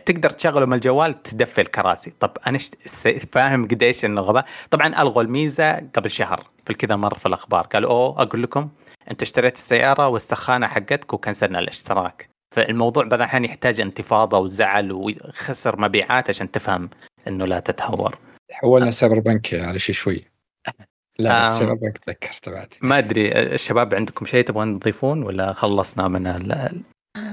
تقدر 0.06 0.30
تشغله 0.30 0.66
من 0.66 0.74
الجوال 0.74 1.22
تدفي 1.22 1.60
الكراسي. 1.60 2.12
طب 2.20 2.30
أنا 2.46 2.58
فاهم 3.32 3.68
قديش 3.68 4.04
انه 4.04 4.20
غباء 4.20 4.46
طبعا 4.70 4.86
ألغوا 5.02 5.22
الميزة 5.22 5.72
قبل 5.76 6.10
شهر. 6.10 6.46
في 6.66 6.74
كذا 6.74 6.96
مرة 6.96 7.14
في 7.14 7.26
الأخبار. 7.26 7.66
قالوا 7.66 7.90
أوه 7.90 8.22
أقول 8.22 8.42
لكم 8.42 8.68
أنت 9.10 9.22
اشتريت 9.22 9.56
السيارة 9.56 10.08
والسخانة 10.08 10.66
حقتك 10.66 11.14
و 11.14 11.20
cancelنا 11.20 11.58
الاشتراك. 11.58 12.28
فالموضوع 12.54 13.02
بعض 13.02 13.14
الاحيان 13.14 13.44
يحتاج 13.44 13.80
انتفاضة 13.80 14.38
وزعل 14.38 14.92
وخسر 14.92 15.80
مبيعات 15.80 16.28
عشان 16.28 16.50
تفهم 16.50 16.90
إنه 17.28 17.44
لا 17.44 17.60
تتهور. 17.60 18.18
حولنا 18.52 18.90
Cyberpunk 18.90 19.54
على 19.54 19.78
شيء 19.78 19.94
شوي. 19.94 20.24
لا. 21.18 21.48
Cyberpunk 21.48 21.98
تذكر 21.98 22.32
تبعت 22.42 22.74
ما 22.80 22.98
أدري 22.98 23.32
الشباب 23.32 23.94
عندكم 23.94 24.26
شيء 24.26 24.44
تبغون 24.44 24.80
تضيفون 24.80 25.22
ولا 25.22 25.52
خلصنا 25.52 26.08
من 26.08 26.26
ال- 26.26 26.82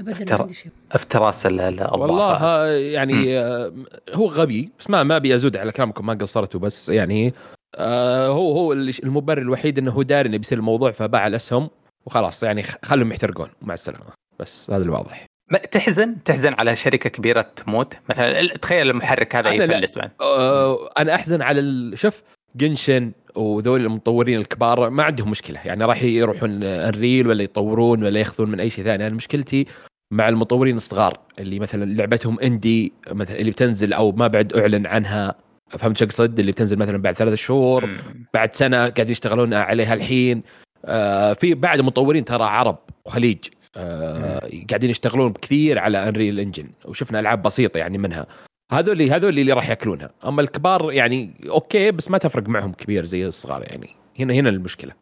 ابدا 0.00 0.24
ترى- 0.24 0.32
ما 0.32 0.40
عندي 0.40 0.54
شيء. 0.54 0.72
افتراس 0.92 1.46
ال- 1.46 1.60
ال- 1.60 1.88
والله 2.00 2.66
يعني 2.66 3.38
آه، 3.38 3.72
هو 4.14 4.26
غبي 4.28 4.70
بس 4.80 4.90
ما 4.90 5.02
ما 5.02 5.16
أبي 5.16 5.34
أزود 5.34 5.56
على 5.56 5.72
كلامكم 5.72 6.06
ما 6.06 6.14
قصرتوا 6.14 6.60
بس 6.60 6.88
يعني 6.88 7.34
آه، 7.74 8.28
هو 8.28 8.52
هو 8.52 8.72
المبرر 8.72 9.42
الوحيد 9.42 9.78
إنه 9.78 9.90
هو 9.92 10.02
داري 10.02 10.28
إنه 10.28 10.36
بيصير 10.36 10.58
الموضوع 10.58 10.92
فباع 10.92 11.26
الأسهم 11.26 11.70
وخلاص 12.06 12.42
يعني 12.42 12.62
خ- 12.62 12.76
خلهم 12.84 13.12
يحترقون. 13.12 13.48
مع 13.62 13.74
السلامة. 13.74 14.04
بس 14.40 14.70
هذا 14.70 14.82
الواضح. 14.82 15.26
ما- 15.52 15.58
تحزن؟ 15.58 16.22
تحزن 16.24 16.54
على 16.58 16.76
شركة 16.76 17.10
كبيرة 17.10 17.40
تموت؟ 17.56 17.94
مثلا 18.10 18.56
تخيل 18.56 18.90
المحرك 18.90 19.36
هذا. 19.36 19.50
يفلس 19.52 19.98
آه، 20.20 20.88
أنا 20.98 21.14
أحزن 21.14 21.42
على 21.42 21.60
ال- 21.60 21.98
شوف 21.98 22.22
Genshin 22.56 23.12
وذول 23.36 23.80
المطورين 23.80 24.38
الكبار 24.38 24.90
ما 24.90 25.02
عندهم 25.02 25.30
مشكلة. 25.30 25.60
يعني 25.64 25.84
راح 25.84 26.02
يروحون 26.02 26.62
Unreal 26.62 27.26
ولا 27.26 27.42
يطورون 27.42 28.04
ولا 28.04 28.18
ياخذون 28.18 28.50
من 28.50 28.60
أي 28.60 28.70
شيء 28.70 28.84
ثاني. 28.84 29.06
أنا 29.06 29.14
مشكلتي 29.14 29.66
مع 30.12 30.28
المطورين 30.28 30.76
الصغار 30.76 31.18
اللي 31.38 31.58
مثلا 31.58 31.84
لعبتهم 31.84 32.40
indie 32.40 32.92
مثلا 33.10 33.38
اللي 33.38 33.50
بتنزل 33.50 33.92
أو 33.92 34.12
ما 34.12 34.26
بعد 34.26 34.52
أعلن 34.52 34.86
عنها 34.86 35.34
فهمت 35.68 35.96
شو 35.96 36.04
أقصد؟ 36.04 36.38
اللي 36.38 36.52
بتنزل 36.52 36.78
مثلا 36.78 36.98
بعد 36.98 37.14
ثلاث 37.14 37.34
شهور. 37.34 37.90
بعد 38.34 38.54
سنة 38.54 38.76
قاعدين 38.76 39.10
يشتغلون 39.10 39.54
عليها 39.54 39.94
الحين. 39.94 40.42
آه 40.84 41.32
في 41.32 41.54
بعد 41.54 41.80
مطورين 41.80 42.24
ترى 42.24 42.44
عرب 42.44 42.78
وخليج 43.04 43.38
آه 43.76 44.50
قاعدين 44.68 44.90
يشتغلون 44.90 45.32
كثير 45.32 45.78
على 45.78 46.08
Unreal 46.08 46.40
Engine 46.40 46.68
وشفنا 46.84 47.20
ألعاب 47.20 47.42
بسيطة 47.42 47.78
يعني 47.78 47.98
منها. 47.98 48.26
هذول 48.72 49.02
هذول 49.02 49.38
اللي 49.38 49.52
راح 49.52 49.68
ياكلونها. 49.68 50.10
أما 50.24 50.42
الكبار 50.42 50.92
يعني 50.92 51.34
okay 51.48 51.90
بس 51.90 52.10
ما 52.10 52.18
تفرق 52.18 52.48
معهم 52.48 52.72
كبير 52.72 53.04
زي 53.04 53.26
الصغار 53.26 53.62
يعني. 53.62 53.88
هنا 54.18 54.34
هنا 54.34 54.48
المشكلة. 54.48 54.92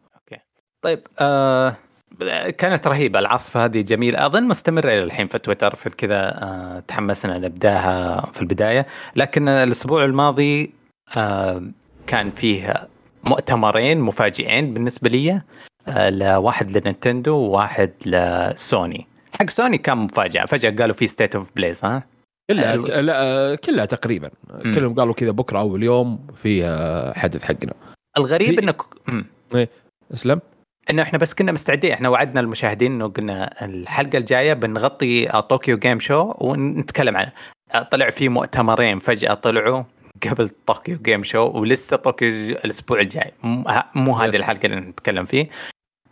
طيب 0.81 1.07
آه 1.19 1.77
كانت 2.57 2.87
رهيبة. 2.87 3.19
العاصفة 3.19 3.65
هذه 3.65 3.81
جميلة. 3.81 4.25
أظن 4.25 4.43
مستمرة 4.43 4.87
إلى 4.89 5.03
الحين 5.03 5.27
في 5.27 5.37
تويتر 5.37 5.75
في 5.75 5.89
كذا 5.89 6.43
آه 6.43 6.83
تحمسنا 6.87 7.37
نبداها 7.37 8.25
في 8.33 8.41
البداية. 8.41 8.85
لكن 9.15 9.47
الأسبوع 9.47 10.03
الماضي 10.05 10.73
آه 11.17 11.63
كان 12.07 12.31
فيه 12.31 12.87
مؤتمرين 13.23 13.99
مفاجئين 13.99 14.73
بالنسبة 14.73 15.09
لي 15.09 15.41
آه 15.87 16.09
لواحد 16.09 16.77
لنينتندو 16.77 17.35
وواحد 17.35 17.91
لسوني. 18.05 19.07
حق 19.39 19.49
سوني 19.49 19.77
كان 19.77 19.97
مفاجأة. 19.97 20.45
فجأة 20.45 20.69
قالوا 20.69 20.95
في 20.95 21.07
State 21.07 21.35
of 21.35 21.51
Plays 21.55 21.85
ها؟ 21.85 22.03
كلها 22.49 22.71
حلو. 22.71 22.83
لا 22.83 23.55
كلها 23.55 23.85
تقريبا. 23.85 24.29
مم. 24.63 24.75
كلهم 24.75 24.93
قالوا 24.93 25.13
كذا 25.13 25.31
بكرة 25.31 25.59
أو 25.59 25.75
اليوم 25.75 26.27
في 26.35 26.65
آه، 26.65 27.13
حدث 27.13 27.43
حقنا. 27.43 27.73
الغريب 28.17 28.59
انك 28.59 28.81
مم. 29.07 29.25
أسلم. 30.13 30.41
إنه 30.89 31.01
إحنا 31.01 31.19
بس 31.19 31.33
كنا 31.33 31.51
مستعدين. 31.51 31.91
إحنا 31.91 32.09
وعدنا 32.09 32.39
المشاهدين 32.39 32.91
إنه 32.91 33.07
قلنا 33.07 33.65
الحلقة 33.65 34.17
الجاية 34.17 34.53
بنغطي 34.53 35.41
طوكيو 35.41 35.77
Game 35.77 35.99
Show 35.99 36.33
ونتكلم 36.37 37.17
عنه 37.17 37.31
طلع 37.91 38.09
في 38.09 38.29
مؤتمرين 38.29 38.99
فجأة 38.99 39.33
طلعوا 39.33 39.83
قبل 40.29 40.49
طوكيو 40.49 40.97
Game 41.01 41.23
Show 41.23 41.43
ولسه 41.43 41.97
طوكيو 41.97 42.29
الأسبوع 42.65 42.99
الجاي. 42.99 43.31
مو 43.95 44.13
هذه. 44.13 44.35
الحلقة 44.35 44.65
اللي 44.65 44.79
نتكلم 44.79 45.25
فيه. 45.25 45.49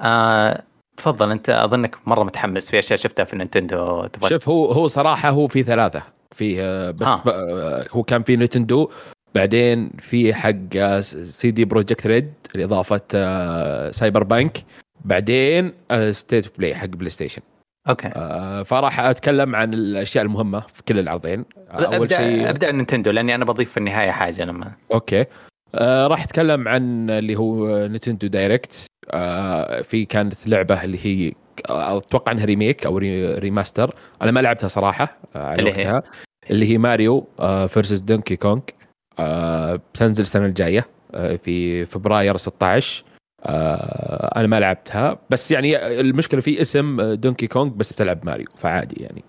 آه 0.02 0.64
تفضل. 0.98 1.32
أنت 1.32 1.50
أظنك 1.50 1.96
مرة 2.06 2.24
متحمس 2.24 2.72
في 2.72 2.80
أشياء 2.80 3.00
شفتها 3.00 3.24
في 3.26 3.36
نينتندو. 3.36 4.06
تبغى 4.06 4.30
شوف 4.30 4.50
هو 4.50 4.66
هو 4.66 4.88
صراحة 4.88 5.30
هو 5.30 5.48
في 5.48 5.64
ثلاثة. 5.64 6.04
في 6.34 6.62
آه، 6.62 6.92
بس 6.92 7.08
آه. 7.08 7.22
ب- 7.26 7.30
آه، 7.30 7.86
هو 7.92 8.04
كان 8.04 8.24
في 8.24 8.36
نينتندو 8.36 8.90
بعدين 9.36 9.90
في 10.00 10.34
حق 10.34 10.56
آه، 10.76 11.02
سي 11.02 11.52
دي 11.52 11.66
بروجكت 11.66 12.08
ريد 12.08 12.34
اضافه 12.56 13.02
آه، 13.16 13.92
سايبر 13.92 14.24
بانك 14.24 14.64
بعدين 15.06 15.74
State 16.12 16.46
of 16.48 16.58
Play 16.58 16.76
حق 16.76 16.86
بلاي 16.86 17.10
ستيشن. 17.10 17.42
أوكي. 17.90 18.08
آه، 18.16 18.64
فراح 18.64 19.00
أتكلم 19.00 19.56
عن 19.56 19.74
الأشياء 19.74 20.24
المهمة 20.26 20.60
في 20.60 20.84
كل 20.88 21.00
العرضين. 21.00 21.46
اول 21.72 21.96
أبدأ 21.96 22.18
شيء 22.18 22.50
أبدأ 22.50 22.72
نينتندو 22.72 23.12
لأني 23.12 23.36
أنا 23.36 23.46
بضيف 23.46 23.72
في 23.72 23.78
النهاية 23.78 24.12
حاجة 24.12 24.46
لما 24.46 24.72
أوكي. 24.94 25.26
آه 25.76 26.08
راح 26.08 26.24
أتكلم 26.24 26.68
عن 26.68 27.10
اللي 27.10 27.36
هو 27.36 27.88
نتندو 27.88 28.28
Direct. 28.28 28.86
آه 29.12 29.82
في 29.82 30.06
كانت 30.06 30.48
لعبة 30.48 30.84
اللي 30.84 31.00
هي 31.06 31.28
آه، 31.30 31.34
أتوقع 31.66 32.32
إنها 32.32 32.46
remake 32.46 32.86
أو 32.86 32.98
re 32.98 33.36
remaster 33.36 33.96
أنا 34.22 34.32
ما 34.32 34.40
لعبتها 34.40 34.68
صراحة 34.68 35.18
آه 35.36 35.46
على 35.46 35.60
اللي 35.60 35.72
هي؟ 35.72 35.94
وقتها. 35.94 36.04
اللي 36.52 36.70
هي 36.72 36.78
ماريو 36.78 37.28
versus 37.68 38.00
دونكي 38.00 38.36
كونغ 38.36 38.62
بتنزل 39.76 40.22
السنة 40.22 40.46
الجاية 40.46 40.86
آه 41.16 41.36
في 41.36 41.86
فبراير 41.86 42.38
16 42.38 43.04
آه 43.46 44.40
أنا 44.40 44.48
ما 44.48 44.60
لعبتها. 44.60 45.20
بس 45.30 45.52
يعني 45.52 46.00
المشكلة 46.00 46.42
في 46.42 46.62
اسم 46.62 47.14
دونكي 47.14 47.48
كونغ 47.48 47.72
بس 47.72 47.94
بتلعب 47.94 48.26
ماريو 48.26 48.48
فعادي 48.58 48.96
يعني. 49.04 49.24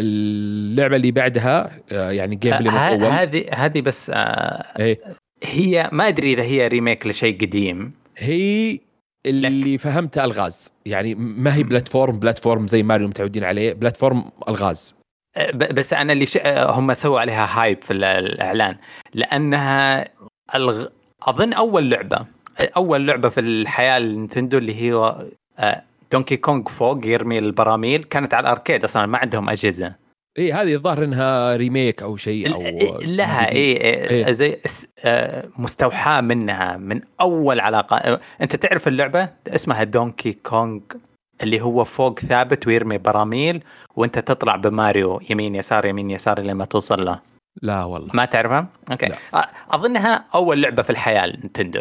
اللعبة 0.00 0.96
اللي 0.96 1.10
بعدها 1.10 1.70
يعني 1.90 2.36
gameplay 2.36 2.94
مطول. 2.96 3.08
هذه 3.08 3.44
هذه 3.52 3.80
بس 3.80 4.12
إيه. 4.14 5.00
هي 5.44 5.90
ما 5.92 6.08
أدري 6.08 6.32
إذا 6.32 6.42
هي 6.42 6.68
remake 6.68 7.06
لشيء 7.06 7.40
قديم. 7.40 7.92
هي 8.16 8.78
اللي 9.26 9.78
فهمتها 9.78 10.24
ألغاز. 10.24 10.72
يعني 10.86 11.14
ما 11.14 11.54
هي 11.54 11.62
platform 11.62 12.18
platform 12.18 12.66
زي 12.66 12.82
ماريو 12.82 13.08
متعودين 13.08 13.44
عليه 13.44 13.72
platform 13.72 14.24
ألغاز. 14.48 14.96
ب- 15.38 15.74
بس 15.74 15.92
أنا 15.92 16.12
اللي 16.12 16.26
ش... 16.26 16.38
هم 16.46 16.94
سووا 16.94 17.20
عليها 17.20 17.62
hype 17.62 17.82
في 17.82 17.92
ال- 17.92 18.04
الإعلان. 18.04 18.76
لأنها 19.14 20.08
الغ... 20.54 20.86
أظن 21.22 21.52
أول 21.52 21.90
لعبة 21.90 22.26
أول 22.76 23.06
لعبة 23.06 23.28
في 23.28 23.40
الحياة 23.40 23.96
النينتندو 23.96 24.58
اللي 24.58 24.74
هي 24.74 25.16
دونكي 26.12 26.36
كونغ 26.36 26.68
فوق 26.68 27.06
يرمي 27.06 27.38
البراميل 27.38 28.04
كانت 28.04 28.34
على 28.34 28.44
ال 28.44 28.50
arcade 28.50 28.84
أصلا 28.84 29.06
ما 29.06 29.18
عندهم 29.18 29.50
أجهزة. 29.50 30.05
اي 30.38 30.42
إيه، 30.44 30.62
هذه 30.62 30.74
الظاهر 30.74 31.04
إنها 31.04 31.56
remake 31.56 32.02
أو 32.02 32.16
شيء 32.16 32.54
أو 32.54 32.60
ال- 32.60 33.16
لها 33.16 33.48
اي 33.52 33.56
إيه. 33.76 34.32
زي 34.32 34.58
اس- 34.64 34.86
آه، 35.04 35.44
مستوحاة 35.58 36.20
منها 36.20 36.76
من 36.76 37.00
أول 37.20 37.60
علاقة. 37.60 37.96
آه، 37.96 38.20
أنت 38.40 38.56
تعرف 38.56 38.88
اللعبة؟ 38.88 39.28
اسمها 39.48 39.84
دونكي 39.84 40.32
كونغ 40.32 40.80
اللي 41.42 41.60
هو 41.60 41.84
فوق 41.84 42.20
ثابت 42.20 42.66
ويرمي 42.66 42.98
براميل 42.98 43.62
وأنت 43.96 44.18
تطلع 44.18 44.56
بماريو 44.56 45.20
يمين 45.30 45.54
يسار 45.54 45.86
يمين 45.86 46.10
يسار 46.10 46.40
لما 46.40 46.64
توصل 46.64 47.04
له. 47.04 47.20
لا 47.62 47.84
والله. 47.84 48.10
ما 48.14 48.24
تعرفها؟ 48.24 48.66
أوكي. 48.90 49.06
لا. 49.06 49.16
آه، 49.34 49.48
اظنها 49.70 50.24
أول 50.34 50.62
لعبة 50.62 50.82
في 50.82 50.90
الحياة 50.90 51.26
نتندو. 51.26 51.80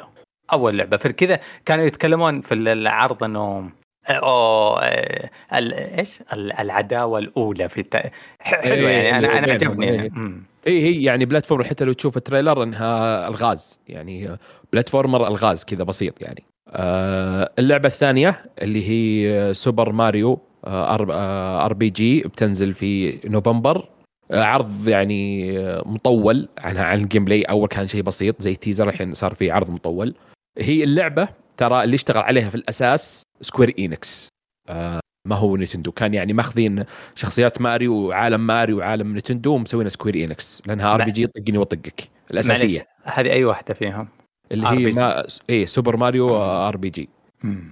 أول 0.53 0.77
لعبة. 0.77 0.97
في 0.97 1.13
كذا 1.13 1.39
كانوا 1.65 1.85
يتكلمون 1.85 2.41
في 2.41 2.53
العرض 2.53 3.23
إنه 3.23 3.69
اوه 4.09 4.83
آه، 4.83 5.29
ال- 5.53 5.73
إيش؟ 5.73 6.21
ال- 6.33 6.51
العداوة 6.59 7.19
الأولى 7.19 7.69
في 7.69 7.81
الت... 7.81 7.97
حلوة 8.39 8.89
إيه، 8.89 8.97
يعني 9.03 9.25
أنا 9.27 9.39
أنا 9.39 9.53
عجبني 9.53 9.89
إيه. 9.89 10.09
اي 10.67 10.83
هي 10.83 11.03
يعني 11.03 11.25
platform 11.25 11.63
حتى 11.63 11.85
لو 11.85 11.93
تشوف 11.93 12.17
ال 12.17 12.23
trailer 12.23 12.63
إنها 12.63 13.27
الغاز 13.27 13.81
يعني 13.87 14.37
platformer 14.73 15.27
الغاز 15.27 15.63
كذا 15.63 15.83
بسيط 15.83 16.21
يعني. 16.21 16.43
آه 16.69 17.51
اللعبة 17.59 17.87
الثانية 17.87 18.41
اللي 18.61 18.89
هي 18.89 19.53
سوبر 19.53 19.91
ماريو 19.91 20.39
آه، 20.65 20.95
R 20.95 21.07
آه، 21.11 21.67
PG 21.73 22.21
بتنزل 22.21 22.73
في 22.73 23.19
نوفمبر. 23.29 23.89
عرض 24.31 24.87
يعني 24.87 25.51
مطول 25.85 26.47
عن 26.57 26.77
عن 26.77 26.99
ال 26.99 27.25
gameplay 27.25 27.41
أول 27.41 27.67
كان 27.67 27.87
شيء 27.87 28.01
بسيط 28.01 28.41
زي 28.41 28.55
teaser 28.55 28.89
الحين 28.89 29.13
صار 29.13 29.33
في 29.33 29.51
عرض 29.51 29.69
مطول. 29.69 30.15
هي 30.57 30.83
اللعبة 30.83 31.27
ترى 31.57 31.83
اللي 31.83 31.95
اشتغل 31.95 32.23
عليها 32.23 32.49
في 32.49 32.55
الأساس 32.55 33.23
سكوير 33.41 33.73
اينكس 33.79 34.29
آه 34.69 34.99
ما 35.27 35.35
هو 35.35 35.55
نينتندو 35.55 35.91
كان 35.91 36.13
يعني 36.13 36.33
ماخذين 36.33 36.83
شخصيات 37.15 37.61
ماريو 37.61 37.93
وعالم 37.93 38.47
ماريو 38.47 38.77
وعالم 38.77 39.13
نينتندو 39.13 39.53
ومسوينها 39.53 39.89
سكوير 39.89 40.15
اينكس 40.15 40.63
لأنها 40.65 40.95
RPG 40.95 41.27
طقني 41.27 41.57
وطقك 41.57 42.09
الأساسية. 42.31 42.87
هذه 43.03 43.31
أي 43.31 43.45
واحدة 43.45 43.73
فيهم؟ 43.73 44.07
اللي 44.51 44.67
هي. 44.67 44.91
ما 44.91 45.23
إيه 45.49 45.65
سوبر 45.65 45.97
ماريو 45.97 46.35
RPG. 46.43 47.09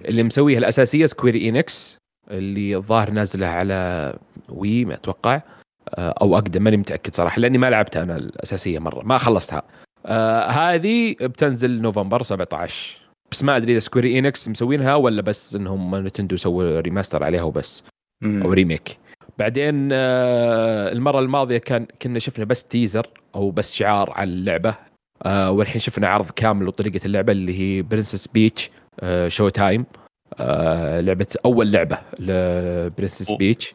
اللي 0.04 0.22
مسويها 0.22 0.58
الأساسية 0.58 1.06
سكوير 1.06 1.34
اينكس 1.34 1.98
اللي 2.30 2.76
الظاهر 2.76 3.10
نازلة 3.10 3.46
على 3.46 4.12
وي 4.48 4.84
ما 4.84 4.94
أتوقع. 4.94 5.40
آه، 5.88 6.14
أو 6.20 6.34
أقدم 6.34 6.62
ماني 6.62 6.76
متأكد 6.76 7.14
صراحة 7.14 7.40
لأني 7.40 7.58
ما 7.58 7.70
لعبتها 7.70 8.02
أنا 8.02 8.16
الأساسية 8.16 8.78
مرة. 8.78 9.02
ما 9.04 9.18
خلصتها. 9.18 9.62
آه 10.06 10.46
هذه 10.46 11.16
بتنزل 11.20 11.80
نوفمبر 11.80 12.22
17 12.22 12.96
بس 13.30 13.44
ما 13.44 13.56
أدري 13.56 13.72
إذا 13.72 13.80
سكوير 13.80 14.18
اينكس 14.18 14.48
مسوينها 14.48 14.94
ولا 14.94 15.22
بس 15.22 15.56
إنهم 15.56 15.96
نتندو 16.06 16.36
سووا 16.36 16.80
remaster 16.80 17.24
عليها 17.24 17.42
وبس 17.42 17.84
أو 18.24 18.52
remake 18.52 18.98
بعدين 19.38 19.88
آه 19.92 20.92
المرة 20.92 21.20
الماضية 21.20 21.58
كان 21.58 21.86
كنا 22.02 22.18
شفنا 22.18 22.44
بس 22.44 22.64
teaser 22.64 23.06
أو 23.34 23.50
بس 23.50 23.74
شعار 23.74 24.10
على 24.10 24.30
اللعبة. 24.30 24.74
آه 25.22 25.50
والحين 25.50 25.80
شفنا 25.80 26.08
عرض 26.08 26.30
كامل 26.30 26.68
وطريقه 26.68 27.00
اللعبة 27.06 27.32
اللي 27.32 27.60
هي 27.60 27.82
برنسس 27.82 28.26
بيتش 28.26 28.70
آه 29.00 29.28
Showtime 29.28 29.86
آه 30.38 31.00
لعبة 31.00 31.26
أول 31.44 31.72
لعبة 31.72 31.98
لبرنسس 32.18 33.32
بيتش 33.32 33.74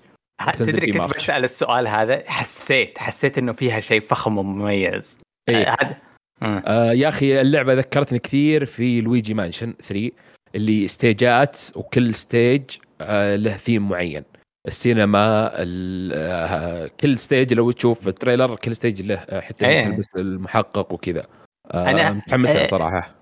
تدري 0.55 0.91
كنت. 0.91 1.15
بسأل 1.15 1.43
السؤال 1.43 1.87
هذا؟ 1.87 2.23
حسيت 2.27 2.97
حسيت 2.97 3.37
إنه 3.37 3.51
فيها 3.53 3.79
شيء 3.79 4.01
فخم 4.01 4.37
ومميز. 4.37 5.17
إيه. 5.49 5.55
آه، 5.55 5.77
هذا. 5.81 5.97
آه. 6.43 6.91
يا 6.93 7.09
أخي 7.09 7.41
اللعبة 7.41 7.73
ذكرتني 7.73 8.19
كثير 8.19 8.65
في 8.65 9.01
لويجي 9.01 9.33
مانشن 9.33 9.73
3 9.87 10.11
اللي 10.55 10.87
stageات 10.87 11.57
وكل 11.75 12.15
stage 12.15 12.61
آه 13.01 13.35
له 13.35 13.51
ثيم 13.51 13.89
معين. 13.89 14.23
السينما 14.67 15.51
ال- 15.53 16.11
آه 16.15 16.89
كل 16.99 17.19
stage 17.19 17.53
لو 17.53 17.71
تشوف 17.71 18.07
ال 18.07 18.13
trailer 18.13 18.55
كل 18.55 18.75
stage 18.75 19.01
له 19.01 19.15
آه، 19.15 19.39
حتى 19.39 19.65
إيه. 19.67 19.83
تلبس 19.83 20.05
المحقق 20.15 20.93
وكذا. 20.93 21.25
آه 21.71 21.85
أنا- 21.91 22.11
متحمس 22.11 22.49
لها 22.49 22.59
إيه. 22.59 22.65
صراحة. 22.65 23.15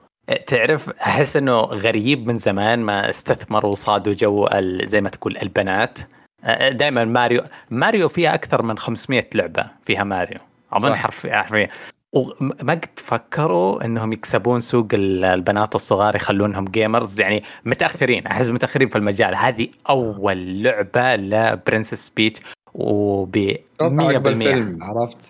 تعرف 0.48 0.90
أحس 0.90 1.38
إنه 1.38 1.60
غريب 1.60 2.28
من 2.28 2.38
زمان 2.38 2.80
ما 2.80 3.10
استثمروا 3.10 3.72
وصادوا 3.72 4.14
جو 4.14 4.50
زي 4.84 5.02
ما 5.02 5.10
تقول 5.10 5.38
البنات. 5.38 5.98
دائما 6.72 7.06
ماريو 7.06 7.42
ماريو 7.70 8.10
فيها 8.10 8.34
أكثر 8.34 8.66
من 8.66 8.78
500 8.78 9.30
لعبة 9.36 9.66
فيها 9.86 10.04
ماريو. 10.04 10.40
اظن. 10.74 10.96
حرفيا 10.96 11.36
حرفيا. 11.42 11.68
وما 12.14 12.74
قد 12.74 12.86
فكروا 12.96 13.86
إنهم 13.86 14.14
يكسبون 14.14 14.60
سوق 14.60 14.88
ال- 14.94 15.26
البنات 15.26 15.76
الصغار 15.76 16.16
يخلونهم 16.16 16.66
gamers 16.66 17.20
يعني 17.20 17.44
متأخرين 17.66 18.28
أحس 18.28 18.50
متأخرين 18.50 18.90
في 18.90 18.98
المجال. 18.98 19.36
هذه 19.36 19.68
أول 19.90 20.64
لعبة 20.64 21.16
لبرنسس 21.16 22.10
بيتش 22.10 22.40
وب 22.74 23.38
100% 23.38 23.58
أتوقع 23.82 24.14
قبل 24.16 24.36
فيلم 24.36 24.80
عرفت؟ 24.84 25.30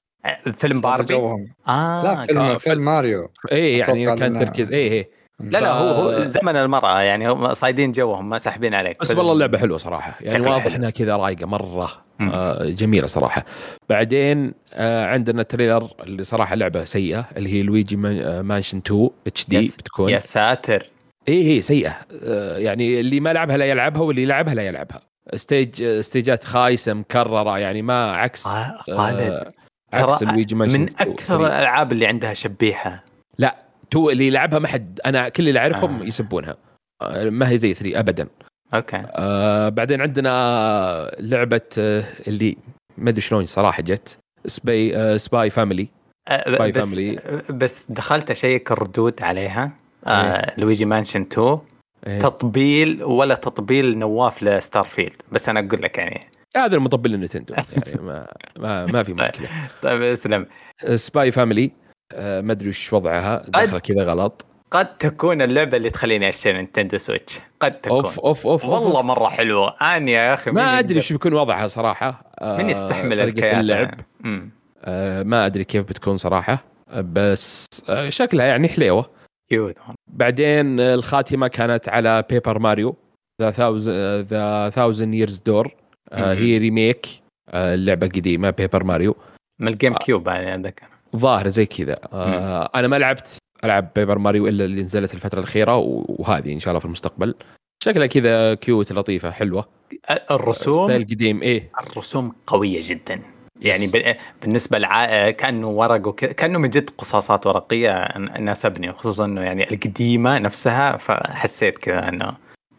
فيلم 0.53 0.81
باربي؟ 0.81 1.13
جوهم. 1.13 1.47
آه 1.67 2.03
لا 2.03 2.25
فيلم 2.25 2.39
آه، 2.39 2.57
فيلم 2.57 2.85
ماريو. 2.85 3.29
إيه 3.51 3.79
يعني 3.79 4.15
كان 4.15 4.39
تركيز. 4.39 4.71
إيه 4.71 4.91
إيه. 4.91 5.16
لا 5.39 5.57
لا 5.59 5.71
هو 5.71 5.87
هو 5.89 6.23
زمن 6.23 6.55
المرأة 6.55 6.99
يعني 7.01 7.29
هم 7.29 7.53
صايدين 7.53 7.91
جوهم 7.91 8.29
ما 8.29 8.37
ساحبين 8.37 8.73
عليك. 8.73 8.99
بس 9.01 9.11
والله 9.11 9.33
اللعبة 9.33 9.57
حلوة 9.57 9.77
صراحة. 9.77 10.17
يعني 10.21 10.43
واضح. 10.47 10.75
إنها 10.75 10.89
كذا 10.89 11.15
رايقة 11.15 11.45
مرة 11.45 11.89
مم. 12.19 12.29
آه 12.29 12.65
جميلة 12.65 13.07
صراحة. 13.07 13.45
بعدين 13.89 14.53
آه 14.73 15.05
عندنا 15.05 15.43
trailer 15.43 15.87
اللي 16.03 16.23
صراحة 16.23 16.55
لعبة 16.55 16.85
سيئة 16.85 17.25
اللي 17.37 17.53
هي 17.53 17.63
لويجي 17.63 17.95
آه، 18.05 18.41
مانشن 18.41 18.77
2 18.77 19.09
HD 19.27 19.59
بتكون. 19.79 20.09
يا 20.11 20.19
ساتر. 20.19 20.89
اي 21.29 21.43
هي 21.57 21.61
سيئة. 21.61 21.95
آه 22.23 22.57
يعني 22.57 22.99
اللي 22.99 23.19
ما 23.19 23.33
لعبها 23.33 23.57
لا 23.57 23.65
يلعبها 23.65 24.01
واللي 24.01 24.23
يلعبها 24.23 24.53
لا 24.53 24.61
يلعبها. 24.61 24.99
ستيج 25.35 25.83
آه، 25.83 26.01
ستيجات 26.01 26.43
خايسة 26.43 26.93
مكررة 26.93 27.59
يعني 27.59 27.81
ما 27.81 28.11
عكس 28.11 28.47
آه، 28.47 28.77
خالد. 28.97 29.47
عكس 29.93 30.23
لويجي 30.23 30.55
مانشن 30.55 30.79
من 30.81 30.87
2 30.87 31.11
أكثر 31.11 31.37
3. 31.37 31.47
الألعاب 31.47 31.91
اللي 31.91 32.05
عندها 32.07 32.33
شبيحه 32.33 33.03
تو 33.91 34.09
اللي 34.09 34.27
يلعبها 34.27 34.59
ما 34.59 34.67
حد 34.67 34.99
أنا 35.05 35.29
كل 35.29 35.47
اللي 35.47 35.59
أعرفهم 35.59 36.01
آه. 36.01 36.05
يسبونها. 36.05 36.57
آه 37.01 37.29
ما 37.29 37.49
هي 37.49 37.57
زي 37.57 37.73
3 37.73 37.99
ابدا. 37.99 38.27
أوكي. 38.73 39.01
آه 39.05 39.69
بعدين 39.69 40.01
عندنا 40.01 41.15
لعبة 41.19 41.61
آه 41.77 42.03
اللي 42.27 42.57
ما 42.97 43.09
أدري 43.09 43.21
شلون 43.21 43.45
صراحة 43.45 43.83
جت. 43.83 44.17
سباي 44.47 44.97
آه 44.97 45.17
سباي 45.17 45.49
فاميلي 45.49 45.87
Spy 46.29 46.61
بس 46.61 46.85
Family. 46.95 47.19
بس 47.51 47.85
دخلت 47.89 48.31
أشيك 48.31 48.71
الردود 48.71 49.23
عليها. 49.23 49.71
إيه. 50.07 50.13
آه 50.13 50.53
لويجي 50.59 50.85
مانشن 50.85 51.21
2 51.21 51.59
تطبيل 52.21 53.03
ولا 53.03 53.35
تطبيل 53.35 53.97
نواف 53.97 54.43
ل 54.43 54.50
Starfield. 54.50 55.21
بس 55.31 55.49
أنا 55.49 55.59
أقول 55.59 55.81
لك 55.81 55.97
يعني. 55.97 56.21
هذا 56.57 56.75
المطبل 56.75 57.13
النينتندو 57.13 57.53
يعني 57.85 58.01
ما 58.01 58.27
ما, 58.59 58.85
ما 58.85 59.03
في 59.03 59.13
مشكلة. 59.13 59.49
طيب 59.81 60.01
اسلم. 60.01 60.45
Spy 60.95 61.31
Family 61.31 61.65
آه 61.65 61.86
ما 62.15 62.51
أدري 62.51 62.69
وش 62.69 62.93
وضعها. 62.93 63.45
دخل 63.47 63.79
كذا 63.79 64.03
غلط. 64.03 64.45
قد 64.71 64.97
تكون 64.97 65.41
اللعبة 65.41 65.77
اللي 65.77 65.89
تخليني 65.89 66.29
أشتري 66.29 66.53
نينتندو 66.53 66.97
سويتش. 66.97 67.39
قد 67.59 67.81
تكون. 67.81 67.97
أوف 67.97 68.19
أوف 68.19 68.47
أوف 68.47 68.65
والله 68.65 69.01
مرة 69.01 69.27
حلوة. 69.27 69.69
اني 69.69 70.11
يا 70.11 70.33
أخي 70.33 70.51
ما 70.51 70.79
أدري 70.79 70.97
وش 70.97 71.11
بيكون 71.11 71.33
وضعها 71.33 71.67
صراحة. 71.67 72.31
آه 72.39 72.57
من 72.57 72.69
يستحمل 72.69 73.31
طريقة 73.31 73.59
اللعب. 73.59 73.93
آه 74.83 75.23
ما 75.23 75.45
أدري 75.45 75.63
كيف 75.63 75.83
بتكون 75.83 76.17
صراحة. 76.17 76.63
آه، 76.89 77.01
بس 77.01 77.65
آه 77.89 78.09
شكلها 78.09 78.45
يعني 78.45 78.67
حليوة. 78.67 79.09
cute 79.49 79.75
بعدين 80.07 80.79
آه، 80.79 80.93
الخاتمة 80.93 81.47
كانت 81.47 81.89
على 81.89 82.23
Paper 82.29 82.59
Mario 82.59 82.95
The 83.41 83.51
The 84.21 84.69
Thousand 84.69 85.13
Year 85.13 85.39
Door. 85.39 85.75
هي 86.13 86.57
remake 86.57 87.07
آه 87.49 87.73
اللعبة 87.73 88.07
قديمه 88.07 88.49
Paper 88.49 88.83
Mario 88.83 89.15
من 89.59 89.67
ال 89.67 89.93
GameCube 89.95 90.27
يعني 90.27 90.51
عندك 90.51 90.96
ظاهر 91.15 91.47
زي 91.47 91.65
كذا. 91.65 91.99
آه 92.13 92.69
أنا 92.75 92.87
ما 92.87 92.99
لعبت 92.99 93.37
ألعب 93.63 93.89
Paper 93.95 94.17
Mario 94.17 94.47
إلا 94.47 94.65
اللي 94.65 94.81
نزلت 94.81 95.13
الفترة 95.13 95.39
الأخيرة 95.39 95.75
وهذه 96.07 96.53
إن 96.53 96.59
شاء 96.59 96.71
الله 96.71 96.79
في 96.79 96.85
المستقبل. 96.85 97.35
شكلها 97.83 98.07
كذا 98.07 98.53
cute 98.53 98.91
لطيفة 98.91 99.31
حلوة. 99.31 99.67
الرسوم؟ 100.31 100.87
style 100.87 101.03
قديم 101.03 101.41
إيه. 101.41 101.71
الرسوم 101.81 102.35
قوية 102.47 102.79
جدا. 102.83 103.19
يعني 103.61 103.87
بالنسبة 104.41 104.77
لع... 104.77 105.29
كأنه 105.29 105.69
ورق 105.69 106.07
وكذا 106.07 106.31
كأنه 106.31 106.59
من 106.59 106.69
جد 106.69 106.89
قصاصات 106.89 107.47
ورقية 107.47 108.17
ناسبني 108.17 108.89
وخصوصا 108.89 109.25
إنه 109.25 109.41
يعني 109.41 109.71
القديمة 109.71 110.37
نفسها 110.37 110.97
فحسيت 110.97 111.77
كذا 111.77 112.09
إنه 112.09 112.29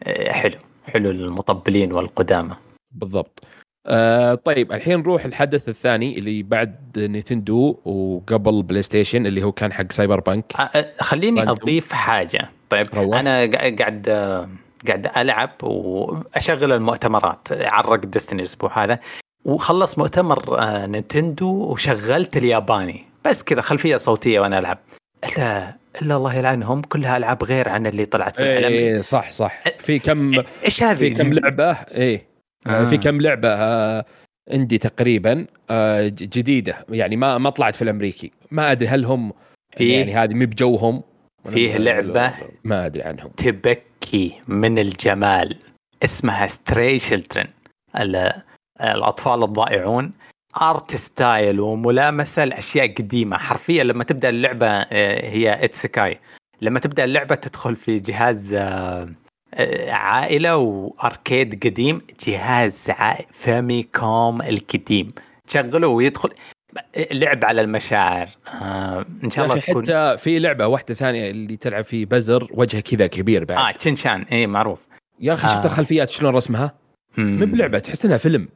آه، 0.03 0.31
حلو. 0.31 0.55
حلو 0.85 1.11
للمطبلين 1.11 1.93
والقدامى. 1.93 2.55
بالضبط. 2.91 3.47
آه 3.87 4.35
طيب 4.35 4.71
الحين 4.71 4.99
نروح 4.99 5.25
الحدث 5.25 5.69
الثاني 5.69 6.19
اللي 6.19 6.43
بعد 6.43 6.75
نينتندو 6.97 7.77
وقبل 7.85 8.63
بلاي 8.63 8.81
ستيشن 8.81 9.25
اللي 9.25 9.43
هو 9.43 9.51
كان 9.51 9.73
حق 9.73 9.91
Cyberpunk 9.91 10.53
آه، 10.59 10.61
آه، 10.61 10.91
خليني 10.99 11.37
Phantom. 11.45 11.57
أضيف 11.61 11.93
حاجة. 11.93 12.49
طيب 12.69 12.87
روح. 12.93 13.17
أنا 13.19 13.45
قا- 13.45 13.79
قاعد 13.79 14.05
آه، 14.09 14.49
قاعد 14.87 15.11
ألعب 15.17 15.51
وأشغل 15.63 16.71
المؤتمرات 16.73 17.47
عرض 17.51 18.05
Destiny 18.05 18.39
الأسبوع 18.39 18.83
هذا 18.83 18.99
وخلص 19.45 19.97
مؤتمر 19.97 20.59
نينتندو 20.85 21.47
وشغلت 21.47 22.37
الياباني. 22.37 23.05
بس 23.25 23.43
كذا 23.43 23.61
خلفية 23.61 23.97
صوتية 23.97 24.39
وأنا 24.39 24.59
ألعب. 24.59 24.77
إلا 25.37 25.77
إلا 26.01 26.15
الله 26.15 26.35
يلعنهم 26.35 26.81
كلها 26.81 27.17
ألعاب 27.17 27.43
غير 27.43 27.69
عن 27.69 27.87
اللي 27.87 28.05
طلعت 28.05 28.35
في 28.35 28.43
العالم. 28.43 28.65
إيه 28.75 29.01
صح 29.01 29.31
صح. 29.31 29.61
في 29.79 29.99
كم 29.99 30.31
إيش 30.65 30.83
هذه؟ 30.83 30.95
في 30.97 31.09
كم 31.23 31.33
لعبة؟ 31.33 31.71
إيه. 31.71 32.28
آه. 32.67 32.69
آه. 32.69 32.89
في 32.89 32.97
كم 32.97 33.21
لعبة 33.21 33.49
آه 33.49 34.05
عندي 34.51 34.77
تقريبا 34.77 35.45
آه 35.69 36.07
جديدة. 36.07 36.85
يعني 36.89 37.15
ما 37.15 37.37
ما 37.37 37.49
طلعت 37.49 37.75
في 37.75 37.81
الأمريكي. 37.81 38.31
ما 38.51 38.71
أدري 38.71 38.87
هل 38.87 39.05
هم 39.05 39.33
في- 39.77 39.89
يعني 39.89 40.13
هذه 40.13 40.33
مو 40.33 40.45
بجوهم؟ 40.45 41.03
فيه 41.49 41.77
لعبة 41.77 42.33
ما 42.63 42.85
أدري 42.85 43.03
عنهم. 43.03 43.29
تبكي 43.29 44.33
من 44.47 44.79
الجمال 44.79 45.57
اسمها 46.03 46.47
Stray 46.47 46.99
Children 46.99 47.47
الأطفال 48.81 49.43
الضائعون 49.43 50.11
art 50.61 50.95
style 50.95 51.59
وملامسة 51.59 52.45
لأشياء 52.45 52.93
قديمة. 52.93 53.37
حرفيا 53.37 53.83
لما 53.83 54.03
تبدأ 54.03 54.29
اللعبة 54.29 54.67
آه، 54.67 55.29
هي 55.29 55.63
isekai 55.65 56.19
لما 56.61 56.79
تبدأ 56.79 57.03
اللعبة 57.03 57.35
تدخل 57.35 57.75
في 57.75 57.99
جهاز 57.99 58.53
آه، 58.53 58.59
آه، 58.59 59.09
عائلة 59.89 60.57
وأركيد 60.57 61.65
قديم 61.67 62.01
جهاز 62.27 62.89
عائ- 62.89 63.23
Famicom 63.31 64.41
القديم. 64.41 65.07
تشغله 65.47 65.87
ويدخل. 65.87 66.29
لعب 67.11 67.45
على 67.45 67.61
المشاعر. 67.61 68.29
آه، 68.61 69.05
إن 69.23 69.29
شاء 69.31 69.45
الله 69.45 69.57
تكون 69.59 69.83
حتى 69.83 70.17
في 70.17 70.39
لعبة 70.39 70.67
واحدة 70.67 70.93
ثانية 70.93 71.29
اللي 71.31 71.57
تلعب 71.57 71.83
في 71.83 72.05
بزر 72.05 72.47
وجهة 72.51 72.79
كذا 72.81 73.07
كبير 73.07 73.45
بعد. 73.45 73.57
آه 73.57 73.77
شين 73.77 73.99
تشان 73.99 74.21
اي 74.21 74.47
معروف. 74.47 74.87
يا 75.19 75.33
أخي 75.33 75.47
شفت 75.47 75.63
آه. 75.65 75.67
الخلفيات 75.67 76.09
شلون 76.09 76.35
رسمها؟ 76.35 76.75
مو 77.17 77.45
بلعبة 77.45 77.79
تحس 77.79 78.05
إنها 78.05 78.17
فيلم. 78.17 78.47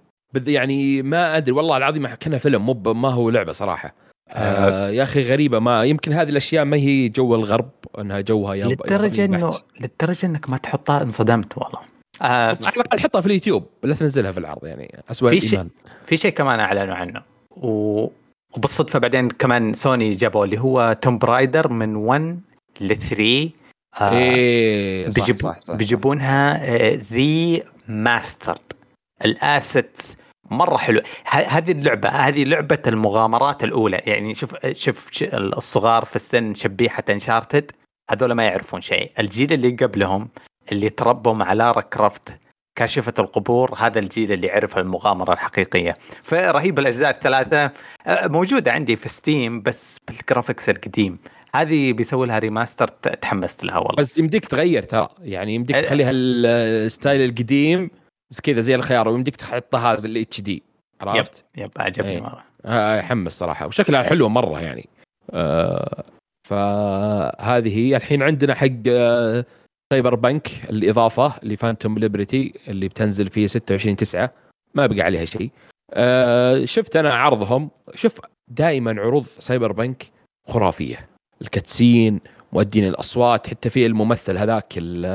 يعني 0.48 1.02
ما 1.02 1.38
أدري 1.38 1.52
والله 1.52 1.78
العظيم 1.78 2.08
كأنها 2.08 2.38
فيلم 2.38 2.66
مو 2.66 2.94
ما 2.94 3.10
هو 3.10 3.30
لعبة 3.30 3.52
صراحة. 3.52 3.94
آه 4.30 4.90
يا 4.90 5.04
أخي 5.04 5.24
غريبة 5.24 5.60
ما 5.60 5.84
يمكن 5.84 6.14
هذه 6.14 6.30
الأشياء 6.30 6.66
ما 6.66 6.78
هي 6.78 7.10
جو 7.10 7.36
الغرب 7.36 7.70
أنها 8.00 8.22
جوها 8.22 8.56
yup 8.56 8.70
للدرجة 8.70 9.26
انه. 9.26 9.54
للدرجة 9.82 10.26
إنك 10.26 10.50
ما 10.50 10.58
تحطها 10.58 11.02
انصدمت 11.04 11.58
والله 11.58 11.80
آه 12.22 12.58
على 12.62 12.74
الاقل 12.76 13.00
حطها 13.00 13.22
في 13.22 13.28
اليوتيوب 13.28 13.66
لا 13.84 13.96
تنزلها 13.96 14.32
في 14.32 14.38
العرض 14.38 14.66
يعني 14.68 15.04
اسوء 15.12 15.30
في 15.30 15.42
شيء- 15.42 15.68
في 16.06 16.18
شيء 16.18 16.32
كمان 16.32 16.60
أعلنوا 16.60 16.96
عنه 16.96 17.22
و... 17.52 18.08
وبالصدفة 18.58 19.00
بعدين 19.00 19.30
كمان 19.30 19.74
سوني 19.74 20.14
جابوا 20.14 20.46
اللي 20.46 20.60
هو 20.60 20.98
Tomb 21.02 21.18
Raider 21.18 21.68
من 21.74 21.96
1 21.96 22.40
ل 22.82 22.96
3 22.96 23.50
آه 24.02 24.10
إيه 24.12 25.10
صح 25.10 25.16
بيجيب... 25.16 25.38
صح 25.40 25.60
صح. 25.60 25.74
بيجيبونها 25.76 26.66
remastered 26.96 28.58
ال 29.26 29.39
assets 29.39 30.18
مرة 30.52 30.78
حلو. 30.78 31.02
هذه 31.26 31.72
اللعبة 31.72 32.10
هذه 32.10 32.44
لعبة 32.44 32.80
المغامرات 32.88 33.64
الأولى. 33.64 34.02
يعني 34.06 34.36
شوف 34.36 34.56
شوف 34.74 35.10
الصغار 35.34 36.06
في 36.06 36.16
السن 36.16 36.54
شبيحة 36.54 37.04
Uncharted 37.10 37.72
هذول 38.12 38.32
ما 38.32 38.44
يعرفون 38.44 38.82
شيء. 38.82 39.12
الجيل 39.20 39.54
اللي 39.54 39.70
قبلهم 39.70 40.30
اللي 40.72 40.90
تربوا 40.90 41.34
مع 41.34 41.54
لارا 41.54 41.82
كروفت 41.82 42.34
كاشفة 42.76 43.14
القبور 43.20 43.76
هذا 43.78 44.00
الجيل 44.00 44.32
اللي 44.32 44.52
عرف 44.52 44.78
المغامرة 44.78 45.34
الحقيقية. 45.34 45.94
فرهيب 46.24 46.80
الأجزاء 46.80 47.10
الثلاثة 47.10 47.72
موجودة 48.08 48.72
عندي 48.72 48.96
في 48.96 49.10
ستيم 49.10 49.62
بس 49.62 50.00
بال 50.08 50.20
graphics 50.20 50.70
القديم. 50.70 51.18
هذه 51.56 51.94
بيسوي 51.94 52.28
لها 52.28 52.40
remaster 52.40 52.88
تحمست 52.88 53.64
لها 53.64 53.78
والله. 53.78 53.96
بس 53.96 54.18
يمديك 54.18 54.46
تغير 54.46 54.84
ترى. 54.84 55.08
يعني 55.22 55.56
يمديك. 55.56 55.76
تخليها 55.76 56.12
ال 56.14 56.33
style 56.33 57.30
القديم. 57.30 57.90
كذا 58.42 58.62
زي 58.62 58.76
الخيار 58.76 59.08
ويمديك 59.10 59.36
تحطها 59.36 59.94
هذا 59.94 60.08
ال 60.08 60.42
HD 60.42 60.64
عرفت؟ 61.02 61.46
yup 61.58 61.72
عجبني 61.78 62.10
إيه. 62.12 62.22
مرة. 62.22 62.44
آه، 62.66 62.96
يحمس 62.98 63.32
صراحة 63.40 63.68
وشكلها 63.68 64.04
حلوة 64.04 64.30
مرة 64.30 64.60
يعني. 64.60 64.90
آه، 65.32 66.04
فهذه 66.50 67.78
هي. 67.78 67.96
الحين 67.96 68.24
عندنا 68.24 68.54
حق 68.56 68.68
آه، 68.88 69.46
Cyberpunk 69.94 70.50
الإضافة 70.70 71.34
اللي 71.44 71.58
Phantom 71.58 71.98
Liberty 72.00 72.54
اللي 72.68 72.88
بتنزل 72.88 73.30
في 73.30 73.48
26 73.48 73.96
9 73.96 74.32
ما 74.74 74.86
بقى 74.86 75.02
عليها 75.02 75.26
شيء. 75.26 75.50
آه، 75.94 76.66
شفت 76.66 76.96
أنا 76.96 77.14
عرضهم. 77.14 77.70
شوف 77.96 78.20
دائما 78.52 79.02
عروض 79.02 79.24
Cyberpunk 79.26 80.06
خرافية. 80.50 81.08
ال 81.42 81.50
cutscene 81.50 82.20
مؤدين 82.54 82.88
الأصوات 82.88 83.48
حتى 83.48 83.70
في 83.70 83.86
الممثل 83.86 84.38
هذاك 84.38 84.74
ال- 84.78 85.06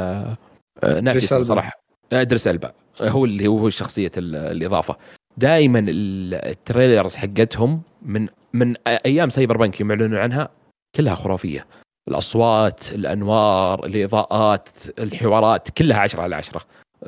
آه، 0.84 1.00
ناسي 1.00 1.24
اسمه. 1.24 1.42
صراحة. 1.42 1.72
إدريس 2.12 2.48
إلبا. 2.48 2.72
هو 3.00 3.24
اللي 3.24 3.46
هو 3.46 3.70
شخصية 3.70 4.10
ال- 4.16 4.36
الإضافة. 4.36 4.96
دائما 5.36 5.86
ال 5.88 6.02
trailers 6.02 7.16
حقتهم 7.16 7.82
من 8.02 8.28
من 8.52 8.74
أيام 8.86 9.28
Cyberpunk 9.28 9.80
يوم 9.80 9.90
يعلنوا 9.90 10.18
عنها 10.20 10.48
كلها 10.96 11.14
خرافية. 11.14 11.66
الأصوات 12.08 12.92
الأنوار 12.92 13.86
الإضاءات 13.86 14.68
الحوارات 14.98 15.70
كلها 15.70 15.98
عشرة 15.98 16.22
على 16.22 16.36
عشرة. 16.36 16.60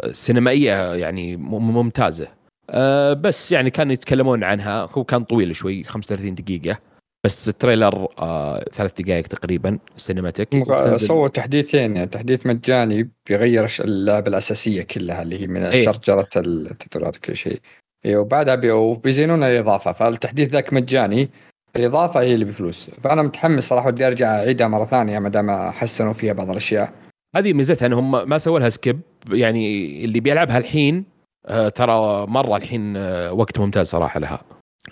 السينمائيه 0.04 0.94
يعني 0.94 1.36
ممتازة. 1.36 2.28
أه 2.70 3.12
بس 3.12 3.52
يعني 3.52 3.70
كانوا 3.70 3.92
يتكلمون 3.92 4.44
عنها. 4.44 4.88
هو 4.92 5.04
كان 5.04 5.24
طويل 5.24 5.56
شوي 5.56 5.84
35 5.84 6.34
دقيقة. 6.34 6.78
بس 7.24 7.48
ال 7.48 7.56
trailer 7.56 8.08
أه 8.18 8.64
ثلاث 8.72 9.00
دقائق 9.00 9.26
تقريبا 9.26 9.78
cinematic 9.96 10.54
مغ- 10.54 10.96
سووا 10.96 11.28
تحديثين 11.28 11.96
يعني 11.96 12.06
تحديث 12.06 12.46
مجاني 12.46 13.10
بيغير 13.28 13.72
اللعبه 13.80 14.28
الأساسية 14.28 14.82
كلها 14.82 15.22
اللي 15.22 15.42
هي 15.42 15.46
من 15.46 15.62
إيه. 15.62 15.84
شجرة 15.84 16.28
التطورات 16.36 17.16
وكل 17.16 17.36
شيء. 17.36 17.58
اي 18.06 18.16
وبعدها 18.16 18.54
بي- 18.54 18.70
وبيزينون 18.70 19.42
الإضافة 19.42 19.92
فالتحديث 19.92 20.48
ذاك 20.48 20.72
مجاني. 20.72 21.30
الإضافة 21.76 22.20
هي 22.20 22.34
اللي 22.34 22.44
بفلوس. 22.44 22.90
فأنا 23.04 23.22
متحمس 23.22 23.64
صراحة 23.68 23.88
ودي 23.88 24.06
أرجع 24.06 24.34
أعيدها 24.34 24.68
مرة 24.68 24.84
ثانية 24.84 25.18
ما 25.18 25.28
دام 25.28 25.50
حسنوا 25.70 26.12
فيها 26.12 26.32
بعض 26.32 26.50
الأشياء. 26.50 26.92
هذه 27.36 27.52
ميزتها 27.52 27.86
إنهم 27.86 28.28
ما 28.28 28.38
سووا 28.38 28.58
لها 28.58 28.68
skip 28.68 29.00
يعني 29.30 30.04
اللي 30.04 30.20
بيلعبها 30.20 30.58
الحين 30.58 31.04
أه 31.46 31.68
ترى 31.68 32.26
مرة 32.26 32.56
الحين 32.56 32.96
أه 32.96 33.32
وقت 33.32 33.58
ممتاز 33.58 33.86
صراحة 33.86 34.20
لها. 34.20 34.40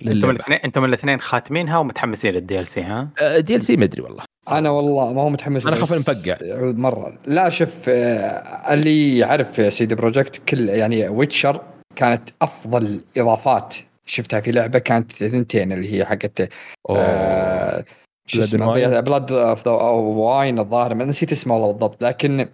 أنتم. 0.07 0.31
الاثنين 0.31 0.59
أنتم 0.59 0.85
الاثنين 0.85 1.21
خاتمينها 1.21 1.79
ومتحمسين 1.79 2.35
لل 2.35 2.61
DLC 2.61 2.83
ها؟ 2.83 3.09
DLC 3.39 3.77
ما 3.77 3.85
أدري 3.85 4.03
والله 4.03 4.25
أنا 4.51 4.71
والله 4.71 5.13
ما 5.13 5.23
هو 5.23 5.29
متحمس 5.29 5.67
أنا 5.67 5.77
أخاف 5.77 5.93
بس 5.93 5.99
نفقع. 6.09 6.37
يعود 6.41 6.79
مرة 6.79 7.19
لا 7.27 7.49
شوف 7.49 7.89
آه، 7.89 8.73
اللي 8.75 9.19
يعرف 9.19 9.73
CD 9.73 9.95
Projekt 9.95 10.37
كل 10.49 10.69
يعني 10.69 11.09
Witcher 11.09 11.61
كانت 11.97 12.29
أفضل 12.43 13.01
إضافات 13.17 13.75
شفتها 14.07 14.41
في 14.41 14.51
لعبة 14.53 14.79
كانت 14.79 15.13
ثنتين 15.13 15.73
اللي 15.73 15.95
هي 15.99 16.05
حقت 16.05 16.49
آه، 16.91 17.85
شو 18.27 18.41
اسمه. 18.41 19.01
Blood 19.01 19.33
and 19.33 19.71
Wine 19.73 20.59
الظاهر 20.59 20.95
ما 20.95 21.05
نسيت 21.05 21.33
اسمه 21.33 21.55
والله 21.55 21.71
بالضبط 21.73 22.05
لكن 22.05 22.49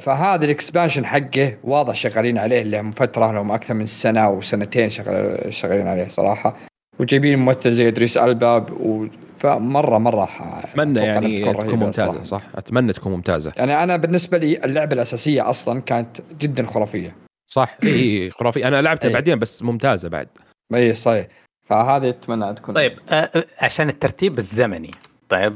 فهذا 0.00 0.44
ال 0.44 0.50
expansion 0.50 1.06
حقه 1.06 1.56
واضح 1.64 1.94
شغالين 1.94 2.38
عليه 2.38 2.62
لهم 2.62 2.90
فترة 2.90 3.32
لهم 3.32 3.52
أكثر 3.52 3.74
من 3.74 3.86
سنة 3.86 4.20
أو 4.20 4.40
سنتين 4.40 4.90
شغال 4.90 5.54
شغالين 5.54 5.88
عليه 5.88 6.08
صراحة. 6.08 6.52
وجايبين 7.00 7.38
ممثل 7.38 7.72
زي 7.72 7.88
إدريس 7.88 8.16
إلبا 8.16 8.70
و... 8.80 9.06
فمره 9.34 9.98
مرة 9.98 10.24
ح- 10.24 10.64
أتمنى 10.64 11.00
يعني 11.00 11.44
تكون 11.44 11.78
ممتازة 11.78 12.10
صراحة. 12.10 12.24
صح؟ 12.24 12.42
أتمنى 12.54 12.92
تكون 12.92 13.12
ممتازة. 13.12 13.52
يعني 13.56 13.82
أنا 13.82 13.96
بالنسبة 13.96 14.38
لي 14.38 14.64
اللعبة 14.64 14.94
الأساسية 14.94 15.50
أصلا 15.50 15.80
كانت 15.80 16.20
جدا 16.40 16.66
خرافية. 16.66 17.14
صح 17.50 17.76
إي 17.84 18.30
خرافي 18.38 18.68
أنا 18.68 18.82
لعبتها. 18.82 19.12
بعدين 19.12 19.38
بس 19.38 19.62
ممتازة 19.62 20.08
بعد. 20.08 20.28
إي 20.74 20.94
صحيح. 20.94 21.26
فهذه 21.66 22.08
أتمنى 22.08 22.54
تكون 22.54 22.74
طيب 22.74 22.98
آه، 23.08 23.14
آه، 23.14 23.44
عشان 23.60 23.88
الترتيب 23.88 24.38
الزمني. 24.38 24.90
طيب 25.28 25.54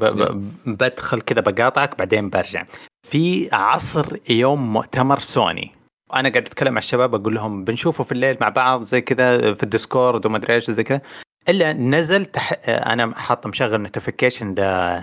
بدخل 0.66 1.20
كذا 1.20 1.40
بقاطعك 1.40 1.98
بعدين 1.98 2.30
برجع. 2.30 2.64
في 3.06 3.48
عصر 3.52 4.16
يوم 4.30 4.72
مؤتمر 4.72 5.18
سوني. 5.18 5.70
وأنا 6.10 6.28
قاعد 6.28 6.46
أتكلم 6.46 6.72
مع 6.72 6.78
الشباب 6.78 7.14
أقول 7.14 7.34
لهم 7.34 7.64
بنشوفه 7.64 8.04
في 8.04 8.12
الليل 8.12 8.36
مع 8.40 8.48
بعض 8.48 8.82
زي 8.82 9.00
كذا 9.00 9.54
في 9.54 9.62
الديسكورد 9.62 10.26
وما 10.26 10.36
أدري 10.36 10.54
إيش 10.54 10.70
زي 10.70 10.82
كذا. 10.84 11.00
إلا 11.48 11.72
نزل 11.72 12.26
تح... 12.26 12.52
أنا 12.68 13.14
حاط 13.18 13.46
مشغل 13.46 13.80
notification 13.80 14.54
ده 14.54 14.98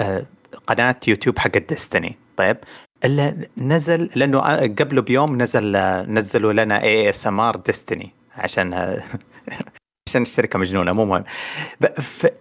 آه، 0.00 0.26
قناة 0.66 0.96
يوتيوب 1.08 1.38
حق 1.38 1.58
ديستني 1.58 2.16
طيب؟ 2.36 2.56
إلا 3.04 3.36
نزل 3.58 4.10
لأنه 4.14 4.38
آه، 4.38 4.66
قبله 4.66 5.02
بيوم 5.02 5.42
نزل 5.42 5.76
آه، 5.76 6.02
نزلوا 6.02 6.52
لنا 6.52 6.82
ASMR 6.82 7.56
ديستني 7.56 8.10
عشان 8.36 8.74
عشان 10.08 10.22
الشركة 10.22 10.58
مجنونة 10.58 10.92
مو 10.92 11.04
مهم. 11.04 11.24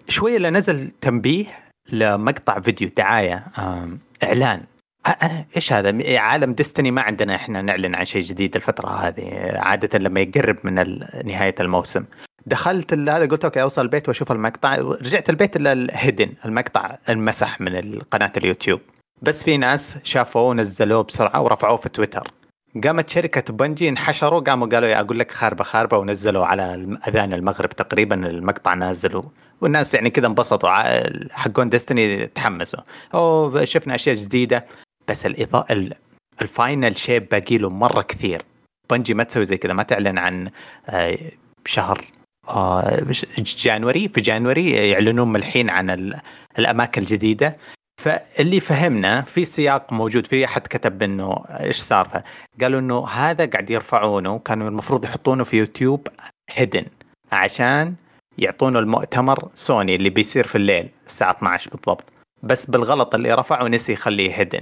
شوية 0.08 0.38
اللي 0.38 0.50
نزل 0.50 0.92
تنبيه 1.02 1.46
لمقطع 1.92 2.60
فيديو 2.60 2.90
دعاية 2.98 3.46
إعلان. 4.24 4.64
أنا 5.08 5.46
إيش 5.56 5.74
هذا؟ 5.74 6.20
عالم 6.20 6.54
ديستني 6.54 6.92
ما 6.92 7.02
عندنا 7.02 7.36
إحنا 7.36 7.62
نعلن 7.62 7.96
عن 7.96 8.06
شيء 8.06 8.22
جديد 8.22 8.56
الفترة 8.56 8.90
هذه 8.90 9.52
عادة 9.56 10.00
لما 10.00 10.20
يقرب 10.20 10.58
من 10.64 10.74
نهاية 11.26 11.56
الموسم. 11.60 12.06
دخلت 12.46 12.94
هذا 12.94 13.26
قلت 13.26 13.46
أوكي 13.46 13.62
أوصل 13.62 13.82
البيت 13.82 14.08
وأشوف 14.08 14.32
المقطع 14.32 14.76
رجعت 14.76 15.30
البيت 15.30 15.56
الا 15.56 15.74
ال 15.74 15.82
hidden 15.82 16.34
المقطع 16.46 16.98
انمسح 17.10 17.62
من 17.62 18.00
قناة 18.00 18.32
اليوتيوب. 18.38 18.80
بس 19.22 19.44
في 19.44 19.58
ناس 19.58 19.96
شافوه 20.04 20.44
ونزلوه 20.44 21.04
بسرعة 21.04 21.42
ورفعوه 21.42 21.78
في 21.78 21.90
تويتر. 21.90 22.28
قامت 22.84 23.10
شركة 23.10 23.54
بنجي 23.54 23.90
انحشروا 23.90 24.40
قاموا 24.40 24.68
قالوا 24.68 24.90
يا 24.90 25.00
أقول 25.00 25.20
لك 25.20 25.32
خاربة 25.32 25.64
خاربة 25.64 25.98
ونزلوا 25.98 26.46
على 26.46 26.98
أذان 27.08 27.34
المغرب 27.34 27.70
تقريبا 27.70 28.28
المقطع 28.28 28.74
نازل 28.74 29.24
والناس 29.62 29.94
يعني 29.94 30.10
كذا 30.10 30.28
انبسطوا 30.28 30.70
حقون 31.32 31.70
ديستني 31.70 32.28
تحمسوا. 32.28 32.80
أوه 33.14 33.66
شفنا 33.66 33.96
أشياء 33.96 34.16
جديدة. 34.16 34.66
بس 35.12 35.26
الاضاءة 35.26 35.74
ال- 35.74 35.94
final 36.42 36.98
shape 36.98 37.30
باقي 37.30 37.58
له 37.58 37.70
مرة 37.70 38.02
كثير. 38.02 38.42
بنجي 38.90 39.14
ما 39.14 39.24
تسوي 39.24 39.46
زي 39.46 39.58
كذا 39.58 39.74
ما 39.74 39.84
تعلن 39.84 40.18
عن 40.18 40.50
آه، 40.90 41.18
شهر 41.66 42.02
آه، 42.50 43.04
January. 43.58 44.08
في 44.10 44.22
January 44.22 44.72
يعلنون 44.72 45.36
الحين 45.36 45.70
عن 45.70 45.90
ال- 45.90 46.20
الأماكن 46.60 47.02
الجديدة. 47.02 47.56
فاللي 48.02 48.60
فهمنا 48.60 49.22
في 49.22 49.46
سياق 49.46 49.94
موجود. 49.94 50.28
في 50.28 50.46
أحد 50.46 50.62
كتب 50.62 51.04
إنه 51.04 51.44
إيش 51.50 51.78
صار؟ 51.78 52.22
قالوا 52.62 52.80
إنه 52.80 53.08
هذا 53.08 53.46
قاعد 53.46 53.70
يرفعونه 53.70 54.40
كانوا 54.40 54.70
المفروض 54.70 55.04
يحطونه 55.04 55.44
في 55.44 55.58
يوتيوب 55.58 56.08
هيدن 56.52 56.86
عشان 57.32 57.96
يعطونه 58.38 58.80
المؤتمر 58.80 59.50
سوني 59.56 59.96
اللي 59.96 60.10
بيصير 60.10 60.48
في 60.48 60.56
الليل 60.56 60.90
الساعة 61.08 61.32
12 61.32 61.70
بالضبط. 61.72 62.04
بس 62.44 62.66
بالغلط 62.66 63.16
اللي 63.16 63.34
رفعه 63.34 63.68
نسي 63.68 63.94
يخليه 63.94 64.34
هيدن 64.36 64.62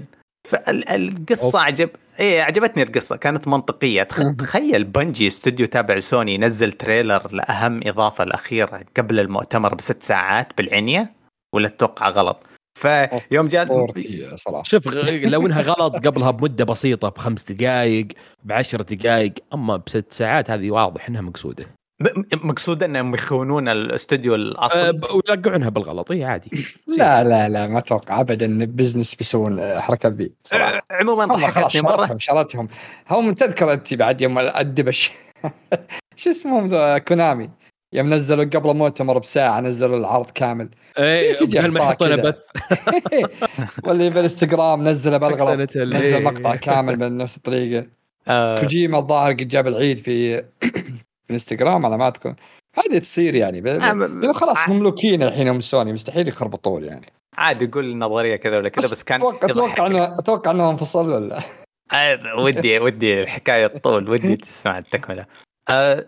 فالقصة. 0.49 1.59
عجب 1.59 1.89
إيه 2.19 2.41
عجبتني 2.41 2.84
القصة. 2.84 3.15
كانت 3.15 3.47
منطقية. 3.47 4.03
تخ- 4.03 4.35
تخيل 4.39 4.84
بنجي 4.84 5.27
استوديو 5.27 5.65
تابع 5.65 5.99
سوني 5.99 6.34
ينزل 6.34 6.71
تريلر 6.71 7.34
لأهم 7.34 7.80
إضافة 7.85 8.23
الأخيرة 8.23 8.81
قبل 8.97 9.19
المؤتمر 9.19 9.76
بست 9.76 10.03
ساعات 10.03 10.47
بالعنية؟ 10.57 11.13
ولا 11.55 11.67
تتوقع 11.67 12.09
غلط؟ 12.09 12.45
فيوم 12.80 13.47
جاء 13.47 13.65
صراحة 14.35 14.63
شوف 14.63 14.88
لو 14.88 15.45
إنها 15.45 15.61
غلط 15.61 15.95
قبلها 16.07 16.31
بمدة 16.31 16.65
بسيطة 16.65 17.09
بخمس 17.09 17.51
دقائق 17.51 18.07
بعشر 18.43 18.81
دقائق 18.81 19.34
أما 19.53 19.77
بست 19.77 20.13
ساعات 20.13 20.51
هذه 20.51 20.71
واضح 20.71 21.09
إنها 21.09 21.21
مقصودة. 21.21 21.65
مقصود 22.43 22.84
أنهم 22.84 23.13
يخونون 23.13 23.69
الاستوديو 23.69 24.34
أه 24.34 24.35
الاصل 24.35 24.93
ب- 24.93 25.03
ويوقعونها 25.03 25.69
بالغلط 25.69 26.11
إي 26.11 26.23
عادي. 26.23 26.49
لا 26.97 27.23
لا 27.23 27.49
لا 27.49 27.67
ما 27.67 27.80
أتوقع 27.80 28.19
ابدا 28.21 28.45
إن 28.45 28.65
business 28.65 29.15
بيسوون 29.15 29.59
الحركه 29.59 30.09
ذي 30.09 30.34
صراحة. 30.43 30.76
أه، 30.76 30.81
عموما 30.91 31.26
هم 31.35 31.47
خلاص 31.47 31.73
شرتهم 31.73 32.17
شرتهم 32.19 32.67
هم 33.09 33.34
تذكر 33.34 33.73
أنت 33.73 33.93
بعد 33.93 34.21
يوم 34.21 34.39
الدبش. 34.39 35.11
شو 36.15 36.30
اسمهم 36.30 36.97
كونامي. 36.97 37.49
يوم 37.93 38.13
نزلوا 38.13 38.45
قبل 38.45 38.76
مؤتمر 38.76 39.17
بساعة 39.17 39.59
نزلوا 39.59 39.97
العرض 39.97 40.31
كامل. 40.31 40.69
إي 40.97 41.34
تجي 41.34 41.59
ما 41.59 41.80
يحطونه. 41.80 42.15
بث. 42.15 42.39
واللي 43.85 44.09
بالإنستغرام 44.09 44.88
نزله 44.88 45.17
بالغلط. 45.27 45.77
نزل. 45.77 46.23
مقطع 46.23 46.55
كامل 46.55 46.99
من 46.99 47.17
نفس 47.17 47.38
الطريقة. 47.38 47.85
آه، 48.27 48.61
كوجيما 48.61 48.99
الظاهر 48.99 49.31
قد 49.31 49.47
جاب 49.47 49.67
العيد 49.67 49.97
في 49.97 50.43
في 51.30 51.34
الانستغرام 51.34 51.85
على 51.85 51.97
ما 51.97 52.07
اذكر 52.07 52.35
هذه 52.77 52.97
تصير 52.97 53.35
يعني 53.35 53.61
ب- 53.61 53.68
آه، 53.68 54.31
خلاص 54.31 54.57
ع- 54.57 54.69
مملوكين 54.69 55.23
الحين 55.23 55.47
هم 55.47 55.60
سوني 55.60 55.93
مستحيل 55.93 56.27
يخربطون 56.27 56.84
يعني. 56.84 57.06
عادي 57.38 57.65
يقول 57.65 57.97
نظريه 57.97 58.35
كذا 58.35 58.57
ولا 58.57 58.69
كذا 58.69 58.91
بس 58.91 59.03
كان 59.03 59.19
أتوقع 59.22 59.49
أتوقع. 59.49 59.88
انه 59.88 60.19
أتوقع 60.19 60.51
إنه 60.51 60.72
انفصل 60.72 61.10
ولا؟ 61.10 61.39
آه، 61.93 62.35
ودي 62.39 62.80
ودي 62.80 63.22
الحكاية 63.22 63.68
طول 63.68 64.10
ودي 64.10 64.35
تسمع 64.35 64.77
التكملة. 64.77 65.26
أه 65.69 66.06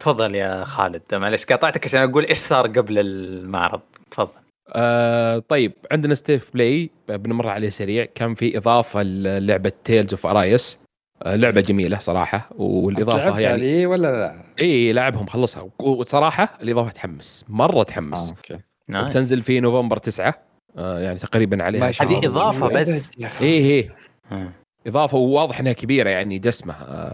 تفضل 0.00 0.34
يا 0.34 0.64
خالد. 0.64 1.02
معلش 1.12 1.44
قاطعتك 1.44 1.84
عشان 1.84 2.10
أقول 2.10 2.24
إيش 2.26 2.38
صار 2.38 2.66
قبل 2.66 2.98
المعرض. 2.98 3.80
تفضل. 4.10 4.30
آه 4.72 5.38
طيب 5.48 5.72
عندنا 5.92 6.14
State 6.14 6.40
of 6.40 6.50
Play 6.54 6.90
بنمر 7.08 7.48
عليه 7.48 7.70
سريع. 7.70 8.04
كان 8.04 8.34
في 8.34 8.58
إضافة 8.58 9.02
للعبة 9.02 9.72
Tales 9.84 10.10
of 10.10 10.26
Arise 10.26 10.78
آه 10.82 10.87
لعبة 11.26 11.60
جميلة 11.60 11.98
صراحة 11.98 12.50
والإضافة 12.56 13.38
يعني 13.38 13.46
عليه 13.46 13.86
ولا 13.86 14.12
لا؟ 14.12 14.42
إي 14.60 14.92
لاعبهم 14.92 15.26
خلصها 15.26 15.68
وصراحة 15.78 16.58
الإضافة 16.62 16.90
تحمس 16.90 17.44
مرة 17.48 17.82
تحمس 17.82 18.28
آه، 18.28 18.34
أوكي. 18.36 18.58
وبتنزل 18.90 19.42
في 19.42 19.60
نوفمبر 19.60 19.96
9 19.96 20.34
آه 20.76 21.00
يعني 21.00 21.18
تقريبا 21.18 21.64
عليها 21.64 21.80
ما 21.80 21.90
شاء 21.92 22.08
هذه. 22.08 22.26
إضافة 22.26 22.68
بس. 22.80 23.10
إي 23.40 23.46
إي 23.46 23.90
مم. 24.30 24.50
إضافة 24.86 25.18
وواضح 25.18 25.60
إنها 25.60 25.72
كبيرة 25.72 26.10
يعني 26.10 26.38
دسمه 26.38 26.74
آه. 26.74 27.12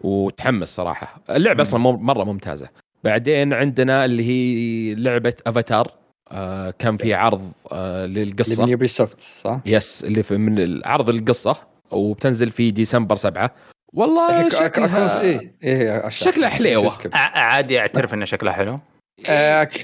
وتحمس 0.00 0.68
صراحة 0.76 1.20
اللعبة 1.30 1.62
أصلا 1.62 1.80
مرة 1.80 2.24
ممتازة 2.24 2.68
بعدين 3.04 3.52
عندنا 3.52 4.04
اللي 4.04 4.24
هي 4.24 4.94
لعبة 4.94 5.34
افاتار 5.46 5.90
آه 6.32 6.74
كان 6.78 6.96
في 6.96 7.14
عرض 7.14 7.52
آه 7.72 8.04
اللي 8.04 8.24
للقصة 8.24 8.64
من 8.64 8.70
يوبي 8.70 8.86
سوفت 8.86 9.20
صح؟ 9.20 9.60
yes 9.66 10.04
اللي 10.04 10.22
في 10.22 10.36
من 10.36 10.80
عرض 10.86 11.08
القصة 11.08 11.69
وبتنزل 11.90 12.50
في 12.50 12.70
ديسمبر 12.70 13.16
7 13.16 13.50
والله 13.92 14.48
شكلها 14.48 15.20
إيه 15.20 15.54
إيه 15.62 16.06
أشرح. 16.06 16.32
شكلها. 16.34 16.48
ع- 17.14 17.38
عادي 17.38 17.78
أعترف 17.80 18.14
إنه 18.14 18.24
شكله 18.24 18.52
حلو. 18.52 18.78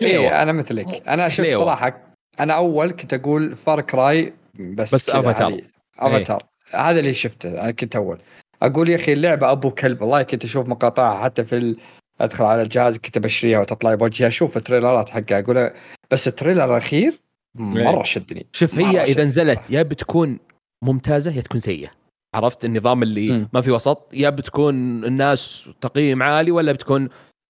إيه 0.03 0.43
أنا 0.43 0.53
مثلك 0.53 1.09
أنا 1.09 1.27
أشوف. 1.27 1.47
صراحة 1.55 2.01
أنا 2.41 2.53
أول 2.53 2.91
كنت 2.91 3.15
أقول 3.15 3.57
Far 3.57 3.81
Cry 3.81 4.33
بس 4.55 4.95
بس. 4.95 5.11
هذه. 5.49 5.63
افاتار 5.99 6.43
هذا 6.71 7.01
اللي 7.01 7.15
شفته 7.15 7.63
أنا 7.63 7.71
كنت 7.71 7.97
أول 7.97 8.19
أقول 8.63 8.89
يا 8.89 8.97
أخي 8.97 9.13
اللعبة 9.13 9.53
أبو 9.53 9.71
كلب 9.71 10.03
والله 10.03 10.23
كنت 10.23 10.45
أشوف 10.45 10.69
مقاطعها 10.69 11.25
حتى 11.25 11.45
في 11.45 11.57
ال... 11.57 11.77
أدخل 12.21 12.45
على 12.45 12.63
الجهاز 12.63 12.97
كنت 12.99 13.19
بشريها 13.19 13.61
وتطلع 13.61 13.95
بوجهي 13.95 14.29
أشوف 14.29 14.57
ال 14.57 14.63
trailer 14.63 15.03
ات 15.03 15.09
حقها 15.11 15.39
أقول 15.39 15.71
بس 16.11 16.29
ال 16.29 16.33
trailer 16.33 16.65
الأخير 16.65 17.21
مرة 17.55 18.03
شدني 18.03 18.47
شوف 18.53 18.75
هي 18.75 19.03
إذا 19.03 19.25
نزلت. 19.25 19.61
يا 19.71 19.83
بتكون 19.83 20.39
ممتازة 20.85 21.31
يا 21.33 21.41
تكون 21.41 21.61
سيئة. 21.61 21.91
عرفت 22.35 22.65
النظام 22.65 23.03
اللي 23.03 23.33
مم. 23.33 23.49
ما 23.53 23.61
في 23.61 23.71
وسط؟ 23.71 24.11
يا 24.15 24.31
بتكون 24.31 25.05
الناس 25.05 25.69
تقييم 25.81 26.23
عالي 26.23 26.51
ولا 26.51 26.73
بتكون 26.73 27.09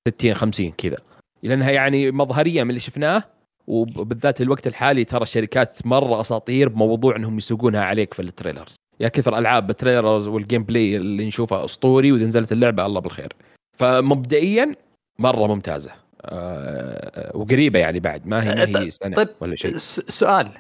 60 0.09 0.35
50 0.35 0.71
كذا. 0.71 0.97
لانها 1.43 1.71
يعني 1.71 2.11
مظهريا 2.11 2.65
من 2.65 2.71
اللي 2.71 2.81
شفناه 2.81 3.23
وبالذات 3.67 4.41
الوقت 4.41 4.67
الحالي 4.67 5.05
ترى 5.05 5.23
الشركات 5.23 5.87
مرة 5.87 6.21
أساطير 6.21 6.69
بموضوع 6.69 7.17
إنهم 7.17 7.39
يسوقونها 7.39 7.85
عليك 7.85 8.15
في 8.15 8.23
ال 8.23 8.28
trailers. 8.28 8.75
يا 9.01 9.09
كثر 9.09 9.39
ألعاب 9.39 9.71
ال 9.71 9.76
trailers 9.76 10.17
وال 10.17 10.27
gameplay 10.27 10.97
اللي 10.97 11.27
نشوفها 11.27 11.65
أسطوري 11.65 12.13
وإذا 12.13 12.25
نزلت 12.25 12.53
اللعبة 12.53 12.87
الله 12.87 13.01
بالخير. 13.01 13.33
فمبدئيا 13.79 14.75
مرة 15.19 15.47
ممتازة. 15.47 15.91
آه 16.23 17.37
وقريبة 17.37 17.79
يعني 17.79 18.01
بعد 18.01 18.27
ما 18.27 18.43
هي 18.43 18.67
ما 18.67 18.81
هي 18.81 18.91
سنة 18.91 19.17
طيب 19.17 19.29
ولا 19.41 19.57
شيء. 19.57 19.77
سؤال. 19.77 20.51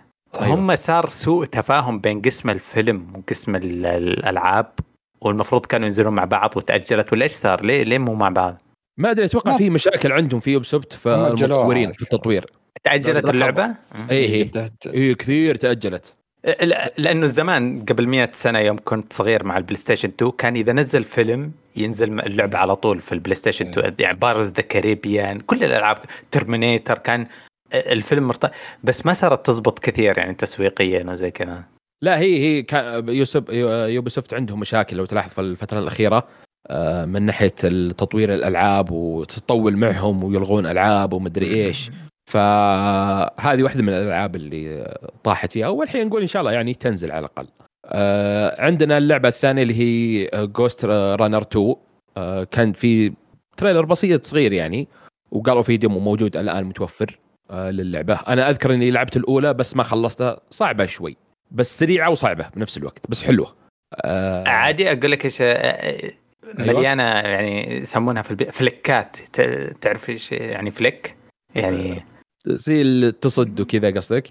أيوة. 0.42 0.54
هم 0.54 0.76
صار 0.76 1.08
سوء 1.08 1.44
تفاهم 1.44 1.98
بين 1.98 2.20
قسم 2.22 2.50
الفيلم 2.50 3.06
وقسم 3.14 3.56
ال- 3.56 3.86
الألعاب 3.86 4.72
والمفروض 5.20 5.66
كانوا 5.66 5.86
ينزلون 5.86 6.14
مع 6.14 6.24
بعض 6.24 6.56
وتأجلت 6.56 7.12
ولا 7.12 7.24
إيش 7.24 7.32
صار؟ 7.32 7.64
ليه 7.64 7.82
ليه 7.82 7.98
مو 7.98 8.14
مع 8.14 8.28
بعض؟ 8.28 8.62
ما 8.98 9.10
أدري 9.10 9.24
أتوقع 9.24 9.56
في 9.56 9.70
مشاكل 9.70 10.12
عندهم 10.12 10.40
في 10.40 10.50
Ubisoft 10.50 10.92
في 10.92 11.08
هم 11.08 11.14
أجلوها 11.14 11.60
المطورين 11.60 11.84
على 11.86 11.94
في 11.94 12.02
التطوير 12.02 12.50
تأجلت. 12.84 13.28
اللعبة؟ 13.28 13.74
اي 14.10 14.34
اي 14.34 14.44
بدأت- 14.50 14.94
اي 14.94 15.14
كثير 15.14 15.54
تأجلت 15.54 16.14
لا- 16.60 16.92
لأنه 16.98 17.26
زمان 17.26 17.84
قبل 17.88 18.06
100 18.08 18.30
سنة 18.32 18.58
يوم 18.58 18.76
كنت 18.84 19.12
صغير 19.12 19.44
مع 19.44 19.56
ال 19.58 19.76
PlayStation 19.76 20.08
2 20.08 20.30
كان 20.38 20.56
إذا 20.56 20.72
نزل 20.72 21.04
فيلم 21.04 21.52
ينزل 21.76 22.20
اللعبة 22.20 22.58
على 22.58 22.76
طول 22.76 23.00
في 23.00 23.12
ال 23.12 23.34
PlayStation 23.34 23.66
2 23.66 23.94
يعني 23.98 24.16
Pirates 24.18 24.48
the 24.50 24.62
Caribbean 24.62 25.40
كل 25.40 25.64
الألعاب 25.64 25.98
Terminator 26.32 26.98
كان 26.98 27.26
الفيلم 27.74 28.28
مرت... 28.28 28.50
بس 28.84 29.06
ما 29.06 29.12
صارت 29.12 29.46
تزبط 29.46 29.78
كثير 29.78 30.18
يعني 30.18 30.34
تسويقيا 30.34 31.06
وزي 31.10 31.30
كذا. 31.30 31.64
لا 32.02 32.18
هي 32.18 32.38
هي 32.40 32.62
كان 32.62 33.08
يوسف 33.08 33.48
Ubisoft 33.88 34.34
عندهم 34.34 34.60
مشاكل 34.60 34.96
لو 34.96 35.04
تلاحظ 35.04 35.30
في 35.30 35.40
الفترة 35.40 35.78
الأخيرة 35.78 36.28
آه، 36.70 37.04
من 37.04 37.22
ناحية 37.22 37.48
تطوير 37.88 38.34
الألعاب 38.34 38.90
وتطول 38.90 39.76
معهم 39.76 40.24
ويلغون 40.24 40.66
ألعاب 40.66 41.12
ومدري 41.12 41.46
إيش. 41.54 41.90
فهذه 42.30 43.62
واحدة 43.62 43.82
من 43.82 43.88
الألعاب 43.88 44.36
اللي 44.36 44.94
طاحت 45.24 45.52
فيها. 45.52 45.68
والحين 45.68 46.06
نقول 46.06 46.20
إن 46.20 46.26
شاء 46.26 46.40
الله 46.40 46.52
يعني 46.52 46.74
تنزل 46.74 47.12
على 47.12 47.18
الأقل. 47.26 47.46
آه، 47.86 48.62
عندنا 48.62 48.98
اللعبة 48.98 49.28
الثانية 49.28 49.62
اللي 49.62 49.74
هي 49.74 50.30
Ghostrunner 50.46 51.42
2 51.42 51.74
آه، 52.16 52.44
كان 52.44 52.72
في 52.72 53.12
trailer 53.56 53.84
بسيط 53.84 54.24
صغير 54.24 54.52
يعني 54.52 54.88
وقالوا 55.30 55.62
في 55.62 55.76
demo 55.76 56.00
موجود 56.00 56.36
الآن 56.36 56.64
متوفر. 56.64 57.18
للعبة. 57.50 58.14
أنا 58.14 58.50
أذكر 58.50 58.74
إني 58.74 58.90
لعبت 58.90 59.16
الأولى 59.16 59.54
بس 59.54 59.76
ما 59.76 59.82
خلصتها. 59.82 60.40
صعبة 60.50 60.86
شوي. 60.86 61.16
بس 61.50 61.78
سريعة 61.78 62.10
وصعبة 62.10 62.48
بنفس 62.56 62.76
الوقت 62.76 63.10
بس 63.10 63.24
حلوة. 63.24 63.54
آه 63.94 64.48
عادي 64.48 64.92
أقول 64.92 65.10
لك 65.10 65.24
إيش 65.24 65.38
آه، 65.40 66.10
مليانة 66.58 67.02
يعني 67.02 67.76
يسمونها 67.76 68.22
في 68.22 68.30
ال 68.30 68.33
P... 68.33 68.44
flick 68.44 68.96
ات. 68.96 69.16
ت- 69.32 69.76
تعرف 69.80 70.10
إيش 70.10 70.32
يعني 70.32 70.70
flick؟ 70.70 71.16
يعني 71.54 72.04
زي 72.46 72.80
اللي 72.80 73.12
تصد 73.12 73.60
وكذا 73.60 73.90
قصدك؟ 73.90 74.30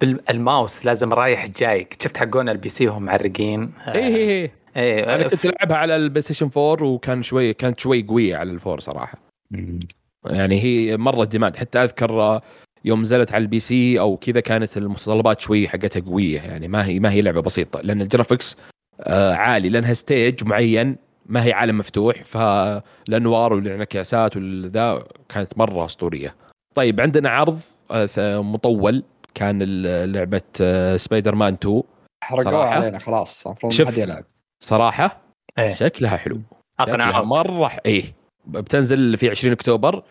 بالماوس 0.00 0.86
لازم 0.86 1.12
رايح 1.12 1.46
جاي 1.46 1.86
شفت 2.02 2.16
حقون 2.16 2.48
ال 2.48 2.68
PC 2.68 2.88
وهم 2.88 3.02
معرقين؟ 3.02 3.72
آه، 3.86 3.94
اي 3.94 4.06
اي 4.06 4.42
اي 4.44 4.50
إيه 4.76 5.14
أنا 5.14 5.28
كنت 5.28 5.44
ألعبها 5.44 5.76
على 5.76 5.96
ال 5.96 6.22
PlayStation 6.22 6.50
4 6.56 6.82
وكان 6.88 7.22
شوي 7.22 7.54
كانت 7.54 7.80
شوي 7.80 8.02
قوية 8.08 8.36
على 8.36 8.50
ال 8.50 8.56
four 8.56 8.80
صراحة. 8.80 9.18
يعني 10.26 10.60
هي 10.62 10.96
مرة 10.96 11.24
demand 11.24 11.56
حتى 11.56 11.78
أذكر 11.78 12.20
آه، 12.22 12.42
يوم 12.84 13.00
نزلت 13.00 13.32
على 13.32 13.42
ال 13.42 13.60
PC 13.60 14.00
أو 14.00 14.16
كذا 14.16 14.40
كانت 14.40 14.76
المتطلبات 14.76 15.40
شوي 15.40 15.68
حقتها 15.68 16.00
قوية 16.00 16.40
يعني 16.40 16.68
ما 16.68 16.86
هي 16.86 17.00
ما 17.00 17.10
هي 17.12 17.20
لعبة 17.22 17.40
بسيطة 17.42 17.80
لأن 17.80 18.00
ال 18.00 18.06
graphics 18.06 18.56
آه 19.00 19.32
عالي 19.34 19.68
لأنها 19.68 19.92
stage 19.92 20.44
معين 20.44 20.96
ما 21.26 21.44
هي 21.44 21.52
عالم 21.52 21.78
مفتوح 21.78 22.22
فالانوار 22.24 23.52
والانعكاسات 23.52 24.36
والذا 24.36 25.04
كانت 25.28 25.58
مرة 25.58 25.84
أسطورية. 25.84 26.34
طيب 26.74 27.00
عندنا 27.00 27.30
عرض 27.30 27.60
آه 27.90 28.06
ث- 28.06 28.18
مطول 28.44 29.02
كان 29.34 29.62
لعبة 30.12 30.42
سبايدر 30.96 31.34
مان 31.34 31.54
2 31.62 31.82
حرقوها 32.24 32.44
صراحة. 32.52 32.74
علينا 32.74 32.98
خلاص 32.98 33.46
المفروض. 33.46 33.80
ما 33.80 33.86
حد 33.86 33.98
يلعب 33.98 34.24
صراحة 34.62 35.20
إيه. 35.58 35.74
شكلها 35.74 36.16
حلو 36.16 36.40
شكلها 36.80 36.94
اقنعهم 36.94 37.28
مره 37.28 37.70
إيه 37.86 38.04
بتنزل 38.46 39.16
في 39.18 39.30
20 39.30 39.52
أكتوبر. 39.52 40.02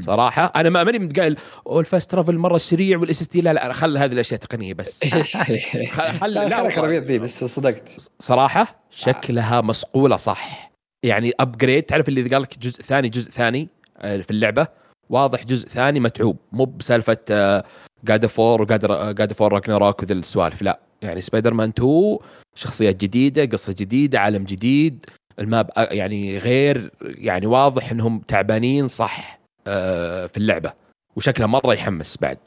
صراحة 0.00 0.52
أنا 0.56 0.70
ما 0.70 0.84
ماني 0.84 1.12
قايل 1.20 1.36
"أوه، 1.66 1.80
ال 1.80 1.86
fast 1.86 2.10
travel 2.10 2.36
مرة 2.38 2.58
سريع 2.58 2.98
وال 2.98 3.20
SSD 3.22 3.40
لا 3.40 3.52
لا 3.52 3.72
خل 3.72 3.96
هذه 3.98 4.12
الأشياء 4.12 4.40
تقنية 4.40 4.74
بس. 4.74 5.04
خل 6.20 6.32
لا. 6.34 6.68
ربيط 6.78 7.02
ذي 7.04 7.18
بس 7.18 7.44
صدقت. 7.44 8.08
صراحة 8.18 8.84
شكلها 8.90 9.60
مصقولة 9.60 10.16
صح. 10.16 10.70
يعني 11.04 11.32
upgrade 11.40 11.82
تعرف 11.82 12.08
اللي 12.08 12.22
قال 12.28 12.42
لك 12.42 12.58
جزء 12.58 12.82
ثاني 12.82 13.08
جزء 13.08 13.30
ثاني 13.30 13.68
آه، 13.98 14.16
في 14.20 14.30
اللعبة؟ 14.30 14.66
واضح 15.10 15.44
جزء 15.44 15.68
ثاني 15.68 16.00
متعوب. 16.00 16.36
مو 16.52 16.64
بسالفة 16.64 17.16
God 18.04 18.26
of 18.26 18.40
War 18.40 18.62
و 18.62 18.80
God 18.80 19.32
of 19.32 19.40
War 19.40 19.52
Ragnarok 19.52 20.02
وذي 20.02 20.14
السوالف 20.14 20.62
لا. 20.62 20.80
يعني 21.02 21.20
سبايدر 21.20 21.54
مان 21.54 21.68
2 21.78 22.18
شخصيات 22.54 22.96
جديدة 22.96 23.44
قصة 23.44 23.74
جديدة 23.78 24.20
عالم 24.20 24.44
جديد. 24.44 25.04
ال 25.38 25.46
map 25.46 25.70
يعني 25.76 26.38
غير 26.38 26.90
يعني 27.02 27.46
واضح 27.46 27.90
إنهم 27.90 28.18
تعبانين 28.18 28.88
صح 28.88 29.40
آه، 29.66 30.26
في 30.26 30.36
اللعبة. 30.36 30.72
وشكلها 31.16 31.46
مرة 31.46 31.74
يحمس 31.74 32.18
بعد. 32.20 32.38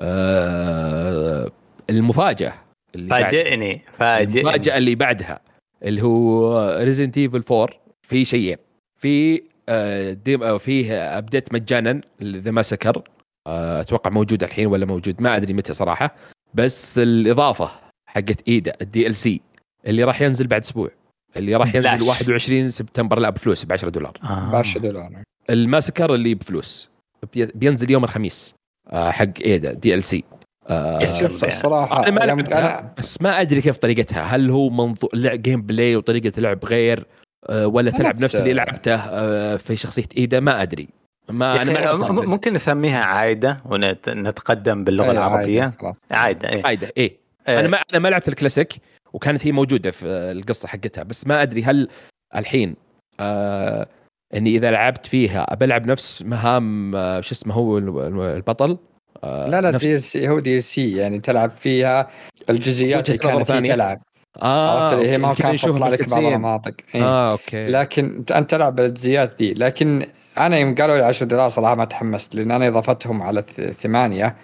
آه، 0.00 1.50
المفاجأة 1.90 2.54
اللي 2.94 3.08
فاجئني 3.10 3.82
فاجئني. 3.98 4.40
المفاجأة 4.40 4.78
اللي 4.78 4.94
بعدها 4.94 5.40
اللي 5.82 6.02
هو 6.02 6.68
Resident 6.82 7.18
Evil 7.18 7.44
4 7.50 7.68
في 8.08 8.24
شيئين. 8.24 8.56
في 9.00 9.42
آه، 9.68 10.12
ديم 10.12 10.58
فيه 10.58 11.18
update 11.18 11.52
مجانا 11.54 12.00
the 12.22 12.50
ماسكر 12.50 13.02
أتوقع 13.46 14.10
موجود 14.10 14.42
الحين 14.42 14.66
ولا 14.66 14.86
موجود؟ 14.86 15.22
ما 15.22 15.36
أدري 15.36 15.52
متى 15.52 15.74
صراحة. 15.74 16.14
بس 16.54 16.98
الإضافة 16.98 17.70
حقت 18.06 18.48
إيدا 18.48 18.72
ال 18.80 19.16
DLC 19.16 19.40
اللي 19.86 20.04
راح 20.04 20.20
ينزل 20.20 20.46
بعد 20.46 20.60
أسبوع. 20.60 20.90
اللي 21.36 21.56
راح 21.56 21.74
ينزل 21.74 21.88
بلاش. 21.98 22.02
21 22.02 22.70
سبتمبر 22.70 23.18
لا 23.18 23.30
بفلوس 23.30 23.64
ب 23.64 23.72
10 23.72 23.88
دولار. 23.88 24.12
آه. 24.24 24.50
ب 24.52 24.54
10 24.54 24.80
دولار. 24.80 25.10
الماسكر 25.50 26.14
اللي 26.14 26.34
بفلوس. 26.34 26.88
بي- 27.34 27.46
بينزل 27.54 27.90
يوم 27.90 28.04
الخميس 28.04 28.54
آه، 28.90 29.10
حق 29.10 29.26
إيدا 29.44 29.72
DLC؟ 29.72 30.24
الصراحة 30.70 32.02
أنا 32.02 32.10
ما 32.10 32.20
لعبتها 32.20 32.94
بس 32.98 33.22
ما 33.22 33.40
أدري 33.40 33.60
كيف 33.62 33.76
طريقتها. 33.76 34.22
هل 34.22 34.50
هو 34.50 34.70
منظور 34.70 35.10
gameplay 35.36 35.96
وطريقة 35.96 36.40
لعب 36.40 36.64
غير 36.64 37.06
آه، 37.48 37.66
ولا 37.66 37.90
تلعب 37.90 38.14
نفس- 38.14 38.22
نفس 38.24 38.36
اللي 38.36 38.52
لعبته 38.52 38.94
آه، 38.94 39.56
في 39.56 39.76
شخصية 39.76 40.04
إيدا؟ 40.16 40.40
ما 40.40 40.62
أدري. 40.62 40.88
ما 41.30 41.62
أنا 41.62 41.92
ما. 41.94 42.10
ممكن 42.10 42.54
نسميها 42.54 43.04
عايدة 43.04 43.60
ونتقدم 43.64 44.84
باللغة 44.84 45.10
العربية. 45.10 45.72
خلاص. 45.80 45.96
عايدة 46.10 46.48
إيه. 46.48 46.62
عايدة 46.66 46.92
إيه. 46.96 47.16
آه، 47.46 47.60
أنا 47.60 47.68
ما 47.68 47.76
أنا 47.76 47.98
ما 47.98 48.08
لعبت 48.08 48.28
الكلاسيك. 48.28 48.74
وكانت 49.14 49.46
هي 49.46 49.52
موجودة 49.52 49.90
في 49.90 50.06
القصة 50.06 50.68
حقتها. 50.68 51.02
بس 51.04 51.26
ما 51.26 51.42
أدري 51.42 51.62
هل 51.64 51.88
الحين 52.36 52.74
آه 53.20 53.86
إني 54.34 54.56
إذا 54.56 54.70
لعبت 54.70 55.06
فيها 55.06 55.54
بلعب 55.54 55.86
نفس 55.86 56.22
مهام 56.22 56.96
آه 56.96 57.20
شو 57.20 57.32
اسمه 57.32 57.54
هو 57.54 57.78
ال- 57.78 58.20
البطل؟ 58.20 58.78
آه 59.24 59.48
لا 59.48 59.60
لا 59.60 59.70
دي 59.70 59.98
سي 59.98 60.28
هو 60.28 60.38
دي 60.38 60.60
سي 60.60 60.96
يعني 60.96 61.18
تلعب 61.20 61.50
فيها 61.50 62.08
الجزئيات 62.50 63.06
اللي 63.10 63.18
كانت 63.18 63.42
ثانية. 63.42 63.72
تلعب. 63.74 64.00
آه 64.42 64.70
عرفت 64.80 64.94
هي 64.94 65.18
ما 65.18 65.34
كانت 65.34 65.64
تطلع 65.64 65.88
لك 65.88 66.10
بعض. 66.10 66.22
المناطق 66.24 66.74
إيه. 66.94 67.02
آه 67.04 67.32
أوكي. 67.32 67.66
لكن 67.68 68.24
أنت 68.34 68.50
تلعب 68.50 68.76
بالجزئيات 68.76 69.42
ذي 69.42 69.54
لكن 69.54 70.06
أنا 70.38 70.58
يوم 70.58 70.74
قالوا 70.74 70.96
لي 70.96 71.02
10 71.04 71.26
دولار 71.26 71.48
صراحة 71.48 71.74
ما 71.74 71.84
تحمست 71.84 72.34
لأن 72.34 72.50
أنا 72.50 72.68
إضافتهم 72.68 73.22
على 73.22 73.42
ثمانية. 73.82 74.36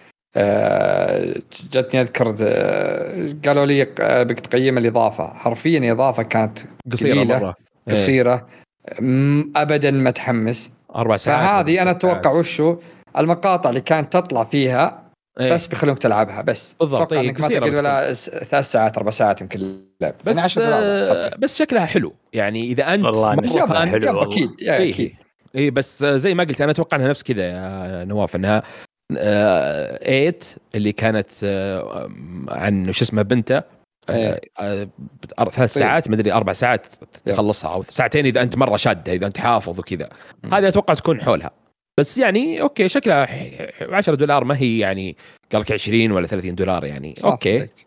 جتني 1.72 2.00
أذكر 2.00 2.36
آه، 2.42 3.34
قالوا 3.46 3.66
لي 3.66 3.86
آه، 4.00 4.22
بك 4.22 4.40
تقيم 4.40 4.78
الإضافة 4.78 5.26
حرفيا 5.34 5.92
إضافة 5.92 6.22
كانت 6.22 6.58
قصيرة 6.92 7.14
قليلة. 7.14 7.38
مرة 7.38 7.54
إيه. 7.88 7.94
قصيرة 7.94 8.46
ابدا 9.56 9.90
ما 9.90 10.10
تحمس 10.10 10.70
أربع 10.96 11.16
ساعات 11.16 11.66
فهذه 11.66 11.82
أنا 11.82 11.90
أتوقع. 11.90 12.30
وشو 12.30 12.76
المقاطع 13.18 13.70
اللي 13.70 13.80
كانت 13.80 14.12
تطلع 14.12 14.44
فيها 14.44 15.10
إيه. 15.40 15.52
بس 15.52 15.66
بيخلونك 15.66 15.98
تلعبها 15.98 16.42
بس 16.42 16.74
بالضبط، 16.80 17.12
إيه، 17.12 17.20
إنك 17.20 17.40
ما 17.40 17.48
تقعد 17.48 17.74
ولا 17.74 18.14
ثلاث 18.14 18.70
ساعات 18.70 18.96
أربع 18.96 19.10
ساعات 19.10 19.40
يمكن 19.40 19.80
لعب 20.00 20.14
بس 20.24 20.36
يعني 20.36 20.40
10 20.40 20.64
دولار 20.64 20.80
آه. 20.82 21.36
بس 21.38 21.58
شكلها 21.58 21.86
حلو 21.86 22.12
يعني 22.32 22.64
إذا 22.64 22.94
أنت 22.94 23.04
والله 23.04 23.36
شكلها 23.36 23.86
حلو 23.86 24.06
والله. 24.06 24.22
أكيد 24.22 24.50
إيه. 24.62 24.90
أكيد 24.90 25.14
اي 25.56 25.70
بس 25.70 26.04
زي 26.04 26.34
ما 26.34 26.44
قلت 26.44 26.60
أنا 26.60 26.70
أتوقع 26.70 26.96
إنها 26.96 27.08
نفس 27.08 27.22
كذا 27.22 27.42
يا 27.42 28.04
نواف 28.04 28.36
إنها 28.36 28.56
آه، 28.56 28.62
آيت 29.18 30.44
اللي 30.74 30.92
كانت 30.92 31.28
آه، 31.44 32.10
عن 32.48 32.92
شو 32.92 33.04
اسمه 33.04 33.22
بنته 33.22 33.62
آه، 34.08 34.40
آه، 34.60 34.88
أر- 35.40 35.48
ثلاث 35.48 35.56
طيب. 35.74 35.82
ساعات 35.82 36.10
مدري 36.10 36.32
أربع 36.32 36.52
ساعات. 36.52 36.86
تخلصها 37.24 37.74
أو 37.74 37.82
ساعتين 37.82 38.26
إذا 38.26 38.42
أنت 38.42 38.56
مرة 38.56 38.76
شادة 38.76 39.12
إذا 39.12 39.26
أنت 39.26 39.38
حافظ 39.38 39.78
وكذا. 39.78 40.08
هذه 40.52 40.68
أتوقع 40.68 40.94
تكون 40.94 41.20
حولها. 41.22 41.50
بس 41.98 42.18
يعني 42.18 42.60
okay 42.60 42.88
شكلها 42.88 43.26
ح- 43.26 43.32
ح- 43.32 43.82
10 43.82 44.14
دولار 44.14 44.44
ما 44.44 44.56
هي 44.58 44.78
يعني 44.78 45.16
قال 45.52 45.60
لك 45.62 45.72
20 45.72 46.12
ولا 46.12 46.26
30 46.26 46.54
دولار 46.54 46.84
يعني. 46.84 47.14
okay. 47.24 47.58
صدقت. 47.58 47.86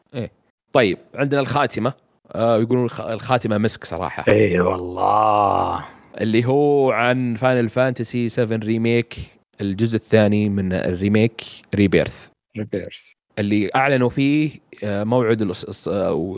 طيب 0.74 0.98
عندنا 1.16 1.42
الخاتمة. 1.42 1.94
آه 2.36 2.60
يقولون 2.60 2.86
الخ- 2.86 3.02
الخاتمة 3.02 3.58
مسك 3.58 3.86
صراحة. 3.86 4.26
اي 4.28 4.60
والله. 4.60 5.86
اللي 6.22 6.46
هو 6.46 6.92
عن 6.92 7.36
Final 7.36 7.70
Fantasy 7.70 8.30
7 8.30 8.58
remake. 8.58 9.16
الجزء 9.62 9.96
الثاني 9.96 10.50
من 10.50 10.74
ال 10.74 10.83
remake 10.83 11.42
Rebirth. 11.76 12.28
Rebirth 12.58 13.14
اللي 13.40 13.70
أعلنوا 13.76 14.10
فيه 14.10 14.52
آه، 14.84 15.04
موعد 15.04 15.42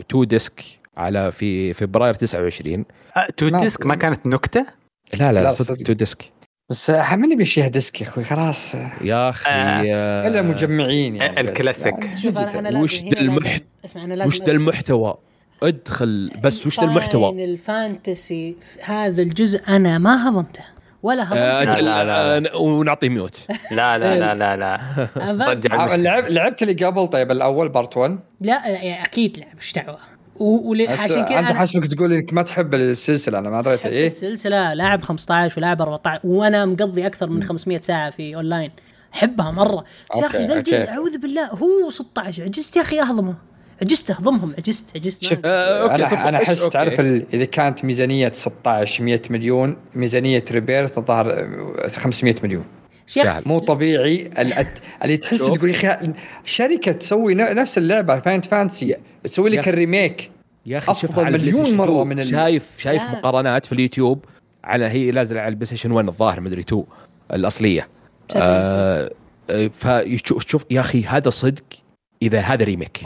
two 0.08 0.24
disc 0.24 0.62
على 0.96 1.32
في 1.32 1.72
فبراير 1.72 2.14
29 2.14 2.84
آه، 3.16 3.26
two 3.36 3.46
ما- 3.50 3.60
disc 3.60 3.86
ما 3.86 3.94
كانت 3.94 4.26
نكتة؟ 4.26 4.66
لا 5.14 5.32
لا, 5.32 5.42
لا، 5.42 5.50
صدق. 5.50 5.74
two 5.86 5.92
disc. 5.92 6.32
بس 6.70 6.90
ماني 6.90 7.36
بشيها 7.36 7.68
disc 7.68 8.00
يا 8.00 8.06
أخوي 8.06 8.24
خلاص. 8.24 8.74
يا 9.00 9.28
أخي 9.30 9.50
آه. 9.50 9.84
آه، 9.86 10.28
الا 10.28 10.42
مجمعين 10.42 11.16
يعني. 11.16 11.40
الكلاسيك. 11.40 12.16
شوف 12.16 12.38
أنا 12.38 12.78
وش 12.80 13.02
ذا 13.02 13.20
المحت- 13.20 13.62
اسمع 13.84 14.04
أنا 14.04 14.14
لازم 14.14 14.30
وش 14.32 14.42
ذا 14.42 14.52
المحتوى؟ 14.52 15.14
ادخل 15.62 16.30
بس 16.44 16.66
وش 16.66 16.80
ذا 16.80 16.86
المحتوى؟ 16.86 17.32
Final 17.36 17.58
Fantasy 17.58 18.56
هذا 18.84 19.22
الجزء 19.22 19.68
أنا 19.68 19.98
ما 19.98 20.28
هضمته. 20.28 20.64
ولا 21.06 21.22
آه، 21.22 21.26
هضمته 21.26 21.62
أجل 21.72 21.84
لا، 21.84 22.04
لا، 22.40 22.52
آه، 22.54 22.56
ونعطيه 22.56 23.08
mute. 23.08 23.36
لا 23.70 23.98
لا 23.98 24.18
لا 24.18 24.34
لا 24.34 24.56
لا. 24.56 24.80
آه، 25.16 25.96
لعب 25.96 26.24
لعبت 26.24 26.62
اللي 26.62 26.84
قبل 26.84 27.08
طيب 27.08 27.30
الأول 27.30 27.68
part 27.68 27.96
1 27.96 28.18
لا 28.40 28.66
يعني 28.68 29.04
أكيد 29.04 29.38
لعب 29.38 29.56
إيش 29.56 29.72
دعوة؟ 29.72 29.98
و- 30.36 30.70
ول- 30.70 30.86
عشان 30.88 31.06
كذا 31.06 31.20
أنت 31.38 31.48
أنا 31.48 31.54
حسبك 31.54 31.94
تقول 31.94 32.12
إنك 32.12 32.32
ما 32.32 32.42
تحب 32.42 32.74
السلسلة 32.74 33.38
أنا 33.38 33.50
ما 33.50 33.60
دريت 33.62 33.80
أحب 33.80 33.90
إيه. 33.92 34.06
السلسلة 34.06 34.74
لاعب 34.74 35.02
15 35.02 35.54
ولاعب 35.58 35.82
14 35.82 36.20
وأنا 36.24 36.66
مقضي 36.66 37.06
أكثر 37.06 37.30
من 37.30 37.42
500 37.42 37.80
ساعة 37.80 38.10
في 38.10 38.34
اونلاين 38.36 38.70
أحبها 39.14 39.50
مرة. 39.50 39.84
يا 40.16 40.26
أخي 40.26 40.46
ذا 40.46 40.54
الجزء. 40.54 40.88
أعوذ 40.88 41.18
بالله 41.18 41.46
هو 41.46 41.90
16 41.90 42.42
عجزت 42.42 42.76
يا 42.76 42.82
أخي 42.82 43.00
أهضمه. 43.00 43.34
عجزت 43.82 44.10
اهضمهم 44.10 44.54
عجزت 44.58 44.96
عجزت 44.96 45.24
شوف 45.24 45.38
آه، 45.44 45.94
أنا. 45.94 46.28
أنا 46.28 46.42
أحس. 46.42 46.68
تعرف 46.68 47.00
ال- 47.00 47.26
إذا 47.34 47.44
كانت 47.44 47.84
ميزانية 47.84 48.30
16 48.30 49.04
100 49.04 49.22
مليون 49.30 49.76
ميزانية 49.94 50.44
Rebirth 50.50 50.98
الظاهر 50.98 51.30
آه، 51.32 51.88
500 51.88 52.34
مليون 52.42 52.64
شيخ. 53.06 53.46
مو 53.46 53.58
طبيعي 53.58 54.30
اللي 55.04 55.16
تحس. 55.16 55.38
تقول 55.46 55.70
يا 55.70 55.94
أخي 55.94 56.12
شركه 56.44 56.92
تسوي 56.92 57.34
ن- 57.34 57.56
نفس 57.56 57.78
اللعبة 57.78 58.20
فاينت 58.20 58.44
فانسي 58.46 58.96
تسوي 59.24 59.50
لك. 59.50 59.68
الريميك 59.68 60.30
يا 60.66 60.78
أخي 60.78 60.94
شوف 61.00 61.18
مليون 61.18 61.66
2. 61.66 62.06
من 62.06 62.20
ال- 62.20 62.28
شايف 62.28 62.62
شايف 62.78 63.02
لا. 63.02 63.12
مقارنات 63.12 63.66
في 63.66 63.72
اليوتيوب 63.72 64.24
على 64.64 64.84
هي 64.84 65.10
نازلة 65.10 65.40
على 65.40 65.48
البلاي 65.48 65.66
ستيشن 65.66 65.90
1 65.92 66.08
الظاهر 66.08 66.40
مدري 66.40 66.60
2 66.60 66.84
الأصلية 67.32 67.88
آه 68.36 69.10
آه، 69.50 69.70
فشوف 69.80 70.46
شوف 70.48 70.64
يا 70.70 70.80
أخي 70.80 71.04
هذا 71.04 71.30
صدق 71.30 71.64
إذا 72.22 72.40
هذا 72.40 72.64
ريميك 72.64 73.00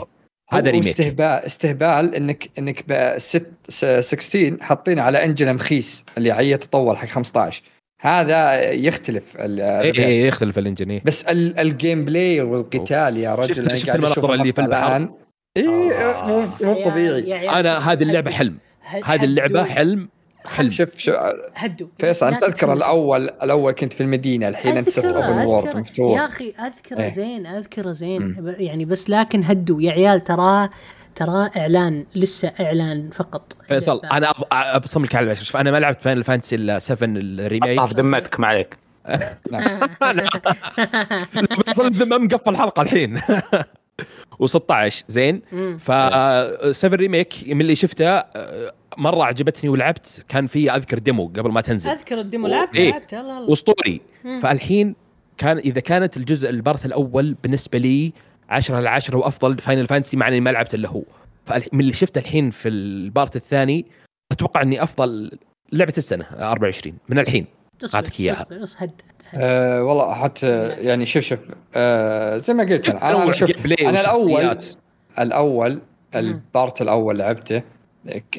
هذا 0.53 0.71
ريميك 0.71 0.87
استهبال 0.87 1.25
استهبال 1.25 2.15
انك 2.15 2.49
إنك 2.59 2.83
بست 2.87 3.47
16 3.69 4.57
حاطين 4.61 4.99
على 4.99 5.23
انجن 5.25 5.53
مخيس 5.55 6.05
اللي 6.17 6.31
عيه 6.31 6.55
تطور 6.55 6.95
حق 6.95 7.07
15 7.07 7.61
هذا 8.01 8.71
يختلف 8.71 9.35
ال- 9.35 9.61
اي 9.61 9.79
ال 9.79 9.82
remake. 9.82 9.99
اي 9.99 10.27
يختلف 10.27 10.57
ال 10.57 10.62
engine 10.62 10.91
إيه. 10.91 11.01
بس 11.05 11.23
ال- 11.23 11.59
ال 11.59 12.05
gameplay 12.05 12.41
والقتال 12.41 13.17
يا 13.17 13.35
رجل 13.35 13.55
شفت- 13.55 13.75
شفت 13.75 13.87
قاعد 13.87 13.97
المناظر 14.03 14.33
اللي 14.33 14.53
في 14.53 14.61
البحر؟ 14.61 15.09
إيه 15.57 15.67
مو 16.63 16.73
طبيعي 16.85 17.49
أنا 17.59 17.91
هذه 17.91 18.03
اللعبة. 18.03 18.31
حلم 18.31 18.57
هذه 19.05 19.23
اللعبة. 19.25 19.63
حلم 19.63 20.09
حلم. 20.45 20.69
شوف 20.69 20.97
شو 20.97 21.13
هدوا 21.55 21.87
فيصل 21.99 22.31
لا 22.31 22.47
انت. 22.47 22.63
الأول 22.63 23.29
الأول 23.29 23.71
كنت 23.71 23.93
في 23.93 24.01
المدينة 24.01 24.47
الحين 24.47 24.77
أنت 24.77 24.89
صرت 24.89 25.05
open 25.13 25.45
world 25.45 25.65
أذكره. 25.67 25.75
يا 25.75 25.79
مفتوح 25.79 26.21
أخي 26.21 26.53
اذكره 26.67 26.99
إيه. 27.01 27.09
زين 27.09 27.45
اذكره 27.45 27.91
زين. 27.91 28.33
ب- 28.33 28.55
يعني 28.59 28.85
بس 28.85 29.09
لكن 29.09 29.43
هدوا 29.43 29.81
يا 29.81 29.91
عيال 29.91 30.23
تراه 30.23 30.69
تراه 31.15 31.51
إعلان 31.57 32.05
لسه 32.15 32.51
إعلان 32.61 33.09
فقط. 33.13 33.55
فيصل 33.67 34.01
أنا 34.05 34.31
أف- 34.31 34.43
أبصم 34.51 35.03
لك 35.05 35.15
على 35.15 35.35
شوف 35.35 35.57
أنا 35.57 35.71
ما 35.71 35.77
لعبت 35.79 36.01
Final 36.01 36.23
Fantasy 36.23 36.55
إلا 36.55 36.79
7 36.79 37.07
ال 37.17 37.25
remake. 37.25 37.79
حطها 37.79 37.87
في 37.87 37.93
ذمتك 37.93 38.39
ما 38.39 38.47
عليك. 38.47 38.77
أصلا 41.69 41.87
الذمه 41.87 42.17
مقفل 42.17 42.57
حلقه 42.57 42.81
الحين. 42.81 43.21
و16 44.43 44.93
زين؟ 45.07 45.41
مم. 45.51 45.77
ف 45.77 45.91
7 46.71 46.95
remake 46.95 47.33
من 47.47 47.61
اللي 47.61 47.75
شفته 47.75 48.05
آه، 48.07 48.73
مرة 48.97 49.23
عجبتني 49.23 49.69
ولعبت 49.69 50.25
كان 50.29 50.47
في 50.47 50.71
أذكر 50.71 50.99
demo 50.99 51.27
قبل 51.27 51.51
ما 51.51 51.61
تنزل. 51.61 51.89
أذكر 51.89 52.19
ال 52.19 52.25
demo 52.25 52.47
لعبت 52.47 52.75
إيه. 52.75 52.91
لعبت 52.91 53.13
الله 53.13 53.37
الله 53.37 53.53
اسطوري 53.53 54.01
مم. 54.23 54.39
فالحين 54.41 54.95
كان 55.37 55.57
إذا 55.57 55.79
كانت 55.79 56.17
الجزء 56.17 56.49
ال 56.49 56.56
part 56.56 56.85
الأول 56.85 57.35
بالنسبة 57.43 57.79
لي 57.79 58.13
10 58.49 58.75
على 58.75 58.89
10 58.89 59.17
وأفضل 59.17 59.57
Final 59.57 59.87
Fantasy 59.87 60.17
مع 60.17 60.27
إني 60.27 60.39
ما 60.39 60.49
لعبت 60.49 60.73
إلا 60.73 60.89
هو. 60.89 61.03
فمن 61.45 61.79
اللي 61.79 61.93
شفته 61.93 62.19
الحين 62.19 62.49
في 62.49 62.69
ال 62.69 62.82
part 62.82 63.35
الثاني 63.35 63.85
أتوقع 64.31 64.61
إني 64.61 64.83
أفضل 64.83 65.31
لعبة 65.71 65.93
السنة 65.97 66.25
24 66.33 66.97
من 67.09 67.19
الحين. 67.19 67.45
اصبر 67.83 67.99
أعطيك 68.81 69.01
أه 69.33 69.83
والله 69.83 70.13
حتى 70.13 70.67
يعني 70.67 71.05
شوف 71.05 71.23
شوف 71.23 71.49
أه 71.75 72.37
زي 72.37 72.53
ما 72.53 72.63
قلت 72.63 72.89
أنا 72.89 73.09
أنا, 73.09 73.23
أنا 73.23 73.31
شوف 73.31 73.51
أنا 73.65 74.01
الأول. 74.01 74.57
الأول 75.19 75.81
ال 76.15 76.28
part 76.28 76.81
الأول 76.81 77.19
لعبته 77.19 77.61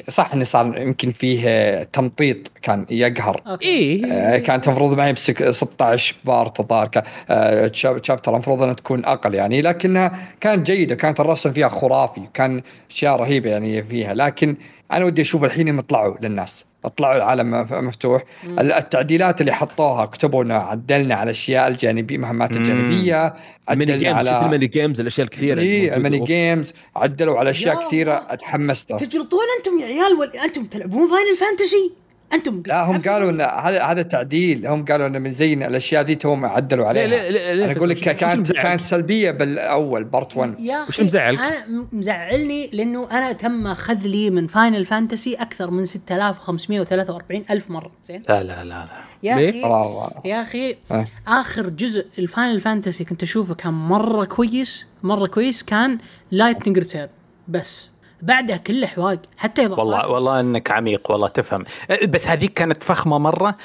صح 0.09 0.33
اني 0.33 0.43
صار 0.43 0.77
يمكن 0.77 1.11
فيه 1.11 1.83
تمطيط 1.83 2.51
كان 2.61 2.85
يقهر. 2.89 3.57
إيه. 3.61 4.05
آه، 4.05 4.37
كانت 4.37 4.67
المفروض 4.67 4.97
معي 4.97 5.13
بسك 5.13 5.51
16 5.51 6.15
part 6.25 6.59
الظاهر 6.59 6.89
آه، 7.29 7.71
chapter 7.73 8.33
المفروض 8.33 8.61
إنها 8.61 8.73
تكون 8.73 9.05
أقل 9.05 9.33
يعني 9.33 9.61
لكنها 9.61 10.27
كانت 10.41 10.65
جيدة 10.71 10.95
كانت 10.95 11.19
الرسم 11.19 11.51
فيها 11.51 11.69
خرافي 11.69 12.21
كان 12.33 12.61
أشياء 12.89 13.15
رهيبة 13.15 13.49
يعني 13.49 13.83
فيها 13.83 14.13
لكن 14.13 14.55
أنا 14.91 15.05
ودي 15.05 15.21
أشوف 15.21 15.43
الحين 15.43 15.67
يوم 15.67 15.79
يطلعوا 15.79 16.15
للناس. 16.21 16.65
طلعوا 16.89 17.15
العالم 17.17 17.51
مف- 17.51 17.73
مفتوح 17.73 18.23
ال- 18.47 18.71
التعديلات 18.71 19.41
اللي 19.41 19.53
حطوها 19.53 20.05
كتبوا 20.05 20.43
انه 20.43 20.53
عدلنا 20.53 21.15
على 21.15 21.23
الأشياء 21.23 21.67
الجانبية 21.67 22.17
مهمات 22.17 22.57
مم. 22.57 22.61
الجانبية 22.61 23.33
الميني 23.71 23.91
عدلنا 23.93 24.09
جيمز 24.11 24.25
شفت 24.25 24.33
على 24.35 24.45
الميني 24.45 24.67
جيمز 24.67 24.99
الأشياء 24.99 25.25
الكثيرة 25.25 25.53
اللي 25.59 25.71
اي. 25.81 25.95
الميني. 25.95 26.19
جيمز 26.19 26.73
عدلوا 26.95 27.39
على 27.39 27.49
أشياء 27.49 27.81
يا 27.81 27.87
كثيرة 27.87 28.17
الله. 28.17 28.35
تحمست 28.35 28.93
تجلطون 28.93 29.39
أنتم 29.57 29.79
يا 29.79 29.85
عيال 29.85 30.37
أنتم 30.45 30.63
تلعبون 30.65 31.07
فاينل 31.09 31.37
فانتسي 31.39 31.91
أنتم 32.33 32.63
لا 32.65 32.83
هم 32.83 33.01
قالوا؟ 33.01 33.29
إن 33.29 33.41
هذا 33.41 33.83
هذا 33.83 34.01
تعديل 34.01 34.67
هم 34.67 34.85
قالوا 34.85 35.07
انه 35.07 35.19
من 35.19 35.31
زين 35.31 35.63
الأشياء 35.63 36.03
ذي 36.03 36.15
توهم 36.15 36.45
عدلوا 36.45 36.93
ليه 36.93 37.01
عليها 37.01 37.07
ليه 37.07 37.29
ليه 37.29 37.53
ليه 37.53 37.65
أنا 37.65 37.77
أقول 37.77 37.89
لك 37.89 37.97
كانت؟ 37.97 38.51
كانت 38.51 38.81
سلبية 38.81 39.31
بالأول 39.31 40.03
بارت 40.03 40.37
1 40.37 40.59
يا 40.59 40.81
وش 40.81 40.89
أخي 40.89 41.03
مزعلك؟ 41.03 41.39
أنا 41.39 41.65
مزعلني 41.91 42.69
لأنه 42.73 43.11
أنا 43.11 43.31
تم 43.31 43.67
خذلي 43.67 44.29
من 44.29 44.47
Final 44.47 44.85
Fantasy 44.85 45.33
أكثر 45.35 45.71
من 45.71 45.85
6543 45.85 47.43
ألف 47.49 47.69
مرة 47.69 47.91
زين 48.05 48.23
لا 48.29 48.43
لا 48.43 48.63
لا 48.63 48.69
لا 48.69 48.87
يا 49.23 49.35
ليه؟ 49.35 49.65
أخي 49.65 50.29
يا 50.29 50.41
أخي 50.41 50.75
أه. 50.91 51.05
آخر 51.27 51.69
جزء 51.69 52.05
ال 52.19 52.26
Final 52.26 52.59
Fantasy 52.59 53.03
كنت 53.03 53.23
أشوفه 53.23 53.55
كان 53.55 53.73
مرة 53.73 54.25
كويس 54.25 54.85
مرة 55.03 55.27
كويس 55.27 55.63
كان 55.63 55.97
Lightning 56.31 56.77
Return 56.77 57.09
بس 57.47 57.89
بعدها 58.23 58.57
كله 58.57 58.87
حواق 58.87 59.19
حتى 59.37 59.61
اضافات 59.65 59.79
والله 59.79 60.09
والله 60.09 60.39
إنك 60.39 60.71
عميق 60.71 61.11
والله 61.11 61.27
تفهم 61.27 61.63
بس 62.07 62.27
هذيك 62.27 62.53
كانت 62.53 62.83
فخمة 62.83 63.17
مرة 63.17 63.57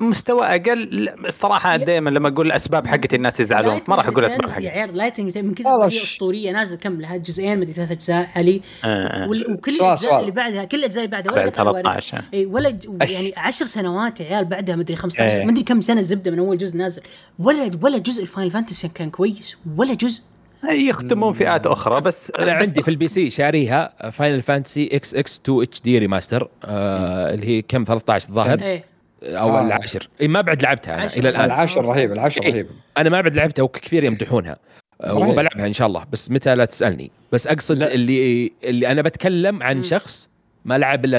مستوى 0.00 0.46
أقل 0.46 1.08
الصراحه 1.26 1.76
دائما 1.76 2.10
لما 2.10 2.28
أقول 2.28 2.46
الأسباب 2.46 2.86
حقت 2.86 3.14
الناس 3.14 3.40
يزعلون 3.40 3.80
ما 3.88 3.96
راح 3.96 4.08
أقول 4.08 4.24
أسباب 4.24 4.48
يا 4.48 4.52
حقتي 4.54 4.68
عيال 4.68 4.96
Lightning 4.96 5.38
من 5.38 5.54
كذا 5.54 5.70
والله 5.70 5.86
هي 5.86 5.90
ش- 5.90 6.02
أسطورية 6.02 6.50
نازل 6.52 6.76
كم 6.76 7.00
لها 7.00 7.16
جزئين 7.16 7.60
مدري 7.60 7.72
ثلاث 7.72 7.90
أجزاء 7.90 8.28
علي 8.36 8.60
آه، 8.84 8.86
آه. 8.86 9.28
وال- 9.28 9.52
وكل 9.52 9.72
الأجزاء. 9.80 10.20
اللي 10.20 10.30
بعدها 10.30 10.64
كل 10.64 10.78
الأجزاء 10.78 11.04
اللي 11.04 11.12
بعدها 11.16 11.32
ولا 11.32 11.42
بعد 11.42 11.52
دخل 11.52 11.66
وارد. 11.66 11.82
13 11.82 12.22
اي 12.34 12.46
ولا. 12.46 12.78
يعني 13.00 13.32
عشر 13.36 13.64
سنوات 13.64 14.20
يا 14.20 14.26
عيال 14.34 14.44
بعدها 14.44 14.76
مدري 14.76 14.96
15 14.96 15.22
إيه. 15.22 15.44
مدري 15.44 15.62
كم 15.62 15.80
سنة 15.80 16.02
زبدة 16.02 16.30
من 16.30 16.38
أول 16.38 16.58
جزء 16.58 16.76
نازل 16.76 17.02
ولا 17.38 17.70
ولا 17.82 17.98
جزء 17.98 18.22
ال 18.22 18.27
Final 18.27 18.50
Fantasy 18.50 18.88
كان 18.88 19.10
كويس 19.10 19.56
ولا 19.76 19.94
جزء 19.94 20.22
يختمون 20.68 21.32
فئات 21.32 21.66
أخرى 21.66 22.00
بس 22.00 22.32
أنا 22.38 22.52
عندي 22.52 22.82
في 22.82 22.88
ال 22.88 23.08
PC 23.08 23.30
شاريها 23.30 24.10
Final 24.10 24.42
Fantasy 24.42 24.88
X 24.92 25.14
X-2 25.14 25.40
HD 25.44 25.80
Remaster 25.82 26.48
آه 26.64 27.34
اللي 27.34 27.46
هي 27.46 27.62
كم 27.62 27.84
13 27.84 28.28
الظاهر 28.28 28.62
إيه 28.62 28.84
أو 29.22 29.58
آه. 29.58 29.66
العاشر 29.66 30.08
إيه 30.20 30.28
ما 30.28 30.40
بعد 30.40 30.62
لعبتها 30.62 30.94
أنا. 30.94 31.08
إلى 31.16 31.28
الآن 31.28 31.44
العاشر 31.44 31.84
رهيب 31.84 32.12
العاشر 32.12 32.42
إيه. 32.42 32.52
رهيب 32.52 32.66
أنا 32.98 33.10
ما 33.10 33.20
بعد 33.20 33.36
لعبتها 33.36 33.62
وكثير 33.62 34.04
يمدحونها 34.04 34.56
آه،. 35.00 35.14
وبلعبها 35.14 35.66
إن 35.66 35.72
شاء 35.72 35.86
الله 35.86 36.04
بس 36.12 36.30
متى 36.30 36.54
لا 36.54 36.64
تسألني 36.64 37.10
بس 37.32 37.46
أقصد 37.46 37.76
لا. 37.76 37.94
اللي 37.94 38.52
اللي 38.64 38.92
أنا 38.92 39.02
بتكلم 39.02 39.62
عن 39.62 39.76
مم. 39.76 39.82
شخص 39.82 40.28
ما 40.64 40.78
لعب 40.78 41.04
إلا 41.04 41.18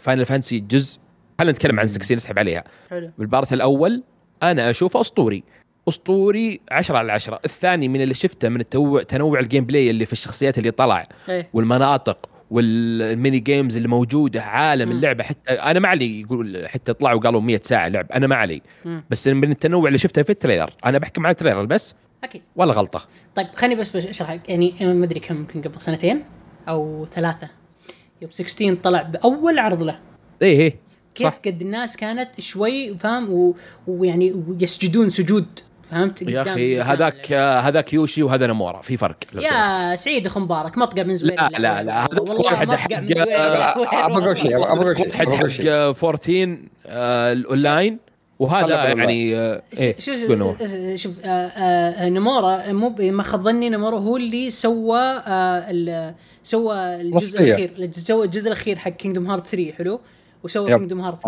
Final 0.00 0.26
Fantasy 0.26 0.58
جزء 0.58 0.98
خلينا 1.38 1.52
نتكلم 1.52 1.80
عن 1.80 1.86
مم. 1.86 1.92
16 1.92 2.14
نسحب 2.14 2.38
عليها 2.38 2.64
حلو 2.90 3.10
بال 3.18 3.29
part 3.29 3.52
الأول 3.52 4.02
أنا 4.42 4.70
أشوفه 4.70 5.00
أسطوري 5.00 5.44
أسطوري 5.88 6.60
10 6.70 6.96
على 6.98 7.12
10 7.12 7.40
الثاني 7.44 7.88
من 7.88 8.00
اللي 8.00 8.14
شفته 8.14 8.48
من 8.48 8.60
التنوع 8.60 9.02
تنوع 9.02 9.40
ال 9.40 9.64
gameplay 9.64 9.90
اللي 9.90 10.06
في 10.06 10.12
الشخصيات 10.12 10.58
اللي 10.58 10.70
طلع. 10.70 11.08
إيه. 11.28 11.48
والمناطق 11.52 12.28
وال 12.50 12.79
mini 12.79 13.38
games 13.38 13.76
اللي 13.76 13.88
موجودة 13.88 14.42
عالم 14.42 14.88
مم. 14.88 14.96
اللعبة 14.96 15.24
حتى 15.24 15.52
أنا 15.52 15.80
ما 15.80 15.88
علي 15.88 16.20
يقول 16.20 16.68
حتى 16.68 16.92
طلعوا 16.92 17.20
قالوا 17.20 17.40
100 17.40 17.60
ساعة 17.64 17.88
لعب. 17.88 18.12
أنا 18.12 18.26
ما 18.26 18.36
علي. 18.36 18.62
مم. 18.84 19.04
بس 19.10 19.28
من 19.28 19.50
التنوع 19.50 19.86
اللي 19.86 19.98
شفته 19.98 20.22
في 20.22 20.30
ال 20.30 20.34
trailer. 20.34 20.70
أنا 20.84 20.98
بحكم 20.98 21.26
على 21.26 21.32
ال 21.32 21.36
trailer 21.36 21.64
بس 21.64 21.94
أكيد. 22.24 22.42
ولا 22.56 22.72
غلطة. 22.72 23.06
طيب 23.34 23.46
خليني 23.54 23.74
بس 23.74 23.96
أشرح. 23.96 24.38
يعني 24.48 24.74
ما 24.80 25.04
أدري 25.04 25.20
كم 25.20 25.34
يمكن 25.34 25.62
قبل 25.62 25.80
سنتين 25.80 26.22
أو 26.68 27.06
ثلاثة. 27.12 27.48
يوم 28.22 28.30
16 28.30 28.74
طلع 28.74 29.02
بأول 29.02 29.58
عرض 29.58 29.82
له. 29.82 29.98
إيه 30.42 30.60
إيه. 30.60 30.76
كيف. 31.14 31.38
قد 31.46 31.62
الناس 31.62 31.96
كانت 31.96 32.40
شوي 32.40 32.98
فاهم؟ 32.98 33.54
ويعني 33.86 34.44
يسجدون 34.60 35.10
سجود. 35.10 35.46
فهمت 35.94 36.22
يا 36.22 36.42
أخي 36.42 36.80
هذاك. 36.80 37.32
هذاك 37.32 37.92
يوشي 37.92 38.22
وهذا 38.22 38.46
نمورا 38.46 38.80
في 38.82 38.96
فرق. 38.96 39.16
يا 39.34 39.96
سعيد 39.96 40.26
أخو 40.26 40.40
مبارك 40.40 40.78
مطقع 40.78 41.02
من 41.02 41.16
زويل 41.16 41.34
لا 41.34 41.48
لا 41.58 41.82
لا 41.82 42.04
هذا 42.04 42.20
والله 42.20 42.40
واحد 42.52 42.70
حق- 42.70 42.88
شيء 44.34 44.56
واحد 44.56 44.76
ابى 44.78 44.90
أقول 44.90 45.12
حق 45.12 45.46
شيء 45.48 45.72
14 45.72 46.58
آه، 46.86 47.32
الاونلاين 47.32 47.98
وهذا. 48.38 48.84
يعني 48.84 49.36
آه، 49.36 49.62
إيه 49.78 49.94
شوف. 49.98 50.16
شوف 50.20 50.62
شوف 50.94 51.12
آه، 51.24 51.28
آه، 51.28 52.08
نمورا 52.08 52.72
مو 52.72 52.94
ما 53.00 53.22
خاب 53.22 53.42
ظني 53.42 53.70
نمورا 53.70 53.98
هو 53.98 54.16
اللي 54.16 54.50
سوى 54.50 54.98
آه، 55.00 55.70
ال- 55.70 56.14
سوى 56.42 56.76
الجزء. 57.00 57.40
الأخير 57.44 57.88
سوى 57.92 58.26
الجزء 58.26 58.46
الأخير 58.48 58.78
حق 58.78 58.90
Kingdom 58.90 59.30
Heart 59.30 59.46
3 59.46 59.72
حلو 59.72 60.00
وسوى 60.44 60.70
yep. 60.70 60.78
Kingdom 60.78 61.00
Heart. 61.00 61.26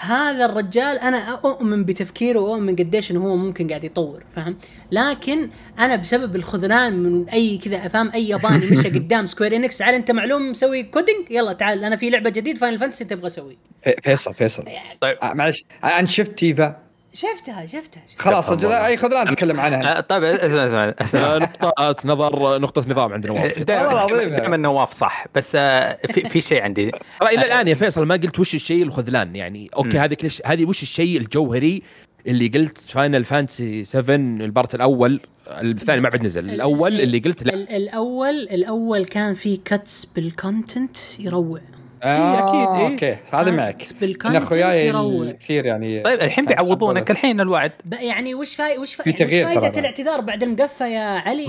هذا 0.00 0.44
الرجال 0.44 0.98
أنا 0.98 1.18
أؤمن 1.44 1.84
بتفكيره 1.84 2.38
وأؤمن 2.38 2.76
قديش 2.76 3.10
إنه 3.10 3.24
هو 3.26 3.36
ممكن 3.36 3.68
قاعد 3.68 3.84
يطور 3.84 4.24
فاهم؟ 4.36 4.56
لكن 4.92 5.50
أنا 5.78 5.96
بسبب 5.96 6.36
الخذلان 6.36 6.92
من 6.96 7.28
أي 7.28 7.58
كذا 7.58 7.86
افهم 7.86 8.10
أي 8.14 8.28
ياباني 8.28 8.66
مشى 8.70 8.88
قدام 8.88 9.26
Square 9.26 9.56
Enix 9.56 9.78
تعال 9.78 9.94
أنت 9.94 10.10
معلوم 10.10 10.50
مسوي 10.50 10.82
coding 10.82 11.30
يلا 11.30 11.52
تعال 11.52 11.84
أنا 11.84 11.96
في 11.96 12.10
لعبة 12.10 12.30
جديد 12.30 12.58
Final 12.58 12.78
Fantasy 12.78 13.04
تبغى 13.04 13.26
أسوي. 13.26 13.58
في- 13.84 13.96
فيصل 14.02 14.34
فيصل. 14.34 14.64
طيب. 15.00 15.16
آه، 15.22 15.32
معلش 15.34 15.64
انت 15.84 16.08
شفت 16.08 16.38
تيفا 16.38 16.83
شفتها 17.14 17.66
شفتها 17.66 18.02
خلاص 18.18 18.46
تفهم 18.50 18.58
والله. 18.64 18.86
أي 18.86 18.96
خذلان 18.96 19.28
نتكلم 19.28 19.60
عنها. 19.60 19.98
آه، 19.98 20.00
طيب 20.00 20.24
اسمع 20.24 20.64
اسمع 20.66 20.84
آه، 20.84 20.94
اسمع 21.00 21.36
نقطة 21.38 21.96
نظر 22.04 22.58
نقطة 22.58 22.84
نظام 22.88 23.12
عند 23.12 23.26
نواف 23.26 23.58
والله 23.58 23.92
العظيم. 23.92 24.36
دائما 24.36 24.56
نواف 24.56 24.92
صح. 24.92 25.26
بس 25.34 25.52
آه، 25.56 25.98
في 26.12 26.20
في 26.28 26.40
شيء 26.40 26.62
عندي. 26.62 26.90
ترى 27.20 27.28
إلى 27.34 27.46
الآن 27.46 27.68
يا 27.68 27.74
فيصل 27.74 28.06
ما 28.06 28.14
قلت 28.14 28.38
وش 28.38 28.54
الشيء 28.54 28.82
الخذلان 28.82 29.36
يعني 29.36 29.70
okay. 29.76 29.98
هذه 29.98 30.16
ليش 30.22 30.42
هذه 30.46 30.64
وش 30.64 30.82
الشيء 30.82 31.18
الجوهري 31.20 31.82
اللي 32.26 32.48
قلت 32.48 32.78
Final 32.78 33.24
Fantasy 33.24 33.84
7 33.84 34.14
ال 34.16 34.28
part 34.28 34.74
الأول 34.74 35.20
الثاني 35.48 36.00
ما 36.00 36.08
بعد 36.08 36.24
نزل 36.24 36.50
الأول 36.50 37.00
اللي 37.00 37.18
قلت 37.18 37.42
لا. 37.42 37.54
ال- 37.54 37.68
الأول 37.70 38.34
الأول 38.34 39.04
كان 39.04 39.34
في 39.34 39.56
cuts 39.56 40.04
بال 40.04 40.24
content 40.24 40.96
يروع. 41.20 41.60
آه 42.04 42.38
أكيد، 42.38 42.68
إيه. 42.80 42.92
okay. 42.92 43.16
هذا 43.32 43.50
معك. 43.50 43.84
أنا 44.26 44.38
أخوياي 44.38 44.92
كثير 45.32 45.66
يعني 45.66 46.02
طيب 46.02 46.20
الحين 46.20 46.44
بيعوضونك 46.46 47.10
الحين 47.10 47.40
الوعد. 47.40 47.72
يعني 47.92 48.34
وش 48.34 48.56
فاي 48.56 48.78
وش 48.78 48.94
فاي 48.94 49.04
في 49.04 49.12
تغيير 49.12 49.46
وش 49.46 49.52
فايدة 49.52 49.68
ترى. 49.68 49.80
الاعتذار 49.80 50.20
بعد 50.20 50.42
المقفى 50.42 50.84
يا 50.84 51.00
علي؟ 51.04 51.46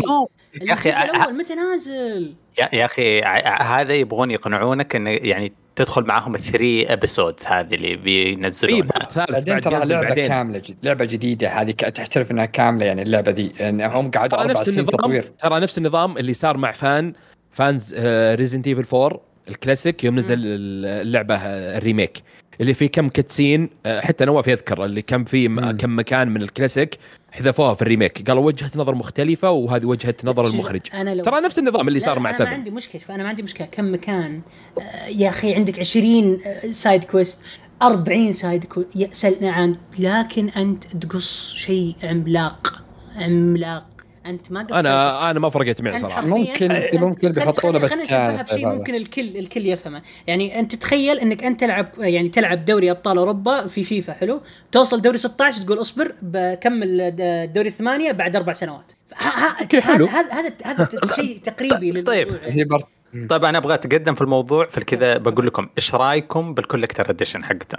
يا 0.62 0.74
أخي 0.74 0.90
الأول 0.90 1.38
متى 1.38 1.56
نازل؟ 1.56 2.34
يا 2.60 2.70
يا 2.74 2.86
أخي 2.86 3.22
ع- 3.24 3.62
هذا 3.82 3.94
يبغون 3.94 4.32
يقنعونك 4.32 4.96
انه 4.96 5.10
يعني 5.10 5.54
تدخل 5.76 6.04
معاهم 6.04 6.36
ال 6.36 6.44
three 6.44 6.86
episodes 6.86 7.46
هذه 7.48 7.76
اللي 7.76 7.96
بينزلونها. 7.96 8.90
بعدين 9.30 9.54
بعد 9.54 9.62
ترى 9.62 9.86
لعبة 9.86 10.08
بعدين. 10.08 10.28
كاملة 10.28 10.58
جد 10.58 10.78
لعبة 10.84 11.06
جديدة 11.06 11.48
هذه 11.48 11.72
تعتبر 11.72 12.32
إنها 12.32 12.46
كاملة 12.46 12.86
يعني 12.86 13.02
اللعبة 13.02 13.32
ذي. 13.32 13.52
يعني 13.60 13.88
هم 13.88 14.12
قعدوا 14.12 14.40
أربع 14.40 14.52
نفس 14.52 14.70
سنين 14.70 14.80
النظام 14.80 15.00
تطوير. 15.00 15.32
ترى 15.40 15.60
نفس 15.60 15.78
النظام 15.78 16.18
اللي 16.18 16.34
صار 16.34 16.58
مع 16.58 16.72
فان 16.72 17.14
fans 17.52 17.96
Resident 18.36 18.68
Evil 18.68 18.86
4 18.98 19.20
الكلاسيك 19.50 20.04
يوم 20.04 20.16
نزل 20.16 20.38
اللعبة 20.38 21.36
آه، 21.36 21.78
ال 21.78 21.84
remake. 21.84 22.24
اللي 22.62 22.74
فيه 22.74 22.88
كم 22.88 23.10
cutscene 23.10 23.70
آه، 23.86 24.02
حتى 24.02 24.26
نواف 24.26 24.48
يذكر 24.48 24.86
اللي 24.86 25.02
كم 25.02 25.24
فيه. 25.24 25.48
كم 25.72 26.00
مكان 26.00 26.28
من 26.28 26.42
الكلاسيك 26.42 26.98
حذفوها 27.32 27.74
في 27.74 27.82
ال 27.82 27.88
remake. 27.88 28.30
قالوا 28.30 28.46
وجهة 28.46 28.72
نظر 28.76 28.96
مختلفة 28.96 29.52
وهذه 29.52 29.86
وجهة 29.86 30.16
نظر 30.24 30.48
المخرج. 30.48 30.82
أنا 30.94 31.16
لو 31.16 31.24
ترى 31.24 31.42
نفس 31.42 31.60
النظام 31.60 31.88
اللي 31.88 32.00
صار 32.00 32.20
مع 32.20 32.30
أنا 32.30 32.38
ما 32.40 32.46
7 32.46 32.54
عندي 32.54 32.72
مشكلة 32.72 33.02
فأنا 33.02 33.24
ما 33.24 33.30
عندي 33.30 33.44
مشكلة. 33.44 33.68
كم 33.68 33.94
مكان؟ 33.94 34.42
آه، 34.78 35.08
يا 35.08 35.30
أخي 35.30 35.56
عندك 35.56 35.80
20 35.80 36.40
آه، 36.46 36.72
side 36.72 37.04
quest 37.04 37.42
40 37.82 38.34
side 38.34 38.64
quest 38.64 39.24
يا 39.24 39.32
نعم 39.42 39.78
لكن 40.00 40.50
أنت 40.50 40.84
تقص 40.84 41.54
شيء 41.56 41.96
عملاق 42.04 42.84
عملاق. 43.16 43.95
أنت 44.26 44.52
ما 44.52 44.60
قصيت 44.60 44.76
أنا 44.86 45.32
أنا 45.32 45.40
ما 45.40 45.50
فرقت 45.50 45.82
معي 45.82 46.00
صراحة 46.00 46.22
ممكن 46.22 46.70
أنت- 46.90 46.96
ممكن 46.96 47.32
بيحطونه 47.32 47.80
خل- 47.80 47.88
خلينا 47.88 48.04
نشبهها 48.04 48.42
بشيء. 48.42 48.68
ممكن 48.68 48.96
الكل 48.96 49.38
الكل 49.38 49.66
يفهمه 49.66 50.02
يعني 50.28 50.60
أنت 50.60 50.76
تخيل 50.76 51.20
إنك 51.20 51.44
أنت 51.44 51.60
تلعب 51.60 51.88
يعني 52.00 52.30
تلعب 52.30 52.66
دوري 52.66 52.92
أبطال 52.92 53.18
أوروبا 53.18 53.68
في 53.68 53.84
فيفا 53.84 54.14
حلو 54.14 54.42
توصل 54.72 55.02
دوري 55.02 55.18
16 55.18 55.62
تقول 55.62 55.82
اصبر 55.82 56.12
بكمل 56.22 57.12
د- 57.16 57.54
دوري 57.54 57.68
الثمانيه 57.70 58.12
بعد 58.12 58.36
أربع 58.36 58.54
سنوات 58.54 58.92
okay، 59.62 59.82
حلو. 59.82 60.06
هذا 60.06 60.32
هذا 60.34 60.54
هذا 60.66 60.90
شيء 61.16 61.38
تقريبي 61.38 62.02
طيب. 62.02 62.28
للموضوع. 62.28 62.50
هي 62.52 62.64
طيب 63.30 63.46
أنا 63.46 63.58
أبغى 63.58 63.74
أتقدم 63.74 64.16
في 64.16 64.22
الموضوع 64.22 64.66
في 64.66 64.78
الكذا 64.78 65.18
بقول 65.18 65.48
لكم 65.48 65.68
إيش 65.78 65.96
رأيكم 65.96 66.54
بال 66.54 66.64
collector 66.64 67.10
edition 67.10 67.44
حقته؟ 67.46 67.78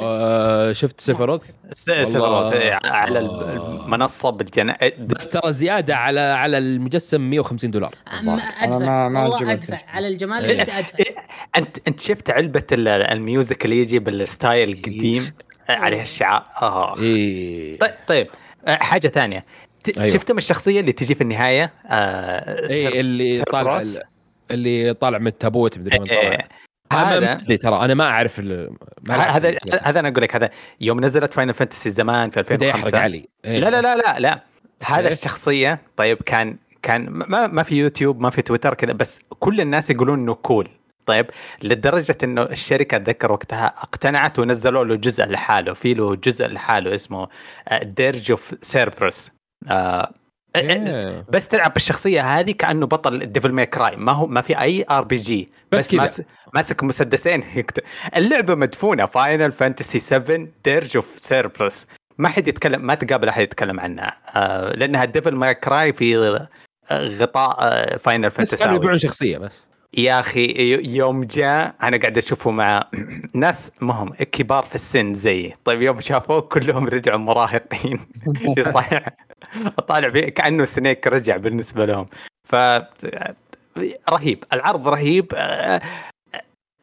آه 0.00 0.72
شفت 0.72 1.00
سيفروث. 1.00 1.40
سيفروث، 1.72 2.52
إيه، 2.52 2.78
على. 2.84 3.18
المنصة 3.18 4.30
بالجناح 4.30 4.78
بس 4.98 5.28
ترى 5.28 5.52
زيادة 5.52 5.96
على 5.96 6.20
على 6.20 6.58
المجسم 6.58 7.20
150 7.30 7.70
دولار. 7.70 7.94
ما 8.22 8.34
أنا 8.34 8.42
أدفع. 8.42 8.78
ما- 8.78 9.08
ما 9.08 9.22
والله. 9.26 9.52
أدفع. 9.52 9.76
على 9.88 10.08
الجمال 10.08 10.44
إيه. 10.44 10.62
أدفع. 10.62 10.78
انت 11.56 11.88
أنت 11.88 12.00
شفت 12.00 12.30
علبة 12.30 12.64
ال- 12.72 12.88
ال 12.88 13.01
music 13.01 13.64
اللي 13.64 13.78
يجي 13.78 13.98
بال 13.98 14.18
style 14.18 14.68
القديم؟ 14.68 15.30
عليها 15.68 16.02
الشعار. 16.02 16.44
آه. 16.62 16.98
إيه. 16.98 17.78
طيب 17.78 17.94
طيب. 18.06 18.26
آه، 18.66 18.76
حاجة 18.76 19.08
ثانية. 19.08 19.44
أيوة. 19.98 20.08
شفتم 20.12 20.38
الشخصية 20.38 20.80
اللي 20.80 20.92
تجي 20.92 21.14
في 21.14 21.20
النهاية؟ 21.20 21.72
آه 21.86 22.68
إيه 22.70 23.00
اللي 23.00 23.42
طالع؟ 23.42 23.80
اللي 24.50 24.94
طالع 24.94 25.18
من 25.18 25.26
التابوت 25.26 25.78
مدري 25.78 25.98
وين 26.00 26.10
إيه، 26.10 26.30
طالع. 26.30 26.44
هذا 26.92 27.56
ترى 27.56 27.84
أنا 27.84 27.94
ما 27.94 28.04
أعرف 28.04 28.40
هذا. 29.10 29.56
هذا 29.82 30.00
أنا 30.00 30.08
أقول 30.08 30.22
لك 30.22 30.34
هذا 30.34 30.50
يوم 30.80 31.04
نزلت 31.04 31.34
Final 31.34 31.54
Fantasy 31.54 31.90
زمان 31.90 32.30
في 32.30 32.42
بدأ 32.42 32.66
يحرق 32.66 32.78
2005 32.78 32.98
علي. 32.98 33.28
إيه. 33.44 33.58
لا 33.58 33.70
لا 33.70 33.82
لا 33.82 33.96
لا 33.96 34.18
لا. 34.18 34.40
هذا 34.84 35.06
إيه؟ 35.08 35.12
الشخصية 35.12 35.80
طيب 35.96 36.22
كان 36.22 36.56
كان 36.82 37.06
ما 37.10 37.46
ما 37.46 37.62
في 37.62 37.78
يوتيوب 37.78 38.20
ما 38.20 38.30
في 38.30 38.42
تويتر 38.42 38.74
كذا 38.74 38.92
بس 38.92 39.20
كل 39.38 39.60
الناس 39.60 39.90
يقولون 39.90 40.20
إنه 40.20 40.34
cool 40.34 40.68
طيب 41.06 41.26
لدرجة 41.62 42.18
إنه 42.24 42.42
الشركة 42.42 42.96
اتذكر 42.96 43.32
وقتها 43.32 43.66
اقتنعت 43.66 44.38
ونزلوا 44.38 44.84
له 44.84 44.94
جزء 44.94 45.24
لحاله 45.24 45.72
في 45.72 45.94
له 45.94 46.14
جزء 46.14 46.46
لحاله 46.46 46.94
اسمه 46.94 47.28
Dirge 47.82 48.30
of 48.30 48.54
Cerberus 48.60 49.30
إيه. 50.56 51.24
بس 51.28 51.48
تلعب 51.48 51.72
بالشخصية 51.72 52.20
هذه 52.38 52.50
كأنه 52.50 52.86
بطل 52.86 53.26
Devil 53.32 53.52
May 53.52 53.66
Cry 53.66 53.96
ما 53.96 54.12
هو 54.12 54.26
ما 54.26 54.40
في 54.40 54.60
أي 54.60 54.84
RPG 54.90 55.48
بس 55.72 55.94
بس 55.94 56.22
ماسك 56.54 56.84
مسدسين. 56.84 57.44
اللعبة 58.16 58.54
مدفونة. 58.54 59.06
Final 59.06 59.52
Fantasy 59.52 60.00
7 60.00 60.46
Dirge 60.64 60.96
of 60.96 61.18
Cerberus 61.20 61.86
ما 62.18 62.28
حد 62.28 62.48
يتكلم 62.48 62.86
ما 62.86 62.94
تقابل 62.94 63.28
أحد 63.28 63.42
يتكلم 63.42 63.80
عنها. 63.80 64.16
آه 64.28 64.72
لأنها 64.76 65.04
Devil 65.04 65.34
May 65.34 65.54
Cry 65.54 65.92
في 65.92 66.16
آه، 66.18 66.48
غطاء 67.08 67.56
آه 67.60 67.96
Final 67.96 68.28
بس 68.28 68.34
كانوا 68.34 68.46
Fantasy 68.56 68.74
يبيعون 68.74 68.98
شخصية 68.98 69.38
بس. 69.38 69.66
يا 69.94 70.20
أخي 70.20 70.54
يوم 70.96 71.24
جاء 71.24 71.74
أنا 71.82 71.96
قاعد 71.96 72.18
أشوفه 72.18 72.50
مع 72.50 72.88
ناس 73.34 73.70
مهم 73.80 74.14
كبار 74.14 74.62
في 74.62 74.74
السن 74.74 75.14
زيي. 75.14 75.54
طيب 75.64 75.82
يوم 75.82 76.00
شافوه 76.00 76.40
كلهم 76.40 76.86
رجعوا 76.86 77.18
مراهقين. 77.18 78.00
صحيح 78.74 79.08
طالع 79.88 80.10
فيه 80.10 80.28
كأنه 80.28 80.64
سنيك 80.64 81.06
رجع 81.06 81.36
بالنسبة 81.36 81.84
لهم. 81.84 82.06
ف 82.48 82.54
رهيب. 84.10 84.44
العرض 84.52 84.88
رهيب. 84.88 85.32
آه، 85.34 85.80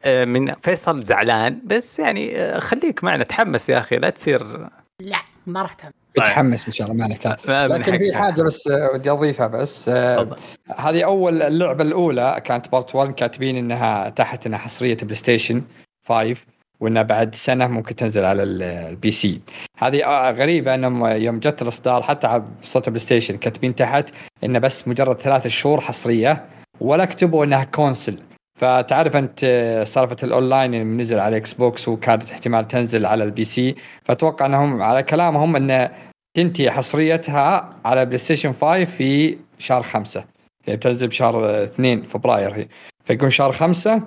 آه، 0.04 0.24
من 0.24 0.54
فيصل 0.54 1.02
زعلان. 1.02 1.60
بس 1.64 1.98
يعني 1.98 2.36
آه، 2.36 2.58
خليك 2.58 3.04
معنا. 3.04 3.24
تحمس 3.24 3.68
يا 3.68 3.78
أخي. 3.78 3.96
لا 3.96 4.10
تصير. 4.10 4.68
لا 5.00 5.18
ما 5.46 5.62
راح 5.62 5.72
تعمل 5.72 5.92
متحمس 6.18 6.66
إن 6.66 6.72
شاء 6.72 6.86
الله. 6.86 6.98
ما 6.98 7.04
عليك. 7.04 7.26
ما 7.48 7.68
من 7.68 7.76
لكن 7.76 7.98
في. 7.98 8.16
حاجة 8.16 8.42
بس 8.42 8.68
آه، 8.68 8.90
ودي 8.94 9.10
أضيفها 9.10 9.46
بس 9.46 9.88
آه،. 9.88 10.36
هذه 10.76 11.04
أول 11.04 11.42
اللعبة 11.42 11.84
الأولى 11.84 12.40
كانت 12.44 12.68
part 12.68 12.94
1 12.94 13.14
كاتبين 13.14 13.56
إنها 13.56 14.08
تحت 14.08 14.46
إنها 14.46 14.58
حصرية 14.58 14.96
بلاي 15.02 15.14
ستيشن 15.14 15.62
5 16.08 16.36
وانها 16.80 17.02
بعد 17.02 17.34
سنة 17.34 17.66
ممكن 17.66 17.96
تنزل 17.96 18.24
على 18.24 18.42
ال- 18.42 18.62
ال 18.62 19.10
PC. 19.10 19.40
هذه 19.78 20.04
آه، 20.04 20.30
غريبة 20.30 20.74
انهم 20.74 21.06
يوم 21.06 21.38
جت 21.38 21.62
الإصدار 21.62 22.02
حتى 22.02 22.26
على 22.26 22.44
صوت 22.62 22.88
بلاي 22.88 23.00
ستيشن 23.00 23.36
كاتبين 23.36 23.74
تحت 23.74 24.08
إنه 24.44 24.58
بس 24.58 24.88
مجرد 24.88 25.20
ثلاث 25.20 25.46
شهور 25.46 25.80
حصرية 25.80 26.44
ولا 26.80 27.04
كتبوا 27.04 27.44
إنها 27.44 27.64
console. 27.64 28.18
فتعرف 28.60 29.16
أنت 29.16 29.40
آه، 29.44 29.84
سالفة 29.84 30.16
الأونلاين 30.22 30.74
اللي 30.74 30.84
نزل 31.02 31.18
على 31.20 31.36
إكس 31.36 31.52
بوكس 31.54 31.88
وكانت 31.88 32.30
احتمال 32.30 32.68
تنزل 32.68 33.06
على 33.06 33.24
ال 33.24 33.44
PC. 33.44 33.74
فأتوقع 34.04 34.46
إنهم 34.46 34.82
على 34.82 35.02
كلامهم 35.02 35.56
انه 35.56 35.90
تنتهي 36.36 36.70
حصريتها 36.70 37.74
على 37.84 38.04
بلاي 38.04 38.18
ستيشن 38.18 38.52
5 38.52 38.84
في 38.84 39.38
شهر 39.58 39.82
خمسة. 39.82 40.24
يعني 40.66 40.76
بتنزل 40.76 41.08
بشهر 41.08 41.44
آه، 41.44 41.64
2 41.64 42.02
فبراير 42.02 42.54
هي. 42.54 42.66
فيكون 43.04 43.30
شهر 43.30 43.52
خمسة 43.52 44.02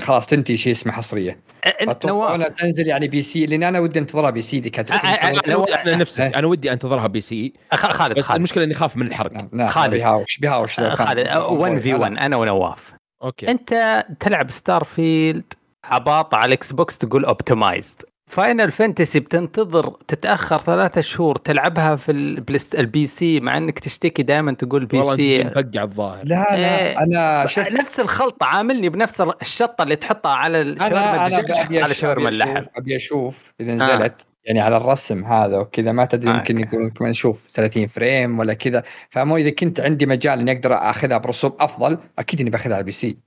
خلاص 0.00 0.26
تنتهي 0.26 0.56
شيء 0.56 0.72
اسمه 0.72 0.92
حصرية. 0.92 1.40
أتوقع 1.64 2.48
تنزل 2.48 2.86
يعني 2.86 3.08
PC. 3.08 3.46
لأن 3.46 3.62
أنا 3.62 3.80
ودي 3.80 3.98
انتظرها 3.98 4.30
PC 4.30 4.60
كانت 4.60 4.92
أ- 4.92 5.04
أنا 5.24 5.56
ودي 5.56 5.74
أنا 5.74 5.96
نفسك. 5.96 6.20
إيه. 6.20 6.38
أنا 6.38 6.46
ودي 6.46 6.72
أنتظرها 6.72 7.06
PC. 7.06 7.52
خالد 7.74 8.16
بس 8.18 8.24
خالد. 8.24 8.36
المشكلة 8.36 8.64
إني 8.64 8.74
خاف 8.74 8.96
من 8.96 9.06
الحرق. 9.06 9.32
نعم 9.32 9.48
نعم. 9.52 9.68
خالد. 9.68 9.90
بيهاوش 9.94 10.38
بيهاوش. 10.38 10.80
خالد 10.80 11.28
1 11.36 11.78
v 11.78 11.94
1 11.94 12.18
أنا 12.18 12.36
ونواف. 12.36 12.92
أوكي. 13.22 13.50
أنت 13.50 14.04
تلعب 14.20 14.50
ستار 14.50 14.84
فيلد 14.84 15.52
عباط 15.84 16.34
على 16.34 16.44
الاكس 16.46 16.72
بوكس 16.72 16.98
تقول 16.98 17.24
optimized 17.24 18.02
فاينل 18.30 18.72
فانتسي 18.72 19.20
بتنتظر 19.20 19.90
تتأخر 20.08 20.58
ثلاثة 20.60 21.00
شهور 21.00 21.36
تلعبها 21.36 21.96
في 21.96 22.12
البلس 22.12 22.74
ال 22.74 23.06
PC 23.06 23.40
مع 23.40 23.56
إنك 23.56 23.78
تشتكي 23.78 24.22
دائما 24.22 24.52
تقول 24.52 24.86
PC 24.86 24.98
والله 24.98 25.16
سي 25.16 25.44
مفقع 25.44 25.82
الظاهر. 25.82 26.24
لا 26.24 26.54
إيه. 26.54 26.94
لا 26.94 27.02
أنا 27.02 27.46
شوف 27.46 27.72
نفس 27.72 28.00
الخلطة 28.00 28.46
عاملني 28.46 28.88
بنفس 28.88 29.20
الشطة 29.42 29.82
اللي 29.82 29.96
تحطها 29.96 30.32
على 30.32 30.60
الشاورما 30.60 31.26
الدجاج 31.26 31.76
على 31.76 31.94
شاورما 31.94 32.26
أبي 32.28 32.34
اللحم. 32.34 32.60
أشوف- 32.60 32.68
أبي 32.76 32.96
أشوف 32.96 33.52
إذا 33.60 33.74
نزلت 33.74 34.26
يعني 34.44 34.60
على 34.60 34.76
الرسم 34.76 35.24
هذا 35.24 35.58
وكذا 35.58 35.92
ما 35.92 36.04
تدري 36.04 36.30
آه، 36.30 36.34
يمكن 36.36 36.56
أوكي. 36.58 36.68
يقولون 36.68 36.90
كمان 36.90 37.10
نشوف 37.10 37.46
30 37.50 37.86
frame 37.86 38.38
ولا 38.38 38.54
كذا. 38.54 38.82
فمو 39.10 39.36
إذا 39.36 39.50
كنت 39.50 39.80
عندي 39.80 40.06
مجال 40.06 40.38
إني 40.40 40.52
أقدر 40.52 40.74
أخذها 40.74 41.18
برسوم 41.18 41.52
أفضل 41.60 41.98
أكيد 42.18 42.40
إني 42.40 42.50
بأخذها 42.50 42.74
على 42.74 42.80
ال 42.80 42.92
PC. 42.92 43.18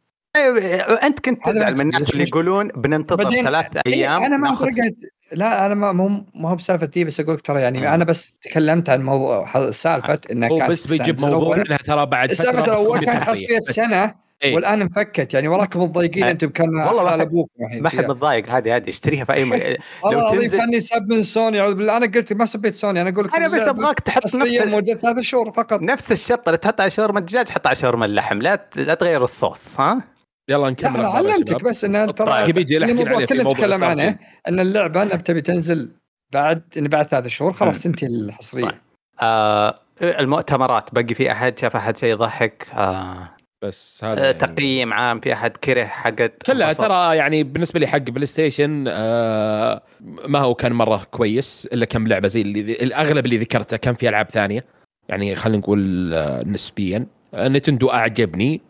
أنت 1.03 1.19
كنت 1.19 1.45
تزعل 1.45 1.73
من 1.73 1.81
الناس 1.81 2.09
اللي 2.13 2.23
يقولون 2.23 2.67
بننتظر 2.67 3.29
ثلاث 3.29 3.65
إيه، 3.87 3.93
أيام 3.93 4.23
أنا 4.23 4.37
ما 4.37 4.55
فرقت 4.55 4.95
لا 5.31 5.65
أنا 5.65 5.75
ما 5.75 5.91
مو 5.91 6.07
ما 6.35 6.49
هو 6.49 6.55
بسالفة 6.55 6.85
دي 6.85 7.03
بس 7.03 7.19
أقول 7.19 7.35
لك 7.35 7.41
ترى 7.41 7.61
يعني 7.61 7.87
آه. 7.87 7.95
أنا 7.95 8.03
بس 8.03 8.33
تكلمت 8.41 8.89
عن 8.89 9.01
موضوع 9.01 9.45
ح- 9.45 9.69
سالفة 9.69 10.19
انها 10.31 10.49
هو 10.49 10.57
كانت 10.57 10.71
بس 10.71 10.87
بيجيب 10.87 11.21
موضوع 11.21 11.55
الأول- 11.55 11.65
انها 11.65 11.77
ترى 11.77 12.05
بعد 12.05 12.29
السالفة 12.31 12.65
الأول 12.65 13.05
كانت. 13.05 13.23
حصريه. 13.23 13.59
سنة 13.61 14.29
إيه. 14.43 14.55
والآن 14.55 14.81
انفكت 14.81 15.33
يعني 15.33 15.47
وراكم 15.47 15.83
متضايقين 15.83 16.23
آه. 16.23 16.31
أنتم 16.31 16.49
كان 16.49 16.69
والله 16.75 17.21
ابوكم 17.21 17.49
الحين 17.65 17.83
ما 17.83 17.89
حد. 17.89 17.97
متضايق 18.05 18.49
هذه 18.49 18.75
هذه 18.75 18.89
اشتريها 18.89 19.23
في 19.25 19.33
أي 19.33 19.45
مكان 19.45 19.77
والله 20.03 20.31
العظيم 20.31 20.51
كأني 20.51 20.79
سب 20.79 21.09
من 21.13 21.23
سوني 21.23 21.59
أعوذ 21.59 21.73
بالله 21.75 21.97
أنا 21.97 22.05
قلت 22.05 22.33
ما 22.33 22.45
سبيت 22.45 22.75
سوني 22.75 23.01
أنا 23.01 23.09
أقول 23.09 23.25
لك 23.25 23.35
أنا 23.35 23.47
بس 23.47 23.67
أبغاك 23.67 23.99
تحط 23.99 24.35
نفس 24.35 24.61
موجود 24.67 24.93
ثلاث 24.97 25.19
شهور 25.19 25.51
فقط 25.51 25.81
نفس 25.81 26.11
الشطة 26.11 26.43
اللي 26.49 26.57
تحطها 26.57 26.81
على 26.83 26.91
شاورما 26.91 27.19
الدجاج 27.19 27.49
حطها 27.49 27.67
على 27.69 27.75
شاورما 27.75 28.05
اللحم 28.05 28.39
لا 28.39 28.69
لا 28.75 28.93
تغير 28.93 29.23
الصوص 29.23 29.79
ها 29.79 30.01
يلا 30.49 30.63
لا 30.63 30.69
نكمل 30.69 30.99
أنا 30.99 31.07
علمتك. 31.07 31.63
بس 31.63 31.83
إن 31.85 32.15
ترى 32.15 32.51
بيجي 32.51 32.83
أحكي 32.83 32.91
الموضوع 32.91 33.25
كله 33.25 33.43
نتكلم 33.43 33.83
عنه 33.83 34.17
إن 34.47 34.59
اللعبة 34.59 35.03
انها 35.03 35.15
بتبي 35.15 35.41
تنزل 35.41 35.93
بعد 36.33 36.61
ان 36.77 36.87
بعد 36.87 37.05
ثلاث 37.05 37.27
شهور 37.27 37.53
خلاص 37.53 37.83
تنتهي 37.83 38.07
الحصرية. 38.07 38.63
طيب. 38.63 38.75
آه 39.21 39.79
المؤتمرات 40.01 40.93
باقي 40.93 41.13
في 41.13 41.31
أحد؟ 41.31 41.59
شاف 41.59 41.75
أحد 41.75 41.97
شيء 41.97 42.09
يضحك؟ 42.09 42.67
آه 42.73 43.29
بس 43.63 44.03
هذا 44.03 44.21
آه 44.21 44.25
يعني- 44.25 44.37
تقييم 44.37 44.93
عام 44.93 45.19
في 45.19 45.33
أحد 45.33 45.57
كره 45.57 45.85
حقت 45.85 46.43
كلها؟ 46.45 46.73
ترى 46.73 47.17
يعني 47.17 47.43
بالنسبة 47.43 47.79
لي 47.79 47.87
حق 47.87 47.97
بلاي 47.97 48.25
ستيشن 48.25 48.85
آه 48.87 49.81
ما 50.27 50.39
هو 50.39 50.55
كان 50.55 50.73
مرة 50.73 51.07
كويس 51.11 51.67
إلا 51.73 51.85
كم 51.85 52.07
لعبة 52.07 52.27
زي 52.27 52.41
اللي 52.41 52.59
الأغلب 52.73 53.25
اللي 53.25 53.37
ذكرته 53.37 53.77
كان 53.77 53.95
في 53.95 54.09
ألعاب 54.09 54.29
ثانية. 54.29 54.65
يعني 55.09 55.35
خلينا 55.35 55.57
نقول 55.57 56.13
آه 56.13 56.43
نسبيا. 56.45 57.05
آه 57.33 57.47
نتندو 57.47 57.89
أعجبني. 57.89 58.61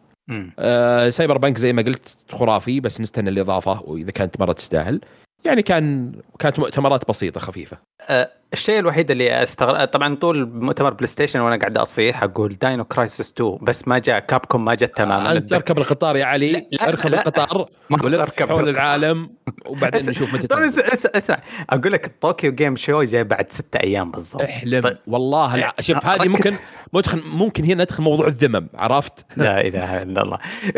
آه 0.60 1.10
سايبر 1.10 1.38
بانك 1.38 1.58
زي 1.58 1.74
ما 1.74 1.82
قلت 1.82 2.18
خرافي 2.32 2.80
بس 2.80 3.02
نستنى 3.02 3.30
الإضافة 3.30 3.82
وإذا 3.82 4.12
كانت 4.12 4.40
مرة 4.40 4.52
تستاهل. 4.52 5.02
يعني 5.46 5.62
كان 5.62 6.12
كانت 6.40 6.60
مؤتمرات 6.60 7.10
بسيطة 7.10 7.40
خفيفة. 7.40 7.78
آه 8.10 8.30
الشيء 8.54 8.80
الوحيد 8.80 9.12
اللي 9.12 9.44
استغرب 9.44 9.88
طبعا 9.88 10.16
طول 10.16 10.50
مؤتمر 10.54 10.94
بلاي 10.94 11.08
ستيشن 11.08 11.40
وأنا 11.40 11.56
قاعد 11.56 11.78
أصيح 11.78 12.24
أقول 12.24 12.58
داينو 12.62 12.86
كرايسس 12.86 13.32
2 13.32 13.58
بس 13.62 13.88
ما 13.88 14.00
جاء 14.00 14.20
كابكوم 14.20 14.66
ما 14.66 14.76
جت 14.76 14.98
تماما 14.98 15.32
أنت 15.32 15.54
اركب 15.54 15.78
القطار 15.78 16.16
يا 16.16 16.26
علي 16.26 16.52
لا، 16.52 16.68
لا، 16.72 16.90
اركب 16.90 17.10
لا. 17.10 17.18
القطار 17.18 17.66
ولف 18.04 18.44
حول. 18.44 18.70
العالم 18.70 19.30
وبعدين 19.66 20.10
نشوف 20.10 20.34
متى 20.34 20.48
طيب. 20.48 20.64
اسمع 20.64 21.12
اسمع 21.16 21.40
أقول 21.70 21.92
لك 21.92 22.12
طوكيو 22.22 22.52
game 22.52 22.76
show 22.76 23.04
جاي 23.04 23.24
بعد 23.24 23.52
ستة 23.52 23.80
أيام 23.80 24.12
بالضبط 24.12 24.42
احلم 24.42 24.82
طيب. 24.82 24.98
والله 25.08 25.56
الع... 25.56 25.74
شوف 25.80 26.06
هذه. 26.06 26.28
ممكن 26.28 26.56
ممكن 26.94 27.22
ممكن 27.26 27.64
هنا 27.64 27.84
ندخل 27.84 28.04
موضوع 28.04 28.28
الذمم 28.28 28.68
عرفت 28.76 29.26
لا 29.38 29.62
إله 29.62 30.02
إلا 30.02 30.22
الله 30.22 30.38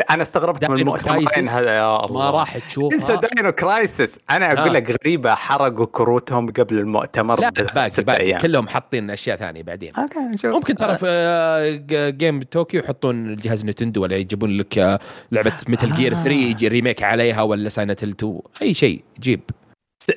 أنا 0.10 0.22
استغربت 0.24 0.66
من 0.66 0.80
المؤتمرين 0.80 1.48
هذا 1.50 1.72
يا 1.76 2.06
الله 2.06 2.20
ما 2.20 2.30
راح 2.32 2.58
تشوفها 2.58 2.96
انسى 2.96 3.18
داينو 3.18 3.52
كرايسس 3.52 4.20
أنا 4.30 4.54
أقول 4.54 4.70
آه. 4.70 4.74
لك 4.80 4.98
غريبة 5.02 5.36
حرقوا 5.36 5.86
كروتهم 5.86 6.52
قبل 6.52 6.80
المؤتمر 6.80 7.40
لا 7.40 7.50
باقي 7.64 8.04
باقي. 8.04 8.20
أيام. 8.24 8.40
كلهم 8.40 8.68
حاطين 8.68 9.10
أشياء 9.10 9.38
ثانية 9.38 9.64
بعدين. 9.64 9.96
أوكي 9.96 10.20
نشوف. 10.20 10.56
ممكن 10.56 10.76
ترى 10.76 10.98
في 10.98 11.06
آه، 11.10 12.10
جيم 12.10 12.44
طوكيو 12.44 12.80
يحطون 12.82 13.36
جهاز 13.36 13.66
نتندو 13.66 14.02
ولا 14.04 14.16
يجيبون 14.16 14.58
لك 14.58 14.78
آه، 14.78 15.00
لعبة 15.32 15.54
مثل 15.68 15.94
جير 15.94 16.14
3 16.14 16.32
يجي 16.32 16.68
remake 16.68 17.04
عليها 17.04 17.42
ولا 17.42 17.70
ساينت 17.70 18.04
2 18.04 18.40
أي 18.62 18.74
شيء 18.74 19.04
جيب. 19.20 19.42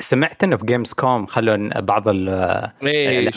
سمعت 0.01 0.45
إنه 0.45 0.57
في 0.57 0.67
جيمز 0.67 0.93
كوم 0.93 1.27
خلوا 1.27 1.81
بعض 1.81 2.09
ال- 2.09 2.29
إيه 2.83 3.31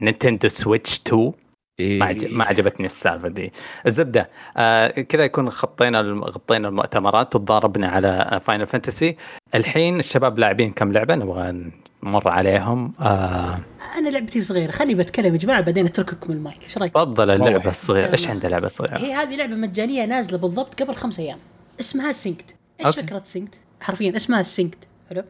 نينتندو 0.00 0.48
سويتش 0.48 1.00
2 1.06 1.32
إيه. 1.80 1.98
ما 1.98 2.14
ما 2.30 2.44
عجبتني 2.44 2.86
السالفة 2.86 3.28
دي. 3.28 3.52
الزبده 3.86 4.28
آه 4.56 4.88
كذا 4.88 5.24
يكون 5.24 5.50
خطينا 5.50 6.00
غطينا 6.00 6.68
المؤتمرات 6.68 7.36
وتضاربنا 7.36 7.88
على 7.88 8.40
فاينل 8.44 8.66
فانتسي 8.66 9.16
الحين 9.54 9.98
الشباب 9.98 10.38
لاعبين 10.38 10.72
كم 10.72 10.92
لعبة؟ 10.92 11.14
نبغى 11.14 11.70
نمر 12.02 12.28
عليهم. 12.28 12.92
آه 13.00 13.60
أنا 13.98 14.08
لعبتي 14.08 14.40
صغيرة. 14.40 14.70
خلي 14.70 14.94
بتكلم 14.94 15.34
يا 15.34 15.38
جماعة 15.38 15.60
بعدين 15.60 15.86
أترككم 15.86 16.32
المايك. 16.32 16.62
إيش 16.62 16.78
رأيك؟ 16.78 16.92
تفضل 16.92 17.30
اللعبة. 17.30 17.70
الصغيرة. 17.70 18.12
إيش 18.12 18.22
تمام. 18.22 18.32
عنده 18.32 18.48
لعبة 18.48 18.68
صغيرة؟ 18.68 18.98
هي 18.98 19.12
هذه 19.12 19.36
لعبة 19.36 19.54
مجانية 19.54 20.04
نازلة 20.04 20.38
بالضبط 20.38 20.82
قبل 20.82 20.94
خمس 20.94 21.20
أيام. 21.20 21.38
اسمها 21.80 22.12
Synced 22.12 22.54
إيش 22.80 22.86
أوكي. 22.86 23.02
فكرة 23.02 23.22
Synced 23.24 23.54
حرفيا 23.80 24.16
اسمها 24.16 24.42
Synced 24.42 24.78
حلو. 25.10 25.24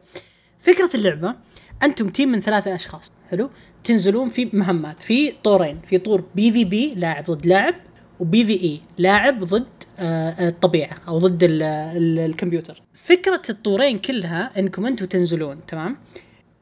فكرة 0.59 0.89
اللعبة 0.95 1.35
أنتم 1.83 2.09
team 2.09 2.29
من 2.29 2.41
ثلاثة 2.41 2.75
أشخاص. 2.75 3.11
حلو. 3.31 3.49
تنزلون 3.83 4.29
في 4.29 4.49
مهمات 4.53 5.03
في 5.03 5.31
طورين. 5.43 5.79
في 5.81 5.97
طور 5.97 6.23
PvP 6.35 6.93
لاعب 6.95 7.23
ضد 7.31 7.45
لاعب 7.45 7.75
و 8.19 8.45
PvE 8.45 8.81
لاعب 8.97 9.43
ضد 9.43 9.67
آه، 9.99 10.29
آه، 10.29 10.49
الطبيعة 10.49 10.97
أو 11.07 11.17
ضد 11.17 11.43
ال 11.43 11.63
ال 11.63 12.19
الكمبيوتر. 12.19 12.81
فكرة 12.93 13.41
الطورين 13.49 13.99
كلها 13.99 14.59
إنكم 14.59 14.85
أنتم 14.85 15.05
تنزلون 15.05 15.59
تمام؟ 15.67 15.97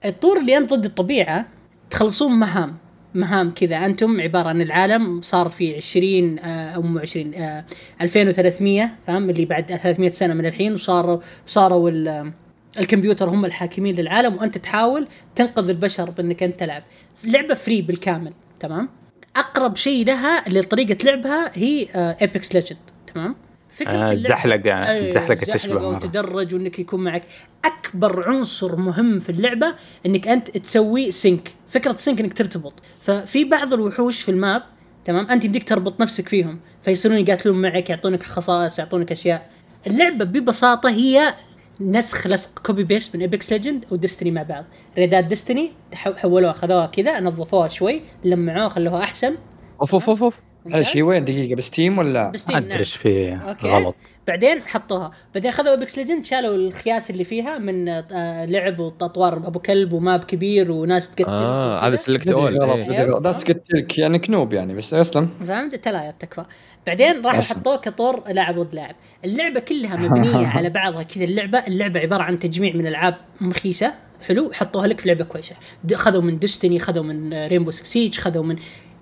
الطور 0.06 0.38
اللي 0.40 0.57
أنت 0.57 0.73
ضد 0.73 0.86
الطبيعة 0.86 1.45
تخلصون 1.90 2.32
مهام 2.32 2.76
مهام 3.14 3.52
كذا. 3.52 3.86
أنتم 3.86 4.22
عبارة 4.22 4.49
عن 4.49 4.61
العالم 4.61 5.22
صار 5.22 5.49
في 5.49 5.76
20 5.76 6.40
آه، 6.40 6.69
أو 6.69 6.82
مو 6.82 6.99
20 6.99 7.34
آه، 7.34 7.65
2300 8.02 8.90
فاهم؟ 9.07 9.30
اللي 9.30 9.45
بعد 9.45 9.65
300 9.65 10.10
سنة 10.10 10.34
من 10.34 10.45
الحين 10.45 10.73
وصاروا 10.73 11.19
صاروا 11.48 11.90
ال- 11.90 12.32
الكمبيوتر 12.80 13.30
هم 13.30 13.45
الحاكمين 13.45 13.95
للعالم 13.95 14.36
وأنت 14.36 14.57
تحاول 14.57 15.07
تنقذ 15.36 15.69
البشر 15.69 16.10
بأنك 16.10 16.44
أنت 16.44 16.60
تلعب. 16.60 16.84
لعبة 17.23 17.53
free 17.56 17.81
بالكامل 17.82 18.34
تمام؟ 18.60 18.90
أقرب 19.36 19.76
شيء 19.76 20.06
لها 20.06 20.49
لطريقة 20.49 20.98
لعبها 21.06 21.52
هي 21.53 21.88
Apex 22.22 22.56
Legends 22.56 22.80
تمام؟ 23.14 23.36
فكرة 23.76 24.10
آه، 24.10 24.11
الزحلقة 24.11 24.88
أيوة، 24.88 25.06
الزحلقة 25.06 25.35
تشبه. 25.35 25.88
وتدرج 25.88 26.56
وإنك 26.56 26.80
يكون 26.80 27.03
معك 27.03 27.23
أكبر 27.65 28.30
عنصر 28.30 28.76
مهم 28.76 29.19
في 29.19 29.30
اللعبة 29.30 29.76
إنك 30.06 30.27
أنت 30.27 30.57
تسوي 30.57 31.11
sync. 31.11 31.53
فكرة 31.69 31.95
sync 31.95 32.19
إنك 32.19 32.34
ترتبط. 32.34 32.73
ففي 33.02 33.45
بعض 33.45 33.73
الوحوش 33.73 34.22
في 34.22 34.31
ال 34.31 34.39
map 34.39 34.64
تمام 35.06 35.27
أنت 35.27 35.45
يمديك 35.45 35.68
تربط 35.69 36.02
نفسك 36.02 36.27
فيهم 36.30 36.60
فيصيرون 36.81 37.18
يقاتلون 37.18 37.61
معك 37.61 37.89
يعطونك 37.89 38.23
خصائص 38.23 38.80
يعطونك 38.80 39.11
أشياء. 39.11 39.49
اللعبة 39.88 40.26
ببساطة 40.26 40.89
هي 40.89 41.34
نسخ 41.81 42.27
لصق 42.27 42.60
copy 42.60 42.84
paste 42.84 43.15
من 43.15 43.22
Apex 43.22 43.52
Legends 43.52 43.85
وديستني 43.91 44.31
مع 44.31 44.43
بعض. 44.43 44.65
raid 44.97 45.20
ات 45.20 45.26
ديستني 45.26 45.72
حولوها 45.93 46.53
خذوها 46.53 46.85
كذا 46.85 47.19
نظفوها 47.19 47.68
شوي 47.68 48.02
لمعوها 48.23 48.69
خلوها 48.69 49.03
أحسن. 49.03 49.35
أوف 49.81 49.93
أوف 49.93 50.10
أوف. 50.23 50.35
هذا 50.67 50.79
الشيء 50.79 51.03
وين؟ 51.03 51.23
دقيقة 51.25 51.55
بستيم 51.55 51.97
ولا؟ 51.97 52.29
بس 52.31 52.49
ما 52.49 52.57
أدري 52.57 52.79
إيش 52.79 52.95
فيه. 52.95 53.35
أوكي. 53.35 53.67
غلط. 53.67 53.95
بعدين 54.27 54.61
حطوها. 54.65 55.11
بعدين 55.35 55.51
خذوا 55.51 55.71
Apex 55.72 55.97
Legends 55.97 56.26
شالوا 56.25 56.55
الخياس 56.55 57.09
اللي 57.09 57.23
فيها 57.23 57.57
من 57.57 57.89
آه 57.89 58.45
لعب 58.45 58.79
واطوار 58.79 59.37
أبو 59.37 59.59
كلب 59.59 59.93
و 59.93 60.01
map 60.01 60.23
كبير 60.23 60.71
وناس 60.71 61.09
تقتل 61.15 61.29
آه. 61.31 61.87
هذا 61.87 61.95
سلكت 61.95 62.27
اول 62.27 62.57
غلط 62.59 62.89
إيه. 62.91 63.03
غلط. 63.05 63.21
بس 63.21 63.43
قلت 63.43 63.73
لك 63.73 63.97
يعني 63.99 64.19
كنوب 64.19 64.53
يعني 64.53 64.73
بس 64.73 64.93
أسلم. 64.93 65.29
فهمت؟ 65.47 65.75
تلايات 65.75 66.15
تكفى 66.19 66.45
بعدين 66.87 67.25
راح. 67.25 67.39
حطوه 67.49 67.77
كطور 67.77 68.23
لاعب 68.31 68.59
ضد 68.59 68.75
لاعب. 68.75 68.95
اللعبة 69.25 69.59
كلها 69.59 69.95
مبنية 69.95 70.47
على 70.57 70.69
بعضها 70.69 71.03
كذا. 71.03 71.23
اللعبة 71.23 71.59
اللعبة 71.67 71.99
عبارة 71.99 72.23
عن 72.23 72.39
تجميع 72.39 72.73
من 72.73 72.87
ألعاب 72.87 73.15
مخيسة. 73.41 73.93
حلو 74.27 74.51
حطوها 74.53 74.87
لك 74.87 74.99
في 75.01 75.07
لعبة 75.07 75.23
كويسة. 75.23 75.55
د- 75.83 75.95
خذوا 75.95 76.21
من 76.21 76.39
ديستني 76.39 76.79
خذوا 76.79 77.03
من 77.03 77.33
رينبو 77.47 77.71
سيج 77.71 78.17
خذوا 78.17 78.43
من 78.43 78.55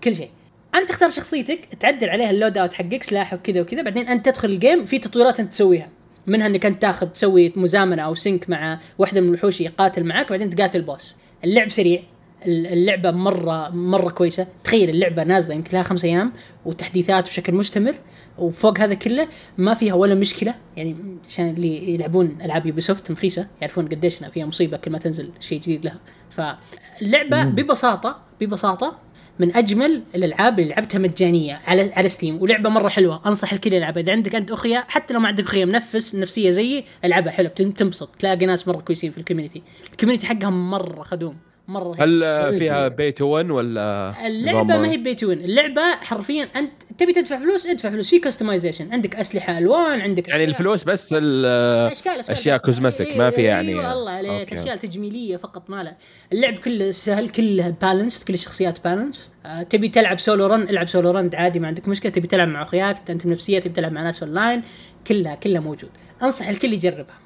كل 0.03 0.15
شيء. 0.15 0.29
أنت 0.75 0.89
تختار 0.89 1.09
شخصيتك 1.09 1.59
تعدل 1.79 2.09
عليها 2.09 2.29
اللود 2.29 2.57
أوت 2.57 2.73
حقك 2.73 3.03
سلاح 3.03 3.33
وكذا 3.33 3.61
وكذا 3.61 3.81
بعدين 3.81 4.07
أنت 4.07 4.25
تدخل 4.25 4.49
الجيم 4.49 4.85
في 4.85 4.99
تطويرات 4.99 5.39
أنت 5.39 5.51
تسويها. 5.51 5.89
منها 6.27 6.47
إنك 6.47 6.65
أنت 6.65 6.81
تاخذ 6.81 7.07
تسوي 7.07 7.53
مزامنة 7.55 8.01
أو 8.01 8.15
سينك 8.15 8.49
مع 8.49 8.79
واحدة 8.97 9.21
من 9.21 9.29
الوحوش 9.29 9.61
يقاتل 9.61 10.03
معك 10.03 10.25
وبعدين 10.25 10.49
تقاتل 10.49 10.81
بوس 10.81 11.15
اللعب 11.43 11.69
سريع 11.69 12.01
اللعبة 12.45 13.11
مرة 13.11 13.69
مرة 13.69 14.09
كويسة. 14.09 14.47
تخيل 14.63 14.89
اللعبة 14.89 15.23
نازلة 15.23 15.55
يمكن 15.55 15.69
لها 15.73 15.83
خمس 15.83 16.05
أيام 16.05 16.33
وتحديثات 16.65 17.27
بشكل 17.27 17.53
مستمر 17.53 17.95
وفوق 18.37 18.79
هذا 18.79 18.93
كله 18.93 19.27
ما 19.57 19.73
فيها 19.73 19.93
ولا 19.93 20.15
مشكلة. 20.15 20.55
يعني 20.77 20.95
عشان 21.29 21.49
اللي 21.49 21.93
يلعبون 21.93 22.37
ألعاب 22.41 22.65
Ubisoft 22.65 23.11
مخيسة 23.11 23.47
يعرفون 23.61 23.87
قديش 23.87 24.15
فيها 24.15 24.45
مصيبة 24.45 24.77
كل 24.77 24.91
ما 24.91 24.97
تنزل 24.97 25.29
شيء 25.39 25.59
جديد 25.59 25.85
لها. 25.85 25.99
فاللعبة 26.29 27.43
ببساطة 27.43 28.21
ببساطة 28.41 28.99
من 29.39 29.55
أجمل 29.55 30.03
الألعاب 30.15 30.59
اللي 30.59 30.69
لعبتها 30.69 30.99
مجانية 30.99 31.59
على 31.67 31.91
على 31.93 32.07
Steam 32.09 32.41
ولعبة 32.41 32.69
مرة 32.69 32.89
حلوة 32.89 33.21
أنصح 33.25 33.53
الكل 33.53 33.73
يلعبها. 33.73 34.01
إذا 34.03 34.11
عندك 34.11 34.35
أنت 34.35 34.51
اخويا 34.51 34.83
حتى 34.87 35.13
لو 35.13 35.19
ما 35.19 35.27
عندك 35.27 35.43
اخويا 35.43 35.65
منفس 35.65 36.15
نفسية 36.15 36.51
زيي 36.51 36.83
ألعبها 37.05 37.31
حلو 37.31 37.49
بتن- 37.49 37.73
تنبسط 37.73 38.09
تلاقي 38.19 38.45
ناس 38.45 38.67
مرة 38.67 38.77
كويسين 38.81 39.11
في 39.11 39.17
ال 39.17 39.21
community 39.21 39.61
ال 39.91 39.94
community 39.94 40.25
حقهم 40.27 40.69
مرة 40.69 41.03
خدوم. 41.03 41.37
مرة 41.67 41.83
رهيب. 41.91 42.01
هل 42.01 42.59
فيها 42.59 42.87
pay 42.87 43.11
to 43.11 43.25
win 43.25 43.49
ولا 43.49 44.13
اللعبة 44.27 44.77
ما 44.77 44.91
هي 44.91 44.97
pay 44.97 45.15
to 45.15 45.27
win 45.29 45.39
اللعبة 45.43 45.81
حرفيا 46.01 46.43
أنت 46.55 46.71
تبي 46.97 47.13
تدفع 47.13 47.37
فلوس 47.37 47.67
ادفع 47.67 47.89
فلوس. 47.89 48.09
في 48.09 48.19
customization 48.19 48.93
عندك 48.93 49.15
أسلحة 49.15 49.57
ألوان 49.57 50.01
عندك 50.01 50.27
يعني 50.27 50.45
أشياء- 50.45 50.49
الفلوس 50.49 50.83
بس 50.83 51.13
ال- 51.17 51.43
آه، 51.45 51.91
اشكال 51.91 52.11
اشكال 52.19 52.35
أشياء. 52.35 52.57
cosmetic 52.57 53.17
ما 53.17 53.29
في 53.29 53.41
يعني. 53.43 53.69
أيوه 53.69 53.93
الله 53.93 54.11
عليك 54.11 54.31
okay. 54.31 54.55
أشياء 54.55 54.75
تجميلية 54.75 55.37
فقط 55.37 55.69
ما 55.69 55.83
له 55.83 55.93
اللعب 56.33 56.53
كله 56.53 56.91
سهل 56.91 57.29
كله 57.29 57.69
balance 57.81 58.23
كل 58.23 58.33
الشخصيات 58.33 58.83
balance 58.83 59.31
آه 59.45 59.63
تبي 59.63 59.87
تلعب 59.87 60.19
solo 60.19 60.45
run 60.45 60.61
العب 60.61 60.87
solo 60.87 61.11
run 61.11 61.29
عادي 61.33 61.59
ما 61.59 61.67
عندك 61.67 61.87
مشكلة. 61.87 62.11
تبي 62.11 62.27
تلعب 62.27 62.47
مع 62.47 62.61
أخوياك؟ 62.61 63.09
أنت 63.11 63.25
نفسية 63.25 63.59
تبي 63.59 63.73
تلعب 63.73 63.91
مع 63.91 64.03
ناس 64.03 64.23
اونلاين 64.23 64.61
كلها 65.07 65.35
كلها 65.35 65.61
موجود. 65.61 65.89
أنصح 66.23 66.47
الكل 66.47 66.73
يجربها. 66.73 67.19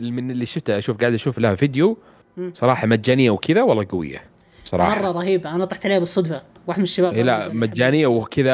من 0.00 0.30
اللي 0.30 0.46
شفته 0.46 0.78
أشوف 0.78 0.98
قاعد 1.00 1.14
أشوف 1.14 1.38
لها 1.38 1.54
فيديو. 1.54 1.98
صراحة 2.52 2.86
مجانية 2.86 3.30
وكذا 3.30 3.62
والله 3.62 3.86
قوية 3.90 4.22
صراحة. 4.64 5.02
مرة 5.02 5.10
رهيبة. 5.12 5.54
أنا 5.54 5.64
طحت 5.64 5.86
عليها 5.86 5.98
بالصدفة. 5.98 6.42
واحد 6.66 6.78
من 6.78 6.84
الشباب. 6.84 7.14
إيه 7.14 7.22
لا 7.22 7.48
مجانية 7.52 8.06
وكذا 8.06 8.52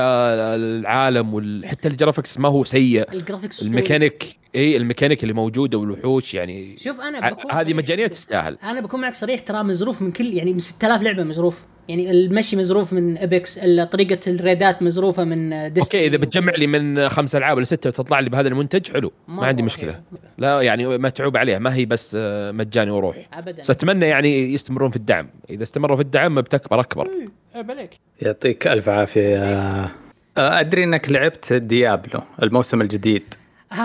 العالم 0.55 1.35
وحتى 1.35 1.89
ال 1.89 1.94
graphics 1.94 2.39
ما 2.39 2.49
هو 2.49 2.65
سيء. 2.65 3.13
ال 3.13 3.18
graphics 3.18 3.63
ال 3.63 3.71
mechanic 3.71 4.41
اي 4.55 4.77
الميكانيك 4.77 5.23
اللي 5.23 5.35
موجودة 5.35 5.79
والوحوش 5.79 6.35
يعني. 6.35 6.77
شوف 6.79 7.01
أنا 7.01 7.37
هذه 7.51 7.75
مجانية. 7.75 8.07
تستاهل. 8.07 8.59
أنا 8.65 8.81
بكون 8.81 9.01
معك 9.01 9.15
صريح 9.15 9.41
ترى 9.41 9.63
مزروف 9.63 10.03
من 10.03 10.13
كل 10.13 10.35
يعني 10.35 10.53
من 10.53 10.59
6000 10.59 11.03
لعبة 11.03 11.25
مزروف. 11.25 11.59
يعني 11.89 12.11
المشي 12.11 12.57
مزروف 12.57 12.93
من 12.93 13.19
Apex 13.19 13.59
طريقة 13.93 14.19
الريدات 14.27 14.83
مزروفة 14.83 15.25
من 15.25 15.73
Destiny 15.73 16.01
okay 16.01 16.07
إذا 16.07 16.17
بتجمع 16.17 16.53
لي 16.53 16.67
من 16.67 17.09
خمس 17.09 17.37
ألعاب 17.37 17.57
ولا 17.57 17.65
ستة 17.65 17.89
وتطلع 17.89 18.21
لي 18.21 18.31
بهذا 18.31 18.49
المنتج 18.49 18.93
حلو. 18.93 19.13
ما 19.29 19.47
عندي. 19.47 19.63
مشكلة. 19.63 20.01
لا 20.39 20.61
يعني 20.63 20.99
متعوب 20.99 21.37
عليها. 21.37 21.59
ما 21.59 21.75
هي 21.75 21.85
بس 21.85 22.17
آه، 22.21 22.53
مجاني 22.53 22.91
وروح 22.91 23.17
ابدا. 23.33 23.63
اتمنى 23.71 24.07
يعني 24.07 24.55
يستمرون 24.55 24.91
في 24.91 24.97
الدعم. 24.97 25.31
إذا 25.51 25.63
استمروا 25.63 25.97
في 25.97 26.03
الدعم 26.03 26.41
بتكبر 26.41 26.81
أكبر. 26.81 27.09
عيب 27.55 27.71
عليك. 27.71 27.91
يعطيك 28.23 28.67
ألف 28.67 28.89
عافية 28.89 29.21
يا- 29.29 29.91
أدري 30.37 30.85
إنك 30.85 31.11
لعبت 31.11 31.53
Diablo 31.53 32.21
الموسم 32.43 32.81
الجديد. 32.81 33.35
آه. 33.73 33.77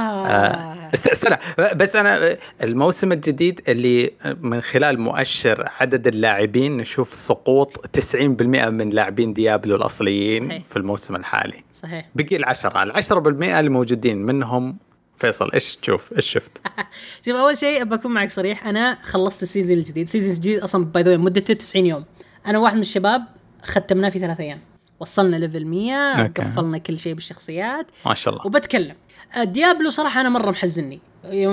است- 0.93 1.07
استنى 1.07 1.37
بس 1.75 1.95
أنا 1.95 2.37
الموسم 2.63 3.11
الجديد 3.11 3.61
اللي 3.67 4.11
من 4.41 4.61
خلال 4.61 4.99
مؤشر 4.99 5.69
عدد 5.79 6.07
اللاعبين 6.07 6.77
نشوف 6.77 7.15
سقوط 7.15 7.85
90% 7.93 8.69
من 8.69 8.89
لاعبين 8.89 9.33
Diablo 9.33 9.75
الأصليين 9.75 10.47
صحيح. 10.49 10.63
في 10.69 10.75
الموسم 10.77 11.15
الحالي. 11.15 11.63
صحيح. 11.73 12.09
بقي 12.15 12.35
العشرة 12.35 12.83
العشرة 12.83 13.19
بالمئة 13.19 13.59
الموجودين 13.59 14.17
منهم 14.17 14.77
فيصل 15.19 15.51
إيش 15.51 15.75
تشوف؟ 15.75 16.13
إيش 16.15 16.29
شفت؟ 16.31 16.51
شوف 17.25 17.35
أول 17.35 17.57
شيء 17.57 17.83
بكون 17.83 18.11
معك 18.13 18.31
صريح 18.31 18.67
أنا 18.67 18.97
خلصت 19.03 19.43
ال 19.43 19.48
season 19.48 19.77
الجديد. 19.77 20.03
ال 20.03 20.07
season 20.07 20.29
الجديد 20.31 20.59
أصلا 20.59 20.85
by 20.85 21.03
the 21.03 21.17
مدته 21.17 21.53
90 21.53 21.85
يوم. 21.85 22.05
أنا 22.47 22.57
واحد 22.59 22.75
من 22.75 22.81
الشباب 22.81 23.21
ختمناه 23.65 24.09
في 24.09 24.19
ثلاث 24.19 24.39
أيام. 24.39 24.59
وصلنا 24.99 25.35
level 25.35 25.65
100 25.65 25.93
okay. 25.93 26.41
وقفلنا 26.41 26.77
كل 26.77 26.99
شيء 26.99 27.13
بالشخصيات. 27.13 27.87
ما 28.05 28.13
شاء 28.13 28.33
الله. 28.33 28.47
وبتكلم. 28.47 28.95
آه، 29.37 29.43
Diablo 29.43 29.89
صراحة 29.89 30.21
أنا 30.21 30.29
مرة 30.29 30.51
محزني. 30.51 30.99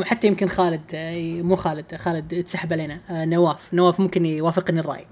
حتى 0.03 0.27
يمكن 0.27 0.49
خالد 0.49 0.81
آه، 0.95 1.43
مو 1.43 1.57
خالد 1.57 1.95
خالد 1.95 2.45
تسحب 2.45 2.73
علينا. 2.73 3.01
آه، 3.11 3.25
نواف. 3.25 3.75
نواف 3.75 4.01
ممكن 4.01 4.27
يوافقني 4.27 4.81
الرأي. 4.81 5.07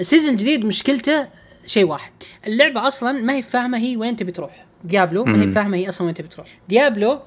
ال 0.00 0.04
season 0.04 0.30
الجديد 0.30 0.64
مشكلته 0.64 1.28
شيء 1.66 1.84
واحد. 1.84 2.12
اللعبة 2.46 2.88
أصلا 2.88 3.12
ما 3.12 3.32
هي 3.32 3.42
فاهمة 3.42 3.78
هي 3.78 3.96
وين 3.96 4.16
تبي 4.16 4.32
تروح. 4.32 4.66
Diablo 4.84 5.24
ما 5.24 5.42
هي. 5.42 5.48
فاهمة 5.48 5.76
هي 5.76 5.88
أصلا 5.88 6.06
وين 6.06 6.14
تبي 6.14 6.28
تروح. 6.28 6.46
Diablo 6.68 7.18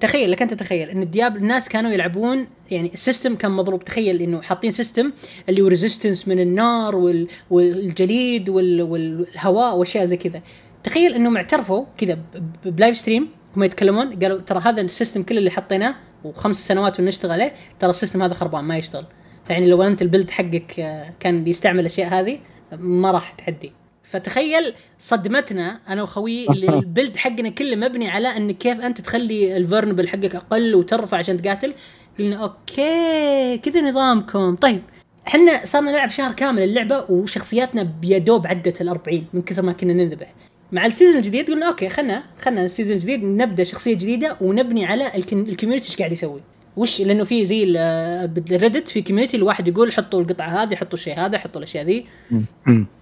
تخيل 0.00 0.30
لك 0.30 0.42
أنت 0.42 0.54
تخيل 0.54 0.90
إن 0.90 1.10
Diablo 1.10 1.40
الناس 1.40 1.68
كانوا 1.68 1.90
يلعبون 1.90 2.46
يعني 2.70 2.92
ال 2.92 2.98
system 2.98 3.34
كان 3.34 3.50
مضروب. 3.50 3.84
تخيل 3.84 4.22
إنه 4.22 4.42
حاطين 4.42 4.70
system 4.70 5.12
اللي 5.48 5.62
هو 5.62 5.66
resistance 5.66 6.28
من 6.28 6.40
النار 6.40 6.96
وال 6.96 7.28
والجليد 7.50 8.48
وال 8.48 8.82
والهواء 8.82 9.76
وأشياء 9.76 10.04
زي 10.04 10.16
كذا. 10.16 10.42
تخيل 10.84 11.14
إنهم 11.14 11.36
اعترفوا 11.36 11.84
كذا 11.98 12.18
ب 12.64 12.71
live 12.71 12.98
stream 12.98 13.28
هم 13.56 13.64
يتكلمون 13.64 14.18
قالوا 14.18 14.40
ترى 14.40 14.60
هذا 14.60 14.80
ال 14.80 14.86
system 14.86 15.22
كله 15.22 15.38
اللي 15.38 15.50
حطيناه 15.50 15.94
وخمس 16.24 16.66
سنوات 16.66 17.00
ونشتغل 17.00 17.32
عليه 17.32 17.54
ترى 17.78 17.90
ال 17.90 17.95
system 17.95 18.22
هذا 18.22 18.34
خربان 18.34 18.64
ما 18.64 18.78
يشتغل. 18.78 19.06
فيعني 19.46 19.66
لو 19.66 19.82
أنت 19.82 20.02
ال 20.02 20.07
build 20.07 20.30
حقك 20.30 20.80
آه، 20.80 21.14
كان 21.20 21.44
بيستعمل 21.44 21.80
الأشياء 21.80 22.08
هذه 22.08 22.38
ما 22.72 23.10
راح 23.10 23.32
تعدي 23.32 23.72
فتخيل 24.14 24.74
صدمتنا 24.98 25.80
أنا 25.88 26.02
وخويي 26.02 26.46
اللي 26.50 26.68
ال 26.78 26.84
build 26.84 27.16
حقنا 27.16 27.48
كله 27.48 27.76
مبني 27.76 28.08
على 28.10 28.36
إن 28.36 28.50
كيف 28.50 28.80
أنت 28.80 29.00
تخلي 29.00 29.56
ال 29.56 29.61
vulnerable 29.61 30.08
حقك 30.08 30.34
أقل 30.34 30.74
وترفع 30.74 31.16
عشان 31.16 31.42
تقاتل. 31.42 31.74
قلنا 32.18 32.36
okay 32.36 33.58
كذا 33.58 33.80
نظامكم. 33.80 34.56
طيب 34.56 34.82
إحنا 35.28 35.64
صرنا 35.64 35.90
نلعب 35.92 36.10
شهر 36.10 36.32
كامل 36.32 36.62
اللعبة 36.62 37.04
وشخصياتنا 37.08 37.82
بيدوب 37.82 38.46
عدت 38.46 38.80
ال 38.80 38.88
40 38.88 39.24
من 39.32 39.42
كثر 39.42 39.62
ما 39.62 39.72
كنا 39.72 39.92
ننذبح 39.92 40.34
مع 40.72 40.86
ال 40.86 40.90
season 40.90 41.16
الجديد 41.16 41.50
قلنا 41.50 41.66
okay 41.68 41.88
خلنا 41.88 42.22
خلنا 42.42 42.64
ال 42.64 42.68
season 42.68 42.94
الجديد 42.96 43.24
نبدأ 43.24 43.64
شخصية 43.64 43.94
جديدة 43.94 44.36
ونبني 44.40 44.84
على 44.86 45.16
ال 45.16 45.23
community 45.23 45.88
إيش 45.88 45.96
قاعد 45.96 46.12
يسوي. 46.12 46.40
وش؟ 46.76 47.00
لأنه 47.00 47.24
في 47.24 47.44
زي 47.44 47.64
ال- 47.64 48.28
ب 48.28 48.35
ال 48.35 48.43
Reddit 48.43 48.88
في 48.88 49.02
community 49.02 49.36
الواحد 49.36 49.68
يقول 49.68 49.92
حطوا 49.92 50.20
القطعة 50.20 50.62
هذه 50.62 50.74
حطوا 50.76 50.98
الشيء 50.98 51.18
هذا 51.20 51.38
حطوا 51.38 51.58
الأشياء 51.60 51.84
ذي. 51.84 52.06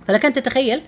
فلك 0.09 0.25
انت 0.25 0.39
تتخيل 0.39 0.81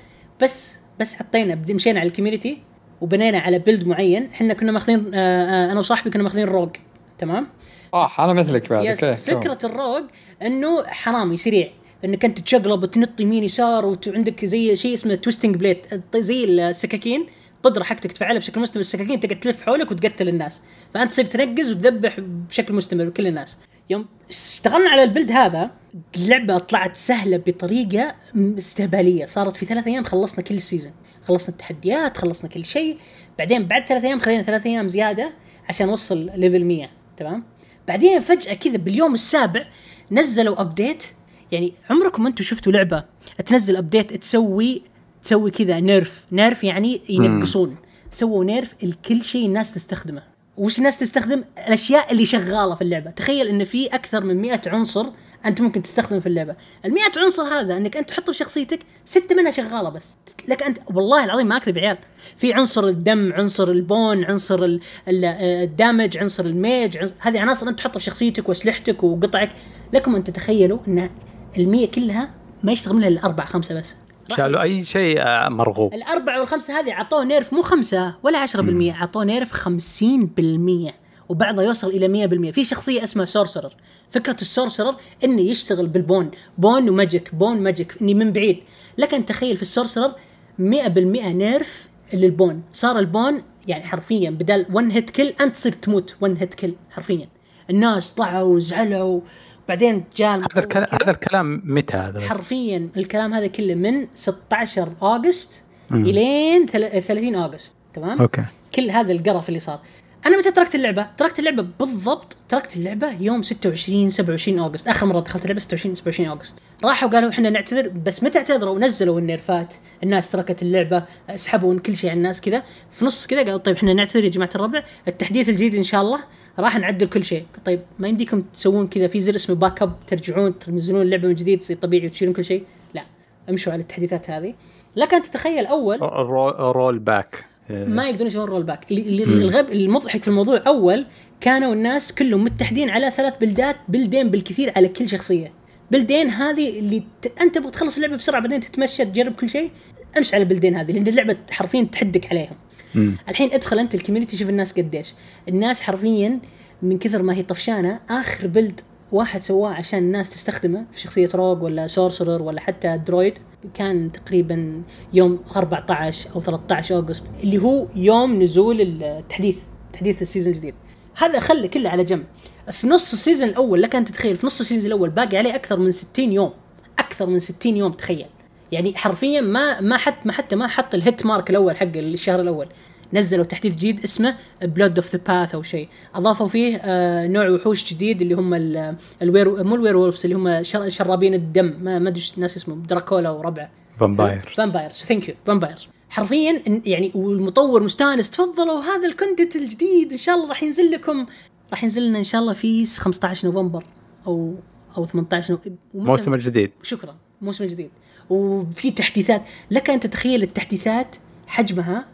بس 0.43 0.75
بس 1.01 1.15
حطينا 1.15 1.65
مشينا 1.71 2.01
على 2.01 2.09
ال 2.09 2.14
community 2.14 2.59
وبنينا 3.01 3.39
على 3.39 3.59
build 3.59 3.87
معين. 3.87 4.27
إحنا 4.27 4.55
كنا 4.55 4.73
ماخذين 4.73 5.11
آه، 5.15 5.19
آه، 5.19 5.73
أنا 5.73 5.81
وصاحبي 5.81 6.11
كنا 6.11 6.23
ماخذين 6.23 6.45
rogue 6.45 6.71
تمام؟ 7.19 7.47
صح 7.93 8.21
أنا 8.21 8.33
مثلك 8.33 8.71
بعد 8.71 8.85
yes 8.85 9.05
فكرة 9.05 9.59
ال 9.65 9.71
rogue 9.71 10.03
إنه 10.43 10.85
حرامي 10.87 11.37
سريع. 11.37 11.71
إنك 12.05 12.25
أنت 12.25 12.39
تشقلب 12.39 12.83
وتنط 12.83 13.21
يمين 13.21 13.45
يسار 13.45 13.87
وعندك 13.87 14.45
زي 14.45 14.77
شيء 14.77 14.95
اسمه 14.95 15.15
twisting 15.15 15.57
blade 15.57 15.87
زي 16.17 16.45
السكاكين. 16.45 17.27
قدره 17.63 17.83
حقتك 17.83 18.13
تفعلها 18.13 18.39
بشكل 18.39 18.61
مستمر. 18.61 18.81
السكاكين 18.81 19.21
تقعد 19.21 19.41
تلف 19.41 19.63
حولك 19.63 19.91
وتقتل 19.91 20.29
الناس. 20.29 20.63
فأنت 20.95 21.11
تصير 21.11 21.25
تنقز 21.25 21.71
وتذبح 21.71 22.21
بشكل 22.21 22.75
مستمر 22.75 23.09
كل 23.09 23.27
الناس. 23.27 23.57
يوم 23.91 24.07
اشتغلنا 24.29 24.91
على 24.91 25.03
ال 25.03 25.08
build 25.08 25.33
هذا 25.33 25.71
اللعبة 26.17 26.59
طلعت 26.59 26.97
سهلة 26.97 27.37
بطريقة 27.37 28.15
استهبالية. 28.37 29.27
صارت 29.27 29.57
في 29.57 29.67
ثلاث 29.67 29.87
أيام 29.87 30.05
خلصنا 30.05 30.45
كل 30.45 30.55
ال 30.55 30.60
season 30.60 30.93
خلصنا 31.23 31.49
التحديات 31.49 32.17
خلصنا 32.17 32.51
كل 32.51 32.65
شيء. 32.65 32.99
بعدين 33.39 33.67
بعد 33.67 33.87
ثلاث 33.87 34.05
أيام 34.05 34.21
خلينا 34.21 34.43
ثلاث 34.43 34.67
أيام 34.67 34.89
زيادة 34.89 35.33
عشان 35.69 35.87
نوصل 35.87 36.31
level 36.35 36.65
100 36.65 36.89
تمام؟ 37.17 37.45
بعدين 37.89 38.21
فجأة 38.21 38.55
كذا 38.55 38.77
باليوم 38.77 39.15
السابع 39.15 39.67
نزلوا 40.11 40.61
update 40.61 41.05
يعني 41.53 41.73
عمركم 41.91 42.27
أنتم 42.27 42.45
شفتوا 42.45 42.73
لعبة 42.73 43.05
تنزل 43.47 43.77
update 43.77 44.13
تسوي 44.13 44.83
تسوي 45.23 45.51
كذا 45.51 45.81
nerf 45.81 46.25
nerf 46.33 46.65
يعني 46.65 47.01
ينقصون. 47.09 47.77
سووا 48.11 48.45
nerf 48.45 48.75
لكل 48.83 49.25
شيء 49.25 49.47
الناس 49.47 49.75
تستخدمه. 49.75 50.34
وش 50.59 50.79
الناس 50.79 50.99
تستخدم؟ 50.99 51.45
الأشياء 51.67 52.13
اللي 52.13 52.27
شغالة 52.27 52.75
في 52.75 52.83
اللعبة. 52.83 53.11
تخيل 53.11 53.49
إن 53.49 53.65
في 53.65 53.87
أكثر 53.87 54.25
من 54.25 54.43
100 54.43 54.61
عنصر 54.67 55.07
أنت 55.47 55.61
ممكن 55.61 55.83
تستخدم 55.83 56.21
في 56.21 56.27
اللعبة. 56.27 56.55
ال 56.85 56.91
100 56.95 57.03
عنصر 57.17 57.43
هذا 57.43 57.77
إنك 57.77 57.97
أنت 57.97 58.09
تحطه 58.09 58.33
في 58.33 58.39
شخصيتك 58.39 58.79
ستة 59.05 59.35
منها 59.37 59.51
شغالة 59.51 59.89
بس. 59.89 60.17
لك 60.49 60.63
أنت 60.63 60.79
والله 60.95 61.25
العظيم 61.25 61.47
ما 61.47 61.57
أكذب 61.57 61.79
عيال. 61.79 61.99
في 62.37 62.53
عنصر 62.53 62.85
الدم 62.87 63.33
عنصر 63.33 63.71
ال 63.71 63.81
bone 63.81 64.25
عنصر 64.25 64.65
ال- 64.65 64.81
ال- 65.09 65.25
ال 65.65 65.72
damage 65.72 66.17
عنصر 66.19 66.45
ال 66.45 66.55
mage 66.55 66.97
عنصر 66.99 67.15
هذه 67.19 67.41
عناصر 67.41 67.69
أنت 67.69 67.79
تحطها 67.79 67.99
في 67.99 68.05
شخصيتك 68.05 68.49
وأسلحتك 68.49 69.05
وقطعك. 69.05 69.51
لكم 69.93 70.17
أن 70.17 70.25
تتخيلوا 70.25 70.79
إن 70.89 71.11
ال100 71.57 71.85
كلها 71.95 72.31
ما 72.63 72.73
يشتغل 72.73 72.95
منها 72.97 73.09
إلا 73.09 73.25
أربع 73.25 73.45
خمسة 73.45 73.81
بس. 73.81 73.95
شالوا 74.37 74.63
أي 74.63 74.85
شيء 74.85 75.21
آه، 75.21 75.49
مرغوب. 75.49 75.95
الأربعة 75.95 76.41
والخمسة 76.41 76.81
هذه 76.81 76.93
عطوه 76.93 77.25
nerf 77.25 77.53
مو 77.53 77.63
خمسة 77.63 78.15
ولا 78.23 78.39
عشرة 78.39 78.63
بالمية. 78.63 78.93
عطوه 78.93 79.25
nerf 79.25 79.53
خمسين 79.53 80.27
بالمية. 80.27 80.95
وبعضها 81.29 81.65
يوصل 81.65 82.09
مية 82.11 82.27
بالمية. 82.27 82.53
في 82.53 82.65
شخصية 82.65 83.05
اسمها 83.05 83.25
sorcerer. 83.25 83.73
فكرة 84.11 84.37
ال 84.41 84.47
sorcerer 84.47 84.95
إنه 85.25 85.41
يشتغل 85.41 85.87
بال 85.87 85.99
bone. 85.99 86.31
bone 86.59 86.89
و 86.89 86.96
magic 86.96 87.35
bone 87.35 87.61
magic 87.61 88.03
إني 88.03 88.15
من 88.15 88.33
بعيد. 88.33 88.59
لكن 88.99 89.27
تخيل 89.27 89.57
في 89.57 89.63
ال 89.63 89.68
sorcerer 89.68 90.13
مئة 90.59 90.89
بالمئة 90.89 91.29
nerf 91.33 91.89
لل 92.15 92.28
bone. 92.28 92.63
صار 92.73 92.99
ال 92.99 93.07
bone 93.07 93.43
يعني 93.69 93.85
حرفيا 93.85 94.31
بدل 94.31 94.67
one 94.73 94.91
hit 94.91 95.11
kill 95.11 95.35
أنت 95.41 95.55
تصير 95.55 95.73
تموت 95.73 96.17
one 96.21 96.37
hit 96.37 96.55
kill 96.55 96.75
حرفيا. 96.91 97.29
الناس 97.71 98.11
طلعوا 98.13 98.55
وزعلوا 98.55 99.21
بعدين 99.69 100.05
جاء 100.17 100.37
هذا 100.39 100.47
الكلام 100.57 100.87
هذا 101.03 101.11
الكلام 101.11 101.63
متى 101.65 101.97
هذا؟ 101.97 102.21
حرفيا 102.21 102.89
الكلام 102.97 103.35
هذا 103.35 103.47
كله 103.47 103.75
من 103.75 104.07
16 104.15 104.89
August 105.03 105.63
إلين 105.93 106.67
ثل- 106.67 107.03
30 107.03 107.35
August 107.35 107.75
تمام؟ 107.95 108.21
okay. 108.21 108.43
كل 108.75 108.91
هذا 108.91 109.13
القرف 109.13 109.49
اللي 109.49 109.61
صار. 109.61 109.81
أنا 110.27 110.39
متى 110.39 110.51
تركت 110.51 110.75
اللعبة؟ 110.75 111.07
تركت 111.17 111.39
اللعبة 111.39 111.67
بالضبط 111.81 112.37
تركت 112.49 112.77
اللعبة 112.77 113.13
يوم 113.21 113.43
26 113.43 114.11
27 114.11 114.59
August 114.59 114.89
آخر 114.89 115.07
مرة 115.07 115.21
دخلت 115.21 115.43
اللعبة 115.45 115.61
26 115.61 115.95
27 115.95 116.29
August 116.29 116.55
راحوا 116.85 117.09
قالوا 117.09 117.31
إحنا 117.31 117.51
نعتذر 117.51 117.89
بس 117.89 118.23
متى 118.23 118.39
اعتذروا؟ 118.39 118.79
نزلوا 118.79 119.19
النيرفات 119.21 119.75
الناس 120.03 120.31
تركت 120.31 120.63
اللعبة 120.63 121.05
اسحبوا 121.31 121.79
كل 121.79 121.97
شيء 121.97 122.11
على 122.11 122.17
الناس 122.17 122.41
كذا. 122.41 122.63
في 122.93 123.05
نص 123.05 123.27
كذا 123.27 123.43
قالوا 123.43 123.59
طيب 123.59 123.77
إحنا 123.77 123.93
نعتذر 123.93 124.25
يا 124.25 124.29
جماعة 124.29 124.51
الربع. 124.55 124.83
التحديث 125.09 125.49
الجديد 125.49 125.75
إن 125.75 125.83
شاء 125.83 126.01
الله. 126.03 126.21
راح 126.59 126.79
نعدل 126.79 127.07
كل 127.07 127.25
شيء. 127.25 127.45
طيب 127.65 127.81
ما 127.99 128.09
يمديكم 128.09 128.43
تسوون 128.43 128.87
كذا 128.87 129.09
في 129.09 129.21
زر 129.21 129.35
اسمه 129.37 129.57
backup 129.57 129.93
ترجعون 130.07 130.59
تنزلون 130.59 131.03
اللعبه 131.03 131.29
من 131.29 131.35
جديد 131.35 131.59
تصير 131.59 131.77
طبيعي 131.77 132.07
وتشيلون 132.07 132.35
كل 132.35 132.45
شيء؟ 132.45 132.65
لا. 132.95 133.05
امشوا 133.51 133.73
على 133.73 133.83
التحديثات 133.83 134.31
هذه. 134.31 134.55
لكن 134.97 135.23
تتخيل 135.23 135.67
أول 135.67 136.01
رو- 136.03 136.71
roll 136.73 136.99
back 136.99 137.45
ما 137.71 138.09
يقدرون 138.09 138.27
يسوون 138.31 138.49
roll 138.49 138.63
back 138.63 138.93
الغب 138.93 139.73
المضحك 139.73 140.23
في 140.23 140.29
الموضوع 140.29 140.63
أول 140.67 141.07
كانوا 141.41 141.73
الناس 141.75 142.13
كلهم 142.15 142.45
متحدين 142.45 142.91
على 142.91 143.11
ثلاث 143.11 143.39
build 143.41 143.71
ات 143.71 143.77
build 143.89 144.19
ين 144.19 144.31
بالكثير 144.31 144.73
على 144.77 144.89
كل 144.89 145.09
شخصية. 145.09 145.53
build 145.91 146.18
ين 146.18 146.29
هذه 146.31 146.79
اللي 146.79 147.03
ت... 147.23 147.41
أنت 147.41 147.55
تبغى 147.55 147.71
تخلص 147.71 147.95
اللعبة 147.97 148.17
بسرعة 148.17 148.41
بعدين 148.41 148.61
تتمشى 148.61 149.05
تجرب 149.05 149.33
كل 149.33 149.49
شيء 149.49 149.71
امشي 150.19 150.37
على 150.37 150.43
ال 150.43 150.47
build 150.47 150.68
ين 150.68 150.77
هذه 150.77 150.93
لأن 150.93 151.09
اللعبة 151.09 151.37
حرفيا 151.51 151.83
تحدك 151.93 152.27
عليهم. 152.31 152.57
مم. 152.95 153.17
الحين 153.29 153.53
ادخل 153.53 153.79
انت 153.79 153.95
ال 153.95 153.99
community 153.99 154.37
شوف 154.37 154.49
الناس 154.49 154.73
قديش. 154.73 155.15
الناس 155.49 155.83
حرفيا 155.83 156.41
من 156.83 156.99
كثر 156.99 157.23
ما 157.23 157.35
هي 157.35 157.43
طفشانة 157.43 158.01
آخر 158.11 158.47
build 158.47 158.81
واحد 159.13 159.43
سواه 159.43 159.71
عشان 159.71 159.99
الناس 159.99 160.31
تستخدمه 160.31 160.85
في 160.93 161.01
شخصية 161.01 161.29
rogue 161.35 161.63
ولا 161.63 161.87
sorcerer 161.87 162.43
ولا 162.43 162.61
حتى 162.61 163.01
druid 163.07 163.39
كان 163.75 164.13
تقريبا 164.13 164.83
يوم 165.13 165.41
14 165.57 166.31
أو 166.35 166.41
13 166.41 166.97
August 166.97 167.27
اللي 167.43 167.59
هو 167.59 167.87
يوم 167.97 168.43
نزول 168.43 168.81
التحديث 168.81 169.57
تحديث 169.93 170.23
ال 170.23 170.27
season 170.27 170.53
الجديد. 170.53 170.75
هذا 171.17 171.41
خلي 171.41 171.69
كله 171.69 171.91
على 171.91 172.05
جنب. 172.05 172.25
في 172.71 172.87
نص 172.87 173.13
ال 173.13 173.18
season 173.18 173.49
الأول 173.49 173.83
لك 173.83 173.97
أن 173.97 174.05
تتخيل 174.05 174.37
في 174.37 174.47
نص 174.47 174.61
ال 174.61 174.64
season 174.64 174.87
الأول 174.87 175.11
باقي 175.11 175.37
عليه 175.37 175.55
أكثر 175.55 175.79
من 175.79 175.93
60 175.93 176.33
يوم. 176.33 176.51
أكثر 176.99 177.27
من 177.27 177.41
60 177.41 177.77
يوم 177.77 177.93
تخيل. 177.93 178.27
يعني 178.75 178.97
حرفيا 178.97 179.41
ما 179.41 179.81
ما 179.81 179.97
حتى 179.97 180.21
ما 180.29 180.33
حتى 180.33 180.57
ما 180.57 180.67
حط 180.69 180.95
ال 180.95 181.03
hit 181.03 181.27
mark 181.27 181.51
الأول 181.51 181.77
حق 181.77 181.97
الشهر 181.97 182.41
الأول. 182.41 182.69
نزلوا 183.13 183.45
تحديث 183.45 183.75
جديد 183.77 184.01
اسمه 184.05 184.37
blood 184.63 184.99
of 184.99 185.13
the 185.17 185.21
bath 185.29 185.55
أو 185.55 185.63
شيء. 185.63 185.89
أضافوا 186.15 186.49
فيه 186.49 186.77
آه 186.85 187.27
نوع 187.27 187.49
وحوش 187.49 187.93
جديد 187.93 188.23
اللي 188.23 188.35
هم 188.35 188.55
ال- 188.55 188.97
ال 189.23 189.31
were 189.31 189.65
مو 189.65 189.75
ال 189.75 189.97
werewolves 189.97 190.25
اللي 190.27 190.37
هم 190.37 190.63
شر- 190.63 190.89
شرابين 190.89 191.35
الدم. 191.35 191.75
ما 191.83 191.99
ما 191.99 192.09
أدري 192.09 192.23
الناس 192.37 192.57
اسمهم. 192.57 192.83
دراكولا 192.83 193.31
وربعه. 193.31 193.71
vampire 194.01 194.53
vampires 194.57 194.95
thank 194.95 195.29
you 195.29 195.35
vampires 195.47 195.89
حرفيا 196.11 196.63
يعني 196.87 197.11
والمطور 197.15 197.83
مستانس 197.83 198.31
تفضلوا 198.31 198.81
هذا 198.81 199.09
ال 199.09 199.15
content 199.15 199.57
الجديد 199.57 200.13
إن 200.13 200.19
شاء 200.19 200.35
الله 200.35 200.49
راح 200.49 200.63
ينزل 200.63 200.91
لكم. 200.91 201.27
راح 201.71 201.85
ينزل 201.85 202.03
لنا 202.09 202.19
إن 202.19 202.25
شاء 202.25 202.41
الله 202.41 202.53
في 202.53 202.87
15 202.87 203.49
نوفمبر 203.49 203.85
أو 204.27 204.55
أو 204.97 205.07
18 205.07 205.51
نوفمبر 205.55 205.77
الموسم 205.95 206.35
الجديد. 206.35 206.71
شكرا. 206.83 207.17
موسم 207.43 207.65
جديد 207.65 207.91
وفي 208.31 208.91
تحديثات. 208.91 209.43
لك 209.71 209.91
أن 209.91 210.01
تتخيل 210.01 210.43
التحديثات 210.43 211.17
حجمها 211.47 212.07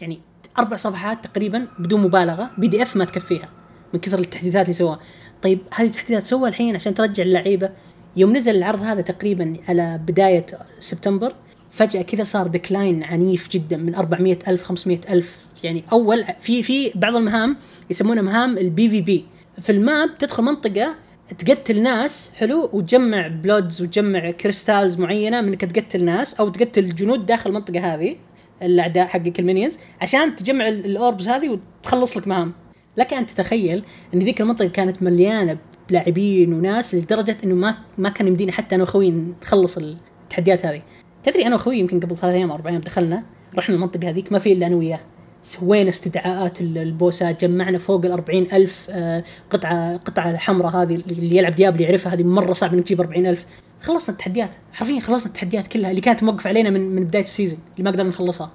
يعني 0.00 0.20
أربع 0.58 0.76
صفحات 0.76 1.24
تقريبا 1.24 1.66
بدون 1.78 2.00
مبالغة 2.02 2.50
PDF 2.58 2.96
ما 2.96 3.04
تكفيها 3.04 3.48
من 3.94 4.00
كثر 4.00 4.18
التحديثات 4.18 4.62
اللي 4.62 4.72
سواها 4.72 5.00
طيب 5.42 5.58
هذه 5.74 5.86
التحديثات 5.86 6.26
سووها 6.26 6.48
الحين 6.48 6.74
عشان 6.74 6.94
ترجع 6.94 7.22
اللعيبة. 7.22 7.70
يوم 8.16 8.36
نزل 8.36 8.56
العرض 8.56 8.82
هذا 8.82 9.00
تقريبا 9.00 9.56
على 9.68 10.00
بداية 10.06 10.46
سبتمبر 10.80 11.34
فجأة 11.70 12.02
كذا 12.02 12.24
صار 12.24 12.46
decline 12.46 13.04
عنيف 13.04 13.48
جدا 13.48 13.76
من 13.76 13.94
400 13.94 14.38
ألف 14.48 14.62
500 14.62 15.00
ألف. 15.10 15.46
يعني 15.64 15.84
أول 15.92 16.24
في 16.40 16.62
في 16.62 16.92
بعض 16.94 17.16
المهام 17.16 17.56
يسمونها 17.90 18.22
مهام 18.22 18.58
ال 18.58 18.90
PvP 18.90 19.24
في 19.60 19.72
ال 19.72 19.83
map 19.83 20.18
تدخل 20.18 20.42
منطقة 20.42 20.94
تقتل 21.38 21.82
ناس 21.82 22.30
حلو؟ 22.34 22.70
وتجمع 22.72 23.26
bloods 23.28 23.82
وتجمع 23.82 24.30
crystals 24.30 24.96
معينة 25.00 25.40
من 25.40 25.48
إنك 25.48 25.60
تقتل 25.64 26.04
ناس 26.04 26.34
أو 26.34 26.48
تقتل 26.48 26.94
جنود 26.94 27.26
داخل 27.26 27.50
المنطقة 27.50 27.94
هذه 27.94 28.16
الأعداء 28.62 29.06
حقك 29.06 29.40
ال 29.40 29.45
minions 29.45 29.78
عشان 30.00 30.36
تجمع 30.36 30.68
ال- 30.68 30.84
ال 30.84 30.93
orbs 30.93 31.28
هذه 31.28 31.58
وتخلص 31.82 32.16
لك 32.16 32.28
مهام 32.28 32.52
لك 32.96 33.14
أن 33.14 33.26
تتخيل 33.26 33.82
إن 34.14 34.18
ذيك 34.18 34.40
المنطقة 34.40 34.68
كانت 34.68 35.02
مليانة 35.02 35.58
بلاعبين 35.88 36.52
وناس 36.52 36.94
لدرجة 36.94 37.36
إنه 37.44 37.54
ما 37.54 37.74
ما 37.98 38.08
كان 38.08 38.28
يمدينا 38.28 38.52
حتى 38.52 38.74
أنا 38.74 38.82
وأخوي 38.84 39.10
نخلص 39.42 39.78
التحديات 39.78 40.66
هذه. 40.66 40.82
تدري 41.24 41.46
أنا 41.46 41.54
وأخوي 41.54 41.78
يمكن 41.78 42.00
قبل 42.00 42.16
ثلاث 42.16 42.34
أيام 42.34 42.50
أو 42.50 42.56
أربع 42.56 42.70
أيام 42.70 42.80
دخلنا 42.80 43.22
رحنا 43.56 43.74
المنطقة 43.74 44.08
هذيك 44.08 44.32
ما 44.32 44.38
في 44.38 44.52
إلا 44.52 44.66
أنا 44.66 44.76
وياه. 44.76 45.00
سوينا 45.42 45.88
استدعاءات 45.88 46.60
ال- 46.60 46.78
boss 46.78 47.31
ات 47.31 47.44
جمعنا 47.44 47.78
فوق 47.78 48.04
ال 48.04 48.12
40 48.12 48.46
ألف 48.52 48.86
آه، 48.90 49.24
قطعة 49.50 49.96
قطعة 49.96 50.30
الحمراء 50.30 50.70
هذه 50.76 50.94
اللي 50.94 51.36
يلعب 51.36 51.54
ديابلو 51.54 51.82
يعرفها 51.82 52.14
هذه 52.14 52.22
مرة 52.22 52.52
صعب 52.52 52.74
إنك 52.74 52.84
تجيب 52.84 53.00
40 53.00 53.26
ألف. 53.26 53.46
خلصنا 53.80 54.12
التحديات 54.14 54.50
حرفيا 54.72 55.00
خلصنا 55.00 55.26
التحديات 55.28 55.66
كلها 55.66 55.90
اللي 55.90 56.00
كانت 56.00 56.22
موقفة 56.22 56.48
علينا 56.48 56.70
من 56.70 56.80
من 56.80 57.04
بداية 57.04 57.22
ال 57.22 57.27
season 57.27 57.58
اللي 57.72 57.84
ما 57.84 57.90
قدرنا 57.90 58.08
نخلصها. 58.08 58.50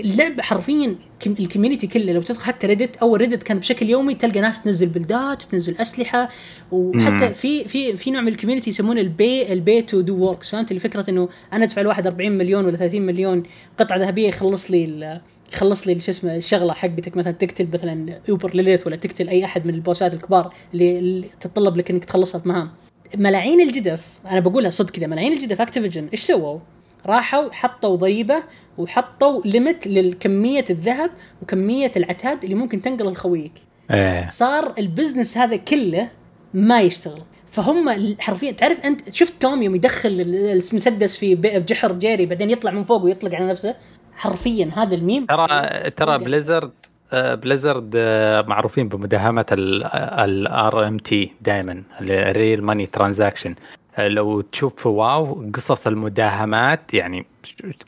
اللعبة 0.00 0.42
حرفيا 0.42 0.96
ال 1.26 1.32
community 1.32 1.86
كله 1.86 2.12
لو 2.12 2.22
تدخل 2.22 2.44
حتى 2.44 2.66
Reddit 2.66 2.96
أول 2.96 3.20
Reddit 3.20 3.42
كان 3.42 3.58
بشكل 3.58 3.90
يومي 3.90 4.14
تلقى 4.14 4.40
ناس 4.40 4.62
تنزل 4.62 4.86
build 4.86 5.33
ات 5.33 5.42
تنزل 5.42 5.76
أسلحة 5.76 6.28
وحتى 6.72 7.32
في 7.32 7.68
في 7.68 7.96
في 7.96 8.10
نوع 8.10 8.20
من 8.20 8.28
ال 8.28 8.32
community 8.32 8.70
يسمونه 8.70 9.00
ال 9.00 9.13
pay 9.13 9.52
ال 9.52 9.60
pay 9.60 9.82
to 9.82 10.00
do 10.00 10.16
works 10.16 10.50
فهمت؟ 10.50 10.70
اللي 10.70 10.80
فكرة 10.80 11.10
إنه 11.10 11.28
أنا 11.52 11.64
أدفع 11.64 11.80
الواحد 11.80 12.06
40 12.06 12.32
مليون 12.32 12.64
ولا 12.64 12.76
30 12.76 13.02
مليون 13.02 13.42
قطعة 13.78 13.96
ذهبية 13.96 14.28
يخلص 14.28 14.70
لي 14.70 15.20
يخلص 15.52 15.86
لي 15.86 16.00
شو 16.00 16.10
اسمه 16.10 16.36
الشغلة 16.36 16.72
حقتك. 16.72 17.16
مثلا 17.16 17.32
تقتل 17.32 17.68
مثلا 17.74 18.20
Uber 18.28 18.54
Lilith 18.54 18.86
ولا 18.86 18.96
تقتل 18.96 19.28
أي 19.28 19.44
أحد 19.44 19.66
من 19.66 19.74
ال 19.74 19.81
boss 19.81 20.07
ات 20.07 20.14
الكبار 20.14 20.54
اللي, 20.74 20.98
اللي 20.98 21.26
تتطلب 21.40 21.76
لك 21.76 21.90
إنك 21.90 22.04
تخلصها 22.04 22.38
في 22.38 22.48
مهام 22.48 22.70
ملاعين 23.16 23.60
الجدف 23.60 24.08
أنا 24.26 24.40
بقولها 24.40 24.70
صدق 24.70 24.90
كذا 24.90 25.06
ملاعين 25.06 25.32
الجدف 25.32 25.60
Activision 25.60 26.08
إيش 26.12 26.20
سووا؟ 26.20 26.58
راحوا 27.06 27.52
حطوا 27.52 27.96
ضريبه 27.96 28.42
وحطوا 28.78 29.42
limit 29.44 29.86
للكميه 29.86 30.64
الذهب 30.70 31.10
وكميه 31.42 31.90
العتاد 31.96 32.44
اللي 32.44 32.54
ممكن 32.54 32.82
تنقل 32.82 33.10
لخويك 33.12 33.52
إيه 33.90 34.28
صار 34.28 34.72
ال 34.78 34.85
business 34.85 35.38
هذا 35.38 35.56
كله 35.56 36.08
ما 36.54 36.80
يشتغل 36.80 37.22
فهم 37.46 37.88
حرفيا 38.20 38.52
تعرف 38.52 38.80
انت 38.86 39.10
شفت 39.14 39.42
توم 39.42 39.62
يوم 39.62 39.74
يدخل 39.74 40.08
ال- 40.08 40.34
المسدس 40.70 41.16
في 41.16 41.34
بجحر 41.34 41.92
جيري 41.92 42.26
بعدين 42.26 42.50
يطلع 42.50 42.70
من 42.70 42.82
فوق 42.82 43.02
ويطلق 43.02 43.34
على 43.34 43.48
نفسه 43.50 43.74
حرفيا 44.16 44.70
هذا 44.76 44.94
الميم 44.94 45.26
ترى 45.26 45.90
ترى 45.90 46.18
Blizzard 46.18 46.70
آه، 47.12 47.34
Blizzard 47.34 47.92
آه، 47.96 48.42
معروفين 48.42 48.88
بمداهمه 48.88 49.46
ال 49.52 50.88
RMT 50.88 51.32
دائما 51.40 51.82
ال 52.00 52.12
real 52.12 52.62
money 52.64 52.86
transaction 52.86 53.54
لو 53.98 54.40
تشوف 54.40 54.82
في 54.82 54.88
WoW 54.88 55.50
قصص 55.54 55.86
المداهمات 55.86 56.94
يعني 56.94 57.26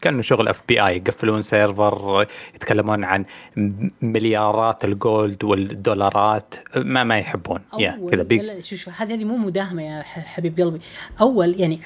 كأنه 0.01 0.23
شغل 0.23 0.49
FBI 0.49 0.97
يقفلون 0.97 1.43
server 1.43 2.27
يتكلمون 2.55 3.05
عن 3.05 3.25
مليارات 4.03 4.85
ال 4.85 4.97
gold 4.97 5.45
والدولارات 5.45 6.55
ما 6.77 7.05
ما 7.05 7.19
يحبون 7.19 7.61
يا 7.79 8.01
كذا 8.11 8.23
لا 8.23 8.61
شوف 8.61 8.79
شوف 8.79 8.95
هذه 9.01 9.25
مو 9.25 9.37
مداهمة 9.37 9.83
يا 9.83 10.03
حبيب 10.03 10.61
قلبي. 10.61 10.81
أول 11.21 11.61
يعني 11.61 11.81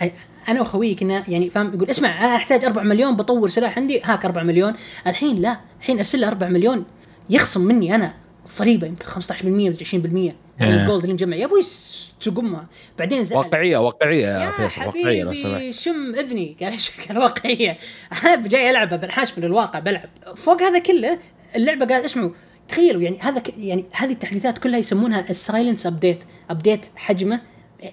أنا 0.49 0.61
واخوي 0.61 0.95
كنا 0.95 1.25
يعني 1.29 1.51
فاهم 1.51 1.75
يقول 1.75 1.91
اسمع 1.91 2.25
أنا 2.25 2.37
أحتاج 2.37 2.65
4 2.65 2.83
مليون 2.83 3.17
بطور 3.17 3.49
سلاح 3.49 3.79
عندي 3.79 4.01
هاك 4.05 4.25
4 4.25 4.43
مليون. 4.43 4.75
الحين 5.07 5.37
لا 5.37 5.61
الحين 5.81 5.99
أرسل 5.99 6.21
له 6.21 6.29
4 6.29 6.49
مليون 6.49 6.85
يخصم 7.31 7.61
مني 7.61 7.95
أنا 7.95 8.15
ضريبه 8.59 8.87
يمكن 8.87 9.05
15% 9.05 9.45
ولا 9.45 10.33
20% 10.33 10.48
ال 10.61 10.69
gold 10.69 11.03
اللي 11.03 11.13
مجمع 11.13 11.37
يا 11.37 11.45
أبوي 11.45 11.63
تقمها 12.21 12.67
بعدين 12.99 13.23
زعل. 13.23 13.39
واقعية 13.39 13.79
واقعية 13.79 14.27
يا 14.27 14.51
فيصل 14.51 14.81
واقعية 14.81 15.25
حبيبي 15.25 15.73
شم 15.73 16.15
إذني. 16.15 16.57
قال 16.61 16.73
إيش 16.73 16.91
قال 17.09 17.19
واقعية؟ 17.19 17.79
أنا 18.25 18.49
جاي 18.49 18.71
ألعب 18.71 19.01
بنحاش 19.01 19.39
من 19.39 19.45
الواقع 19.45 19.79
بلعب. 19.79 20.09
فوق 20.37 20.63
هذا 20.63 20.79
كله 20.79 21.19
اللعبة 21.57 21.87
قال 21.87 22.05
اسمعوا 22.05 22.31
تخيلوا 22.69 23.03
يعني 23.03 23.19
هذا. 23.21 23.43
يعني 23.59 23.85
هذه 23.93 24.13
التحديثات 24.13 24.59
كلها 24.59 24.79
يسمونها 24.79 25.31
ال 25.31 25.38
silence 25.38 25.87
update 25.87 26.25
update 26.51 26.87
حجمه. 26.97 27.41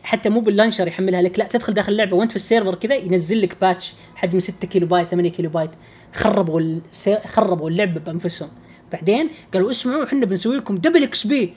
حتى 0.03 0.29
مو 0.29 0.39
بال 0.39 0.49
launcher 0.49 0.87
يحملها 0.87 1.21
لك 1.21 1.39
لا 1.39 1.45
تدخل 1.45 1.73
داخل 1.73 1.91
اللعبة 1.91 2.17
وانت 2.17 2.31
في 2.31 2.35
ال 2.35 2.41
server 2.41 2.75
كذا 2.75 2.95
ينزل 2.95 3.41
لك 3.41 3.57
patch 3.61 3.93
حجمه 4.15 4.39
6 4.39 4.67
كيلو 4.67 4.87
بايت 4.87 5.07
8 5.07 5.29
كيلو 5.29 5.49
بايت. 5.49 5.71
خربوا. 6.13 6.79
خربوا 7.25 7.69
اللعبة 7.69 7.99
بأنفسهم. 7.99 8.49
بعدين 8.91 9.29
قالوا 9.53 9.71
اسمعوا 9.71 10.03
إحنا 10.03 10.25
بنسوي 10.25 10.57
لكم 10.57 10.75
double 10.75 11.03
XP 11.03 11.53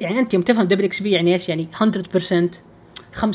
يعني 0.00 0.18
أنت 0.18 0.34
يوم 0.34 0.42
تفهم 0.42 0.64
double 0.64 0.84
XP 0.84 1.10
يعني 1.10 1.32
إيش؟ 1.32 1.48
يعني 1.48 1.68
100% 1.72 1.76
50% 3.14 3.26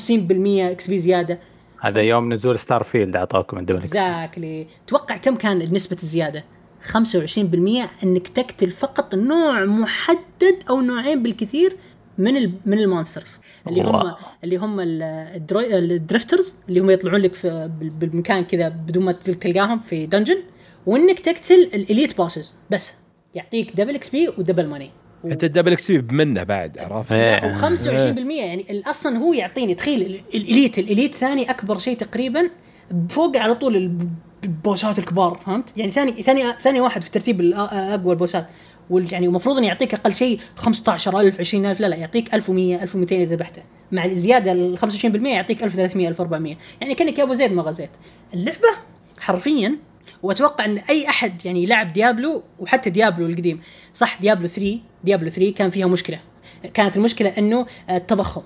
XP 0.72 1.00
زيادة. 1.00 1.40
هذا 1.82 2.02
يوم 2.02 2.34
نزول 2.34 2.60
Starfield 2.60 3.16
اعطاكم 3.16 3.58
ال 3.58 3.61
double 3.61 3.78
exactly 3.78 4.68
توقع 4.88 5.18
كم 5.18 5.36
كان 5.36 5.58
نسبه 5.58 5.98
الزيادة؟ 6.04 6.44
25% 6.94 6.94
إنك 8.04 8.28
تقتل 8.28 8.72
فقط 8.72 9.16
نوع 9.16 9.66
محدد 9.66 10.64
أو 10.70 10.82
نوعين 10.82 11.24
بالكثير 11.24 11.78
من 12.18 12.34
من 12.66 12.80
ال 12.80 12.86
monsters. 12.86 13.40
اللي 13.68 13.82
هم. 13.82 14.14
اللي 14.44 14.58
هم 14.58 14.80
ال 14.80 14.99
drifters 14.99 16.56
اللي 16.70 16.80
هم 16.80 16.90
يطلعون 16.90 17.22
لك 17.22 17.46
بالمكان 17.82 18.44
كذا 18.44 18.70
بدون 18.70 19.06
ما 19.06 19.12
تلقاهم 19.12 19.80
في 19.80 20.06
dungeon 20.06 20.38
وإنك 20.86 21.20
تقتل 21.20 21.70
ال 21.74 21.81
elite 21.81 22.18
bosses 22.18 22.54
بس. 22.72 22.94
يعطيك 23.36 23.76
double 23.76 23.96
XP 23.96 24.10
و 24.10 24.30
double 24.30 24.68
money 24.68 24.92
انت 25.26 25.44
ال 25.44 25.72
double 25.72 25.92
XP 25.92 25.98
بمنه 25.98 26.44
بعد 26.44 26.78
عرفت؟ 26.78 27.12
إيه. 27.12 27.56
و25% 27.56 28.32
يعني 28.32 28.66
ال- 28.70 28.90
أصلا 28.90 29.18
هو 29.18 29.34
يعطيني 29.34 29.76
تخيل 29.76 30.02
ال- 30.02 30.20
ال 30.36 30.43
elite 30.43 30.80
ال 30.80 30.86
elite 30.86 31.16
ثاني 31.16 31.50
أكبر 31.50 31.78
شيء 31.78 31.98
تقريبا 31.98 32.50
فوق 33.10 33.38
على 33.38 33.56
طول 33.56 33.76
الب- 33.76 34.10
boss 34.44 34.89
ات 34.89 35.00
الكبار 35.00 35.40
فهمت؟ 35.46 35.78
يعني 35.78 35.92
ثاني 35.92 36.12
ثاني 36.12 36.44
ثاني 36.62 36.82
واحد 36.82 37.02
في 37.04 37.12
ترتيب 37.12 37.52
أقوى 37.56 38.14
البوسات. 38.14 38.48
وال- 38.90 39.14
يعني 39.14 39.26
المفروض 39.26 39.58
إنه 39.58 39.68
يعطيك 39.68 39.94
أقل 39.94 40.14
شيء 40.14 40.40
15000 40.56 41.40
20000 41.40 41.80
لا 41.80 41.88
لا 41.88 41.96
يعطيك 41.96 42.34
1100 42.34 42.84
1200 42.84 43.16
إذا 43.24 43.36
ذبحته. 43.36 43.62
مع 43.92 44.06
الزيادة 44.06 44.52
ال 44.52 44.78
25% 44.78 45.34
يعطيك 45.34 45.64
1300 45.64 46.08
1400 46.08 46.56
يعني 46.82 46.96
كأنك 46.96 47.20
يا 47.20 47.24
أبو 47.24 47.34
زيد 47.34 47.52
ما 47.54 47.62
غزيت. 47.62 47.90
اللعبة 48.34 48.68
حرفيا 49.20 49.76
وأتوقع 50.24 50.66
إن 50.66 50.78
أي 50.78 51.10
أحد 51.10 51.46
يعني 51.46 51.66
لعب 51.66 51.94
ديابلو 51.94 52.44
وحتى 52.60 52.90
ديابلو 52.90 53.26
القديم 53.26 53.62
صح؟ 53.94 54.22
ديابلو 54.22 54.48
3 54.48 54.80
ديابلو 55.04 55.30
3 55.30 55.52
كان 55.54 55.70
فيها 55.70 55.88
مشكلة. 55.88 56.20
كانت 56.74 56.98
المشكلة 56.98 57.30
إنه 57.38 57.66
آه، 57.90 57.98
التضخم. 57.98 58.42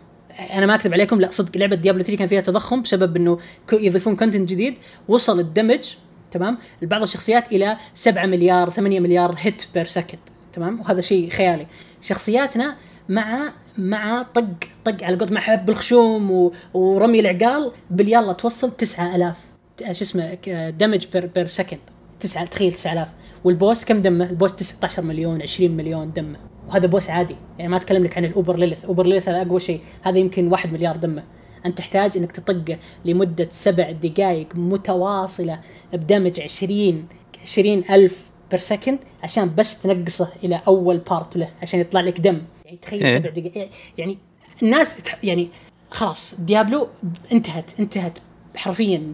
أنا 0.53 0.65
ما 0.65 0.76
أكذب 0.76 0.93
عليكم 0.93 1.22
لا 1.22 1.31
صدق 1.31 1.57
لعبة 1.57 1.76
ديابلو 1.76 2.03
3 2.03 2.18
كان 2.18 2.27
فيها 2.27 2.41
تضخم 2.41 2.81
بسبب 2.81 3.15
إنه 3.15 3.39
يضيفون 3.73 4.15
content 4.16 4.49
جديد 4.49 4.76
وصل 5.07 5.39
ال 5.40 5.47
damage 5.47 5.94
تمام؟ 6.31 6.57
لبعض 6.81 7.02
الشخصيات 7.02 7.52
إلى 7.52 7.77
7 7.93 8.26
مليار 8.26 8.69
8 8.69 8.99
مليار 8.99 9.35
hit 9.40 9.66
per 9.74 9.86
second 9.86 10.20
تمام؟ 10.53 10.80
وهذا 10.80 11.02
شيء 11.02 11.30
خيالي. 11.30 11.68
شخصياتنا 12.02 12.76
مع 13.10 13.53
مع 13.77 14.22
طق 14.34 14.45
طق 14.85 15.03
على 15.03 15.15
قد 15.15 15.31
مع 15.31 15.41
حب 15.41 15.69
الخشوم. 15.69 16.52
ورمي 16.73 17.19
العقال 17.19 17.72
باليلا 17.91 18.34
توصل 18.34 18.72
9000 18.72 19.35
ت- 19.35 19.55
شو 19.80 20.02
اسمه 20.02 20.34
damage 20.70 21.07
per 21.14 21.26
per 21.26 21.48
second 21.48 21.80
9 22.19 22.45
تخيل 22.45 22.73
9000 22.73 23.07
وال 23.44 23.57
boss 23.57 23.86
كم 23.85 24.02
دمه؟ 24.02 24.26
ال 24.30 24.35
boss 24.35 24.56
19 24.56 25.02
مليون 25.02 25.41
20 25.41 25.72
مليون 25.72 26.14
دمه. 26.14 26.39
وهذا 26.68 26.88
boss 26.88 27.10
عادي. 27.10 27.35
يعني 27.60 27.72
ما 27.72 27.77
أتكلم 27.77 28.03
لك 28.03 28.18
عن 28.18 28.26
ال 28.26 28.32
Uber 28.32 28.57
Lilith. 28.57 28.86
Uber 28.86 29.06
Lilith 29.06 29.30
هذا 29.30 29.41
أقوى 29.41 29.60
شيء. 29.60 29.81
هذا 30.02 30.18
يمكن 30.18 30.52
1 30.52 30.73
مليار 30.73 30.97
دمه. 30.97 31.23
أنت 31.65 31.77
تحتاج 31.77 32.18
إنك 32.18 32.31
تطقه 32.31 32.77
لمدة 33.06 33.47
سبع 33.52 33.91
دقائق 33.91 34.47
متواصلة 34.56 35.60
ب 35.94 36.00
damage 36.00 36.41
20 36.41 37.07
20 37.43 37.84
ألف 37.89 38.30
per 38.52 38.60
second 38.60 38.99
عشان 39.23 39.56
بس 39.57 39.81
تنقصه 39.81 40.30
إلى 40.43 40.61
أول 40.68 40.97
part 40.98 41.38
له 41.38 41.49
عشان 41.61 41.80
يطلع 41.80 42.02
لك 42.02 42.19
دم. 42.19 42.41
يعني 42.65 42.77
تخيل 42.77 43.03
إيه. 43.03 43.19
سبع 43.19 43.30
دقائق 43.30 43.69
يعني 43.97 44.18
الناس 44.64 45.02
يعني 45.23 45.49
خلاص 45.91 46.35
ديابلو 46.39 46.88
انتهت 47.31 47.72
انتهت. 47.80 48.19
حرفيا 48.57 49.14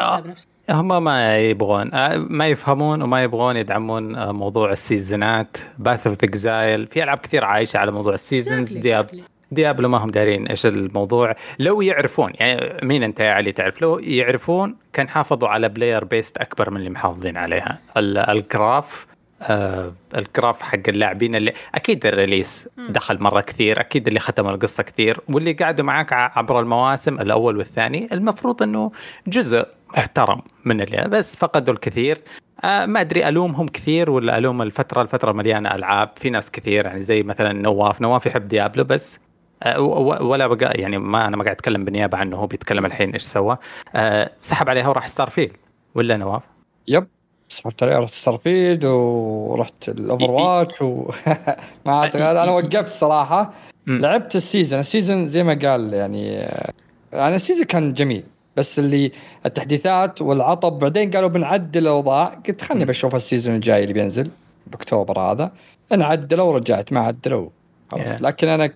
نفسها 0.00 0.20
بنفسها. 0.20 0.48
هم 0.70 1.04
ما 1.04 1.36
يبغون 1.36 1.94
آه، 1.94 2.16
ما 2.16 2.48
يفهمون 2.48 3.02
وما 3.02 3.22
يبغون 3.22 3.56
يدعمون 3.56 4.16
آه، 4.16 4.32
موضوع 4.32 4.72
السيزونات 4.72 5.56
Path 5.78 6.06
of 6.06 6.16
Exile 6.24 6.86
في 6.86 7.02
ألعاب 7.04 7.18
كثير 7.18 7.44
عايشة 7.44 7.76
على 7.78 7.90
موضوع 7.92 8.14
ال 8.14 8.22
seasons 8.22 8.78
Exactly, 8.78 8.80
دياب. 8.80 9.06
ديابلو 9.52 9.88
ما 9.88 9.98
هم 9.98 10.10
دارين 10.10 10.46
إيش 10.46 10.66
الموضوع 10.66 11.34
لو 11.58 11.80
يعرفون 11.80 12.32
يعني 12.34 12.86
مين 12.86 13.02
أنت 13.02 13.20
يا 13.20 13.30
علي 13.30 13.52
تعرف 13.52 13.82
لو 13.82 13.98
يعرفون 13.98 14.76
كان 14.92 15.08
حافظوا 15.08 15.48
على 15.48 15.68
player 15.68 16.04
base 16.04 16.38
أكبر 16.38 16.70
من 16.70 16.76
اللي 16.76 16.90
محافظين 16.90 17.36
عليها 17.36 17.78
ال- 17.96 18.18
ال 18.18 18.33
graph 18.33 19.06
آه 19.42 19.92
ال 20.14 20.22
graph 20.22 20.62
حق 20.62 20.78
اللاعبين 20.88 21.34
اللي 21.34 21.52
أكيد 21.74 22.06
ال 22.06 22.14
release 22.14 22.68
دخل 22.88 23.22
مرة 23.22 23.40
كثير 23.40 23.80
أكيد 23.80 24.06
اللي 24.08 24.20
ختموا 24.20 24.50
القصة 24.50 24.82
كثير 24.82 25.20
واللي 25.28 25.52
قعدوا 25.52 25.84
معاك 25.84 26.12
عبر 26.12 26.60
المواسم 26.60 27.20
الأول 27.20 27.56
والثاني 27.56 28.08
المفروض 28.12 28.62
إنه 28.62 28.92
جزء 29.26 29.66
محترم 29.96 30.40
من 30.64 30.80
اللي 30.80 31.08
بس 31.08 31.36
فقدوا 31.36 31.74
الكثير. 31.74 32.18
آه 32.64 32.86
ما 32.86 33.00
أدري 33.00 33.28
ألومهم 33.28 33.68
كثير 33.68 34.10
ولا 34.10 34.38
ألوم 34.38 34.62
الفترة 34.62 35.02
الفترة 35.02 35.32
مليانة 35.32 35.74
ألعاب 35.74 36.10
في 36.16 36.30
ناس 36.30 36.50
كثير 36.50 36.86
يعني 36.86 37.02
زي 37.02 37.22
مثلا 37.22 37.52
نواف 37.52 38.00
نواف 38.00 38.26
يحب 38.26 38.48
ديابلو 38.48 38.84
بس 38.84 39.18
آه، 39.62 39.80
ولا 39.80 40.46
بقى 40.46 40.80
يعني 40.80 40.98
ما 40.98 41.26
أنا 41.26 41.36
ما 41.36 41.44
قاعد 41.44 41.56
أتكلم 41.56 41.84
بالنيابة 41.84 42.18
عنه 42.18 42.36
هو 42.36 42.46
بيتكلم 42.46 42.86
الحين 42.86 43.10
إيش 43.12 43.22
سوى. 43.22 43.56
آه، 43.94 44.30
سحب 44.40 44.68
عليها 44.68 44.88
وراح 44.88 45.06
Starfield 45.08 45.56
ولا 45.94 46.16
نواف؟ 46.16 46.42
Yep. 46.88 47.06
سحبت 47.48 47.82
عليه 47.82 47.96
رحت 47.96 48.14
Starfield 48.14 48.84
ورحت 48.84 49.88
ال 49.88 50.30
Overwatch 50.30 50.82
و 50.82 51.10
ما 51.86 51.92
اعتقد 51.92 52.20
أنا 52.20 52.50
وقفت 52.50 52.88
صراحة. 52.88 53.52
لعبت 53.86 54.36
ال 54.36 54.42
season. 54.42 54.80
ال 54.80 54.87
season 54.87 55.28
زي 55.28 55.42
ما 55.42 55.58
قال 55.70 55.94
يعني 55.94 56.38
آه، 56.38 56.72
يعني 57.12 57.36
ال 57.36 57.40
season 57.40 57.64
كان 57.64 57.94
جميل. 57.94 58.24
بس 58.56 58.78
اللي 58.78 59.12
التحديثات 59.46 60.22
والعطب 60.22 60.78
بعدين 60.78 61.10
قالوا 61.10 61.28
بنعدل 61.28 61.82
الأوضاع. 61.82 62.24
قلت 62.48 62.62
خلني 62.62 62.84
بشوف 62.84 63.14
ال 63.14 63.20
season 63.20 63.54
الجاي 63.54 63.82
اللي 63.82 63.92
بينزل 63.94 64.30
بأكتوبر 64.66 65.20
هذا. 65.20 65.52
ان 65.92 66.02
عدلوا 66.02 66.52
ورجعت 66.52 66.92
ما 66.92 67.00
عدلوا 67.00 67.48
خلاص. 67.92 68.08
Yeah. 68.08 68.22
لكن 68.22 68.48
أنا 68.48 68.66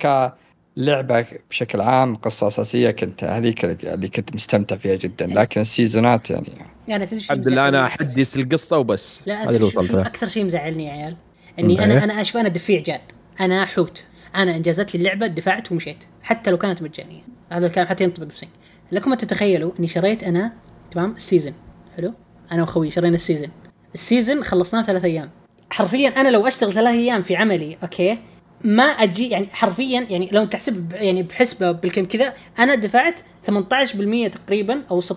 كلعبه 0.76 1.26
بشكل 1.50 1.80
عام 1.80 2.16
قصة 2.16 2.48
أساسية 2.48 2.90
كنت 2.90 3.24
هذيك 3.24 3.64
اللي 3.64 4.08
كنت 4.08 4.34
مستمتع 4.34 4.76
فيها 4.76 4.96
جدا 4.96 5.26
لكن 5.26 5.60
السيزونات 5.60 6.30
يعني. 6.30 6.48
يعني 6.88 7.06
تدري 7.06 7.20
شو 7.20 7.32
الحمد 7.32 7.48
لله 7.48 7.68
أنا 7.68 7.86
مزعلني؟ 7.86 7.86
أحدث 7.86 8.36
القصة 8.36 8.78
وبس. 8.78 9.20
لا 9.26 9.48
هذا 9.48 9.68
شو, 9.68 10.00
أكثر 10.00 10.26
شيء 10.26 10.44
مزعلني 10.44 10.86
يا 10.86 10.92
عيال؟ 10.92 11.16
إني 11.58 11.78
إيه. 11.78 11.84
أنا 11.84 12.04
أنا 12.04 12.20
أشوف 12.20 12.36
أنا 12.36 12.48
دفيع 12.48 12.80
جاد. 12.80 13.00
أنا 13.40 13.64
حوت 13.64 14.04
أنا 14.34 14.56
أنجزت 14.56 14.94
لي 14.94 14.98
اللعبة 14.98 15.26
دفعت 15.26 15.72
ومشيت. 15.72 15.96
حتى 16.22 16.50
لو 16.50 16.58
كانت 16.58 16.82
مجانية. 16.82 17.22
هذا 17.52 17.66
الكلام 17.66 17.86
حتى 17.86 18.04
ينطبق 18.04 18.26
بسنج 18.26 18.48
لكم 18.92 19.10
ما 19.10 19.16
تتخيلوا 19.16 19.72
إني 19.78 19.88
شريت 19.88 20.24
أنا 20.24 20.52
تمام 20.90 21.12
ال 21.12 21.18
season. 21.18 21.54
حلو؟ 21.96 22.14
أنا 22.52 22.62
وأخوي 22.62 22.90
شرينا 22.90 23.14
ال 23.14 23.19
season. 23.19 23.50
ال 23.94 24.02
season 24.02 24.44
خلصناه 24.44 24.82
ثلاث 24.82 25.04
أيام. 25.04 25.30
حرفيا 25.70 26.08
أنا 26.08 26.28
لو 26.28 26.46
أشتغل 26.46 26.72
ثلاث 26.72 26.94
أيام 26.94 27.22
في 27.22 27.36
عملي 27.36 27.76
أوكي 27.82 28.18
ما 28.64 28.82
أجي 28.84 29.28
يعني 29.28 29.46
حرفيا 29.52 30.06
يعني 30.10 30.28
لو 30.32 30.44
تحسب 30.44 30.92
يعني 30.92 31.22
بحسبة 31.22 31.72
بالكم 31.72 32.04
كذا 32.04 32.32
أنا 32.58 32.74
دفعت 32.74 33.14
18% 33.50 34.28
تقريبا 34.32 34.82
أو 34.90 35.00
16% 35.00 35.12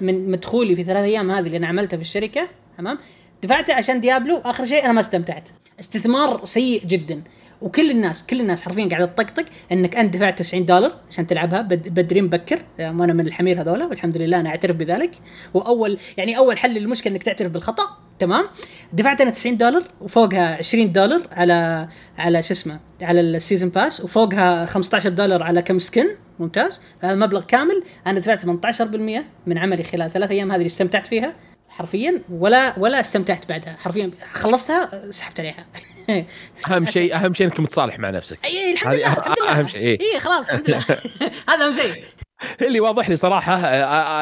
من 0.00 0.30
مدخولي 0.30 0.76
في 0.76 0.84
ثلاث 0.84 1.04
أيام 1.04 1.30
هذه 1.30 1.46
اللي 1.46 1.56
أنا 1.56 1.66
عملتها 1.66 1.96
في 1.96 2.02
الشركة 2.02 2.48
تمام؟ 2.78 2.98
دفعته 3.42 3.74
عشان 3.74 4.00
ديابلو 4.00 4.36
آخر 4.36 4.64
شيء 4.64 4.84
أنا 4.84 4.92
ما 4.92 5.00
استمتعت. 5.00 5.48
استثمار 5.80 6.44
سيء 6.44 6.86
جدا. 6.86 7.22
وكل 7.60 7.90
الناس 7.90 8.26
كل 8.26 8.40
الناس 8.40 8.62
حرفيا 8.62 8.86
قاعدة 8.88 9.04
تطقطق 9.04 9.44
إنك 9.72 9.96
أنت 9.96 10.14
دفعت 10.16 10.38
90 10.38 10.66
دولار 10.66 10.92
عشان 11.10 11.26
تلعبها 11.26 11.60
بد- 11.60 11.88
بدري 11.88 12.20
مبكر. 12.22 12.58
يعني 12.78 13.04
أنا 13.04 13.12
من 13.12 13.26
الحمير 13.26 13.60
هذولا 13.60 13.86
والحمد 13.86 14.16
لله 14.16 14.40
أنا 14.40 14.48
أعترف 14.48 14.76
بذلك. 14.76 15.10
واول 15.54 15.98
يعني 16.16 16.38
أول 16.38 16.58
حل 16.58 16.74
للمشكلة 16.74 17.12
إنك 17.12 17.22
تعترف 17.22 17.52
بالخطأ. 17.52 17.98
تمام؟ 18.22 18.44
دفعت 18.92 19.20
أنا 19.20 19.30
90 19.30 19.56
دولار 19.56 19.82
وفوقها 20.00 20.56
20 20.56 20.92
دولار 20.92 21.22
على 21.32 21.88
على 22.18 22.42
شو 22.42 22.54
اسمه 22.54 22.80
على 23.02 23.20
ال 23.20 23.27
season 23.27 23.68
pass 23.68 24.00
وفوقها 24.00 24.66
15 24.66 25.08
دولار 25.08 25.42
على 25.42 25.62
كم 25.62 25.78
skin 25.78 26.06
ممتاز؟ 26.38 26.80
هذا 27.00 27.12
المبلغ 27.12 27.40
كامل. 27.40 27.82
أنا 28.06 28.20
دفعت 28.20 28.40
18% 28.40 29.24
من 29.46 29.58
عملي 29.58 29.82
خلال 29.82 30.10
ثلاث 30.10 30.30
أيام 30.30 30.50
هذه 30.50 30.56
اللي 30.56 30.66
استمتعت 30.66 31.06
فيها 31.06 31.34
حرفيا 31.68 32.22
ولا 32.30 32.78
ولا 32.78 33.00
استمتعت 33.00 33.48
بعدها. 33.48 33.76
حرفيا 33.80 34.10
خلصتها 34.32 35.10
سحبت 35.10 35.40
عليها. 35.40 35.66
أهم 36.70 36.86
شيء 36.86 37.16
أهم 37.16 37.34
شيء 37.34 37.46
إنك 37.46 37.60
متصالح 37.60 37.98
مع 37.98 38.10
نفسك. 38.10 38.38
إي 38.44 38.72
الحمد 38.72 38.94
لله 38.94 39.12
الحمد 39.12 39.36
لله. 39.40 39.58
أهم 39.58 39.66
شيء، 39.66 39.80
إيه. 39.80 39.98
إي 40.00 40.20
خلاص 40.20 40.50
الحمد 40.50 40.68
لله. 40.68 40.78
هذا 41.48 41.66
أهم 41.66 41.72
شيء. 41.72 42.04
اللي 42.66 42.80
واضح 42.80 43.08
لي 43.08 43.16
صراحة 43.16 43.54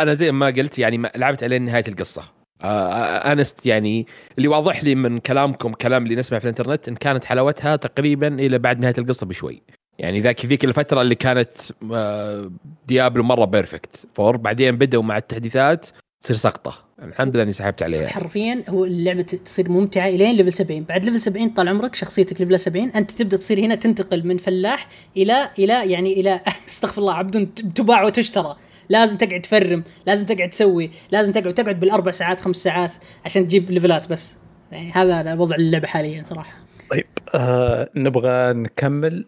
أنا 0.03 0.15
زي 0.15 0.33
ما 0.33 0.47
قلت 0.47 0.79
يعني 0.79 1.11
لعبت 1.17 1.43
الين 1.43 1.63
نهاية 1.63 1.85
القصة. 1.89 2.40
انست 2.62 3.66
يعني 3.66 4.07
اللي 4.39 4.49
واضح 4.49 4.85
لي 4.85 4.95
من 4.95 5.19
كلامكم 5.19 5.73
كلام 5.73 6.05
اللي 6.05 6.15
نسمع 6.15 6.39
في 6.39 6.45
الانترنت 6.45 6.89
إن 6.89 6.95
كانت 6.95 7.24
حلاوتها 7.24 7.77
تقريبا 7.77 8.28
إلى 8.28 8.59
بعد 8.59 8.81
نهاية 8.81 8.95
القصة 8.99 9.27
بشوي. 9.27 9.62
يعني 9.99 10.20
ذاك 10.20 10.47
ذيك 10.47 10.65
الفترة 10.65 11.03
اللي 11.03 11.15
كانت 11.15 11.53
آه، 11.93 12.51
ديابلو 12.89 13.23
مرة 13.23 13.45
perfect 13.45 14.37
بعدين 14.37 14.77
بدأوا 14.77 15.03
مع 15.03 15.16
التحديثات 15.16 15.87
تصير 16.23 16.37
سقطة. 16.37 16.74
الحمد 17.03 17.35
لله 17.35 17.43
إني 17.43 17.53
سحبت 17.53 17.82
عليها. 17.82 18.09
حرفيا 18.09 18.62
هو 18.69 18.85
اللعبة 18.85 19.23
تصير 19.23 19.69
ممتعة 19.69 20.09
إلين 20.09 20.37
level 20.37 20.53
70 20.53 20.82
بعد 20.82 21.05
level 21.05 21.21
70 21.20 21.49
طال 21.49 21.69
عمرك 21.69 21.95
شخصيتك 21.95 22.41
level 22.41 22.61
70 22.61 22.89
أنت 22.89 23.11
تبدأ 23.11 23.37
تصير 23.37 23.61
هنا 23.61 23.74
تنتقل 23.74 24.27
من 24.27 24.37
فلاح 24.37 24.89
إلى 25.16 25.51
إلى 25.59 25.91
يعني 25.93 26.20
إلى 26.20 26.41
استغفر 26.69 27.01
الله 27.01 27.15
عبد 27.15 27.49
تباع 27.74 28.03
وتشترى. 28.03 28.57
لازم 28.91 29.17
تقعد 29.17 29.41
ت 29.41 29.49
farm 29.49 29.85
لازم 30.07 30.27
تقعد 30.27 30.51
تسوي 30.51 30.91
لازم 31.11 31.33
تقعد 31.33 31.55
تقعد 31.55 31.81
بالأربع 31.81 32.11
ساعات 32.11 32.41
خمس 32.41 32.57
ساعات 32.57 32.93
عشان 33.25 33.49
تجيب 33.49 33.71
ليفلات 33.71 34.11
بس. 34.12 34.37
يعني 34.73 34.93
هذا 34.93 35.35
وضع 35.35 35.57
اللعبة 35.57 35.87
حاليا 35.87 36.25
صراحة. 36.31 36.53
طيب 36.91 37.07
آه 37.35 37.91
نبغى 37.97 38.53
نكمل 38.53 39.25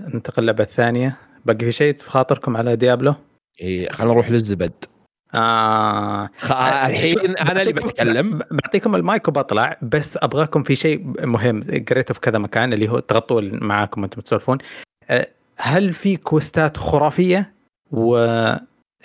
ننتقل 0.00 0.42
للعبة 0.42 0.64
الثانية. 0.64 1.16
باقي 1.44 1.58
في 1.58 1.72
شيء 1.72 1.96
في 1.96 2.10
خاطركم 2.10 2.56
على 2.56 2.76
ديابلو؟ 2.76 3.14
إيه 3.60 3.92
خلينا 3.92 4.12
نروح 4.12 4.30
للزبد. 4.30 4.72
آه 5.34 6.30
خ- 6.38 6.52
الحين 6.52 7.36
أنا 7.36 7.62
اللي 7.62 7.72
بتكلم. 7.72 8.38
بعطيكم 8.50 8.94
المايك 8.94 9.28
وبطلع 9.28 9.76
بس 9.82 10.18
أبغاكم 10.22 10.62
في 10.62 10.76
شيء 10.76 11.26
مهم 11.26 11.62
قريته 11.90 12.14
في 12.14 12.20
كذا 12.20 12.38
مكان 12.38 12.72
اللي 12.72 12.88
هو 12.88 12.98
تغطوا 12.98 13.40
معاكم 13.40 14.02
وأنتم 14.02 14.20
تسولفون. 14.20 14.58
آه، 15.10 15.26
هل 15.56 15.92
في 15.92 16.16
quest 16.16 16.66
ات 16.66 16.76
خرافية؟ 16.76 17.52
و 17.90 18.16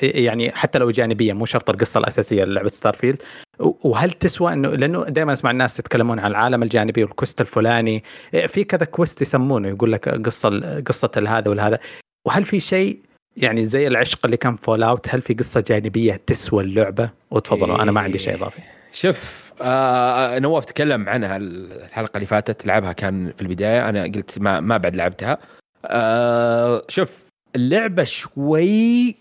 يعني 0.03 0.51
حتى 0.51 0.79
لو 0.79 0.91
جانبية 0.91 1.33
مو 1.33 1.45
شرط 1.45 1.69
القصة 1.69 1.97
الأساسية 1.97 2.43
للعبة 2.43 2.69
Starfield 2.69 3.21
وهل 3.59 4.11
تسوى 4.11 4.53
إنه 4.53 4.69
لأنه 4.69 5.03
دائما 5.03 5.33
أسمع 5.33 5.51
الناس 5.51 5.79
يتكلمون 5.79 6.19
عن 6.19 6.31
العالم 6.31 6.63
الجانبي 6.63 7.03
وال 7.03 7.14
quest 7.14 7.41
الفلاني 7.41 8.03
في 8.47 8.63
كذا 8.63 8.85
quest 8.85 9.21
يسمونه 9.21 9.67
يقول 9.67 9.91
لك 9.91 10.09
قصة 10.09 10.79
قصة 10.81 11.11
هذا 11.27 11.49
والهذا 11.49 11.79
وهل 12.27 12.45
في 12.45 12.59
شيء 12.59 12.99
يعني 13.37 13.65
زي 13.65 13.87
العشق 13.87 14.19
اللي 14.25 14.37
كان 14.37 14.55
Fallout 14.55 15.07
هل 15.09 15.21
في 15.21 15.33
قصة 15.33 15.63
جانبية 15.67 16.21
تسوى 16.27 16.63
اللعبة؟ 16.63 17.09
وتفضلوا 17.31 17.81
أنا 17.81 17.91
ما 17.91 18.01
عندي 18.01 18.17
شيء 18.17 18.35
إضافي. 18.35 18.61
شوف 18.93 19.51
آه 19.61 20.39
نواف 20.39 20.65
تكلم 20.65 21.09
عنها 21.09 21.37
الحلقة 21.37 22.17
اللي 22.17 22.25
فاتت 22.27 22.65
لعبها 22.65 22.91
كان 22.91 23.33
في 23.35 23.41
البداية 23.41 23.89
أنا 23.89 24.03
قلت 24.03 24.39
ما 24.39 24.59
ما 24.59 24.77
بعد 24.77 24.95
لعبتها 24.95 25.37
آه 25.85 26.83
شوف 26.87 27.27
اللعبة 27.55 28.03
شوي 28.03 29.15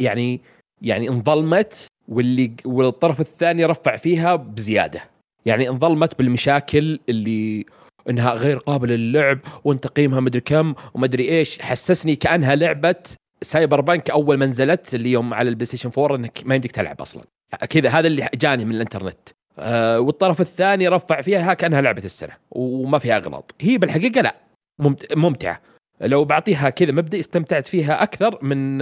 يعني 0.00 0.40
يعني 0.82 1.08
انظلمت 1.08 1.86
واللي 2.08 2.52
والطرف 2.64 3.20
الثاني 3.20 3.64
رفع 3.64 3.96
فيها 3.96 4.36
بزيادة. 4.36 5.00
يعني 5.46 5.68
انظلمت 5.68 6.18
بالمشاكل 6.18 6.98
اللي 7.08 7.66
إنها 8.10 8.34
غير 8.34 8.58
قابلة 8.58 8.94
للعب 8.94 9.38
وانت 9.64 9.86
قيمها 9.86 10.20
مدري 10.20 10.40
كم 10.40 10.74
ومدري 10.94 11.28
إيش. 11.28 11.62
حسسني 11.62 12.16
كأنها 12.16 12.54
لعبة 12.54 12.94
Cyberpunk 13.42 14.10
أول 14.10 14.38
ما 14.38 14.46
نزلت 14.46 14.94
اللي 14.94 15.12
يوم 15.12 15.34
على 15.34 15.48
ال 15.48 15.66
PlayStation 15.66 15.90
4 15.98 16.16
إنك 16.16 16.42
ما 16.44 16.54
يمديك 16.54 16.72
تلعب 16.72 17.00
أصلا. 17.00 17.22
كذا 17.70 17.88
هذا 17.88 18.06
اللي 18.06 18.28
جاني 18.34 18.64
من 18.64 18.74
الإنترنت. 18.74 19.18
آه 19.58 20.00
والطرف 20.00 20.40
الثاني 20.40 20.88
رفع 20.88 21.20
فيها 21.20 21.54
كأنها 21.54 21.80
لعبة 21.80 22.04
السنة 22.04 22.32
وما 22.50 22.98
فيها 22.98 23.16
أغلاط. 23.16 23.54
هي 23.60 23.78
بالحقيقة 23.78 24.20
لا 24.20 24.34
ممت- 24.82 25.16
ممتعة. 25.16 25.60
لو 26.02 26.24
بعطيها 26.24 26.70
كذا 26.70 26.92
مبدا 26.92 27.20
استمتعت 27.20 27.66
فيها 27.66 28.02
أكثر 28.02 28.38
من 28.44 28.78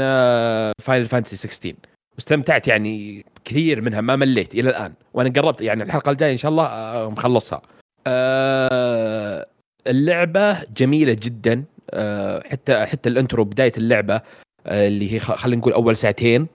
Final 0.82 1.06
Fantasy 1.06 1.36
16 1.36 1.74
واستمتعت 2.14 2.68
يعني 2.68 3.24
كثير 3.44 3.80
منها 3.80 4.00
ما 4.00 4.16
مليت 4.16 4.54
إلى 4.54 4.70
الآن. 4.70 4.92
وأنا 5.14 5.40
قربت 5.40 5.60
يعني 5.60 5.82
الحلقة 5.82 6.10
الجاية 6.12 6.32
إن 6.32 6.36
شاء 6.36 6.50
الله 6.50 6.66
آه 6.66 7.10
مخلصها. 7.10 7.62
آه 8.06 9.46
اللعبة 9.86 10.64
جميلة 10.76 11.16
جدا. 11.22 11.64
آه 11.90 12.42
حتى 12.50 12.86
حتى 12.86 13.08
ال 13.08 13.14
intro 13.14 13.44
بداية 13.44 13.72
اللعبة 13.76 14.20
اللي 14.66 15.14
هي 15.14 15.20
خلينا 15.20 15.60
نقول 15.60 15.72
أول 15.72 15.96
ساعتين 15.96 16.46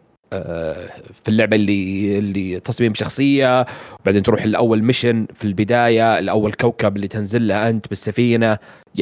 في 1.23 1.27
اللعبة 1.27 1.55
اللي 1.55 2.17
اللي 2.17 2.59
تصميم 2.59 2.93
شخصية 2.93 3.65
وبعدين 3.99 4.23
تروح 4.23 4.45
لأول 4.45 4.83
mission 4.83 5.27
في 5.35 5.43
البداية 5.43 6.19
الأول 6.19 6.53
كوكب 6.53 6.95
اللي 6.95 7.07
تنزل 7.07 7.47
له 7.47 7.69
أنت 7.69 7.87
بالسفينة. 7.87 8.57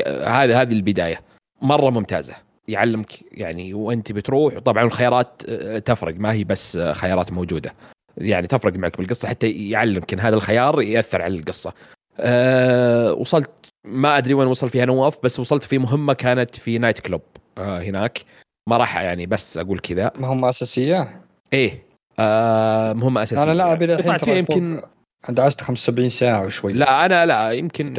هذا 0.08 0.62
هذه 0.62 0.74
البداية. 0.74 1.22
مرة 1.64 1.90
ممتازة. 1.90 2.34
يعلمك 2.68 3.14
يعني 3.32 3.74
وانت 3.74 4.12
بتروح 4.12 4.56
وطبعا 4.56 4.84
الخيارات 4.84 5.42
آه، 5.50 5.80
تفرق. 5.80 6.16
ما 6.18 6.32
هي 6.34 6.44
بس 6.44 6.76
آه، 6.76 6.94
خيارات 6.94 7.32
موجودة. 7.32 7.74
يعني 8.18 8.48
تفرق 8.48 8.74
معك 8.74 8.98
بالقصة 8.98 9.28
حتى 9.28 9.70
يعلمك 9.70 10.14
إن 10.14 10.20
هذا 10.20 10.36
الخيار 10.36 10.82
يأثر 10.82 11.22
على 11.22 11.38
القصة. 11.38 11.74
أه 12.20 13.14
وصلت 13.14 13.50
ما 13.86 14.18
أدري 14.18 14.34
وين 14.34 14.48
وصل 14.48 14.70
فيها 14.70 14.86
نواف 14.86 15.18
بس 15.24 15.40
وصلت 15.40 15.64
في 15.64 15.78
مهمة 15.78 16.14
كانت 16.14 16.56
في 16.56 16.78
نايت 16.78 17.00
كلوب 17.00 17.22
أه 17.58 17.82
هناك. 17.82 18.22
ما 18.70 18.78
راح 18.78 18.98
يعني 19.02 19.26
بس 19.26 19.58
أقول 19.58 19.80
كذا. 19.80 20.12
مهمة 20.16 20.50
أساسية؟ 20.50 21.22
إيه 21.54 21.84
آه 22.20 22.94
مهمة 22.94 23.24
أساسية. 23.24 23.44
أنا 23.44 23.54
لاعب 23.54 23.84
إلى 23.84 23.94
الحين 23.94 24.18
فيها 24.18 24.36
يمكن 24.36 24.82
دعست 25.30 25.62
75 25.62 26.10
ساعة 26.10 26.46
وشوي. 26.46 26.74
لا 26.74 27.06
أنا 27.06 27.26
لا 27.26 27.52
يمكن. 27.52 27.94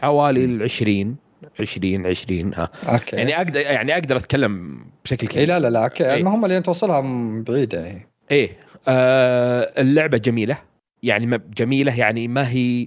حوالي 0.00 0.44
ال 0.44 0.62
20 0.62 1.16
20 1.60 2.06
20 2.06 2.54
ها 2.54 2.68
أوكي. 2.88 3.16
يعني 3.16 3.36
أقدر 3.36 3.60
يعني 3.60 3.94
أقدر 3.94 4.16
أتكلم 4.16 4.84
بشكل 5.04 5.26
إيه 5.26 5.34
كبير. 5.34 5.48
لا 5.48 5.58
لا 5.58 5.70
لا 5.70 5.84
أوكي. 5.84 6.10
إيه. 6.10 6.14
المهمة 6.14 6.46
اللي 6.46 6.60
توصلها 6.60 7.00
بعيدة 7.42 7.84
إيه. 7.84 8.08
إيه. 8.30 8.50
آه 8.88 9.80
اللعبة 9.80 10.18
جميلة. 10.18 10.58
يعني 11.02 11.40
جميلة 11.56 11.98
يعني 11.98 12.28
ما 12.28 12.50
هي 12.50 12.86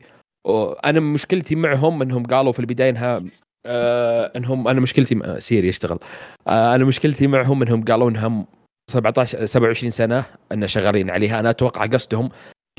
أنا 0.86 1.00
مشكلتي 1.00 1.56
معهم 1.56 2.02
إنهم 2.02 2.26
قالوا 2.26 2.52
في 2.52 2.60
البداية 2.60 2.90
انها 2.90 3.24
آه 3.66 4.32
انهم 4.36 4.68
أنا 4.68 4.80
مشكلتي 4.80 5.16
مع 5.16 5.40
سيري 5.40 5.68
يشتغل. 5.68 6.00
آه 6.48 6.76
أنا 6.76 6.86
مشكلتي 6.86 7.28
معهم 7.28 7.62
إنهم 7.62 7.84
قالوا 7.84 8.10
انهم 8.10 8.46
17 8.92 9.46
27 9.46 9.92
سنة 9.92 10.26
إن 10.52 10.68
شغالين 10.68 11.10
عليها. 11.10 11.40
أنا 11.40 11.50
أتوقع 11.50 11.86
قصدهم 11.86 12.30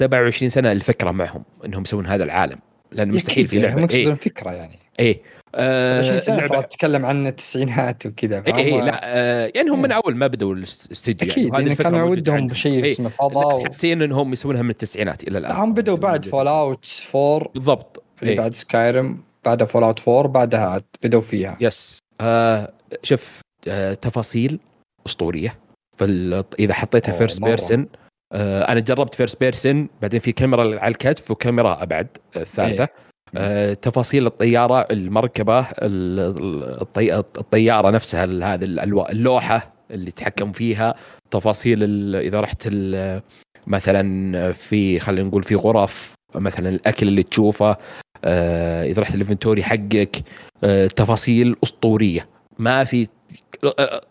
27 0.01 0.49
سنة 0.49 0.73
الفكرة 0.73 1.11
معهم 1.11 1.45
إنهم 1.65 1.83
يسوون 1.83 2.07
هذا 2.07 2.25
العالم. 2.25 2.59
لأن 2.93 3.09
مستحيل 3.09 3.49
في 3.49 3.57
أكيد، 3.57 3.69
لعبه 3.69 3.81
هم 3.81 3.85
يقصدون 3.85 4.07
إيه 4.07 4.15
فكرة 4.15 4.51
يعني. 4.51 4.79
إيه. 5.01 5.21
20 5.59 6.19
سنة 6.19 6.39
اللعبة- 6.41 6.49
ترى 6.49 6.63
تتكلم 6.63 7.07
عن 7.07 7.27
التسعينات 7.27 8.07
وكذا 8.07 8.43
إيه 8.47 8.53
فهم- 8.73 8.85
لا 8.85 9.01
آه 9.05 9.53
يعني 9.55 9.71
هم 9.71 9.83
من 9.83 9.93
إيه. 9.93 10.01
أول 10.05 10.17
ما 10.17 10.27
بدوا 10.27 10.55
الاستديو 10.55 11.31
أكيد 11.31 11.51
وهذه 11.51 11.61
لأن 11.63 11.71
الفكرة 11.71 11.91
كانوا 11.91 12.09
ودهم. 12.11 12.47
بشيء 12.47 12.85
إيه. 12.85 12.93
اسمه 12.93 13.09
فضاء 13.09 13.61
و... 13.61 13.65
حاسين 13.65 14.03
إنهم 14.03 14.33
يسوونها 14.33 14.63
من 14.63 14.71
التسعينات 14.71 15.23
إلى 15.29 15.39
الآن 15.39 15.53
لا 15.53 15.65
هم 15.65 15.75
بدوا 15.75 15.97
بعد 15.97 16.25
Fallout 16.25 16.87
4 17.15 17.49
بالضبط 17.55 18.03
اللي 18.23 18.33
إيه. 18.33 18.39
بعد 18.39 18.55
Skyrim 18.55 19.19
بعدها 19.45 19.67
Fallout 19.66 20.09
4 20.09 20.27
بعدها 20.33 20.81
بدوا 21.03 21.21
فيها 21.21 21.57
yes 21.61 21.99
آه 22.21 22.73
شوف 23.03 23.41
آه 23.69 23.95
تفاصيل 23.95 24.59
أسطورية 25.07 25.59
فال... 25.99 26.45
إذا 26.59 26.75
حطيتها 26.75 27.13
first 27.12 27.41
مرة. 27.41 27.49
person 27.49 27.87
آه 28.33 28.63
أنا 28.73 28.81
جربت 28.81 29.15
first 29.15 29.41
person 29.41 29.89
بعدين 30.03 30.21
في 30.21 30.33
كاميرا 30.33 30.79
على 30.81 30.91
الكتف 30.93 31.31
وكاميرا 31.31 31.83
أبعد 31.83 32.07
آه، 32.37 32.41
الثالثة 32.41 32.85
إيه. 32.85 33.04
آه 33.37 33.75
تفاصيل 33.75 34.27
الطيارة 34.27 34.81
المركبة 34.91 35.61
ال- 35.61 36.21
ال- 36.21 36.81
الطي... 36.81 37.15
الطيارة 37.19 37.91
نفسها 37.91 38.25
هذه 38.25 38.65
اللوحة 39.11 39.73
اللي 39.91 40.11
تحكم 40.11 40.53
فيها. 40.53 40.95
تفاصيل 41.31 41.83
ال... 41.83 42.17
إذا 42.17 42.41
رحت 42.41 42.63
ال... 42.67 43.23
مثلا 43.67 44.53
في 44.53 45.01
خلينا 45.01 45.29
نقول 45.29 45.43
في 45.43 45.55
غرف 45.55 46.13
مثلا 46.35 46.69
الأكل 46.69 47.09
اللي 47.09 47.23
تشوفه 47.23 47.77
آه 48.25 48.85
إذا 48.85 49.03
رحت 49.03 49.15
ال 49.15 49.19
inventory 49.19 49.62
حقك 49.63 50.23
آه 50.65 50.87
تفاصيل 50.87 51.57
أسطورية. 51.65 52.29
ما 52.59 52.85
في 52.85 53.09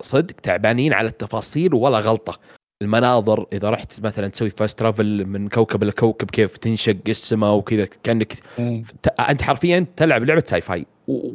صدق 0.02 0.36
تعبانين 0.36 0.94
على 0.94 1.08
التفاصيل 1.08 1.74
ولا 1.74 2.00
غلطة. 2.00 2.40
المناظر 2.84 3.46
إذا 3.54 3.70
رحت 3.70 4.02
مثلا 4.02 4.28
تسوي 4.28 4.50
fast 4.50 4.80
travel 4.80 5.26
من 5.26 5.50
كوكب 5.50 5.84
لكوكب 5.84 6.32
كيف 6.32 6.58
تنشق 6.58 6.96
السماء 7.10 7.54
وكذا 7.54 7.88
كأنك 8.04 8.34
إيه. 8.60 8.84
أنت 9.30 9.42
حرفيا 9.42 9.86
تلعب 9.96 10.24
لعبة 10.24 10.44
sci-fi 10.46 10.86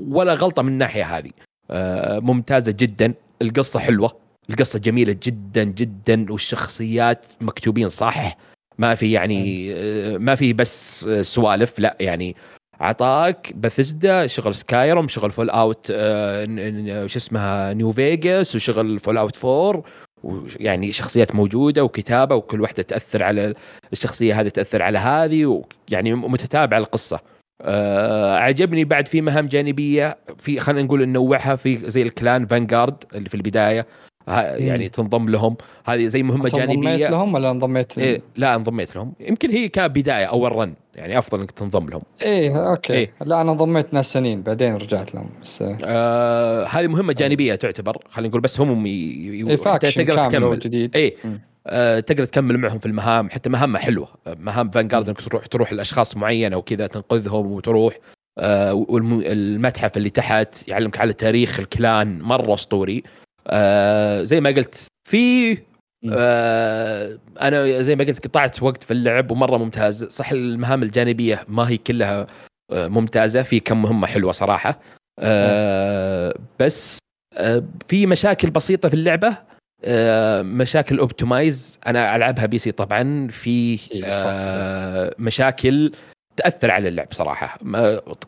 ولا 0.09 0.35
غلطة 0.35 0.63
من 0.63 0.73
الناحية 0.73 1.19
هذه. 1.19 1.31
آه، 1.71 2.19
ممتازة 2.19 2.75
جدا 2.79 3.15
القصة 3.43 3.81
حلوة 3.81 4.17
القصة 4.51 4.79
جميلة 4.79 5.17
جدا 5.23 5.65
جدا 5.65 6.27
والشخصيات 6.33 7.27
مكتوبين 7.41 7.89
صح 7.89 8.39
ما 8.79 8.95
في 8.95 9.13
يعني 9.13 9.73
آه، 9.75 10.19
ما 10.19 10.35
في 10.35 10.53
بس 10.53 11.05
سوالف 11.21 11.79
لا 11.79 11.97
يعني 12.01 12.37
عطاك 12.81 13.53
بثزدا 13.57 14.27
شغل 14.27 14.55
Skyrim 14.55 15.09
شغل 15.09 15.31
Fallout 15.31 15.87
آه، 15.91 17.07
شو 17.07 17.19
اسمها 17.19 17.73
New 17.73 17.93
Vegas 17.93 18.57
وشغل 18.57 18.99
Fallout 18.99 19.45
4 19.45 19.83
ويعني 20.23 20.93
شخصيات 20.93 21.35
موجودة 21.35 21.85
وكتابة 21.85 22.35
وكل 22.35 22.61
واحدة 22.61 22.83
تأثر 22.83 23.23
على 23.23 23.55
الشخصية 23.93 24.41
هذه 24.41 24.49
تأثر 24.49 24.83
على 24.83 24.99
هذه 24.99 25.47
ويعني 25.47 26.15
متتابعة 26.15 26.79
القصة. 26.79 27.21
آه 27.63 28.37
عجبني 28.37 28.85
بعد 28.85 29.09
في 29.09 29.21
مهام 29.21 29.47
جانبية 29.47 30.19
في 30.39 30.61
خلينا 30.61 30.83
نقول 30.83 31.09
ننوعها 31.09 31.57
في 31.57 31.91
زي 31.91 32.03
ال 32.03 32.11
clan 32.11 32.47
Vanguard 32.47 33.05
اللي 33.15 33.29
في 33.29 33.35
البداية. 33.35 33.87
يعني 34.29 34.89
تنضم 34.89 35.29
لهم. 35.29 35.57
هذه 35.85 36.07
زي 36.07 36.23
مهمة 36.23 36.45
أنت 36.45 36.55
انضميت 36.55 36.85
جانبية. 36.85 37.09
لهم 37.09 37.35
ولا 37.35 37.51
انضميت 37.51 37.99
إيه 37.99 38.23
لا 38.37 38.55
انضميت 38.55 38.97
لهم. 38.97 39.13
يمكن 39.21 39.51
هي 39.51 39.69
كبداية 39.69 40.25
اول 40.25 40.53
run 40.53 40.75
يعني 40.95 41.19
أفضل 41.19 41.41
إنك 41.41 41.51
تنضم 41.51 41.89
لهم. 41.89 42.03
إيه 42.23 42.71
أوكي. 42.71 42.93
إيه. 42.93 43.13
لا 43.25 43.41
أنا 43.41 43.53
انضميت 43.53 43.95
ناس 43.95 44.13
سنين 44.13 44.43
بعدين 44.43 44.77
رجعت 44.77 45.15
لهم 45.15 45.31
بس 45.43 45.63
آه، 45.63 45.79
آه 45.85 46.65
هذه 46.65 46.87
مهمة 46.87 47.13
جانبية 47.13 47.55
تعتبر. 47.55 47.99
خلينا 48.11 48.29
نقول 48.29 48.41
بس 48.41 48.61
هم 48.61 48.87
ي... 48.87 48.91
إيه 48.91 49.57
تقدر 49.57 50.29
تكمل. 50.29 50.59
جديد 50.59 50.97
إيه. 50.97 51.15
آه 51.67 52.01
تقدر 52.01 52.25
تكمل 52.25 52.59
معهم 52.59 52.79
في 52.79 52.87
المهام. 52.87 53.31
حتى 53.31 53.49
مهامها 53.49 53.81
حلوة. 53.81 54.09
مهام 54.39 54.71
فانجارد 54.71 55.09
انك 55.09 55.21
تروح 55.21 55.47
تروح 55.47 55.73
لأشخاص 55.73 56.17
معينة 56.17 56.57
وكذا 56.57 56.87
تنقذهم 56.87 57.53
وتروح. 57.53 57.99
آه 58.39 58.75
والمتحف 58.75 59.97
اللي 59.97 60.11
تحت 60.11 60.69
يعلمك 60.69 61.01
على 61.01 61.13
تاريخ 61.13 61.61
الكلان 61.61 62.19
مرة 62.23 62.55
أسطوري. 62.55 63.03
آه 63.51 64.23
زي 64.23 64.41
ما 64.41 64.51
قلت 64.51 64.87
في. 65.09 65.59
آه 66.13 67.19
أنا 67.41 67.83
زي 67.83 67.97
ما 67.97 68.05
قلت 68.05 68.27
قطعت 68.27 68.63
وقت 68.63 68.83
في 68.83 68.91
اللعب 68.91 69.31
ومرة 69.31 69.57
ممتاز. 69.57 70.05
صح 70.05 70.31
المهام 70.31 70.83
الجانبية 70.83 71.45
ما 71.49 71.69
هي 71.69 71.77
كلها 71.77 72.27
آه 72.73 72.89
ممتازة 72.89 73.43
في 73.43 73.61
كم 73.61 73.83
مهمة 73.83 74.07
حلوة 74.07 74.33
صراحة. 74.33 74.81
آه 75.19 76.35
بس 76.61 76.99
آه 77.35 77.65
في 77.89 78.07
مشاكل 78.07 78.51
بسيطة 78.51 78.89
في 78.89 78.95
اللعبة. 78.95 79.37
آه 79.85 80.43
مشاكل 80.43 80.99
optimize 80.99 81.81
أنا 81.87 82.17
ألعبها 82.17 82.47
PC 82.47 82.73
طبعا. 82.73 83.29
في 83.29 83.79
إيه، 83.93 84.05
آه 84.05 85.15
مشاكل 85.19 85.93
تأثر 86.37 86.71
على 86.71 86.89
اللعب 86.89 87.09
صراحة. 87.11 87.59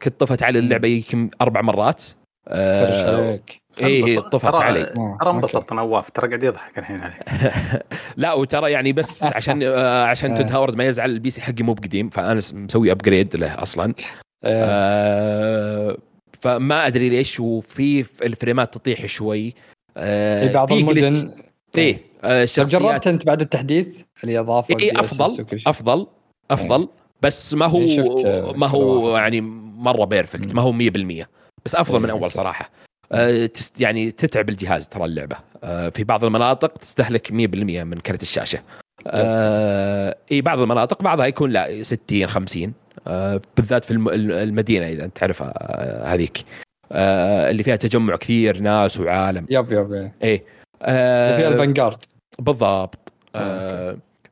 كنت 0.02 0.20
طفت 0.20 0.42
على 0.42 0.59
اللعبة 0.59 0.88
يمكن 0.88 1.30
أربع 1.40 1.60
مرات. 1.60 2.05
آه 2.51 3.40
اي 3.82 4.01
أنبسط. 4.02 4.32
طفت 4.32 4.55
علي 4.55 4.81
آه، 4.81 4.85
ترى 5.20 5.27
أوكي. 5.27 5.31
انبسط 5.31 5.72
نواف 5.72 6.10
ترى 6.10 6.28
قاعد 6.28 6.43
يضحك 6.43 6.78
الحين 6.78 7.01
عليك 7.01 7.22
لا 8.16 8.32
وترى 8.32 8.72
يعني 8.72 8.93
بس 8.93 9.22
عشان 9.36 9.62
آه 9.62 10.05
عشان 10.05 10.31
آه. 10.31 10.36
Todd 10.36 10.52
Howard 10.52 10.74
ما 10.77 10.85
يزعل 10.85 11.10
ال 11.10 11.30
PC 11.30 11.40
حقي 11.40 11.62
مو 11.62 11.72
بقديم 11.74 12.09
فأنا 12.10 12.40
مسوي 12.52 12.90
upgrade 12.92 13.36
له 13.36 13.62
أصلا 13.62 13.94
إيه. 13.94 14.05
آه 14.44 15.97
فما 16.40 16.86
أدري 16.86 17.09
ليش 17.09 17.40
وفي 17.40 18.05
الفريمات 18.22 18.74
تطيح 18.74 19.06
شوي 19.06 19.55
آه 19.97 20.47
في 20.47 20.52
بعض. 20.52 20.72
المدن 20.72 21.32
إيه 21.78 21.94
آه 22.24 22.28
طب 22.28 22.43
الشخصيات 22.43 22.82
جربت 22.82 23.06
أنت 23.06 23.27
بعد 23.27 23.40
التحديث 23.40 24.02
اللي 24.24 24.40
اضافه 24.40 24.77
اي 24.81 24.90
أفضل؟ 24.90 25.47
أفضل 25.66 26.06
أفضل 26.51 26.89
بس 27.22 27.55
ما 27.55 27.66
هو 27.66 27.85
آه، 28.27 28.52
ما 28.56 28.66
هو. 28.66 29.16
يعني 29.16 29.40
مرة 29.77 30.05
perfect. 30.05 30.55
ما 30.55 30.62
هو 30.62 30.72
100% 30.72 31.27
بس 31.64 31.74
أفضل 31.74 31.94
إيه، 31.96 32.02
من 32.02 32.10
أول 32.10 32.22
okay. 32.22 32.34
صراحة. 32.34 32.70
آه 33.12 33.50
يعني 33.78 34.10
تتعب 34.10 34.48
الجهاز 34.48 34.88
ترى 34.88 35.04
اللعبة. 35.04 35.36
آه 35.64 35.88
في 35.88 36.04
بعض 36.04 36.24
المناطق 36.24 36.68
تستهلك 36.78 37.30
100% 37.32 37.34
من 37.84 37.98
كرت 38.00 38.22
الشاشة. 38.22 38.62
آه 39.06 40.16
إي 40.32 40.40
بعض 40.40 40.58
المناطق 40.60 41.02
بعضها 41.02 41.26
يكون 41.26 41.50
لا 41.50 41.82
60 41.82 42.26
50 42.26 42.72
آه 43.06 43.40
بالذات 43.56 43.84
في 43.84 43.90
الم- 43.90 44.08
المدينة 44.30 44.88
إذا 44.88 45.04
أنت 45.04 45.16
تعرفها 45.16 46.14
هذيك. 46.14 46.44
اللي 46.92 47.62
فيها 47.62 47.76
تجمع 47.76 48.16
كثير 48.16 48.58
ناس 48.60 49.00
وعالم. 49.00 49.46
yep 49.51 49.72
yep 49.72 49.92
إيه. 49.92 50.12
إيه 50.22 50.44
آه 50.82 51.32
وفي 51.34 51.48
ال 51.48 51.54
Vanguard 51.54 51.98
بالضبط 52.38 53.12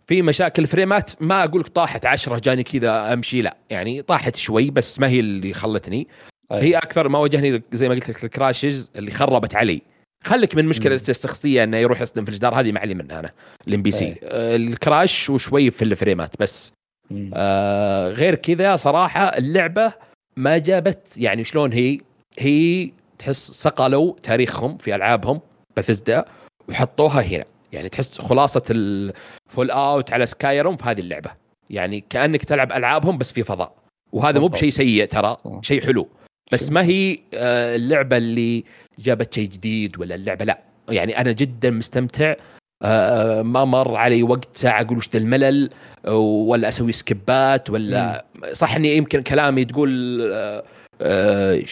في 0.07 0.23
مشاكل 0.23 0.67
فريمات 0.67 1.11
ما 1.23 1.45
أقول 1.45 1.61
لك 1.61 1.69
طاحت 1.69 2.07
عشرة 2.07 2.39
جاني 2.39 2.63
كذا 2.63 3.13
أمشي 3.13 3.43
لا. 3.43 3.57
يعني 3.71 4.03
طاحت 4.03 4.37
شوي 4.37 4.71
بس 4.71 5.01
ما 5.01 5.09
هي 5.09 5.21
اللي 5.21 5.53
خلتني. 5.53 6.09
أي. 6.53 6.63
هي 6.63 6.77
أكثر 6.77 7.09
ما 7.09 7.19
واجهني 7.19 7.63
زي 7.73 7.89
ما 7.89 7.95
قلت 7.95 8.09
لك 8.09 8.25
ال 8.25 8.33
crashes 8.33 8.91
اللي 8.97 9.11
خربت 9.11 9.55
علي 9.57 9.83
خليك 10.25 10.55
من 10.55 10.65
مشكلة. 10.65 11.01
الشخصيه 11.09 11.65
إنه 11.65 11.77
يروح 11.77 12.01
يصدم 12.01 12.25
في 12.25 12.31
الجدار 12.31 12.61
هذه 12.61 12.73
ما 12.73 12.81
علي 12.81 12.95
منها 12.95 13.21
أنا 13.21 13.31
ال 13.69 13.83
NPC 13.83 14.05
أي. 14.05 14.17
ال 14.57 14.69
crash 14.69 15.31
وشوي 15.31 15.71
في 15.71 15.83
الفريمات 15.83 16.31
بس 16.41 16.73
مم. 17.11 17.31
آه 17.35 18.09
غير 18.09 18.35
كذا 18.35 18.77
صراحة 18.77 19.25
اللعبة 19.25 19.93
ما 20.37 20.59
جابت 20.59 21.07
يعني 21.17 21.45
شلون 21.45 21.73
هي 21.73 22.01
هي 22.39 22.91
تحس 23.19 23.51
صقلوا 23.51 24.15
تاريخهم 24.23 24.79
في 24.79 24.95
ألعابهم 24.95 25.41
بثزدا 25.77 26.25
وحطوها 26.69 27.21
هنا 27.23 27.45
يعني 27.73 27.89
تحس 27.89 28.21
خلاصة 28.21 28.63
ال 28.71 29.71
Fallout 29.71 30.13
على 30.13 30.27
Skyrim 30.27 30.77
في 30.77 30.85
هذه 30.85 31.01
اللعبة 31.01 31.31
يعني 31.71 32.05
كأنك 32.11 32.45
تلعب 32.45 32.73
ألعابهم 32.73 33.19
بس 33.19 33.33
في 33.33 33.45
فضاء 33.45 33.73
وهذا 34.13 34.41
مو. 34.41 34.49
بشيء 34.49 34.71
سيء 34.71 35.05
ترى. 35.05 35.37
شيء 35.63 35.83
حلو 35.87 36.09
بس 36.53 36.73
ما 36.73 36.83
هي 36.85 37.19
آه، 37.35 37.77
اللعبة 37.77 38.17
اللي 38.17 38.65
جابت 38.99 39.35
شيء 39.35 39.49
جديد 39.49 40.01
ولا 40.01 40.15
اللعبة؟ 40.15 40.45
لا. 40.45 40.59
يعني 40.89 41.21
أنا 41.21 41.33
جدا 41.33 41.71
مستمتع. 41.71 42.35
آه، 42.83 43.43
ما 43.43 43.65
مر 43.65 43.97
علي 43.97 44.23
وقت 44.23 44.57
ساعة 44.57 44.81
أقول 44.81 44.99
وش 44.99 45.09
الملل 45.15 45.71
ولا 46.05 46.69
أسوي 46.69 46.93
سكبات 46.93 47.71
ولا 47.71 48.25
صح 48.53 48.75
إني 48.77 48.97
يمكن 48.97 49.23
كلامي 49.23 49.65
تقول 49.65 50.21
آه، 50.33 50.65
آه، 51.01 51.63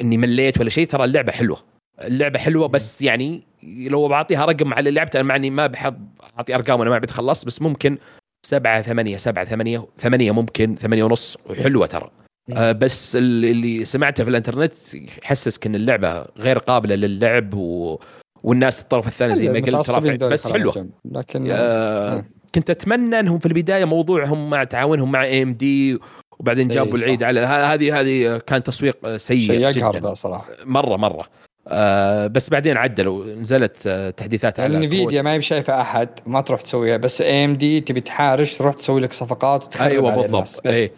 إني 0.00 0.16
مليت 0.16 0.60
ولا 0.60 0.70
شيء 0.70 0.86
ترى 0.86 1.04
اللعبة 1.04 1.32
حلوة. 1.32 1.58
اللعبة 2.04 2.38
حلوة 2.38 2.66
بس 2.68 3.02
يعني 3.02 3.42
لو 3.62 4.08
بعطيها 4.08 4.44
رقم 4.44 4.74
على 4.74 4.88
اللي 4.88 4.98
لعبتها 5.00 5.22
مع 5.22 5.36
إني 5.36 5.50
ما 5.50 5.66
بحب 5.66 6.08
أعطي 6.38 6.54
أرقام 6.54 6.80
وأنا 6.80 6.90
ما 6.90 6.98
بعد 6.98 7.10
خلص 7.10 7.44
بس 7.44 7.62
ممكن 7.62 7.98
سبعة 8.46 8.82
ثمانية 8.82 9.16
سبعة 9.16 9.44
ثمانية 9.44 9.86
ثمانية 9.98 10.32
ممكن 10.32 10.76
ثمانية 10.76 11.04
ونص 11.04 11.38
حلوة 11.62 11.86
ترى. 11.86 12.10
آه 12.52 12.72
بس 12.72 13.16
اللي- 13.16 13.84
سمعته 13.84 14.24
في 14.24 14.30
الانترنت 14.30 14.72
يحسسك 14.94 15.66
إن 15.66 15.74
اللعبة 15.74 16.24
غير 16.38 16.58
قابلة 16.58 16.94
للعب 16.94 17.54
و... 17.54 17.98
والناس 18.42 18.82
الطرف 18.82 19.06
الثاني 19.08 19.34
زي 19.34 19.48
ما 19.48 19.58
قلت 19.58 19.90
رافع 19.90 20.14
بس 20.28 20.48
جنب. 20.48 20.90
لكن 21.12 21.50
آه 21.50 21.54
آه. 21.54 22.24
كنت 22.54 22.70
أتمنى 22.70 23.20
إنهم 23.20 23.38
في 23.38 23.46
البداية 23.46 23.84
موضوعهم 23.84 24.50
مع 24.50 24.64
تعاونهم 24.64 25.12
مع 25.12 25.22
AMD 25.24 25.98
وبعدين 26.38 26.68
جابوا 26.68 26.96
صح. 26.98 27.02
العيد 27.04 27.22
على 27.22 27.40
هذه 27.40 28.00
هذه 28.00 28.36
كان 28.38 28.62
تسويق 28.62 29.16
سيء 29.16 29.46
شيء 29.46 29.60
يقهر 29.60 29.92
جدا. 29.96 30.08
ذا 30.08 30.14
صراحة. 30.14 30.48
مره 30.64 30.96
مرة. 30.96 31.26
آه 31.68 32.26
بس 32.26 32.50
بعدين 32.50 32.76
عدلوا. 32.76 33.24
نزلت 33.34 33.76
آه 33.86 34.10
تحديثات 34.10 34.60
على 34.60 34.86
Nvidia 34.86 35.22
ما 35.22 35.32
هي 35.32 35.38
بشايفة 35.38 35.80
أحد 35.80 36.08
ما 36.26 36.40
تروح 36.40 36.60
تسويها. 36.60 36.96
بس 36.96 37.20
AMD 37.20 37.80
تبي 37.80 38.00
تحارش 38.00 38.54
تروح 38.58 38.74
تسوي 38.74 39.00
لك 39.00 39.12
صفقات 39.12 39.64
وتخرب 39.64 39.90
أيوه 39.90 40.12
على 40.12 40.22
بالضبط. 40.22 40.34
الناس. 40.34 40.60
بس 40.60 40.66
اي 40.66 40.84
آه 40.84 40.90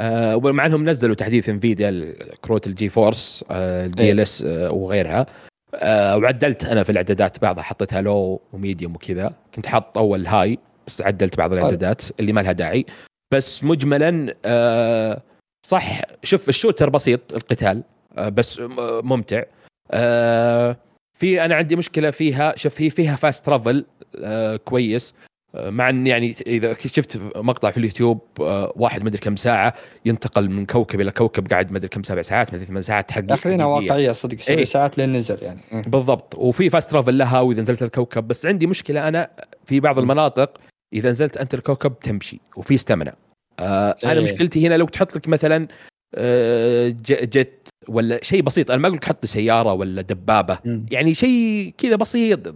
ومع 0.00 0.66
انهم 0.66 0.88
نزلوا 0.88 1.14
تحديث 1.14 1.48
Nvidia 1.48 2.14
كروت 2.40 2.66
ال 2.66 4.20
GeForce 4.20 4.34
ال 4.34 4.36
DLSS 4.36 4.44
وغيرها. 4.46 5.26
آه 5.74 6.16
وعدلت 6.16 6.64
أنا 6.64 6.82
في 6.82 6.92
الاعدادات 6.92 7.42
بعضها 7.42 7.62
حطيتها 7.62 8.00
low 8.00 8.40
و 8.52 8.58
medium 8.58 8.94
وكذا. 8.94 9.34
كنت 9.54 9.66
حاط 9.66 9.98
اول 9.98 10.26
high 10.26 10.58
بس 10.86 11.02
عدلت 11.02 11.36
بعض 11.36 11.52
الاعدادات 11.52 12.02
اللي 12.20 12.32
ما 12.32 12.40
لها 12.40 12.52
داعي. 12.52 12.86
بس 13.34 13.64
مجملا 13.64 14.34
آه 14.44 15.22
صح. 15.66 16.00
شوف 16.22 16.48
ال 16.48 16.53
shooter 16.53 16.90
بسيط 16.90 17.32
القتال 17.32 17.82
آه 18.18 18.28
بس 18.28 18.60
ممتع. 19.02 19.42
آه 19.90 20.76
في 21.18 21.44
أنا 21.44 21.54
عندي 21.54 21.76
مشكلة 21.76 22.10
فيها 22.10 22.56
شوف 22.56 22.80
هي 22.80 22.90
فيها 22.90 23.16
fast 23.16 23.46
travel 23.46 23.84
آه 24.18 24.56
كويس. 24.56 25.14
آه، 25.18 25.33
مع 25.54 25.88
إن 25.90 26.06
يعني 26.06 26.34
إذا 26.46 26.76
شفت 26.86 27.20
مقطع 27.36 27.70
في 27.70 27.76
اليوتيوب 27.76 28.20
آه، 28.40 28.72
واحد 28.76 29.04
مدري 29.04 29.18
كم 29.18 29.36
ساعة 29.36 29.74
ينتقل 30.04 30.50
من 30.50 30.66
كوكب 30.66 31.00
إلى 31.00 31.10
كوكب 31.10 31.48
قاعد 31.48 31.72
مدري 31.72 31.88
كم 31.88 32.02
سبع 32.02 32.22
ساعات 32.22 32.54
مدري 32.54 32.66
ثمان 32.66 32.82
ساعات 32.82 33.10
حق 33.10 33.32
حقيقية. 33.32 33.64
واقعية 33.64 34.12
صدق 34.12 34.40
سبع 34.40 34.58
إيه. 34.58 34.64
ساعات 34.64 34.98
لين 34.98 35.12
نزل 35.12 35.38
يعني 35.42 35.60
إيه. 35.72 35.82
بالضبط 35.82 36.34
وفي 36.34 36.70
فاست 36.70 36.90
ترافل 36.90 37.18
لها 37.18 37.40
وإذا 37.40 37.62
نزلت 37.62 37.82
الكوكب 37.82 38.28
بس 38.28 38.46
عندي 38.46 38.66
مشكلة 38.66 39.08
أنا 39.08 39.30
في 39.64 39.80
بعض 39.80 39.98
المناطق 39.98 40.58
إذا 40.92 41.10
نزلت 41.10 41.36
أنت 41.36 41.54
الكوكب 41.54 41.98
تمشي 41.98 42.40
وفي 42.56 42.74
استمنة 42.74 43.12
آه 43.58 43.96
أنا 44.04 44.12
إيه. 44.12 44.20
مشكلتي 44.20 44.66
هنا 44.66 44.74
لو 44.76 44.86
تحط 44.86 45.16
لك 45.16 45.28
مثلا 45.28 45.68
آه 46.14 46.88
جت 47.08 47.68
ولا 47.88 48.18
شيء 48.22 48.42
بسيط 48.42 48.70
أنا 48.70 48.80
ما 48.80 48.88
أقول 48.88 48.96
لك 48.96 49.04
حط 49.04 49.26
سيارة 49.26 49.72
ولا 49.72 50.02
دبابة 50.02 50.58
مم. 50.64 50.86
يعني 50.90 51.14
شيء 51.14 51.74
كذا 51.78 51.96
بسيط 51.96 52.48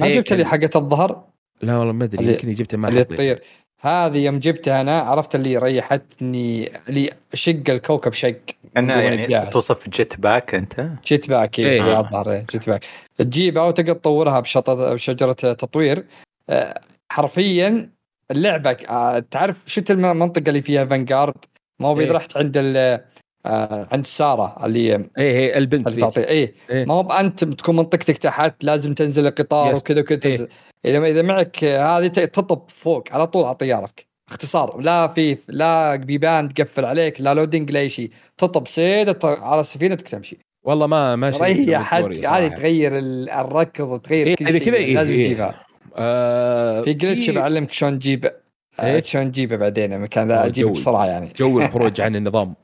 ما. 0.00 0.10
جبت 0.10 0.32
لي 0.32 0.44
حقة 0.44 0.70
الظهر 0.76 1.30
لا 1.62 1.76
والله 1.76 1.92
ما 1.92 2.04
أدري 2.04 2.26
يمكن 2.26 2.52
جبته 2.52 2.78
ما 2.78 2.88
اللي. 2.88 3.04
تطير 3.04 3.42
هذه 3.80 4.18
يوم 4.18 4.38
جبتها 4.38 4.80
أنا 4.80 5.00
عرفت 5.00 5.34
اللي 5.34 5.58
ريحتني 5.58 6.70
اللي 6.88 7.10
شق 7.34 7.62
الكوكب 7.68 8.12
شق 8.12 8.36
أنا 8.76 9.02
يعني. 9.02 9.46
توصف 9.50 9.88
جيت 9.88 10.20
باك 10.20 10.54
أنت 10.54 10.86
جيت 11.06 11.28
باك 11.30 11.58
إيه. 11.58 11.66
إيه 11.84 12.00
الظاهر 12.00 12.30
إيه، 12.32 12.46
جيت 12.52 12.66
باك 12.68 12.84
تجيبها 13.18 13.62
وتقدر 13.62 13.92
تطورها 13.92 14.40
بشطة 14.40 14.94
بشجرة 14.94 15.32
تطوير 15.32 16.04
آه، 16.50 16.80
حرفيا 17.12 17.90
اللعبة 18.30 18.70
آه، 18.88 19.18
تعرف 19.18 19.56
شفت 19.66 19.90
الم- 19.90 20.04
المنطقة 20.04 20.48
اللي 20.48 20.62
فيها 20.62 20.84
فانجارد 20.84 21.34
ما 21.80 21.88
هو 21.88 21.96
اذا 22.00 22.04
إيه. 22.06 22.12
رحت 22.12 22.36
عند 22.36 22.52
ال 22.56 23.00
آه، 23.46 23.86
عند 23.92 24.06
سارة 24.06 24.66
اللي 24.66 24.78
إيه 24.78 25.10
إيه 25.18 25.58
البنت 25.58 25.86
اللي. 25.86 26.00
تعطي 26.00 26.24
إيه 26.24 26.54
إيه. 26.70 26.84
ما 26.84 26.94
هو 26.94 27.10
أنت 27.12 27.44
تكون 27.44 27.76
منطقتك 27.76 28.18
تحت 28.18 28.64
لازم 28.64 28.94
تنزل 28.94 29.26
القطار. 29.26 29.74
وكذا 29.74 30.00
وكذا 30.00 30.20
إيه. 30.24 30.48
إذا 30.84 31.06
إذا 31.06 31.22
معك 31.22 31.64
هذه 31.64 32.06
تطب 32.08 32.62
فوق 32.68 33.04
على 33.12 33.26
طول 33.26 33.44
على 33.44 33.54
طيارتك 33.54 34.06
اختصار 34.28 34.80
لا 34.80 35.08
في 35.08 35.36
لا 35.48 35.96
بيبان 35.96 36.54
تقفل 36.54 36.84
عليك 36.84 37.20
لا 37.20 37.34
لودنج 37.34 37.70
لا 37.70 37.88
شيء 37.88 38.10
تطب 38.38 38.68
سيدة 38.68 39.12
ت- 39.12 39.24
على 39.24 39.62
سفينتك 39.64 40.08
تمشي 40.08 40.38
والله 40.64 40.86
ما 40.86 41.16
ما 41.16 41.30
دوري 41.30 41.52
هذه 41.52 41.66
صراحة. 42.22 42.48
تغير 42.48 42.98
ال- 42.98 43.30
الركض 43.30 43.88
وتغير 43.88 44.26
إيه، 44.26 44.36
كل 44.36 44.46
شيء 44.48 44.58
كذا 44.58 44.74
إيه، 44.76 44.94
لازم 44.94 45.12
إيه. 45.12 45.24
تجيبها 45.24 45.54
آه 45.96 46.82
في 46.82 46.92
جلتش 46.92 47.30
بعلمك 47.30 47.72
شلون 47.72 47.98
تجيب 47.98 48.30
آه، 48.80 48.94
إيه؟ 48.94 49.02
شلون 49.02 49.30
تجيبه 49.32 49.56
بعدين؟ 49.56 49.98
مكان 50.00 50.28
لا 50.28 50.42
آه، 50.44 50.46
أجيبه. 50.46 50.70
بسرعة 50.72 51.06
يعني. 51.06 51.28
جو 51.36 51.58
الخروج 51.60 52.00
عن 52.00 52.16
النظام. 52.16 52.54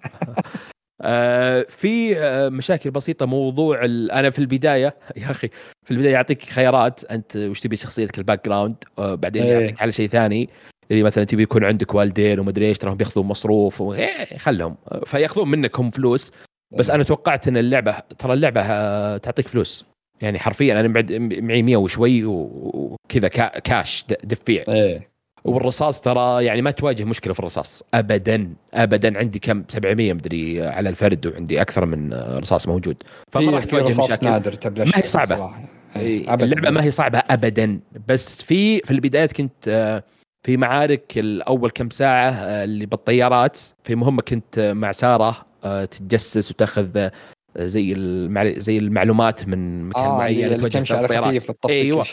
آه 1.03 1.67
في 1.69 2.19
آه 2.19 2.49
مشاكل 2.49 2.91
بسيطة 2.91 3.27
موضوع. 3.27 3.85
أنا 3.85 4.31
في 4.31 4.39
البداية 4.39 4.97
يا 5.17 5.31
أخي 5.31 5.49
في 5.85 5.91
البداية 5.91 6.13
يعطيك 6.13 6.43
خيارات. 6.43 7.05
أنت 7.05 7.37
وش 7.37 7.61
تبي 7.61 7.77
شخصيتك 7.77 8.19
ال 8.19 8.45
background 8.45 8.77
آه 8.99 9.15
بعدين 9.15 9.43
إيه. 9.43 9.53
يعطيك 9.53 9.83
على 9.83 9.93
شيء 9.93 10.09
ثاني. 10.09 10.49
اللي 10.91 11.03
مثلا 11.03 11.25
تبي 11.25 11.43
يكون 11.43 11.65
عندك 11.65 11.95
والدين 11.95 12.41
ومدري 12.41 12.67
إيش 12.69 12.79
تراهم 12.79 12.97
بيأخذون 12.97 13.27
مصروف 13.27 13.81
و... 13.81 13.95
إيه 13.95 14.39
خلهم. 14.39 14.77
فيأخذون 15.07 15.49
منك 15.51 15.79
هم 15.81 15.91
فلوس. 15.91 16.33
بس 16.79 16.91
أنا 16.91 17.03
توقعت 17.03 17.49
إن 17.49 17.57
اللعبة 17.57 17.95
ترى 18.19 18.33
اللعبة 18.33 18.61
آه، 18.61 19.17
تعطيك 19.17 19.49
فلوس. 19.49 19.85
يعني 20.21 20.39
حرفيا 20.39 20.81
أنا 20.81 20.89
بعد 20.89 21.13
معي 21.13 21.63
100 21.63 21.77
وشوي 21.77 22.25
وكذا 22.25 23.29
كا- 23.29 23.59
كاش 23.59 24.05
دفيع. 24.25 24.65
إيه. 24.69 25.09
والرصاص 25.47 26.01
ترى 26.01 26.45
يعني 26.45 26.63
ما 26.63 26.71
تواجه 26.71 27.05
مشكلة 27.05 27.33
في 27.35 27.41
الرصاص 27.41 27.83
ابدا 27.95 28.55
ابدا 28.75 29.19
عندي 29.19 29.39
كم 29.39 29.65
700 29.69 30.13
مدري 30.13 30.67
على 30.67 30.89
الفرد 30.89 31.27
وعندي 31.27 31.61
أكثر 31.61 31.87
من 31.87 32.13
رصاص 32.15 32.69
موجود 32.69 32.97
فما 33.33 33.51
راح 33.51 33.61
في 33.65 33.71
تواجه 33.71 33.85
رصاص 33.87 34.07
مشاكل 34.07 34.27
نادر 34.27 34.55
ما 34.79 34.85
هي. 34.95 35.07
صراحة. 35.07 35.61
إيه، 35.97 36.03
إيه، 36.03 36.33
أبداً. 36.33 36.45
اللعبه 36.45 36.71
ما 36.71 36.85
هي 36.85 36.91
صعبة 36.91 37.19
ابدا 37.19 37.81
بس 38.09 38.43
في 38.43 38.79
في 38.79 38.91
البدايات 38.91 39.33
كنت 39.33 39.69
آه، 39.69 40.03
في 40.47 40.57
معارك 40.57 41.13
الأول 41.19 41.71
كم 41.71 41.91
ساعة 41.91 42.31
آه، 42.31 42.65
اللي 42.65 42.87
بالطيارات 42.87 43.59
في 43.85 43.95
مهمة 43.95 44.23
كنت 44.23 44.59
آه، 44.59 44.73
مع 44.73 44.93
سارة 44.93 45.47
آه، 45.65 45.85
تتجسس 45.85 46.51
وتأخذ 46.51 46.89
آه، 46.97 47.13
زي 47.59 47.93
المعل... 47.93 48.61
زي 48.61 48.79
المعلومات 48.79 49.49
من 49.49 49.85
مكان 49.89 50.05
آه 50.05 50.19
معين 50.19 50.45
اللي, 50.47 50.57
توجه 50.57 50.79
تمشي 50.79 50.95
على. 50.95 51.09
خفيف 51.09 51.51
أيوه 51.69 52.01
آه. 52.01 52.05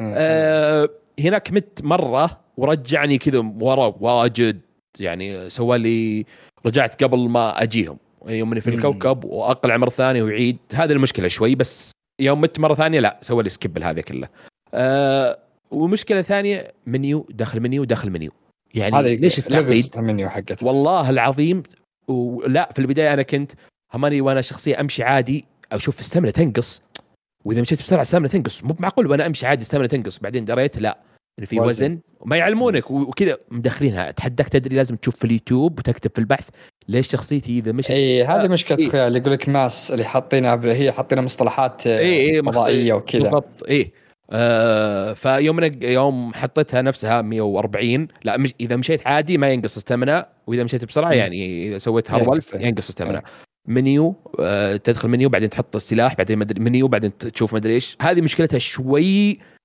آه 0.00 0.88
هناك 1.20 1.52
مت 1.52 1.80
مرة 1.84 2.45
ورجعني 2.56 3.18
كذا 3.18 3.52
ورا 3.60 3.94
واجد 4.00 4.60
يعني 4.98 5.50
سوى 5.50 5.78
لي 5.78 6.26
رجعت 6.66 7.04
قبل 7.04 7.28
ما 7.28 7.62
أجيهم. 7.62 7.98
يوم 8.26 8.52
إني 8.52 8.60
في. 8.60 8.70
الكوكب 8.70 9.24
واقلع 9.24 9.76
مره 9.76 9.90
ثانية 9.90 10.22
ويعيد. 10.22 10.58
هذه 10.74 10.92
المشكلة 10.92 11.28
شوي 11.28 11.54
بس 11.54 11.90
يوم 12.20 12.40
مت 12.40 12.58
مرة 12.58 12.74
ثانية 12.74 13.00
لا 13.00 13.18
سوى 13.20 13.42
لي 13.42 13.48
skip 13.48 13.82
هذا 13.82 14.00
كله 14.00 14.28
آه 14.74 15.38
ومشكلة 15.70 16.22
ثانية 16.22 16.72
منيو 16.86 17.26
داخل 17.30 17.60
منيو 17.60 17.84
داخل 17.84 18.10
منيو. 18.10 18.30
يعني 18.74 18.96
هذا 18.96 19.08
ليش 19.08 19.38
التعقيد 19.38 19.86
المنيو 19.96 20.28
حقته 20.28 20.66
والله 20.66 21.10
العظيم 21.10 21.62
ولا 22.08 22.72
في 22.72 22.78
البداية 22.78 23.12
أنا 23.12 23.22
كنت 23.22 23.52
هماني 23.94 24.20
وأنا 24.20 24.40
شخصية 24.40 24.80
أمشي 24.80 25.02
عادي 25.02 25.44
أشوف 25.72 26.00
ال 26.00 26.04
stamina 26.04 26.30
تنقص. 26.30 26.82
وإذا 27.44 27.60
مشيت 27.60 27.82
بسرعة 27.82 28.02
ال 28.02 28.05
stamina 28.05 28.28
تنقص. 28.28 28.64
مو 28.64 28.76
معقول 28.78 29.06
وأنا 29.06 29.26
أمشي 29.26 29.46
عادي 29.46 29.60
ال 29.60 29.63
stamina 29.63 29.86
تنقص. 29.86 30.18
بعدين 30.18 30.44
دريت 30.44 30.78
لا. 30.78 30.98
إن 31.38 31.44
في 31.44 31.60
وزن. 31.60 31.66
وزن. 31.86 32.00
وما 32.20 32.36
يعلمونك 32.36 32.90
وكذا 32.90 33.38
مدخلينها. 33.50 34.08
اتحداك 34.08 34.48
تدري 34.48 34.76
لازم 34.76 34.96
تشوف 34.96 35.16
في 35.16 35.24
اليوتيوب 35.24 35.78
وتكتب 35.78 36.10
في 36.14 36.18
البحث 36.18 36.48
ليش 36.88 37.08
شخصيتي 37.08 37.58
إذا 37.58 37.72
مشت. 37.72 37.90
اي 37.90 38.24
هذه 38.24 38.44
آه، 38.44 38.48
مشكلة 38.48 38.78
إيه. 38.78 39.06
اللي 39.06 39.18
يقول 39.18 39.32
لك 39.32 39.48
mass 39.48 39.90
اللي 39.90 40.04
حاطينها 40.04 40.60
هي 40.64 40.92
حاطينها 40.92 41.24
مصطلحات 41.24 41.86
آه، 41.86 41.98
اي 41.98 42.36
اي 42.36 42.42
فضائية 42.42 42.92
وكذا. 42.92 43.22
بالضبط 43.22 43.64
اي 43.68 43.92
آه 44.30 45.12
فيوم 45.12 45.70
يوم 45.82 46.34
حطيتها 46.34 46.82
نفسها 46.82 47.22
140 47.22 48.08
لا 48.24 48.36
مش 48.36 48.54
إذا 48.60 48.76
مشيت 48.76 49.06
عادي 49.06 49.38
ما 49.38 49.52
ينقص 49.52 49.76
stamina 49.76 50.24
وإذا 50.46 50.64
مشيت 50.64 50.84
بسرعة. 50.84 51.12
يعني 51.12 51.68
إذا 51.68 51.78
سويت 51.78 52.10
ينقص، 52.10 52.22
هرولت 52.22 52.54
إيه. 52.54 52.66
ينقص 52.66 52.94
منيو 53.68 54.14
آه 54.40 54.76
تدخل 54.76 55.08
منيو 55.08 55.28
بعدين 55.28 55.50
تحط 55.50 55.76
السلاح 55.76 56.14
بعدين 56.14 56.38
مدري 56.38 56.60
منيو 56.60 56.88
بعدين 56.88 57.18
تشوف 57.18 57.54
مدري 57.54 57.74
إيش. 57.74 57.96
هذه 58.02 58.20
مشكلتها 58.20 58.58
شوي 58.58 59.30
آه 59.30 59.55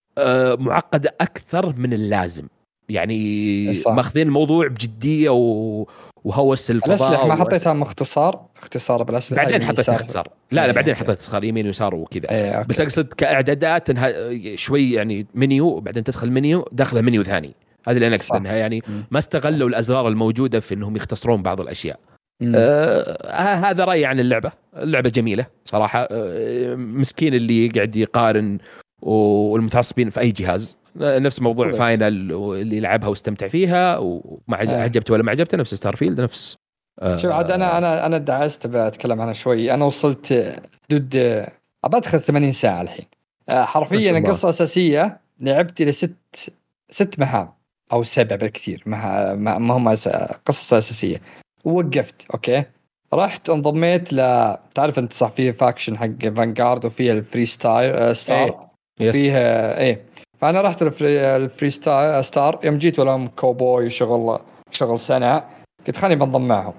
معقدة 0.60 1.16
أكثر 1.22 1.76
من 1.78 1.94
اللازم 1.94 2.48
يعني. 2.90 3.74
ماخذين 3.88 4.28
الموضوع 4.28 4.68
بجدية 4.68 5.30
و... 5.30 5.86
وهوس 6.24 6.72
الفضاء 6.72 6.96
الاسلحه 6.96 7.28
ما 7.28 7.36
حطيتها 7.36 7.74
مختصار 7.74 8.46
اختصار 8.58 9.04
بالأسلحة 9.04 9.44
بعدين 9.44 9.64
حطيت. 9.64 9.90
اختصار 9.90 10.28
لا 10.52 10.62
لا 10.62 10.66
إيه، 10.66 10.72
بعدين. 10.72 10.96
حطيت 10.96 11.10
اختصار 11.10 11.44
يمين 11.44 11.68
ويسار 11.68 11.96
وكذا 11.96 12.32
إيه 12.32 12.52
أوكي. 12.52 12.68
بس 12.68 12.82
أقصد 12.82 13.06
كإعدادات 13.06 13.90
إنها 13.90 14.12
شوي 14.56 14.92
يعني 14.92 15.26
منيو 15.36 15.68
وبعدين 15.68 16.04
تدخل 16.04 16.32
منيو 16.32 16.66
داخله 16.72 17.02
منيو 17.02 17.24
ثاني 17.24 17.52
هذا 17.88 17.96
اللي 17.96 18.08
أنا 18.08 18.16
أقصد. 18.16 18.36
إنها 18.36 18.54
يعني. 18.54 18.84
ما 19.12 19.20
استغلوا 19.20 19.70
الأزرار 19.70 20.08
الموجودة 20.08 20.60
في 20.60 20.74
إنهم 20.74 20.96
يختصرون 20.96 21.42
بعض 21.42 21.62
الأشياء. 21.62 22.00
آه 22.56 23.66
هذا 23.70 23.84
رأيي 23.84 24.06
عن 24.06 24.20
اللعبة 24.20 24.52
اللعبة 24.78 25.10
جميلة 25.10 25.46
صراحة 25.66 26.08
آه 26.12 26.76
مسكين 26.76 27.34
اللي 27.34 27.66
يقعد 27.66 27.96
يقارن 27.96 28.58
والمتعصبين 29.02 30.10
في 30.10 30.20
أي 30.20 30.32
جهاز. 30.32 30.78
نفس 30.96 31.42
موضوع 31.42 31.66
بالضبط. 31.66 31.82
Final 31.82 32.32
اللي 32.34 32.80
لعبها 32.80 33.10
واستمتع 33.10 33.48
فيها 33.48 33.98
وما 33.98 34.62
آه. 34.62 34.82
عجبته 34.82 35.14
ولا 35.14 35.24
ما 35.24 35.32
عجبته 35.32 35.58
نفس 35.58 35.74
Starfield 35.74 36.22
نفس 36.22 36.58
آه، 37.02 37.18
شوف 37.18 37.32
عاد 37.32 37.52
أنا 37.52 37.78
أنا 37.78 38.06
أنا 38.06 38.18
دعست 38.18 38.68
بتكلم 38.68 39.22
عنها 39.22 39.34
شوي. 39.34 39.74
أنا 39.74 39.86
وصلت 39.86 40.54
حدود 40.84 41.16
ابى 41.84 41.98
أدخل 41.98 42.20
80 42.20 42.52
ساعة 42.52 42.82
الحين. 42.82 43.06
آه، 43.50 43.66
حرفيا. 43.66 44.18
القصة 44.18 44.46
الاساسيه 44.46 45.20
لعبت 45.42 45.82
إلى 45.82 45.92
ست 45.92 46.54
ست 46.90 47.20
مهام 47.20 47.50
أو 47.94 48.04
سبع 48.04 48.36
بالكثير. 48.36 48.84
ما 48.86 49.36
ما 49.36 49.78
هم 49.78 49.90
قصص 50.46 50.74
أساسية. 50.74 51.22
ووقفت 51.64 52.16
okay. 52.34 52.64
رحت 53.14 53.50
انضميت 53.50 54.14
ل 54.14 54.18
تعرف 54.76 55.00
أنت 55.00 55.14
صح 55.14 55.32
فيه 55.32 55.52
faction 55.52 55.98
حق 55.98 56.28
Vanguard 56.36 56.86
وفيه 56.86 57.12
ال 57.12 57.18
Free 57.18 57.46
Style 57.46 58.16
Star 58.16 58.71
yes. 59.02 59.12
فيه 59.12 59.38
إيه. 59.78 60.02
فأنا 60.40 60.62
رحت 60.62 60.82
ال 60.82 60.87
Free, 60.87 61.14
ال 61.14 61.20
Freestar, 61.20 62.60
يوم 62.64 62.78
جيت 62.78 63.00
ولهم 63.00 63.28
كوبوي 63.28 63.90
شغل 63.90 64.40
شغل 64.72 65.00
سنة 65.00 65.44
قلت 65.88 65.98
خليني 65.98 66.26
بنضم 66.26 66.48
معهم. 66.48 66.74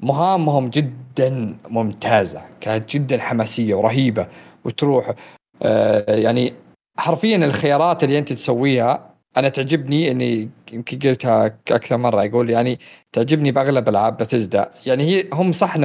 مهامهم 0.00 0.68
جدا 0.68 1.56
ممتازة 1.68 2.40
كانت 2.60 2.90
جدا 2.90 3.20
حماسية 3.20 3.74
ورهيبة. 3.74 4.26
وتروح 4.64 5.14
آه 5.62 6.14
يعني 6.16 6.54
حرفيا 6.98 7.36
الخيارات 7.36 8.04
اللي 8.04 8.18
أنت 8.18 8.32
تسويها 8.32 9.14
أنا 9.36 9.48
تعجبني 9.48 10.10
إني 10.10 10.48
يمكن 10.72 10.98
قلتها 10.98 11.46
أكثر 11.70 11.96
مرة 11.96 12.24
يقول 12.24 12.50
يعني 12.50 12.78
تعجبني 13.12 13.52
بأغلب 13.52 13.88
ألعاب 13.88 14.16
بثزدا 14.16 14.70
يعني 14.86 15.04
هي 15.04 15.24
هم 15.32 15.52
صح 15.52 15.76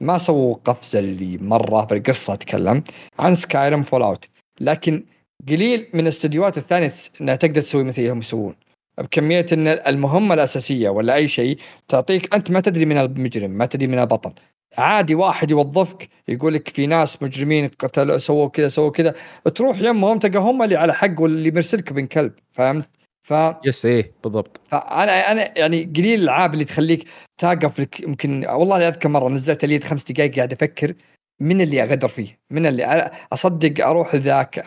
ما 0.00 0.18
سووا 0.18 0.56
قفزة 0.64 0.98
اللي 0.98 1.38
مرة 1.38 1.84
بالقصة 1.84 2.32
أتكلم 2.34 2.82
عن 3.18 3.34
Skyrim 3.34 3.82
Fallout 3.82 4.24
لكن 4.60 5.04
قليل 5.48 5.86
من 5.94 6.00
الاستديوهات 6.00 6.58
الثانية 6.58 6.92
إنها 7.20 7.36
تقدر 7.36 7.60
تسوي 7.60 7.84
مثل 7.84 8.08
هم 8.08 8.18
يسوون 8.18 8.54
بكمية 8.98 9.46
إن 9.52 9.68
المهمة 9.68 10.34
الأساسية 10.34 10.88
ولا 10.88 11.14
أي 11.14 11.28
شيء 11.28 11.58
تعطيك 11.88 12.34
أنت 12.34 12.50
ما 12.50 12.60
تدري 12.60 12.84
من 12.84 12.98
المجرم 12.98 13.50
ما 13.50 13.66
تدري 13.66 13.86
من 13.86 13.98
البطل 13.98 14.32
عادي 14.78 15.14
واحد 15.14 15.50
يوظفك 15.50 16.08
يقول 16.28 16.54
لك 16.54 16.68
في 16.68 16.86
ناس 16.86 17.22
مجرمين 17.22 17.68
قتلوا 17.78 18.18
سووا 18.18 18.48
كذا 18.48 18.68
سووا 18.68 18.90
كذا 18.90 19.14
تروح 19.54 19.80
يمهم 19.80 20.18
تلقى 20.18 20.38
هم 20.38 20.62
اللي 20.62 20.76
على 20.76 20.94
حق 20.94 21.20
واللي 21.20 21.50
مرسلك 21.50 21.92
بن 21.92 22.06
كلب 22.06 22.32
فهمت؟ 22.52 22.88
ف 23.22 23.34
yes 23.64 23.86
إيه 23.86 24.12
بالضبط 24.24 24.60
فانا 24.70 25.32
أنا 25.32 25.58
يعني 25.58 25.84
قليل 25.96 26.18
الالعاب 26.18 26.54
اللي 26.54 26.64
تخليك 26.64 27.08
توقف 27.38 27.80
لك 27.80 28.00
يمكن 28.00 28.46
والله 28.48 28.76
أنا 28.76 28.88
أذكر 28.88 29.08
مرة 29.08 29.28
نزلت 29.28 29.64
اليد 29.64 29.84
خمس 29.84 30.12
دقائق 30.12 30.36
قاعد 30.36 30.52
أفكر 30.52 30.94
من 31.40 31.60
اللي 31.60 31.82
أغدر 31.82 32.08
فيه؟ 32.08 32.38
من 32.50 32.66
اللي 32.66 33.10
أصدق 33.32 33.86
أروح 33.86 34.14
ذاك 34.14 34.66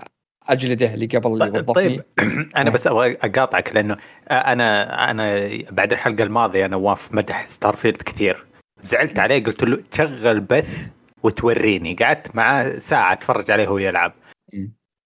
أجلده 0.50 0.94
اللي 0.94 1.06
قبل 1.06 1.44
اللي 1.44 1.60
وظفني 1.60 1.74
طيب 1.74 2.04
أنا 2.58 2.70
بس 2.70 2.88
أبغى 2.88 3.18
أقاطعك 3.22 3.76
لأنه 3.76 3.98
أنا 4.32 5.12
أنا 5.12 5.50
بعد 5.72 5.92
الحلقة 5.92 6.24
الماضية 6.24 6.68
نواف 6.68 7.14
مدح 7.14 7.48
Starfield 7.48 7.98
كثير. 7.98 8.46
زعلت 8.82 9.20
عليه 9.20 9.44
قلت 9.44 9.64
له 9.64 9.80
شغل 9.94 10.40
بث 10.40 10.88
وتوريني. 11.24 11.94
قعدت 11.94 12.36
معاه 12.36 12.80
ساعة 12.80 13.14
أتفرج 13.14 13.52
عليه 13.52 13.68
وهو 13.68 13.78
يلعب. 13.78 14.14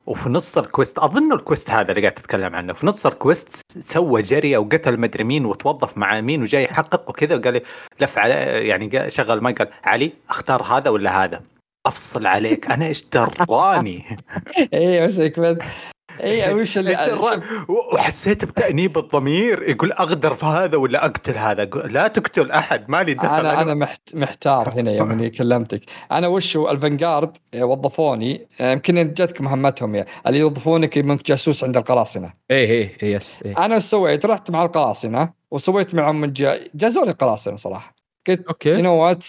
وفي 0.08 0.30
نص 0.30 0.58
ال 0.58 0.65
quest 0.65 1.00
أظن 1.00 1.34
ال 1.34 1.40
quest 1.40 1.70
هذا 1.70 1.90
اللي 1.92 2.02
قاعد 2.02 2.14
تتكلم 2.14 2.56
عنه. 2.56 2.74
في 2.74 2.88
نص 2.88 3.06
ال 3.06 3.15
quest 3.15 3.62
سوى 3.78 4.22
جري 4.22 4.56
أو 4.56 4.64
قتل 4.64 5.00
مدري 5.00 5.24
مين 5.24 5.46
وتوظف 5.46 5.98
مع 5.98 6.22
مين 6.22 6.42
وجاي 6.42 6.64
يحقق 6.64 7.10
وكذا. 7.10 7.36
وقال 7.36 7.54
لي 7.54 7.62
لف 8.02 8.18
على 8.18 8.34
يعني 8.68 9.10
شغل 9.10 9.42
ما 9.42 9.52
قال 9.52 9.70
علي 9.84 10.14
أختار 10.30 10.64
هذا 10.64 10.90
ولا 10.90 11.24
هذا؟ 11.24 11.53
أفصل 11.86 12.26
عليك 12.26 12.72
أنا 12.72 12.86
إيش 12.86 13.06
دراني؟ 13.06 14.18
اي 14.74 15.08
بس 15.08 15.18
يكمل 15.18 15.60
اي 16.22 16.54
وش 16.54 16.78
اللي 16.78 17.20
وحسيت 17.94 18.46
بتأنيب 18.46 18.98
الضمير 18.98 19.70
يقول 19.70 19.92
أقدر 19.92 20.34
في 20.34 20.46
هذا 20.46 20.78
ولا 20.78 21.06
أقتل 21.06 21.38
هذا؟ 21.38 21.66
لا 21.66 22.08
تقتل 22.08 22.52
أحد 22.52 22.90
مالي 22.90 23.14
دخل 23.14 23.28
أنا 23.28 23.62
أنا 23.62 23.74
محت... 23.74 24.16
محتار 24.16 24.70
هنا 24.70 24.92
يوم 24.92 25.12
إني 25.12 25.30
كلمتك. 25.30 25.82
أنا 26.12 26.28
وشو 26.28 26.70
ال 26.70 26.77
Vanguard 26.77 27.38
آه، 27.54 27.64
وظفوني. 27.64 28.48
آه، 28.62 28.72
يمكن 28.72 29.14
جتك 29.14 29.42
مهمتهم 29.42 29.96
يا. 29.96 30.06
اللي 30.28 30.40
يوظفونك 30.40 30.98
منك 30.98 31.26
جاسوس 31.26 31.64
عند 31.64 31.78
القراصنة. 31.78 32.34
إيه 32.52 32.70
إيه 32.70 32.98
إيه 33.04 33.16
yes 33.16 33.36
إيه. 33.46 33.66
أنا 33.66 33.80
سويت؟ 33.80 34.26
رحت 34.26 34.52
مع 34.52 34.66
القراصنة 34.66 35.34
وسويت 35.52 35.96
معهم 35.96 36.22
من 36.22 36.34
جا... 36.34 36.60
جازوني 36.76 37.12
القراصنه 37.12 37.56
صراحة. 37.56 37.96
قلت 38.28 38.48
okay. 38.48 38.70
you 38.70 38.82
know 38.82 38.96
what 38.96 39.26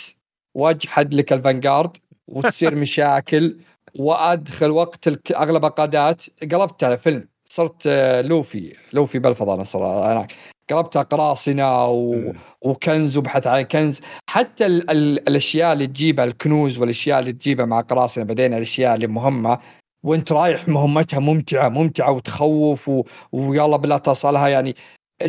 واجحد 0.55 1.15
لك 1.15 1.33
ال 1.33 1.40
Vanguard 1.40 1.97
وتصير 2.29 2.75
مشاكل. 2.85 3.59
وأدخل 3.99 4.71
وقت 4.71 5.09
الك... 5.09 5.33
أغلب 5.33 5.65
القادات 5.65 6.25
قلبت 6.53 6.85
على 6.85 6.99
فيلم. 6.99 7.29
صرت 7.45 7.83
آه، 7.87 8.21
Luffy. 8.21 8.73
Luffy 8.93 9.19
بالفضاء 9.19 9.55
أنا 9.55 10.13
هناك 10.13 10.33
قلبتها 10.71 11.03
قراصنة 11.03 11.87
و... 11.87 12.33
وكنز 12.63 13.17
وبحث 13.17 13.47
عن 13.47 13.63
كنز. 13.63 14.01
حتى 14.31 14.67
ال... 14.67 14.91
ال... 14.91 15.29
الأشياء 15.29 15.73
اللي 15.73 15.87
تجيبها 15.87 16.25
الكنوز 16.25 16.79
والأشياء 16.79 17.21
اللي 17.21 17.33
تجيبها 17.33 17.67
مع 17.67 17.81
قراصنة 17.81 18.25
بعدين 18.25 18.55
الأشياء 18.55 18.95
اللي 18.95 19.07
مهمة. 19.07 19.59
وأنت 20.05 20.33
رايح 20.33 20.69
مهمتها 20.69 21.19
ممتعة 21.19 21.69
ممتعة 21.69 22.11
وتخوف 22.13 22.89
و... 22.89 23.05
ويلا 23.33 23.77
بالله 23.77 23.99
تصلها 23.99 24.49
يعني 24.49 24.77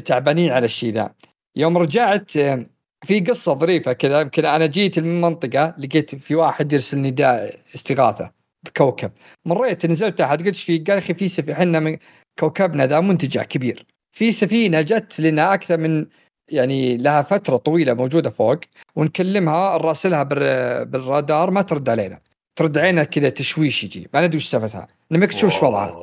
تعبانين 0.06 0.52
على 0.52 0.66
الشيء 0.66 0.94
ذا. 0.94 1.14
يوم 1.56 1.78
رجعت 1.78 2.38
آه، 2.38 2.66
في 3.06 3.20
قصة 3.20 3.54
ظريفة 3.54 3.94
كذا 3.94 4.22
يمكن 4.22 4.46
أنا 4.46 4.66
جيت 4.66 5.00
من 5.00 5.22
منطقه 5.22 5.74
لقيت 5.78 6.16
في 6.16 6.36
واحد 6.36 6.74
يرسل 6.74 7.02
نداء 7.02 7.56
استغاثة 7.76 8.32
بكوكب. 8.66 9.12
مريت 9.46 9.86
نزلت 9.86 10.20
تحت 10.20 10.46
قلت 10.46 10.56
في 10.56 10.78
قال 10.78 10.98
أخي 10.98 11.14
في 11.14 11.28
سفينه 11.28 11.54
إحنا 11.54 11.80
من 11.80 11.98
كوكبنا 12.40 12.88
ذا 12.88 13.00
منتجع 13.00 13.44
كبير. 13.44 13.86
في 14.12 14.32
سفينة 14.32 14.82
جت 14.82 15.20
لنا 15.20 15.54
أكثر 15.54 15.78
من 15.78 16.06
يعني 16.52 16.98
لها 16.98 17.22
فترة 17.22 17.58
طويلة 17.58 17.94
موجودة 17.94 18.30
فوق 18.30 18.60
ونكلمها 18.96 19.78
نراسلها 19.78 20.24
بال- 20.24 20.86
بالرادار 20.86 21.52
ما 21.52 21.62
ترد 21.62 21.90
علينا. 21.90 22.20
ترد 22.56 22.78
علينا 22.78 23.04
كذا 23.04 23.30
تشويش 23.30 23.84
يجي. 23.84 24.10
ما 24.14 24.26
ندري 24.26 24.38
وش 24.38 24.46
سالفتها 24.46 24.88
نبيك 25.12 25.34
تشوف 25.34 25.54
إيش 25.54 25.64
وضعها. 25.64 26.00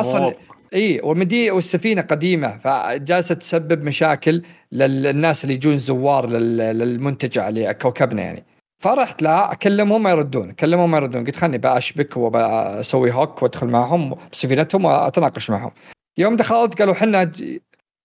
أصلاً 0.00 0.20
غموض. 0.20 0.34
إي 0.74 1.00
والمدي 1.02 1.50
والسفينة 1.50 2.02
قديمة 2.02 2.58
فجالسة 2.58 3.34
تسبب 3.34 3.82
مشاكل 3.82 4.42
للناس 4.72 5.44
اللي 5.44 5.54
يجون 5.54 5.78
زوار 5.78 6.26
لل- 6.28 6.56
للمنتجع 6.78 7.48
لكوكبنا 7.48 8.22
يعني. 8.22 8.44
فرحت 8.82 9.22
لا 9.22 9.52
اكلمهم 9.52 10.02
ما 10.02 10.10
يردون 10.10 10.50
اكلمهم 10.50 10.90
ما 10.90 10.98
يردون. 10.98 11.24
قلت 11.24 11.36
خلني 11.36 11.58
بقى 11.58 11.78
اشبك 11.78 12.16
وبسوي 12.16 13.12
هوك 13.12 13.42
وأدخل 13.42 13.66
معهم 13.66 14.16
بسفينتهم 14.32 14.84
وأتناقش 14.84 15.50
معهم. 15.50 15.70
يوم 16.18 16.36
دخلت 16.36 16.78
قالوا 16.78 16.94
حنا 16.94 17.32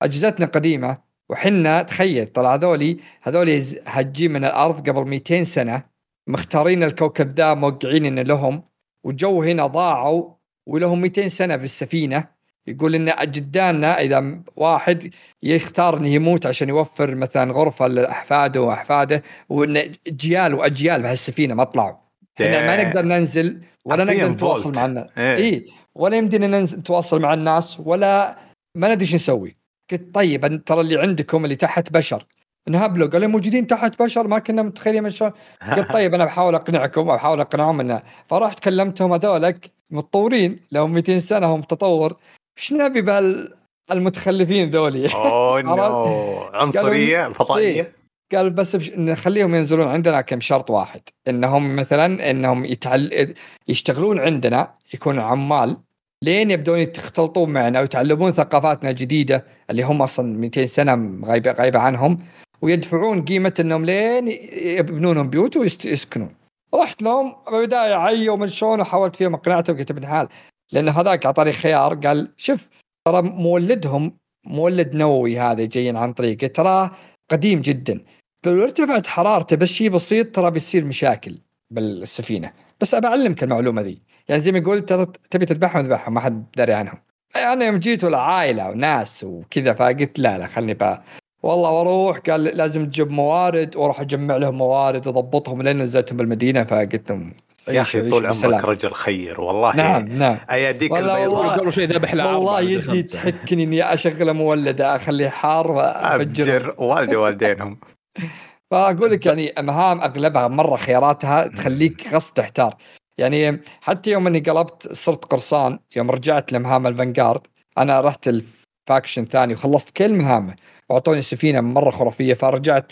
أجهزتنا 0.02 0.46
قديمة 0.46 0.98
وحنا 1.30 1.82
تخيل 1.82 2.26
طلع 2.26 2.54
هذولي 2.56 2.98
هذولي 3.22 3.62
هجين 3.86 4.32
من 4.32 4.46
الأرض 4.46 4.90
قبل 4.90 5.08
200 5.10 5.44
سنة 5.44 5.84
مختارين 6.28 6.84
الكوكب 6.84 7.36
ذا 7.40 7.54
موقعين 7.54 8.20
لهم 8.20 8.64
والجو 9.04 9.44
هنا 9.44 9.68
ضاعوا 9.68 10.30
ولهم 10.68 11.02
200 11.02 11.28
سنة 11.28 11.56
بالسفينة. 11.56 12.37
يقول 12.68 12.96
إن 12.96 13.14
جداننا 13.22 14.02
إذا 14.02 14.40
واحد 14.56 15.14
يختار 15.44 15.98
انه 15.98 16.08
يموت 16.08 16.46
عشان 16.46 16.70
يوفر 16.70 17.16
مثلا 17.16 17.54
غرفة 17.54 17.88
لأحفاده 17.88 18.62
وأحفاده 18.62 19.24
وإن 19.50 19.92
اجيال 20.08 20.54
وأجيال 20.54 21.02
بهالسفينه 21.02 21.54
ما 21.54 21.64
طلعوا. 21.64 21.96
إحنا 22.42 22.68
ما 22.68 22.84
نقدر 22.84 23.06
ننزل 23.06 23.62
ولا 23.86 24.04
نقدر 24.04 24.32
نتواصل. 24.32 24.76
مع 24.76 24.86
الناس 24.86 25.08
إيه. 25.18 25.36
اي 25.36 25.66
ولا 25.96 26.18
يمدينا 26.18 26.48
ننزل 26.48 26.78
نتواصل 26.80 27.22
مع 27.22 27.34
الناس 27.34 27.80
ولا 27.80 28.38
ما 28.76 28.88
ندري 28.88 29.02
إيش 29.02 29.16
نسوي. 29.16 29.58
قلت 29.92 30.16
طيب 30.16 30.64
ترى 30.66 30.82
اللي 30.82 31.02
عندكم 31.02 31.44
اللي 31.44 31.56
تحت 31.56 31.94
بشر. 31.94 32.24
نهب 32.70 32.98
له 32.98 33.08
قال 33.08 33.22
لي 33.22 33.28
موجودين 33.28 33.68
تحت 33.68 34.02
بشر 34.04 34.28
ما 34.28 34.40
كنا 34.40 34.62
متخيلين 34.62 35.04
من 35.04 35.10
شلون. 35.10 35.32
قلت 35.76 35.94
طيب 35.94 36.14
أنا 36.14 36.26
بحاول 36.26 36.56
أقنعكم 36.56 37.02
وبحاول 37.02 37.40
أقنعهم 37.40 37.80
إنه 37.80 38.02
فرحت 38.28 38.60
كلمتهم 38.60 39.14
هذولك 39.14 39.72
متطورين 39.92 40.60
لهم 40.72 40.94
200 40.94 41.20
سنة 41.20 41.56
هم 41.56 41.62
تطور. 41.62 42.16
إيش 42.58 42.74
نبي 42.74 43.02
بهال 43.02 43.54
المتخلفين 43.92 44.70
ذولي؟ 44.70 45.14
أوه 45.14 45.62
نو. 45.78 46.38
عنصرية 46.54 47.30
فضائية. 47.30 47.92
قال 48.34 48.50
بس 48.50 48.76
بش... 48.76 48.90
نخليهم 48.90 49.56
ينزلون 49.56 49.88
عندنا 49.88 50.22
كم 50.22 50.40
شرط 50.40 50.70
واحد. 50.70 51.02
إنهم 51.28 51.76
مثلا 51.76 52.32
إنهم 52.32 52.66
يتعل... 52.66 53.34
يشتغلون 53.68 54.20
عندنا 54.20 54.74
يكونوا 54.94 55.24
عمال 55.24 55.78
لين 56.24 56.52
يبدون 56.52 56.80
يختلطون 56.80 57.50
معنا 57.50 57.80
ويتعلمون 57.80 58.32
ثقافاتنا 58.32 58.90
الجديدة 58.90 59.46
اللي 59.70 59.84
هم 59.84 60.02
أصلا 60.02 60.38
200 60.38 60.66
سنة 60.66 61.22
غايبه 61.26 61.52
غايبة 61.52 61.80
عنهم 61.80 62.20
ويدفعون 62.62 63.26
قيمة 63.26 63.54
إنهم 63.60 63.86
لين 63.86 64.28
يبنون 64.54 65.30
بيوت 65.30 65.58
ويسكنون 65.58 66.36
رحت 66.76 67.02
لهم 67.02 67.36
بالبداية 67.52 67.94
عي 67.94 68.30
ومن 68.30 68.48
شلون 68.48 68.82
وحاولت 68.82 69.16
فيهم 69.16 69.34
اقنعتهم 69.34 69.78
قلت 69.78 69.92
ابن 69.92 70.08
حال 70.08 70.28
لأن 70.72 70.90
هذاك 70.90 71.26
اعطاني 71.26 71.54
خيار 71.54 71.94
قال 71.94 72.32
شوف 72.38 72.70
ترى 73.08 73.22
مولدهم 73.22 74.18
مولد 74.48 74.94
نووي 74.96 75.40
هذا 75.40 75.66
جايين 75.66 75.98
عن 75.98 76.14
طريقه 76.14 76.48
تراه 76.48 76.92
قديم 77.32 77.62
جدا. 77.62 78.02
لو 78.46 78.64
ارتفعت 78.64 79.08
حرارته 79.08 79.56
بس 79.56 79.68
شيء 79.68 79.90
بسيط 79.90 80.36
ترى 80.36 80.52
بيصير 80.52 80.86
مشاكل 80.86 81.38
بالسفينة. 81.74 82.54
بس 82.82 82.94
أبى 82.94 83.08
أعلمك 83.08 83.44
المعلومة 83.44 83.82
ذي. 83.82 84.02
يعني 84.28 84.42
زي 84.42 84.52
ما 84.52 84.58
يقول 84.58 84.82
ترى 84.82 85.06
تبي 85.30 85.46
تذبحهم 85.46 85.86
اذبحهم 85.86 86.14
ما 86.14 86.20
حد 86.20 86.46
داري 86.58 86.74
عنهم. 86.74 86.98
أنا 87.36 87.66
يوم 87.66 87.78
جيت 87.78 88.04
لعائله 88.04 88.70
وناس 88.70 89.24
وكذا 89.24 89.74
فقلت 89.74 90.20
لا 90.20 90.38
لا 90.38 90.48
خلني 90.48 90.74
بقى 90.74 91.04
والله 91.44 91.72
وأروح 91.72 92.18
قال 92.18 92.44
لازم 92.44 92.86
تجيب 92.86 93.12
موارد 93.12 93.76
وأروح 93.76 94.02
أجمع 94.02 94.38
لهم 94.38 94.58
موارد 94.58 95.08
وأضبطهم 95.08 95.62
لين 95.62 95.78
نزلتهم 95.78 96.18
بالمدينة 96.18 96.64
فقلت 96.64 97.12
لهم 97.12 97.34
يا 97.68 97.82
أخي 97.82 98.10
طول 98.10 98.26
عمرك. 98.26 98.66
رجل 98.66 98.92
خير 98.92 99.42
والله. 99.42 99.76
نعم 99.76 100.08
نعم. 100.08 100.38
اياديك 100.52 100.92
والله 100.92 101.24
البيضاء. 101.24 101.40
والله. 101.40 101.54
قبل 101.54 101.74
شوي 101.74 101.86
ذبح 101.86 102.14
له 102.14 102.38
والله 102.38 102.62
يدي. 102.62 103.04
تحكني 103.04 103.64
إني 103.64 103.94
أشغل 103.94 104.34
مولده 104.34 104.96
اخليه 104.96 105.30
حار 105.30 105.72
وأفجر. 105.72 106.76
والدي 106.78 107.16
والدينهم 107.16 107.80
فأقول 108.72 109.12
لك 109.12 109.26
يعني 109.26 109.54
مهام 109.60 110.02
أغلبها 110.02 110.48
مرة 110.48 110.76
خياراتها 110.76 111.48
تخليك 111.48 112.08
غصب 112.14 112.34
تحتار. 112.34 112.76
يعني 113.18 113.62
حتى 113.82 114.12
يوم 114.12 114.28
إني 114.28 114.40
قلبت 114.40 114.94
صرت 114.94 115.26
قرصان 115.26 115.80
يوم 115.96 116.12
رجعت 116.12 116.54
لمهام 116.54 116.88
ال 116.88 116.94
Vanguard 116.94 117.42
أنا 117.78 118.02
رحت 118.02 118.28
ال 118.28 118.40
faction 118.40 119.26
ثاني 119.26 119.54
وخلصت 119.54 119.90
كل 119.98 120.14
مهامه. 120.14 120.56
واعطوني 120.90 121.22
سفينة 121.22 121.62
مرة 121.62 121.90
خرافية 121.92 122.34
فرجعت 122.34 122.92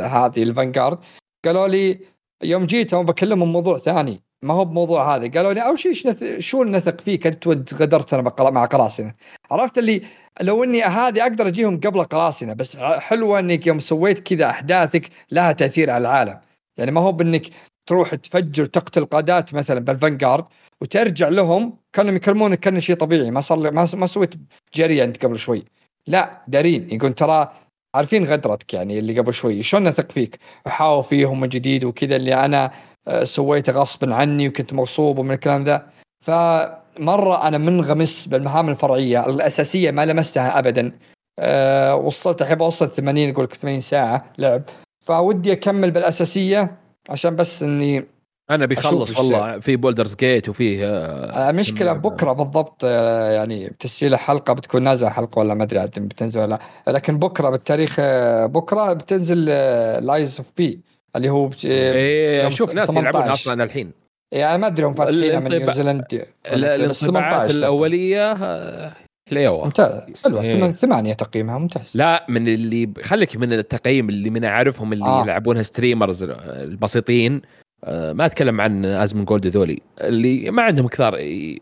هذه 0.00 0.42
ال 0.42 0.48
Vanguard 0.48 0.98
قالوا 1.44 1.68
لي 1.68 2.00
يوم 2.42 2.66
جيتهم 2.66 3.06
بكلمهم 3.06 3.52
موضوع 3.52 3.78
ثاني. 3.78 4.22
ما 4.42 4.54
هو 4.54 4.64
بموضوع 4.64 5.16
هذا. 5.16 5.30
قالوا 5.30 5.52
لي 5.52 5.60
أول 5.66 5.78
شيء. 5.78 5.92
شو 6.38 6.64
نثق 6.64 7.00
فيك 7.00 7.26
أنت 7.26 7.46
وأنت 7.46 7.74
غدرت 7.74 8.14
أنا 8.14 8.50
مع 8.50 8.64
قراصنة؟ 8.64 9.14
عرفت 9.50 9.78
اللي 9.78 10.02
لو 10.40 10.64
إني 10.64 10.82
هذه 10.82 11.22
أقدر 11.22 11.48
أجيهم 11.48 11.80
قبل 11.80 12.04
قراصنة 12.04 12.52
بس 12.52 12.76
حلوة 12.76 13.38
إنك 13.38 13.66
يوم 13.66 13.78
سويت 13.78 14.18
كذا 14.18 14.50
أحداثك 14.50 15.08
لها 15.30 15.52
تأثير 15.52 15.90
على 15.90 16.02
العالم. 16.02 16.40
يعني 16.76 16.90
ما 16.90 17.00
هو 17.00 17.12
بإنك 17.12 17.46
تروح 17.86 18.14
تفجر 18.14 18.64
تقتل 18.64 19.04
قادات 19.04 19.54
مثلا 19.54 19.80
بال 19.80 19.93
Vanguard 19.93 20.44
وترجع 20.80 21.28
لهم 21.28 21.76
كانوا 21.92 22.12
يكلمونك 22.12 22.60
كأنه 22.60 22.78
شيء 22.78 22.96
طبيعي. 22.96 23.30
ما 23.30 23.40
صار 23.40 23.72
ما 23.72 24.06
سويت 24.06 24.34
جري 24.74 25.04
أنت 25.04 25.24
قبل 25.24 25.38
شوي. 25.38 25.64
لا 26.06 26.44
دارين. 26.48 26.88
يقول 26.92 27.12
ترى 27.12 27.52
عارفين 27.94 28.24
غدرتك 28.24 28.74
يعني 28.74 28.98
اللي 28.98 29.18
قبل 29.18 29.34
شوي. 29.34 29.62
شلون 29.62 29.84
نثق 29.88 30.12
فيك؟ 30.12 30.38
احاول 30.66 31.04
فيهم 31.04 31.40
من 31.40 31.48
جديد 31.48 31.84
وكذا 31.84 32.16
اللي 32.16 32.34
أنا 32.44 32.70
آه، 33.08 33.24
سويته 33.24 33.72
غصبا 33.72 34.14
عني 34.14 34.48
وكنت 34.48 34.72
مغصوب 34.74 35.18
ومن 35.18 35.30
الكلام 35.32 35.64
ذا. 35.64 35.86
فمرة 36.24 37.48
أنا 37.48 37.58
منغمس 37.58 38.26
بالمهام 38.26 38.68
الفرعية 38.68 39.26
الأساسية 39.26 39.90
ما 39.90 40.06
لمستها 40.06 40.58
ابدا. 40.58 40.92
أه 41.38 41.94
وصلت 41.96 42.42
احب 42.42 42.62
اوصل 42.62 42.88
80 42.90 43.28
يقول 43.28 43.44
لك 43.44 43.54
80 43.54 43.80
ساعة 43.80 44.32
لعب. 44.38 44.62
فودي 45.06 45.52
أكمل 45.52 45.90
بالأساسية 45.90 46.76
عشان 47.10 47.36
بس 47.36 47.62
إني 47.62 48.06
أنا 48.50 48.66
بيخلص 48.66 49.18
والله 49.18 49.60
في 49.60 49.76
Baldur's 49.76 50.14
Gate 50.14 50.48
وفيه 50.48 50.86
آه، 50.86 51.50
المشكلة 51.50 51.92
بكرة 51.92 52.32
بالضبط 52.32 52.80
آه، 52.84 53.30
يعني 53.30 53.68
تسجيل 53.78 54.14
الحلقة 54.14 54.52
بتكون 54.52 54.82
نازلة 54.82 55.10
حلقة 55.10 55.38
ولا 55.38 55.54
ما 55.54 55.62
أدري 55.64 55.78
عاد 55.80 55.90
بتنزل 55.98 56.40
ولا 56.40 56.58
لا 56.86 56.92
لكن 56.92 57.18
بكرة 57.18 57.50
بالتاريخ 57.50 57.96
آه، 57.98 58.46
بكرة 58.46 58.92
بتنزل 58.92 59.44
Lies 60.06 60.36
of 60.38 60.52
P 60.56 60.80
اللي 61.16 61.28
هو 61.30 61.46
بت- 61.46 61.64
إيه 61.64 62.46
أشوف 62.48 62.74
ناس 62.74 62.90
يلعبونها 62.90 63.12
18. 63.12 63.32
أصلا 63.32 63.64
الحين 63.64 63.92
يعني 64.32 64.58
ما 64.58 64.66
أدري 64.66 64.86
هم 64.86 64.94
فاتحينها 64.94 65.38
من 65.40 65.46
الانطباع- 65.46 65.58
نيوزيلندا 65.74 66.04
ال- 66.46 66.88
بس 66.88 67.02
الانطباعات 67.02 67.32
18 67.32 67.54
الأولية 67.58 68.32
آه، 68.32 68.92
حليوة 69.30 69.64
ممتاز 69.64 70.22
حلوة 70.24 70.42
إيه. 70.42 70.52
ثمان- 70.52 70.72
ثمانية 70.72 71.12
تقييمها 71.12 71.58
ممتاز 71.58 71.92
لا 71.94 72.26
من 72.28 72.48
اللي 72.48 72.90
خليك 73.02 73.36
من 73.36 73.52
التقييم 73.52 74.08
اللي 74.08 74.30
من 74.30 74.44
أعرفهم 74.44 74.92
اللي 74.92 75.04
آه. 75.04 75.20
آه. 75.20 75.24
يلعبونها 75.24 75.62
streamers 75.62 76.22
البسيطين 76.24 77.34
آه، 77.34 77.40
ما 77.88 78.26
أتكلم 78.26 78.60
عن 78.60 78.84
Asmongold 78.84 79.46
ذولي. 79.46 79.80
اللي 80.00 80.50
ما 80.50 80.62
عندهم 80.62 80.88
كثار 80.88 81.18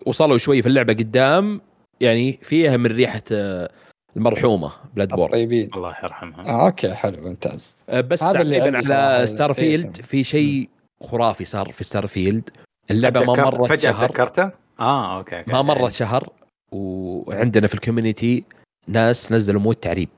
وصلوا 0.06 0.38
شوي 0.38 0.62
في 0.62 0.68
اللعبة 0.68 0.92
قدام 0.92 1.60
يعني 2.00 2.38
فيها 2.42 2.76
من 2.76 2.86
ريحة 2.86 3.22
آه، 3.32 3.70
المرحومة 4.16 4.72
Bloodborne 4.94 5.28
طيبين 5.30 5.70
الله 5.74 5.94
يرحمها. 6.05 6.47
آه 6.48 6.66
okay 6.66 6.94
حلو 6.94 7.28
ممتاز. 7.28 7.76
آه، 7.88 8.00
بس 8.00 8.22
هذا 8.22 8.40
اللي 8.40 8.60
على 8.60 8.82
في 8.82 9.26
Starfield. 9.26 10.00
في 10.00 10.24
شيء 10.24 10.68
خرافي 11.02 11.44
صار 11.44 11.72
في 11.72 11.84
Starfield 11.84 12.50
اللعبة 12.90 13.24
ما 13.24 13.32
مرت 13.44 13.68
فجأة 13.68 13.92
شهر. 13.92 14.08
تذكرته؟ 14.08 14.50
آه 14.80 15.18
okay 15.18 15.38
okay. 15.38 15.52
ما 15.52 15.62
مرت 15.62 15.92
شهر 15.92 16.28
وعندنا 16.72 17.66
في 17.66 17.74
ال 17.74 17.81
community 17.81 18.44
ناس 18.88 19.32
نزلوا 19.32 19.60
mod 19.60 19.76
تعريب. 19.76 20.08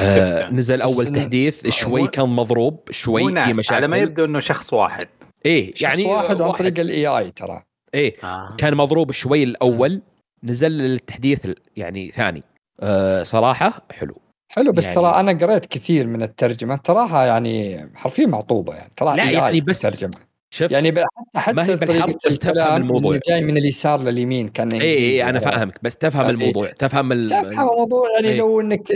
آه. 0.00 0.50
نزل 0.50 0.82
أول 0.82 1.06
تحديث 1.14 1.68
شوي 1.68 2.02
هو- 2.02 2.08
كان 2.08 2.28
مضروب 2.28 2.80
شوي 2.90 3.44
في 3.44 3.52
مشاكل 3.52 3.74
على 3.74 3.88
ما 3.88 3.96
يبدو 3.96 4.24
إنه 4.24 4.40
شخص 4.40 4.72
واحد. 4.72 5.08
إيه 5.46 5.74
يعني 5.80 6.02
يعني 6.02 6.14
واحد 6.14 6.42
عن 6.42 6.52
طريق 6.52 6.78
ال 6.78 7.06
AI 7.06 7.30
ترى. 7.30 7.62
إيه 7.94 8.16
آه. 8.24 8.54
كان 8.58 8.74
مضروب 8.74 9.12
شوي 9.12 9.42
الأول 9.42 10.02
نزل 10.44 10.80
التحديث 10.80 11.44
ال- 11.44 11.56
يعني 11.76 12.10
ثاني. 12.10 12.42
آه 12.80 13.22
صراحة 13.22 13.86
حلو. 13.92 14.20
حلو 14.48 14.72
بس 14.72 14.84
يعني- 14.84 14.94
ترى 14.96 15.06
أنا 15.20 15.32
قريت 15.32 15.66
كثير 15.66 16.06
من 16.06 16.22
الترجمة 16.22 16.76
تراها 16.76 17.26
يعني 17.26 17.86
حرفيا 17.94 18.26
معطوبة 18.26 18.74
يعني 18.74 18.92
تراها 18.96 19.16
لا، 19.16 19.22
AI 19.22 19.32
يعني 19.32 19.60
بس 19.60 19.86
الترجمه 19.86 20.18
شوف 20.50 20.70
يعني 20.72 20.90
ب- 20.90 21.04
حتى 21.36 21.56
ما 21.56 21.62
هي 21.62 21.76
حتى 21.76 21.86
طريقة 21.86 22.06
بس 22.26 22.38
تفهم 22.38 22.76
الموضوع. 22.82 23.10
اللي 23.10 23.20
جاي 23.28 23.40
من 23.40 23.56
اليسار 23.56 24.00
لليمين 24.00 24.48
كان 24.48 24.72
إنجليزي 24.72 24.94
إيه 24.94 25.22
أنا 25.28 25.38
عرفت؟ 25.38 25.44
فاهمك 25.48 25.78
بس 25.82 25.96
تفهم. 25.96 26.28
الموضوع 26.30 26.70
تفهم 26.70 27.12
ال... 27.12 27.26
تفهم 27.30 27.68
الموضوع 27.68 28.02
يعني 28.14 28.28
إيه. 28.28 28.36
لو 28.38 28.60
إنك 28.60 28.92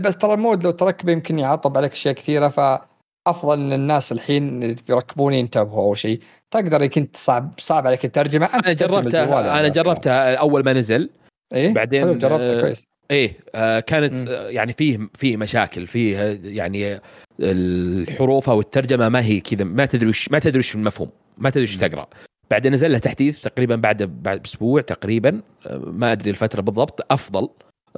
بس 0.00 0.16
ترى 0.16 0.34
المود 0.34 0.64
لو 0.64 0.70
تركبه 0.70 1.12
يمكن 1.12 1.38
يعطب 1.38 1.76
عليك 1.76 1.92
أشياء 1.92 2.14
كثيرة 2.14 2.48
فأفضل 2.48 3.60
إن 3.60 3.72
الناس 3.72 4.12
الحين 4.12 4.62
اللي 4.62 4.76
بيركبون 4.88 5.32
ينتبهوا 5.34 5.84
أول 5.84 5.98
شيء 5.98 6.20
تقدر 6.50 6.82
انت 6.96 7.16
صعب 7.16 7.52
صعب 7.58 7.86
عليك 7.86 8.04
الترجمة 8.04 8.46
أنت 8.46 8.54
أنا 8.54 8.72
جربتها 8.72 9.40
يعني 9.40 9.60
أنا. 9.60 9.68
جربتها 9.68 10.34
أول 10.34 10.64
ما 10.64 10.72
نزل 10.72 11.10
إيه 11.54 11.74
بعدين، 11.74 12.00
حلو 12.00 12.12
جربتها 12.12 12.58
آه، 12.58 12.60
كويس 12.60 12.86
إيه 13.10 13.36
آه 13.54 13.80
كانت. 13.80 14.28
آه 14.28 14.48
يعني 14.48 14.72
فيه 14.72 14.98
فيه 15.14 15.36
مشاكل 15.36 15.86
فيه 15.86 16.18
آه، 16.18 16.38
يعني 16.42 17.00
الحروف 17.40 18.50
أو 18.50 18.60
الترجمة 18.60 19.08
ما 19.08 19.24
هي 19.24 19.40
كذا 19.40 19.64
ما 19.64 19.86
تدري 19.86 20.08
وش 20.08 20.28
ما 20.30 20.38
تدري 20.38 20.58
وش 20.58 20.74
المفهوم 20.74 21.10
ما 21.38 21.50
تدري 21.50 21.64
وش. 21.64 21.76
تقرأ 21.76 22.06
بعدين 22.50 22.72
نزل 22.72 22.92
له 22.92 22.98
تحديث 22.98 23.40
تقريبا 23.40 23.76
بعد 23.76 24.02
بعد 24.02 24.40
أسبوع 24.46 24.80
تقريبا 24.80 25.40
ما 25.86 26.12
أدري 26.12 26.30
الفترة 26.30 26.60
بالضبط 26.60 27.12
أفضل 27.12 27.48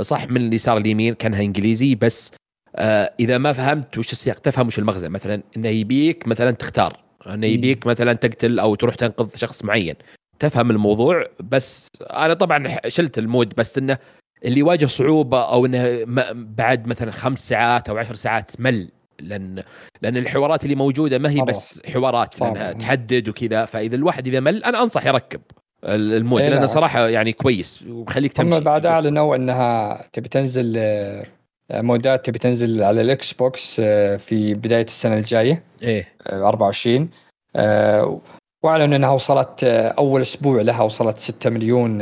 صح 0.00 0.28
من 0.28 0.36
اليسار 0.36 0.76
اليمين 0.76 1.14
كانها 1.14 1.40
إنجليزي 1.40 1.94
بس 1.94 2.32
آه 2.76 3.12
إذا 3.20 3.38
ما 3.38 3.52
فهمت 3.52 3.98
وش 3.98 4.12
السياق 4.12 4.38
تفهم 4.38 4.66
وش 4.66 4.78
المغزى 4.78 5.08
مثلا 5.08 5.42
إنه 5.56 5.68
يبيك 5.68 6.28
مثلا 6.28 6.50
تختار 6.50 6.96
إنه. 7.26 7.46
يبيك 7.46 7.86
مثلا 7.86 8.12
تقتل 8.12 8.58
أو 8.58 8.74
تروح 8.74 8.94
تنقذ 8.94 9.36
شخص 9.36 9.64
معين 9.64 9.94
تفهم 10.38 10.70
الموضوع 10.70 11.26
بس 11.40 11.90
أنا 12.00 12.34
طبعا 12.34 12.88
شلت 12.88 13.18
ال 13.18 13.27
mod 13.27 13.54
بس 13.56 13.78
إنه 13.78 13.98
اللي 14.44 14.58
يواجه 14.60 14.86
صعوبة 14.86 15.42
أو 15.42 15.66
إنه 15.66 16.04
بعد 16.34 16.86
مثلا 16.86 17.10
خمس 17.10 17.48
ساعات 17.48 17.88
أو 17.88 17.98
عشر 17.98 18.14
ساعات 18.14 18.50
مل 18.58 18.88
لأن 19.20 19.62
لأن 20.02 20.16
الحوارات 20.16 20.64
اللي 20.64 20.74
موجودة 20.74 21.18
ما 21.18 21.30
هي. 21.30 21.40
بس 21.42 21.82
حوارات. 21.94 22.40
لأنها 22.40 22.72
تحدد 22.72 23.28
وكذا 23.28 23.64
فإذا 23.64 23.94
الواحد 23.96 24.26
إذا 24.26 24.40
مل 24.40 24.64
أنا 24.64 24.82
أنصح 24.82 25.06
يركب 25.06 25.40
ال- 25.84 26.12
ال 26.14 26.21
mod 26.21 26.40
إيه 26.40 26.48
لأنه 26.48 26.60
لا. 26.60 26.66
صراحة 26.66 27.08
يعني 27.08 27.32
كويس 27.32 27.82
وبخليك 27.88 28.32
تمشي 28.32 28.58
هم 28.58 28.64
بعد 28.64 28.86
أعلنوا 28.86 29.36
إنها 29.36 30.02
تبي 30.12 30.28
تنزل 30.28 30.74
آه، 30.76 31.24
mod 31.72 32.13
ات 32.13 32.26
تبي 32.26 32.38
تنزل 32.38 32.82
على 32.82 33.00
ال 33.02 33.32
Xbox 33.32 33.76
آه، 33.80 34.16
في 34.16 34.54
بداية 34.54 34.84
السنة 34.84 35.16
الجاية 35.16 35.62
إيه 35.82 36.08
آه، 36.26 36.48
24 36.48 37.10
آه، 37.56 38.20
وأعلنوا 38.64 38.96
إنها 38.96 39.10
وصلت 39.10 39.64
أول 39.98 40.20
أسبوع 40.20 40.60
لها 40.62 40.82
وصلت 40.82 41.18
6 41.18 41.50
مليون 41.50 41.98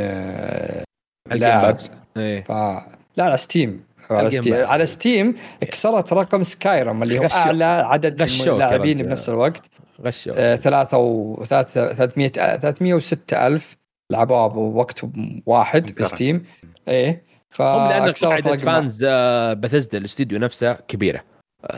لاعب. 1.31 1.77
إيه. 2.17 2.43
ف 2.43 2.51
لا 3.17 3.23
على 3.23 3.37
Steam 3.37 3.83
على 4.09 4.31
Steam. 4.31 4.53
على 4.53 4.85
Steam 4.85 5.35
كسرت 5.61 6.13
رقم 6.13 6.43
Skyrim 6.43 7.03
اللي 7.03 7.19
هو 7.19 7.23
غشوا. 7.23 7.37
أعلى 7.37 7.63
عدد 7.65 8.21
يا 8.21 8.25
اللاعبين. 8.53 8.97
بنفس 8.97 9.29
الوقت. 9.29 9.69
غشوا. 10.01 10.33
آه، 10.35 10.55
ثلاثة 10.55 10.97
و 10.97 11.43
300 11.45 12.27
306 12.57 13.47
ألف 13.47 13.77
لعبوها 14.11 14.47
بوقت 14.47 15.01
واحد 15.45 15.89
في. 15.89 16.05
Steam 16.05 16.43
إيه. 16.87 17.23
هم 17.59 17.89
لأن 17.89 18.11
قاعدة 18.11 18.57
fans 18.57 19.05
Bethesda 19.59 19.97
الاستديو 19.97 20.39
نفسه 20.39 20.73
كبيرة. 20.73 21.23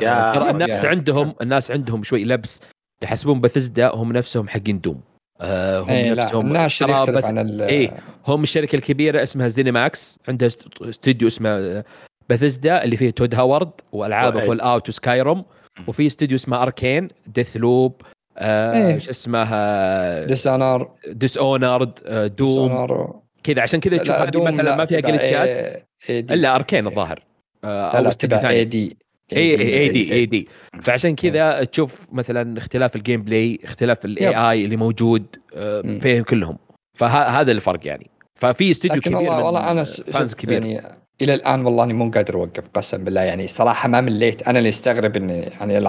يا- 0.02 0.34
ترى 0.36 0.50
الناس 0.50 0.84
يا- 0.84 0.90
عندهم 0.90 1.36
الناس 1.42 1.72
عندهم 1.72 2.04
شوي 2.04 2.26
لبس. 2.26 2.62
يحسبون 3.04 3.42
بثزدا 3.42 3.92
هم 3.96 4.12
نفسهم 4.14 4.48
حقين 4.48 4.80
Doom 4.82 5.02
آه، 5.42 5.80
هم 5.80 5.90
إيه 5.90 6.14
لا 6.14 6.24
نفسهم 6.24 6.56
يختلف 6.56 7.10
بث- 7.10 7.26
عن 7.26 7.38
ال 7.38 7.62
إيه. 7.62 7.92
هم 8.28 8.44
الشركة 8.44 8.76
الكبيرة 8.76 9.24
اسمها 9.24 9.48
ZeniMax 9.48 10.20
عندها 10.28 10.48
است- 10.48 10.82
استوديو 10.82 11.28
اسمه 11.28 11.84
بثزدا 12.30 12.84
اللي 12.84 12.98
فيه 12.98 13.10
Todd 13.10 13.36
Howard 13.36 13.72
وألعاب 13.92 14.38
أي. 14.38 14.46
Fallout 14.46 14.60
و 14.62 14.90
Skyrim 14.90 15.46
وفي 15.88 16.08
استوديو 16.08 16.36
اسمه 16.36 16.62
Arkane 16.64 17.08
Deathloop 17.28 18.02
آه 18.38 18.88
إيه. 18.88 19.00
شو 19.00 19.10
اسمه 19.10 20.26
ديسانر 20.26 20.90
Dishonored 21.08 22.00
آه 22.06 22.28
Doom 22.28 23.12
كذا 23.44 23.62
عشان 23.62 23.80
كذا 23.80 23.98
تشوف 23.98 24.16
هذه 24.16 24.44
مثلا 24.44 24.76
ما 24.76 24.86
فيها 24.86 25.00
glitch 25.00 25.72
ات 25.72 25.84
إلا 26.10 26.56
Arkane 26.56 26.88
الظاهر. 26.88 27.24
آه، 27.64 27.92
لا 27.92 27.98
أو 27.98 28.04
لا 28.04 28.10
استوديو 28.10 28.38
تبع 28.38 28.48
ثاني. 28.48 28.60
اي 28.60 28.66
دي 28.66 28.98
اي 29.34 29.80
اي 29.80 29.90
دي 29.90 30.02
اي 30.02 30.12
إيه. 30.12 30.26
دي. 30.26 30.48
فعشان 30.82 31.16
كذا 31.16 31.64
تشوف 31.64 31.96
مثلا 32.12 32.58
اختلاف 32.58 32.96
ال 32.96 33.22
gameplay 33.22 33.60
اختلاف 33.64 34.06
ال 34.06 34.36
AI 34.36 34.66
اللي 34.66 34.78
موجود 34.78 35.26
آه،. 35.56 36.00
فيهم 36.02 36.24
كلهم. 36.24 36.58
فهذا 36.98 37.52
الفرق 37.52 37.88
يعني. 37.88 38.10
ففي 38.36 38.72
استوديو 38.72 39.02
كبير 39.02 39.18
والله 39.18 39.38
من 39.38 39.44
والله 39.44 39.72
أنا 39.72 39.84
fans 39.84 40.34
كبير. 40.34 40.64
يعني 40.64 40.82
إلى 41.22 41.34
الآن 41.34 41.66
والله 41.66 41.84
أني 41.84 41.94
مو 41.94 42.12
قادر 42.12 42.36
أوقف 42.36 42.68
قسم 42.68 43.04
بالله. 43.04 43.22
يعني 43.22 43.48
صراحة 43.48 43.90
ما 43.90 44.02
مليت. 44.02 44.48
أنا 44.48 44.60
اللي 44.60 44.70
استغرب 44.70 45.18
إني 45.18 45.40
يعني 45.40 45.80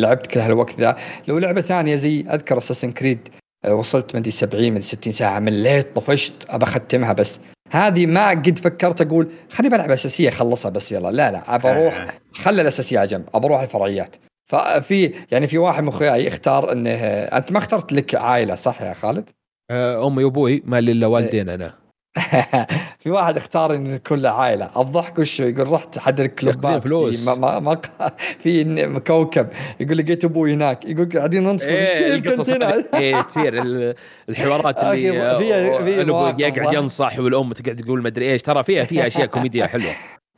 لعبت 0.00 0.26
كل 0.26 0.40
هالوقت 0.40 0.80
ذا. 0.80 0.96
لو 1.28 1.38
لعبة 1.38 1.60
ثانية 1.60 1.94
زي 1.94 2.20
أذكر 2.20 2.58
Assassin's 2.58 2.92
Creed 2.92 3.28
وصلت 3.68 4.16
مدري 4.16 4.30
70 4.30 4.70
مدري 4.70 4.82
60 4.82 5.12
ساعة 5.12 5.38
مليت 5.38 5.96
طفشت 5.96 6.32
أبى 6.48 6.64
أختمها 6.64 7.12
بس. 7.12 7.40
هذه 7.70 8.06
ما 8.06 8.28
قد 8.28 8.58
فكرت 8.58 9.00
أقول 9.00 9.28
خليني 9.50 9.74
بلعب 9.74 9.90
أساسية 9.90 10.28
اخلصها 10.28 10.70
بس 10.70 10.92
يلا 10.92 11.10
لا 11.10 11.30
لا 11.30 11.54
ابى 11.54 11.68
أروح 11.68 11.96
آه. 11.96 12.08
خلي 12.32 12.62
الأساسية 12.62 12.98
على 12.98 13.08
جنب 13.08 13.24
ابى 13.34 13.46
أروح 13.46 13.60
الفرعيات 13.60 14.16
ففي 14.50 15.14
يعني 15.30 15.46
في 15.46 15.58
واحد 15.58 15.82
من 15.82 15.88
أخوياي 15.88 16.28
اختار 16.28 16.72
إنه 16.72 16.90
أنت 16.90 17.52
ما 17.52 17.58
اخترت 17.58 17.92
لك 17.92 18.14
عائلة 18.14 18.54
صح 18.54 18.82
يا 18.82 18.92
خالد؟ 18.94 19.30
آه، 19.70 20.06
أمي 20.06 20.24
وأبوي 20.24 20.62
ما 20.66 20.80
لي 20.80 20.92
الا 20.92 21.06
والدين 21.06 21.48
أنا 21.48 21.74
في 22.98 23.10
واحد 23.10 23.36
اختار 23.36 23.74
إن 23.74 23.98
له 24.10 24.30
عائلة. 24.30 24.70
الضحك 24.76 25.18
وش 25.18 25.40
يقول 25.40 25.72
رحت 25.72 25.98
حد 25.98 26.20
الكلوبات. 26.20 26.84
فلوس. 26.84 27.20
في 27.24 27.26
ما 27.30 27.34
ما 27.34 27.58
ما 27.60 27.80
في 28.42 29.00
كوكب. 29.06 29.48
يقول 29.80 29.98
لقيت 29.98 30.24
أبوي 30.24 30.52
هناك. 30.52 30.84
يقول 30.84 31.08
قاعدين 31.08 31.44
ننصر. 31.44 31.74
إيش 31.74 31.88
إيه 31.88 32.18
كيف 32.18 32.26
القصص 32.34 32.50
كنت 32.50 32.62
هنا؟ 32.62 32.84
إيه 32.94 33.20
تصير 33.20 33.62
ال- 33.62 33.94
الحوارات 34.28 34.78
اللي 34.84 35.10
فيها- 35.12 35.38
فيها 35.38 36.02
الابو 36.02 36.42
يقعد. 36.42 36.74
ينصح 36.74 37.18
والأم 37.18 37.52
تقعد 37.52 37.76
تقول 37.76 38.02
مدري 38.02 38.32
إيش. 38.32 38.42
ترى 38.42 38.62
فيها 38.64 38.84
فيها 38.84 39.06
أشياء 39.06 39.26
كوميديا 39.26 39.66
حلوة. 39.66 39.92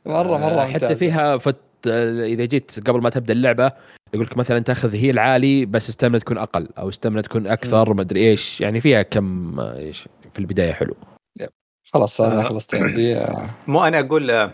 مره 0.05 0.37
مرة 0.37 0.61
آه، 0.61 0.65
حتى. 0.65 0.95
فيها 0.95 1.37
فت 1.37 1.55
إذا 1.87 2.45
جيت 2.45 2.87
قبل 2.89 3.01
ما 3.01 3.09
تبدأ 3.09 3.33
اللعبة 3.33 3.71
يقول 4.13 4.25
لك 4.25 4.37
مثلا 4.37 4.59
تأخذ 4.59 4.95
هيل 4.95 5.19
عالي 5.19 5.65
بس 5.65 5.89
استمنة 5.89 6.19
تكون 6.19 6.37
أقل 6.37 6.67
أو 6.77 6.89
استمنة 6.89 7.21
تكون 7.21 7.47
أكثر 7.47 7.93
مدري 7.93 8.29
إيش. 8.31 8.61
يعني 8.61 8.81
فيها 8.81 9.01
كم 9.01 9.59
آه، 9.59 9.77
إيش 9.77 10.07
في 10.33 10.39
البداية 10.39 10.71
حلو. 10.71 10.95
خلاص 11.93 12.21
أنا 12.21 12.39
آه. 12.39 12.43
خلصت 12.43 12.75
عندي. 12.75 13.15
آه، 13.17 13.49
مو 13.67 13.83
أنا 13.83 13.99
أقول 13.99 14.31
آه، 14.31 14.51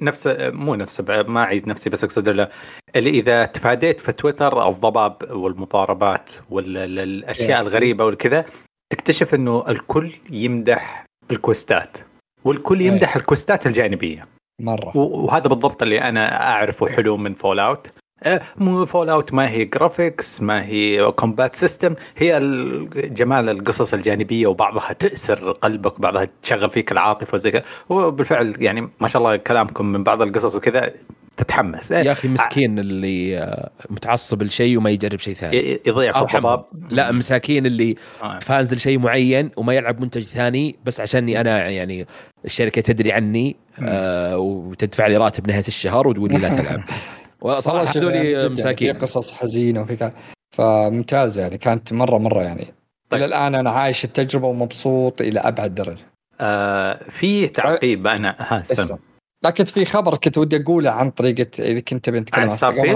نفس 0.00 0.26
مو 0.40 0.74
نفس 0.74 1.00
ما 1.10 1.40
أعيد 1.42 1.68
نفسي 1.68 1.90
بس 1.90 2.04
أقصد 2.04 2.28
ال- 2.28 2.48
اللي 2.96 3.10
إذا 3.10 3.44
تفاديت 3.44 4.00
في 4.00 4.12
تويتر 4.12 4.68
الضباب 4.68 5.16
والمضاربات 5.30 6.30
والاشياء. 6.50 7.60
الغريبة 7.62 8.04
والكذا 8.04 8.44
تكتشف 8.92 9.34
إنه 9.34 9.64
الكل 9.68 10.12
يمدح 10.30 11.04
الكوستات 11.30 11.96
والكل 12.44 12.80
يمدح 12.80 13.16
الكوستات 13.16 13.66
الجانبية. 13.66 14.26
مرة. 14.62 14.96
وهذا 14.96 15.48
بالضبط 15.48 15.82
اللي 15.82 16.00
أنا 16.02 16.42
أعرفه 16.50 16.86
حلو 16.88 17.16
من 17.16 17.34
Fallout 17.34 17.92
مو 18.56 18.86
Fallout 18.86 19.32
ما 19.34 19.50
هي 19.50 19.64
graphics 19.64 20.42
ما 20.42 20.64
هي 20.66 21.10
combat 21.10 21.54
system 21.54 21.94
هي 22.16 22.36
ال- 22.38 23.14
جمال 23.14 23.48
القصص 23.48 23.94
الجانبية 23.94 24.46
وبعضها 24.46 24.92
تأسر 24.92 25.50
قلبك 25.52 26.00
بعضها 26.00 26.28
تشغل 26.42 26.70
فيك 26.70 26.92
العاطفة 26.92 27.34
وزي 27.34 27.50
كذا. 27.50 27.62
وبالفعل 27.88 28.54
يعني 28.58 28.88
ما 29.00 29.08
شاء 29.08 29.22
الله 29.22 29.36
كلامكم 29.36 29.86
من 29.86 30.04
بعض 30.04 30.22
القصص 30.22 30.54
وكذا 30.54 30.92
تتحمس. 31.36 31.90
يا 31.90 32.12
أخي 32.12 32.28
مسكين 32.28 32.78
اللي 32.78 33.38
آه، 33.38 33.70
متعصب 33.90 34.42
لشيء 34.42 34.78
وما 34.78 34.90
يجرب 34.90 35.18
شيء 35.18 35.34
ثاني. 35.34 35.80
يضيع 35.86 36.26
في. 36.26 36.36
الضباب. 36.36 36.64
لا 36.90 37.12
مساكين 37.12 37.66
اللي 37.66 37.96
آه. 38.22 38.38
فانز 38.38 38.74
لشيء 38.74 38.98
معين 38.98 39.50
وما 39.56 39.74
يلعب 39.74 40.00
منتج 40.02 40.22
ثاني 40.22 40.76
بس 40.84 41.00
عشاني 41.00 41.40
أنا 41.40 41.68
يعني 41.68 42.06
الشركة 42.44 42.82
تدري 42.82 43.12
عني 43.12 43.56
آه 43.82 44.38
وتدفع 44.38 45.06
لي 45.06 45.16
راتب 45.16 45.48
نهاية 45.48 45.64
الشهر 45.68 46.08
وتقول 46.08 46.32
لي 46.32 46.38
لا 46.38 46.48
تلعب. 46.48 46.80
صراحة 47.42 47.68
والله 47.78 47.84
شوف 47.92 47.96
يعني 48.02 48.36
هذول 48.36 48.44
جد 48.44 48.58
مساكين 48.58 48.86
يعني 48.86 48.98
في 48.98 49.04
قصص 49.06 49.32
حزينه 49.32 49.80
وفي 49.82 49.96
كذا 49.96 50.12
فممتازه 50.56 51.40
يعني 51.42 51.58
كانت 51.58 51.92
مرة 51.92 52.18
مرة 52.18 52.42
يعني 52.42 52.64
طيب. 53.10 53.22
إلى 53.22 53.24
الآن 53.24 53.54
أنا 53.54 53.70
عايش 53.70 54.04
التجربة 54.04 54.46
ومبسوط 54.48 55.20
إلى 55.20 55.40
أبعد 55.40 55.74
درجة 55.74 56.02
آه 56.40 57.00
في 57.10 57.46
تعقيب 57.48 58.06
أنا 58.06 58.36
ها 58.38 58.62
سم. 58.62 58.96
لكن 59.44 59.64
في 59.64 59.84
خبر 59.84 60.16
كنت 60.16 60.38
ودي 60.38 60.56
أقوله 60.56 60.90
عن 60.90 61.10
طريقة 61.10 61.46
إذا 61.58 61.80
كنت 61.80 62.10
بنتكلم 62.10 62.50
عن 62.50 62.56
عن 62.62 62.78
قبل 62.78 62.92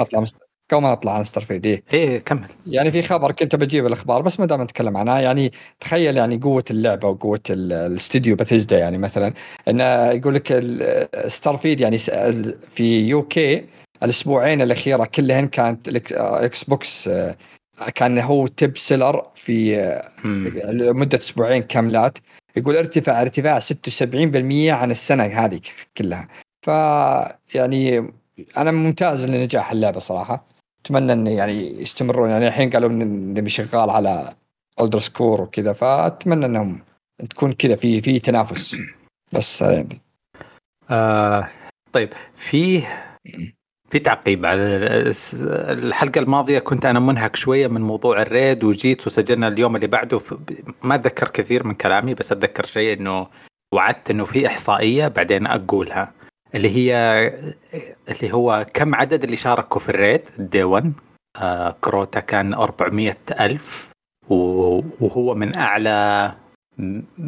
ما؟ 0.82 0.92
نطلع 0.92 1.12
عن 1.12 1.24
Starfield 1.24 1.66
إيه. 1.66 1.82
إيه 1.92 2.18
كمل 2.18 2.48
يعني 2.66 2.90
في 2.90 3.02
خبر 3.02 3.32
كنت 3.32 3.56
بجيب 3.56 3.86
الأخبار 3.86 4.22
بس 4.22 4.40
ما 4.40 4.46
دام 4.46 4.62
نتكلم 4.62 4.96
عنها 4.96 5.20
يعني 5.20 5.52
تخيل 5.80 6.16
يعني 6.16 6.38
قوة 6.38 6.64
اللعبة 6.70 7.08
وقوة 7.08 7.40
ال- 7.50 7.72
الاستوديو 7.72 8.36
باثيزدا 8.36 8.78
يعني 8.78 8.98
مثلا 8.98 9.32
انه 9.68 9.84
يقول 10.10 10.34
لك 10.34 10.52
Starfield 11.26 11.80
يعني 11.80 11.98
في 12.74 13.08
UK 13.08 13.64
الأسبوعين 14.04 14.62
الأخيرة 14.62 15.04
كلهن 15.04 15.48
كانت 15.48 15.88
Xbox 16.12 17.08
آه، 17.08 17.36
كان 17.94 18.18
هو 18.18 18.46
top 18.46 18.78
seller 18.78 19.26
في 19.34 19.80
آه، 19.80 20.08
مم. 20.24 20.48
لمدة 20.48 21.18
أسبوعين 21.18 21.62
كاملات. 21.62 22.18
يقول 22.56 22.76
ارتفع 22.76 23.22
ارتفاع 23.22 23.58
76% 23.58 24.72
عن 24.72 24.90
السنة 24.90 25.24
هذه 25.24 25.60
كلها. 25.96 26.24
ف 26.62 26.68
يعني 27.54 28.12
أنا 28.56 28.70
ممتاز 28.70 29.24
لنجاح 29.24 29.72
اللعبة 29.72 30.00
صراحة. 30.00 30.46
أتمنى 30.80 31.12
إن 31.12 31.26
يعني 31.26 31.82
يستمرون. 31.82 32.30
يعني 32.30 32.48
الحين 32.48 32.70
قالوا 32.70 32.90
إن 32.90 33.48
شغال 33.48 33.90
على 33.90 34.34
ال 34.80 34.83
Elder 34.83 34.98
Scrolls 34.98 35.40
وكذا 35.40 35.72
فأتمنى 35.72 36.46
إنهم 36.46 36.80
تكون 37.30 37.52
كذا 37.52 37.76
في 37.76 38.00
في 38.00 38.18
تنافس. 38.18 38.76
بس 39.32 39.62
يعني. 39.62 40.00
آه 40.90 41.50
طيب 41.92 42.12
في 42.36 42.82
في 43.90 43.98
تعقيب 43.98 44.46
على 44.46 44.62
الحلقة 45.72 46.18
الماضية 46.18 46.58
كنت 46.58 46.86
أنا 46.86 47.00
منهك 47.00 47.36
شوية 47.36 47.66
من 47.66 47.80
موضوع 47.80 48.22
ال 48.22 48.31
raid 48.31 48.64
وجيت 48.64 49.06
وسجلنا 49.06 49.48
اليوم 49.48 49.76
اللي 49.76 49.86
بعده 49.86 50.20
ما 50.82 50.94
أتذكر 50.94 51.28
كثير 51.28 51.66
من 51.66 51.74
كلامي 51.74 52.14
بس 52.14 52.32
أتذكر 52.32 52.66
شيء 52.66 52.98
إنه 52.98 53.26
وعدت 53.74 54.10
إنه 54.10 54.24
في 54.24 54.46
إحصائية 54.46 55.08
بعدين 55.08 55.46
أقولها 55.46 56.12
اللي 56.54 56.68
هي 56.76 56.94
اللي 58.08 58.32
هو 58.32 58.66
كم 58.74 58.94
عدد 58.94 59.24
اللي 59.24 59.36
شاركوا 59.36 59.80
في 59.80 59.88
ال 59.88 59.94
raid؟ 59.94 60.22
day 60.38 60.62
1 60.62 60.92
آه 61.36 61.76
Crota 61.80 62.20
كان 62.20 62.54
400 62.54 63.16
ألف 63.40 63.90
وهو 64.28 65.34
من 65.34 65.56
أعلى 65.56 66.32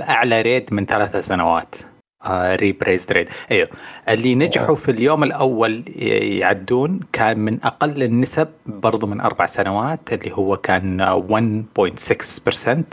أعلى 0.02 0.42
raid 0.42 0.74
من 0.74 0.86
ثلاث 0.86 1.16
سنوات. 1.26 1.74
آه 2.24 2.56
reprised 2.56 3.12
raid 3.12 3.28
أيوه. 3.50 3.68
اللي 4.08 4.34
نجحوا 4.34 4.74
في 4.76 4.90
اليوم 4.90 5.24
الأول 5.24 5.82
يعدون 6.40 7.00
كان 7.12 7.38
من 7.38 7.64
أقل 7.64 8.02
النسب 8.02 8.48
برضو 8.66 9.06
من 9.06 9.20
أربع 9.20 9.46
سنوات 9.46 10.12
اللي 10.12 10.32
هو 10.32 10.56
كان 10.56 11.00
آه، 11.00 11.26
1.6% 11.78 12.84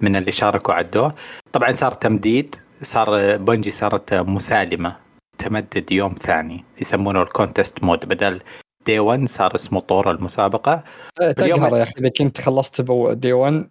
من 0.00 0.16
اللي 0.16 0.32
شاركوا 0.32 0.74
عدوه. 0.74 1.14
طبعا 1.52 1.74
صار 1.74 1.92
تمديد 1.92 2.56
صار 2.82 3.36
بنجي 3.36 3.70
صارت 3.70 4.14
مسالمة 4.14 4.96
تمدد 5.38 5.92
يوم 5.92 6.14
ثاني 6.20 6.64
يسمونه 6.80 7.22
ال 7.22 7.30
contest 7.30 7.84
mode 7.84 8.04
بدل 8.08 8.40
day 8.86 8.98
1 8.98 9.28
صار 9.28 9.54
اسمه 9.54 9.80
طور 9.80 10.10
المسابقة. 10.10 10.84
اليوم- 11.20 11.58
تقهر 11.58 11.76
يا 11.76 11.82
أخي 11.82 11.92
إذا 11.98 12.08
كنت 12.08 12.40
خلصت 12.40 12.80
day 13.12 13.32
1 13.32 13.68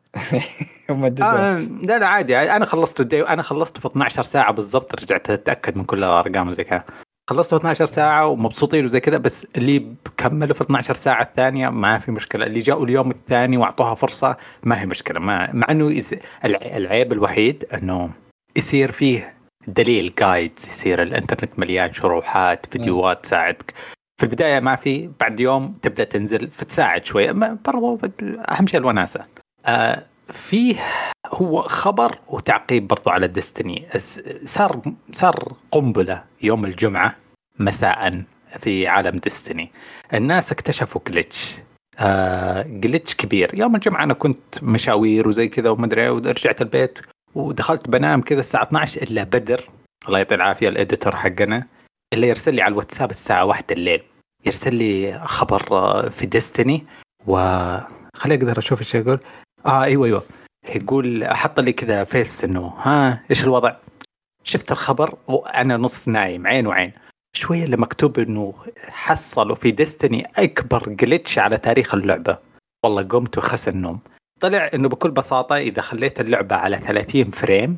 ومددوا 0.89 1.25
آه 1.27 1.57
لا 1.59 1.99
لا 1.99 2.07
عادي. 2.07 2.37
أنا 2.37 2.65
خلصت 2.65 2.99
ال 2.99 3.05
day 3.05 3.21
أنا 3.27 3.43
خلصت 3.43 3.77
في 3.77 3.85
12 3.87 4.23
ساعة 4.23 4.51
بالضبط 4.53 4.95
رجعت 5.01 5.29
أتأكد 5.29 5.77
من 5.77 5.83
كل 5.83 5.97
الأرقام 5.97 6.49
وزي 6.49 6.63
كذا. 6.63 6.83
خلصت 7.29 7.49
في 7.49 7.55
12 7.55 7.85
ساعة 7.85 8.27
ومبسوطين 8.27 8.85
وزي 8.85 8.99
كذا 8.99 9.17
بس 9.17 9.47
اللي 9.57 9.85
كملوا 10.17 10.55
في 10.55 10.61
12 10.61 10.93
ساعة 10.93 11.21
الثانية 11.23 11.69
ما 11.69 11.99
في 11.99 12.11
مشكلة. 12.11 12.45
اللي 12.45 12.59
جاءوا 12.59 12.85
اليوم 12.85 13.11
الثاني 13.11 13.57
وأعطوها 13.57 13.95
فرصة 13.95 14.37
ما 14.63 14.81
هي 14.81 14.85
مشكلة. 14.85 15.19
ما 15.19 15.49
مع 15.53 15.67
إنه 15.69 16.01
العيب 16.45 17.11
الوحيد 17.13 17.65
إنه 17.73 18.09
يصير 18.55 18.91
فيه 18.91 19.33
دليل 19.67 20.13
جايدز 20.19 20.67
يصير 20.67 21.01
الإنترنت 21.01 21.59
مليان 21.59 21.93
شروحات 21.93 22.65
فيديوهات 22.65 23.23
تساعدك. 23.23 23.73
في 24.17 24.23
البداية 24.23 24.59
ما 24.59 24.75
في 24.75 25.09
بعد 25.19 25.39
يوم 25.39 25.77
تبدأ 25.81 26.03
تنزل 26.03 26.49
فتساعد 26.49 27.05
شوية 27.05 27.31
ما- 27.31 27.57
برضو 27.65 27.99
أهم 28.49 28.67
شيء 28.67 28.79
الوناسة. 28.79 29.25
آه 29.65 30.03
فيه 30.29 30.75
هو 31.27 31.61
خبر 31.61 32.19
وتعقيب 32.27 32.87
برضو 32.87 33.09
على 33.09 33.27
ديستني 33.27 33.85
صار 34.45 34.81
صار 35.11 35.53
قنبلة 35.71 36.23
يوم 36.41 36.65
الجمعة 36.65 37.15
مساء 37.59 38.23
في 38.59 38.87
عالم 38.87 39.17
ديستني 39.17 39.71
الناس 40.13 40.51
اكتشفوا 40.51 41.01
جلitch 41.09 41.59
آه 41.99 42.63
جلitch 42.63 43.15
كبير. 43.15 43.51
يوم 43.53 43.75
الجمعة 43.75 44.03
أنا 44.03 44.13
كنت 44.13 44.63
مشاوير 44.63 45.27
وزي 45.27 45.47
كذا 45.47 45.69
ومدري 45.69 46.01
إيه، 46.03 46.09
ورجعت 46.11 46.61
البيت 46.61 46.99
ودخلت 47.35 47.89
بنام 47.89 48.21
كذا 48.21 48.39
الساعة 48.39 48.63
12 48.63 49.01
إلا 49.01 49.23
بدر. 49.23 49.69
الله 50.07 50.17
يعطيه 50.17 50.35
العافية 50.35 50.69
الإديتور 50.69 51.15
حقنا. 51.15 51.67
اللي 52.13 52.27
يرسل 52.27 52.53
لي 52.53 52.61
على 52.61 52.71
الواتساب 52.71 53.09
الساعة 53.09 53.45
1 53.45 53.71
الليل. 53.71 54.03
يرسل 54.45 54.75
لي 54.75 55.19
خبر 55.25 55.67
آه، 55.71 56.09
في 56.09 56.25
ديستني 56.25 56.85
و 57.27 57.37
خليني 58.15 58.43
أقدر 58.43 58.59
أشوف 58.59 58.79
إيش 58.79 58.95
يقول. 58.95 59.19
آه 59.65 59.83
أيوه 59.83 60.05
أيوه. 60.05 60.23
يقول 60.75 61.27
حط 61.27 61.59
لي 61.59 61.73
كذا 61.73 62.03
فيس 62.03 62.43
إنه 62.43 62.67
ها 62.67 63.23
إيش 63.29 63.43
الوضع؟ 63.43 63.75
شفت 64.43 64.71
الخبر 64.71 65.15
وأنا 65.27 65.77
نص 65.77 66.07
نايم 66.07 66.47
عين 66.47 66.67
وعين. 66.67 66.93
شوية 67.35 67.63
اللي 67.63 67.77
مكتوب 67.77 68.19
إنه 68.19 68.53
حصلوا 68.79 69.55
في 69.55 69.71
Destiny 69.71 70.25
أكبر 70.35 70.95
glitch 71.01 71.37
على 71.37 71.57
تاريخ 71.57 71.93
اللعبة. 71.95 72.37
والله 72.83 73.03
قمت 73.03 73.37
وخس 73.37 73.67
النوم. 73.67 73.99
طلع 74.41 74.69
إنه 74.73 74.89
بكل 74.89 75.11
بساطة 75.11 75.55
إذا 75.55 75.81
خليت 75.81 76.21
اللعبة 76.21 76.55
على 76.55 76.77
30 76.77 77.31
frame 77.31 77.77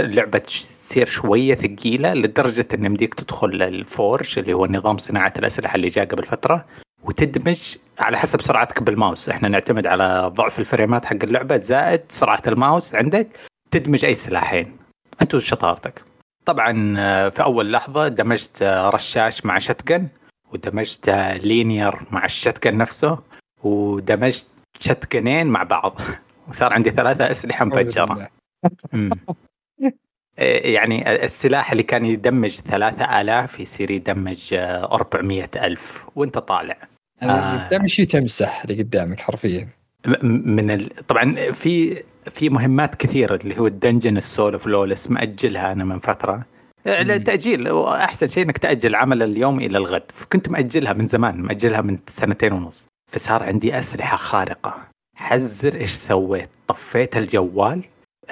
اللعبة 0.00 0.38
تصير 0.38 1.06
شوية 1.06 1.54
ثقيلة 1.54 2.14
لدرجة 2.14 2.68
إن 2.74 2.84
يمديك 2.84 3.14
تدخل 3.14 3.62
ال 3.62 3.75
forge 3.75 4.38
اللي 4.38 4.52
هو 4.52 4.66
نظام 4.66 4.98
صناعة 4.98 5.32
الأسلحة 5.38 5.74
اللي 5.74 5.88
جاء 5.88 6.04
قبل 6.04 6.22
فترة 6.22 6.64
وتدمج 7.04 7.76
على 7.98 8.18
حسب 8.18 8.40
سرعتك 8.40 8.82
بالماوس. 8.82 9.28
إحنا 9.28 9.48
نعتمد 9.48 9.86
على 9.86 10.32
ضعف 10.34 10.58
ال 10.58 10.65
frame 10.65 10.97
ات 10.97 11.04
حق 11.04 11.16
اللعبة 11.22 11.56
زائد 11.56 12.02
سرعة 12.08 12.42
الماوس 12.46 12.94
عندك 12.94 13.28
تدمج 13.70 14.04
أي 14.04 14.14
سلاحين. 14.14 14.76
انت 15.22 15.34
وشطارتك 15.34 16.02
طبعا 16.44 16.94
في 17.30 17.42
أول 17.42 17.72
لحظة 17.72 18.08
دمجت 18.08 18.62
رشاش 18.62 19.46
مع 19.46 19.58
شتقن 19.58 20.08
ودمجت 20.52 21.10
لينير 21.42 21.94
مع 22.10 22.24
الشتقن 22.24 22.76
نفسه 22.76 23.18
ودمجت 23.62 24.46
شتقنين 24.80 25.46
مع 25.46 25.62
بعض. 25.62 26.00
وصار 26.48 26.72
عندي 26.72 26.90
ثلاثة 26.90 27.30
أسلحة 27.30 27.64
مفجرة. 27.64 28.28
يعني 30.64 31.24
السلاح 31.24 31.70
اللي 31.70 31.82
كان 31.82 32.04
يدمج 32.04 32.50
ثلاثة 32.50 33.20
آلاف 33.20 33.60
يصير 33.60 33.90
يدمج 33.90 34.54
آه، 34.54 34.94
400 34.94 35.50
ألف 35.56 36.04
وانت 36.16 36.38
طالع. 36.38 36.76
آه. 37.22 37.68
تمشي 37.68 38.04
تمسح 38.06 38.62
اللي 38.64 38.82
قدامك 38.82 39.20
حرفيا. 39.20 39.68
من 40.22 40.70
ال... 40.70 41.06
طبعا 41.06 41.52
في 41.52 42.02
في 42.34 42.48
مهمات 42.48 42.94
كثيره 42.94 43.34
اللي 43.34 43.58
هو 43.58 43.66
ال 43.66 43.72
dungeon 43.72 44.16
ال 44.16 44.24
solo 44.24 44.58
flawless 44.58 45.10
مأجلها 45.10 45.72
أنا 45.72 45.84
من 45.84 45.98
فترة. 45.98 46.44
تأجيل 47.24 47.68
احسن 47.86 48.28
شيء 48.28 48.44
إنك 48.44 48.58
تأجل 48.58 48.94
عمل 48.94 49.22
اليوم 49.22 49.60
إلى 49.60 49.78
الغد. 49.78 50.02
كنت 50.32 50.48
مأجلها 50.48 50.92
من 50.92 51.06
زمان 51.06 51.40
مأجلها 51.40 51.80
من 51.80 51.98
سنتين 52.08 52.52
ونص. 52.52 52.86
فصار 53.12 53.42
عندي 53.42 53.78
أسلحة 53.78 54.16
خارقة. 54.16 54.74
حذر 55.16 55.74
إيش 55.74 55.92
سويت. 55.92 56.48
طفيت 56.68 57.16
الجوال 57.16 57.82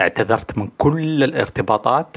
اعتذرت 0.01 0.59
من 0.59 0.69
كل 0.79 1.25
الارتباطات 1.25 2.17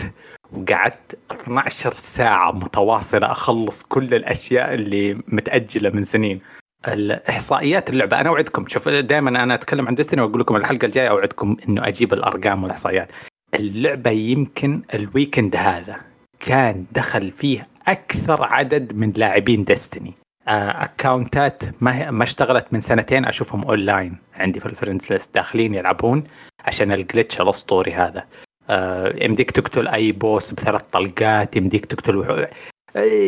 وقعدت 0.53 1.17
12 1.31 1.91
ساعة 1.91 2.51
متواصلة 2.51 3.31
أخلص 3.31 3.83
كل 3.83 4.13
الأشياء 4.13 4.73
اللي 4.73 5.13
متأجلة 5.27 5.89
من 5.89 6.03
سنين. 6.03 6.39
الإحصائيات 6.87 7.89
اللعبة 7.89 8.19
أنا 8.21 8.29
أوعدكم 8.29 8.67
شوف 8.67 8.89
دائما 8.89 9.29
أنا 9.43 9.53
أتكلم 9.53 9.87
عن 9.87 9.95
ديستني 9.95 10.21
وأقول 10.21 10.39
لكم 10.41 10.55
الحلقة 10.55 10.85
الجاية 10.85 11.09
أوعدكم 11.09 11.57
إنه 11.69 11.87
أجيب 11.87 12.13
الأرقام 12.13 12.63
والإحصائيات. 12.63 13.07
اللعبة 13.55 14.09
يمكن 14.11 14.81
ال 14.93 15.01
weekend 15.01 15.56
هذا 15.55 15.95
كان 16.39 16.85
دخل 16.91 17.31
فيه 17.31 17.67
أكثر 17.87 18.43
عدد 18.43 18.93
من 18.95 19.13
لاعبين 19.17 19.63
ديستني 19.63 20.13
آه، 20.47 20.83
account 20.83 21.53
ات 21.53 21.64
ما 21.81 21.97
هي- 21.97 22.11
ما 22.11 22.23
اشتغلت 22.23 22.65
من 22.71 22.81
سنتين 22.81 23.25
أشوفهم 23.25 23.63
اونلاين 23.63 24.17
عندي 24.35 24.59
في 24.59 24.65
ال 24.65 24.70
friends 24.70 25.06
list 25.09 25.33
داخلين 25.35 25.75
يلعبون. 25.75 26.23
عشان 26.64 26.95
ال 26.98 27.04
glitch 27.04 27.41
الاسطوري 27.42 27.93
هذا. 27.93 28.24
آه، 28.69 29.14
يمديك 29.24 29.51
تقتل 29.51 29.88
أي 29.88 30.11
boss 30.11 30.51
بثلاث 30.51 30.82
طلقات 30.92 31.56
يمديك 31.56 31.85
تقتل 31.85 32.48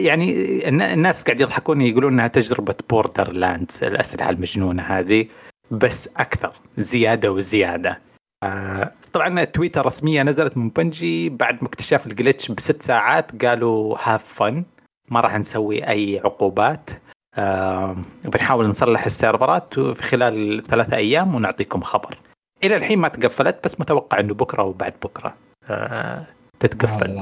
يعني 0.04 0.32
الن- 0.70 0.82
الناس 0.82 1.24
قاعد 1.24 1.40
يضحكون 1.40 1.82
يقولون 1.82 2.14
إنها 2.14 2.28
تجربة 2.28 2.76
بوردر 2.90 3.32
لاند 3.32 3.72
الأسلحة 3.84 4.30
المجنونة 4.30 4.84
هذه 4.84 5.26
بس 5.72 6.10
أكثر 6.18 6.52
زيادة 6.78 7.32
وزيادة. 7.32 8.00
آه، 8.44 8.92
طبعا 9.14 9.40
التويتر 9.42 9.86
رسمية 9.86 10.24
نزلت 10.24 10.58
من 10.58 10.70
بنجي 10.70 11.30
بعد 11.30 11.64
اكتشاف 11.64 12.08
ال 12.08 12.14
glitch 12.14 12.52
بست 12.52 12.82
ساعات 12.82 13.46
قالوا 13.46 13.98
have 14.04 14.34
fun 14.34 14.64
ما 15.10 15.20
راح 15.20 15.36
نسوي 15.38 15.88
أي 15.88 16.22
عقوبات. 16.26 16.90
آه، 17.38 17.98
بنحاول 18.26 18.68
نصلح 18.68 19.06
ال 19.06 19.14
server 19.14 19.65
ات 19.65 19.74
في 19.80 20.04
خلال 20.04 20.64
ثلاثة 20.68 20.98
أيام 20.98 21.36
ونعطيكم 21.36 21.82
خبر. 21.82 22.18
إلى 22.64 22.76
الحين 22.76 23.00
ما 23.00 23.08
تقفلت 23.08 23.64
بس 23.64 23.80
متوقع 23.80 24.20
إنه 24.20 24.34
بكرة 24.34 24.64
وبعد 24.64 24.94
بكرة 25.04 25.36
آه، 25.70 26.26
تتقفل. 26.60 27.22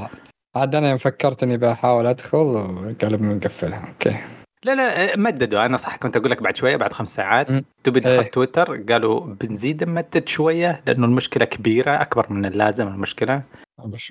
عاد 0.56 0.74
أنا 0.74 0.88
يوم 0.88 0.98
فكرت 0.98 1.42
اني 1.42 1.56
بحاول 1.56 2.06
أدخل 2.06 2.38
وقالوا 2.38 3.18
بنقفلها 3.18 3.88
أوكي. 3.88 4.16
لا 4.64 4.74
لا 4.74 5.16
مددوا. 5.16 5.66
أنا 5.66 5.76
صح 5.76 5.96
كنت 5.96 6.16
أقول 6.16 6.30
لك 6.30 6.42
بعد 6.42 6.56
شوية 6.56 6.76
بعد 6.76 6.92
خمس 6.92 7.14
ساعات. 7.14 7.46
تبي. 7.84 8.00
دخلت 8.00 8.34
تويتر؟ 8.34 8.82
قالوا 8.82 9.20
بنزيد 9.20 9.84
نمدد 9.84 10.28
شوية 10.28 10.82
لأنه 10.86 11.06
المشكلة 11.06 11.44
كبيرة 11.44 11.90
أكبر 11.90 12.32
من 12.32 12.44
اللازم 12.46 12.88
المشكلة. 12.88 13.42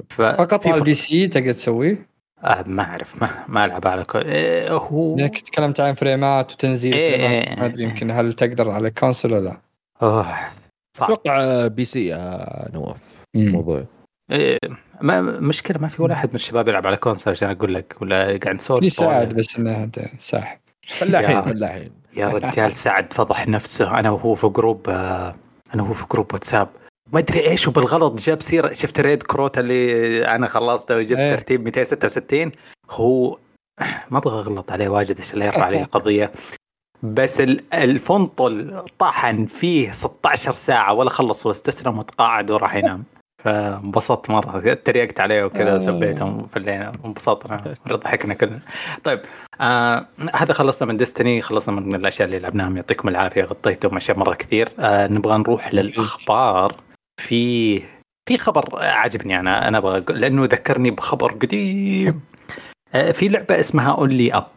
ف... 0.09 0.21
فقط 0.21 0.67
على 0.67 0.77
ال 0.77 0.93
PC 0.93 1.27
تقدر 1.27 1.53
تسويه 1.53 2.07
آه 2.43 2.63
ما 2.67 2.83
أعرف 2.83 3.21
ما 3.21 3.29
ما 3.47 3.65
ألعب 3.65 3.87
على 3.87 4.03
كو... 4.03 4.17
إيه 4.17 4.71
هو 4.71 5.17
لانك 5.17 5.39
تكلمت 5.39 5.79
عن 5.79 5.93
frame 5.93 6.42
ات 6.42 6.51
وتنزيل 6.53 6.93
إيه، 6.93 7.17
frame 7.17 7.42
ات 7.42 7.47
إيه، 7.47 7.59
ما 7.59 7.65
أدري 7.65 7.83
إيه. 7.83 7.89
يمكن 7.89 8.11
هل 8.11 8.33
تقدر 8.33 8.69
على 8.71 8.91
console 8.91 9.33
ولا 9.33 9.43
لا. 9.43 9.61
أوه. 10.01 10.35
صعب 10.97 11.11
أتوقع 11.11 11.67
بي 11.67 11.85
سي 11.85 12.05
يا 12.05 12.69
نواف 12.73 12.97
الموضوع 13.35 13.85
إيه 14.31 14.57
ما 15.01 15.21
مشكلة 15.21 15.77
ما 15.81 15.87
في 15.87 16.01
ولا 16.01 16.13
أحد 16.13 16.29
من 16.29 16.35
الشباب 16.35 16.67
يلعب 16.67 16.87
على 16.87 16.97
كونسول 16.97 17.33
عشان 17.33 17.49
أقول 17.49 17.73
لك 17.73 17.95
ولا 18.01 18.25
قاعد 18.25 18.55
نسولف 18.55 18.83
يساعد 18.83 19.33
بس 19.33 19.55
إنه 19.57 19.89
ساحب 20.17 20.59
فلاحين 20.87 21.41
فلاحين. 21.41 21.91
يا 22.17 22.27
رجال 22.27 22.73
سعد 22.73 23.13
فضح 23.13 23.47
نفسه. 23.47 23.99
أنا 23.99 24.11
وهو 24.11 24.35
في 24.35 24.47
جروب 24.47 24.89
آه، 24.89 25.35
أنا 25.73 25.83
وهو 25.83 25.93
في 25.93 26.05
جروب 26.11 26.33
واتساب. 26.33 26.67
ما 27.13 27.19
أدري 27.19 27.49
إيش 27.49 27.67
وبالغلط 27.67 28.21
جاب 28.21 28.41
سيرة 28.41 28.73
شفت 28.73 28.99
ريد 28.99 29.23
كروت 29.23 29.57
اللي 29.57 30.27
أنا 30.27 30.47
خلصته 30.47 30.97
وجبت 30.97 31.19
إيه. 31.19 31.35
ترتيب 31.35 31.63
266 31.63 32.51
هو 32.89 33.37
ما 34.11 34.17
أبغى 34.17 34.39
أغلط 34.39 34.71
عليه 34.71 34.89
واجد 34.89 35.19
عشان 35.19 35.39
لا 35.39 35.45
يرفع 35.45 35.63
علي 35.63 35.83
قضيه 35.93 36.31
بس 37.03 37.41
ال- 37.41 37.73
الفنطل 37.73 38.83
طحن 38.99 39.45
فيه 39.45 39.91
16 39.91 40.51
ساعة 40.51 40.93
ولا 40.93 41.09
خلص 41.09 41.45
واستسلم 41.45 41.97
وتقاعد 41.99 42.51
وراح 42.51 42.75
ينام. 42.75 43.03
فانبسطت 43.43 44.29
مرة. 44.29 44.73
تريقت 44.73 45.19
عليه 45.19 45.43
وكذا 45.43 45.71
آه. 45.71 45.75
وسبيته 45.75 46.25
وفلينا 46.25 46.91
انبسطنا 47.05 47.73
ضحكنا 47.87 48.33
كلنا. 48.33 48.59
طيب 49.03 49.21
آه 49.61 50.05
هذا 50.33 50.53
خلصنا 50.53 50.87
من 50.87 50.97
ديستني 50.97 51.41
خلصنا 51.41 51.81
من 51.81 51.95
الأشياء 51.95 52.25
اللي 52.25 52.39
لعبناها 52.39 52.69
يعطيكم 52.75 53.07
العافية 53.07 53.43
غطيتم 53.43 53.97
أشياء 53.97 54.17
مرة 54.17 54.33
كثير. 54.33 54.69
آه 54.79 55.07
نبغى 55.07 55.37
نروح 55.37 55.73
للأخبار. 55.73 56.75
في 57.21 57.79
في 58.29 58.37
خبر 58.37 58.65
عجبني 58.85 59.39
أنا. 59.39 59.67
أنا 59.67 59.77
أبغى 59.77 60.03
لأنه 60.09 60.43
ذكرني 60.45 60.91
بخبر 60.91 61.31
قديم. 61.31 62.21
آه 62.93 63.11
في 63.11 63.27
لعبة 63.27 63.59
اسمها 63.59 63.91
Only 63.91 64.33
Up 64.33 64.47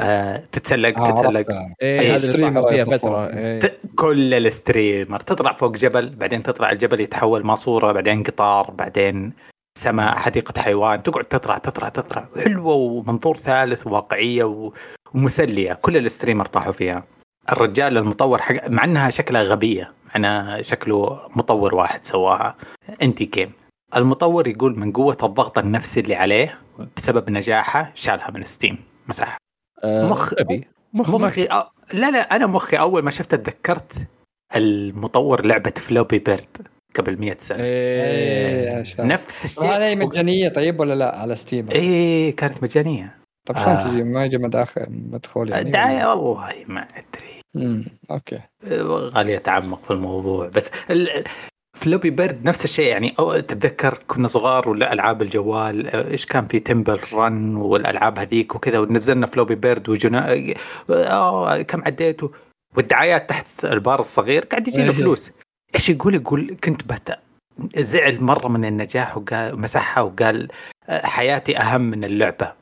آه 0.00 0.42
تتسلق 0.52 1.00
آه، 1.00 1.10
تتسلق. 1.10 1.50
هذا 1.50 1.66
اللي 1.82 2.18
streamer 2.18 2.68
فيها. 2.72 2.84
فترة. 2.84 3.26
إيه. 3.26 3.78
كل 3.96 4.34
ال 4.34 4.44
streamer 4.44 5.20
تطلع 5.20 5.52
فوق 5.52 5.76
جبل 5.76 6.08
بعدين 6.08 6.42
تطلع 6.42 6.70
الجبل 6.70 7.00
يتحول 7.00 7.46
ماسورة 7.46 7.92
بعدين 7.92 8.22
قطار 8.22 8.70
بعدين 8.70 9.32
سماء 9.78 10.16
حديقة 10.16 10.62
حيوان. 10.62 11.02
تقعد 11.02 11.24
تطلع 11.24 11.58
تطلع 11.58 11.88
تطلع. 11.88 12.28
حلوة 12.44 12.74
ومنظور 12.74 13.36
ثالث 13.36 13.86
وواقعية 13.86 14.70
ومسلية. 15.14 15.72
كل 15.72 15.96
ال 15.96 16.01
streamer 16.01 16.44
طاحوا 16.44 16.72
فيها. 16.72 17.04
الرجال 17.52 17.98
المطور 17.98 18.42
حق 18.42 18.68
مع 18.68 18.84
إنها 18.84 19.10
شكلها 19.10 19.42
غبية. 19.42 19.92
أنا 20.16 20.62
شكله 20.62 21.20
مطور 21.36 21.74
واحد 21.74 22.04
سواها. 22.04 22.56
أنتي 23.02 23.24
جيم 23.24 23.52
المطور 23.96 24.48
يقول 24.48 24.78
من 24.78 24.92
قوة 24.92 25.16
الضغط 25.22 25.58
النفسي 25.58 26.00
اللي 26.00 26.14
عليه 26.14 26.58
بسبب 26.96 27.30
نجاحه 27.30 27.92
شالها 27.94 28.30
من 28.30 28.44
ستيم. 28.44 28.78
مسحها 29.08 29.36
آه، 29.84 30.08
مخ- 30.08 30.34
غبي 30.40 30.68
مخ 30.92 31.10
مخ 31.10 31.20
مخي. 31.20 31.44
أ... 31.44 31.70
لا 31.92 32.10
لا 32.10 32.36
أنا 32.36 32.46
مخي. 32.46 32.78
أول 32.78 33.02
ما 33.02 33.10
شفته 33.10 33.36
تذكرت 33.36 33.92
المطور 34.56 35.46
لعبة 35.46 35.70
فلوبي 35.76 36.18
بيرد 36.18 36.56
قبل 36.96 37.20
100 37.20 37.36
سنة. 37.40 37.58
إيه 37.64 38.80
عشان 38.80 39.06
نفس 39.06 39.44
الشيء. 39.44 39.64
هذه 39.64 39.94
مجانية 39.94 40.48
طيب 40.48 40.80
ولا 40.80 40.94
لا؟ 40.94 41.16
على 41.18 41.36
ستيم؟ 41.36 41.68
إيه 41.70 42.36
كانت 42.36 42.62
مجانية. 42.62 43.18
طب 43.48 43.56
شلون 43.56 43.68
آه. 43.76 43.84
تجي؟ 43.88 44.02
ما 44.02 44.24
يجي 44.24 44.38
مداخل 44.38 44.86
مدخول 44.90 45.50
يعني؟ 45.50 45.62
الدعايه 45.62 46.10
والله 46.14 46.52
ما 46.66 46.80
أدري. 46.80 47.40
امم 47.56 47.84
أوكي. 48.10 48.40
غالي 49.14 49.36
اتعمق 49.36 49.84
في 49.84 49.90
الموضوع. 49.90 50.48
بس 50.48 50.70
ال... 50.90 51.24
فلوبي 51.84 52.10
بيرد 52.10 52.44
نفس 52.44 52.64
الشيء 52.64 52.86
يعني 52.86 53.14
أو 53.18 53.40
تتذكر 53.40 53.98
كنا 54.06 54.28
صغار 54.28 54.68
ولا 54.68 54.92
العاب 54.92 55.22
الجوال 55.22 55.88
إيش 55.88 56.26
كان 56.26 56.46
في 56.46 56.58
تمبل 56.58 56.98
رن 57.12 57.56
والألعاب 57.56 58.18
هذيك 58.18 58.54
وكذا 58.54 58.78
ونزلنا 58.78 59.26
فلوبي 59.26 59.54
بيرد 59.54 59.88
وجنا 59.88 60.44
آه 60.90 61.62
كم 61.62 61.82
عديته 61.84 62.30
والدعايات 62.76 63.28
تحت 63.28 63.64
البار 63.64 64.00
الصغير 64.00 64.44
قاعد 64.44 64.68
يجي 64.68 64.82
له 64.82 64.84
إيه. 64.84 64.92
فلوس. 64.92 65.32
إيش 65.74 65.88
يقول؟ 65.88 66.14
يقول 66.14 66.56
كنت 66.64 66.82
بت 66.82 67.18
زعل 67.76 68.20
مرة 68.20 68.48
من 68.48 68.64
النجاح 68.64 69.16
وقال 69.16 69.60
مسحها 69.60 70.02
وقال 70.02 70.48
آه، 70.88 71.06
حياتي 71.06 71.58
أهم 71.58 71.80
من 71.80 72.04
اللعبة. 72.04 72.52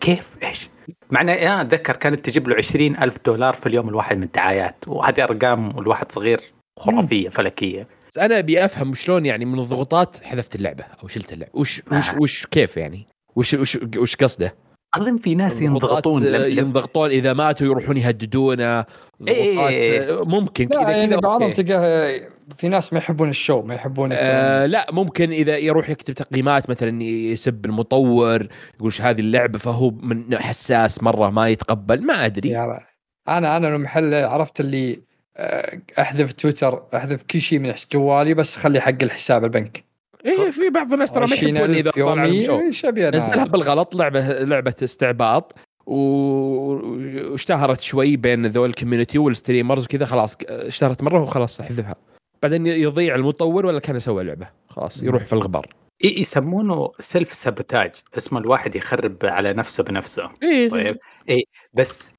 كيف؟ 0.00 0.30
إيش؟ 0.42 0.68
معنى 1.10 1.32
يا 1.32 1.60
أتذكر 1.60 1.96
كانت 1.96 2.24
تجيب 2.24 2.48
له 2.48 2.56
20 2.56 2.96
ألف 2.96 3.14
دولار 3.26 3.54
في 3.54 3.66
اليوم 3.66 3.88
الواحد 3.88 4.16
من 4.16 4.22
الدعايات 4.22 4.76
وهذه 4.86 5.24
أرقام 5.24 5.76
والواحد 5.76 6.12
صغير 6.12 6.40
خرافية 6.78 7.28
فلكية. 7.28 7.86
بس 8.14 8.18
أنا 8.18 8.38
أبي 8.38 8.64
أفهم 8.64 8.94
شلون 8.94 9.26
يعني 9.26 9.44
من 9.44 9.58
الضغوطات 9.58 10.16
حذفت 10.24 10.54
اللعبة 10.54 10.84
أو 11.02 11.08
شلت 11.08 11.32
اللعبة 11.32 11.52
وش 11.54 11.82
وش 11.92 12.10
آه. 12.10 12.18
وش 12.20 12.46
كيف 12.46 12.76
يعني 12.76 13.06
وش 13.36 13.54
وش 13.54 13.78
وش 13.96 14.16
قصده؟ 14.16 14.54
أظن 14.94 15.18
في 15.18 15.34
ناس 15.34 15.62
ينضغطون 15.62 16.26
آه، 16.26 16.46
ينضغطون 16.46 17.10
إذا 17.10 17.32
ماتوا 17.32 17.66
يروحون 17.66 17.96
يهددونه 17.96 18.84
إيه. 19.28 20.20
آه، 20.20 20.24
ممكن 20.24 20.68
لا 20.72 20.82
كذا 20.82 20.90
يعني 20.90 21.06
كذا 21.06 21.20
بعضهم. 21.20 21.52
تلقاه 21.52 22.14
في 22.56 22.68
ناس 22.68 22.92
ما 22.92 22.98
يحبون 22.98 23.28
الشو 23.28 23.62
ما 23.62 23.74
يحبون 23.74 24.10
آه 24.12 24.66
لا 24.66 24.86
ممكن 24.92 25.30
إذا 25.30 25.56
يروح 25.56 25.90
يكتب 25.90 26.14
تقييمات 26.14 26.70
مثلا 26.70 27.02
يسب 27.02 27.66
المطور 27.66 28.48
يقول 28.74 28.92
"ش 28.92 29.00
هذه 29.00 29.20
اللعبة 29.20 29.58
فهو 29.58 29.90
من 29.90 30.38
حساس 30.38 31.02
مرة 31.02 31.30
ما 31.30 31.48
يتقبل 31.48 32.06
ما 32.06 32.26
أدري. 32.26 32.58
أنا 33.28 33.56
أنا 33.56 33.68
المحل 33.68 34.14
عرفت 34.14 34.60
اللي 34.60 35.00
أحذف 35.98 36.32
تويتر 36.32 36.82
أحذف 36.96 37.22
كل 37.22 37.40
شيء 37.40 37.58
من 37.58 37.74
جوالي 37.92 38.34
بس 38.34 38.56
خلي 38.56 38.80
حق 38.80 39.02
الحساب 39.02 39.44
البنك. 39.44 39.84
إيه 40.24 40.50
في 40.50 40.70
بعض 40.70 40.92
الناس 40.92 41.12
ترى 41.12 41.26
ما 41.26 41.34
يحبون 41.34 41.74
إذا 41.74 41.88
20000 41.88 41.94
طلع 41.94 42.24
لهم 42.24 42.42
شو 42.42 42.52
يومي 42.52 42.66
إيش 42.66 42.84
ابي 42.84 43.02
نزلها 43.08 43.34
أنا 43.34 43.44
بالغلط 43.46 43.94
لعبة 43.94 44.20
لعبة 44.44 44.74
استعباط 44.84 45.54
و- 45.86 47.30
واشتهرت 47.30 47.80
شوي 47.80 48.16
بين 48.16 48.46
ذول 48.46 48.68
الكوميونتي 48.70 49.18
والستريمرز 49.18 49.84
وكذا 49.84 50.06
خلاص 50.06 50.36
اشتهرت 50.48 51.02
مرة 51.02 51.22
وخلاص 51.22 51.60
أحذفها. 51.60 51.94
بعدين 52.42 52.66
يضيع 52.66 53.14
المطور 53.14 53.66
ولا 53.66 53.80
كان 53.80 53.96
يسوي 53.96 54.24
لعبة؟ 54.24 54.48
خلاص 54.68 55.02
يروح 55.02 55.24
في 55.24 55.32
الغبار. 55.32 55.66
ي- 56.04 56.20
يسمونه 56.20 56.90
سيلف 56.98 57.32
سابوتاج 57.34 57.92
اسمه 58.18 58.38
الواحد 58.38 58.76
يخرب 58.76 59.16
على 59.22 59.52
نفسه 59.52 59.84
بنفسه. 59.84 60.30
إيه 60.42 60.68
طيب. 60.68 60.96
إي 61.30 61.44
بس 61.74 62.12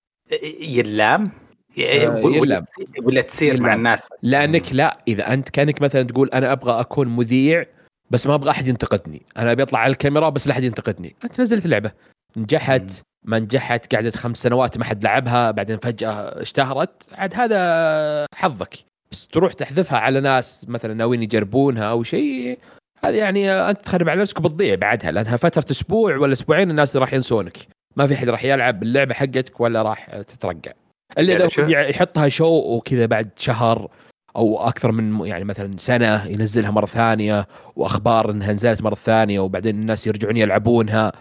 يلام. 0.61 1.23
آه، 1.23 1.44
ولا 1.77 2.37
يلام. 2.37 2.65
ولا 3.03 3.21
تصير 3.21 3.61
مع. 3.61 3.73
الناس. 3.73 4.09
لأنك 4.21 4.73
لا 4.73 4.99
إذا 5.07 5.33
أنت 5.33 5.49
كأنك 5.49 5.81
مثلا 5.81 6.03
تقول 6.03 6.29
أنا 6.29 6.51
أبغى 6.51 6.79
أكون 6.79 7.07
مذيع 7.07 7.65
بس 8.09 8.27
ما 8.27 8.35
أبغى 8.35 8.49
أحد 8.49 8.67
ينتقدني. 8.67 9.21
أنا 9.37 9.51
أبي 9.51 9.63
أطلع 9.63 9.79
على 9.79 9.91
الكاميرا 9.91 10.29
بس 10.29 10.47
لا 10.47 10.53
أحد 10.53 10.63
ينتقدني. 10.63 11.15
انت 11.23 11.41
نزلت 11.41 11.65
اللعبه 11.65 11.91
نجحت. 12.37 12.81
مم. 12.81 12.89
ما 13.23 13.39
نجحت. 13.39 13.95
قعدت 13.95 14.17
خمس 14.17 14.37
سنوات 14.37 14.77
ما 14.77 14.85
حد 14.85 15.03
لعبها. 15.03 15.51
بعدين 15.51 15.77
فجأة 15.77 16.11
اشتهرت. 16.41 17.03
عاد 17.13 17.33
هذا 17.33 18.25
حظك. 18.35 18.73
بس 19.11 19.27
تروح 19.27 19.53
تحذفها 19.53 19.99
على 19.99 20.19
ناس 20.19 20.65
مثلا 20.69 20.93
ناويين 20.93 21.23
يجربونها 21.23 21.83
أو 21.83 22.03
شيء 22.03 22.59
هذه 23.03 23.15
يعني 23.15 23.51
أنت 23.51 23.81
تخرب 23.81 24.09
على 24.09 24.21
نفسك 24.21 24.39
وبتضيع 24.39 24.75
بعدها. 24.75 25.11
لأنها 25.11 25.37
فترة 25.37 25.65
أسبوع 25.71 26.17
ولا 26.17 26.33
أسبوعين 26.33 26.69
الناس 26.69 26.95
راح 26.95 27.13
ينسونك. 27.13 27.57
ما 27.95 28.07
في 28.07 28.15
حد 28.15 28.29
راح 28.29 28.43
يلعب 28.43 28.83
اللعبه 28.83 29.13
حقتك 29.13 29.59
ولا 29.59 29.81
راح 29.81 30.21
تترقع 30.21 30.71
الا 31.17 31.31
يعني 31.33 31.45
إذا 31.45 31.63
هو 31.63 31.69
يحطها 31.69 32.29
شو 32.29 32.45
وكذا 32.45 33.05
بعد 33.05 33.29
شهر 33.35 33.89
أو 34.35 34.57
أكثر 34.67 34.91
من 34.91 35.25
يعني 35.25 35.43
مثلا 35.43 35.77
سنة 35.77 36.25
ينزلها 36.25 36.71
مرة 36.71 36.85
ثانية 36.85 37.47
وأخبار 37.75 38.31
إنها 38.31 38.53
نزلت 38.53 38.81
مرة 38.81 38.95
ثانية 38.95 39.39
وبعدين 39.39 39.75
الناس 39.75 40.07
يرجعون 40.07 40.37
يلعبونها. 40.37 41.11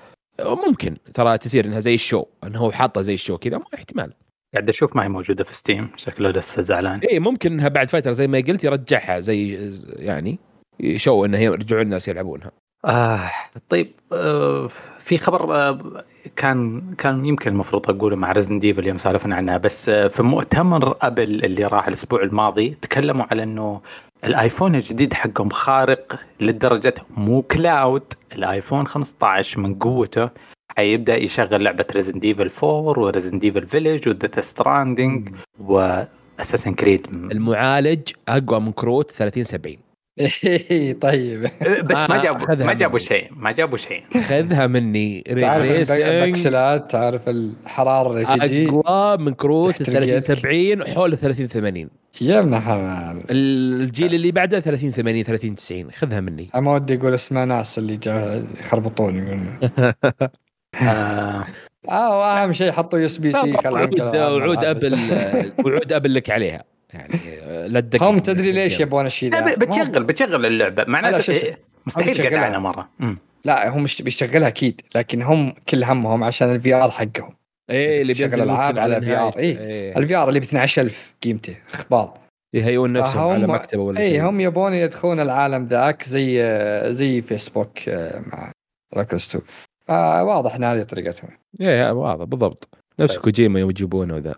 ممكن 0.40 0.96
ترى 1.14 1.38
تصير 1.38 1.64
إنها 1.64 1.80
زي 1.80 1.94
الشو 1.94 2.24
إنه 2.44 2.58
هو 2.58 2.72
حاطها 2.72 3.02
زي 3.02 3.14
الشو 3.14 3.38
كذا 3.38 3.60
احتمال. 3.74 4.12
قاعد 4.54 4.68
أشوف 4.68 4.96
ما 4.96 5.04
هي 5.04 5.08
موجودة 5.08 5.44
في 5.44 5.54
Steam 5.54 5.90
شكله 5.96 6.30
لسه 6.30 6.62
زعلان. 6.62 7.00
اي 7.00 7.18
ممكن 7.18 7.52
إنها 7.52 7.68
بعد 7.68 7.90
فترة 7.90 8.12
زي 8.12 8.26
ما 8.26 8.38
قلت 8.38 8.64
يرجعها 8.64 9.20
زي 9.20 9.58
يعني 9.86 10.38
شو 10.96 11.24
إنه 11.24 11.38
يرجعون 11.38 11.82
الناس 11.82 12.08
يلعبونها. 12.08 12.50
آه 12.84 13.30
طيب 13.68 13.92
آه 14.12 14.70
في 15.04 15.18
خبر 15.18 15.54
آه 15.54 15.78
كان 16.36 16.82
كان 16.98 17.26
يمكن 17.26 17.50
المفروض 17.52 17.90
أقوله 17.90 18.16
مع 18.16 18.32
Resident 18.32 18.58
Evil 18.58 18.86
يوم 18.86 18.98
سالفنا 18.98 19.36
عنها 19.36 19.56
بس 19.56 19.88
آه 19.88 20.08
في 20.08 20.22
مؤتمر 20.22 20.96
أبل 21.02 21.44
اللي 21.44 21.64
راح 21.64 21.86
الأسبوع 21.86 22.22
الماضي 22.22 22.76
تكلموا 22.82 23.26
على 23.30 23.42
إنه 23.42 23.80
الآيفون 24.24 24.74
الجديد 24.74 25.14
حقهم 25.14 25.50
خارق 25.50 26.20
لدرجة 26.40 26.94
مو 27.16 27.42
cloud 27.42 28.02
الآيفون 28.34 28.86
15 28.86 29.60
من 29.60 29.74
قوته 29.74 30.30
حيبدأ 30.76 31.16
يشغل 31.16 31.64
لعبة 31.64 31.84
ريزن 31.94 32.18
ديفل 32.18 32.50
4 32.64 32.98
وريزن 32.98 33.38
ديفل 33.38 33.66
فيلج 33.66 34.08
وذا 34.08 34.40
ستراندنج 34.40 35.28
واساسن 35.60 36.74
كريد 36.74 37.06
المعالج 37.32 38.12
أقوى 38.28 38.60
من 38.60 38.72
كروت 38.72 39.10
30 39.10 39.44
70 39.44 39.76
إيه، 40.18 40.92
طيب. 40.92 41.42
بس 41.84 42.10
ما 42.10 42.18
آه، 42.18 42.22
جابوا 42.22 42.54
ما 42.64 42.72
جابوا. 42.72 42.98
شيء 42.98 43.28
ما 43.36 43.52
جابوا 43.52 43.78
شيء. 43.78 44.02
خذها 44.28 44.66
مني. 44.66 45.20
تعرف 45.40 45.90
البكسلات 45.90 46.90
تعرف 46.90 47.28
الحرارة 47.28 48.10
اللي 48.10 48.24
تجي. 48.24 48.68
أقوى 48.68 49.16
من 49.24 49.34
كروت 49.34 49.74
تحت 49.82 49.90
30 49.90 50.02
رجلك. 50.02 50.22
70 50.22 50.84
حول 50.94 51.16
30 51.16 51.46
80 51.46 51.88
يا 52.20 52.38
ابن 52.38 52.60
حلال. 52.60 53.22
الجيل 53.30 54.14
اللي 54.14 54.32
بعده 54.32 54.60
30 54.60 54.90
80 54.92 55.22
30 55.22 55.54
90 55.54 55.90
خذها 55.90 56.20
مني. 56.20 56.48
أنا 56.54 56.62
ما 56.62 56.74
ودي 56.74 56.94
أقول 56.94 57.14
اسماء 57.14 57.44
ناس 57.44 57.78
اللي 57.78 57.96
جا 57.96 58.44
يخربطون 58.60 59.16
يقولون 59.18 59.58
آه 60.82 61.44
آه 61.90 62.18
واهم 62.18 62.52
شيء 62.52 62.72
حطوا 62.72 62.98
USB-C 62.98 63.52
وعود. 63.64 64.00
ابل 64.00 64.92
وعود 65.64 65.92
ابل 65.92 66.14
لك 66.14 66.30
عليها. 66.30 66.73
يعني 66.94 67.68
لا 67.68 67.80
تدقق 67.80 68.02
هم 68.02 68.18
تدري 68.18 68.52
ليش 68.52 68.80
يبون 68.80 69.06
الشيء 69.06 69.30
ذا؟ 69.30 69.54
بتشغل 69.54 70.04
بتشغل 70.04 70.46
اللعبة 70.46 70.84
معناته. 70.88 71.32
إيه، 71.32 71.58
مستحيل 71.86 72.14
بتشغلها. 72.14 72.38
قطعنا 72.38 72.58
مرة 72.58 72.88
مم. 72.98 73.18
لا 73.44 73.68
هم 73.68 73.82
مش 73.82 74.02
بيشتغلها 74.02 74.48
أكيد 74.48 74.80
لكن 74.94 75.22
هم 75.22 75.54
كل 75.68 75.84
همهم 75.84 76.24
عشان 76.24 76.52
ال 76.52 76.74
VR 76.74 76.90
حقهم 76.90 77.34
إيه 77.70 78.02
اللي 78.02 78.12
ألعاب 78.42 78.74
ممكن 78.74 78.78
على. 78.78 79.00
VR. 79.00 79.36
إيه. 79.36 79.58
إيه. 79.58 79.96
ال 79.96 80.14
VR 80.16 80.28
اللي 80.28 80.40
ب 80.40 80.42
12000 80.42 81.14
قيمته 81.22 81.56
إخبار 81.72 82.18
يهيئون 82.54 82.92
نفسهم 82.92 83.32
على 83.32 83.46
مكتبة 83.46 83.82
ولا 83.82 84.00
اي. 84.00 84.20
هم 84.20 84.40
يبون 84.40 84.72
يدخلون 84.74 85.20
العالم 85.20 85.66
ذاك 85.66 86.02
زي 86.02 86.42
زي 86.92 87.22
فيسبوك 87.22 87.88
آه، 87.88 88.22
مع 88.26 88.52
راكوس 88.96 89.28
2 89.28 89.44
آه 89.88 90.24
واضح 90.24 90.54
إن 90.54 90.64
هذه 90.64 90.82
طريقتهم 90.82 91.30
إيه 91.60 91.92
واضح 91.92 92.24
بالضبط 92.24 92.68
نفس 93.00 93.14
طيب. 93.14 93.22
كوجيما 93.22 93.60
يوم 93.60 93.70
يجيبونه 93.70 94.18
ذا 94.18 94.34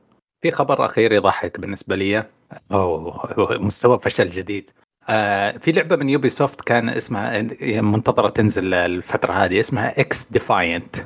في 0.46 0.52
خبر 0.52 0.86
أخير 0.86 1.12
يضحك 1.12 1.60
بالنسبة 1.60 1.96
لي. 1.96 2.24
اوه 2.72 3.58
مستوى 3.58 3.98
فشل 3.98 4.30
جديد. 4.30 4.70
آه 5.08 5.50
في 5.58 5.72
لعبة 5.72 5.96
من 5.96 6.08
يوبي 6.08 6.30
سوفت 6.30 6.60
كان 6.60 6.88
اسمها 6.88 7.42
منتظرة 7.80 8.28
تنزل 8.28 8.74
الفترة 8.74 9.32
هذه 9.32 9.60
اسمها 9.60 10.00
XDefiant 10.00 10.96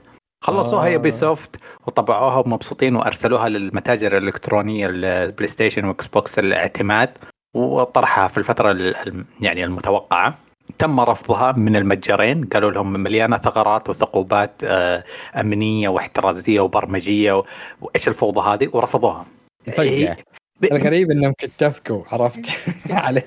خلصوها 0.44 0.86
آه. 0.86 0.89
يوبي 0.89 1.10
سوفت 1.10 1.57
وطبعوها 1.86 2.36
ومبسوطين 2.39 2.97
وأرسلوها 2.97 3.49
للمتاجر 3.49 4.17
الالكترونيه 4.17 4.86
البلاي 4.91 5.49
ستيشن 5.49 5.85
وإكس 5.85 6.07
بوكس 6.07 6.39
للاعتماد 6.39 7.19
وطرحها 7.55 8.28
في 8.28 8.39
الفترة 8.39 8.70
ال- 8.70 9.25
يعني 9.41 9.65
المتوقعة. 9.65 10.39
تم 10.78 11.00
رفضها 11.00 11.52
من 11.52 11.76
المتجرين 11.76 12.44
قالوا 12.44 12.70
لهم 12.70 12.92
مليانة 12.92 13.39
ثغرات 13.39 13.89
وثقوبات 13.89 14.50
آه، 14.65 15.05
أمنية 15.36 15.89
واحترازية 15.89 16.60
وبرمجية 16.60 17.42
وإيش 17.81 18.08
الفوضى 18.08 18.40
هذه 18.55 18.68
ورفضوها. 18.73 19.26
إيه، 19.78 20.16
ب- 20.60 20.65
الغريب 20.65 21.10
إنهم 21.10 21.32
اتفقوا 21.44 22.02
عرفت 22.12 22.47
عليه 22.90 23.26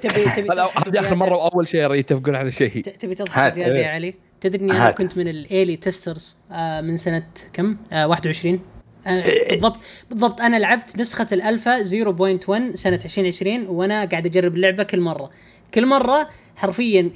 هذه 0.88 1.00
آخر 1.00 1.16
مرة 1.16 1.36
وأول 1.36 1.68
شيء 1.68 1.94
يتفقون 1.94 2.36
على 2.36 2.52
شيء 2.52 2.82
تبي 2.82 3.16
تضحك. 3.16 3.52
زيادة 3.54 3.76
إيه. 3.76 3.84
يا 3.86 3.88
علي 3.90 4.14
تدري 4.42 4.64
إني 4.64 4.72
أنا. 4.72 4.92
كنت 4.92 5.18
من 5.18 5.28
ال 5.28 5.36
early 5.36 5.76
testers 5.76 6.36
آه 6.52 6.82
من 6.82 6.98
سنة 6.98 7.24
كم؟ 7.54 7.78
آه 7.94 8.08
21 8.08 8.60
آه 9.08 9.10
إيه. 9.24 9.50
بالضبط 9.52 9.78
بالضبط 10.10 10.42
أنا 10.42 10.58
لعبت 10.58 10.98
نسخة 10.98 11.28
الألفا 11.32 11.84
0.1 11.84 12.76
سنة 12.76 13.00
2020 13.06 13.68
وأنا 13.68 14.06
قاعد 14.06 14.26
أجرب 14.26 14.56
اللعبة 14.56 14.84
كل 14.84 15.00
مرة 15.00 15.30
كل 15.74 15.86
مرة 15.86 16.30
حرفيا 16.56 17.12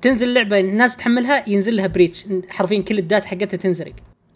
تنزل 0.00 0.34
لعبة 0.34 0.60
الناس 0.60 0.96
تحملها 0.96 1.48
ينزل 1.48 1.76
لها 1.76 1.86
breach 1.86 2.26
حرفيا 2.48 2.80
كل 2.82 2.98
ال 2.98 3.03
data 3.03 3.24
حقتها 3.24 3.56
تنسرق 3.56 3.92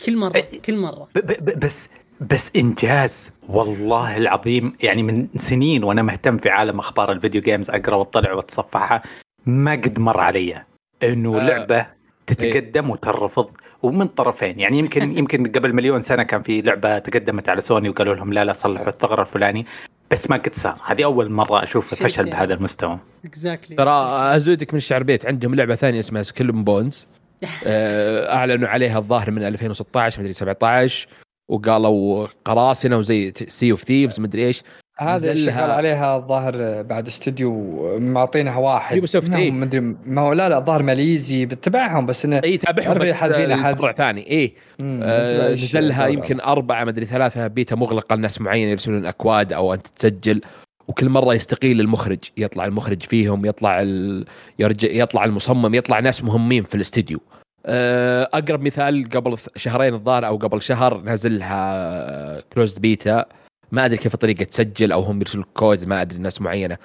كل 0.07 0.17
مرة 0.17 0.35
إيه. 0.35 0.61
كل 0.65 0.77
مرة. 0.77 1.09
ب- 1.15 1.19
ب- 1.19 1.45
ب- 1.45 1.61
بس 1.61 1.89
بس 2.21 2.51
إنجاز. 2.57 3.31
والله 3.49 4.17
العظيم 4.17 4.73
يعني 4.83 5.03
من 5.03 5.27
سنين 5.37 5.85
وأنا 5.85 6.03
مهتم 6.03 6.37
في 6.39 6.49
عالم 6.49 6.79
أخبار 6.79 7.13
ال 7.13 7.18
video 7.18 7.41
games 7.41 7.71
أقرأ 7.71 7.95
وأطلع 7.97 8.33
وأتصفحها 8.33 9.03
ما 9.47 9.73
قد 9.73 9.99
مر 9.99 10.21
علي 10.21 10.63
إنه 11.03 11.37
آه. 11.41 11.47
لعبة 11.47 11.87
تتقدم 12.27 12.91
وترفض 12.91 13.51
ومن 13.83 14.07
طرفين. 14.07 14.61
يعني 14.61 14.79
يمكن 14.79 15.13
يمكن 15.19 15.47
قبل 15.47 15.73
مليون 15.73 16.03
سنة 16.03 16.23
كان 16.23 16.43
في 16.43 16.63
لعبة 16.63 16.99
تقدمت 16.99 17.49
على 17.49 17.61
سوني 17.61 17.89
وقالوا 17.89 18.15
لهم 18.15 18.33
لا 18.33 18.45
لا 18.45 18.53
صلحوا 18.53 18.89
الثغرة 18.89 19.21
الفلاني. 19.23 19.67
بس 20.11 20.31
ما 20.31 20.37
قد 20.37 20.55
صار. 20.55 20.81
هذه 20.85 21.05
أول 21.05 21.31
مرة 21.31 21.63
أشوف 21.63 21.95
فشل 21.95 22.21
يعني. 22.21 22.31
بهذا 22.31 22.55
المستوى. 22.55 22.99
exactly 23.25 23.77
ترى 23.77 23.93
ازودك 24.37 24.75
من 24.75 24.79
الشعر 24.79 25.03
بيت. 25.03 25.27
عندهم 25.27 25.55
لعبة 25.55 25.75
ثانية 25.75 26.01
اسمها 26.01 26.23
Skull 26.23 26.49
and 26.49 26.65
Bones 26.65 27.07
آه، 27.67 28.35
أعلنوا 28.35 28.69
عليها 28.69 28.99
الظاهر 28.99 29.31
من 29.31 29.43
2016 29.43 30.21
مدري 30.21 30.33
17 30.33 31.09
وقالوا 31.51 32.27
قراصنة 32.45 32.97
وزي 32.97 33.33
Sea 33.49 33.71
of 33.71 33.85
Thieves 33.85 34.21
مدري 34.21 34.47
إيش. 34.47 34.63
هذا 34.99 35.33
نزلها- 35.33 35.55
شغال 35.55 35.71
عليها 35.71 36.17
الظاهر 36.17 36.83
بعد 36.83 37.07
استوديو 37.07 37.53
معطينها 37.99 38.59
واحد. 38.59 38.97
يوبي 38.97 39.07
سوفت، 39.07 39.35
إيه. 39.35 39.51
مدري 39.51 39.81
ما 40.07 40.21
هو 40.21 40.33
لا 40.33 40.49
لا 40.49 40.59
الظاهر 40.59 40.83
ماليزي 40.83 41.47
بتبعهم 41.47 42.07
بس 42.07 42.25
إنه 42.25 42.41
اي 42.45 42.57
تابعهم 42.57 42.99
بس. 42.99 43.23
موضوع 43.23 43.93
ثاني. 43.93 44.31
اي 44.31 44.53
آه 44.81 45.53
نزل 45.53 45.89
لها 45.89 46.07
الوضع. 46.07 46.21
يمكن 46.21 46.41
أربعة 46.41 46.85
مدري 46.85 47.07
ثلاثة 47.07 47.47
بيتا 47.47 47.77
مغلقة 47.77 48.17
لناس 48.17 48.41
معين 48.41 48.69
يرسلون 48.69 49.07
أكواد 49.07 49.53
أو 49.53 49.75
انت 49.75 49.87
تسجل 49.87 50.41
وكل 50.89 51.09
مرة 51.09 51.35
يستقيل 51.35 51.81
المخرج. 51.81 52.19
يطلع 52.37 52.65
المخرج 52.65 53.03
فيهم 53.03 53.45
يطلع 53.47 53.83
ال... 53.83 54.25
يرجع 54.59 54.89
يطلع 54.91 55.25
المصمم 55.25 55.75
يطلع 55.75 56.01
ناس 56.01 56.25
مهمين 56.25 56.63
في 56.63 56.75
الاستديو 56.75 57.21
آه، 57.67 58.29
أقرب 58.35 58.63
مثال 58.63 59.09
قبل 59.11 59.37
شهرين 59.57 59.95
الظاهر 59.95 60.27
أو 60.27 60.37
قبل 60.37 60.63
شهر 60.63 61.01
نزل 61.05 61.39
لها 61.39 62.41
closed 62.41 62.81
beta 62.81 63.25
ما 63.73 63.85
أدري 63.85 63.97
كيف 63.97 64.15
الطريقة 64.15 64.45
تسجل 64.45 64.93
أو 64.93 65.01
هم 65.01 65.21
يرسلوا 65.21 65.45
كود 65.55 65.85
ما 65.85 66.03
أدري 66.03 66.19
ناس 66.19 66.41
معينة. 66.41 66.79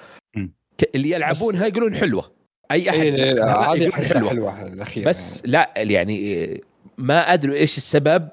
اللي 0.94 1.10
يلعبونها 1.10 1.66
يقولون 1.66 1.94
حلوة. 1.94 2.32
أي 2.70 2.90
أحد 2.90 2.98
إيه، 2.98 3.72
هذه 3.72 3.90
حلوة. 3.90 4.30
حلوة 4.30 4.62
الأخيرة 4.62 5.08
بس 5.08 5.42
لا 5.44 5.72
يعني 5.76 6.60
ما 6.98 7.32
أدري 7.32 7.56
إيش 7.56 7.76
السبب. 7.76 8.28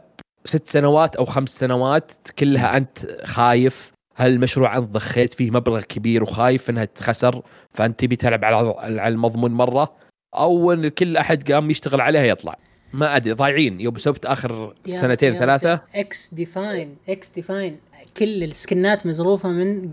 ست 0.46 0.68
سنوات 0.68 1.16
أو 1.16 1.26
خمس 1.26 1.50
سنوات 1.50 2.12
كلها 2.40 2.78
أنت 2.78 3.00
خايف. 3.24 3.92
هل 4.16 4.32
المشروع 4.32 4.78
أنت 4.78 4.90
ضخيت 4.90 5.34
فيه 5.34 5.52
مبلغ 5.52 5.82
كبير 5.82 6.24
وخايف 6.24 6.70
إنها 6.70 6.86
تخسر؟ 6.86 7.42
فأنت 7.72 8.00
تبي 8.00 8.16
تلعب 8.16 8.46
على 8.46 8.76
على 8.78 9.08
المضمون 9.08 9.52
مرة. 9.52 9.96
أو 10.36 10.74
إن 10.74 10.88
كل 10.88 11.18
أحد 11.18 11.52
قام 11.52 11.72
يشتغل 11.72 12.02
عليها 12.02 12.24
يطلع. 12.24 12.60
ما 12.94 13.16
أدري 13.16 13.34
ضايعين. 13.34 13.82
يوبي 13.82 14.00
سوفت 14.00 14.26
اخر 14.26 14.76
سنتين 14.88 15.34
ثلاثة. 15.34 15.82
XDefiant 15.96 16.98
XDefiant 17.10 17.80
كل 18.18 18.44
السكنات 18.44 19.06
مزروفة 19.06 19.50
من 19.50 19.92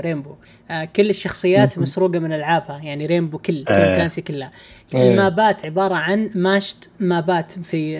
Rainbow 0.00 0.34
آه، 0.70 0.84
كل 0.84 1.10
الشخصيات 1.10 1.78
مسروقة 1.78 2.18
من 2.18 2.32
ألعابها 2.32 2.78
يعني 2.82 3.06
Rainbow 3.06 3.38
كل 3.38 3.64
Tom. 3.64 3.74
Clancy 3.76 4.20
كلها 4.22 4.50
إيه. 4.94 5.10
المابات 5.10 5.64
عبارة 5.64 5.94
عن 5.94 6.30
mashed 6.34 6.90
مابات 7.00 7.50
في 7.52 7.98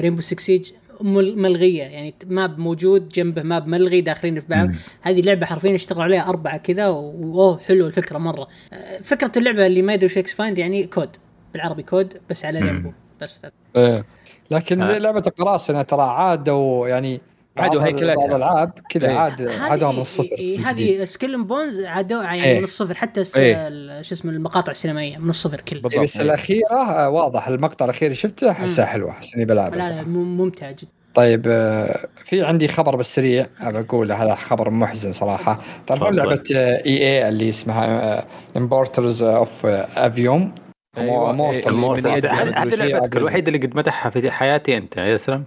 Rainbow 0.00 0.20
6 0.20 0.40
Siege 0.40 0.70
مل- 1.00 1.38
ملغية 1.38 1.82
يعني 1.82 2.14
map 2.26 2.58
موجود 2.58 3.08
جنبه 3.08 3.42
map 3.42 3.66
ملغي 3.66 4.00
داخلين 4.00 4.40
في 4.40 4.46
بعض. 4.48 4.68
هذه 5.02 5.20
لعبة 5.20 5.46
حرفيا 5.46 5.74
اشتغلوا 5.74 6.04
عليها 6.04 6.28
أربعة 6.28 6.56
كذا 6.56 6.86
وأوه 6.88 7.58
حلو 7.58 7.86
الفكرة 7.86 8.18
مرة 8.18 8.48
آه، 8.72 8.98
فكرة 9.02 9.32
اللعبة 9.36 9.66
اللي 9.66 9.82
ما 9.82 9.94
يدري 9.94 10.06
وش 10.06 10.18
XDefiant 10.18 10.58
يعني 10.58 10.86
COD 10.86 11.08
بالعربي 11.52 11.82
COD 11.82 12.14
بس 12.30 12.44
على. 12.44 12.60
Rainbow 12.60 12.92
بس 13.20 13.40
إيه. 13.76 14.04
لكن 14.50 14.82
آه. 14.82 14.98
لعبة 14.98 15.22
القراصنة 15.26 15.82
ترى 15.82 16.02
عادوا 16.02 16.88
يعني 16.88 17.20
عادوا 17.58 17.84
هيكلتها. 17.84 18.14
بعض 18.14 18.28
الألعاب 18.34 18.72
كذا 18.90 19.08
إيه. 19.10 19.14
عاد 19.16 19.42
هذه- 19.42 19.60
عادوها 19.62 19.92
من 19.92 20.00
الصفر 20.00 20.36
إيه، 20.38 20.58
من 20.58 20.64
هذه. 20.64 21.04
Skull 21.04 21.44
Bones 21.44 21.80
عادوا 21.84 22.22
يعني 22.22 22.44
إيه. 22.44 22.58
من 22.58 22.62
الصفر 22.64 22.94
حتى 22.94 23.22
إيه. 23.36 24.02
شو 24.02 24.14
اسمه 24.14 24.30
المقاطع 24.32 24.72
السينمائية 24.72 25.18
من 25.18 25.30
الصفر 25.30 25.60
كله 25.60 25.80
بالضبط. 25.80 25.94
إيه، 25.98 26.02
بس 26.04 26.20
الأخيرة 26.20 27.08
واضح 27.08 27.48
المقطع 27.48 27.84
الأخير 27.84 28.06
اللي 28.06 28.16
شفته 28.16 28.52
حسها 28.52 28.84
حلوة 28.86 29.10
احس 29.10 29.34
إني 29.34 29.44
بلعبها 29.44 29.76
لا 29.78 29.82
صراحة. 29.84 30.00
لا 30.00 30.08
مم- 30.08 30.36
ممتع 30.36 30.70
جدا 30.70 30.90
طيب 31.14 31.42
آه، 31.48 32.06
في 32.24 32.42
عندي 32.42 32.68
خبر 32.68 32.96
بالسريع 32.96 33.46
أبى 33.60 33.80
أقول 33.80 34.12
هذا 34.12 34.34
خبر 34.34 34.70
محزن 34.70 35.12
صراحة 35.12 35.60
تعرفون 35.86 36.10
تفضل. 36.10 36.28
لعبة 36.28 36.42
EA 36.86 37.28
اللي 37.28 37.48
اسمها 37.48 38.24
Immortals 38.56 39.22
of 39.22 39.66
Aveum. 39.66 40.54
إيه، 40.98 41.28
يد- 41.28 42.26
هذه 42.26 42.74
لعبتك. 42.74 43.16
الوحيدة 43.16 43.48
اللي 43.52 43.66
قد 43.66 43.76
مدحها 43.76 44.10
في 44.10 44.30
حياتي 44.30 44.76
أنت 44.76 44.96
يا 44.96 45.16
سلام 45.16 45.44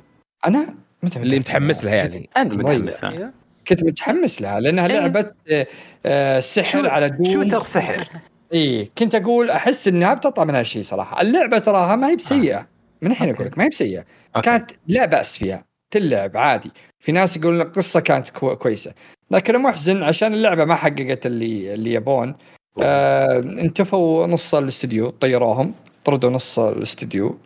أنا 0.48 0.68
متى 1.04 1.20
اللي 1.20 1.40
متحمس 1.40 1.84
لها 1.84 1.96
يعني. 1.96 2.30
ضيع. 2.38 2.44
متحمس 2.44 3.06
ها؟ 3.06 3.12
أيوه 3.12 3.34
كنت 3.68 3.84
متحمس 3.84 4.42
لها 4.42 4.60
لأنها 4.60 4.88
إيه. 4.88 5.00
لعبه 5.00 5.32
آه، 5.52 5.68
آه، 6.06 6.40
سحر 6.40 6.82
شو- 6.84 6.90
على 6.90 7.10
Doom 7.10 7.26
shooter 7.34 7.62
سحر؟ 7.62 8.08
اي 8.54 8.90
كنت 8.98 9.16
أقول 9.16 9.50
أحس 9.50 9.88
إنها 9.88 10.14
بتطلع 10.14 10.44
من 10.44 10.56
هالشيء 10.56 10.84
صراحة. 10.84 11.22
اللعبة 11.22 11.58
تراها 11.58 11.96
ما 11.96 12.10
هي 12.10 12.16
بسيئة. 12.16 12.68
من 13.02 13.12
الحين 13.12 13.30
أقول 13.36 13.48
لك 13.48 13.58
ما 13.58 13.64
هي 13.64 13.70
بسيئة. 13.70 14.06
okay. 14.36 14.46
كانت 14.50 14.72
لا 14.88 15.06
بأس 15.06 15.38
فيها. 15.38 15.64
تلعب 15.92 16.38
عادي. 16.38 16.72
في 17.00 17.12
ناس 17.12 17.38
يقولون 17.38 17.62
القصة 17.62 18.00
كانت 18.00 18.30
كو 18.30 18.56
كويسة. 18.56 18.94
لكن 19.32 19.60
محزن 19.62 20.04
عشان 20.04 20.34
اللعبة 20.34 20.66
ما 20.66 20.76
حققت 20.76 21.26
اللي 21.26 21.74
اللي 21.74 21.94
يبون 21.94 22.36
آه 22.82 23.40
انتفوا 23.40 24.28
نص 24.28 24.56
الاستديو 24.56 25.10
طيروهم 25.10 25.74
طردوا 26.06 26.30
نص 26.30 26.60
الاستديو 26.60 27.38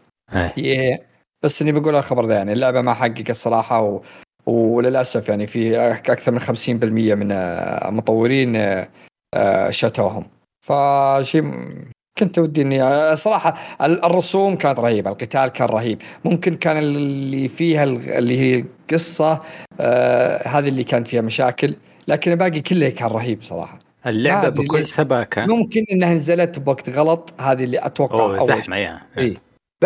إيه. 0.57 1.01
بس 1.43 1.61
إني 1.61 1.71
بقول 1.71 1.95
الخبر 1.95 2.25
ذا 2.25 2.35
يعني 2.35 2.53
اللعبة 2.53 2.81
ما 2.81 2.93
حققت 2.93 3.31
صراحة 3.31 3.81
و... 3.81 4.01
وللأسف 4.45 5.29
يعني 5.29 5.47
في 5.47 5.77
أكثر 5.95 6.31
من 6.31 6.39
50% 6.39 6.49
من 7.15 7.31
آه، 7.31 7.89
مطورين 7.89 8.55
آه، 8.55 8.87
آه، 9.33 9.71
شتوهم. 9.71 10.25
فشيء 10.65 11.51
كنت 12.17 12.39
ودي 12.39 12.61
إني 12.61 13.15
صراحة 13.15 13.53
ال- 13.81 14.05
الرسوم 14.05 14.55
كانت 14.55 14.79
رهيبة 14.79 15.09
القتال 15.11 15.47
كان 15.47 15.67
رهيب. 15.67 16.01
ممكن 16.25 16.55
كان 16.55 16.77
اللي 16.77 17.47
فيها 17.47 17.83
ال- 17.83 18.09
اللي 18.09 18.39
هي 18.39 18.65
القصة 18.91 19.39
آه 19.79 20.47
هذه 20.47 20.67
اللي 20.69 20.83
كانت 20.83 21.07
فيها 21.07 21.21
مشاكل 21.21 21.75
لكن 22.07 22.31
الباقي 22.31 22.61
كله 22.61 22.89
كان 22.89 23.07
رهيب 23.09 23.43
صراحة. 23.43 23.79
اللعبة 24.07 24.49
بكل. 24.49 24.85
سباكة. 24.85 25.45
ممكن 25.45 25.85
إنها 25.91 26.13
نزلت 26.13 26.59
بوقت 26.59 26.89
غلط 26.89 27.33
هذه 27.41 27.63
اللي 27.63 27.79
أتوقع 27.85 28.19
أوه 28.19 28.45
زحمة 28.45 28.75
يا. 28.77 29.01
إيه. 29.17 29.37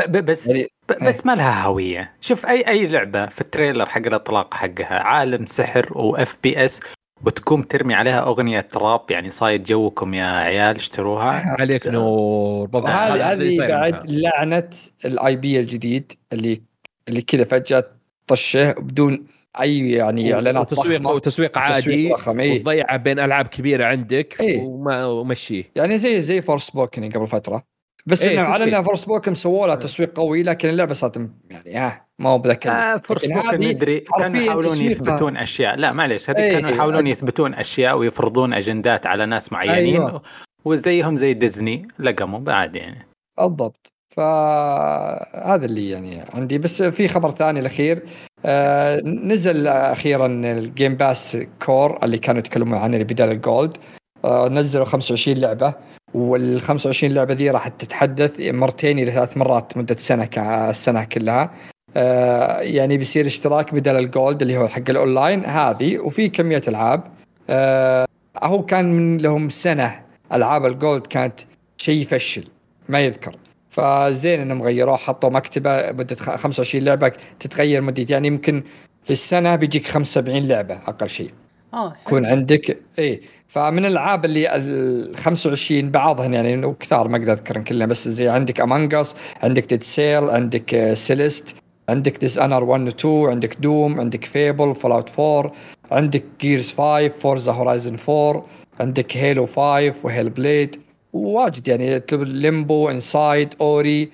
بس 0.07 0.47
يعني 0.47 0.67
بس 1.01 1.25
ما 1.25 1.35
لها 1.35 1.63
هوية 1.63 2.13
شوف 2.21 2.45
اي 2.45 2.67
أي 2.67 2.87
لعبة 2.87 3.25
في 3.25 3.41
ال 3.41 3.47
trailer 3.47 3.85
حق 3.85 4.05
الإطلاق 4.05 4.53
حقها 4.53 5.03
عالم 5.03 5.45
سحر 5.45 5.97
و 5.97 6.37
FPS 6.43 6.79
وتقوم 7.25 7.61
ترمي 7.61 7.93
عليها 7.93 8.21
أغنية 8.21 8.67
راب 8.75 9.11
يعني 9.11 9.29
صايد 9.29 9.63
جوكم 9.63 10.13
يا 10.13 10.25
عيال 10.25 10.75
اشتروها 10.75 11.55
عليك 11.59 11.87
نور 11.87 12.67
بالضبط 12.67 12.89
هذه 12.89 13.31
هذه 13.31 13.57
بعد. 13.67 14.11
لعنة 14.11 14.69
ال 15.05 15.35
IP 15.35 15.59
الجديد 15.59 16.11
اللي 16.33 16.61
اللي 17.09 17.21
كذا 17.21 17.43
فجأة 17.43 17.83
طشة 18.27 18.71
بدون 18.71 19.25
أي 19.61 19.91
يعني 19.91 20.33
إعلانات 20.33 20.73
وتسويق 20.73 20.99
ضخمة. 21.01 21.11
وتسويق 21.11 21.57
عادي 21.57 21.81
تسويق 21.81 22.29
إيه. 22.29 22.59
وتضيعه 22.59 22.97
بين 22.97 23.19
ألعاب 23.19 23.47
كبيرة 23.47 23.85
عندك 23.85 24.41
إيه. 24.41 24.61
وما 24.61 25.05
ومشيه 25.05 25.63
يعني 25.75 25.97
زي 25.97 26.21
زي 26.21 26.41
Forspoken 26.41 27.09
قبل 27.09 27.27
فترة 27.27 27.63
بس 28.05 28.23
إيه، 28.23 28.39
إنه 28.39 28.47
على. 28.47 28.63
انها 28.63 28.81
Forspoken 28.81 29.35
سووا 29.35 29.67
لها 29.67 29.75
تسويق 29.75 30.17
قوي 30.17 30.43
لكن 30.43 30.69
اللعبة 30.69 30.93
صارت 30.93 31.29
يعني 31.49 31.75
ها 31.75 32.05
ما 32.19 32.29
هو 32.29 32.37
بذاك 32.37 32.67
آه 32.67 33.01
ممكن 33.09 33.33
هذه 33.33 33.71
ندري 33.71 33.99
كانوا 33.99 34.41
يحاولون 34.41 34.71
تسويقها. 34.71 34.91
يثبتون 34.91 35.37
أشياء 35.37 35.75
لا 35.75 35.91
معليش 35.91 36.29
هذه 36.29 36.37
إيه، 36.37 36.51
كانوا 36.51 36.69
يحاولون 36.69 37.05
إيه. 37.05 37.11
يثبتون 37.11 37.53
أشياء 37.53 37.97
ويفرضون 37.97 38.53
أجندات 38.53 39.05
على 39.05 39.25
ناس 39.25 39.51
معينين 39.51 40.01
أيوة. 40.01 40.21
وزيهم 40.65 41.15
زي 41.15 41.33
ديزني 41.33 41.87
لقموا 41.99 42.51
عادي 42.53 42.79
يعني 42.79 43.07
بالضبط 43.37 43.87
فهذا 44.15 45.65
اللي 45.65 45.89
يعني 45.89 46.23
عندي 46.33 46.57
بس 46.57 46.83
في 46.83 47.07
خبر 47.07 47.31
ثاني 47.31 47.59
الأخير 47.59 48.03
آه 48.45 49.01
نزل 49.05 49.67
أخيرا 49.67 50.25
ال 50.25 50.39
Game 50.39 50.95
Pass 50.95 51.37
Core 51.65 51.99
اللي 52.03 52.17
كانوا 52.17 52.39
يتكلمون 52.39 52.77
عنه 52.77 52.93
اللي 52.93 53.03
بدال 53.03 53.31
ال 53.31 53.40
Gold 53.40 53.77
آه 54.25 54.47
نزلوا 54.49 54.85
25 54.85 55.37
لعبة 55.37 55.73
وال 56.19 56.61
25 56.61 57.13
لعبة 57.13 57.33
ذي 57.33 57.49
راح 57.49 57.67
تتحدث 57.67 58.39
مرتين 58.39 58.99
إلى 58.99 59.11
ثلاث 59.11 59.37
مرات 59.37 59.77
مدة 59.77 59.95
سنة 59.99 60.25
ك- 60.25 60.37
السنة 60.69 61.03
كلها. 61.03 61.51
آه 61.97 62.59
يعني 62.59 62.97
بيصير 62.97 63.25
اشتراك 63.25 63.73
بدل 63.73 63.95
ال 63.95 64.04
Gold 64.04 64.41
اللي 64.41 64.57
هو 64.57 64.67
حق 64.67 64.89
الأونلاين 64.89 65.45
هذه 65.45 65.97
وفي 65.99 66.29
كمية 66.29 66.61
ألعاب. 66.67 67.03
آه 67.49 68.05
هو 68.43 68.65
كان 68.65 68.85
من 68.93 69.17
لهم 69.17 69.49
سنة 69.49 70.01
ألعاب 70.33 70.65
ال 70.65 70.74
Gold 70.74 71.07
كانت 71.07 71.39
شيء 71.77 72.01
يفشل 72.01 72.43
ما 72.89 72.99
يذكر. 72.99 73.35
فزين 73.69 74.39
إنهم 74.41 74.61
غيروه 74.63 74.95
حطوا 74.97 75.29
مكتبة 75.29 75.91
مدة 75.91 76.15
خ- 76.15 76.35
25 76.35 76.83
لعبة 76.83 77.11
تتغير 77.39 77.81
مده 77.81 78.05
يعني 78.09 78.27
يمكن 78.27 78.63
في 79.03 79.11
السنة 79.11 79.55
بيجيك 79.55 79.87
75 79.87 80.47
لعبة 80.47 80.75
أقل 80.87 81.09
شيء. 81.09 81.31
آه. 81.75 81.93
يكون 82.05 82.25
عندك 82.25 82.79
اي 82.99 83.21
فمن 83.47 83.85
الألعاب 83.85 84.25
اللي 84.25 84.55
ال 84.55 85.17
25 85.17 85.91
بعضهم 85.91 86.33
يعني 86.33 86.65
وكثار 86.65 87.07
ما 87.07 87.17
أقدر 87.17 87.33
اذكرهم 87.33 87.63
كلهم 87.63 87.89
بس 87.89 88.07
زي 88.07 88.29
عندك 88.29 88.61
Among 88.61 89.00
Us 89.00 89.15
عندك 89.43 89.65
Dead 89.65 89.83
Cells 89.83 90.29
عندك 90.29 90.93
Celeste 90.93 91.55
عندك 91.89 92.17
Dishonored 92.17 92.63
1 92.63 92.81
و 92.81 92.87
2 92.87 93.29
عندك 93.29 93.57
Doom 93.59 93.99
عندك 93.99 94.25
Fable 94.25 94.75
Fallout 94.75 95.19
4 95.19 95.51
عندك 95.91 96.23
Gears 96.41 96.71
5 96.71 97.07
Forza 97.07 97.51
Horizon 97.51 97.97
4 98.09 98.45
عندك 98.79 99.17
Halo 99.17 99.45
5 99.45 99.93
و 100.03 100.29
Hellblade 100.29 100.75
واجد 101.13 101.67
يعني. 101.67 102.03
Limbo 102.11 102.89
Inside 102.89 103.53
Ori 103.61 104.11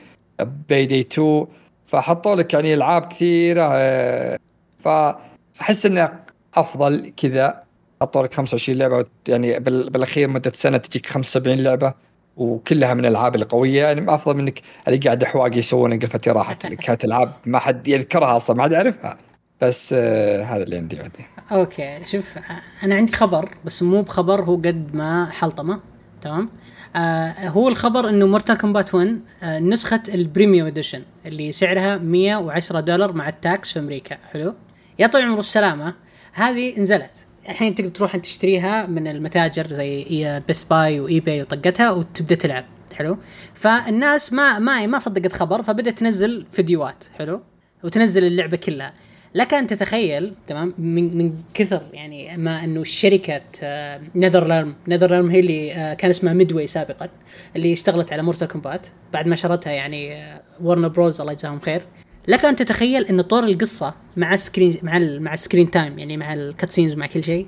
Payday 0.70 1.00
2 1.00 1.46
فحطوا 1.88 2.36
لك 2.36 2.54
يعني 2.54 2.74
ألعاب 2.74 3.06
كثيرة 3.06 3.70
آه، 3.74 4.40
فأحس 4.78 5.86
إنه 5.86 6.20
أفضل 6.56 7.14
كذا 7.18 7.64
حطوا 8.02 8.24
لك 8.24 8.34
25 8.34 8.78
لعبة 8.80 9.06
يعني 9.28 9.60
بال- 9.60 9.90
بالأخير 9.90 10.28
مدة 10.30 10.52
سنة 10.56 10.78
تجيك 10.78 11.06
75 11.06 11.60
لعبة 11.60 11.94
وكلها 12.38 12.94
من 12.94 13.00
الألعاب 13.00 13.36
القوية. 13.36 13.84
يعني 13.84 14.16
أفضل 14.16 14.38
منك 14.38 14.62
اللي 14.88 14.98
قاعد 15.00 15.24
حواقي 15.24 15.58
يسوون 15.60 16.00
فتره 16.00 16.34
راحت 16.34 16.66
اللي 16.66 16.76
كانت 16.76 17.06
العاب 17.06 17.34
ما 17.46 17.60
حد 17.60 17.88
يذكرها 17.88 18.36
أصلا 18.38 18.56
ما 18.58 18.64
حد 18.64 18.72
يعرفها. 18.72 19.18
بس 19.62 19.94
آه 19.98 20.44
هذا 20.44 20.64
اللي 20.64 20.78
عندي 20.78 20.96
بعدين. 20.96 21.26
Okay 21.52 22.00
شوف 22.06 22.36
أنا 22.84 22.96
عندي 22.96 23.14
خبر 23.14 23.50
بس 23.66 23.84
مو 23.84 24.02
بخبر 24.02 24.42
هو 24.44 24.56
قد 24.56 24.96
ما 24.96 25.26
حلطمة. 25.32 25.80
تمام؟ 26.22 26.50
آه 26.96 27.48
هو 27.50 27.70
الخبر 27.70 28.10
إنه 28.10 28.28
Mortal 28.28 28.58
Kombat 28.58 28.96
1 28.96 29.20
آه 29.44 29.60
نسخة 29.60 30.04
ال 30.14 30.20
Premium 30.20 30.68
Edition 30.68 31.02
اللي 31.26 31.52
سعرها 31.52 31.98
110 31.98 32.80
دولار 32.80 33.14
مع 33.14 33.30
ال 33.30 33.40
tax 33.40 33.72
في 33.74 33.80
أمريكا. 33.80 34.18
حلو؟ 34.34 34.54
يا 35.00 35.08
طول 35.08 35.22
العمر 35.22 35.38
والسلامة. 35.38 35.94
هذه 36.34 36.80
نزلت. 36.80 37.12
الحين 37.50 37.76
تقدر 37.76 37.90
تروح 37.90 38.16
انت 38.16 38.26
تشتريها 38.26 38.86
من 38.86 39.08
المتاجر 39.08 39.68
زي 39.68 40.40
Best 40.48 40.70
Buy 40.70 41.00
و 41.00 41.20
eBay 41.20 41.42
وطقتها 41.42 41.92
وتبدأ 41.92 42.36
تلعب. 42.36 42.66
حلو؟ 42.94 43.18
فالناس 43.54 44.34
ما 44.34 44.60
ما 44.60 44.86
ما 44.86 45.00
صدقت 45.00 45.34
خبر 45.34 45.64
فبدأت 45.64 46.00
تنزل 46.00 46.46
فيديوهات. 46.52 47.04
حلو؟ 47.20 47.42
وتنزل 47.84 48.24
اللعبة 48.24 48.58
كلها. 48.58 48.94
لك 49.36 49.54
أن 49.54 49.68
تتخيل 49.68 50.34
تمام؟ 50.48 50.74
من 50.78 51.18
من 51.18 51.34
كثر 51.54 51.82
يعني 51.94 52.38
ما 52.38 52.64
أنه 52.64 52.84
شركه 52.84 53.42
آه 53.64 54.02
NetherRealm 54.16 54.76
NetherRealm 54.88 55.30
هي 55.32 55.40
اللي 55.40 55.74
آه 55.74 55.94
كان 55.94 56.10
اسمها 56.10 56.34
Midway 56.34 56.68
سابقا 56.68 57.10
اللي 57.56 57.74
اشتغلت 57.74 58.14
على 58.14 58.24
Mortal 58.24 58.48
Kombat 58.48 58.88
بعد 59.14 59.28
ما 59.28 59.36
شرتها 59.36 59.74
يعني 59.74 60.16
آه 60.16 60.42
Warner 60.64 60.88
Bros 60.88 61.22
الله 61.22 61.34
يجزاهم 61.34 61.60
خير. 61.60 61.82
لك 62.28 62.46
أن 62.46 62.56
تتخيل 62.56 63.06
إن 63.06 63.22
طور 63.22 63.44
القصة 63.44 63.94
مع 64.18 64.34
ال 64.34 64.40
screen 64.40 64.78
مع 64.84 64.98
ال 64.98 65.22
مع 65.24 65.34
ال 65.34 65.39
screen 65.39 65.72
time 65.72 66.00
يعني 66.00 66.18
مع 66.18 66.34
ال 66.34 66.40
cutscenes 66.40 66.96
مع 66.96 67.06
كل 67.06 67.24
شيء 67.24 67.48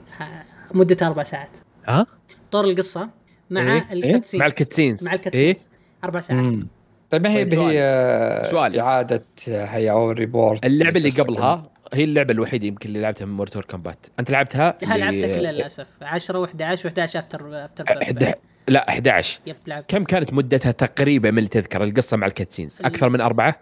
مدته 0.73 1.07
أربع 1.07 1.23
ساعات. 1.23 1.49
ها 1.87 2.07
طور 2.51 2.65
القصة 2.65 3.09
مع 3.49 3.61
إيه؟ 3.61 3.85
ال 3.93 3.97
cutscenes 3.97 4.35
مع 4.41 4.45
ال 4.45 4.50
cutscenes. 4.50 5.03
مع 5.03 5.13
ال 5.13 5.18
cutscenes 5.18 5.67
أربع 6.03 6.19
ساعات. 6.19 6.53
طيب 7.09 7.23
ما 7.23 7.29
هي 7.31 7.45
طيب 7.45 7.55
سؤال. 7.55 7.69
هي 7.71 8.47
سؤال. 8.51 8.79
إعادة 8.79 9.25
هي 9.47 9.91
أو 9.91 10.11
reboot 10.11 10.65
اللعبة 10.65 10.97
اللي 10.97 11.09
قبلها 11.09 11.63
هي 11.93 12.03
اللعبة 12.03 12.33
الوحيدة 12.33 12.67
يمكن 12.67 12.89
اللي 12.89 13.01
لعبتها 13.01 13.25
من 13.25 13.33
Mortal 13.33 13.67
Kombat 13.67 14.05
أنت 14.19 14.31
لعبتها؟ 14.31 14.77
ها 14.83 14.95
اللي- 14.95 14.97
لعبتها 15.05 15.39
كلها 15.39 15.51
للاسف 15.51 15.87
10 16.01 16.45
و11 16.45 16.49
و11 16.79 17.15
after 17.15 17.65
after 17.65 17.85
لا 18.67 18.89
11 18.89 19.39
yep 19.47 19.55
لعب. 19.67 19.83
كم 19.87 20.03
كانت 20.03 20.33
مدتها 20.33 20.71
تقريبا 20.71 21.31
من 21.31 21.37
اللي 21.37 21.49
تذكر 21.49 21.83
القصة 21.83 22.17
مع 22.17 22.27
ال 22.27 22.32
cutscenes 22.32 22.79
أكثر 22.85 23.09
من 23.09 23.21
أربعة؟ 23.21 23.59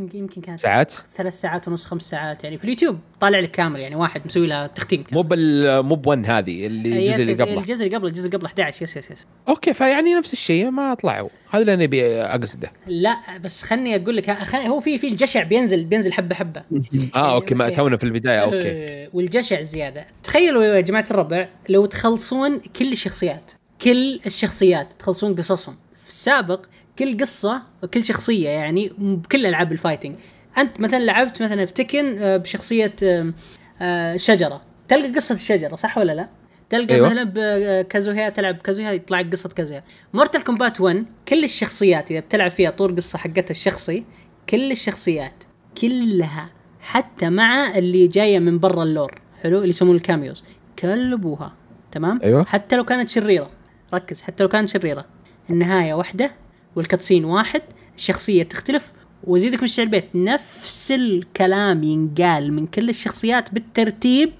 يمكن 0.00 0.40
كانت 0.40 0.60
ساعات؟ 0.60 0.94
ثلاث 1.16 1.40
ساعات 1.40 1.68
ونص 1.68 1.84
خمس 1.84 2.02
ساعات 2.02 2.44
يعني 2.44 2.58
في 2.58 2.64
اليوتيوب. 2.64 2.98
طالع 3.20 3.40
لك 3.40 3.50
كامل 3.50 3.80
يعني 3.80 3.96
واحد 3.96 4.26
مسوي 4.26 4.46
لها 4.46 4.66
تختيم 4.66 5.04
مو 5.12 5.22
بال 5.22 5.82
مو 5.82 5.94
ب 5.94 6.02
one 6.02 6.26
هذه 6.26 6.66
اللي 6.66 7.14
الجزء 7.14 7.32
اللي 7.32 7.44
قبله. 7.44 7.60
الجزء 7.60 7.86
اللي 7.86 7.96
قبله 7.96 8.08
الجزء 8.08 8.26
اللي 8.26 8.36
قبله 8.36 8.46
11 8.48 8.82
yes 8.82 8.96
yes 8.96 9.10
yes. 9.10 9.26
Okay 9.48 9.74
فيعني 9.74 10.14
نفس 10.14 10.32
الشيء 10.32 10.70
ما 10.70 10.94
طلعوا. 10.94 11.28
هذا 11.50 11.60
اللي 11.60 11.74
أنا 11.74 11.84
أبي 11.84 12.22
أقصده. 12.22 12.72
لا 12.86 13.16
بس 13.44 13.62
خلني 13.62 13.96
أقول 13.96 14.16
لك 14.16 14.30
هو 14.54 14.80
في 14.80 14.98
في 14.98 15.08
الجشع 15.08 15.42
بينزل 15.42 15.84
بينزل 15.84 16.12
حبة 16.12 16.34
حبة. 16.34 16.62
آه 17.14 17.34
okay 17.34 17.54
ما 17.54 17.70
تونا 17.70 17.96
في 17.96 18.04
البداية 18.04 18.38
okay. 18.44 19.08
والجشع 19.12 19.60
زيادة. 19.60 20.06
تخيلوا 20.22 20.64
يا 20.64 20.80
جماعة 20.80 21.06
الربع 21.10 21.48
لو 21.68 21.86
تخلصون 21.86 22.58
كل 22.58 22.92
الشخصيات 22.92 23.50
كل 23.82 24.20
الشخصيات 24.26 24.92
تخلصون 24.92 25.34
قصصهم. 25.34 25.76
في 25.92 26.08
السابق 26.08 26.66
كل 26.98 27.18
قصة 27.18 27.62
وكل 27.82 28.04
شخصية 28.04 28.48
يعني 28.48 28.90
بكل 28.98 29.46
ألعاب 29.46 29.72
ال 29.72 29.77
fighting 29.77 30.16
أنت 30.58 30.80
مثلا 30.80 30.98
لعبت 30.98 31.42
مثلا 31.42 31.66
في 31.66 31.72
Tekken 31.72 32.18
آه، 32.18 32.36
بشخصية 32.36 32.94
آه، 33.02 33.32
آه، 33.82 34.16
شجرة. 34.16 34.62
تلقى 34.88 35.12
قصة 35.12 35.34
الشجرة 35.34 35.76
صح 35.76 35.98
ولا 35.98 36.12
لا؟ 36.12 36.28
تلقى 36.70 36.94
أيوة. 36.94 37.08
مثلا 37.08 37.32
ب 37.34 37.47
Kazuya 37.47 38.28
تلعب 38.28 38.56
Kazuya 38.56 38.92
يطلع 38.92 39.20
لك 39.20 39.32
قصة 39.32 39.48
Kazuya. 39.48 39.84
Mortal 40.14 40.44
Kombat 40.44 40.80
1 40.80 41.04
كل 41.28 41.44
الشخصيات 41.44 42.10
إذا 42.10 42.20
بتلعب 42.20 42.50
فيها 42.50 42.70
طور 42.70 42.92
قصة 42.92 43.18
حقتها 43.18 43.50
الشخصي 43.50 44.04
كل 44.48 44.72
الشخصيات 44.72 45.44
كلها 45.80 46.50
حتى 46.80 47.30
مع 47.30 47.78
اللي 47.78 48.06
جاية 48.06 48.38
من 48.38 48.58
برا 48.58 48.82
ال 48.82 48.90
lore 48.90 49.20
حلو؟ 49.42 49.58
اللي 49.58 49.68
يسمون 49.68 49.96
ال 49.96 50.03
Kameos 50.03 50.44
كلبوها 50.78 51.52
تمام؟ 51.92 52.20
أيوة. 52.24 52.44
حتى 52.44 52.76
لو 52.76 52.84
كانت 52.84 53.08
شريرة. 53.08 53.50
ركز 53.94 54.22
حتى 54.22 54.42
لو 54.42 54.48
كانت 54.48 54.68
شريرة. 54.68 55.04
النهاية 55.50 55.94
واحدة 55.94 56.30
وال 56.76 56.86
cutscene 56.86 57.24
واحد 57.24 57.62
الشخصية 57.96 58.42
تختلف. 58.42 58.92
وازيدك 59.24 59.58
من 59.58 59.64
الشعر 59.64 59.84
البيت 59.84 60.08
نفس 60.14 60.92
الكلام 60.92 61.82
ينقال 61.82 62.52
من 62.52 62.66
كل 62.66 62.88
الشخصيات 62.88 63.54
بالترتيب. 63.54 64.32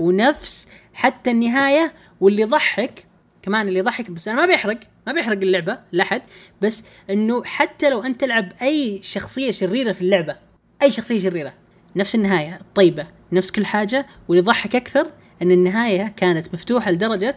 ونفس 0.00 0.68
حتى 0.94 1.30
النهاية 1.30 1.92
واللي 2.20 2.42
يضحك 2.42 3.04
كمان 3.42 3.68
اللي 3.68 3.78
يضحك 3.78 4.10
بس 4.10 4.28
أنا 4.28 4.40
ما 4.40 4.46
بيحرق 4.46 4.80
ما 5.06 5.12
بيحرق 5.12 5.38
اللعبة 5.42 5.78
لأحد. 5.92 6.22
بس 6.62 6.84
إنه 7.10 7.44
حتى 7.44 7.90
لو 7.90 8.02
أنت 8.02 8.20
تلعب 8.20 8.52
أي 8.62 9.00
شخصية 9.02 9.50
شريرة 9.50 9.92
في 9.92 10.00
اللعبة 10.02 10.36
أي 10.82 10.90
شخصية 10.90 11.18
شريرة 11.18 11.54
نفس 11.96 12.14
النهاية 12.14 12.56
الطيبه 12.60 13.06
نفس 13.32 13.50
كل 13.50 13.66
حاجة. 13.66 14.06
واللي 14.28 14.42
يضحك 14.42 14.76
أكثر 14.76 15.10
إن 15.42 15.50
النهاية 15.50 16.14
كانت 16.16 16.54
مفتوحة 16.54 16.90
لدرجة 16.90 17.36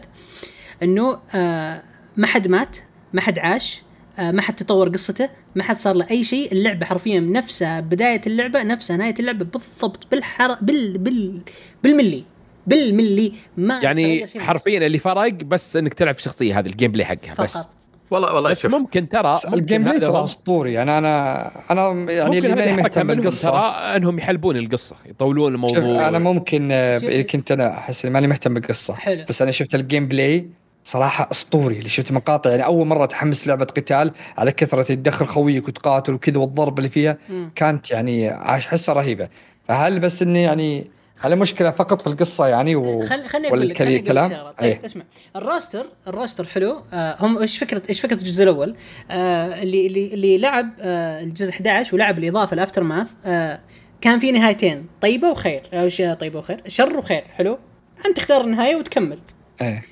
إنه 0.82 1.18
آه 1.34 1.82
ما 2.16 2.26
حد 2.26 2.48
مات 2.48 2.76
ما 3.12 3.20
حد 3.20 3.38
عاش. 3.38 3.82
ما 4.18 4.42
حد 4.42 4.56
تطور 4.56 4.88
قصته 4.88 5.28
ما 5.56 5.62
حد 5.62 5.76
صار 5.76 5.94
له 5.94 6.06
أي 6.10 6.24
شيء 6.24 6.52
اللعبة 6.52 6.86
حرفيا 6.86 7.20
نفسها 7.20 7.80
بداية 7.80 8.20
اللعبة 8.26 8.62
نفسها 8.62 8.96
نهاية 8.96 9.14
اللعبة 9.20 9.44
بالضبط 9.44 10.06
بالحر 10.10 10.56
بال 10.60 10.98
بال 10.98 11.40
بالملي 11.82 12.24
بالملي 12.66 13.32
ما 13.56 13.80
يعني 13.82 14.26
حرفيا 14.38 14.86
اللي 14.86 14.98
فرق 14.98 15.32
بس 15.32 15.76
إنك 15.76 15.94
تلعب 15.94 16.14
في 16.14 16.20
الشخصيه 16.20 16.58
هذه 16.58 16.66
ال 16.66 16.92
gameplay 16.92 17.04
حقها. 17.04 17.34
بس. 17.44 17.52
فقط. 17.52 17.68
والله 18.10 18.34
والله 18.34 18.50
بس 18.50 18.60
شوف 18.60 18.72
ممكن 18.72 19.08
ترى 19.08 19.34
ممكن 19.44 19.58
ال 19.58 19.84
gameplay 19.84 20.00
ترى 20.00 20.24
أسطوري. 20.24 20.72
يعني 20.72 20.98
أنا 20.98 21.50
أنا 21.70 22.12
يعني 22.12 22.30
ممكن 22.30 22.44
اللي 22.44 22.56
ماني 22.56 22.72
مهتم 22.72 23.06
بالقصة. 23.06 23.50
ترى 23.50 23.96
إنهم 23.96 24.18
يحلبون 24.18 24.56
القصة 24.56 24.96
يطولون 25.06 25.68
شوف 25.68 25.74
الموضوع. 25.78 26.08
أنا 26.08 26.18
ممكن 26.18 26.68
آه، 26.72 27.22
كنت 27.22 27.52
أنا 27.52 27.78
أحس 27.78 28.06
ماني 28.06 28.26
مهتم 28.26 28.54
بالقصة. 28.54 28.94
حلو. 28.94 29.24
بس 29.28 29.42
أنا 29.42 29.50
شفت 29.50 29.74
ال 29.74 30.08
gameplay 30.08 30.48
صراحة 30.84 31.28
أسطوري 31.32 31.78
اللي 31.78 31.88
شفت 31.88 32.12
مقاطع 32.12 32.50
يعني 32.50 32.64
أول 32.64 32.86
مرة 32.86 33.04
أتحمس 33.04 33.46
لعبة 33.46 33.64
قتال 33.64 34.12
على 34.38 34.52
كثرة 34.52 34.82
تدخل 34.82 35.26
خويك 35.26 35.68
وتقاتل 35.68 36.12
وكذا 36.12 36.38
والضرب 36.38 36.78
اللي 36.78 36.88
فيها. 36.90 37.18
كانت 37.54 37.90
يعني 37.90 38.34
حسة 38.46 38.92
رهيبة. 38.92 39.28
فهل 39.68 40.00
بس 40.00 40.22
إني 40.22 40.42
يعني 40.42 40.90
هل 41.20 41.32
المشكلة 41.32 41.70
فقط 41.70 42.00
في 42.02 42.06
القصة 42.06 42.46
يعني 42.46 42.76
و... 42.76 43.06
خل 43.06 43.26
خلني 43.26 43.48
أقول 43.48 43.68
لك 43.68 43.82
الكلام؟ 43.82 44.30
شغلة. 44.30 44.50
طيب 44.50 44.70
إيه. 44.70 44.80
اسمع. 44.84 45.04
الراستر 45.36 45.86
الراستر 46.08 46.46
حلو. 46.46 46.82
آه 46.92 47.16
هم 47.20 47.38
إيش 47.38 47.58
فكره 47.58 47.82
إيش 47.88 48.00
فكرة 48.00 48.16
الجزء 48.16 48.42
الأول؟ 48.42 48.76
آه 49.10 49.62
اللي 49.62 49.86
اللي 49.86 50.14
اللي 50.14 50.38
لعب 50.38 50.70
آه 50.80 51.20
الجزء 51.20 51.50
11 51.50 51.94
ولعب 51.94 52.18
الإضافة 52.18 52.54
الافتر 52.54 52.82
ماث 52.82 53.08
آه 53.24 53.60
كان 54.00 54.18
في 54.18 54.32
نهايتين 54.32 54.86
طيبة 55.00 55.28
وخير. 55.30 55.88
شيء 55.88 56.14
طيبة 56.14 56.38
وخير. 56.38 56.62
شر 56.66 56.96
وخير. 56.96 57.24
حلو. 57.36 57.58
أنت 58.06 58.16
تختار 58.16 58.40
النهاية 58.40 58.76
وتكمل. 58.76 59.18
إيه. 59.62 59.82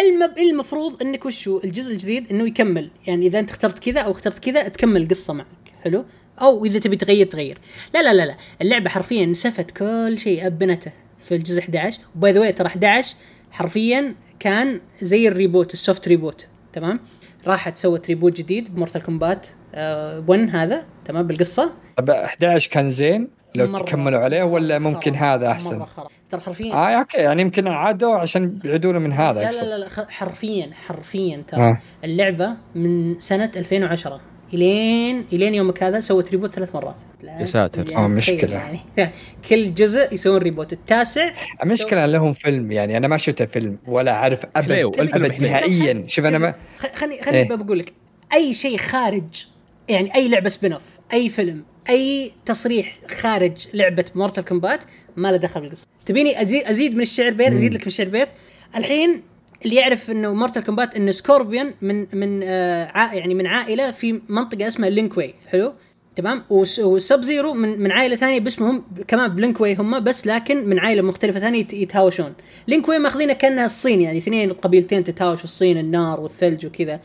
المب... 0.00 0.38
المفروض 0.38 1.02
إنك 1.02 1.26
وشو 1.26 1.60
الجزء 1.64 1.92
الجديد 1.92 2.32
إنه 2.32 2.46
يكمل. 2.46 2.90
يعني 3.06 3.26
إذا 3.26 3.38
أنت 3.38 3.50
اخترت 3.50 3.78
كذا 3.78 4.00
أو 4.00 4.10
اخترت 4.10 4.38
كذا 4.38 4.68
تكمل 4.68 5.02
القصة 5.02 5.34
معك. 5.34 5.46
حلو؟ 5.84 6.04
أو 6.40 6.64
إذا 6.64 6.78
تبي 6.78 6.96
تغير 6.96 7.26
تغير. 7.26 7.58
لا 7.94 8.02
لا 8.02 8.14
لا 8.14 8.26
لا. 8.26 8.36
اللعبة 8.62 8.90
حرفيا 8.90 9.26
نسفت 9.26 9.70
كل 9.70 10.18
شيء 10.18 10.46
أبنته 10.46 10.92
في 11.28 11.34
الجزء 11.34 11.60
11 11.60 12.00
و 12.16 12.21
by 12.21 12.32
the 12.32 12.50
ترى 12.50 12.66
11 12.66 13.16
حرفيا 13.50 14.14
كان 14.38 14.80
زي 15.02 15.28
ال 15.28 15.34
reboot 15.34 15.72
ال 15.74 15.81
soft 15.81 16.08
reboot. 16.08 16.46
تمام؟ 16.72 17.00
راحت 17.46 17.76
سوت 17.76 18.06
reboot 18.06 18.32
جديد 18.36 18.74
ب 18.74 18.78
Mortal 18.78 19.02
Kombat 19.02 19.46
1 19.74 20.50
هذا. 20.52 20.86
تمام؟ 21.04 21.26
بالقصة. 21.26 21.74
طب 21.96 22.10
11 22.10 22.70
كان 22.70 22.90
زين. 22.90 23.28
لو 23.54 23.76
مرة- 23.76 23.78
تكملوا 23.82 24.18
عليه 24.20 24.42
ولا 24.42 24.78
ممكن. 24.78 25.14
هذا 25.14 25.50
أحسن؟ 25.50 25.78
مره 25.78 26.08
ترى 26.30 26.40
حرفيا 26.40 26.72
آه 26.74 26.76
okay 26.98 27.16
يعني 27.18 27.42
يمكن 27.42 27.66
عادوا 27.68 28.14
عشان 28.14 28.58
يعيدونه 28.64 28.98
من 28.98 29.12
هذا 29.12 29.42
لا 29.42 29.50
لا 29.50 29.64
لا, 29.64 29.78
لا 29.78 29.88
خ- 29.88 30.08
حرفيا 30.08 30.70
حرفيا 30.86 31.42
ترى 31.48 31.60
آه. 31.60 31.80
اللعبة 32.04 32.50
من 32.74 33.20
سنة 33.20 33.52
2010 33.56 34.20
إلين 34.54 35.24
إلين 35.32 35.54
يومك 35.54 35.82
هذا 35.82 36.00
سوت 36.00 36.30
reboot 36.30 36.50
ثلاث 36.50 36.74
مرات 36.74 36.94
يا 37.40 37.46
ساتر. 37.46 37.90
يعني 37.90 37.94
تخيل 38.20 38.34
مشكلة. 38.36 38.56
يعني 38.56 38.80
كل 39.50 39.74
جزء 39.74 40.14
يسوون 40.14 40.38
reboot 40.38 40.72
التاسع 40.72 41.30
المشكلة 41.62 42.06
لهم 42.06 42.32
فيلم 42.32 42.72
يعني 42.72 42.96
أنا 42.96 43.08
ما 43.08 43.16
شفت 43.16 43.42
الفيلم 43.42 43.78
ولا 43.86 44.12
أعرف 44.12 44.46
أبد 44.56 44.72
أبد. 44.98 45.42
نهائيا 45.42 46.04
شوف 46.06 46.26
أنا 46.26 46.38
ما 46.38 46.54
خ- 46.78 46.94
خلني 46.94 47.22
خلني 47.22 47.38
إيه. 47.38 47.48
بقول 47.48 47.78
لك 47.78 47.92
أي 48.34 48.52
شيء 48.54 48.76
خارج 48.76 49.46
يعني 49.88 50.14
أي 50.14 50.28
لعبة 50.28 50.48
spin-off 50.48 50.82
أي 51.12 51.28
فيلم 51.28 51.62
أي 51.90 52.32
تصريح 52.46 52.98
خارج 53.20 53.66
لعبة 53.74 54.04
Mortal 54.14 54.44
Kombat 54.44 54.84
ما 55.16 55.28
له 55.30 55.36
دخل 55.36 55.60
بالقصة. 55.60 55.86
تبيني 56.06 56.42
ازيد 56.42 56.62
أزيد 56.64 56.94
من 56.94 57.00
الشعر 57.00 57.30
بيت؟ 57.32 57.52
أزيد 57.52 57.74
لك 57.74 57.80
من 57.80 57.86
الشعر 57.86 58.08
بيت؟ 58.08 58.28
الحين 58.76 59.22
اللي 59.64 59.76
يعرف 59.76 60.10
إنه 60.10 60.32
Mortal 60.34 60.64
Kombat 60.64 60.94
إنه 60.96 61.12
Scorpion 61.12 61.74
من 61.82 62.06
من 62.12 62.42
آه 62.42 63.12
يعني 63.12 63.34
من 63.34 63.46
عائلة 63.46 63.90
في 63.90 64.20
منطقة 64.28 64.68
اسمها 64.68 64.90
Lin 64.90 65.09
Kuei 65.09 65.34
حلو؟ 65.48 65.72
تمام؟ 66.16 66.42
وس- 66.50 66.78
و 66.78 67.22
Sub-Zero 67.22 67.54
من 67.54 67.80
من 67.80 67.92
عائلة 67.92 68.16
ثانية 68.16 68.40
باسمهم 68.40 68.84
كمان 69.08 69.28
ب 69.30 69.35
Lin 69.35 69.52
Kuei 69.52 69.74
هم 69.74 70.00
بس 70.00 70.26
لكن 70.26 70.68
من 70.68 70.78
عائلة 70.78 71.02
مختلفة 71.02 71.40
ثانية 71.40 71.60
يت- 71.60 71.72
يتهاوشون. 71.72 72.32
Lin 72.68 72.81
Kuei 72.81 72.98
ماخذينها 72.98 73.34
كأنها 73.34 73.66
الصين 73.66 74.00
يعني 74.00 74.18
اثنين 74.18 74.52
قبيلتين 74.52 75.04
تتهاوش 75.04 75.44
الصين 75.44 75.78
النار 75.78 76.20
والثلج 76.20 76.66
وكذا. 76.66 77.00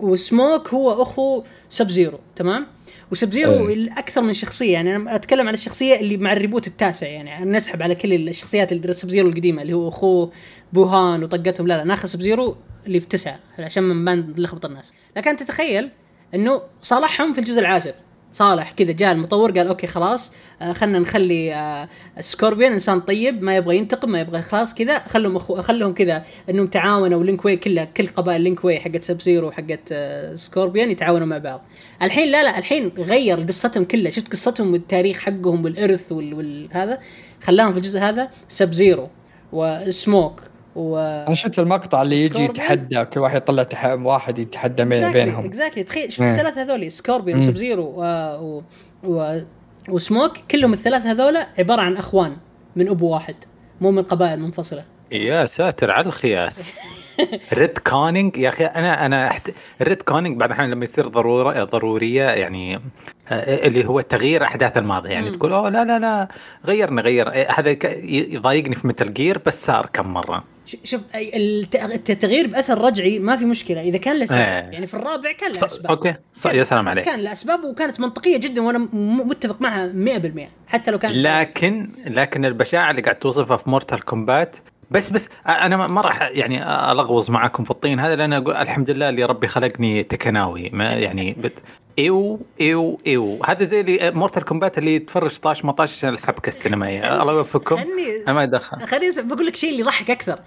وسموك 0.00 0.68
هو 0.68 1.02
أخو 1.02 1.42
Sub-Zero 1.70 2.18
تمام؟ 2.36 2.66
و 3.14 3.32
Sub-Zero 3.32 3.68
إيه. 3.68 3.98
أكثر 3.98 4.22
من 4.22 4.32
شخصية 4.32 4.72
يعني 4.72 4.96
أنا 4.96 5.14
أتكلم 5.14 5.48
عن 5.48 5.54
الشخصية 5.54 6.00
اللي 6.00 6.16
مع 6.16 6.32
ال 6.32 6.37
reboot 6.37 6.66
التاسع 6.66 7.06
يعني 7.06 7.50
نسحب 7.50 7.82
على 7.82 7.94
كل 7.94 8.28
الشخصيات 8.28 8.72
اللي 8.72 8.92
Sub-Zero 8.92 9.28
القديمة 9.28 9.62
اللي 9.62 9.72
هو 9.72 9.88
أخوه 9.88 10.32
Bi-Han 10.72 11.22
وطقتهم 11.22 11.66
لا 11.66 11.76
لا 11.76 11.84
ناخذ 11.84 12.08
Sub-Zero 12.08 12.56
اللي 12.86 13.00
في 13.00 13.06
تسعه 13.06 13.38
عشان 13.58 13.82
ما 13.82 14.14
نلخبط 14.14 14.64
الناس 14.64 14.92
لكن 15.16 15.36
تتخيل 15.36 15.90
إنه 16.34 16.62
صالحهم 16.82 17.32
في 17.32 17.40
الجزء 17.40 17.60
العاشر 17.60 17.94
صالح 18.34 18.70
كذا 18.72 18.92
جاء 18.92 19.12
المطور 19.12 19.50
قال 19.50 19.68
okay 19.68 19.86
خلاص 19.86 20.32
آه 20.62 20.72
خلينا 20.72 20.98
نخلي 20.98 21.54
آه 21.54 21.88
Scorpion 22.20 22.72
إنسان 22.72 23.00
طيب 23.00 23.42
ما 23.42 23.56
يبغى 23.56 23.76
ينتقم 23.76 24.10
ما 24.10 24.20
يبغى 24.20 24.42
خلاص 24.42 24.74
كذا 24.74 24.98
خلهم 24.98 25.36
أخو 25.36 25.62
خلهم 25.62 25.94
كذا 25.94 26.24
إنهم 26.50 26.66
تعاونوا 26.66 27.24
Lin 27.24 27.44
Kuei 27.44 27.56
كلها 27.56 27.84
كل 27.84 28.06
قبائل 28.06 28.40
Lin 28.40 28.64
Kuei 28.64 28.80
حقت 28.80 29.02
Sub-Zero 29.02 29.48
وحقت 29.48 29.80
آه 29.92 30.34
Scorpion 30.34 30.90
يتعاونوا 30.90 31.26
مع 31.26 31.38
بعض. 31.38 31.62
الحين 32.02 32.28
لا 32.30 32.42
لا 32.42 32.58
الحين 32.58 32.92
غير 32.98 33.40
قصتهم 33.40 33.84
كلها 33.84 34.10
شفت 34.10 34.32
قصتهم 34.32 34.72
والتاريخ 34.72 35.18
حقهم 35.18 35.64
والإرث 35.64 36.12
وال- 36.12 36.34
والهذا 36.34 36.98
خلاهم 37.42 37.72
في 37.72 37.76
الجزء 37.78 37.98
هذا 38.00 38.28
Sub-Zero 38.48 38.72
و 38.72 39.08
Smoke 39.52 40.40
و 40.76 40.98
أنا 40.98 41.34
شفت 41.34 41.58
المقطع 41.58 42.02
اللي 42.02 42.24
يجي؟ 42.24 42.42
يتحدى 42.42 43.04
كل 43.04 43.20
واحد 43.20 43.36
يطلع 43.36 43.62
تح... 43.62 43.84
واحد 43.84 44.38
يتحدى 44.38 44.84
بين 44.84 45.12
بينهم 45.12 45.44
exactly 45.44 45.82
تخيل 45.82 46.12
شفت. 46.12 46.22
الثلاثة 46.22 46.62
هذول 46.62 46.92
Scorpion. 46.92 47.42
Sub-Zero 47.42 47.84
و... 47.96 48.02
و... 48.40 48.62
و... 49.04 49.40
وسموك 49.88 50.38
كلهم 50.50 50.72
الثلاثة 50.72 51.10
هذول 51.10 51.36
عبارة 51.58 51.80
عن 51.80 51.96
أخوان 51.96 52.36
من 52.76 52.88
أبو 52.88 53.08
واحد 53.08 53.34
مو 53.80 53.90
من 53.90 54.02
قبائل 54.02 54.40
منفصلة 54.40 54.84
يا 55.14 55.46
ساتر 55.46 55.90
على 55.90 56.06
الخياس. 56.06 56.80
retconning 57.52 58.36
يا 58.36 58.48
أخي 58.48 58.64
أنا 58.64 59.06
أنا 59.06 59.26
أحت... 59.26 59.50
ال 59.80 60.02
retconning 60.02 60.36
بعض 60.36 60.50
الاحيان 60.50 60.70
لما 60.70 60.84
يصير 60.84 61.08
ضروره 61.08 61.64
ضرورية 61.64 62.24
يعني 62.24 62.80
آه، 63.28 63.66
اللي 63.66 63.86
هو 63.86 64.00
تغيير 64.00 64.44
أحداث 64.44 64.76
الماضي. 64.76 65.08
يعني 65.08 65.30
مم. 65.30 65.36
تقول 65.36 65.52
أوه 65.52 65.68
لا 65.68 65.84
لا 65.84 65.98
لا 65.98 66.28
غيرنا 66.66 67.02
غير 67.02 67.32
إيه، 67.32 67.50
هذا 67.50 67.76
يضايقني 68.04 68.74
في 68.74 68.86
Metal 68.86 69.14
Gear 69.14 69.40
بس 69.46 69.66
صار 69.66 69.86
كم 69.92 70.06
مرة. 70.06 70.44
شوف 70.84 71.00
التغيير 71.14 72.46
بأثر 72.46 72.80
رجعي 72.80 73.18
ما 73.18 73.36
في 73.36 73.44
مشكلة. 73.44 73.80
إذا 73.80 73.98
كان 73.98 74.18
له 74.18 74.26
سبب 74.26 74.38
إيه. 74.38 74.44
يعني 74.46 74.86
في 74.86 74.94
الرابع 74.94 75.32
كان 75.32 75.50
له. 75.50 75.66
أسباب. 75.66 75.90
okay. 75.90 76.14
ص... 76.32 76.46
يا 76.46 76.64
سلام 76.64 76.88
عليك. 76.88 77.04
كان 77.04 77.20
له 77.20 77.32
أسباب 77.32 77.64
وكانت 77.64 78.00
منطقية 78.00 78.36
جدا 78.36 78.62
وأنا 78.62 78.88
متفق 78.92 79.60
معها 79.60 79.92
100% 79.92 80.40
حتى 80.66 80.90
لو 80.90 80.98
كان 80.98 81.22
لكن 81.22 81.90
لكن 82.06 82.44
البشاعة 82.44 82.90
اللي 82.90 83.02
قاعد 83.02 83.16
توصفها 83.16 83.56
في 83.56 83.70
Mortal 83.70 84.04
Kombat 84.04 84.56
بس 84.90 85.10
بس 85.10 85.28
أنا 85.48 85.86
ما 85.86 86.00
راح 86.00 86.22
يعني 86.22 86.62
أغوص 86.92 87.30
معاكم 87.30 87.64
في 87.64 87.70
الطين 87.70 88.00
هذا 88.00 88.16
لأن 88.16 88.32
أقول 88.32 88.56
الحمد 88.56 88.90
لله 88.90 89.08
اللي 89.08 89.24
ربي 89.24 89.48
خلقني 89.48 90.02
تكناوي 90.02 90.70
ما 90.72 90.92
يعني 90.92 91.32
بت 91.32 91.52
إيو 91.98 92.40
إيو 92.60 93.00
إيو. 93.06 93.44
هذا 93.44 93.64
زي 93.64 93.80
اللي 93.80 94.10
Mortal 94.10 94.44
Kombat 94.44 94.78
اللي 94.78 94.94
يتفرج 94.94 95.30
16 95.30 95.62
18 95.62 95.92
عشان 95.92 96.08
الحبكة 96.08 96.48
السينمائية. 96.48 97.22
الله 97.22 97.32
يوفقكم. 97.32 97.76
خلني 97.76 98.24
أنا 98.26 98.32
ما 98.32 98.42
يدخل. 98.42 98.86
خليني 98.86 99.14
بقول 99.18 99.46
لك 99.46 99.56
شيء 99.56 99.70
اللي 99.70 99.80
يضحك 99.80 100.10
أكثر. 100.10 100.38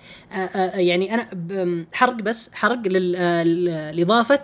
يعني 0.74 1.14
أنا 1.14 1.28
حرق 1.94 2.14
بس 2.14 2.52
حرق 2.54 2.88
لإضافة 2.88 4.40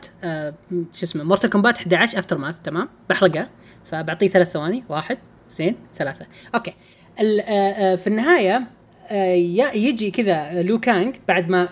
شو 0.94 1.04
اسمه 1.04 1.24
Mortal 1.24 1.50
Kombat 1.50 1.78
11 1.78 2.20
Aftermath 2.20 2.56
تمام؟ 2.64 2.90
بحرقها 3.10 3.50
فبعطيه 3.92 4.28
ثلاث 4.28 4.52
ثواني. 4.52 4.84
واحد 4.90 5.18
اثنين 5.56 5.76
ثلاثة. 5.98 6.26
okay. 6.56 6.74
في 7.98 8.08
النهاية 8.08 8.68
يجي 9.74 10.11
كذا 10.11 10.61
Liu 10.62 10.80
Kang 10.80 11.16
بعد 11.27 11.50
ما 11.50 11.67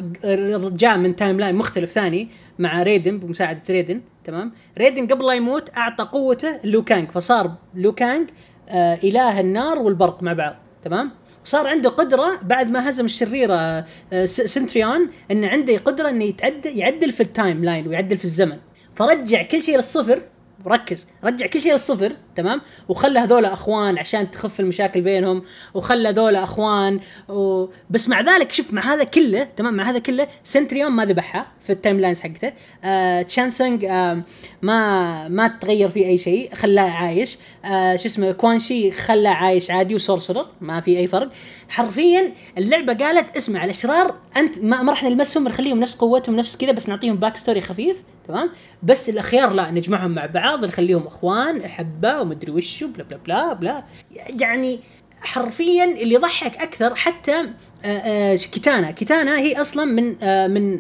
جاء 0.76 0.98
من 0.98 1.16
timeline 1.16 1.56
مختلف 1.56 1.92
ثاني 1.92 2.30
مع 2.60 2.84
Raiden 2.84 3.18
بمساعدة 3.20 3.62
Raiden 3.70 4.02
تمام؟ 4.24 4.52
Raiden 4.78 5.08
قبل 5.08 5.28
لا 5.28 5.34
يموت 5.34 5.78
أعطى 5.78 6.04
قوته 6.04 6.60
Liu 6.64 6.84
Kang 6.84 7.12
فصار 7.12 7.56
Liu 7.76 7.92
Kang 7.92 8.30
آه، 8.70 9.00
إله 9.04 9.40
النار 9.40 9.80
والبرق 9.80 10.24
مع 10.24 10.34
بعض 10.34 10.56
تمام؟ 10.84 11.12
وصار 11.46 11.68
عنده 11.68 11.90
قدرة 11.90 12.40
بعد 12.44 12.72
ما 12.72 12.90
هزم 12.90 13.06
الشريرة 13.06 13.86
آه، 14.14 14.26
سنتريون 14.26 15.10
انه 15.32 15.48
عنده 15.48 15.78
قدرة 15.78 16.10
انه 16.10 16.24
يتعدل 16.24 16.78
يعدل 16.78 17.12
في 17.12 17.24
ال 17.24 17.66
timeline 17.66 17.88
ويعدل 17.88 18.18
في 18.18 18.24
الزمن. 18.24 18.58
فرجع 18.96 19.44
كل 19.44 19.62
شيء 19.62 19.76
للصفر 19.76 20.22
ركز 20.68 21.08
رجع 21.24 21.48
كل 21.48 21.62
شيء 21.62 21.72
للصفر 21.72 22.16
تمام؟ 22.36 22.62
وخلى 22.90 23.20
هذول 23.20 23.46
أخوان 23.46 23.98
عشان 23.98 24.32
تخف 24.32 24.60
المشاكل 24.60 25.02
بينهم 25.02 25.44
وخلى 25.74 26.10
هذول 26.10 26.36
أخوان 26.36 27.00
و... 27.30 27.66
بس 27.90 28.10
مع 28.10 28.22
ذلك 28.22 28.52
شوف 28.52 28.74
مع 28.74 28.94
هذا 28.94 29.04
كله 29.04 29.48
تمام؟ 29.58 29.74
مع 29.74 29.90
هذا 29.90 30.00
كله 30.00 30.28
سنتريون 30.44 30.92
ما 30.92 31.06
ذبحها 31.06 31.48
في 31.62 31.72
ال 31.72 32.00
timelines 32.00 32.22
حقته. 32.22 32.54
آه 32.84 33.22
Shang 33.22 33.54
Tsung 33.54 33.86
آه 33.86 34.24
ما 34.62 35.28
ما 35.28 35.48
تغير 35.48 35.90
فيه 35.90 36.06
أي 36.06 36.18
شيء 36.18 36.56
خلاه 36.56 36.90
عايش. 36.90 37.38
آه 37.66 37.96
شو 37.96 38.06
اسمه 38.06 38.32
Quan 38.32 38.66
Chi 38.66 38.92
خلاه 38.92 39.32
عايش 39.32 39.72
عادي 39.72 39.96
و 39.96 40.02
sorcerer 40.02 40.48
ما 40.62 40.82
في 40.82 40.98
أي 40.98 41.08
فرق. 41.08 41.32
حرفيا 41.70 42.34
اللعبة 42.58 42.94
قالت 42.94 43.38
اسمع 43.38 43.64
الأشرار 43.64 44.16
أنت 44.38 44.60
ما, 44.60 44.82
ما 44.82 44.92
راح 44.92 45.04
نلمسهم 45.04 45.48
نخليهم 45.48 45.80
نفس 45.80 45.96
قوتهم 45.96 46.36
نفس 46.36 46.58
كذا 46.58 46.72
بس 46.72 46.90
نعطيهم 46.90 47.16
back 47.16 47.38
story 47.38 47.62
خفيف. 47.62 47.98
تمام؟ 48.28 48.50
بس 48.84 49.10
الأخيار 49.10 49.54
لا 49.54 49.72
نجمعهم 49.72 50.12
مع 50.12 50.26
بعض 50.26 50.66
نخليهم 50.66 51.08
إخوان 51.08 51.62
أحبة 51.62 52.22
ومدري 52.22 52.52
وشو 52.52 52.88
بلا 52.88 53.04
بلا 53.04 53.18
بلا 53.18 53.54
بلا. 53.54 53.84
يعني 54.40 54.80
حرفيا 55.22 55.86
اللي 55.86 56.16
يضحك 56.16 56.58
أكثر 56.58 56.96
حتى 56.96 57.36
آه، 57.86 57.88
آه، 57.88 58.36
كيتانا. 58.36 58.92
كيتانا 58.92 59.40
هي 59.40 59.62
أصلا 59.62 59.86
من 59.86 60.16
آه، 60.24 60.48
من 60.48 60.80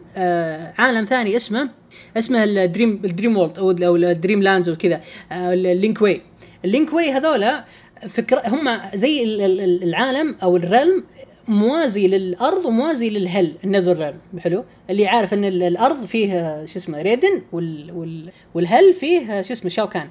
عالم 0.79 1.05
ثاني 1.05 1.35
اسمه 1.35 1.69
اسمه 2.17 2.43
الدريم 2.43 3.01
الدريم 3.05 3.37
وورلد 3.37 3.59
أو 3.83 3.95
الدريم 3.95 4.43
لاندز 4.43 4.69
وكذا 4.69 5.01
اللينك 5.31 6.01
واي 6.01 6.21
اللينك 6.65 6.93
واي 6.93 7.11
هذولا 7.11 7.65
فكرة 8.09 8.41
هم 8.47 8.79
زي 8.93 9.23
ال- 9.23 9.41
ال- 9.41 9.83
العالم 9.83 10.35
أو 10.43 10.57
الرلم 10.57 11.03
موازي 11.47 12.07
للأرض 12.07 12.65
وموازي 12.65 13.09
للهل 13.09 13.53
النذر. 13.63 14.13
حلو؟ 14.39 14.63
اللي 14.89 15.07
عارف 15.07 15.33
إن 15.33 15.45
ال- 15.45 15.63
الأرض 15.63 16.05
فيه 16.05 16.33
آه، 16.33 16.65
شو 16.65 16.79
اسمه 16.79 17.01
ريدن 17.01 17.41
وال 17.51 17.91
وال 17.91 18.29
والهل 18.53 18.93
فيه 18.93 19.31
آه، 19.39 19.41
شو 19.41 19.53
اسمه 19.53 19.69
شاوكان 19.69 20.07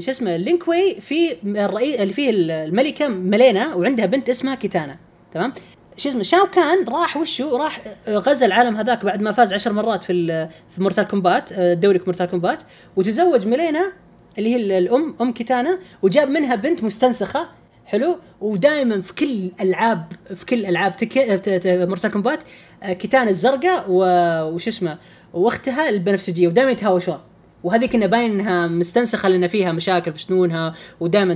شو 0.00 0.10
اسمه 0.10 0.36
ال 0.36 0.44
Lin 0.44 0.68
Kuei 0.68 1.00
فيه 1.00 1.36
الرئيس 1.44 2.00
اللي 2.00 2.12
فيه 2.12 2.30
الملكة 2.34 3.08
Mileena 3.08 3.74
وعندها 3.74 4.06
بنت 4.06 4.30
اسمها 4.30 4.54
Kitana. 4.54 4.96
تمام؟ 5.34 5.52
شو 5.96 6.08
اسمه 6.08 6.22
Shao 6.22 6.46
Kahn 6.46 6.84
راح 6.88 7.16
وشو؟ 7.16 7.56
راح 7.56 7.80
غزا 8.08 8.46
العالم 8.46 8.76
هذاك 8.76 9.04
بعد 9.04 9.22
ما 9.22 9.32
فاز 9.32 9.52
عشر 9.54 9.72
مرات 9.72 10.02
في 10.04 10.48
في 10.76 10.82
Mortal 10.82 11.04
Kombat 11.08 11.52
آه، 11.52 11.74
دوري 11.74 12.00
Mortal 12.06 12.26
Kombat. 12.26 12.58
وتزوج 12.96 13.46
Mileena 13.46 13.92
اللي 14.38 14.50
هي 14.50 14.56
ال- 14.56 14.72
الام 14.72 15.16
أم 15.20 15.32
Kitana 15.32 15.78
وجاب 16.02 16.28
منها 16.30 16.54
بنت 16.54 16.82
مستنسخة. 16.84 17.48
حلو؟ 17.86 18.18
ودائما 18.40 19.00
في 19.00 19.14
كل 19.14 19.50
ألعاب 19.60 20.12
في 20.34 20.46
كل 20.46 20.66
ألعاب 20.66 20.96
تك... 20.96 21.18
Mortal 21.66 22.10
Kombat 22.10 22.38
Kitana 22.82 23.30
الزرقاء 23.30 23.84
وش 23.88 24.68
اسمه 24.68 24.98
واختها 25.34 25.88
البنفسجية 25.88 26.48
ودائما 26.48 26.70
يتهاوشون. 26.70 27.18
وهذه 27.64 27.86
كنا 27.86 28.06
باين 28.06 28.30
إنها 28.40 28.66
مستنسخة 28.66 29.28
لأن 29.28 29.48
فيها 29.48 29.72
مشاكل 29.72 30.12
في 30.12 30.22
سنونها 30.22 30.74
ودائما 31.00 31.34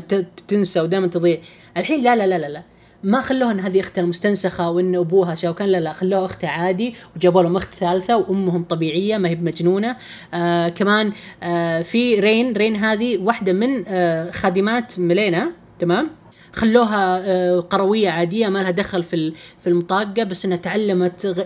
تنسى 0.48 0.80
ودائما 0.80 1.06
تضيع. 1.06 1.38
الحين 1.76 2.02
لا 2.02 2.16
لا 2.16 2.26
لا 2.26 2.38
لا, 2.38 2.46
لا. 2.46 2.62
ما 3.02 3.20
خلوها 3.20 3.52
ان 3.52 3.60
هذه 3.60 3.80
اختها 3.80 4.02
المستنسخة 4.02 4.70
وإن 4.70 4.96
أبوها 4.96 5.34
شاوكان 5.34 5.68
لا 5.68 5.80
لا. 5.80 5.92
خلوها 5.92 6.24
اختها 6.24 6.50
عادي 6.50 6.94
وجابوا 7.16 7.42
لهم 7.42 7.56
أخت 7.56 7.74
ثالثة 7.74 8.16
وأمهم 8.16 8.64
طبيعية 8.64 9.16
ما 9.16 9.28
هي 9.28 9.34
بمجنونة. 9.34 9.96
آه 10.34 10.68
كمان 10.68 11.12
آه 11.42 11.82
في 11.82 12.20
رين 12.20 12.52
رين 12.56 12.76
هذه 12.76 13.18
واحدة 13.18 13.52
من 13.52 13.84
آه 13.88 14.30
خادمات 14.30 14.98
ميلينا 14.98 15.50
تمام؟ 15.78 16.10
خلوها 16.52 17.22
آه، 17.24 17.60
قروية 17.60 18.10
عادية 18.10 18.48
ما 18.48 18.58
لها 18.58 18.70
دخل 18.70 19.02
في 19.02 19.16
ال- 19.16 19.34
في 19.60 19.66
المطاقة 19.66 20.22
بس 20.24 20.44
إنها 20.44 20.56
تعلمت 20.56 21.26
غ- 21.26 21.44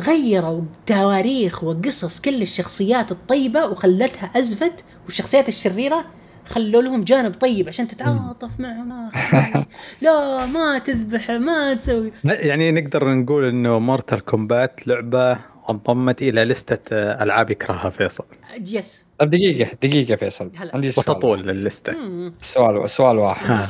غيروا 0.00 0.60
تواريخ 0.86 1.64
وقصص 1.64 2.20
كل 2.20 2.42
الشخصيات 2.42 3.12
الطيبة 3.12 3.66
وخلتها 3.66 4.30
أزفت. 4.36 4.72
والشخصيات 5.04 5.48
الشريرة 5.48 6.04
خلوا 6.48 6.82
لهم 6.82 7.04
جانب 7.04 7.34
طيب 7.34 7.68
عشان 7.68 7.88
تتعاطف 7.88 8.50
معهم. 8.58 8.92
آخر. 9.14 9.64
لا 10.00 10.46
ما 10.46 10.78
تذبح 10.78 11.30
ما 11.30 11.74
تسوي. 11.74 12.12
يعني 12.24 12.72
نقدر 12.72 13.08
نقول 13.14 13.44
إنه 13.44 13.78
Mortal 13.78 14.20
Kombat 14.24 14.86
لعبة 14.88 15.38
انضمت 15.70 16.22
إلى 16.22 16.44
لستة 16.44 16.78
آه، 16.92 17.22
ألعاب 17.22 17.50
يكرهها 17.50 17.90
فيصل. 17.90 18.24
yes 18.70 19.05
طب 19.18 19.30
دقيقة 19.30 19.70
دقيقة 19.82 20.16
فيصل. 20.16 20.50
هلا. 20.56 20.70
عندي 20.74 20.92
سؤال. 20.92 21.10
وتطول 21.10 21.50
اللستة. 21.50 21.94
سؤال 22.40 22.90
سؤال 22.90 23.18
واحد. 23.18 23.60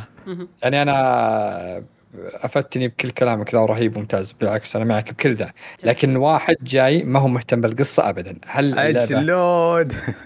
يعني 0.63 0.83
أنا 0.83 1.85
أفدتني 2.35 2.89
بكل 2.89 3.11
كلامك 3.11 3.55
ذا 3.55 3.61
ورهيب 3.61 3.99
ممتاز. 3.99 4.33
بالعكس 4.33 4.77
أنا 4.77 4.85
معك 4.85 5.13
بكل 5.13 5.35
ذا 5.35 5.53
لكن 5.85 6.17
واحد 6.17 6.57
جاي 6.63 7.03
ما 7.05 7.19
هو 7.21 7.29
مهتم 7.29 7.61
بالقصة 7.61 8.09
ابدا. 8.09 8.39
هل 8.47 8.75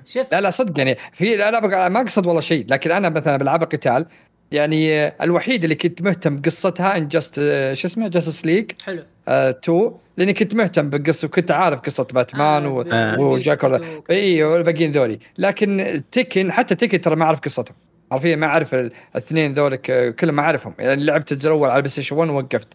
شوف. 0.04 0.32
لا 0.32 0.40
لا 0.40 0.50
صدق 0.50 0.78
يعني 0.78 0.96
في 1.12 1.36
لا 1.36 1.50
لا 1.50 1.88
ما 1.88 2.00
أقصد 2.00 2.26
والله 2.26 2.40
شيء. 2.40 2.66
لكن 2.68 2.90
أنا 2.90 3.08
مثلا 3.08 3.36
بالعاب 3.36 3.62
القتال 3.62 4.06
يعني 4.52 4.94
آه، 4.94 5.14
الوحيد 5.22 5.62
اللي 5.62 5.74
كنت 5.74 6.02
مهتم 6.02 6.36
بقصتها 6.36 6.96
Injust 6.96 7.34
شو 7.72 7.86
اسمه 7.88 8.08
Justice 8.08 8.46
League 8.46 8.70
حلو 8.84 9.02
2 9.28 9.90
لأني 10.16 10.32
كنت 10.32 10.54
مهتم 10.54 10.90
بالقصة 10.90 11.26
وكنت 11.26 11.50
عارف 11.50 11.80
قصة 11.80 12.06
باتمان 12.12 12.66
و... 12.66 12.80
آه. 12.92 13.20
وجاك 13.20 13.64
آه. 13.64 13.80
إي 14.10 14.42
والباقيين 14.44 14.92
ذولي 14.92 15.18
لكن 15.38 16.02
Tekken 16.12 16.52
حتى 16.52 16.74
Tekken 16.74 17.00
ترى 17.00 17.16
ما 17.16 17.24
أعرف 17.24 17.40
قصتهم 17.40 17.76
حرفيا 18.12 18.36
ما 18.36 18.46
أعرف 18.46 18.74
ال- 18.74 18.92
الاثنين 19.14 19.54
ذولك 19.54 19.90
آه، 19.90 20.10
كلهم 20.10 20.34
ما 20.36 20.42
أعرفهم 20.42 20.74
يعني 20.78 21.04
لعبت 21.04 21.32
الجزء 21.32 21.48
الأول 21.48 21.68
على 21.68 21.76
ال 21.76 21.90
PlayStation 21.90 22.16
1 22.16 22.30
ووقفت. 22.30 22.68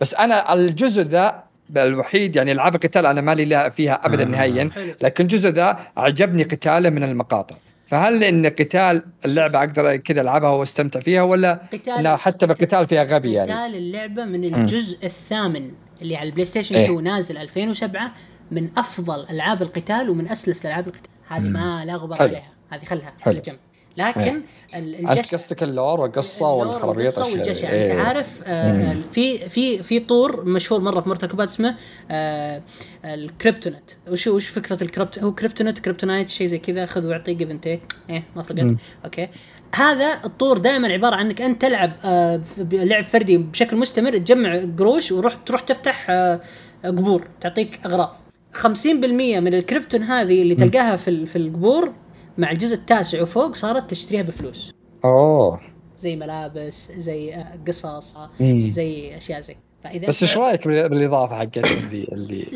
بس 0.00 0.14
أنا 0.14 0.52
الجزء 0.54 1.02
ذا 1.02 1.42
الوحيد 1.76 2.36
يعني 2.36 2.52
العاب 2.52 2.74
القتال 2.74 3.06
أنا 3.06 3.20
مالي 3.20 3.44
لا 3.44 3.68
فيها 3.70 4.06
ابدا 4.06 4.22
آه. 4.22 4.26
نهائيا. 4.26 4.70
لكن 5.02 5.24
الجزء 5.24 5.48
ذا 5.50 5.78
عجبني 5.96 6.42
قتاله 6.42 6.90
من 6.90 7.02
المقاطع 7.02 7.56
فهل 7.90 8.24
إن 8.24 8.46
قتال 8.46 9.02
اللعبة 9.24 9.58
أقدر 9.58 9.96
كذا 9.96 10.20
ألعبها 10.20 10.50
وأستمتع 10.50 11.00
فيها 11.00 11.22
ولا 11.22 11.52
قتال 11.72 12.08
حتى 12.08 12.46
بالقتال 12.46 12.88
فيها 12.88 13.04
غبي 13.04 13.32
يعني 13.32 13.52
قتال 13.52 13.76
اللعبة 13.76 14.24
من 14.24 14.54
الجزء 14.54 15.06
الثامن 15.06 15.70
اللي 16.02 16.16
على 16.16 16.28
ال 16.28 16.46
PlayStation 16.46 16.74
إيه. 16.74 16.84
2 16.84 17.04
نازل 17.04 17.36
2007 17.38 18.12
من 18.50 18.68
أفضل 18.76 19.26
ألعاب 19.30 19.62
القتال 19.62 20.10
ومن 20.10 20.28
أسلس 20.28 20.66
ألعاب 20.66 20.88
القتال 20.88 21.10
هذه 21.28 21.42
ما 21.42 21.84
لا 21.84 21.96
غبار 21.96 22.18
حلو. 22.18 22.28
عليها 22.28 22.52
هذه 22.70 22.84
خلها 22.84 23.14
حلو. 23.20 23.34
على 23.34 23.40
جنب 23.40 23.58
لكن 23.96 24.20
إيه. 24.20 24.40
ال- 24.74 24.94
أنت 24.94 25.10
الجش 25.10 25.34
قصدك 25.34 25.62
اللور 25.62 26.00
والقصة 26.00 26.52
والخرابيط 26.52 27.18
والجشع 27.18 27.70
ذي. 27.70 27.82
انت 27.82 27.90
إيه. 27.90 28.00
عارف 28.00 28.40
آه 28.46 28.96
في 29.12 29.38
في 29.38 29.82
في 29.82 29.98
طور 30.00 30.44
مشهور 30.44 30.80
مرة 30.80 31.00
في 31.00 31.08
مورتال 31.08 31.28
كومبات 31.28 31.48
اسمه 31.48 31.74
آه 32.10 32.62
الكريبتونت. 33.04 33.82
وش 34.10 34.26
وش 34.26 34.48
فكرة 34.48 34.82
الكريبت 34.82 35.18
هو 35.18 35.34
كريبتونت 35.34 35.78
كريبتونايت 35.78 36.28
شيء 36.28 36.46
زي 36.46 36.58
كذا 36.58 36.86
خذ 36.86 37.06
واعطي 37.06 37.34
جيف 37.34 37.50
اند 37.50 37.60
تيك 37.60 37.80
إيه 38.10 38.22
ما 38.36 38.42
فرقت. 38.42 38.74
أوكي. 39.04 39.28
هذا 39.74 40.20
الطور 40.24 40.58
دائما 40.58 40.88
عبارة 40.88 41.16
عن 41.16 41.26
انك 41.26 41.40
أنت 41.42 41.62
تلعب 41.62 41.92
آه 42.04 42.40
لعب 42.72 43.04
فردي 43.04 43.36
بشكل 43.38 43.76
مستمر 43.76 44.16
تجمع 44.16 44.60
قروش 44.78 45.12
وروح 45.12 45.34
تروح 45.34 45.60
تفتح 45.60 46.06
آه 46.10 46.40
قبور 46.84 47.26
تعطيك 47.40 47.80
أغراض. 47.86 48.16
50% 48.54 48.86
من 48.86 49.54
الكريبتون 49.54 50.02
هذه 50.02 50.42
اللي 50.42 50.54
تلقاها 50.54 50.96
في 50.96 51.26
في 51.26 51.36
القبور 51.36 51.92
مع 52.38 52.50
الجزء 52.50 52.74
التاسع 52.74 53.22
وفوق 53.22 53.54
صارت 53.54 53.90
تشتريها 53.90 54.22
بفلوس. 54.22 54.74
أوه. 55.04 55.60
زي 55.98 56.16
ملابس 56.16 56.92
زي 56.92 57.34
آه، 57.34 57.58
قصص 57.68 58.16
آه،. 58.16 58.30
زي 58.68 59.16
أشياء 59.16 59.40
زي. 59.40 59.56
فإذا 59.84 60.06
بس 60.06 60.22
إيش 60.22 60.36
رأيك 60.38 60.68
بال- 60.68 60.88
بالإضافة 60.88 61.36
حقت 61.38 61.56
اللي 61.58 62.04
اللي 62.12 62.46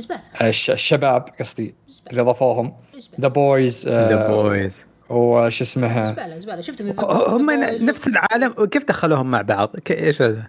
الشباب 0.43 1.25
قصدي 1.41 1.75
اللي 2.11 2.23
اضافوهم 2.23 2.75
ذا 3.21 3.29
بويز 3.29 3.89
ذا 3.89 4.29
بويز 4.29 4.85
وش 5.11 5.63
اسمه؟ 5.63 6.07
زبالة 6.07 6.39
زبالة. 6.39 6.61
شفتهم 6.61 6.95
هم 7.29 7.51
نفس 7.87 8.07
العالم. 8.07 8.65
كيف 8.67 8.85
دخلوهم 8.85 9.31
مع 9.31 9.43
بعض؟ 9.43 9.71
إيش 9.91 10.23
ها- 10.23 10.49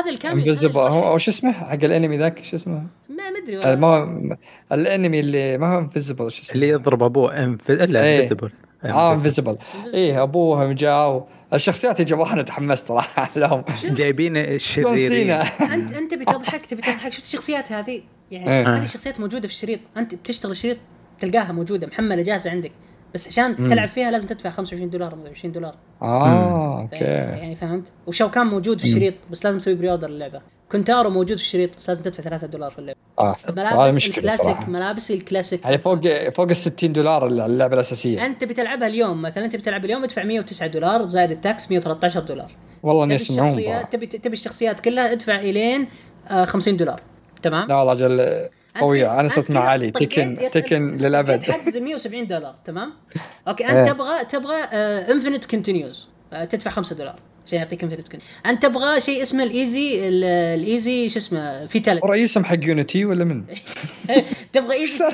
هذا 0.00 0.10
الكامل 0.10 0.38
انفيزبل 0.38 0.80
هو 0.80 1.14
وش 1.14 1.28
اسمه؟ 1.28 1.52
حق 1.52 1.72
الانمي 1.84 2.16
ذاك 2.18 2.44
شو 2.44 2.56
اسمه؟ 2.56 2.82
ما 3.08 3.22
آه، 3.64 3.74
ما 3.74 3.86
هو 3.86 4.36
الانمي 4.72 5.20
اللي 5.20 5.58
ما 5.58 5.74
هو 5.74 5.78
Invincible 5.78 6.30
شو 6.30 6.42
اسمه؟ 6.42 6.54
اللي 6.54 6.68
يضرب 6.68 7.02
أبوه 7.02 7.44
انف... 7.44 7.70
الا 7.70 8.02
إيه. 8.04 8.16
Invincible 8.18 8.50
آه 8.84 9.12
Invincible 9.12 9.56
إيه 9.94 10.22
ابوهم 10.22 10.72
جاء 10.72 11.28
الشخصيات 11.54 12.00
اللي 12.00 12.10
جابوها 12.10 12.32
أنا 12.32 12.42
تحمست 12.42 12.86
صراحة 12.86 13.30
لهم. 13.36 13.64
جايبين 13.84 14.36
الشريرين 14.36 15.30
انت 15.30 15.92
أنت 15.92 16.14
بتضحك 16.14 16.66
تبي 16.66 16.82
تضحك؟ 16.82 17.12
شفت 17.12 17.24
الشخصيات 17.24 17.72
هذه؟ 17.72 18.00
يعني 18.30 18.50
إيه. 18.50 18.76
هذه 18.76 18.82
الشخصيات 18.82 19.20
موجودة 19.20 19.48
في 19.48 19.54
الشريط. 19.54 19.80
أنت 19.96 20.14
بتشتغل 20.14 20.50
الشريط 20.52 20.76
تلقاها 21.20 21.52
موجودة. 21.52 21.86
محمله 21.86 22.22
جاهزه 22.22 22.50
عندك. 22.50 22.72
بس 23.14 23.28
عشان 23.28 23.56
تلعب 23.68 23.88
فيها 23.88 24.10
لازم 24.10 24.26
تدفع 24.26 24.50
25 24.50 24.90
دولار 24.90 25.12
أو 25.12 25.18
20 25.30 25.52
دولار. 25.52 25.74
آه 26.02 26.80
okay. 26.80 27.04
يعني 27.04 27.56
فهمت؟ 27.56 27.88
وشو 28.06 28.30
كان 28.30 28.46
موجود 28.46 28.80
في 28.80 28.84
الشريط 28.88 29.14
بس 29.30 29.44
لازم 29.44 29.58
تسوي 29.58 29.74
pre 29.74 29.90
order 29.90 30.06
اللعبه 30.08 30.40
كونتارو 30.70 31.10
موجود 31.10 31.36
في 31.36 31.42
الشريط 31.42 31.76
بس 31.76 31.88
لازم 31.88 32.04
تدفع 32.04 32.22
3 32.22 32.46
دولار 32.46 32.70
في 32.70 32.78
اللعبة. 32.78 32.98
آه 33.18 33.36
ملابس 33.56 33.94
مشكلة 33.94 34.16
الكلاسيك 34.16 34.44
صراحة. 34.44 34.70
ملابس 34.70 35.10
الكلاسيك. 35.10 35.64
يعني 35.64 35.78
فوق 35.78 36.28
فوق 36.28 36.48
ال 36.48 36.56
60 36.56 36.92
دولار 36.92 37.26
اللعبة 37.26 37.74
الأساسية. 37.74 38.26
أنت 38.26 38.44
بتلعبها 38.44 38.86
اليوم 38.88 39.22
مثلا 39.22 39.44
أنت 39.44 39.56
بتلعب 39.56 39.84
اليوم 39.84 40.04
ادفع 40.04 40.24
109 40.24 40.68
دولار 40.68 41.06
زائد 41.06 41.30
التاكس 41.30 41.70
113 41.70 42.20
دولار. 42.20 42.50
والله 42.82 43.04
اني 43.04 43.14
يسمعون. 43.14 43.62
تبي 43.92 44.06
تبي 44.06 44.32
الشخصيات 44.32 44.80
كلها 44.80 45.12
ادفع 45.12 45.40
إلين 45.40 45.88
آه 46.30 46.44
50 46.44 46.76
دولار. 46.76 47.00
تمام؟ 47.42 47.68
لا 47.68 47.74
والله 47.74 47.94
جل 47.94 48.20
أنت 48.20 48.50
قوية 48.80 49.20
أنا 49.20 49.28
صرت 49.28 49.50
مع 49.50 49.60
علي 49.68 49.90
تكن 49.90 50.38
تكن 50.52 50.96
للأبد. 50.96 51.42
حجز 51.42 51.76
170 51.76 52.26
دولار 52.26 52.54
تمام؟ 52.64 52.92
أوكي 53.48 53.64
إيه. 53.70 53.82
انت 53.82 53.90
تبغى 53.90 54.24
تبغى 54.24 54.56
انفنت 55.12 55.44
كونتينيوز 55.44 56.08
تدفع 56.50 56.70
5 56.70 56.96
دولار 56.96 57.18
عشان 57.46 57.58
يعطيك 57.58 57.82
انفنت 57.84 58.06
أنت 58.46 58.62
تبغى 58.62 59.00
شيء 59.00 59.22
اسمه 59.22 59.42
الايزي 59.42 60.08
ال- 60.08 60.24
الايزي 60.60 61.08
شو 61.08 61.18
اسمه؟ 61.18 61.66
فيتاليتي 61.66 62.06
رئيسهم 62.06 62.44
حق 62.44 62.58
يونيتي 62.62 63.04
ولا 63.04 63.24
من؟ 63.24 63.42
تبغى 64.52 64.74
ايزي. 64.80 65.04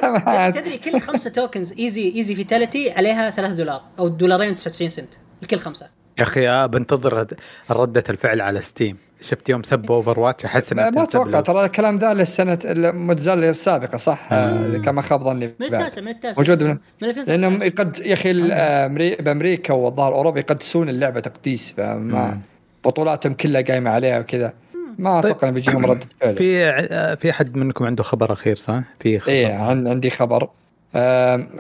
تدري 0.61 0.79
كل 0.79 1.01
خمسة 1.01 1.31
توكنز 1.31 1.73
ايزي 1.73 2.13
ايزي 2.17 2.35
فيتاليتي 2.35 2.91
عليها 2.93 3.31
3 3.31 3.53
دولار 3.55 3.83
أو 3.99 4.09
دولارين 4.09 4.57
و99 4.57 4.61
سنت 4.71 5.09
لكل 5.43 5.59
خمسة. 5.59 5.89
يا 6.19 6.23
أخي 6.23 6.49
آه، 6.49 6.67
بنتظر 6.67 7.27
ردة 7.71 8.05
الفعل 8.11 8.41
على 8.41 8.61
ستيم 8.63 8.97
شفت 9.25 9.49
يوم 9.49 9.63
سبوا 9.63 9.97
اوفر 9.97 10.21
واتش 10.21 10.45
احس 10.45 10.73
ما 10.73 10.89
انها 10.89 11.01
ما 11.01 11.03
أتوقع. 11.09 11.41
ترى 11.41 11.65
الكلام 11.65 11.99
ذا 11.99 12.15
للسنة 12.15 12.59
المتزال 12.65 13.45
السابقة 13.45 13.97
صح؟ 13.97 14.33
آه، 14.33 14.67
اذا 14.67 14.79
كان 14.79 14.95
ما 14.95 15.03
خاب 15.03 15.23
ظني 15.23 15.47
من. 15.61 15.67
التاسع 15.67 16.03
من 16.03 16.09
التاسع 16.09 16.39
موجود 16.41 16.63
من 16.63 16.69
من 16.69 16.79
2013. 17.03 17.29
لأنهم 17.29 17.63
يقد 17.63 17.99
يا 18.07 18.13
أخي 18.15 18.53
آه، 18.53 18.89
أمري- 18.89 19.23
بأمريكا 19.23 19.75
والظاهر 19.75 20.15
أوروبا 20.15 20.41
يقدسون 20.41 20.89
اللعبة 20.89 21.21
تقديس 21.21 21.73
فما 21.77 22.39
بطولاتهم 22.85 23.33
كلها 23.35 23.61
قايمة 23.63 23.91
عليها 23.91 24.19
وكذا 24.21 24.53
ما 24.99 25.21
طيب. 25.21 25.31
أتوقع 25.31 25.49
إنه 25.49 25.55
بيجيهم 25.55 25.87
ردة 25.87 26.07
فعل 26.21 26.37
في 26.37 26.69
ع- 26.69 27.15
في 27.15 27.31
أحد 27.31 27.57
منكم 27.57 27.85
عنده 27.85 28.03
خبر 28.03 28.33
أخير 28.33 28.57
صح؟ 28.57 28.81
في 29.01 29.19
خبر 29.19 29.33
إيه 29.33 29.55
عن- 29.55 29.89
عندي 29.89 30.11
خبر 30.11 30.49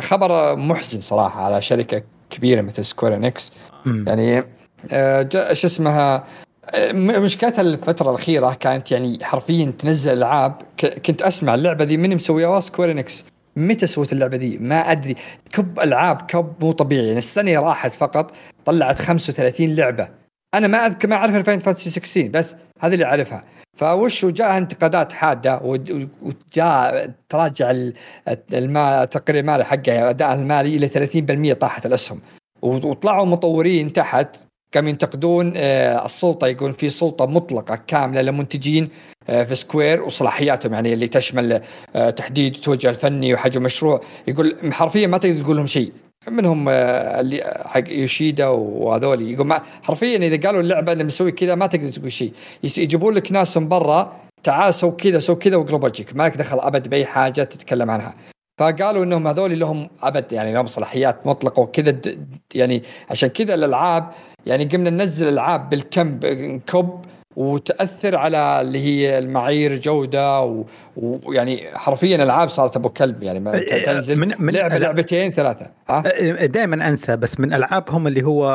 خبر 0.00 0.56
محزن 0.56 1.00
صراحة 1.00 1.44
على 1.44 1.62
شركة 1.62 2.02
كبيرة 2.30 2.60
مثل 2.60 2.84
Square 2.84 3.14
Enix. 3.16 3.52
يعني 3.86 4.42
آه، 4.92 5.22
جا- 5.22 5.52
شو 5.54 5.66
اسمها 5.66 6.14
آه، 6.16 6.24
مشكلتها 6.94 7.62
الفترة 7.62 8.10
الأخيرة 8.10 8.54
كانت 8.54 8.92
يعني 8.92 9.24
حرفيا 9.24 9.72
تنزل 9.78 10.12
ألعاب. 10.12 10.52
كنت 11.06 11.22
أسمع 11.22 11.54
اللعبة 11.54 11.84
ذي 11.84 11.96
من 11.96 12.14
مسويها 12.14 12.60
Square 12.60 12.90
Enix 12.90 13.24
متى 13.56 13.86
سوت 13.86 14.12
اللعبة 14.12 14.36
ذي؟ 14.36 14.58
ما 14.58 14.92
أدري. 14.92 15.14
كب 15.52 15.80
ألعاب 15.80 16.22
كب 16.22 16.52
مو 16.60 16.72
طبيعي. 16.72 17.06
يعني 17.06 17.18
السنة 17.18 17.60
راحت 17.60 17.92
فقط 17.92 18.34
طلعت 18.64 18.98
35 18.98 19.74
لعبة. 19.74 20.08
أنا 20.54 20.66
ما 20.66 20.86
أذكر 20.86 21.08
ما 21.08 21.16
أعرف 21.16 21.34
ال 21.34 21.39
Final 21.39 21.60
Fantasy 21.60 21.90
16 21.90 22.28
بس 22.28 22.54
هذه 22.80 22.94
اللي 22.94 23.04
أعرفها. 23.04 23.44
فوش 23.78 24.24
جاء 24.24 24.58
انتقادات 24.58 25.12
حادة 25.12 25.60
وجاء 26.22 27.10
تراجع 27.28 27.70
ال- 27.70 27.94
المال 28.52 29.02
التقرير 29.02 29.40
المالي 29.40 29.64
حقه 29.64 30.10
أداء 30.10 30.34
المالي 30.34 30.76
إلى 30.76 30.88
30% 30.88 31.52
طاحت 31.52 31.86
الأسهم. 31.86 32.20
وطلعوا 32.62 33.24
مطورين 33.26 33.92
تحت. 33.92 34.36
قاموا 34.74 34.90
ينتقدون 34.90 35.52
آه، 35.56 36.04
السلطة 36.06 36.46
يقول 36.46 36.74
في 36.74 36.90
سلطة 36.90 37.26
مطلقة 37.26 37.78
كاملة 37.86 38.20
للمنتجين 38.20 38.88
آه، 39.28 39.44
في 39.44 39.54
Square 39.54 40.02
وصلاحياتهم 40.02 40.74
يعني 40.74 40.92
اللي 40.92 41.08
تشمل 41.08 41.60
آه، 41.96 42.10
تحديد 42.10 42.54
التوجه 42.54 42.90
الفني 42.90 43.34
وحجم 43.34 43.60
المشروع. 43.60 44.00
يقول 44.28 44.56
حرفيا 44.72 45.06
ما 45.06 45.18
تقدر 45.18 45.42
تقول 45.42 45.56
لهم 45.56 45.66
شيء. 45.66 45.92
منهم 46.28 46.68
اللي 46.68 47.62
حق 47.66 47.88
يوشيدا 47.88 48.46
وهذول. 48.46 49.30
يقول 49.30 49.46
ما 49.46 49.62
حرفيا 49.82 50.16
إذا 50.16 50.46
قالوا 50.46 50.60
اللعبة 50.60 50.92
اللي 50.92 51.04
مسوي 51.04 51.32
كذا 51.32 51.54
ما 51.54 51.66
تقدر 51.66 51.88
تقول 51.88 52.12
شيء. 52.12 52.32
يجيبون 52.62 53.14
لك 53.14 53.32
ناس 53.32 53.56
من 53.56 53.68
برا 53.68 54.16
تعال 54.42 54.74
سو 54.74 54.90
كذا 54.96 55.18
سو 55.18 55.36
كذا 55.36 55.56
واقلب 55.56 55.84
وجهك. 55.84 56.16
ما 56.16 56.22
لك 56.22 56.36
دخل 56.36 56.58
أبد 56.60 56.88
بأي 56.88 57.06
حاجة 57.06 57.42
تتكلم 57.42 57.90
عنها. 57.90 58.14
فقالوا 58.58 59.04
إنهم 59.04 59.26
هذول 59.26 59.58
لهم 59.58 59.88
أبد 60.02 60.32
يعني 60.32 60.52
لهم 60.52 60.66
صلاحيات 60.66 61.26
مطلقة 61.26 61.60
وكذا 61.60 61.96
يعني 62.54 62.82
عشان 63.10 63.28
كذا 63.28 63.54
الألعاب 63.54 64.10
يعني 64.46 64.64
قمنا 64.64 64.90
ننزل 64.90 65.28
ألعاب 65.28 65.70
بالكم 65.70 66.14
ب- 66.14 66.60
كب 66.66 67.00
وتأثر 67.36 68.16
على 68.16 68.60
اللي 68.60 68.78
هي 68.84 69.18
المعايير 69.18 69.76
جودة 69.76 70.62
ويعني 70.96 71.64
حرفيا 71.78 72.16
ألعاب 72.22 72.48
صارت 72.48 72.76
أبو 72.76 72.88
كلب 72.88 73.22
يعني 73.22 73.40
ما 73.40 73.58
ت- 73.58 73.74
تنزل 73.74 74.18
من- 74.18 74.34
من 74.38 74.52
لعبة 74.52 74.78
لعبتين 74.78 75.30
ثلاثة 75.32 75.70
ها؟ 75.88 76.00
دائما 76.46 76.88
أنسى 76.88 77.16
بس 77.16 77.40
من 77.40 77.52
العابهم 77.52 78.06
اللي 78.06 78.22
هو 78.22 78.46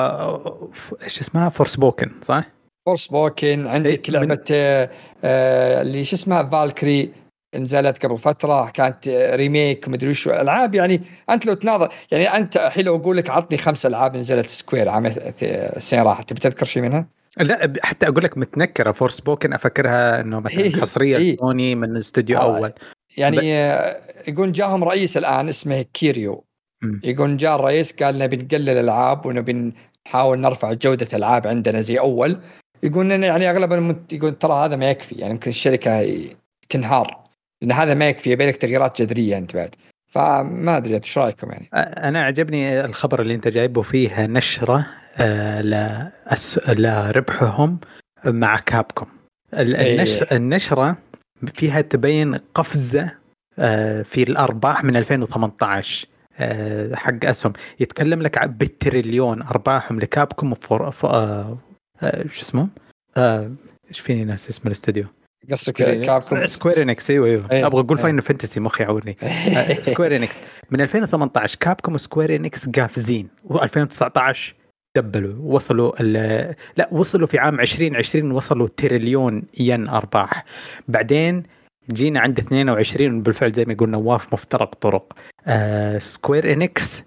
إيش 1.04 1.20
اسمها؟ 1.22 1.50
Forspoken 1.50 2.12
صح؟ 2.22 2.44
Forspoken 2.86 3.68
عندك 3.68 4.10
إيه، 4.10 4.16
لعبة 4.16 4.44
آه، 5.24 5.82
اللي 5.82 6.04
شو 6.04 6.16
اسمها؟ 6.16 6.44
Valkyrie 6.44 7.12
نزلت 7.60 8.06
قبل 8.06 8.18
فترة 8.18 8.70
كانت 8.70 9.08
remake 9.34 9.88
ومدري 9.88 10.10
وش 10.10 10.28
ألعاب 10.28 10.76
يعني 10.76 11.02
أنت 11.30 11.46
لو 11.46 11.54
تناظر 11.54 11.94
يعني 12.12 12.28
أنت 12.38 12.58
الحين 12.58 12.86
لو 12.86 12.96
أقول 12.96 13.18
لك 13.18 13.30
عطني 13.30 13.58
خمس 13.58 13.86
ألعاب 13.86 14.18
نزلت 14.18 14.50
Square 14.50 14.90
عام 14.90 15.06
السنة 15.42 16.04
راحت 16.04 16.30
تبي 16.30 16.40
تذكر 16.40 16.66
شيء 16.66 16.84
منها؟ 16.84 17.08
لا 17.38 17.66
ب- 17.66 17.78
حتى 17.82 18.08
أقول 18.08 18.24
لك 18.24 18.38
متنكرة 18.38 18.92
Forspoken 18.92 19.54
أفكرها 19.54 20.22
إنه 20.22 20.40
مثلا 20.40 20.60
إيه، 20.60 20.72
حصريه 20.82 21.18
إيه. 21.18 21.38
سوني 21.38 21.76
من 21.76 21.98
استوديو 21.98 22.38
آه، 22.38 22.42
أول 22.42 22.74
يعني 23.18 23.54
آه، 23.54 23.96
يقول 24.28 24.52
جاهم 24.52 24.84
رئيس 24.84 25.18
الآن 25.18 25.50
اسمه 25.50 25.82
كيريو. 25.82 26.44
يقول 27.04 27.38
جاء 27.38 27.56
الرئيس 27.56 28.04
قال 28.04 28.18
نبي 28.20 28.38
نقلل 28.38 28.70
الألعاب 28.70 29.26
ونبي 29.26 29.74
نحاول 30.08 30.40
نرفع 30.40 30.74
جودة 30.74 31.08
الألعاب 31.14 31.48
عندنا 31.48 31.82
زي 31.82 32.00
أول 32.00 32.40
يقول 32.84 33.12
يعني 33.12 33.50
أغلب. 33.50 33.96
يقول 34.12 34.36
ترى 34.38 34.54
هذا 34.54 34.76
ما 34.76 34.90
يكفي 34.90 35.16
يعني 35.16 35.32
يمكن 35.34 35.50
الشركة 35.50 36.20
تنهار 36.70 37.29
لأن 37.62 37.72
هذا 37.72 37.94
ما 37.94 38.10
يكفي 38.10 38.32
يبي 38.32 38.46
لك 38.48 38.58
تغييرات 38.58 39.02
جذرية 39.02 39.38
أنت 39.38 39.56
بعد 39.56 39.76
فما 40.12 40.78
أدري 40.78 40.96
إيش 40.96 41.18
رأيكم 41.18 41.52
يعني 41.52 41.70
أنا 42.08 42.22
عجبني 42.22 42.86
الخبر 42.86 43.22
اللي 43.22 43.36
أنت 43.36 43.48
جايبه 43.48 43.82
فيه 43.82 44.26
نشرة 44.26 44.88
آه، 45.18 45.62
لأس- 45.62 46.70
لربحهم 46.70 47.80
مع 48.26 48.60
كابكوم 48.60 49.08
ال- 49.54 49.76
إيه. 49.76 49.96
النش- 49.96 50.24
النشرة 50.34 50.98
فيها 51.54 51.82
تبين 51.82 52.36
قفزة 52.36 53.12
آه، 53.60 54.02
في 54.02 54.24
الأرباح 54.24 54.84
من 54.84 54.96
2018 54.96 56.08
آه، 56.40 56.96
حق 56.96 57.26
أسهم 57.26 57.54
يتكلم 57.80 58.22
لك 58.22 58.48
بالتريليون 58.50 59.42
أرباحهم 59.42 60.00
لكابكوم 60.00 60.52
وفور 60.52 60.92
شو 62.30 62.42
اسمه؟ 62.42 62.68
إيش 63.90 64.00
فيني 64.00 64.24
ناس 64.24 64.50
اسم 64.50 64.68
الاستوديو؟ 64.68 65.06
قصدك 65.52 65.74
كابكم 66.02 66.46
Square 66.46 66.82
Enix 66.82 67.12
أيوه 67.12 67.28
أيوه. 67.28 67.52
إيه، 67.52 67.66
أبغى 67.68 67.82
أقول 67.82 67.98
إيه. 67.98 68.04
Final 68.04 68.22
Fantasy 68.22 68.60
مخي 68.60 68.84
يعورني 68.84 69.18
آه، 69.24 69.74
Square 69.74 70.16
Enix 70.16 70.36
من 70.72 70.82
2018 70.82 71.58
كابكوم 71.60 71.94
و 71.96 72.01
Square 72.01 72.36
Enix 72.36 72.70
قافزين. 72.70 73.28
و2019 73.50 74.38
دبلوا. 74.98 75.36
وصلوا 75.56 75.92
ال- 76.02 76.56
لا 76.78 76.90
وصلوا 76.92 77.28
في 77.28 77.40
عام 77.40 77.60
2020 77.60 78.32
وصلوا 78.32 78.68
تريليون 78.78 79.44
ين 79.60 79.88
أرباح. 79.88 80.46
بعدين 80.88 81.44
جينا 81.92 82.20
عند 82.20 82.40
22 82.40 83.22
بالفعل 83.22 83.52
زي 83.52 83.66
ما 83.66 83.74
يقول 83.74 83.90
نواف 83.90 84.34
مفترق 84.34 84.76
طرق. 84.76 85.14
آه 85.48 85.98
Square 86.00 86.54
Enix 86.54 87.04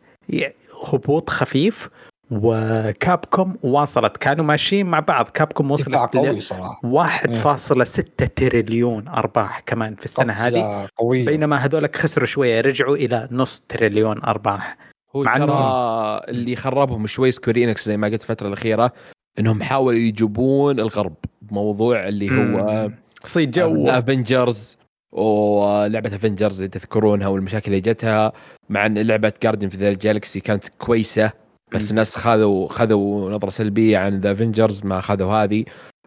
هبوط 0.92 1.30
خفيف 1.30 1.88
وكابكوم 2.32 3.56
واصلت. 3.62 4.16
كانوا 4.16 4.44
ماشيين 4.44 4.86
مع 4.86 5.00
بعض. 5.00 5.28
كابكوم 5.28 5.70
وصلت 5.70 5.94
قوي 5.94 6.30
ل 6.30 6.42
صراحة. 6.42 6.80
1.6 6.84 8.26
تريليون 8.36 9.08
أرباح 9.08 9.60
كمان 9.60 9.94
في 9.94 10.04
السنة 10.04 10.32
هذه. 10.32 10.88
قوية. 10.96 11.24
بينما 11.26 11.56
هذولك 11.56 11.96
خسروا 11.96 12.26
شوية 12.26 12.60
رجعوا 12.60 12.96
إلى 12.96 13.28
نص 13.32 13.62
تريليون 13.68 14.22
أرباح. 14.24 14.76
هو 15.16 15.22
مع 15.22 15.38
ترى 15.38 15.46
إنه- 15.46 16.28
اللي 16.28 16.56
خربهم 16.56 17.06
شوي 17.06 17.30
Square 17.30 17.56
Enix 17.56 17.86
زي 17.86 17.96
ما 17.96 18.06
قلت 18.08 18.22
الفترة 18.22 18.48
الأخيرة 18.48 18.92
إنهم 19.38 19.62
حاولوا 19.62 19.98
يجيبون 19.98 20.80
الغرب 20.80 21.14
بموضوع 21.42 22.08
اللي 22.08 22.30
هو 22.30 22.90
صيد 23.24 23.50
جو. 23.50 23.88
Avengers 23.88 24.78
ولعبه 25.12 26.16
Avengers 26.16 26.56
اللي 26.56 26.68
تذكرونها 26.68 27.28
والمشاكل 27.28 27.66
اللي 27.70 27.80
جتها 27.80 28.32
مع 28.68 28.86
إن 28.86 28.98
لعبة 28.98 29.32
Guardians 29.42 29.68
of 29.68 29.76
the 29.76 29.88
Galaxy 29.88 30.40
كانت 30.40 30.68
كويسة. 30.78 31.41
بس. 31.74 31.90
الناس 31.90 32.16
خذوا 32.16 32.68
خذوا 32.68 33.30
نظرة 33.30 33.50
سلبية 33.50 33.98
عن 33.98 34.20
the 34.20 34.32
Avengers 34.32 34.84
ما 34.84 35.00
خذوا 35.00 35.32
هذه 35.32 35.64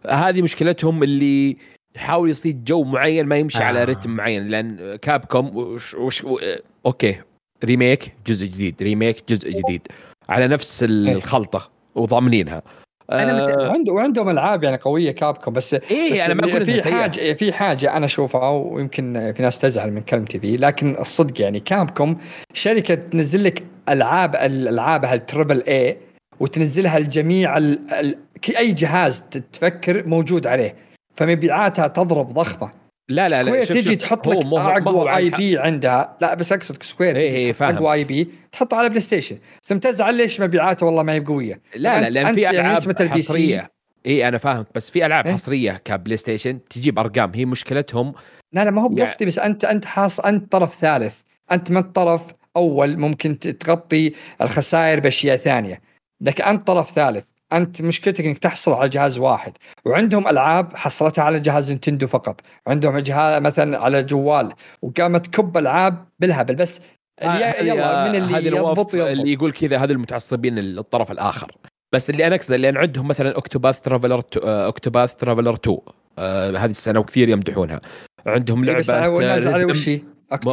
هذه 0.09 0.41
مشكلتهم 0.41 1.03
اللي 1.03 1.57
يحاول 1.95 2.29
يصيد 2.29 2.63
جو 2.63 2.83
معين 2.83 3.25
ما 3.25 3.37
يمشي 3.37 3.59
آه. 3.59 3.63
على 3.63 3.83
رتم 3.83 4.09
معين 4.09 4.47
لأن 4.47 4.95
كابكوم 4.95 5.57
وش 5.57 5.93
وش 5.93 6.23
و... 6.23 6.39
okay 6.85 7.21
remake 7.63 8.13
جزء 8.27 8.47
جديد 8.47 8.75
remake 8.83 9.23
جزء 9.29 9.49
جديد 9.51 9.87
على 10.29 10.47
نفس 10.47 10.85
الخلطة 10.87 11.69
وضامنينها 11.95 12.61
أنا 13.11 13.43
مت- 13.45 13.49
آه 13.51 13.69
وعنده 13.69 13.93
وعندهم 13.93 14.29
ألعاب 14.29 14.63
يعني 14.63 14.77
قوية 14.77 15.11
كابكم 15.11 15.53
بس 15.53 15.73
إيه 15.73 16.11
بس 16.11 16.19
أنا 16.19 16.33
ما 16.33 16.49
أقول 16.51 16.65
في. 16.65 16.81
حاجة 16.95 17.33
في 17.33 17.53
حاجة 17.53 17.97
أنا 17.97 18.05
أشوفها 18.05 18.49
ويمكن 18.49 19.33
في 19.35 19.43
ناس 19.43 19.59
تزعل 19.59 19.91
من 19.91 20.01
كلمتي 20.01 20.37
ذي 20.37 20.57
لكن 20.57 20.91
الصدق 20.99 21.41
يعني 21.41 21.59
كابكم 21.59 22.15
شركة 22.53 22.95
تنزل 22.95 23.43
لك 23.43 23.63
العاب 23.89 24.35
الالعابها 24.35 25.13
ال 25.13 25.20
triple 25.20 25.63
A 25.63 25.97
وتنزلها 26.39 26.99
لجميع 26.99 27.57
ال... 27.57 27.79
ال... 27.93 28.17
أي 28.57 28.71
جهاز 28.71 29.23
تفكر 29.53 30.07
موجود 30.07 30.47
عليه 30.47 30.75
فمبيعاتها 31.13 31.87
تضرب 31.87 32.29
ضخمة 32.29 32.71
لا 33.09 33.27
لا 33.27 33.43
لا 33.43 33.43
Square 33.45 33.65
شوف- 33.65 33.75
تجي 33.77 33.83
شوف، 33.91 33.95
تحط 34.01 34.27
لك 34.27 34.45
ما 34.45 34.49
ما 34.49 34.77
اقوى 34.77 35.15
IP 35.17 35.57
عندها. 35.57 36.17
لا 36.21 36.33
بس 36.33 36.53
أقصد 36.53 36.83
Square 36.83 37.15
إيه 37.15 37.29
تجي 37.29 37.51
تحط 37.53 37.59
فاهم. 37.59 37.75
اقوى 37.75 37.93
IP 37.93 38.27
تحطه 38.51 38.77
على 38.77 38.89
بلاي 38.89 39.01
ستيشن 39.01 39.37
ثم 39.63 39.77
تزعل 39.77 40.15
ليش 40.15 40.41
مبيعاته 40.41 40.85
والله 40.85 41.03
ما 41.03 41.13
هي 41.13 41.19
بقوية؟ 41.19 41.61
لا 41.75 42.01
لا 42.01 42.09
لأن 42.09 42.35
في 42.35 42.41
يعني 42.41 42.59
ألعاب 42.59 42.77
نسبة 42.77 42.95
ال 42.99 43.21
PC. 43.21 43.27
حصرية. 43.29 43.71
اي 44.05 44.27
أنا 44.27 44.37
فاهمك 44.37 44.67
بس 44.75 44.89
في 44.89 45.05
ألعاب 45.05 45.27
إيه؟ 45.27 45.33
حصرية 45.33 45.81
كبلاي 45.85 46.17
ستيشن 46.17 46.59
تجيب 46.69 46.99
أرقام. 46.99 47.31
هي 47.35 47.45
مشكلتهم 47.45 48.13
لا 48.53 48.65
لا 48.65 48.71
ما 48.71 48.81
هو 48.81 48.85
يعني- 48.85 48.95
بقصدي 48.95 49.25
بس 49.25 49.39
أنت 49.39 49.65
أنت 49.65 49.85
حاص 49.85 50.19
أنت 50.19 50.51
طرف 50.51 50.75
ثالث. 50.75 51.19
أنت 51.51 51.71
من 51.71 51.81
طرف 51.81 52.21
أول 52.57 52.97
ممكن 52.97 53.39
تغطي 53.39 54.13
الخسائر 54.41 54.99
بأشياء 54.99 55.37
ثانية. 55.37 55.81
لكن 56.21 56.43
أنت 56.43 56.67
طرف 56.67 56.89
ثالث. 56.91 57.29
أنت 57.57 57.81
مشكلتك 57.81 58.25
إنك 58.25 58.37
تحصل 58.37 58.73
على 58.73 58.89
جهاز 58.89 59.17
واحد 59.19 59.51
وعندهم 59.85 60.27
ألعاب 60.27 60.75
حصلتها 60.75 61.23
على 61.23 61.39
جهاز 61.39 61.71
نينتندو 61.71 62.07
فقط 62.07 62.41
عندهم 62.67 62.97
جهاز 62.97 63.41
مثلا 63.41 63.77
على 63.79 64.03
جوال 64.03 64.51
وقامت 64.81 65.25
تكب 65.25 65.57
ألعاب 65.57 66.05
بالهبل 66.19 66.55
بس 66.55 66.81
اللي 67.21 67.31
هذه- 67.45 67.63
يلا 67.65 68.09
من 68.09 68.15
اللي 68.15 68.47
يضبط 68.47 68.93
يضبط 68.93 68.95
اللي 68.95 69.33
يقول 69.33 69.51
كذا 69.51 69.77
هذا 69.77 69.91
المتعصبين 69.91 70.57
الطرف 70.59 71.11
الآخر 71.11 71.51
بس 71.93 72.09
اللي 72.09 72.27
أنا 72.27 72.35
أقصده 72.35 72.57
لأن 72.57 72.77
عندهم 72.77 73.07
مثلا 73.07 73.35
Octopath 73.35 73.81
Traveler 73.81 74.21
Octopath 74.45 75.15
Traveler 75.15 75.53
2 75.53 75.77
آه 76.19 76.49
هذه 76.57 76.71
السنة 76.71 76.99
وكثير 76.99 77.29
يمدحونها 77.29 77.81
عندهم 78.25 78.59
إيه 78.59 78.65
لعبة 78.65 78.79
بس 78.79 78.89
هو 78.89 79.21
نازل 79.21 79.53
على 79.53 79.65
وش. 79.65 79.89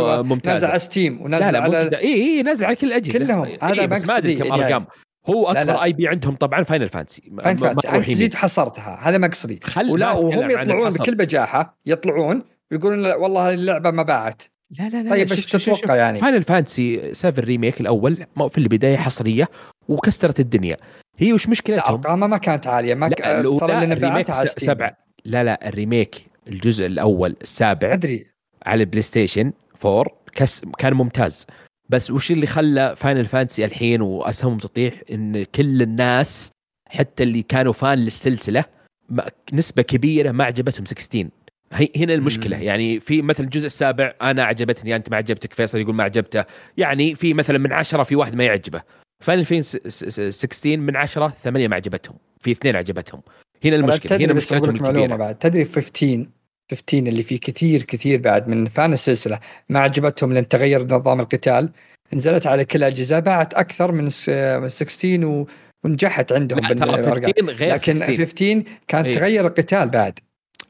ممتازة. 0.00 0.52
نازل 0.52 0.66
على 0.66 0.78
Steam 0.78 1.18
لا 1.18 1.24
ونازل 1.24 1.52
لا 1.52 1.60
على 1.62 1.76
على... 1.76 1.96
اي 1.98 2.14
اي 2.14 2.42
نازل 2.42 2.64
على 2.64 2.76
كل 2.76 2.86
الأجهزة 2.86 3.18
كلهم. 3.18 3.44
هذا 3.62 3.80
إيه 3.80 3.86
بس 3.86 4.08
ما 4.08 4.16
أدري 4.16 4.34
كم. 4.36 4.52
أرقام 4.52 4.86
هو 5.26 5.50
أكبر 5.50 5.64
لا. 5.64 5.84
IP 5.84 6.08
عندهم 6.08 6.34
طبعا 6.34 6.62
Final 6.62 6.88
Fantasy 6.88 7.32
فانت 7.42 7.60
فانت 7.60 7.86
انت 7.86 8.10
جيت 8.10 8.34
حصرتها. 8.34 8.98
هذا 9.02 9.18
مقصدي. 9.18 9.60
ولا 9.88 10.12
وهم 10.12 10.50
يطلعون. 10.50 10.90
بكل 10.90 11.14
بجاحة. 11.14 11.78
يطلعون 11.86 12.42
ويقولون 12.70 13.06
والله 13.06 13.54
اللعبة 13.54 13.90
ما 13.90 14.02
باعت. 14.02 14.42
لا 14.78 14.88
لا 14.88 15.02
لا 15.02 15.10
طيب 15.10 15.30
إيش 15.30 15.46
تتوقع 15.46 15.96
يعني؟ 15.96 16.18
Final 16.18 16.42
Fantasy 16.42 17.14
7 17.14 17.44
Remake 17.44 17.80
الأول 17.80 18.26
في 18.50 18.58
البداية 18.58 18.96
حصرية 18.96 19.48
وكسرت 19.88 20.40
الدنيا. 20.40 20.76
هي 21.18 21.32
وش 21.32 21.48
مشكلتهم؟ 21.48 21.94
أرقامها 21.94 22.28
ما 22.28 22.36
كانت 22.36 22.66
عالية. 22.66 22.94
ما 22.94 23.08
ك... 23.08 23.20
لا 23.20 23.58
ترى 23.58 23.74
اللي 23.74 23.94
نبعتها 23.94 24.34
على 24.34 24.46
Steam 24.46 24.68
سبعة. 24.68 24.96
لا 25.24 25.44
لا 25.44 25.68
ال 25.68 25.76
Remake 25.76 26.26
الجزء 26.48 26.86
الأول 26.86 27.36
السابع 27.42 27.92
أدري. 27.92 28.26
على 28.66 28.80
ال 28.82 29.02
PlayStation 29.02 29.52
4 29.84 30.04
كس 30.32 30.62
كان 30.78 30.92
ممتاز. 30.92 31.46
بس 31.92 32.10
وش 32.10 32.30
اللي 32.30 32.46
خلى 32.46 32.94
Final 32.96 33.24
Fantasy 33.24 33.64
الحين 33.64 34.02
وأسهمهم 34.02 34.58
تطيح؟ 34.58 34.94
إن 35.12 35.44
كل 35.44 35.82
الناس 35.82 36.50
حتى 36.88 37.22
اللي 37.22 37.42
كانوا 37.42 37.72
fan 37.72 37.98
للسلسلة 37.98 38.64
نسبة 39.52 39.82
كبيرة 39.82 40.30
ما 40.30 40.44
عجبتهم 40.44 40.84
16 40.84 41.28
هي 41.72 41.88
هنا 41.96 42.14
المشكلة. 42.14 42.56
مم. 42.56 42.62
يعني 42.62 43.00
في 43.00 43.22
مثل 43.22 43.44
الجزء 43.44 43.66
السابع 43.66 44.14
أنا 44.22 44.44
عجبتني 44.44 44.96
أنت 44.96 45.10
ما 45.10 45.16
عجبتك 45.16 45.52
فيصل 45.52 45.78
يقول 45.78 45.94
ما 45.94 46.04
عجبته. 46.04 46.44
يعني 46.76 47.14
في 47.14 47.34
مثلا 47.34 47.58
من 47.58 47.72
عشرة 47.72 48.02
في 48.02 48.16
واحد 48.16 48.34
ما 48.34 48.44
يعجبه. 48.44 48.82
Final 49.22 49.44
Fantasy 49.44 49.62
16 49.62 50.76
من 50.76 50.96
عشرة 50.96 51.34
ثمانية 51.44 51.68
ما 51.68 51.76
عجبتهم. 51.76 52.16
في 52.40 52.50
اثنين 52.50 52.76
عجبتهم. 52.76 53.20
هنا 53.64 53.76
المشكلة. 53.76 54.16
هنا 54.16 54.32
مشكلتهم 54.32 54.74
الكبيرة. 54.74 55.16
بعد. 55.16 55.34
تدري 55.34 55.64
15 55.64 56.26
15 56.74 56.98
اللي 57.08 57.22
فيه 57.22 57.40
كثير 57.40 57.82
كثير 57.82 58.20
بعد 58.20 58.48
من 58.48 58.66
فان 58.66 58.92
السلسلة 58.92 59.38
ما 59.68 59.80
عجبتهم 59.80 60.32
لأن 60.32 60.48
تغير 60.48 60.82
نظام 60.84 61.20
القتال 61.20 61.72
نزلت 62.14 62.46
على 62.46 62.64
كل 62.64 62.78
الاجهزه 62.78 63.18
باعت 63.18 63.54
أكثر 63.54 63.92
من 63.92 64.10
س- 64.10 64.28
من 64.28 64.68
16 64.68 65.24
و... 65.26 65.46
ونجحت 65.84 66.32
عندهم 66.32 66.58
لا 66.60 66.68
ترى 66.68 66.74
بالأرقام. 66.74 67.32
15 67.32 67.50
غير 67.50 67.74
لكن 67.74 67.96
16 67.96 68.16
15 68.26 68.62
كانت 68.88 69.06
إيه. 69.06 69.14
تغير 69.14 69.46
القتال 69.46 69.88
بعد 69.88 70.18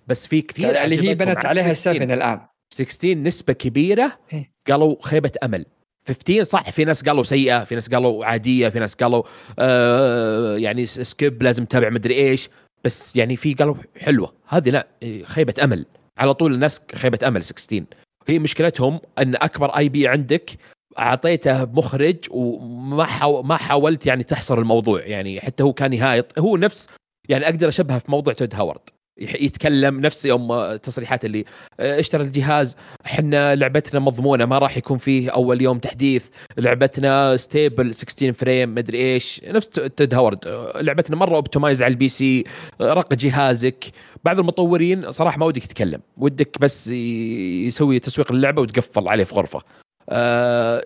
بس 0.07 0.27
في 0.27 0.43
كثير 0.43 0.85
اللي 0.85 1.09
هي 1.09 1.15
بنت 1.15 1.47
عليها 1.47 1.73
16. 1.75 1.99
7 2.05 2.15
الآن 2.15 2.41
16 2.75 3.15
نسبة 3.15 3.53
كبيرة 3.53 4.19
إيه. 4.33 4.53
قالوا 4.69 4.97
خيبة 5.03 5.31
أمل 5.45 5.67
15 6.09 6.43
صح 6.43 6.71
في 6.71 6.85
ناس 6.85 7.03
قالوا 7.03 7.23
سيئة 7.23 7.65
في 7.65 7.75
ناس 7.75 7.89
قالوا 7.89 8.25
عادية 8.25 8.69
في 8.69 8.79
ناس 8.79 8.95
قالوا 8.95 9.23
آه 9.59 10.57
يعني 10.57 10.87
سكيب 10.87 11.43
لازم 11.43 11.65
تتابع 11.65 11.89
مدري 11.91 12.15
إيش 12.15 12.49
بس 12.85 13.17
يعني 13.17 13.37
في 13.37 13.55
قالوا 13.55 13.75
حلوة. 14.01 14.33
هذه 14.49 14.71
لا 14.71 14.87
إيه، 15.03 15.25
خيبة 15.25 15.55
أمل. 15.65 15.87
على 16.19 16.35
طول 16.35 16.55
الناس 16.55 16.81
خيبة 16.95 17.29
أمل 17.29 17.45
16 17.45 17.85
هي 18.29 18.39
مشكلتهم 18.39 19.01
أن 19.19 19.35
أكبر 19.35 19.77
IP 19.77 20.09
عندك 20.09 20.51
أعطيته 20.99 21.65
مخرج 21.65 22.17
وما 22.31 23.05
حاو 23.05 23.43
ما 23.43 23.57
حاولت 23.57 24.07
يعني 24.07 24.25
تحصر 24.25 24.59
الموضوع. 24.59 25.01
يعني 25.01 25.41
حتى 25.41 25.63
هو 25.63 25.73
كان 25.73 25.93
يهايط. 25.93 26.39
هو 26.39 26.57
نفس 26.57 26.89
يعني 27.29 27.45
أقدر 27.45 27.69
أشبهه 27.69 27.99
في 27.99 28.11
موضوع 28.11 28.33
تود 28.33 28.55
هاورد. 28.55 28.81
يتكلم 29.19 30.01
نفس 30.01 30.25
يوم 30.27 30.77
تصريحات 30.77 31.25
اللي 31.25 31.45
آه، 31.81 32.01
اشترى 32.01 32.23
الجهاز 32.25 32.77
إحنا 33.07 33.55
لعبتنا 33.55 34.01
مضمونة 34.01 34.45
ما 34.45 34.59
راح 34.59 34.77
يكون 34.77 34.99
فيه 34.99 35.31
أول 35.31 35.63
يوم 35.63 35.79
تحديث 35.79 36.25
لعبتنا 36.59 37.37
stable 37.37 37.95
60 37.95 38.33
frame 38.33 38.75
مدري 38.75 38.99
إيش 38.99 39.41
نفس 39.45 39.69
ت- 39.69 39.81
تود 39.81 40.15
هاورد 40.15 40.47
آه، 40.47 40.81
لعبتنا 40.81 41.17
مرة 41.17 41.37
optimized 41.37 41.83
على 41.83 41.91
ال 41.93 42.09
PC 42.09 42.45
آه، 42.81 42.93
رق 42.93 43.15
جهازك. 43.15 43.85
بعض 44.25 44.39
المطورين 44.39 45.13
صراحة 45.13 45.39
ما 45.39 45.47
ودك 45.47 45.65
يتكلم 45.65 46.01
ودك 46.17 46.57
بس 46.61 46.89
يسوي 46.89 47.99
تسويق 47.99 48.33
للعبة 48.33 48.63
وتقفل 48.63 49.09
عليه 49.09 49.25
في 49.25 49.35
غرفة. 49.35 49.63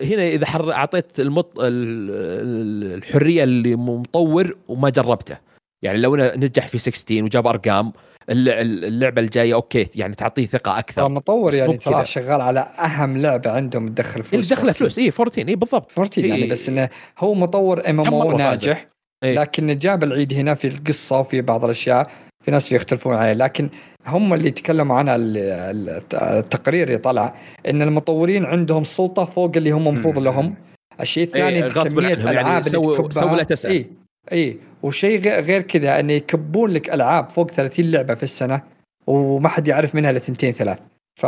هنا 0.03 0.27
إذا 0.27 0.45
حر 0.45 0.71
أعطيت 0.71 1.19
المط... 1.19 1.59
ال- 1.59 1.63
ال- 2.11 2.93
الحرية 2.97 3.45
لمطور 3.45 4.57
وما 4.67 4.89
جربته. 4.89 5.37
يعني 5.81 5.97
لو 5.97 6.15
نجح 6.15 6.67
في 6.67 6.77
16 6.77 7.23
وجاب 7.23 7.47
أرقام 7.47 7.93
اللعبة 8.29 9.21
الجاية 9.21 9.53
أوكي 9.53 9.87
يعني 9.95 10.15
تعطيه 10.15 10.47
ثقة 10.47 10.79
أكثر 10.79 11.09
مطور 11.09 11.53
يعني 11.53 11.77
ترى. 11.77 12.05
شغال 12.05 12.41
على 12.41 12.59
أهم 12.59 13.17
لعبة 13.17 13.51
عندهم 13.51 13.87
تدخل 13.89 14.23
فلوس 14.23 14.47
دخله 14.47 14.59
14. 14.71 14.79
فلوس 14.79 14.99
اي 14.99 15.11
14 15.19 15.47
اي 15.47 15.55
بالضبط 15.55 15.91
14 15.91 16.25
يعني 16.25 16.43
إيه. 16.43 16.51
بس 16.51 16.69
إنه 16.69 16.89
هو 17.19 17.33
مطور 17.33 17.89
MMO؟ 17.89 18.37
ناجح 18.37 18.87
إيه. 19.23 19.35
لكن 19.39 19.77
جاب 19.77 20.03
العيد 20.03 20.33
هنا 20.33 20.55
في 20.55 20.67
القصة 20.67 21.19
وفي 21.19 21.41
بعض 21.41 21.63
الأشياء 21.65 22.07
في 22.45 22.51
ناس 22.51 22.71
يختلفون 22.71 23.15
عليه 23.15 23.33
لكن 23.33 23.69
هم 24.07 24.33
اللي 24.33 24.51
تكلموا 24.51 24.95
عنها 24.95 25.15
ال- 25.15 25.37
ال- 25.37 26.01
التقرير 26.13 26.87
اللي 26.87 26.97
طلع 26.97 27.33
إن 27.69 27.81
المطورين 27.81 28.45
عندهم 28.45 28.83
سلطة 28.83 29.25
فوق 29.25 29.51
اللي 29.57 29.71
هم 29.71 29.87
مفروض. 29.87 30.19
لهم 30.19 30.55
الشيء 31.01 31.23
الثاني 31.23 31.63
إيه، 31.63 31.69
كمية 31.69 32.15
عنهم، 32.15 32.27
يعني 32.33 32.57
اللي 32.57 32.69
تكبها 32.69 33.09
سووا 33.11 33.35
لا 33.37 33.43
تسأل. 33.43 33.71
اي 33.71 33.85
اي 34.31 34.57
وشيء 34.83 35.19
غير- 35.21 35.61
كذا 35.61 35.99
انه 35.99 36.13
يكبون 36.13 36.69
لك 36.71 36.93
ألعاب 36.93 37.29
فوق 37.29 37.51
30 37.51 37.91
لعبة 37.91 38.15
في 38.15 38.23
السنة 38.23 38.61
وما 39.07 39.49
حد 39.49 39.67
يعرف 39.67 39.95
منها 39.95 40.09
إلا 40.09 40.19
ثنتين 40.19 40.51
ثلاث. 40.51 40.79
ف 41.19 41.25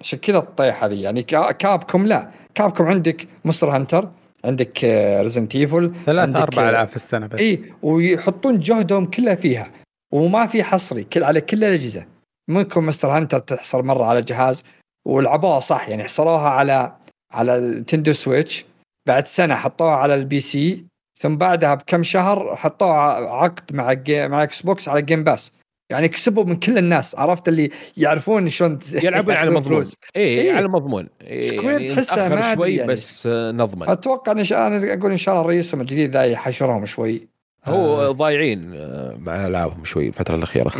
عشان 0.00 0.18
كذا 0.18 0.38
الطيح 0.38 0.84
هذه. 0.84 1.02
يعني 1.02 1.22
كا- 1.22 1.52
Capcom 1.52 2.06
لا. 2.06 2.30
Capcom 2.54 2.84
عندك 2.84 3.28
Monster 3.44 3.70
Hunter 3.70 4.08
عندك 4.44 4.84
Resident 5.22 5.54
Evil 5.56 5.92
ثلاث 6.06 6.36
أربع 6.36 6.70
العاب 6.70 6.88
في 6.88 6.96
السنة 6.96 7.26
بس. 7.26 7.40
اي 7.40 7.62
ويحطون 7.82 8.58
جهدهم 8.60 9.06
كلها 9.06 9.34
فيها. 9.34 9.70
وما 10.12 10.46
في 10.46 10.62
حصري 10.62 11.04
كل 11.04 11.24
على 11.24 11.40
كل 11.40 11.64
الأجهزة. 11.64 12.04
ممكن 12.50 12.82
Monster 12.82 13.08
Hunter 13.10 13.38
تحصل 13.38 13.84
مرة 13.84 14.04
على 14.04 14.22
جهاز 14.22 14.62
ولعبوها 15.06 15.60
صح. 15.60 15.88
يعني 15.88 16.04
حصروها 16.04 16.48
على 16.48 16.92
على 17.32 17.56
ال 17.58 17.64
Nintendo 17.64 18.12
Switch 18.12 18.64
بعد 19.08 19.26
سنة 19.28 19.54
حطوها 19.54 19.94
على 19.94 20.14
ال 20.14 20.40
PC 20.40 20.84
ثم 21.18 21.36
بعدها 21.36 21.74
بكم 21.74 22.02
شهر 22.02 22.56
حطوها 22.56 23.30
عقد 23.30 23.74
مع 23.74 23.92
جي 23.92 24.28
مع 24.28 24.42
Xbox 24.42 24.88
على 24.88 25.02
Game 25.02 25.24
Pass 25.24 25.52
يعني 25.90 26.08
كسبوا 26.08 26.44
من 26.44 26.56
كل 26.56 26.78
الناس 26.78 27.14
عرفت 27.14 27.48
اللي 27.48 27.70
يعرفون 27.96 28.48
شلون 28.48 28.78
يلعبون 29.04 29.34
على 29.34 29.50
مضمون. 29.50 29.84
اي 30.16 30.22
إيه. 30.22 30.52
على 30.52 30.68
مضمون 30.68 31.08
إيه 31.22 31.40
Square 31.40 31.88
تحسها 31.88 32.28
نتأخر 32.28 32.34
ما 32.34 32.54
شوي 32.54 32.76
يعني. 32.76 32.92
بس 32.92 33.26
آه، 33.26 33.52
نضمن 33.52 33.88
أتوقع 33.88 34.32
إن 34.32 34.44
شاء 34.44 34.66
أنا 34.66 34.94
أقول 34.94 35.10
إن 35.10 35.16
شاء 35.16 35.34
الله 35.34 35.46
رئيسهم 35.46 35.80
الجديد 35.80 36.10
ذا 36.10 36.24
يحشرهم 36.24 36.86
شوي 36.86 37.28
هو 37.64 38.02
آه. 38.02 38.10
ضايعين 38.12 38.72
آه، 38.74 39.16
مع 39.18 39.46
ألعابهم 39.46 39.84
شوي 39.84 40.08
الفترة 40.08 40.36
الأخيرة 40.36 40.72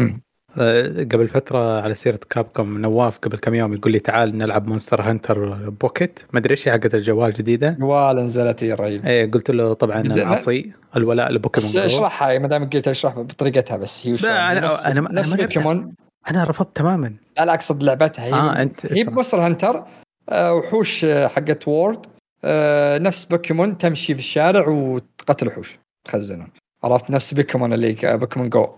قبل 1.12 1.28
فترة 1.28 1.80
على 1.80 1.94
سيرة 1.94 2.20
Capcom 2.30 2.78
نواف 2.78 3.18
قبل 3.18 3.38
كم 3.38 3.54
يوم 3.54 3.74
يقول 3.74 3.92
لي 3.92 3.98
تعال 3.98 4.38
نلعب 4.38 4.68
Monster 4.68 5.00
Hunter 5.02 5.54
Pocket. 5.70 6.20
ما 6.32 6.38
أدري 6.38 6.50
إيش 6.50 6.68
هي 6.68 6.72
حقت 6.72 6.94
الجوال 6.94 7.32
جديده 7.32 7.70
جوال 7.80 8.16
نزلت 8.16 8.62
يا 8.62 8.74
رهيب 8.74 9.06
إيه 9.06 9.30
قلت 9.30 9.50
له 9.50 9.72
طبعا. 9.72 10.02
نعصي 10.02 10.72
الولاء 10.96 11.32
لبوكيمون 11.32 11.70
بس 11.70 11.76
اشرحها 11.76 12.38
ما 12.38 12.48
دام 12.48 12.70
قلت 12.70 12.88
اشرح 12.88 13.18
بطريقتها 13.18 13.76
بس 13.76 14.06
هي 14.06 14.12
وش 14.12 14.22
أنا- 14.22 14.26
نفس, 14.26 14.86
لعبتها. 14.86 15.36
بوكيمون. 15.36 15.94
أنا 16.30 16.44
رفضت 16.44 16.76
تماما. 16.76 17.14
لا 17.38 17.44
لا 17.44 17.54
أقصد 17.54 17.82
لعبتها. 17.82 18.24
هي 18.24 18.32
آه، 18.32 18.62
أنت 18.62 18.92
هي. 18.92 19.04
Monster 19.04 19.40
Hunter 19.40 19.84
آه، 20.28 20.54
وحوش 20.54 21.04
آه، 21.04 21.26
حقت 21.26 21.68
World. 21.68 22.06
آه، 22.44 22.98
نفس 22.98 23.24
بوكيمون 23.24 23.78
تمشي 23.78 24.14
في 24.14 24.20
الشارع 24.20 24.68
وتقتل 24.68 25.48
وحوش 25.48 25.78
تخزنهم. 26.04 26.48
عرفت 26.86 27.10
نفس 27.10 27.34
بوكيمون 27.34 27.72
اللي 27.72 27.96
بوكيمون 28.04 28.48
جو 28.48 28.68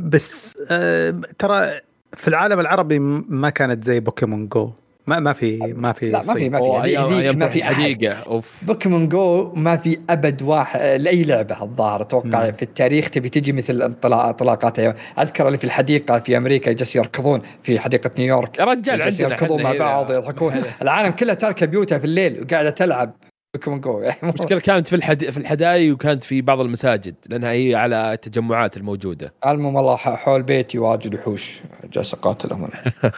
بس 0.00 0.58
أه، 0.70 1.14
ترى 1.38 1.70
في 2.16 2.28
العالم 2.28 2.60
العربي 2.60 2.98
ما 2.98 3.50
كانت 3.50 3.84
زي 3.84 4.00
بوكيمون 4.00 4.48
جو 4.48 4.70
ما 5.06 5.18
ما 5.18 5.32
في 5.32 5.56
ما 5.76 5.92
في 5.92 6.10
لا، 6.10 6.22
ما 6.26 6.34
في-. 6.34 6.48
ما 6.50 6.58
في. 6.58 6.64
أيام- 6.64 6.98
هذيك 7.00 7.22
أيام 7.22 7.38
ما 7.38 7.48
في. 7.48 7.58
الحديقه 7.58 8.12
أوف 8.14 8.50
بوكيمون 8.62 9.08
جو 9.08 9.52
ما 9.56 9.76
في 9.76 9.98
أبد 10.10 10.42
واحد 10.42 10.80
آه، 10.80 10.96
لأي 10.96 11.24
لعبة 11.24 11.62
الظاهر 11.62 12.00
أتوقع 12.02 12.44
مم. 12.46 12.52
في 12.52 12.62
التاريخ 12.62 13.10
تبي 13.10 13.28
تجي 13.28 13.52
مثل 13.52 13.82
انطلاق 13.82 14.24
انطلاقاتها 14.24 14.94
أذكر 15.18 15.46
اللي 15.46 15.58
في 15.58 15.64
الحديقة 15.64 16.18
في 16.18 16.36
أمريكا 16.36 16.72
جالس 16.72 16.96
يركضون 16.96 17.42
في 17.62 17.80
حديقة 17.80 18.10
نيويورك 18.18 18.58
يا 18.58 18.64
رجال 18.64 19.20
يركضون 19.20 19.62
مع. 19.62 19.72
بعض 19.72 20.12
يضحكون 20.12 20.62
العالم 20.82 21.10
كلها 21.10 21.34
تاركه 21.34 21.66
بيوتها 21.66 21.98
في 21.98 22.04
الليل 22.04 22.42
وقاعدة 22.42 22.70
تلعب 22.70 23.12
بوكيمون 23.54 23.80
جو 23.80 24.00
يعني 24.00 24.16
المشكلة 24.22 24.60
كانت 24.60 24.88
في 24.88 24.96
الحد... 24.96 25.24
في 25.24 25.36
الحدايق 25.36 25.94
وكانت 25.94 26.24
في 26.24 26.40
بعض 26.40 26.60
المساجد 26.60 27.14
لأنها 27.26 27.50
هي 27.50 27.74
على 27.74 28.12
التجمعات 28.12 28.76
الموجودة. 28.76 29.32
المهم 29.46 29.74
والله 29.74 29.96
حول 29.96 30.42
بيتي 30.42 30.78
واجد 30.78 31.14
وحوش 31.14 31.60
جالس 31.92 32.14
أقاتلهم 32.14 32.64
أنا. 32.64 32.92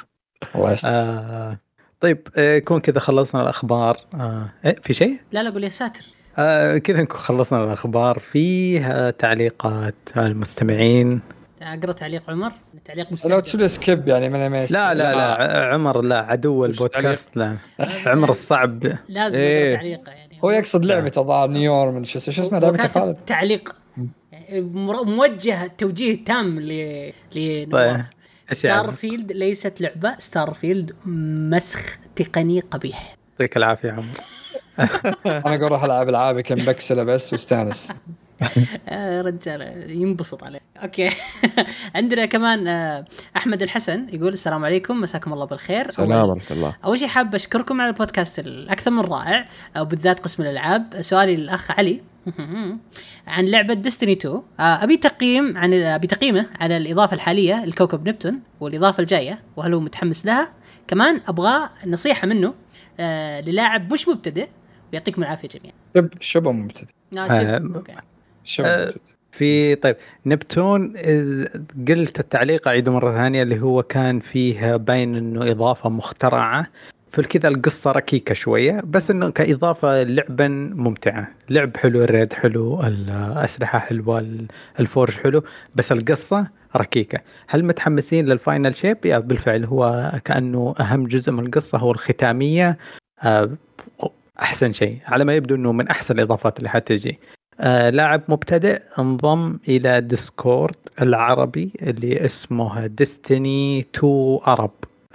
الله 0.54 0.72
يستر. 0.72 0.88
آه 0.92 1.58
طيب 2.00 2.28
آه، 2.36 2.54
يكون 2.56 2.80
كذا 2.80 2.98
خلصنا 3.00 3.42
الأخبار. 3.42 3.96
آه 4.14 4.46
إيه 4.64 4.76
في 4.82 4.92
شيء؟ 4.94 5.16
لا 5.32 5.42
لا 5.42 5.50
قول 5.50 5.64
يا 5.64 5.68
ساتر. 5.68 6.04
آه 6.38 6.78
كذا 6.78 7.02
نكون 7.02 7.18
خلصنا 7.20 7.64
الأخبار. 7.64 8.18
فيه 8.18 8.86
آه، 8.92 9.10
تعليقات 9.10 9.94
المستمعين؟ 10.16 11.20
أقرأ 11.62 11.92
تعليق 11.92 12.30
عمر. 12.30 12.52
تعليق 12.84 13.06
لو 13.06 13.12
مستعجل 13.12 13.42
تسوي 13.42 13.68
skip 13.68 14.08
يعني 14.08 14.28
من 14.28 14.46
ما 14.46 14.66
لا 14.66 14.94
لا 14.94 15.12
لا 15.12 15.32
ع- 15.32 15.74
عمر 15.74 16.00
لا 16.02 16.18
عدو 16.18 16.64
البودكاست 16.64 17.36
لا. 17.36 17.56
عمر 18.06 18.30
الصعب. 18.30 18.84
لازم 19.08 19.40
إيه. 19.40 19.68
اقرا 19.68 19.76
تعليقه 19.76 20.12
يعني. 20.12 20.23
هو 20.44 20.50
يقصد 20.50 20.84
لعبة 20.84 21.12
الظاهر 21.16 21.48
نيور 21.48 21.90
من 21.90 22.04
شو 22.04 22.18
شو 22.18 22.30
اسمه 22.30 22.58
لعبة 22.58 22.86
خالد 22.88 23.16
تعليق 23.26 23.76
موجه 24.50 25.66
توجيه 25.78 26.24
تام 26.24 26.60
ل 26.60 26.68
طيب 27.34 27.68
لنواف. 27.68 27.86
يعني؟ 27.86 28.06
ستار 28.52 28.90
فيلد 28.90 29.32
ليست 29.32 29.80
لعبة 29.80 30.16
ستار 30.18 30.54
فيلد 30.54 30.92
مسخ 31.06 31.98
تقني 32.16 32.60
قبيح. 32.60 33.16
يعطيك 33.32 33.56
العافية 33.56 33.88
يا 33.88 33.92
عمر 33.92 34.20
أنا 35.46 35.54
أقول 35.54 35.72
روح 35.72 35.84
ألعب 35.84 36.08
العابي 36.08 36.42
كم 36.42 36.54
بكسلة 36.54 37.02
بس 37.02 37.32
واستانس. 37.32 37.92
رجال 39.26 39.90
ينبسط 39.90 40.44
عليه. 40.44 40.60
أوكي. 40.82 41.10
عندنا 41.94 42.26
كمان 42.26 42.68
آه 42.68 43.04
أحمد 43.36 43.62
الحسن 43.62 44.06
يقول 44.12 44.32
السلام 44.32 44.64
عليكم 44.64 45.00
مساكم 45.00 45.32
الله 45.32 45.44
بالخير. 45.44 45.90
سلام 45.90 46.28
ورحمة 46.28 46.50
الله. 46.50 46.76
أول 46.84 46.98
شيء 46.98 47.08
حاب 47.08 47.34
أشكركم 47.34 47.80
على 47.80 47.90
البودكاست 47.90 48.38
الأكثر 48.38 48.90
من 48.90 49.00
رائع 49.00 49.48
أو 49.76 49.84
بالذات 49.84 50.20
قسم 50.20 50.42
الألعاب. 50.42 50.94
سؤالي 51.00 51.36
للأخ 51.36 51.70
علي. 51.70 52.00
عن 53.26 53.44
لعبة 53.44 53.74
ديستني 53.74 54.12
2 54.12 54.34
آه، 54.34 54.62
أبي 54.62 54.96
تقييم 54.96 55.56
عن 55.56 55.72
أبي 55.72 56.06
تقييمه 56.06 56.46
على 56.60 56.76
الإضافة 56.76 57.14
الحالية 57.14 57.64
لكوكب 57.64 58.08
نبتون 58.08 58.40
والإضافة 58.60 59.00
الجاية 59.00 59.38
وهل 59.56 59.74
هو 59.74 59.80
متحمس 59.80 60.26
لها. 60.26 60.52
كمان 60.86 61.20
أبغى 61.28 61.68
نصيحة 61.86 62.26
منه 62.26 62.54
آه 63.00 63.40
للاعب 63.40 63.92
مش 63.92 64.08
مبتدئ 64.08 64.48
ويعطيكم 64.92 65.22
العافية 65.22 65.48
جميعا. 65.48 65.74
شب 65.96 66.08
شبه 66.20 66.52
مبتدئ. 66.52 66.92
آه 67.16 67.20
آه،. 67.20 67.38
شبه 67.38 67.94
آه، 68.60 68.92
في 69.32 69.74
طيب 69.74 69.96
نبتون 70.26 70.92
قلت 71.88 72.20
التعليق 72.20 72.68
أعيده 72.68 72.92
مرة 72.92 73.12
ثانية 73.12 73.42
اللي 73.42 73.60
هو 73.60 73.82
كان 73.82 74.20
فيه 74.20 74.76
باين 74.76 75.16
إنه 75.16 75.50
إضافة 75.50 75.88
مخترعة. 75.90 76.66
فالكذا 77.10 77.48
القصة 77.48 77.92
ركيكة 77.92 78.34
شوية 78.34 78.80
بس 78.84 79.10
إنه 79.10 79.30
كإضافة 79.30 80.02
لعبا 80.02 80.48
ممتعة. 80.74 81.28
لعب 81.50 81.76
حلو 81.76 82.04
ال 82.04 82.10
raid 82.10 82.32
حلو 82.32 82.80
الأسلحة 82.82 83.78
حلوة 83.78 84.18
ال- 84.18 84.46
ال 84.80 84.86
forge 84.86 85.12
حلو 85.12 85.42
بس 85.74 85.92
القصة 85.92 86.46
ركيكة. 86.76 87.18
هل 87.48 87.64
متحمسين 87.64 88.26
لل 88.26 88.40
Final 88.40 88.74
Shape؟ 88.74 89.06
يا 89.06 89.18
بالفعل 89.18 89.64
هو 89.64 90.12
كأنه 90.24 90.74
أهم 90.80 91.06
جزء 91.06 91.32
من 91.32 91.46
القصة 91.46 91.78
هو 91.78 91.90
الختامية. 91.90 92.78
آه، 93.22 93.50
أحسن 94.42 94.72
شيء 94.72 94.98
على 95.06 95.24
ما 95.24 95.34
يبدو 95.34 95.54
إنه 95.54 95.72
من 95.72 95.88
أحسن 95.88 96.14
الإضافات 96.14 96.58
اللي 96.58 96.68
حتجي. 96.70 97.18
آه 97.60 97.90
لاعب 97.90 98.22
مبتدئ 98.28 98.82
انضم 98.98 99.58
إلى 99.68 100.00
Discord 100.00 100.76
العربي 101.02 101.72
اللي 101.82 102.24
اسمه 102.24 102.86
Destiny 102.86 103.80
2 103.80 104.38
عرب 104.42 104.70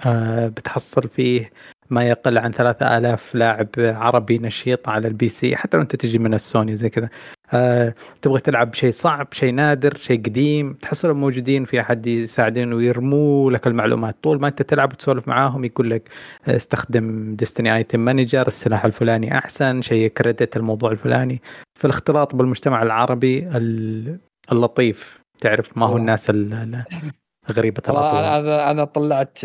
آه 0.06 0.48
بتحصل 0.48 1.08
فيه 1.08 1.50
ما 1.90 2.04
يقل 2.08 2.38
عن 2.38 2.50
3000 2.52 3.34
لاعب 3.34 3.68
عربي 3.78 4.38
نشيط 4.38 4.88
على 4.88 5.08
ال 5.08 5.28
PC 5.28 5.56
حتى 5.56 5.76
لو 5.76 5.82
أنت 5.82 5.96
تجي 5.96 6.18
من 6.18 6.34
السوني 6.34 6.72
وزي 6.72 6.88
كذا. 6.90 7.08
آه 7.52 7.94
تبغى 8.22 8.40
تلعب 8.40 8.74
شيء 8.74 8.92
صعب 8.92 9.28
شيء 9.32 9.52
نادر 9.54 9.96
شيء 9.96 10.18
قديم 10.22 10.72
تحصلهم 10.72 11.20
موجودين 11.20 11.64
في 11.64 11.80
أحد 11.80 12.06
يساعدك 12.06 12.72
ويرموا 12.72 13.50
لك 13.50 13.66
المعلومات. 13.66 14.16
طول 14.22 14.40
ما 14.40 14.48
أنت 14.48 14.62
تلعب 14.62 14.92
وتسولف 14.92 15.28
معاهم 15.28 15.64
يقول 15.64 15.90
لك 15.90 16.08
آه، 16.48 16.56
استخدم 16.56 17.34
ديستني 17.34 17.76
ايتم 17.76 18.00
مانجر 18.00 18.46
السلاح 18.48 18.84
الفلاني 18.84 19.38
أحسن 19.38 19.82
شيء 19.82 20.08
كريدت 20.08 20.56
الموضوع 20.56 20.90
الفلاني. 20.92 21.42
فالاختلاط 21.80 22.34
بالمجتمع 22.34 22.82
العربي 22.82 23.38
ال- 23.48 24.18
اللطيف 24.52 25.20
تعرف 25.38 25.78
ما 25.78 25.86
هو. 25.86 25.96
الناس 25.96 26.30
ال- 26.30 26.52
ال- 26.52 26.84
غريبة 27.52 27.82
والله 27.88 28.00
الأطوار 28.20 28.40
أنا 28.40 28.70
أنا 28.70 28.84
طلعت 28.84 29.38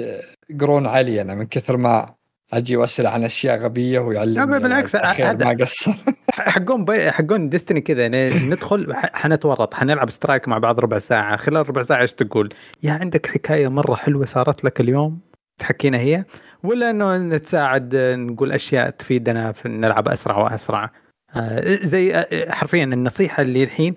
قرون 0.59 0.87
علي 0.87 1.21
أنا 1.21 1.35
من 1.35 1.45
كثر 1.45 1.77
ما 1.77 2.14
أجي 2.53 2.75
وأسأل 2.77 3.07
عن 3.07 3.23
أشياء 3.23 3.59
غبية 3.59 3.99
لا، 3.99 4.05
ويعلمني 4.05 4.59
بالعكس، 4.59 4.95
اخير 4.95 5.29
هذا- 5.31 5.45
ما 5.45 5.57
قصر. 5.63 5.91
حقون 6.31 6.85
بي... 6.85 7.11
حقون 7.11 7.49
ديستني 7.49 7.81
كذا 7.81 8.07
ن- 8.07 8.49
ندخل 8.49 8.93
حنتورط 8.95 9.73
حنلعب 9.73 10.09
سترايك 10.09 10.47
مع 10.47 10.57
بعض 10.57 10.79
ربع 10.79 10.97
ساعة. 10.99 11.35
خلال 11.37 11.69
ربع 11.69 11.81
ساعة 11.81 12.01
إيش 12.01 12.13
تقول؟ 12.13 12.53
يا 12.83 12.91
عندك 12.91 13.27
حكاية 13.27 13.67
مرة 13.67 13.95
حلوة 13.95 14.25
صارت 14.25 14.63
لك 14.63 14.81
اليوم؟ 14.81 15.19
تحكينا 15.59 15.97
هي؟ 15.97 16.23
ولا 16.63 16.89
إنه 16.89 17.17
نتساعد 17.17 17.95
نقول 17.95 18.51
أشياء 18.51 18.89
تفيدنا 18.89 19.51
في 19.51 19.69
نلعب 19.69 20.07
أسرع 20.07 20.37
وأسرع. 20.37 20.91
آه، 21.35 21.75
زي 21.83 22.15
آه، 22.15 22.51
حرفيا 22.51 22.83
النصيحة 22.83 23.41
اللي 23.43 23.63
الحين 23.63 23.93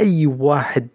أي 0.00 0.26
واحد 0.26 0.88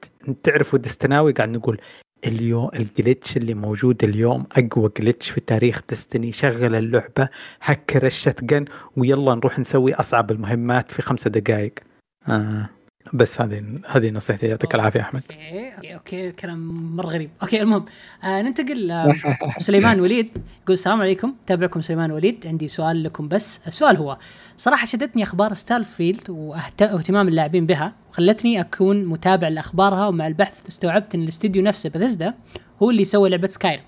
تعرفه 0.44 0.78
دستناوي 0.78 1.32
قاعد 1.34 1.50
نقول 1.50 1.82
اليوم 2.28 2.70
الجلitch 2.70 3.38
اللي 3.38 3.54
موجود 3.54 4.04
اليوم 4.04 4.46
أقوى 4.58 4.92
جلitch 5.00 5.32
في 5.34 5.42
تاريخ 5.42 5.82
دستني 5.90 6.32
شغل 6.32 6.76
اللعبة 6.76 7.30
هكر 7.62 8.06
الشتقن 8.06 8.66
ويلا 8.98 9.36
نروح 9.36 9.60
نسوي 9.60 9.94
أصعب 9.94 10.32
المهمات 10.32 10.92
في 10.92 11.02
خمسة 11.02 11.30
دقائق 11.30 11.74
آه. 12.30 12.70
بس 13.14 13.42
هذه 13.42 13.64
هذه 13.88 14.10
نصيحتي 14.12 14.48
يعطيك 14.48 14.76
العافية 14.76 15.00
أحمد. 15.02 15.22
okay 15.32 15.74
okay 15.76 15.94
okay 15.96 16.32
كلام 16.32 16.96
مرة 16.96 17.08
غريب. 17.08 17.30
okay 17.42 17.62
المهم 17.62 17.86
آه 18.24 18.42
ننتقل 18.42 18.92
آه 18.92 19.14
سليمان 19.60 20.00
وليد 20.00 20.26
يقول 20.36 20.74
السلام 20.74 21.02
عليكم. 21.02 21.34
تابعكم 21.48 21.82
سليمان 21.82 22.12
وليد 22.12 22.48
عندي 22.48 22.68
سؤال 22.68 23.04
لكم 23.04 23.28
بس. 23.28 23.60
السؤال 23.68 23.98
هو 23.98 24.18
صراحة 24.58 24.86
شدتني 24.86 25.24
أخبار 25.24 25.54
Starfield 25.54 26.22
وأهت- 26.28 26.94
واهتمام 26.94 27.28
اللاعبين 27.28 27.66
بها 27.66 27.94
وخلتني 28.10 28.60
أكون 28.62 29.06
متابع 29.06 29.48
لأخبارها 29.48 30.08
ومع 30.08 30.28
البحث 30.28 30.68
استوعبت 30.70 31.16
إن 31.16 31.24
الاستديو 31.24 31.64
نفسه 31.64 31.90
بثزدا 31.90 32.34
هو 32.84 32.90
اللي 32.92 33.04
سوى 33.06 33.30
لعبة 33.30 33.48
Skyrim 33.48 33.84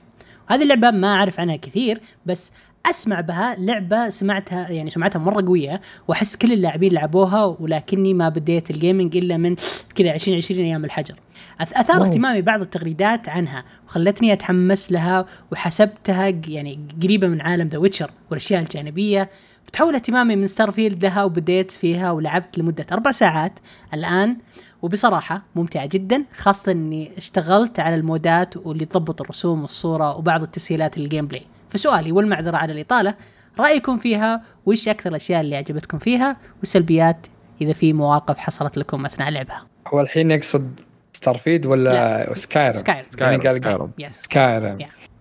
هذه 0.49 0.63
اللعبة 0.63 0.91
ما 0.91 1.07
أعرف 1.13 1.39
عنها 1.39 1.55
كثير 1.55 2.01
بس 2.25 2.51
أسمع 2.85 3.21
بها 3.21 3.55
لعبة 3.59 4.09
سمعتها 4.09 4.69
يعني 4.69 4.89
سمعتها 4.89 5.19
مرة 5.19 5.45
قوية 5.45 5.81
وأحس 6.07 6.35
كل 6.35 6.53
اللاعبين 6.53 6.93
لعبوها 6.93 7.45
ولكني 7.45 8.13
ما 8.13 8.29
بديت 8.29 8.71
ال 8.71 8.78
gaming 8.78 9.17
إلا 9.17 9.37
من 9.37 9.55
كذا 9.95 10.13
2020 10.13 10.61
أيام 10.61 10.85
الحجر. 10.85 11.15
أثار 11.61 12.05
اهتمامي 12.05 12.41
بعض 12.41 12.61
التغريدات 12.61 13.29
عنها 13.29 13.63
وخلتني 13.87 14.33
أتحمس 14.33 14.91
لها 14.91 15.25
وحسبتها 15.51 16.27
يعني 16.47 16.79
قريبة 17.03 17.27
من 17.27 17.41
عالم 17.41 17.67
The 17.67 17.77
Witcher 17.77 18.11
والأشياء 18.29 18.61
الجانبية. 18.61 19.29
فتحول 19.63 19.95
اهتمامي 19.95 20.35
من 20.35 20.47
Starfield 20.47 21.05
لها 21.05 21.23
وبديت 21.23 21.71
فيها 21.71 22.11
ولعبت 22.11 22.57
لمدة 22.57 22.85
أربع 22.91 23.11
ساعات 23.11 23.59
الآن 23.93 24.37
وبصراحة 24.81 25.43
ممتعة 25.55 25.85
جدا 25.85 26.25
خاصة 26.35 26.71
إني 26.71 27.17
اشتغلت 27.17 27.79
على 27.79 27.95
ال 27.95 28.08
mods 28.08 28.57
واللي 28.57 28.85
تضبط 28.85 29.21
الرسوم 29.21 29.61
والصورة 29.61 30.17
وبعض 30.17 30.41
التسهيلات 30.41 30.97
لل 30.97 31.27
gameplay 31.27 31.43
فسؤالي 31.69 32.11
والمعذرة 32.11 32.57
على 32.57 32.73
الإطالة 32.73 33.15
رأيكم 33.59 33.97
فيها؟ 33.97 34.41
وش 34.65 34.87
أكثر 34.87 35.09
الأشياء 35.09 35.41
اللي 35.41 35.55
عجبتكم 35.55 35.99
فيها؟ 35.99 36.37
والسلبيات 36.59 37.27
إذا 37.61 37.73
في 37.73 37.93
مواقف 37.93 38.37
حصلت 38.37 38.77
لكم 38.77 39.05
أثناء 39.05 39.29
لعبها. 39.29 39.67
هو 39.87 40.01
الحين 40.01 40.31
يقصد 40.31 40.79
Starfield 41.13 41.65
ولا 41.65 42.33
Skyrim؟ 42.33 42.73
Skyrim. 42.73 43.05
Skyrim 43.09 43.91
Skyrim. 44.11 44.77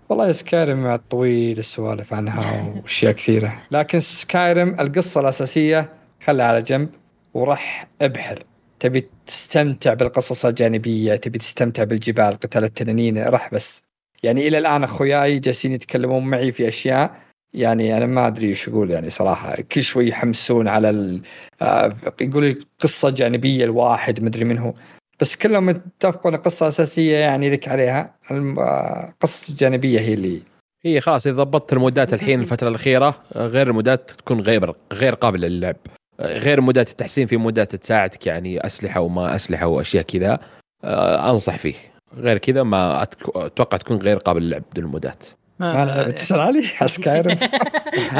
والله 0.08 0.32
Skyrim 0.32 0.96
طويل 0.96 1.58
السوالف 1.58 2.14
عنها 2.14 2.62
وأشياء 2.82 3.12
كثيرة. 3.12 3.62
لكن 3.70 4.00
Skyrim 4.00 4.80
القصة 4.80 5.20
الأساسية 5.20 5.88
خلها 6.26 6.46
على 6.46 6.62
جنب 6.62 6.88
وراح 7.34 7.88
ابحر 8.02 8.44
تبي 8.80 9.08
تستمتع 9.26 9.94
بالقصص 9.94 10.46
الجانبية 10.46 11.16
تبي 11.16 11.38
تستمتع 11.38 11.84
بالجبال 11.84 12.34
قتال 12.34 12.64
التنانين 12.64 13.18
راح 13.18 13.54
بس 13.54 13.82
يعني 14.26 14.48
إلى 14.48 14.58
الآن 14.58 14.84
أخوياي 14.84 15.38
جالسين 15.38 15.72
يتكلمون 15.72 16.24
معي 16.24 16.52
في 16.52 16.68
أشياء 16.68 17.20
يعني 17.54 17.96
أنا 17.96 18.06
ما 18.06 18.26
أدري 18.26 18.48
إيش 18.48 18.68
أقول 18.68 18.90
يعني 18.90 19.10
صراحة. 19.10 19.54
كل 19.72 19.82
شوي 19.82 20.08
يحمسون 20.08 20.68
على 20.68 20.90
ال... 20.90 21.20
آه، 21.62 21.92
يقولوا 22.20 22.48
لي 22.48 22.58
قصة 22.78 23.10
جانبية 23.10 23.64
الواحد 23.64 24.22
مدري 24.22 24.44
منه 24.44 24.74
بس 25.20 25.36
كلهم 25.36 25.70
يتفقون 25.70 26.34
القصة 26.34 26.66
الاساسيه 26.66 27.16
يعني 27.16 27.50
لك 27.50 27.68
عليها. 27.68 28.14
الم- 28.30 28.58
آه، 28.58 29.08
القصص 29.10 29.48
الجانبية 29.50 30.00
هي 30.00 30.14
اللي 30.14 30.40
هي 30.84 31.00
خلاص 31.00 31.26
إذا 31.26 31.36
ضبطت 31.42 31.72
المودات 31.72 32.12
الحين 32.14 32.40
الفترة 32.40 32.68
الأخيرة 32.68 33.22
غير 33.36 33.68
المودات 33.68 34.10
تكون 34.10 34.40
غير 34.40 34.72
غير 34.92 35.14
قابلة 35.14 35.48
للعب. 35.48 35.76
غير 36.20 36.60
مودات 36.60 36.90
التحسين 36.90 37.26
في 37.26 37.36
مودات 37.36 37.76
تساعدك 37.76 38.26
يعني 38.26 38.66
أسلحة 38.66 39.00
وما 39.00 39.34
أسلحة 39.36 39.66
وأشياء 39.66 40.04
كذا 40.04 40.38
آه، 40.84 41.30
أنصح 41.30 41.58
فيه. 41.58 41.74
غير 42.16 42.38
كذا 42.38 42.62
ما 42.62 43.02
أتوقع 43.36 43.78
تكون 43.78 43.96
غير 43.96 44.16
قابل 44.16 44.42
للعب 44.42 44.62
بدون 44.72 44.84
المودات 44.84 45.24
ما 45.60 46.10
تسال 46.10 46.40
علي؟ 46.40 46.62
سكايرم 46.86 47.38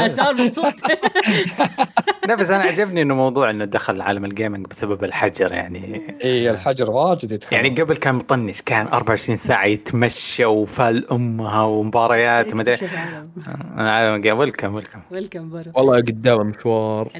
سؤال 0.07 0.45
مبسوط 0.45 0.73
لا 2.27 2.35
بس 2.35 2.49
أنا 2.49 2.63
عجبني 2.63 3.01
إنه 3.01 3.15
موضوع 3.15 3.49
إنه 3.49 3.65
دخل 3.65 4.01
عالم 4.01 4.25
الجيمنج 4.25 4.67
بسبب 4.67 5.03
الحجر 5.03 5.51
يعني. 5.51 6.17
إي 6.23 6.51
الحجر 6.51 6.91
واجد 6.91 7.31
يدخل 7.31 7.55
يعني 7.55 7.81
قبل 7.81 7.97
كان 7.97 8.15
مطنش 8.15 8.61
كان 8.61 8.87
24 8.87 9.37
ساعة 9.37 9.65
يتمشى 9.65 10.45
وفال 10.45 11.11
أمها 11.11 11.61
ومباريات 11.61 12.53
ما 12.53 12.61
أدري. 12.61 12.75
عالم 13.77 14.37
ويلكم 14.39 14.75
ويلكم. 14.75 14.99
ويلكم 15.11 15.63
والله 15.75 15.97
قدام 15.97 16.47
مشوار. 16.47 17.11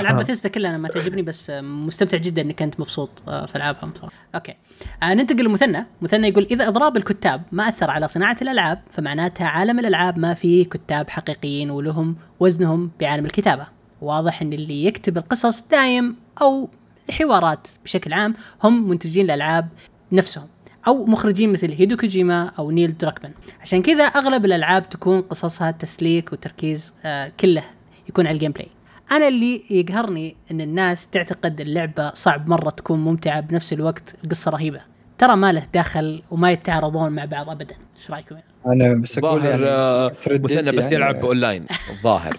ألعاب 0.00 0.16
بثيستا 0.16 0.48
كلها 0.48 0.70
أنا 0.70 0.78
ما 0.78 0.88
تعجبني 0.88 1.22
بس 1.22 1.50
مستمتع 1.62 2.18
جدا 2.18 2.42
إنك 2.42 2.62
أنت 2.62 2.80
مبسوط 2.80 3.10
آه، 3.28 3.46
في 3.46 3.56
ألعابهم 3.56 3.90
بصراحه 3.90 4.14
okay. 4.34 4.54
آه 5.02 5.14
ننتقل 5.14 5.44
لمثنى. 5.44 5.86
مثنى 6.02 6.28
يقول 6.28 6.46
إذا 6.50 6.68
إضراب 6.68 6.96
الكتاب 6.96 7.42
ما 7.52 7.68
أثر 7.68 7.90
على 7.90 8.08
صناعة 8.08 8.36
الألعاب 8.42 8.78
فمعناتها 8.90 9.48
عالم 9.64 9.78
الألعاب 9.78 10.18
ما 10.18 10.34
فيه 10.34 10.64
كتاب 10.64 11.10
حقيقيين 11.10 11.70
ولهم 11.70 12.16
وزنهم 12.40 12.90
بعالم 13.00 13.26
الكتابة. 13.26 13.66
واضح 14.00 14.42
إن 14.42 14.52
اللي 14.52 14.84
يكتب 14.84 15.18
القصص 15.18 15.62
دايم 15.62 16.16
أو 16.42 16.68
الحوارات 17.08 17.68
بشكل 17.84 18.12
عام 18.12 18.34
هم 18.64 18.88
منتجين 18.88 19.24
الألعاب 19.24 19.68
نفسهم 20.12 20.48
أو 20.86 21.06
مخرجين 21.06 21.52
مثل 21.52 21.72
هيدو 21.72 21.96
كوجيما 21.96 22.52
أو 22.58 22.70
نيل 22.70 22.98
دراكمان. 22.98 23.32
عشان 23.60 23.82
كذا 23.82 24.04
أغلب 24.04 24.44
الألعاب 24.44 24.88
تكون 24.88 25.20
قصصها 25.20 25.70
تسليك 25.70 26.32
وتركيز 26.32 26.92
آه 27.04 27.32
كله 27.40 27.64
يكون 28.08 28.26
على 28.26 28.34
ال 28.34 28.52
gameplay 28.52 28.68
أنا 29.12 29.28
اللي 29.28 29.62
يقهرني 29.70 30.36
إن 30.50 30.60
الناس 30.60 31.06
تعتقد 31.06 31.60
اللعبة 31.60 32.14
صعب 32.14 32.48
مرة 32.48 32.70
تكون 32.70 33.00
ممتعة 33.00 33.40
بنفس 33.40 33.72
الوقت 33.72 34.14
القصة 34.24 34.50
رهيبة. 34.50 34.80
ترى 35.18 35.36
ما 35.36 35.52
له 35.52 35.66
دخل 35.74 36.22
وما 36.30 36.50
يتعارضون 36.50 37.12
مع 37.12 37.24
بعض 37.24 37.50
ابدا. 37.50 37.76
إيش 37.96 38.10
رأيكم؟ 38.10 38.36
أنا 38.66 38.94
بس 39.02 39.18
أقول 39.18 39.44
يعني 39.44 39.64
آه، 39.64 40.12
مثنى 40.26 40.70
بس 40.70 40.84
يعني. 40.84 40.94
يلعب 40.94 41.16
اونلاين 41.24 41.64
الظاهر. 41.90 42.36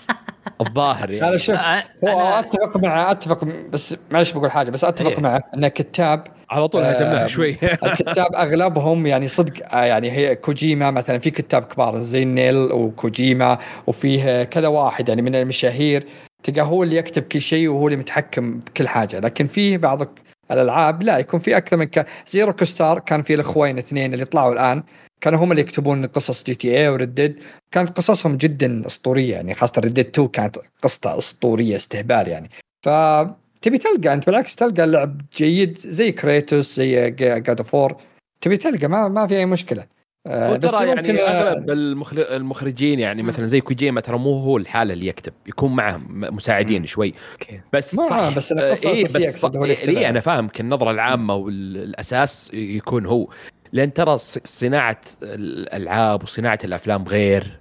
الظاهر 0.62 1.10
أنا 1.10 1.18
يعني 1.18 1.38
شوف 1.38 1.56
أنا- 1.56 2.08
هو 2.10 2.20
أتفق 2.40 2.78
مع 2.78 3.12
أتفق 3.12 3.46
بس 3.46 3.96
معلش 4.12 4.32
بقول 4.32 4.52
حاجة 4.52 4.70
بس 4.70 4.84
أتفق 4.84 5.10
إيه. 5.12 5.20
معه 5.20 5.44
أن 5.54 5.68
كتاب 5.68 6.24
على 6.50 6.68
طول 6.68 6.84
هجمناها 6.84 7.24
آه، 7.24 7.28
شوي. 7.28 7.58
الكتاب 7.86 8.36
أغلبهم 8.36 9.08
يعني 9.08 9.28
صدق 9.28 9.76
آه، 9.76 9.84
يعني 9.84 10.12
هي 10.12 10.36
كوجيما 10.36 10.92
مثلا 10.92 11.18
في 11.20 11.30
كتاب 11.30 11.64
كبار 11.64 12.02
زي 12.02 12.26
نيل 12.26 12.56
وكوجيما 12.72 13.58
وفيه 13.88 14.44
كذا 14.44 14.68
واحد 14.68 15.10
يعني 15.10 15.22
من 15.22 15.36
المشاهير 15.36 16.06
تلقى 16.44 16.62
هو 16.62 16.84
اللي 16.84 16.96
يكتب 16.96 17.24
كل 17.24 17.42
شيء 17.42 17.68
وهو 17.68 17.88
اللي 17.88 17.98
متحكم 17.98 18.60
بكل 18.60 18.88
حاجة. 18.88 19.20
لكن 19.20 19.48
في 19.48 19.78
بعض 19.78 20.02
الألعاب 20.52 21.04
لا 21.04 21.18
يكون 21.18 21.40
في 21.40 21.58
أكثر 21.58 21.78
من 21.78 21.86
ك... 21.86 22.06
زي 22.28 22.44
روك 22.44 22.64
ستار 22.64 23.00
كان 23.00 23.22
في 23.22 23.34
الإخوين 23.34 23.78
اثنين 23.78 24.14
اللي 24.14 24.26
طلعوا 24.26 24.54
الآن. 24.54 24.84
كانوا 25.26 25.40
هم 25.40 25.52
اللي 25.52 25.62
يكتبون 25.62 26.06
قصص 26.06 26.44
جي 26.44 26.56
تي 26.56 26.78
اي 26.78 26.90
وردد 26.90 27.36
كانت 27.72 27.98
قصصهم 27.98 28.38
جدا 28.38 28.86
أسطورية 28.86 29.32
يعني 29.32 29.54
خاصة 29.54 29.74
ردد 29.78 30.00
2 30.00 30.28
كانت 30.28 30.58
قصته 30.84 31.18
أسطورية 31.18 31.76
استهبال 31.76 32.28
يعني. 32.28 32.50
ف 32.86 32.90
تبي 33.62 33.78
تلقى 33.78 34.14
أنت 34.14 34.26
بالعكس 34.26 34.56
تلقى 34.56 34.84
اللعب 34.84 35.22
جيد 35.36 35.78
زي 35.78 36.12
كريتوس 36.12 36.76
زي 36.76 37.10
جاد 37.12 37.60
اوف 37.74 37.94
تبي 38.42 38.58
تلقى 38.58 38.88
ما 38.88 39.08
ما 39.08 39.28
في 39.28 39.38
أي 39.38 39.46
مشكلة. 39.46 39.86
آه، 40.28 40.58
بس 40.58 40.74
ممكن 40.74 40.88
يعني 40.88 41.22
آه، 41.22 41.52
اغلب 41.52 41.70
المخر- 41.70 42.36
المخرجين 42.36 43.00
يعني 43.00 43.24
مثلا 43.24 43.46
زي 43.48 43.62
كوجيما 43.62 44.02
ترى 44.02 44.18
مو 44.18 44.40
هو 44.40 44.58
الحالة 44.58 44.94
اللي 44.94 45.08
يكتب 45.08 45.34
يكون 45.48 45.76
معه 45.76 45.98
م- 45.98 46.36
مساعدين 46.36 46.86
شوي. 46.86 47.14
بس 47.74 47.96
ما- 47.96 48.10
صح. 48.10 48.36
بس 48.36 48.52
القصة 48.52 48.90
إيه 48.90 49.00
الأساسية 49.00 49.28
بس 49.28 49.46
اللي 49.46 49.74
يكتبها. 49.74 50.00
إيه 50.00 50.10
أنا 50.10 50.20
فاهم 50.20 50.50
النظره 50.60 50.92
العامة 50.92 51.36
والأساس 51.36 52.52
يكون 52.54 53.06
هو. 53.06 53.28
لأن 53.76 53.94
ترى 53.94 54.18
صناعة 54.44 55.02
الألعاب 55.24 56.24
وصناعة 56.24 56.60
الأفلام 56.64 57.04
غير 57.04 57.60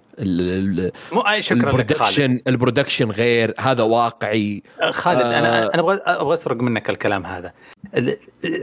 مو 1.13 1.21
أي 1.21 1.43
شكرا 1.43 1.73
لك 1.73 1.93
خالد. 1.93 1.93
البرودكشن 1.93 2.41
البرودكشن 2.47 3.11
غير 3.11 3.55
هذا 3.59 3.83
واقعي. 3.83 4.63
خالد 4.91 5.21
أنا 5.21 5.65
آه. 5.65 5.75
أنا 5.75 5.83
أبغى 5.83 6.01
أبغى 6.05 6.35
أسرق 6.35 6.57
منك 6.57 6.91
الكلام 6.91 7.27
هذا. 7.27 7.53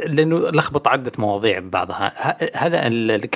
لأنه 0.08 0.50
لخبط 0.50 0.88
عدة 0.88 1.12
مواضيع 1.18 1.60
ببعضها. 1.60 2.38
هذا 2.56 2.88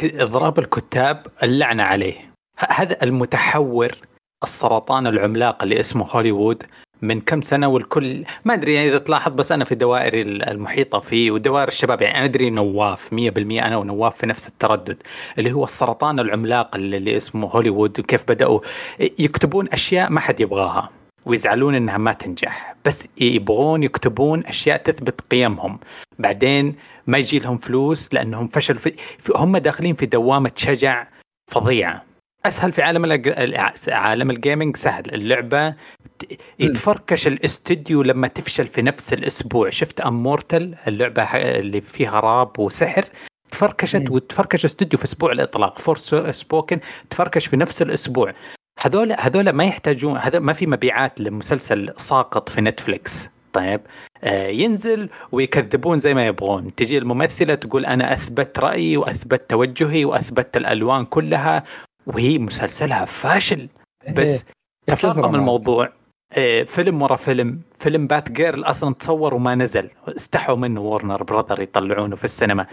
إضراب 0.03 0.59
الكتاب 0.59 1.27
اللعنة 1.43 1.83
عليه. 1.83 2.31
هذا 2.69 2.97
المتحور 3.03 3.91
السرطان 4.43 5.07
العملاق 5.07 5.63
اللي 5.63 5.79
اسمه 5.79 6.05
هوليوود 6.05 6.63
من 7.01 7.21
كم 7.21 7.41
سنة 7.41 7.67
والكل 7.67 8.23
ما 8.45 8.53
أدري 8.53 8.73
يعني 8.73 8.89
إذا 8.89 8.97
تلاحظ 8.97 9.31
بس 9.33 9.51
أنا 9.51 9.65
في 9.65 9.75
دوائري 9.75 10.21
المحيطة 10.21 10.99
فيه 10.99 11.31
ودوائر 11.31 11.67
الشباب 11.67 12.01
يعني 12.01 12.17
أنا 12.17 12.25
أدري 12.25 12.49
نواف 12.49 13.09
100% 13.13 13.17
أنا 13.37 13.77
ونواف 13.77 14.17
في 14.17 14.25
نفس 14.25 14.47
التردد 14.47 15.03
اللي 15.37 15.51
هو 15.51 15.63
السرطان 15.63 16.19
العملاق 16.19 16.75
اللي, 16.75 17.17
اسمه 17.17 17.47
هوليوود 17.47 17.99
وكيف 17.99 18.23
بدأوا 18.27 18.59
يكتبون 18.99 19.67
أشياء 19.69 20.09
ما 20.09 20.19
حد 20.19 20.39
يبغاها 20.39 20.89
ويزعلون 21.25 21.75
إنها 21.75 21.97
ما 21.97 22.13
تنجح 22.13 22.75
بس 22.85 23.07
يبغون 23.17 23.83
يكتبون 23.83 24.45
أشياء 24.45 24.77
تثبت 24.77 25.21
قيمهم. 25.31 25.79
بعدين 26.19 26.75
ما 27.07 27.17
يجي 27.17 27.39
لهم 27.39 27.57
فلوس 27.57 28.13
لأنهم 28.13 28.47
فشلوا 28.47 28.79
في- 28.79 28.93
هم 29.35 29.57
داخلين 29.57 29.95
في 29.95 30.05
دوامة 30.05 30.51
جشع 30.55 31.07
فظيعه 31.51 32.03
أسهل 32.47 32.71
في 32.71 32.81
عالم 32.81 33.23
عالم 33.87 34.29
ال 34.29 34.36
gaming 34.36 34.77
سهل. 34.77 35.13
اللعبة 35.13 35.75
يتفركش 36.59 37.27
الاستديو 37.27 38.03
لما 38.03 38.27
تفشل 38.27 38.65
في 38.67 38.81
نفس 38.81 39.13
الأسبوع. 39.13 39.69
شفت 39.69 40.01
Immortals 40.01 40.75
اللعبة 40.87 41.23
اللي 41.33 41.81
فيها 41.81 42.19
راب 42.19 42.59
وسحر. 42.59 43.05
تفركشت. 43.51 44.09
وتفركش 44.09 44.65
استوديو 44.65 44.99
في 44.99 45.05
أسبوع 45.05 45.31
الإطلاق. 45.31 45.79
Forspoken 45.79 46.79
تفركش 47.09 47.47
في 47.47 47.57
نفس 47.57 47.81
الأسبوع. 47.81 48.33
هذول 48.81 49.11
هذول 49.19 49.49
ما 49.49 49.63
يحتاجون 49.63 50.17
هذا 50.17 50.39
ما 50.39 50.53
في 50.53 50.67
مبيعات 50.67 51.21
لمسلسل 51.21 51.93
ساقط 51.97 52.49
في 52.49 52.61
Netflix 52.61 53.27
طيب. 53.53 53.81
آه 54.23 54.47
ينزل 54.47 55.09
ويكذبون 55.31 55.99
زي 55.99 56.13
ما 56.13 56.27
يبغون. 56.27 56.75
تجي 56.75 56.97
الممثلة 56.97 57.55
تقول 57.55 57.85
أنا 57.85 58.13
أثبت 58.13 58.59
رأيي 58.59 58.97
وأثبت 58.97 59.49
توجهي 59.49 60.05
وأثبت 60.05 60.57
الألوان 60.57 61.05
كلها 61.05 61.63
وهي 62.07 62.37
مسلسلها 62.37 63.05
فاشل. 63.05 63.69
بس 64.09 64.29
إيه، 64.29 64.39
كثرة 64.87 65.11
تفاقم. 65.11 65.35
الموضوع. 65.35 65.89
آه، 66.33 66.63
فيلم 66.63 67.01
ورا 67.01 67.15
فيلم. 67.15 67.61
فيلم 67.79 68.07
بات 68.07 68.31
جيرل 68.31 68.63
أصلا 68.63 68.93
تصور 68.93 69.33
وما 69.33 69.55
نزل. 69.55 69.89
استحوا 70.07 70.55
منه 70.55 70.81
وورنر 70.81 71.23
براذر 71.23 71.61
يطلعونه 71.61 72.15
في 72.15 72.23
السينما. 72.23 72.65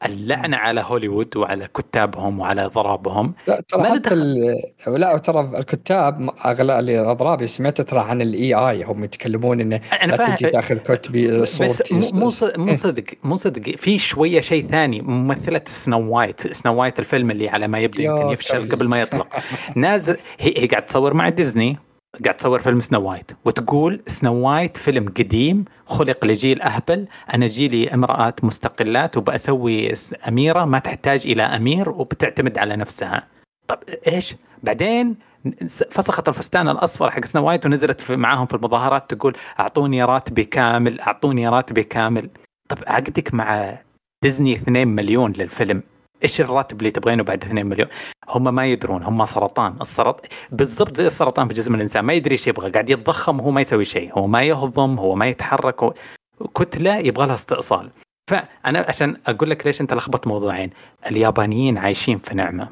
فاللعنه 0.00 0.56
على 0.56 0.84
هوليوود 0.86 1.36
وعلى 1.36 1.68
كتابهم 1.74 2.40
وعلى 2.40 2.66
ضرابهم. 2.66 3.34
لا 3.46 3.60
ترى 3.68 3.84
حتى 3.84 4.14
لا 4.86 5.16
ترى 5.16 5.40
الكتاب 5.58 6.30
أغلى 6.46 6.78
اللي 6.78 6.98
أضرابي 6.98 7.46
سمعت 7.46 7.80
ترى 7.80 8.00
عن 8.00 8.22
الاي 8.22 8.54
إي 8.54 8.84
هم 8.84 9.04
يتكلمون 9.04 9.60
إنه 9.60 9.80
لا 10.06 10.16
فاهم. 10.16 10.36
تجي 10.36 10.50
تأخذ 10.50 10.78
كتابي 10.78 11.40
بس 11.40 11.56
صورتي 11.56 11.94
مو 11.94 12.00
مو 12.12 12.30
مو 12.56 12.74
صدق 12.74 13.04
مو 13.22 13.36
صدق. 13.36 13.76
في 13.76 13.98
شوية 13.98 14.40
شيء 14.40 14.66
ثاني 14.66 15.02
ممثلة 15.02 15.62
Snow 15.66 16.16
White 16.16 16.52
Snow 16.52 16.74
White 16.74 16.98
الفيلم 16.98 17.30
اللي 17.30 17.48
على 17.48 17.68
ما 17.68 17.78
يبدو 17.78 18.02
يمكن 18.02 18.32
يفشل. 18.32 18.68
قبل 18.68 18.88
ما 18.88 19.00
يطلق. 19.00 19.36
نازل 19.76 20.16
هي, 20.38 20.54
هي 20.56 20.66
قاعد 20.66 20.86
تصور 20.86 21.14
مع 21.14 21.28
ديزني. 21.28 21.78
قاعد 22.24 22.36
تصور 22.36 22.60
فيلم 22.60 22.80
Snow 22.80 23.10
White 23.10 23.30
وتقول 23.44 24.02
Snow 24.06 24.34
White 24.34 24.76
فيلم 24.76 25.08
قديم 25.08 25.64
خلق 25.86 26.24
لجيل 26.24 26.62
أهبل 26.62 27.08
أنا 27.34 27.46
جيل 27.46 27.94
امرأة 27.94 28.34
مستقلات 28.42 29.16
وبسوي 29.16 29.92
أميرة 30.28 30.64
ما 30.64 30.78
تحتاج 30.78 31.26
إلى 31.26 31.42
أمير 31.42 31.90
وبتعتمد 31.90 32.58
على 32.58 32.76
نفسها. 32.76 33.26
طب 33.68 33.78
إيش؟ 34.06 34.36
بعدين 34.62 35.16
فسخت 35.90 36.28
الفستان 36.28 36.68
الأصفر 36.68 37.10
حق 37.10 37.24
سنو 37.24 37.46
وايت 37.46 37.66
ونزلت 37.66 38.12
معاهم 38.12 38.46
في 38.46 38.54
المظاهرات 38.54 39.14
تقول 39.14 39.36
أعطوني 39.60 40.04
راتبي 40.04 40.44
كامل 40.44 41.00
أعطوني 41.00 41.48
راتبي 41.48 41.82
كامل. 41.82 42.30
طب 42.68 42.78
عقدك 42.86 43.34
مع 43.34 43.78
ديزني 44.22 44.54
2 44.54 44.88
مليون 44.88 45.32
للفيلم 45.32 45.82
إيش 46.22 46.40
الراتب 46.40 46.78
اللي 46.78 46.90
تبغينه 46.90 47.22
بعد 47.22 47.44
2 47.44 47.66
مليون؟ 47.66 47.88
هم 48.28 48.54
ما 48.54 48.66
يدرون 48.66 49.02
هم 49.02 49.24
سرطان. 49.24 49.76
السرط 49.80 50.26
بالضبط 50.52 50.96
زي 50.96 51.06
السرطان 51.06 51.48
في 51.48 51.54
جسم 51.54 51.74
الإنسان 51.74 52.04
ما 52.04 52.12
يدري 52.12 52.32
إيش 52.32 52.46
يبغى 52.46 52.70
قاعد 52.70 52.90
يتضخم 52.90 53.40
وهو 53.40 53.50
ما 53.50 53.60
يسوي 53.60 53.84
شيء 53.84 54.12
هو 54.18 54.26
ما 54.26 54.42
يهضم 54.42 54.98
هو 54.98 55.14
ما 55.14 55.26
يتحرك 55.26 55.94
كتلة 56.54 56.96
يبغى 56.96 57.26
لها 57.26 57.34
استئصال. 57.34 57.90
فأنا 58.30 58.84
عشان 58.88 59.16
أقول 59.26 59.50
لك 59.50 59.66
ليش 59.66 59.80
أنت 59.80 59.92
لخبط 59.92 60.26
موضوعين. 60.26 60.70
اليابانيين 61.10 61.78
عايشين 61.78 62.18
في 62.18 62.34
نعمة. 62.34 62.68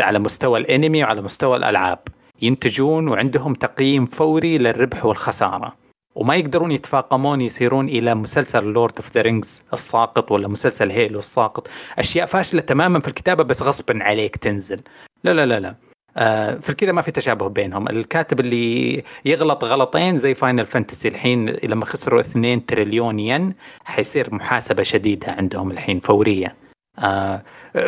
على 0.00 0.18
مستوى 0.18 0.58
الأنمي 0.58 1.04
وعلى 1.04 1.22
مستوى 1.22 1.56
الألعاب. 1.56 1.98
ينتجون 2.42 3.08
وعندهم 3.08 3.54
تقييم 3.54 4.06
فوري 4.06 4.58
للربح 4.58 5.04
والخسارة. 5.04 5.72
وما 6.14 6.36
يقدرون 6.36 6.72
يتفاقمون 6.72 7.40
يصيرون 7.40 7.88
إلى 7.88 8.14
مسلسل 8.14 8.64
Lord 8.64 8.92
of 8.96 9.12
the 9.14 9.22
Rings 9.22 9.62
الساقط 9.72 10.32
ولا 10.32 10.48
مسلسل 10.48 10.90
Halo 10.90 11.18
الساقط. 11.18 11.68
أشياء 11.98 12.26
فاشلة 12.26 12.60
تماما 12.60 13.00
في 13.00 13.08
الكتابة 13.08 13.44
بس 13.44 13.62
غصبا 13.62 14.04
عليك 14.04 14.36
تنزل. 14.36 14.80
لا 15.24 15.34
لا 15.34 15.46
لا 15.46 15.60
لا. 15.60 15.74
آه 16.16 16.54
في 16.54 16.74
كذا 16.74 16.92
ما 16.92 17.02
في 17.02 17.10
تشابه 17.10 17.48
بينهم. 17.48 17.88
الكاتب 17.88 18.40
اللي 18.40 19.04
يغلط 19.24 19.64
غلطين 19.64 20.18
زي 20.18 20.34
Final 20.34 20.66
Fantasy 20.66 21.08
الحين 21.08 21.48
لما 21.64 21.84
خسروا 21.84 22.20
2 22.20 22.66
تريليون 22.66 23.18
ين 23.18 23.54
حيصير 23.84 24.34
محاسبة 24.34 24.82
شديدة 24.82 25.32
عندهم 25.32 25.70
الحين 25.70 26.00
فوريه 26.00 26.56
آه 26.98 27.42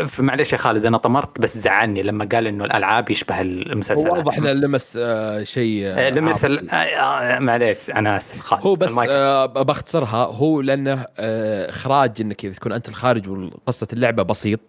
فمعليش 0.06 0.52
يا 0.52 0.58
خالد 0.58 0.86
أنا 0.86 0.98
طمرت 0.98 1.40
بس 1.40 1.58
زعلني 1.58 2.02
لما 2.02 2.28
قال 2.32 2.46
إنه 2.46 2.64
الألعاب 2.64 3.10
يشبه 3.10 3.40
المسلسلات. 3.40 4.12
واضح 4.18 4.36
انه 4.38 4.52
لمس 4.52 4.98
آه 5.00 5.42
شيء 5.42 5.86
آه، 5.86 6.06
آه 6.06 6.10
لمس 6.10 6.44
آه، 6.44 6.74
آه، 6.74 7.38
معليش 7.38 7.90
أنا 7.90 8.16
آسف 8.16 8.40
خالد 8.40 8.62
هو 8.62 8.76
بس. 8.76 8.94
آه 9.08 9.46
بختصرها. 9.46 10.24
هو 10.26 10.60
لأنه 10.60 11.06
آه 11.18 11.70
إخراج 11.70 12.12
إنك 12.20 12.44
إذا 12.44 12.54
تكون 12.54 12.72
أنت 12.72 12.88
الخارج 12.88 13.28
وقصه 13.28 13.88
اللعبة 13.92 14.22
بسيط 14.22 14.60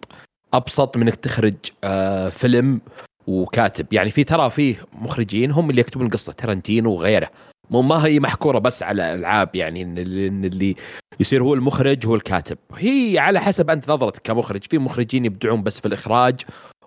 أبسط 0.54 0.96
من 0.96 1.02
إنك 1.02 1.16
تخرج 1.16 1.54
آه 1.84 2.28
فيلم 2.28 2.80
وكاتب. 3.26 3.86
يعني 3.92 4.10
في 4.10 4.24
ترى 4.24 4.50
فيه 4.50 4.76
مخرجين 4.92 5.50
هم 5.50 5.70
اللي 5.70 5.80
يكتبون 5.80 6.08
قصة 6.08 6.32
ترنتينو 6.32 6.92
وغيره. 6.92 7.28
مو 7.70 7.82
ما 7.82 8.06
هي 8.06 8.20
محكورة 8.20 8.58
بس 8.58 8.82
على 8.82 9.14
الألعاب 9.14 9.56
يعني 9.56 9.82
إن 9.82 9.98
اللي, 10.44 10.74
يصير 11.20 11.42
هو 11.42 11.54
المخرج 11.54 12.06
هو 12.06 12.14
الكاتب. 12.14 12.58
هي 12.76 13.18
على 13.18 13.40
حسب 13.40 13.70
أنت 13.70 13.90
نظرتك 13.90 14.22
كمخرج. 14.22 14.64
في 14.70 14.78
مخرجين 14.78 15.24
يبدعون 15.24 15.62
بس 15.62 15.80
في 15.80 15.88
الإخراج 15.88 16.40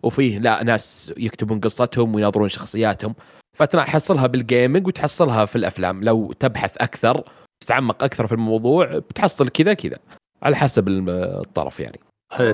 وفيه 0.04 0.40
لا 0.40 0.64
ناس 0.64 1.14
يكتبون 1.18 1.60
قصتهم 1.60 2.16
ويناظرون 2.16 2.50
شخصياتهم. 2.50 3.16
فتحصلها 3.58 4.28
بال 4.28 4.43
gaming 4.43 4.88
وتحصلها 4.88 5.46
في 5.46 5.56
الأفلام. 5.56 6.04
لو 6.04 6.34
تبحث 6.40 6.78
أكثر 6.78 7.24
تتعمق 7.60 8.04
أكثر 8.04 8.28
في 8.28 8.34
الموضوع 8.34 8.86
بتحصل 8.86 9.50
كذا 9.50 9.74
كذا 9.74 9.98
على 10.44 10.56
حسب 10.56 11.10
الطرف 11.10 11.80
يعني. 11.80 12.00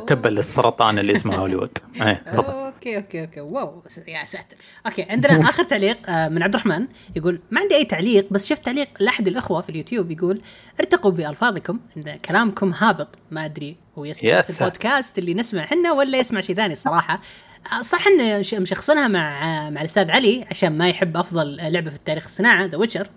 تبا 0.08 0.30
للسرطان 0.30 1.00
اللي 1.00 1.14
اسمه 1.14 1.36
هوليوود. 1.36 1.78
إيه، 2.02 2.24
okay 2.28 2.98
okay 2.98 3.22
okay. 3.22 3.42
wow 3.42 3.84
يا 4.08 4.26
ساتر. 4.26 4.58
okay 4.86 5.04
عندنا 5.04 5.42
آخر 5.50 5.64
تعليق 5.64 6.10
آه، 6.10 6.30
من 6.30 6.44
عبد 6.44 6.54
الرحمن. 6.54 6.88
يقول 7.16 7.40
ما 7.52 7.62
عندي 7.62 7.76
أي 7.76 7.86
تعليق 7.86 8.28
بس 8.32 8.48
شفت 8.48 8.66
تعليق 8.66 8.88
لأحد 9.00 9.28
الأخوة 9.28 9.62
في 9.62 9.70
اليوتيوب 9.70 10.12
يقول 10.12 10.42
ارتقوا 10.80 11.12
بألفاظكم 11.12 11.80
ان 11.98 12.16
كلامكم 12.16 12.74
هابط 12.74 13.20
ما 13.32 13.46
أدري 13.46 13.83
هو 13.98 14.06
يسمع 14.06 14.38
نفس. 14.38 14.62
البودكاست 14.62 15.18
اللي 15.18 15.34
نسمع 15.34 15.64
إحنا 15.64 15.92
ولا 15.92 16.18
يسمع 16.18 16.42
شيء 16.42 16.56
ثاني 16.56 16.74
الصراحه 16.74 17.20
آه، 17.74 17.82
صح 17.82 18.08
إن 18.08 18.40
مشخصنها 18.62 19.08
مع 19.08 19.40
مع 19.70 19.82
الأستاذ 19.82 20.12
علي 20.12 20.46
عشان 20.52 20.78
ما 20.78 20.90
يحب 20.90 21.18
أفضل 21.18 21.56
لعبة 21.56 21.90
في 21.90 21.96
التاريخ 21.96 22.26
الصناعه 22.26 22.66
ذا 22.66 22.78
Witcher 22.78 23.10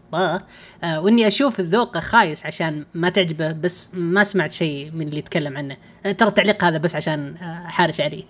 وإني 0.84 1.26
أشوف 1.26 1.60
الذوق 1.60 1.98
خايس 1.98 2.46
عشان 2.46 2.84
ما 2.94 3.08
تعجبه 3.08 3.52
بس 3.52 3.90
ما 3.92 4.24
سمعت 4.24 4.52
شيء 4.52 4.90
من 4.90 5.08
اللي 5.08 5.18
يتكلم 5.18 5.56
عنه. 5.56 5.76
آه، 6.06 6.12
ترى 6.12 6.28
التعليق 6.28 6.64
هذا 6.64 6.78
بس 6.78 6.96
عشان 6.96 7.36
آه، 7.36 7.66
حارش 7.66 8.00
علي. 8.00 8.24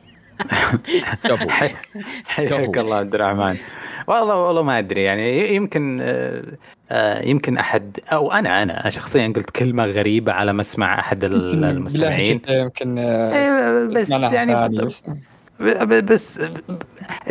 حياك 2.27 2.79
الله 2.79 2.97
عبد 2.97 3.15
الرحمن. 3.15 3.57
والله 4.07 4.37
والله 4.37 4.63
ما 4.63 4.79
أدري. 4.79 5.03
يعني 5.03 5.55
يمكن 5.55 5.99
آه، 6.03 6.43
آه، 6.91 7.23
يمكن 7.23 7.59
أحد 7.59 7.99
أو 8.13 8.33
أنا 8.33 8.63
أنا 8.63 8.91
شخصيا 8.91 9.33
قلت 9.37 9.51
كلمة 9.51 9.85
غريبة 9.85 10.33
على 10.33 10.53
مسمع 10.53 10.99
أحد 10.99 11.25
ال- 11.25 11.65
المستمعين. 11.65 12.41
يمكن 12.49 12.99
آه، 12.99 13.33
إيه، 13.35 13.85
بس 13.87 14.11
يعني 14.11 14.55
بس- 15.61 16.41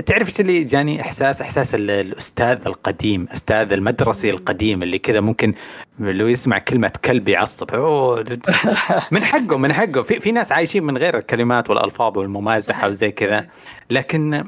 تعرف 0.05 0.27
إيش 0.27 0.39
اللي 0.39 0.63
جاني 0.63 1.01
إحساس؟ 1.01 1.41
إحساس 1.41 1.75
ال- 1.75 1.89
الأستاذ 1.91 2.57
القديم 2.65 3.27
أستاذ 3.33 3.71
المدرسي 3.71 4.29
القديم 4.29 4.83
اللي 4.83 4.99
كذا 4.99 5.19
ممكن 5.19 5.53
لو 5.99 6.27
يسمع 6.27 6.57
كلمة 6.59 6.91
كلب 7.05 7.27
يعصب. 7.29 7.67
من 9.11 9.23
حقه 9.23 9.57
من 9.57 9.73
حقه. 9.73 10.01
في 10.01 10.19
في 10.19 10.31
ناس 10.31 10.51
عايشين 10.51 10.83
من 10.83 10.97
غير 10.97 11.17
الكلمات 11.17 11.69
والألفاظ 11.69 12.17
والممازحة 12.17 12.87
وزي 12.87 13.11
كذا. 13.11 13.47
لكن 13.89 14.43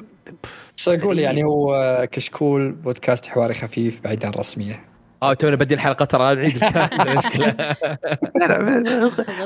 بس 0.77 0.88
أقول 0.88 1.19
يعني 1.19 1.43
هو 1.43 2.07
كشكول 2.11 2.72
بودكاست 2.72 3.27
حواري 3.27 3.53
خفيف 3.53 4.01
بعيد 4.03 4.25
عن 4.25 4.31
الرسمية. 4.31 4.80
آه 5.23 5.33
تونا 5.33 5.55
بدي 5.55 5.73
الحلقة 5.73 6.05
ترى 6.05 6.35
نعيد 6.35 6.63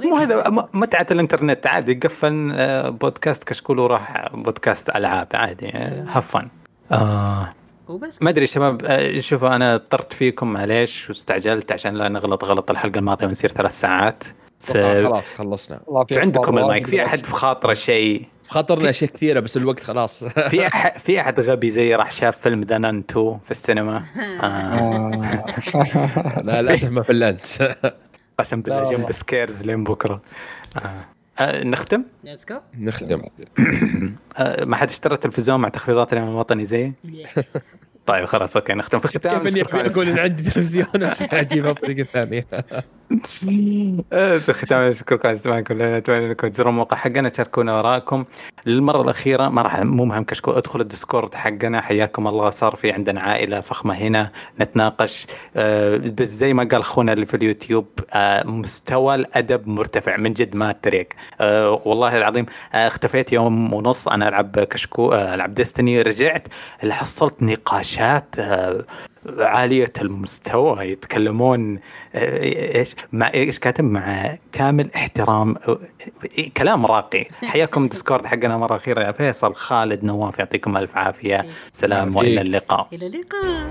مو 0.06 0.18
هذا 0.18 0.44
متعة 0.74 1.08
الإنترنت 1.12 1.68
عادي 1.68 1.94
قفل 1.94 2.52
آه، 2.56 2.90
بودكاست 2.90 3.44
كشكول 3.44 3.80
وراح 3.80 4.30
بودكاست 4.34 4.90
ألعاب 4.90 5.28
عادي 5.34 5.72
هفن 6.08 6.48
آه 6.92 7.54
وبس. 7.88 8.22
ما 8.22 8.30
أدري 8.30 8.48
شباب 8.48 8.86
آه، 8.86 9.20
شوفوا 9.20 9.56
أنا 9.56 9.76
اضطرت 9.76 10.14
فيكم 10.14 10.54
معليش 10.54 11.10
واستعجلت 11.10 11.72
عشان 11.72 11.94
لا 11.94 12.10
نغلط 12.10 12.44
غلط 12.44 12.72
الحلقة 12.72 12.98
الماضية 13.00 13.28
ونصير 13.28 13.50
ثلاث 13.50 13.80
ساعات. 13.80 14.24
ف... 14.62 14.72
آه، 14.76 15.04
خلاص 15.04 15.34
خلصنا. 15.34 15.80
في 16.08 16.20
أخبار 16.20 16.50
المايك. 16.64 16.88
في 16.88 17.06
أحد 17.06 17.18
في 17.18 17.32
خاطره 17.32 17.74
شيء؟ 17.74 18.26
خاطرنا 18.50 18.90
اشياء 18.90 19.10
كثيرة 19.12 19.40
بس 19.40 19.58
الوقت 19.58 19.84
خلاص. 19.84 20.24
في 20.24 20.62
أح... 20.68 20.98
في 20.98 21.22
أحد 21.22 21.40
غبي 21.40 21.72
زي 21.72 21.96
راح 21.96 22.12
شاف 22.12 22.38
فيلم 22.38 22.62
ذا 22.62 22.78
نان 22.78 23.04
2 23.10 23.40
في 23.44 23.52
السينما؟ 23.52 24.04
آه. 24.44 25.46
لا 26.44 26.62
للأسف 26.62 26.90
ما 26.90 27.02
فلنت. 27.04 27.46
قسم 28.40 28.62
بالله. 28.62 28.92
جنب 28.92 29.12
سكيرز 29.12 29.62
لين 29.62 29.84
بكرة. 29.84 30.22
آه. 30.78 31.06
آه 31.40 31.64
نختم؟ 31.64 32.04
نختم. 32.78 33.22
آه 34.38 34.66
ما 34.66 34.76
حد 34.76 34.90
اشترى 34.90 35.18
تلفزيون 35.18 35.60
مع 35.60 35.70
تخفيضات 35.70 36.14
اليوم 36.14 36.30
الوطني 36.30 36.66
زي؟ 36.66 36.94
طيب 38.12 38.26
خلاص 38.26 38.56
أوكي 38.56 38.74
نختم. 38.74 39.00
في 39.00 39.06
الختام 39.06 39.44
كيف 39.44 39.56
إني 39.56 39.88
أقول 39.92 40.10
إن 40.10 40.20
عندي 40.20 40.44
تلفزيون؟ 40.44 40.88
اجيبها 41.34 41.72
بطريقه 41.72 42.04
ثانية 42.04 42.46
في 43.28 44.50
الختام 44.50 44.82
اشكركم 44.82 45.28
على 45.28 45.38
استماعكم 45.38 45.74
لنا 45.74 45.98
اتمنى 45.98 46.26
انكم 46.26 46.48
تزوروا 46.48 46.72
الموقع 46.72 46.98
حقنا 46.98 47.30
تشاركونا 47.30 47.78
وراءكم. 47.78 48.26
للمرة 48.66 49.02
الأخيرة 49.02 49.50
ما 49.50 49.62
راح 49.62 49.80
مو 49.80 50.06
مهم 50.06 50.24
كشكول 50.24 50.56
ادخلوا 50.56 50.84
ال 50.84 50.90
Discord 50.90 51.36
حقنا. 51.36 51.82
حياكم 51.82 52.28
الله 52.28 52.50
صار 52.50 52.76
في 52.76 52.92
عندنا 52.92 53.22
عائلة 53.22 53.60
فخمة 53.60 53.94
هنا 53.94 54.32
نتناقش. 54.60 55.28
آه، 55.56 55.98
بس 55.98 56.28
زي 56.28 56.54
ما 56.54 56.64
قال 56.64 56.82
أخونا 56.82 57.14
اللي 57.14 57.26
في 57.26 57.34
اليوتيوب 57.34 57.88
آه، 58.14 58.48
مستوى 58.48 59.16
الأدب 59.16 59.68
مرتفع 59.68 60.18
من 60.18 60.34
جد 60.34 60.56
ما 60.56 60.70
اتريق 60.70 61.08
آه، 61.42 61.82
والله 61.86 62.18
العظيم 62.18 62.46
اختفيت 62.74 63.34
يوم 63.34 63.74
ونص. 63.74 64.08
أنا 64.08 64.28
ألعب 64.28 64.60
كشكو 64.60 65.14
ألعب 65.14 65.54
Destiny 65.54 66.02
رجعت 66.02 66.48
اللي 66.84 66.94
حصلت 66.94 67.44
نقاشات 68.02 68.40
آه، 68.40 68.86
عالية 69.40 69.94
المستوى 70.02 70.86
يتكلمون 70.86 71.80
آه، 72.16 72.78
إيش؟ 72.78 72.96
مع 73.12 73.34
إيش 73.34 73.60
كاتب؟ 73.60 73.84
مع 73.84 74.38
كامل 74.52 74.90
احترام 74.96 75.56
آه، 75.68 75.80
كلام 76.58 76.86
راقي. 76.86 77.26
حياكم 77.52 77.88
ديسكورد 77.88 78.26
حقنا 78.26 78.58
مرة 78.58 78.76
أخيرة 78.76 79.02
يا 79.02 79.12
فيصل. 79.12 79.54
خالد 79.56 80.04
نواف 80.04 80.40
يعطيكم 80.40 80.78
ألف 80.78 80.98
عافية. 80.98 81.46
سلام 81.74 82.00
يعافيك. 82.00 82.18
وإلى 82.18 82.42
اللقاء. 82.42 82.88
إلى 82.94 83.06
اللقاء. 83.08 83.62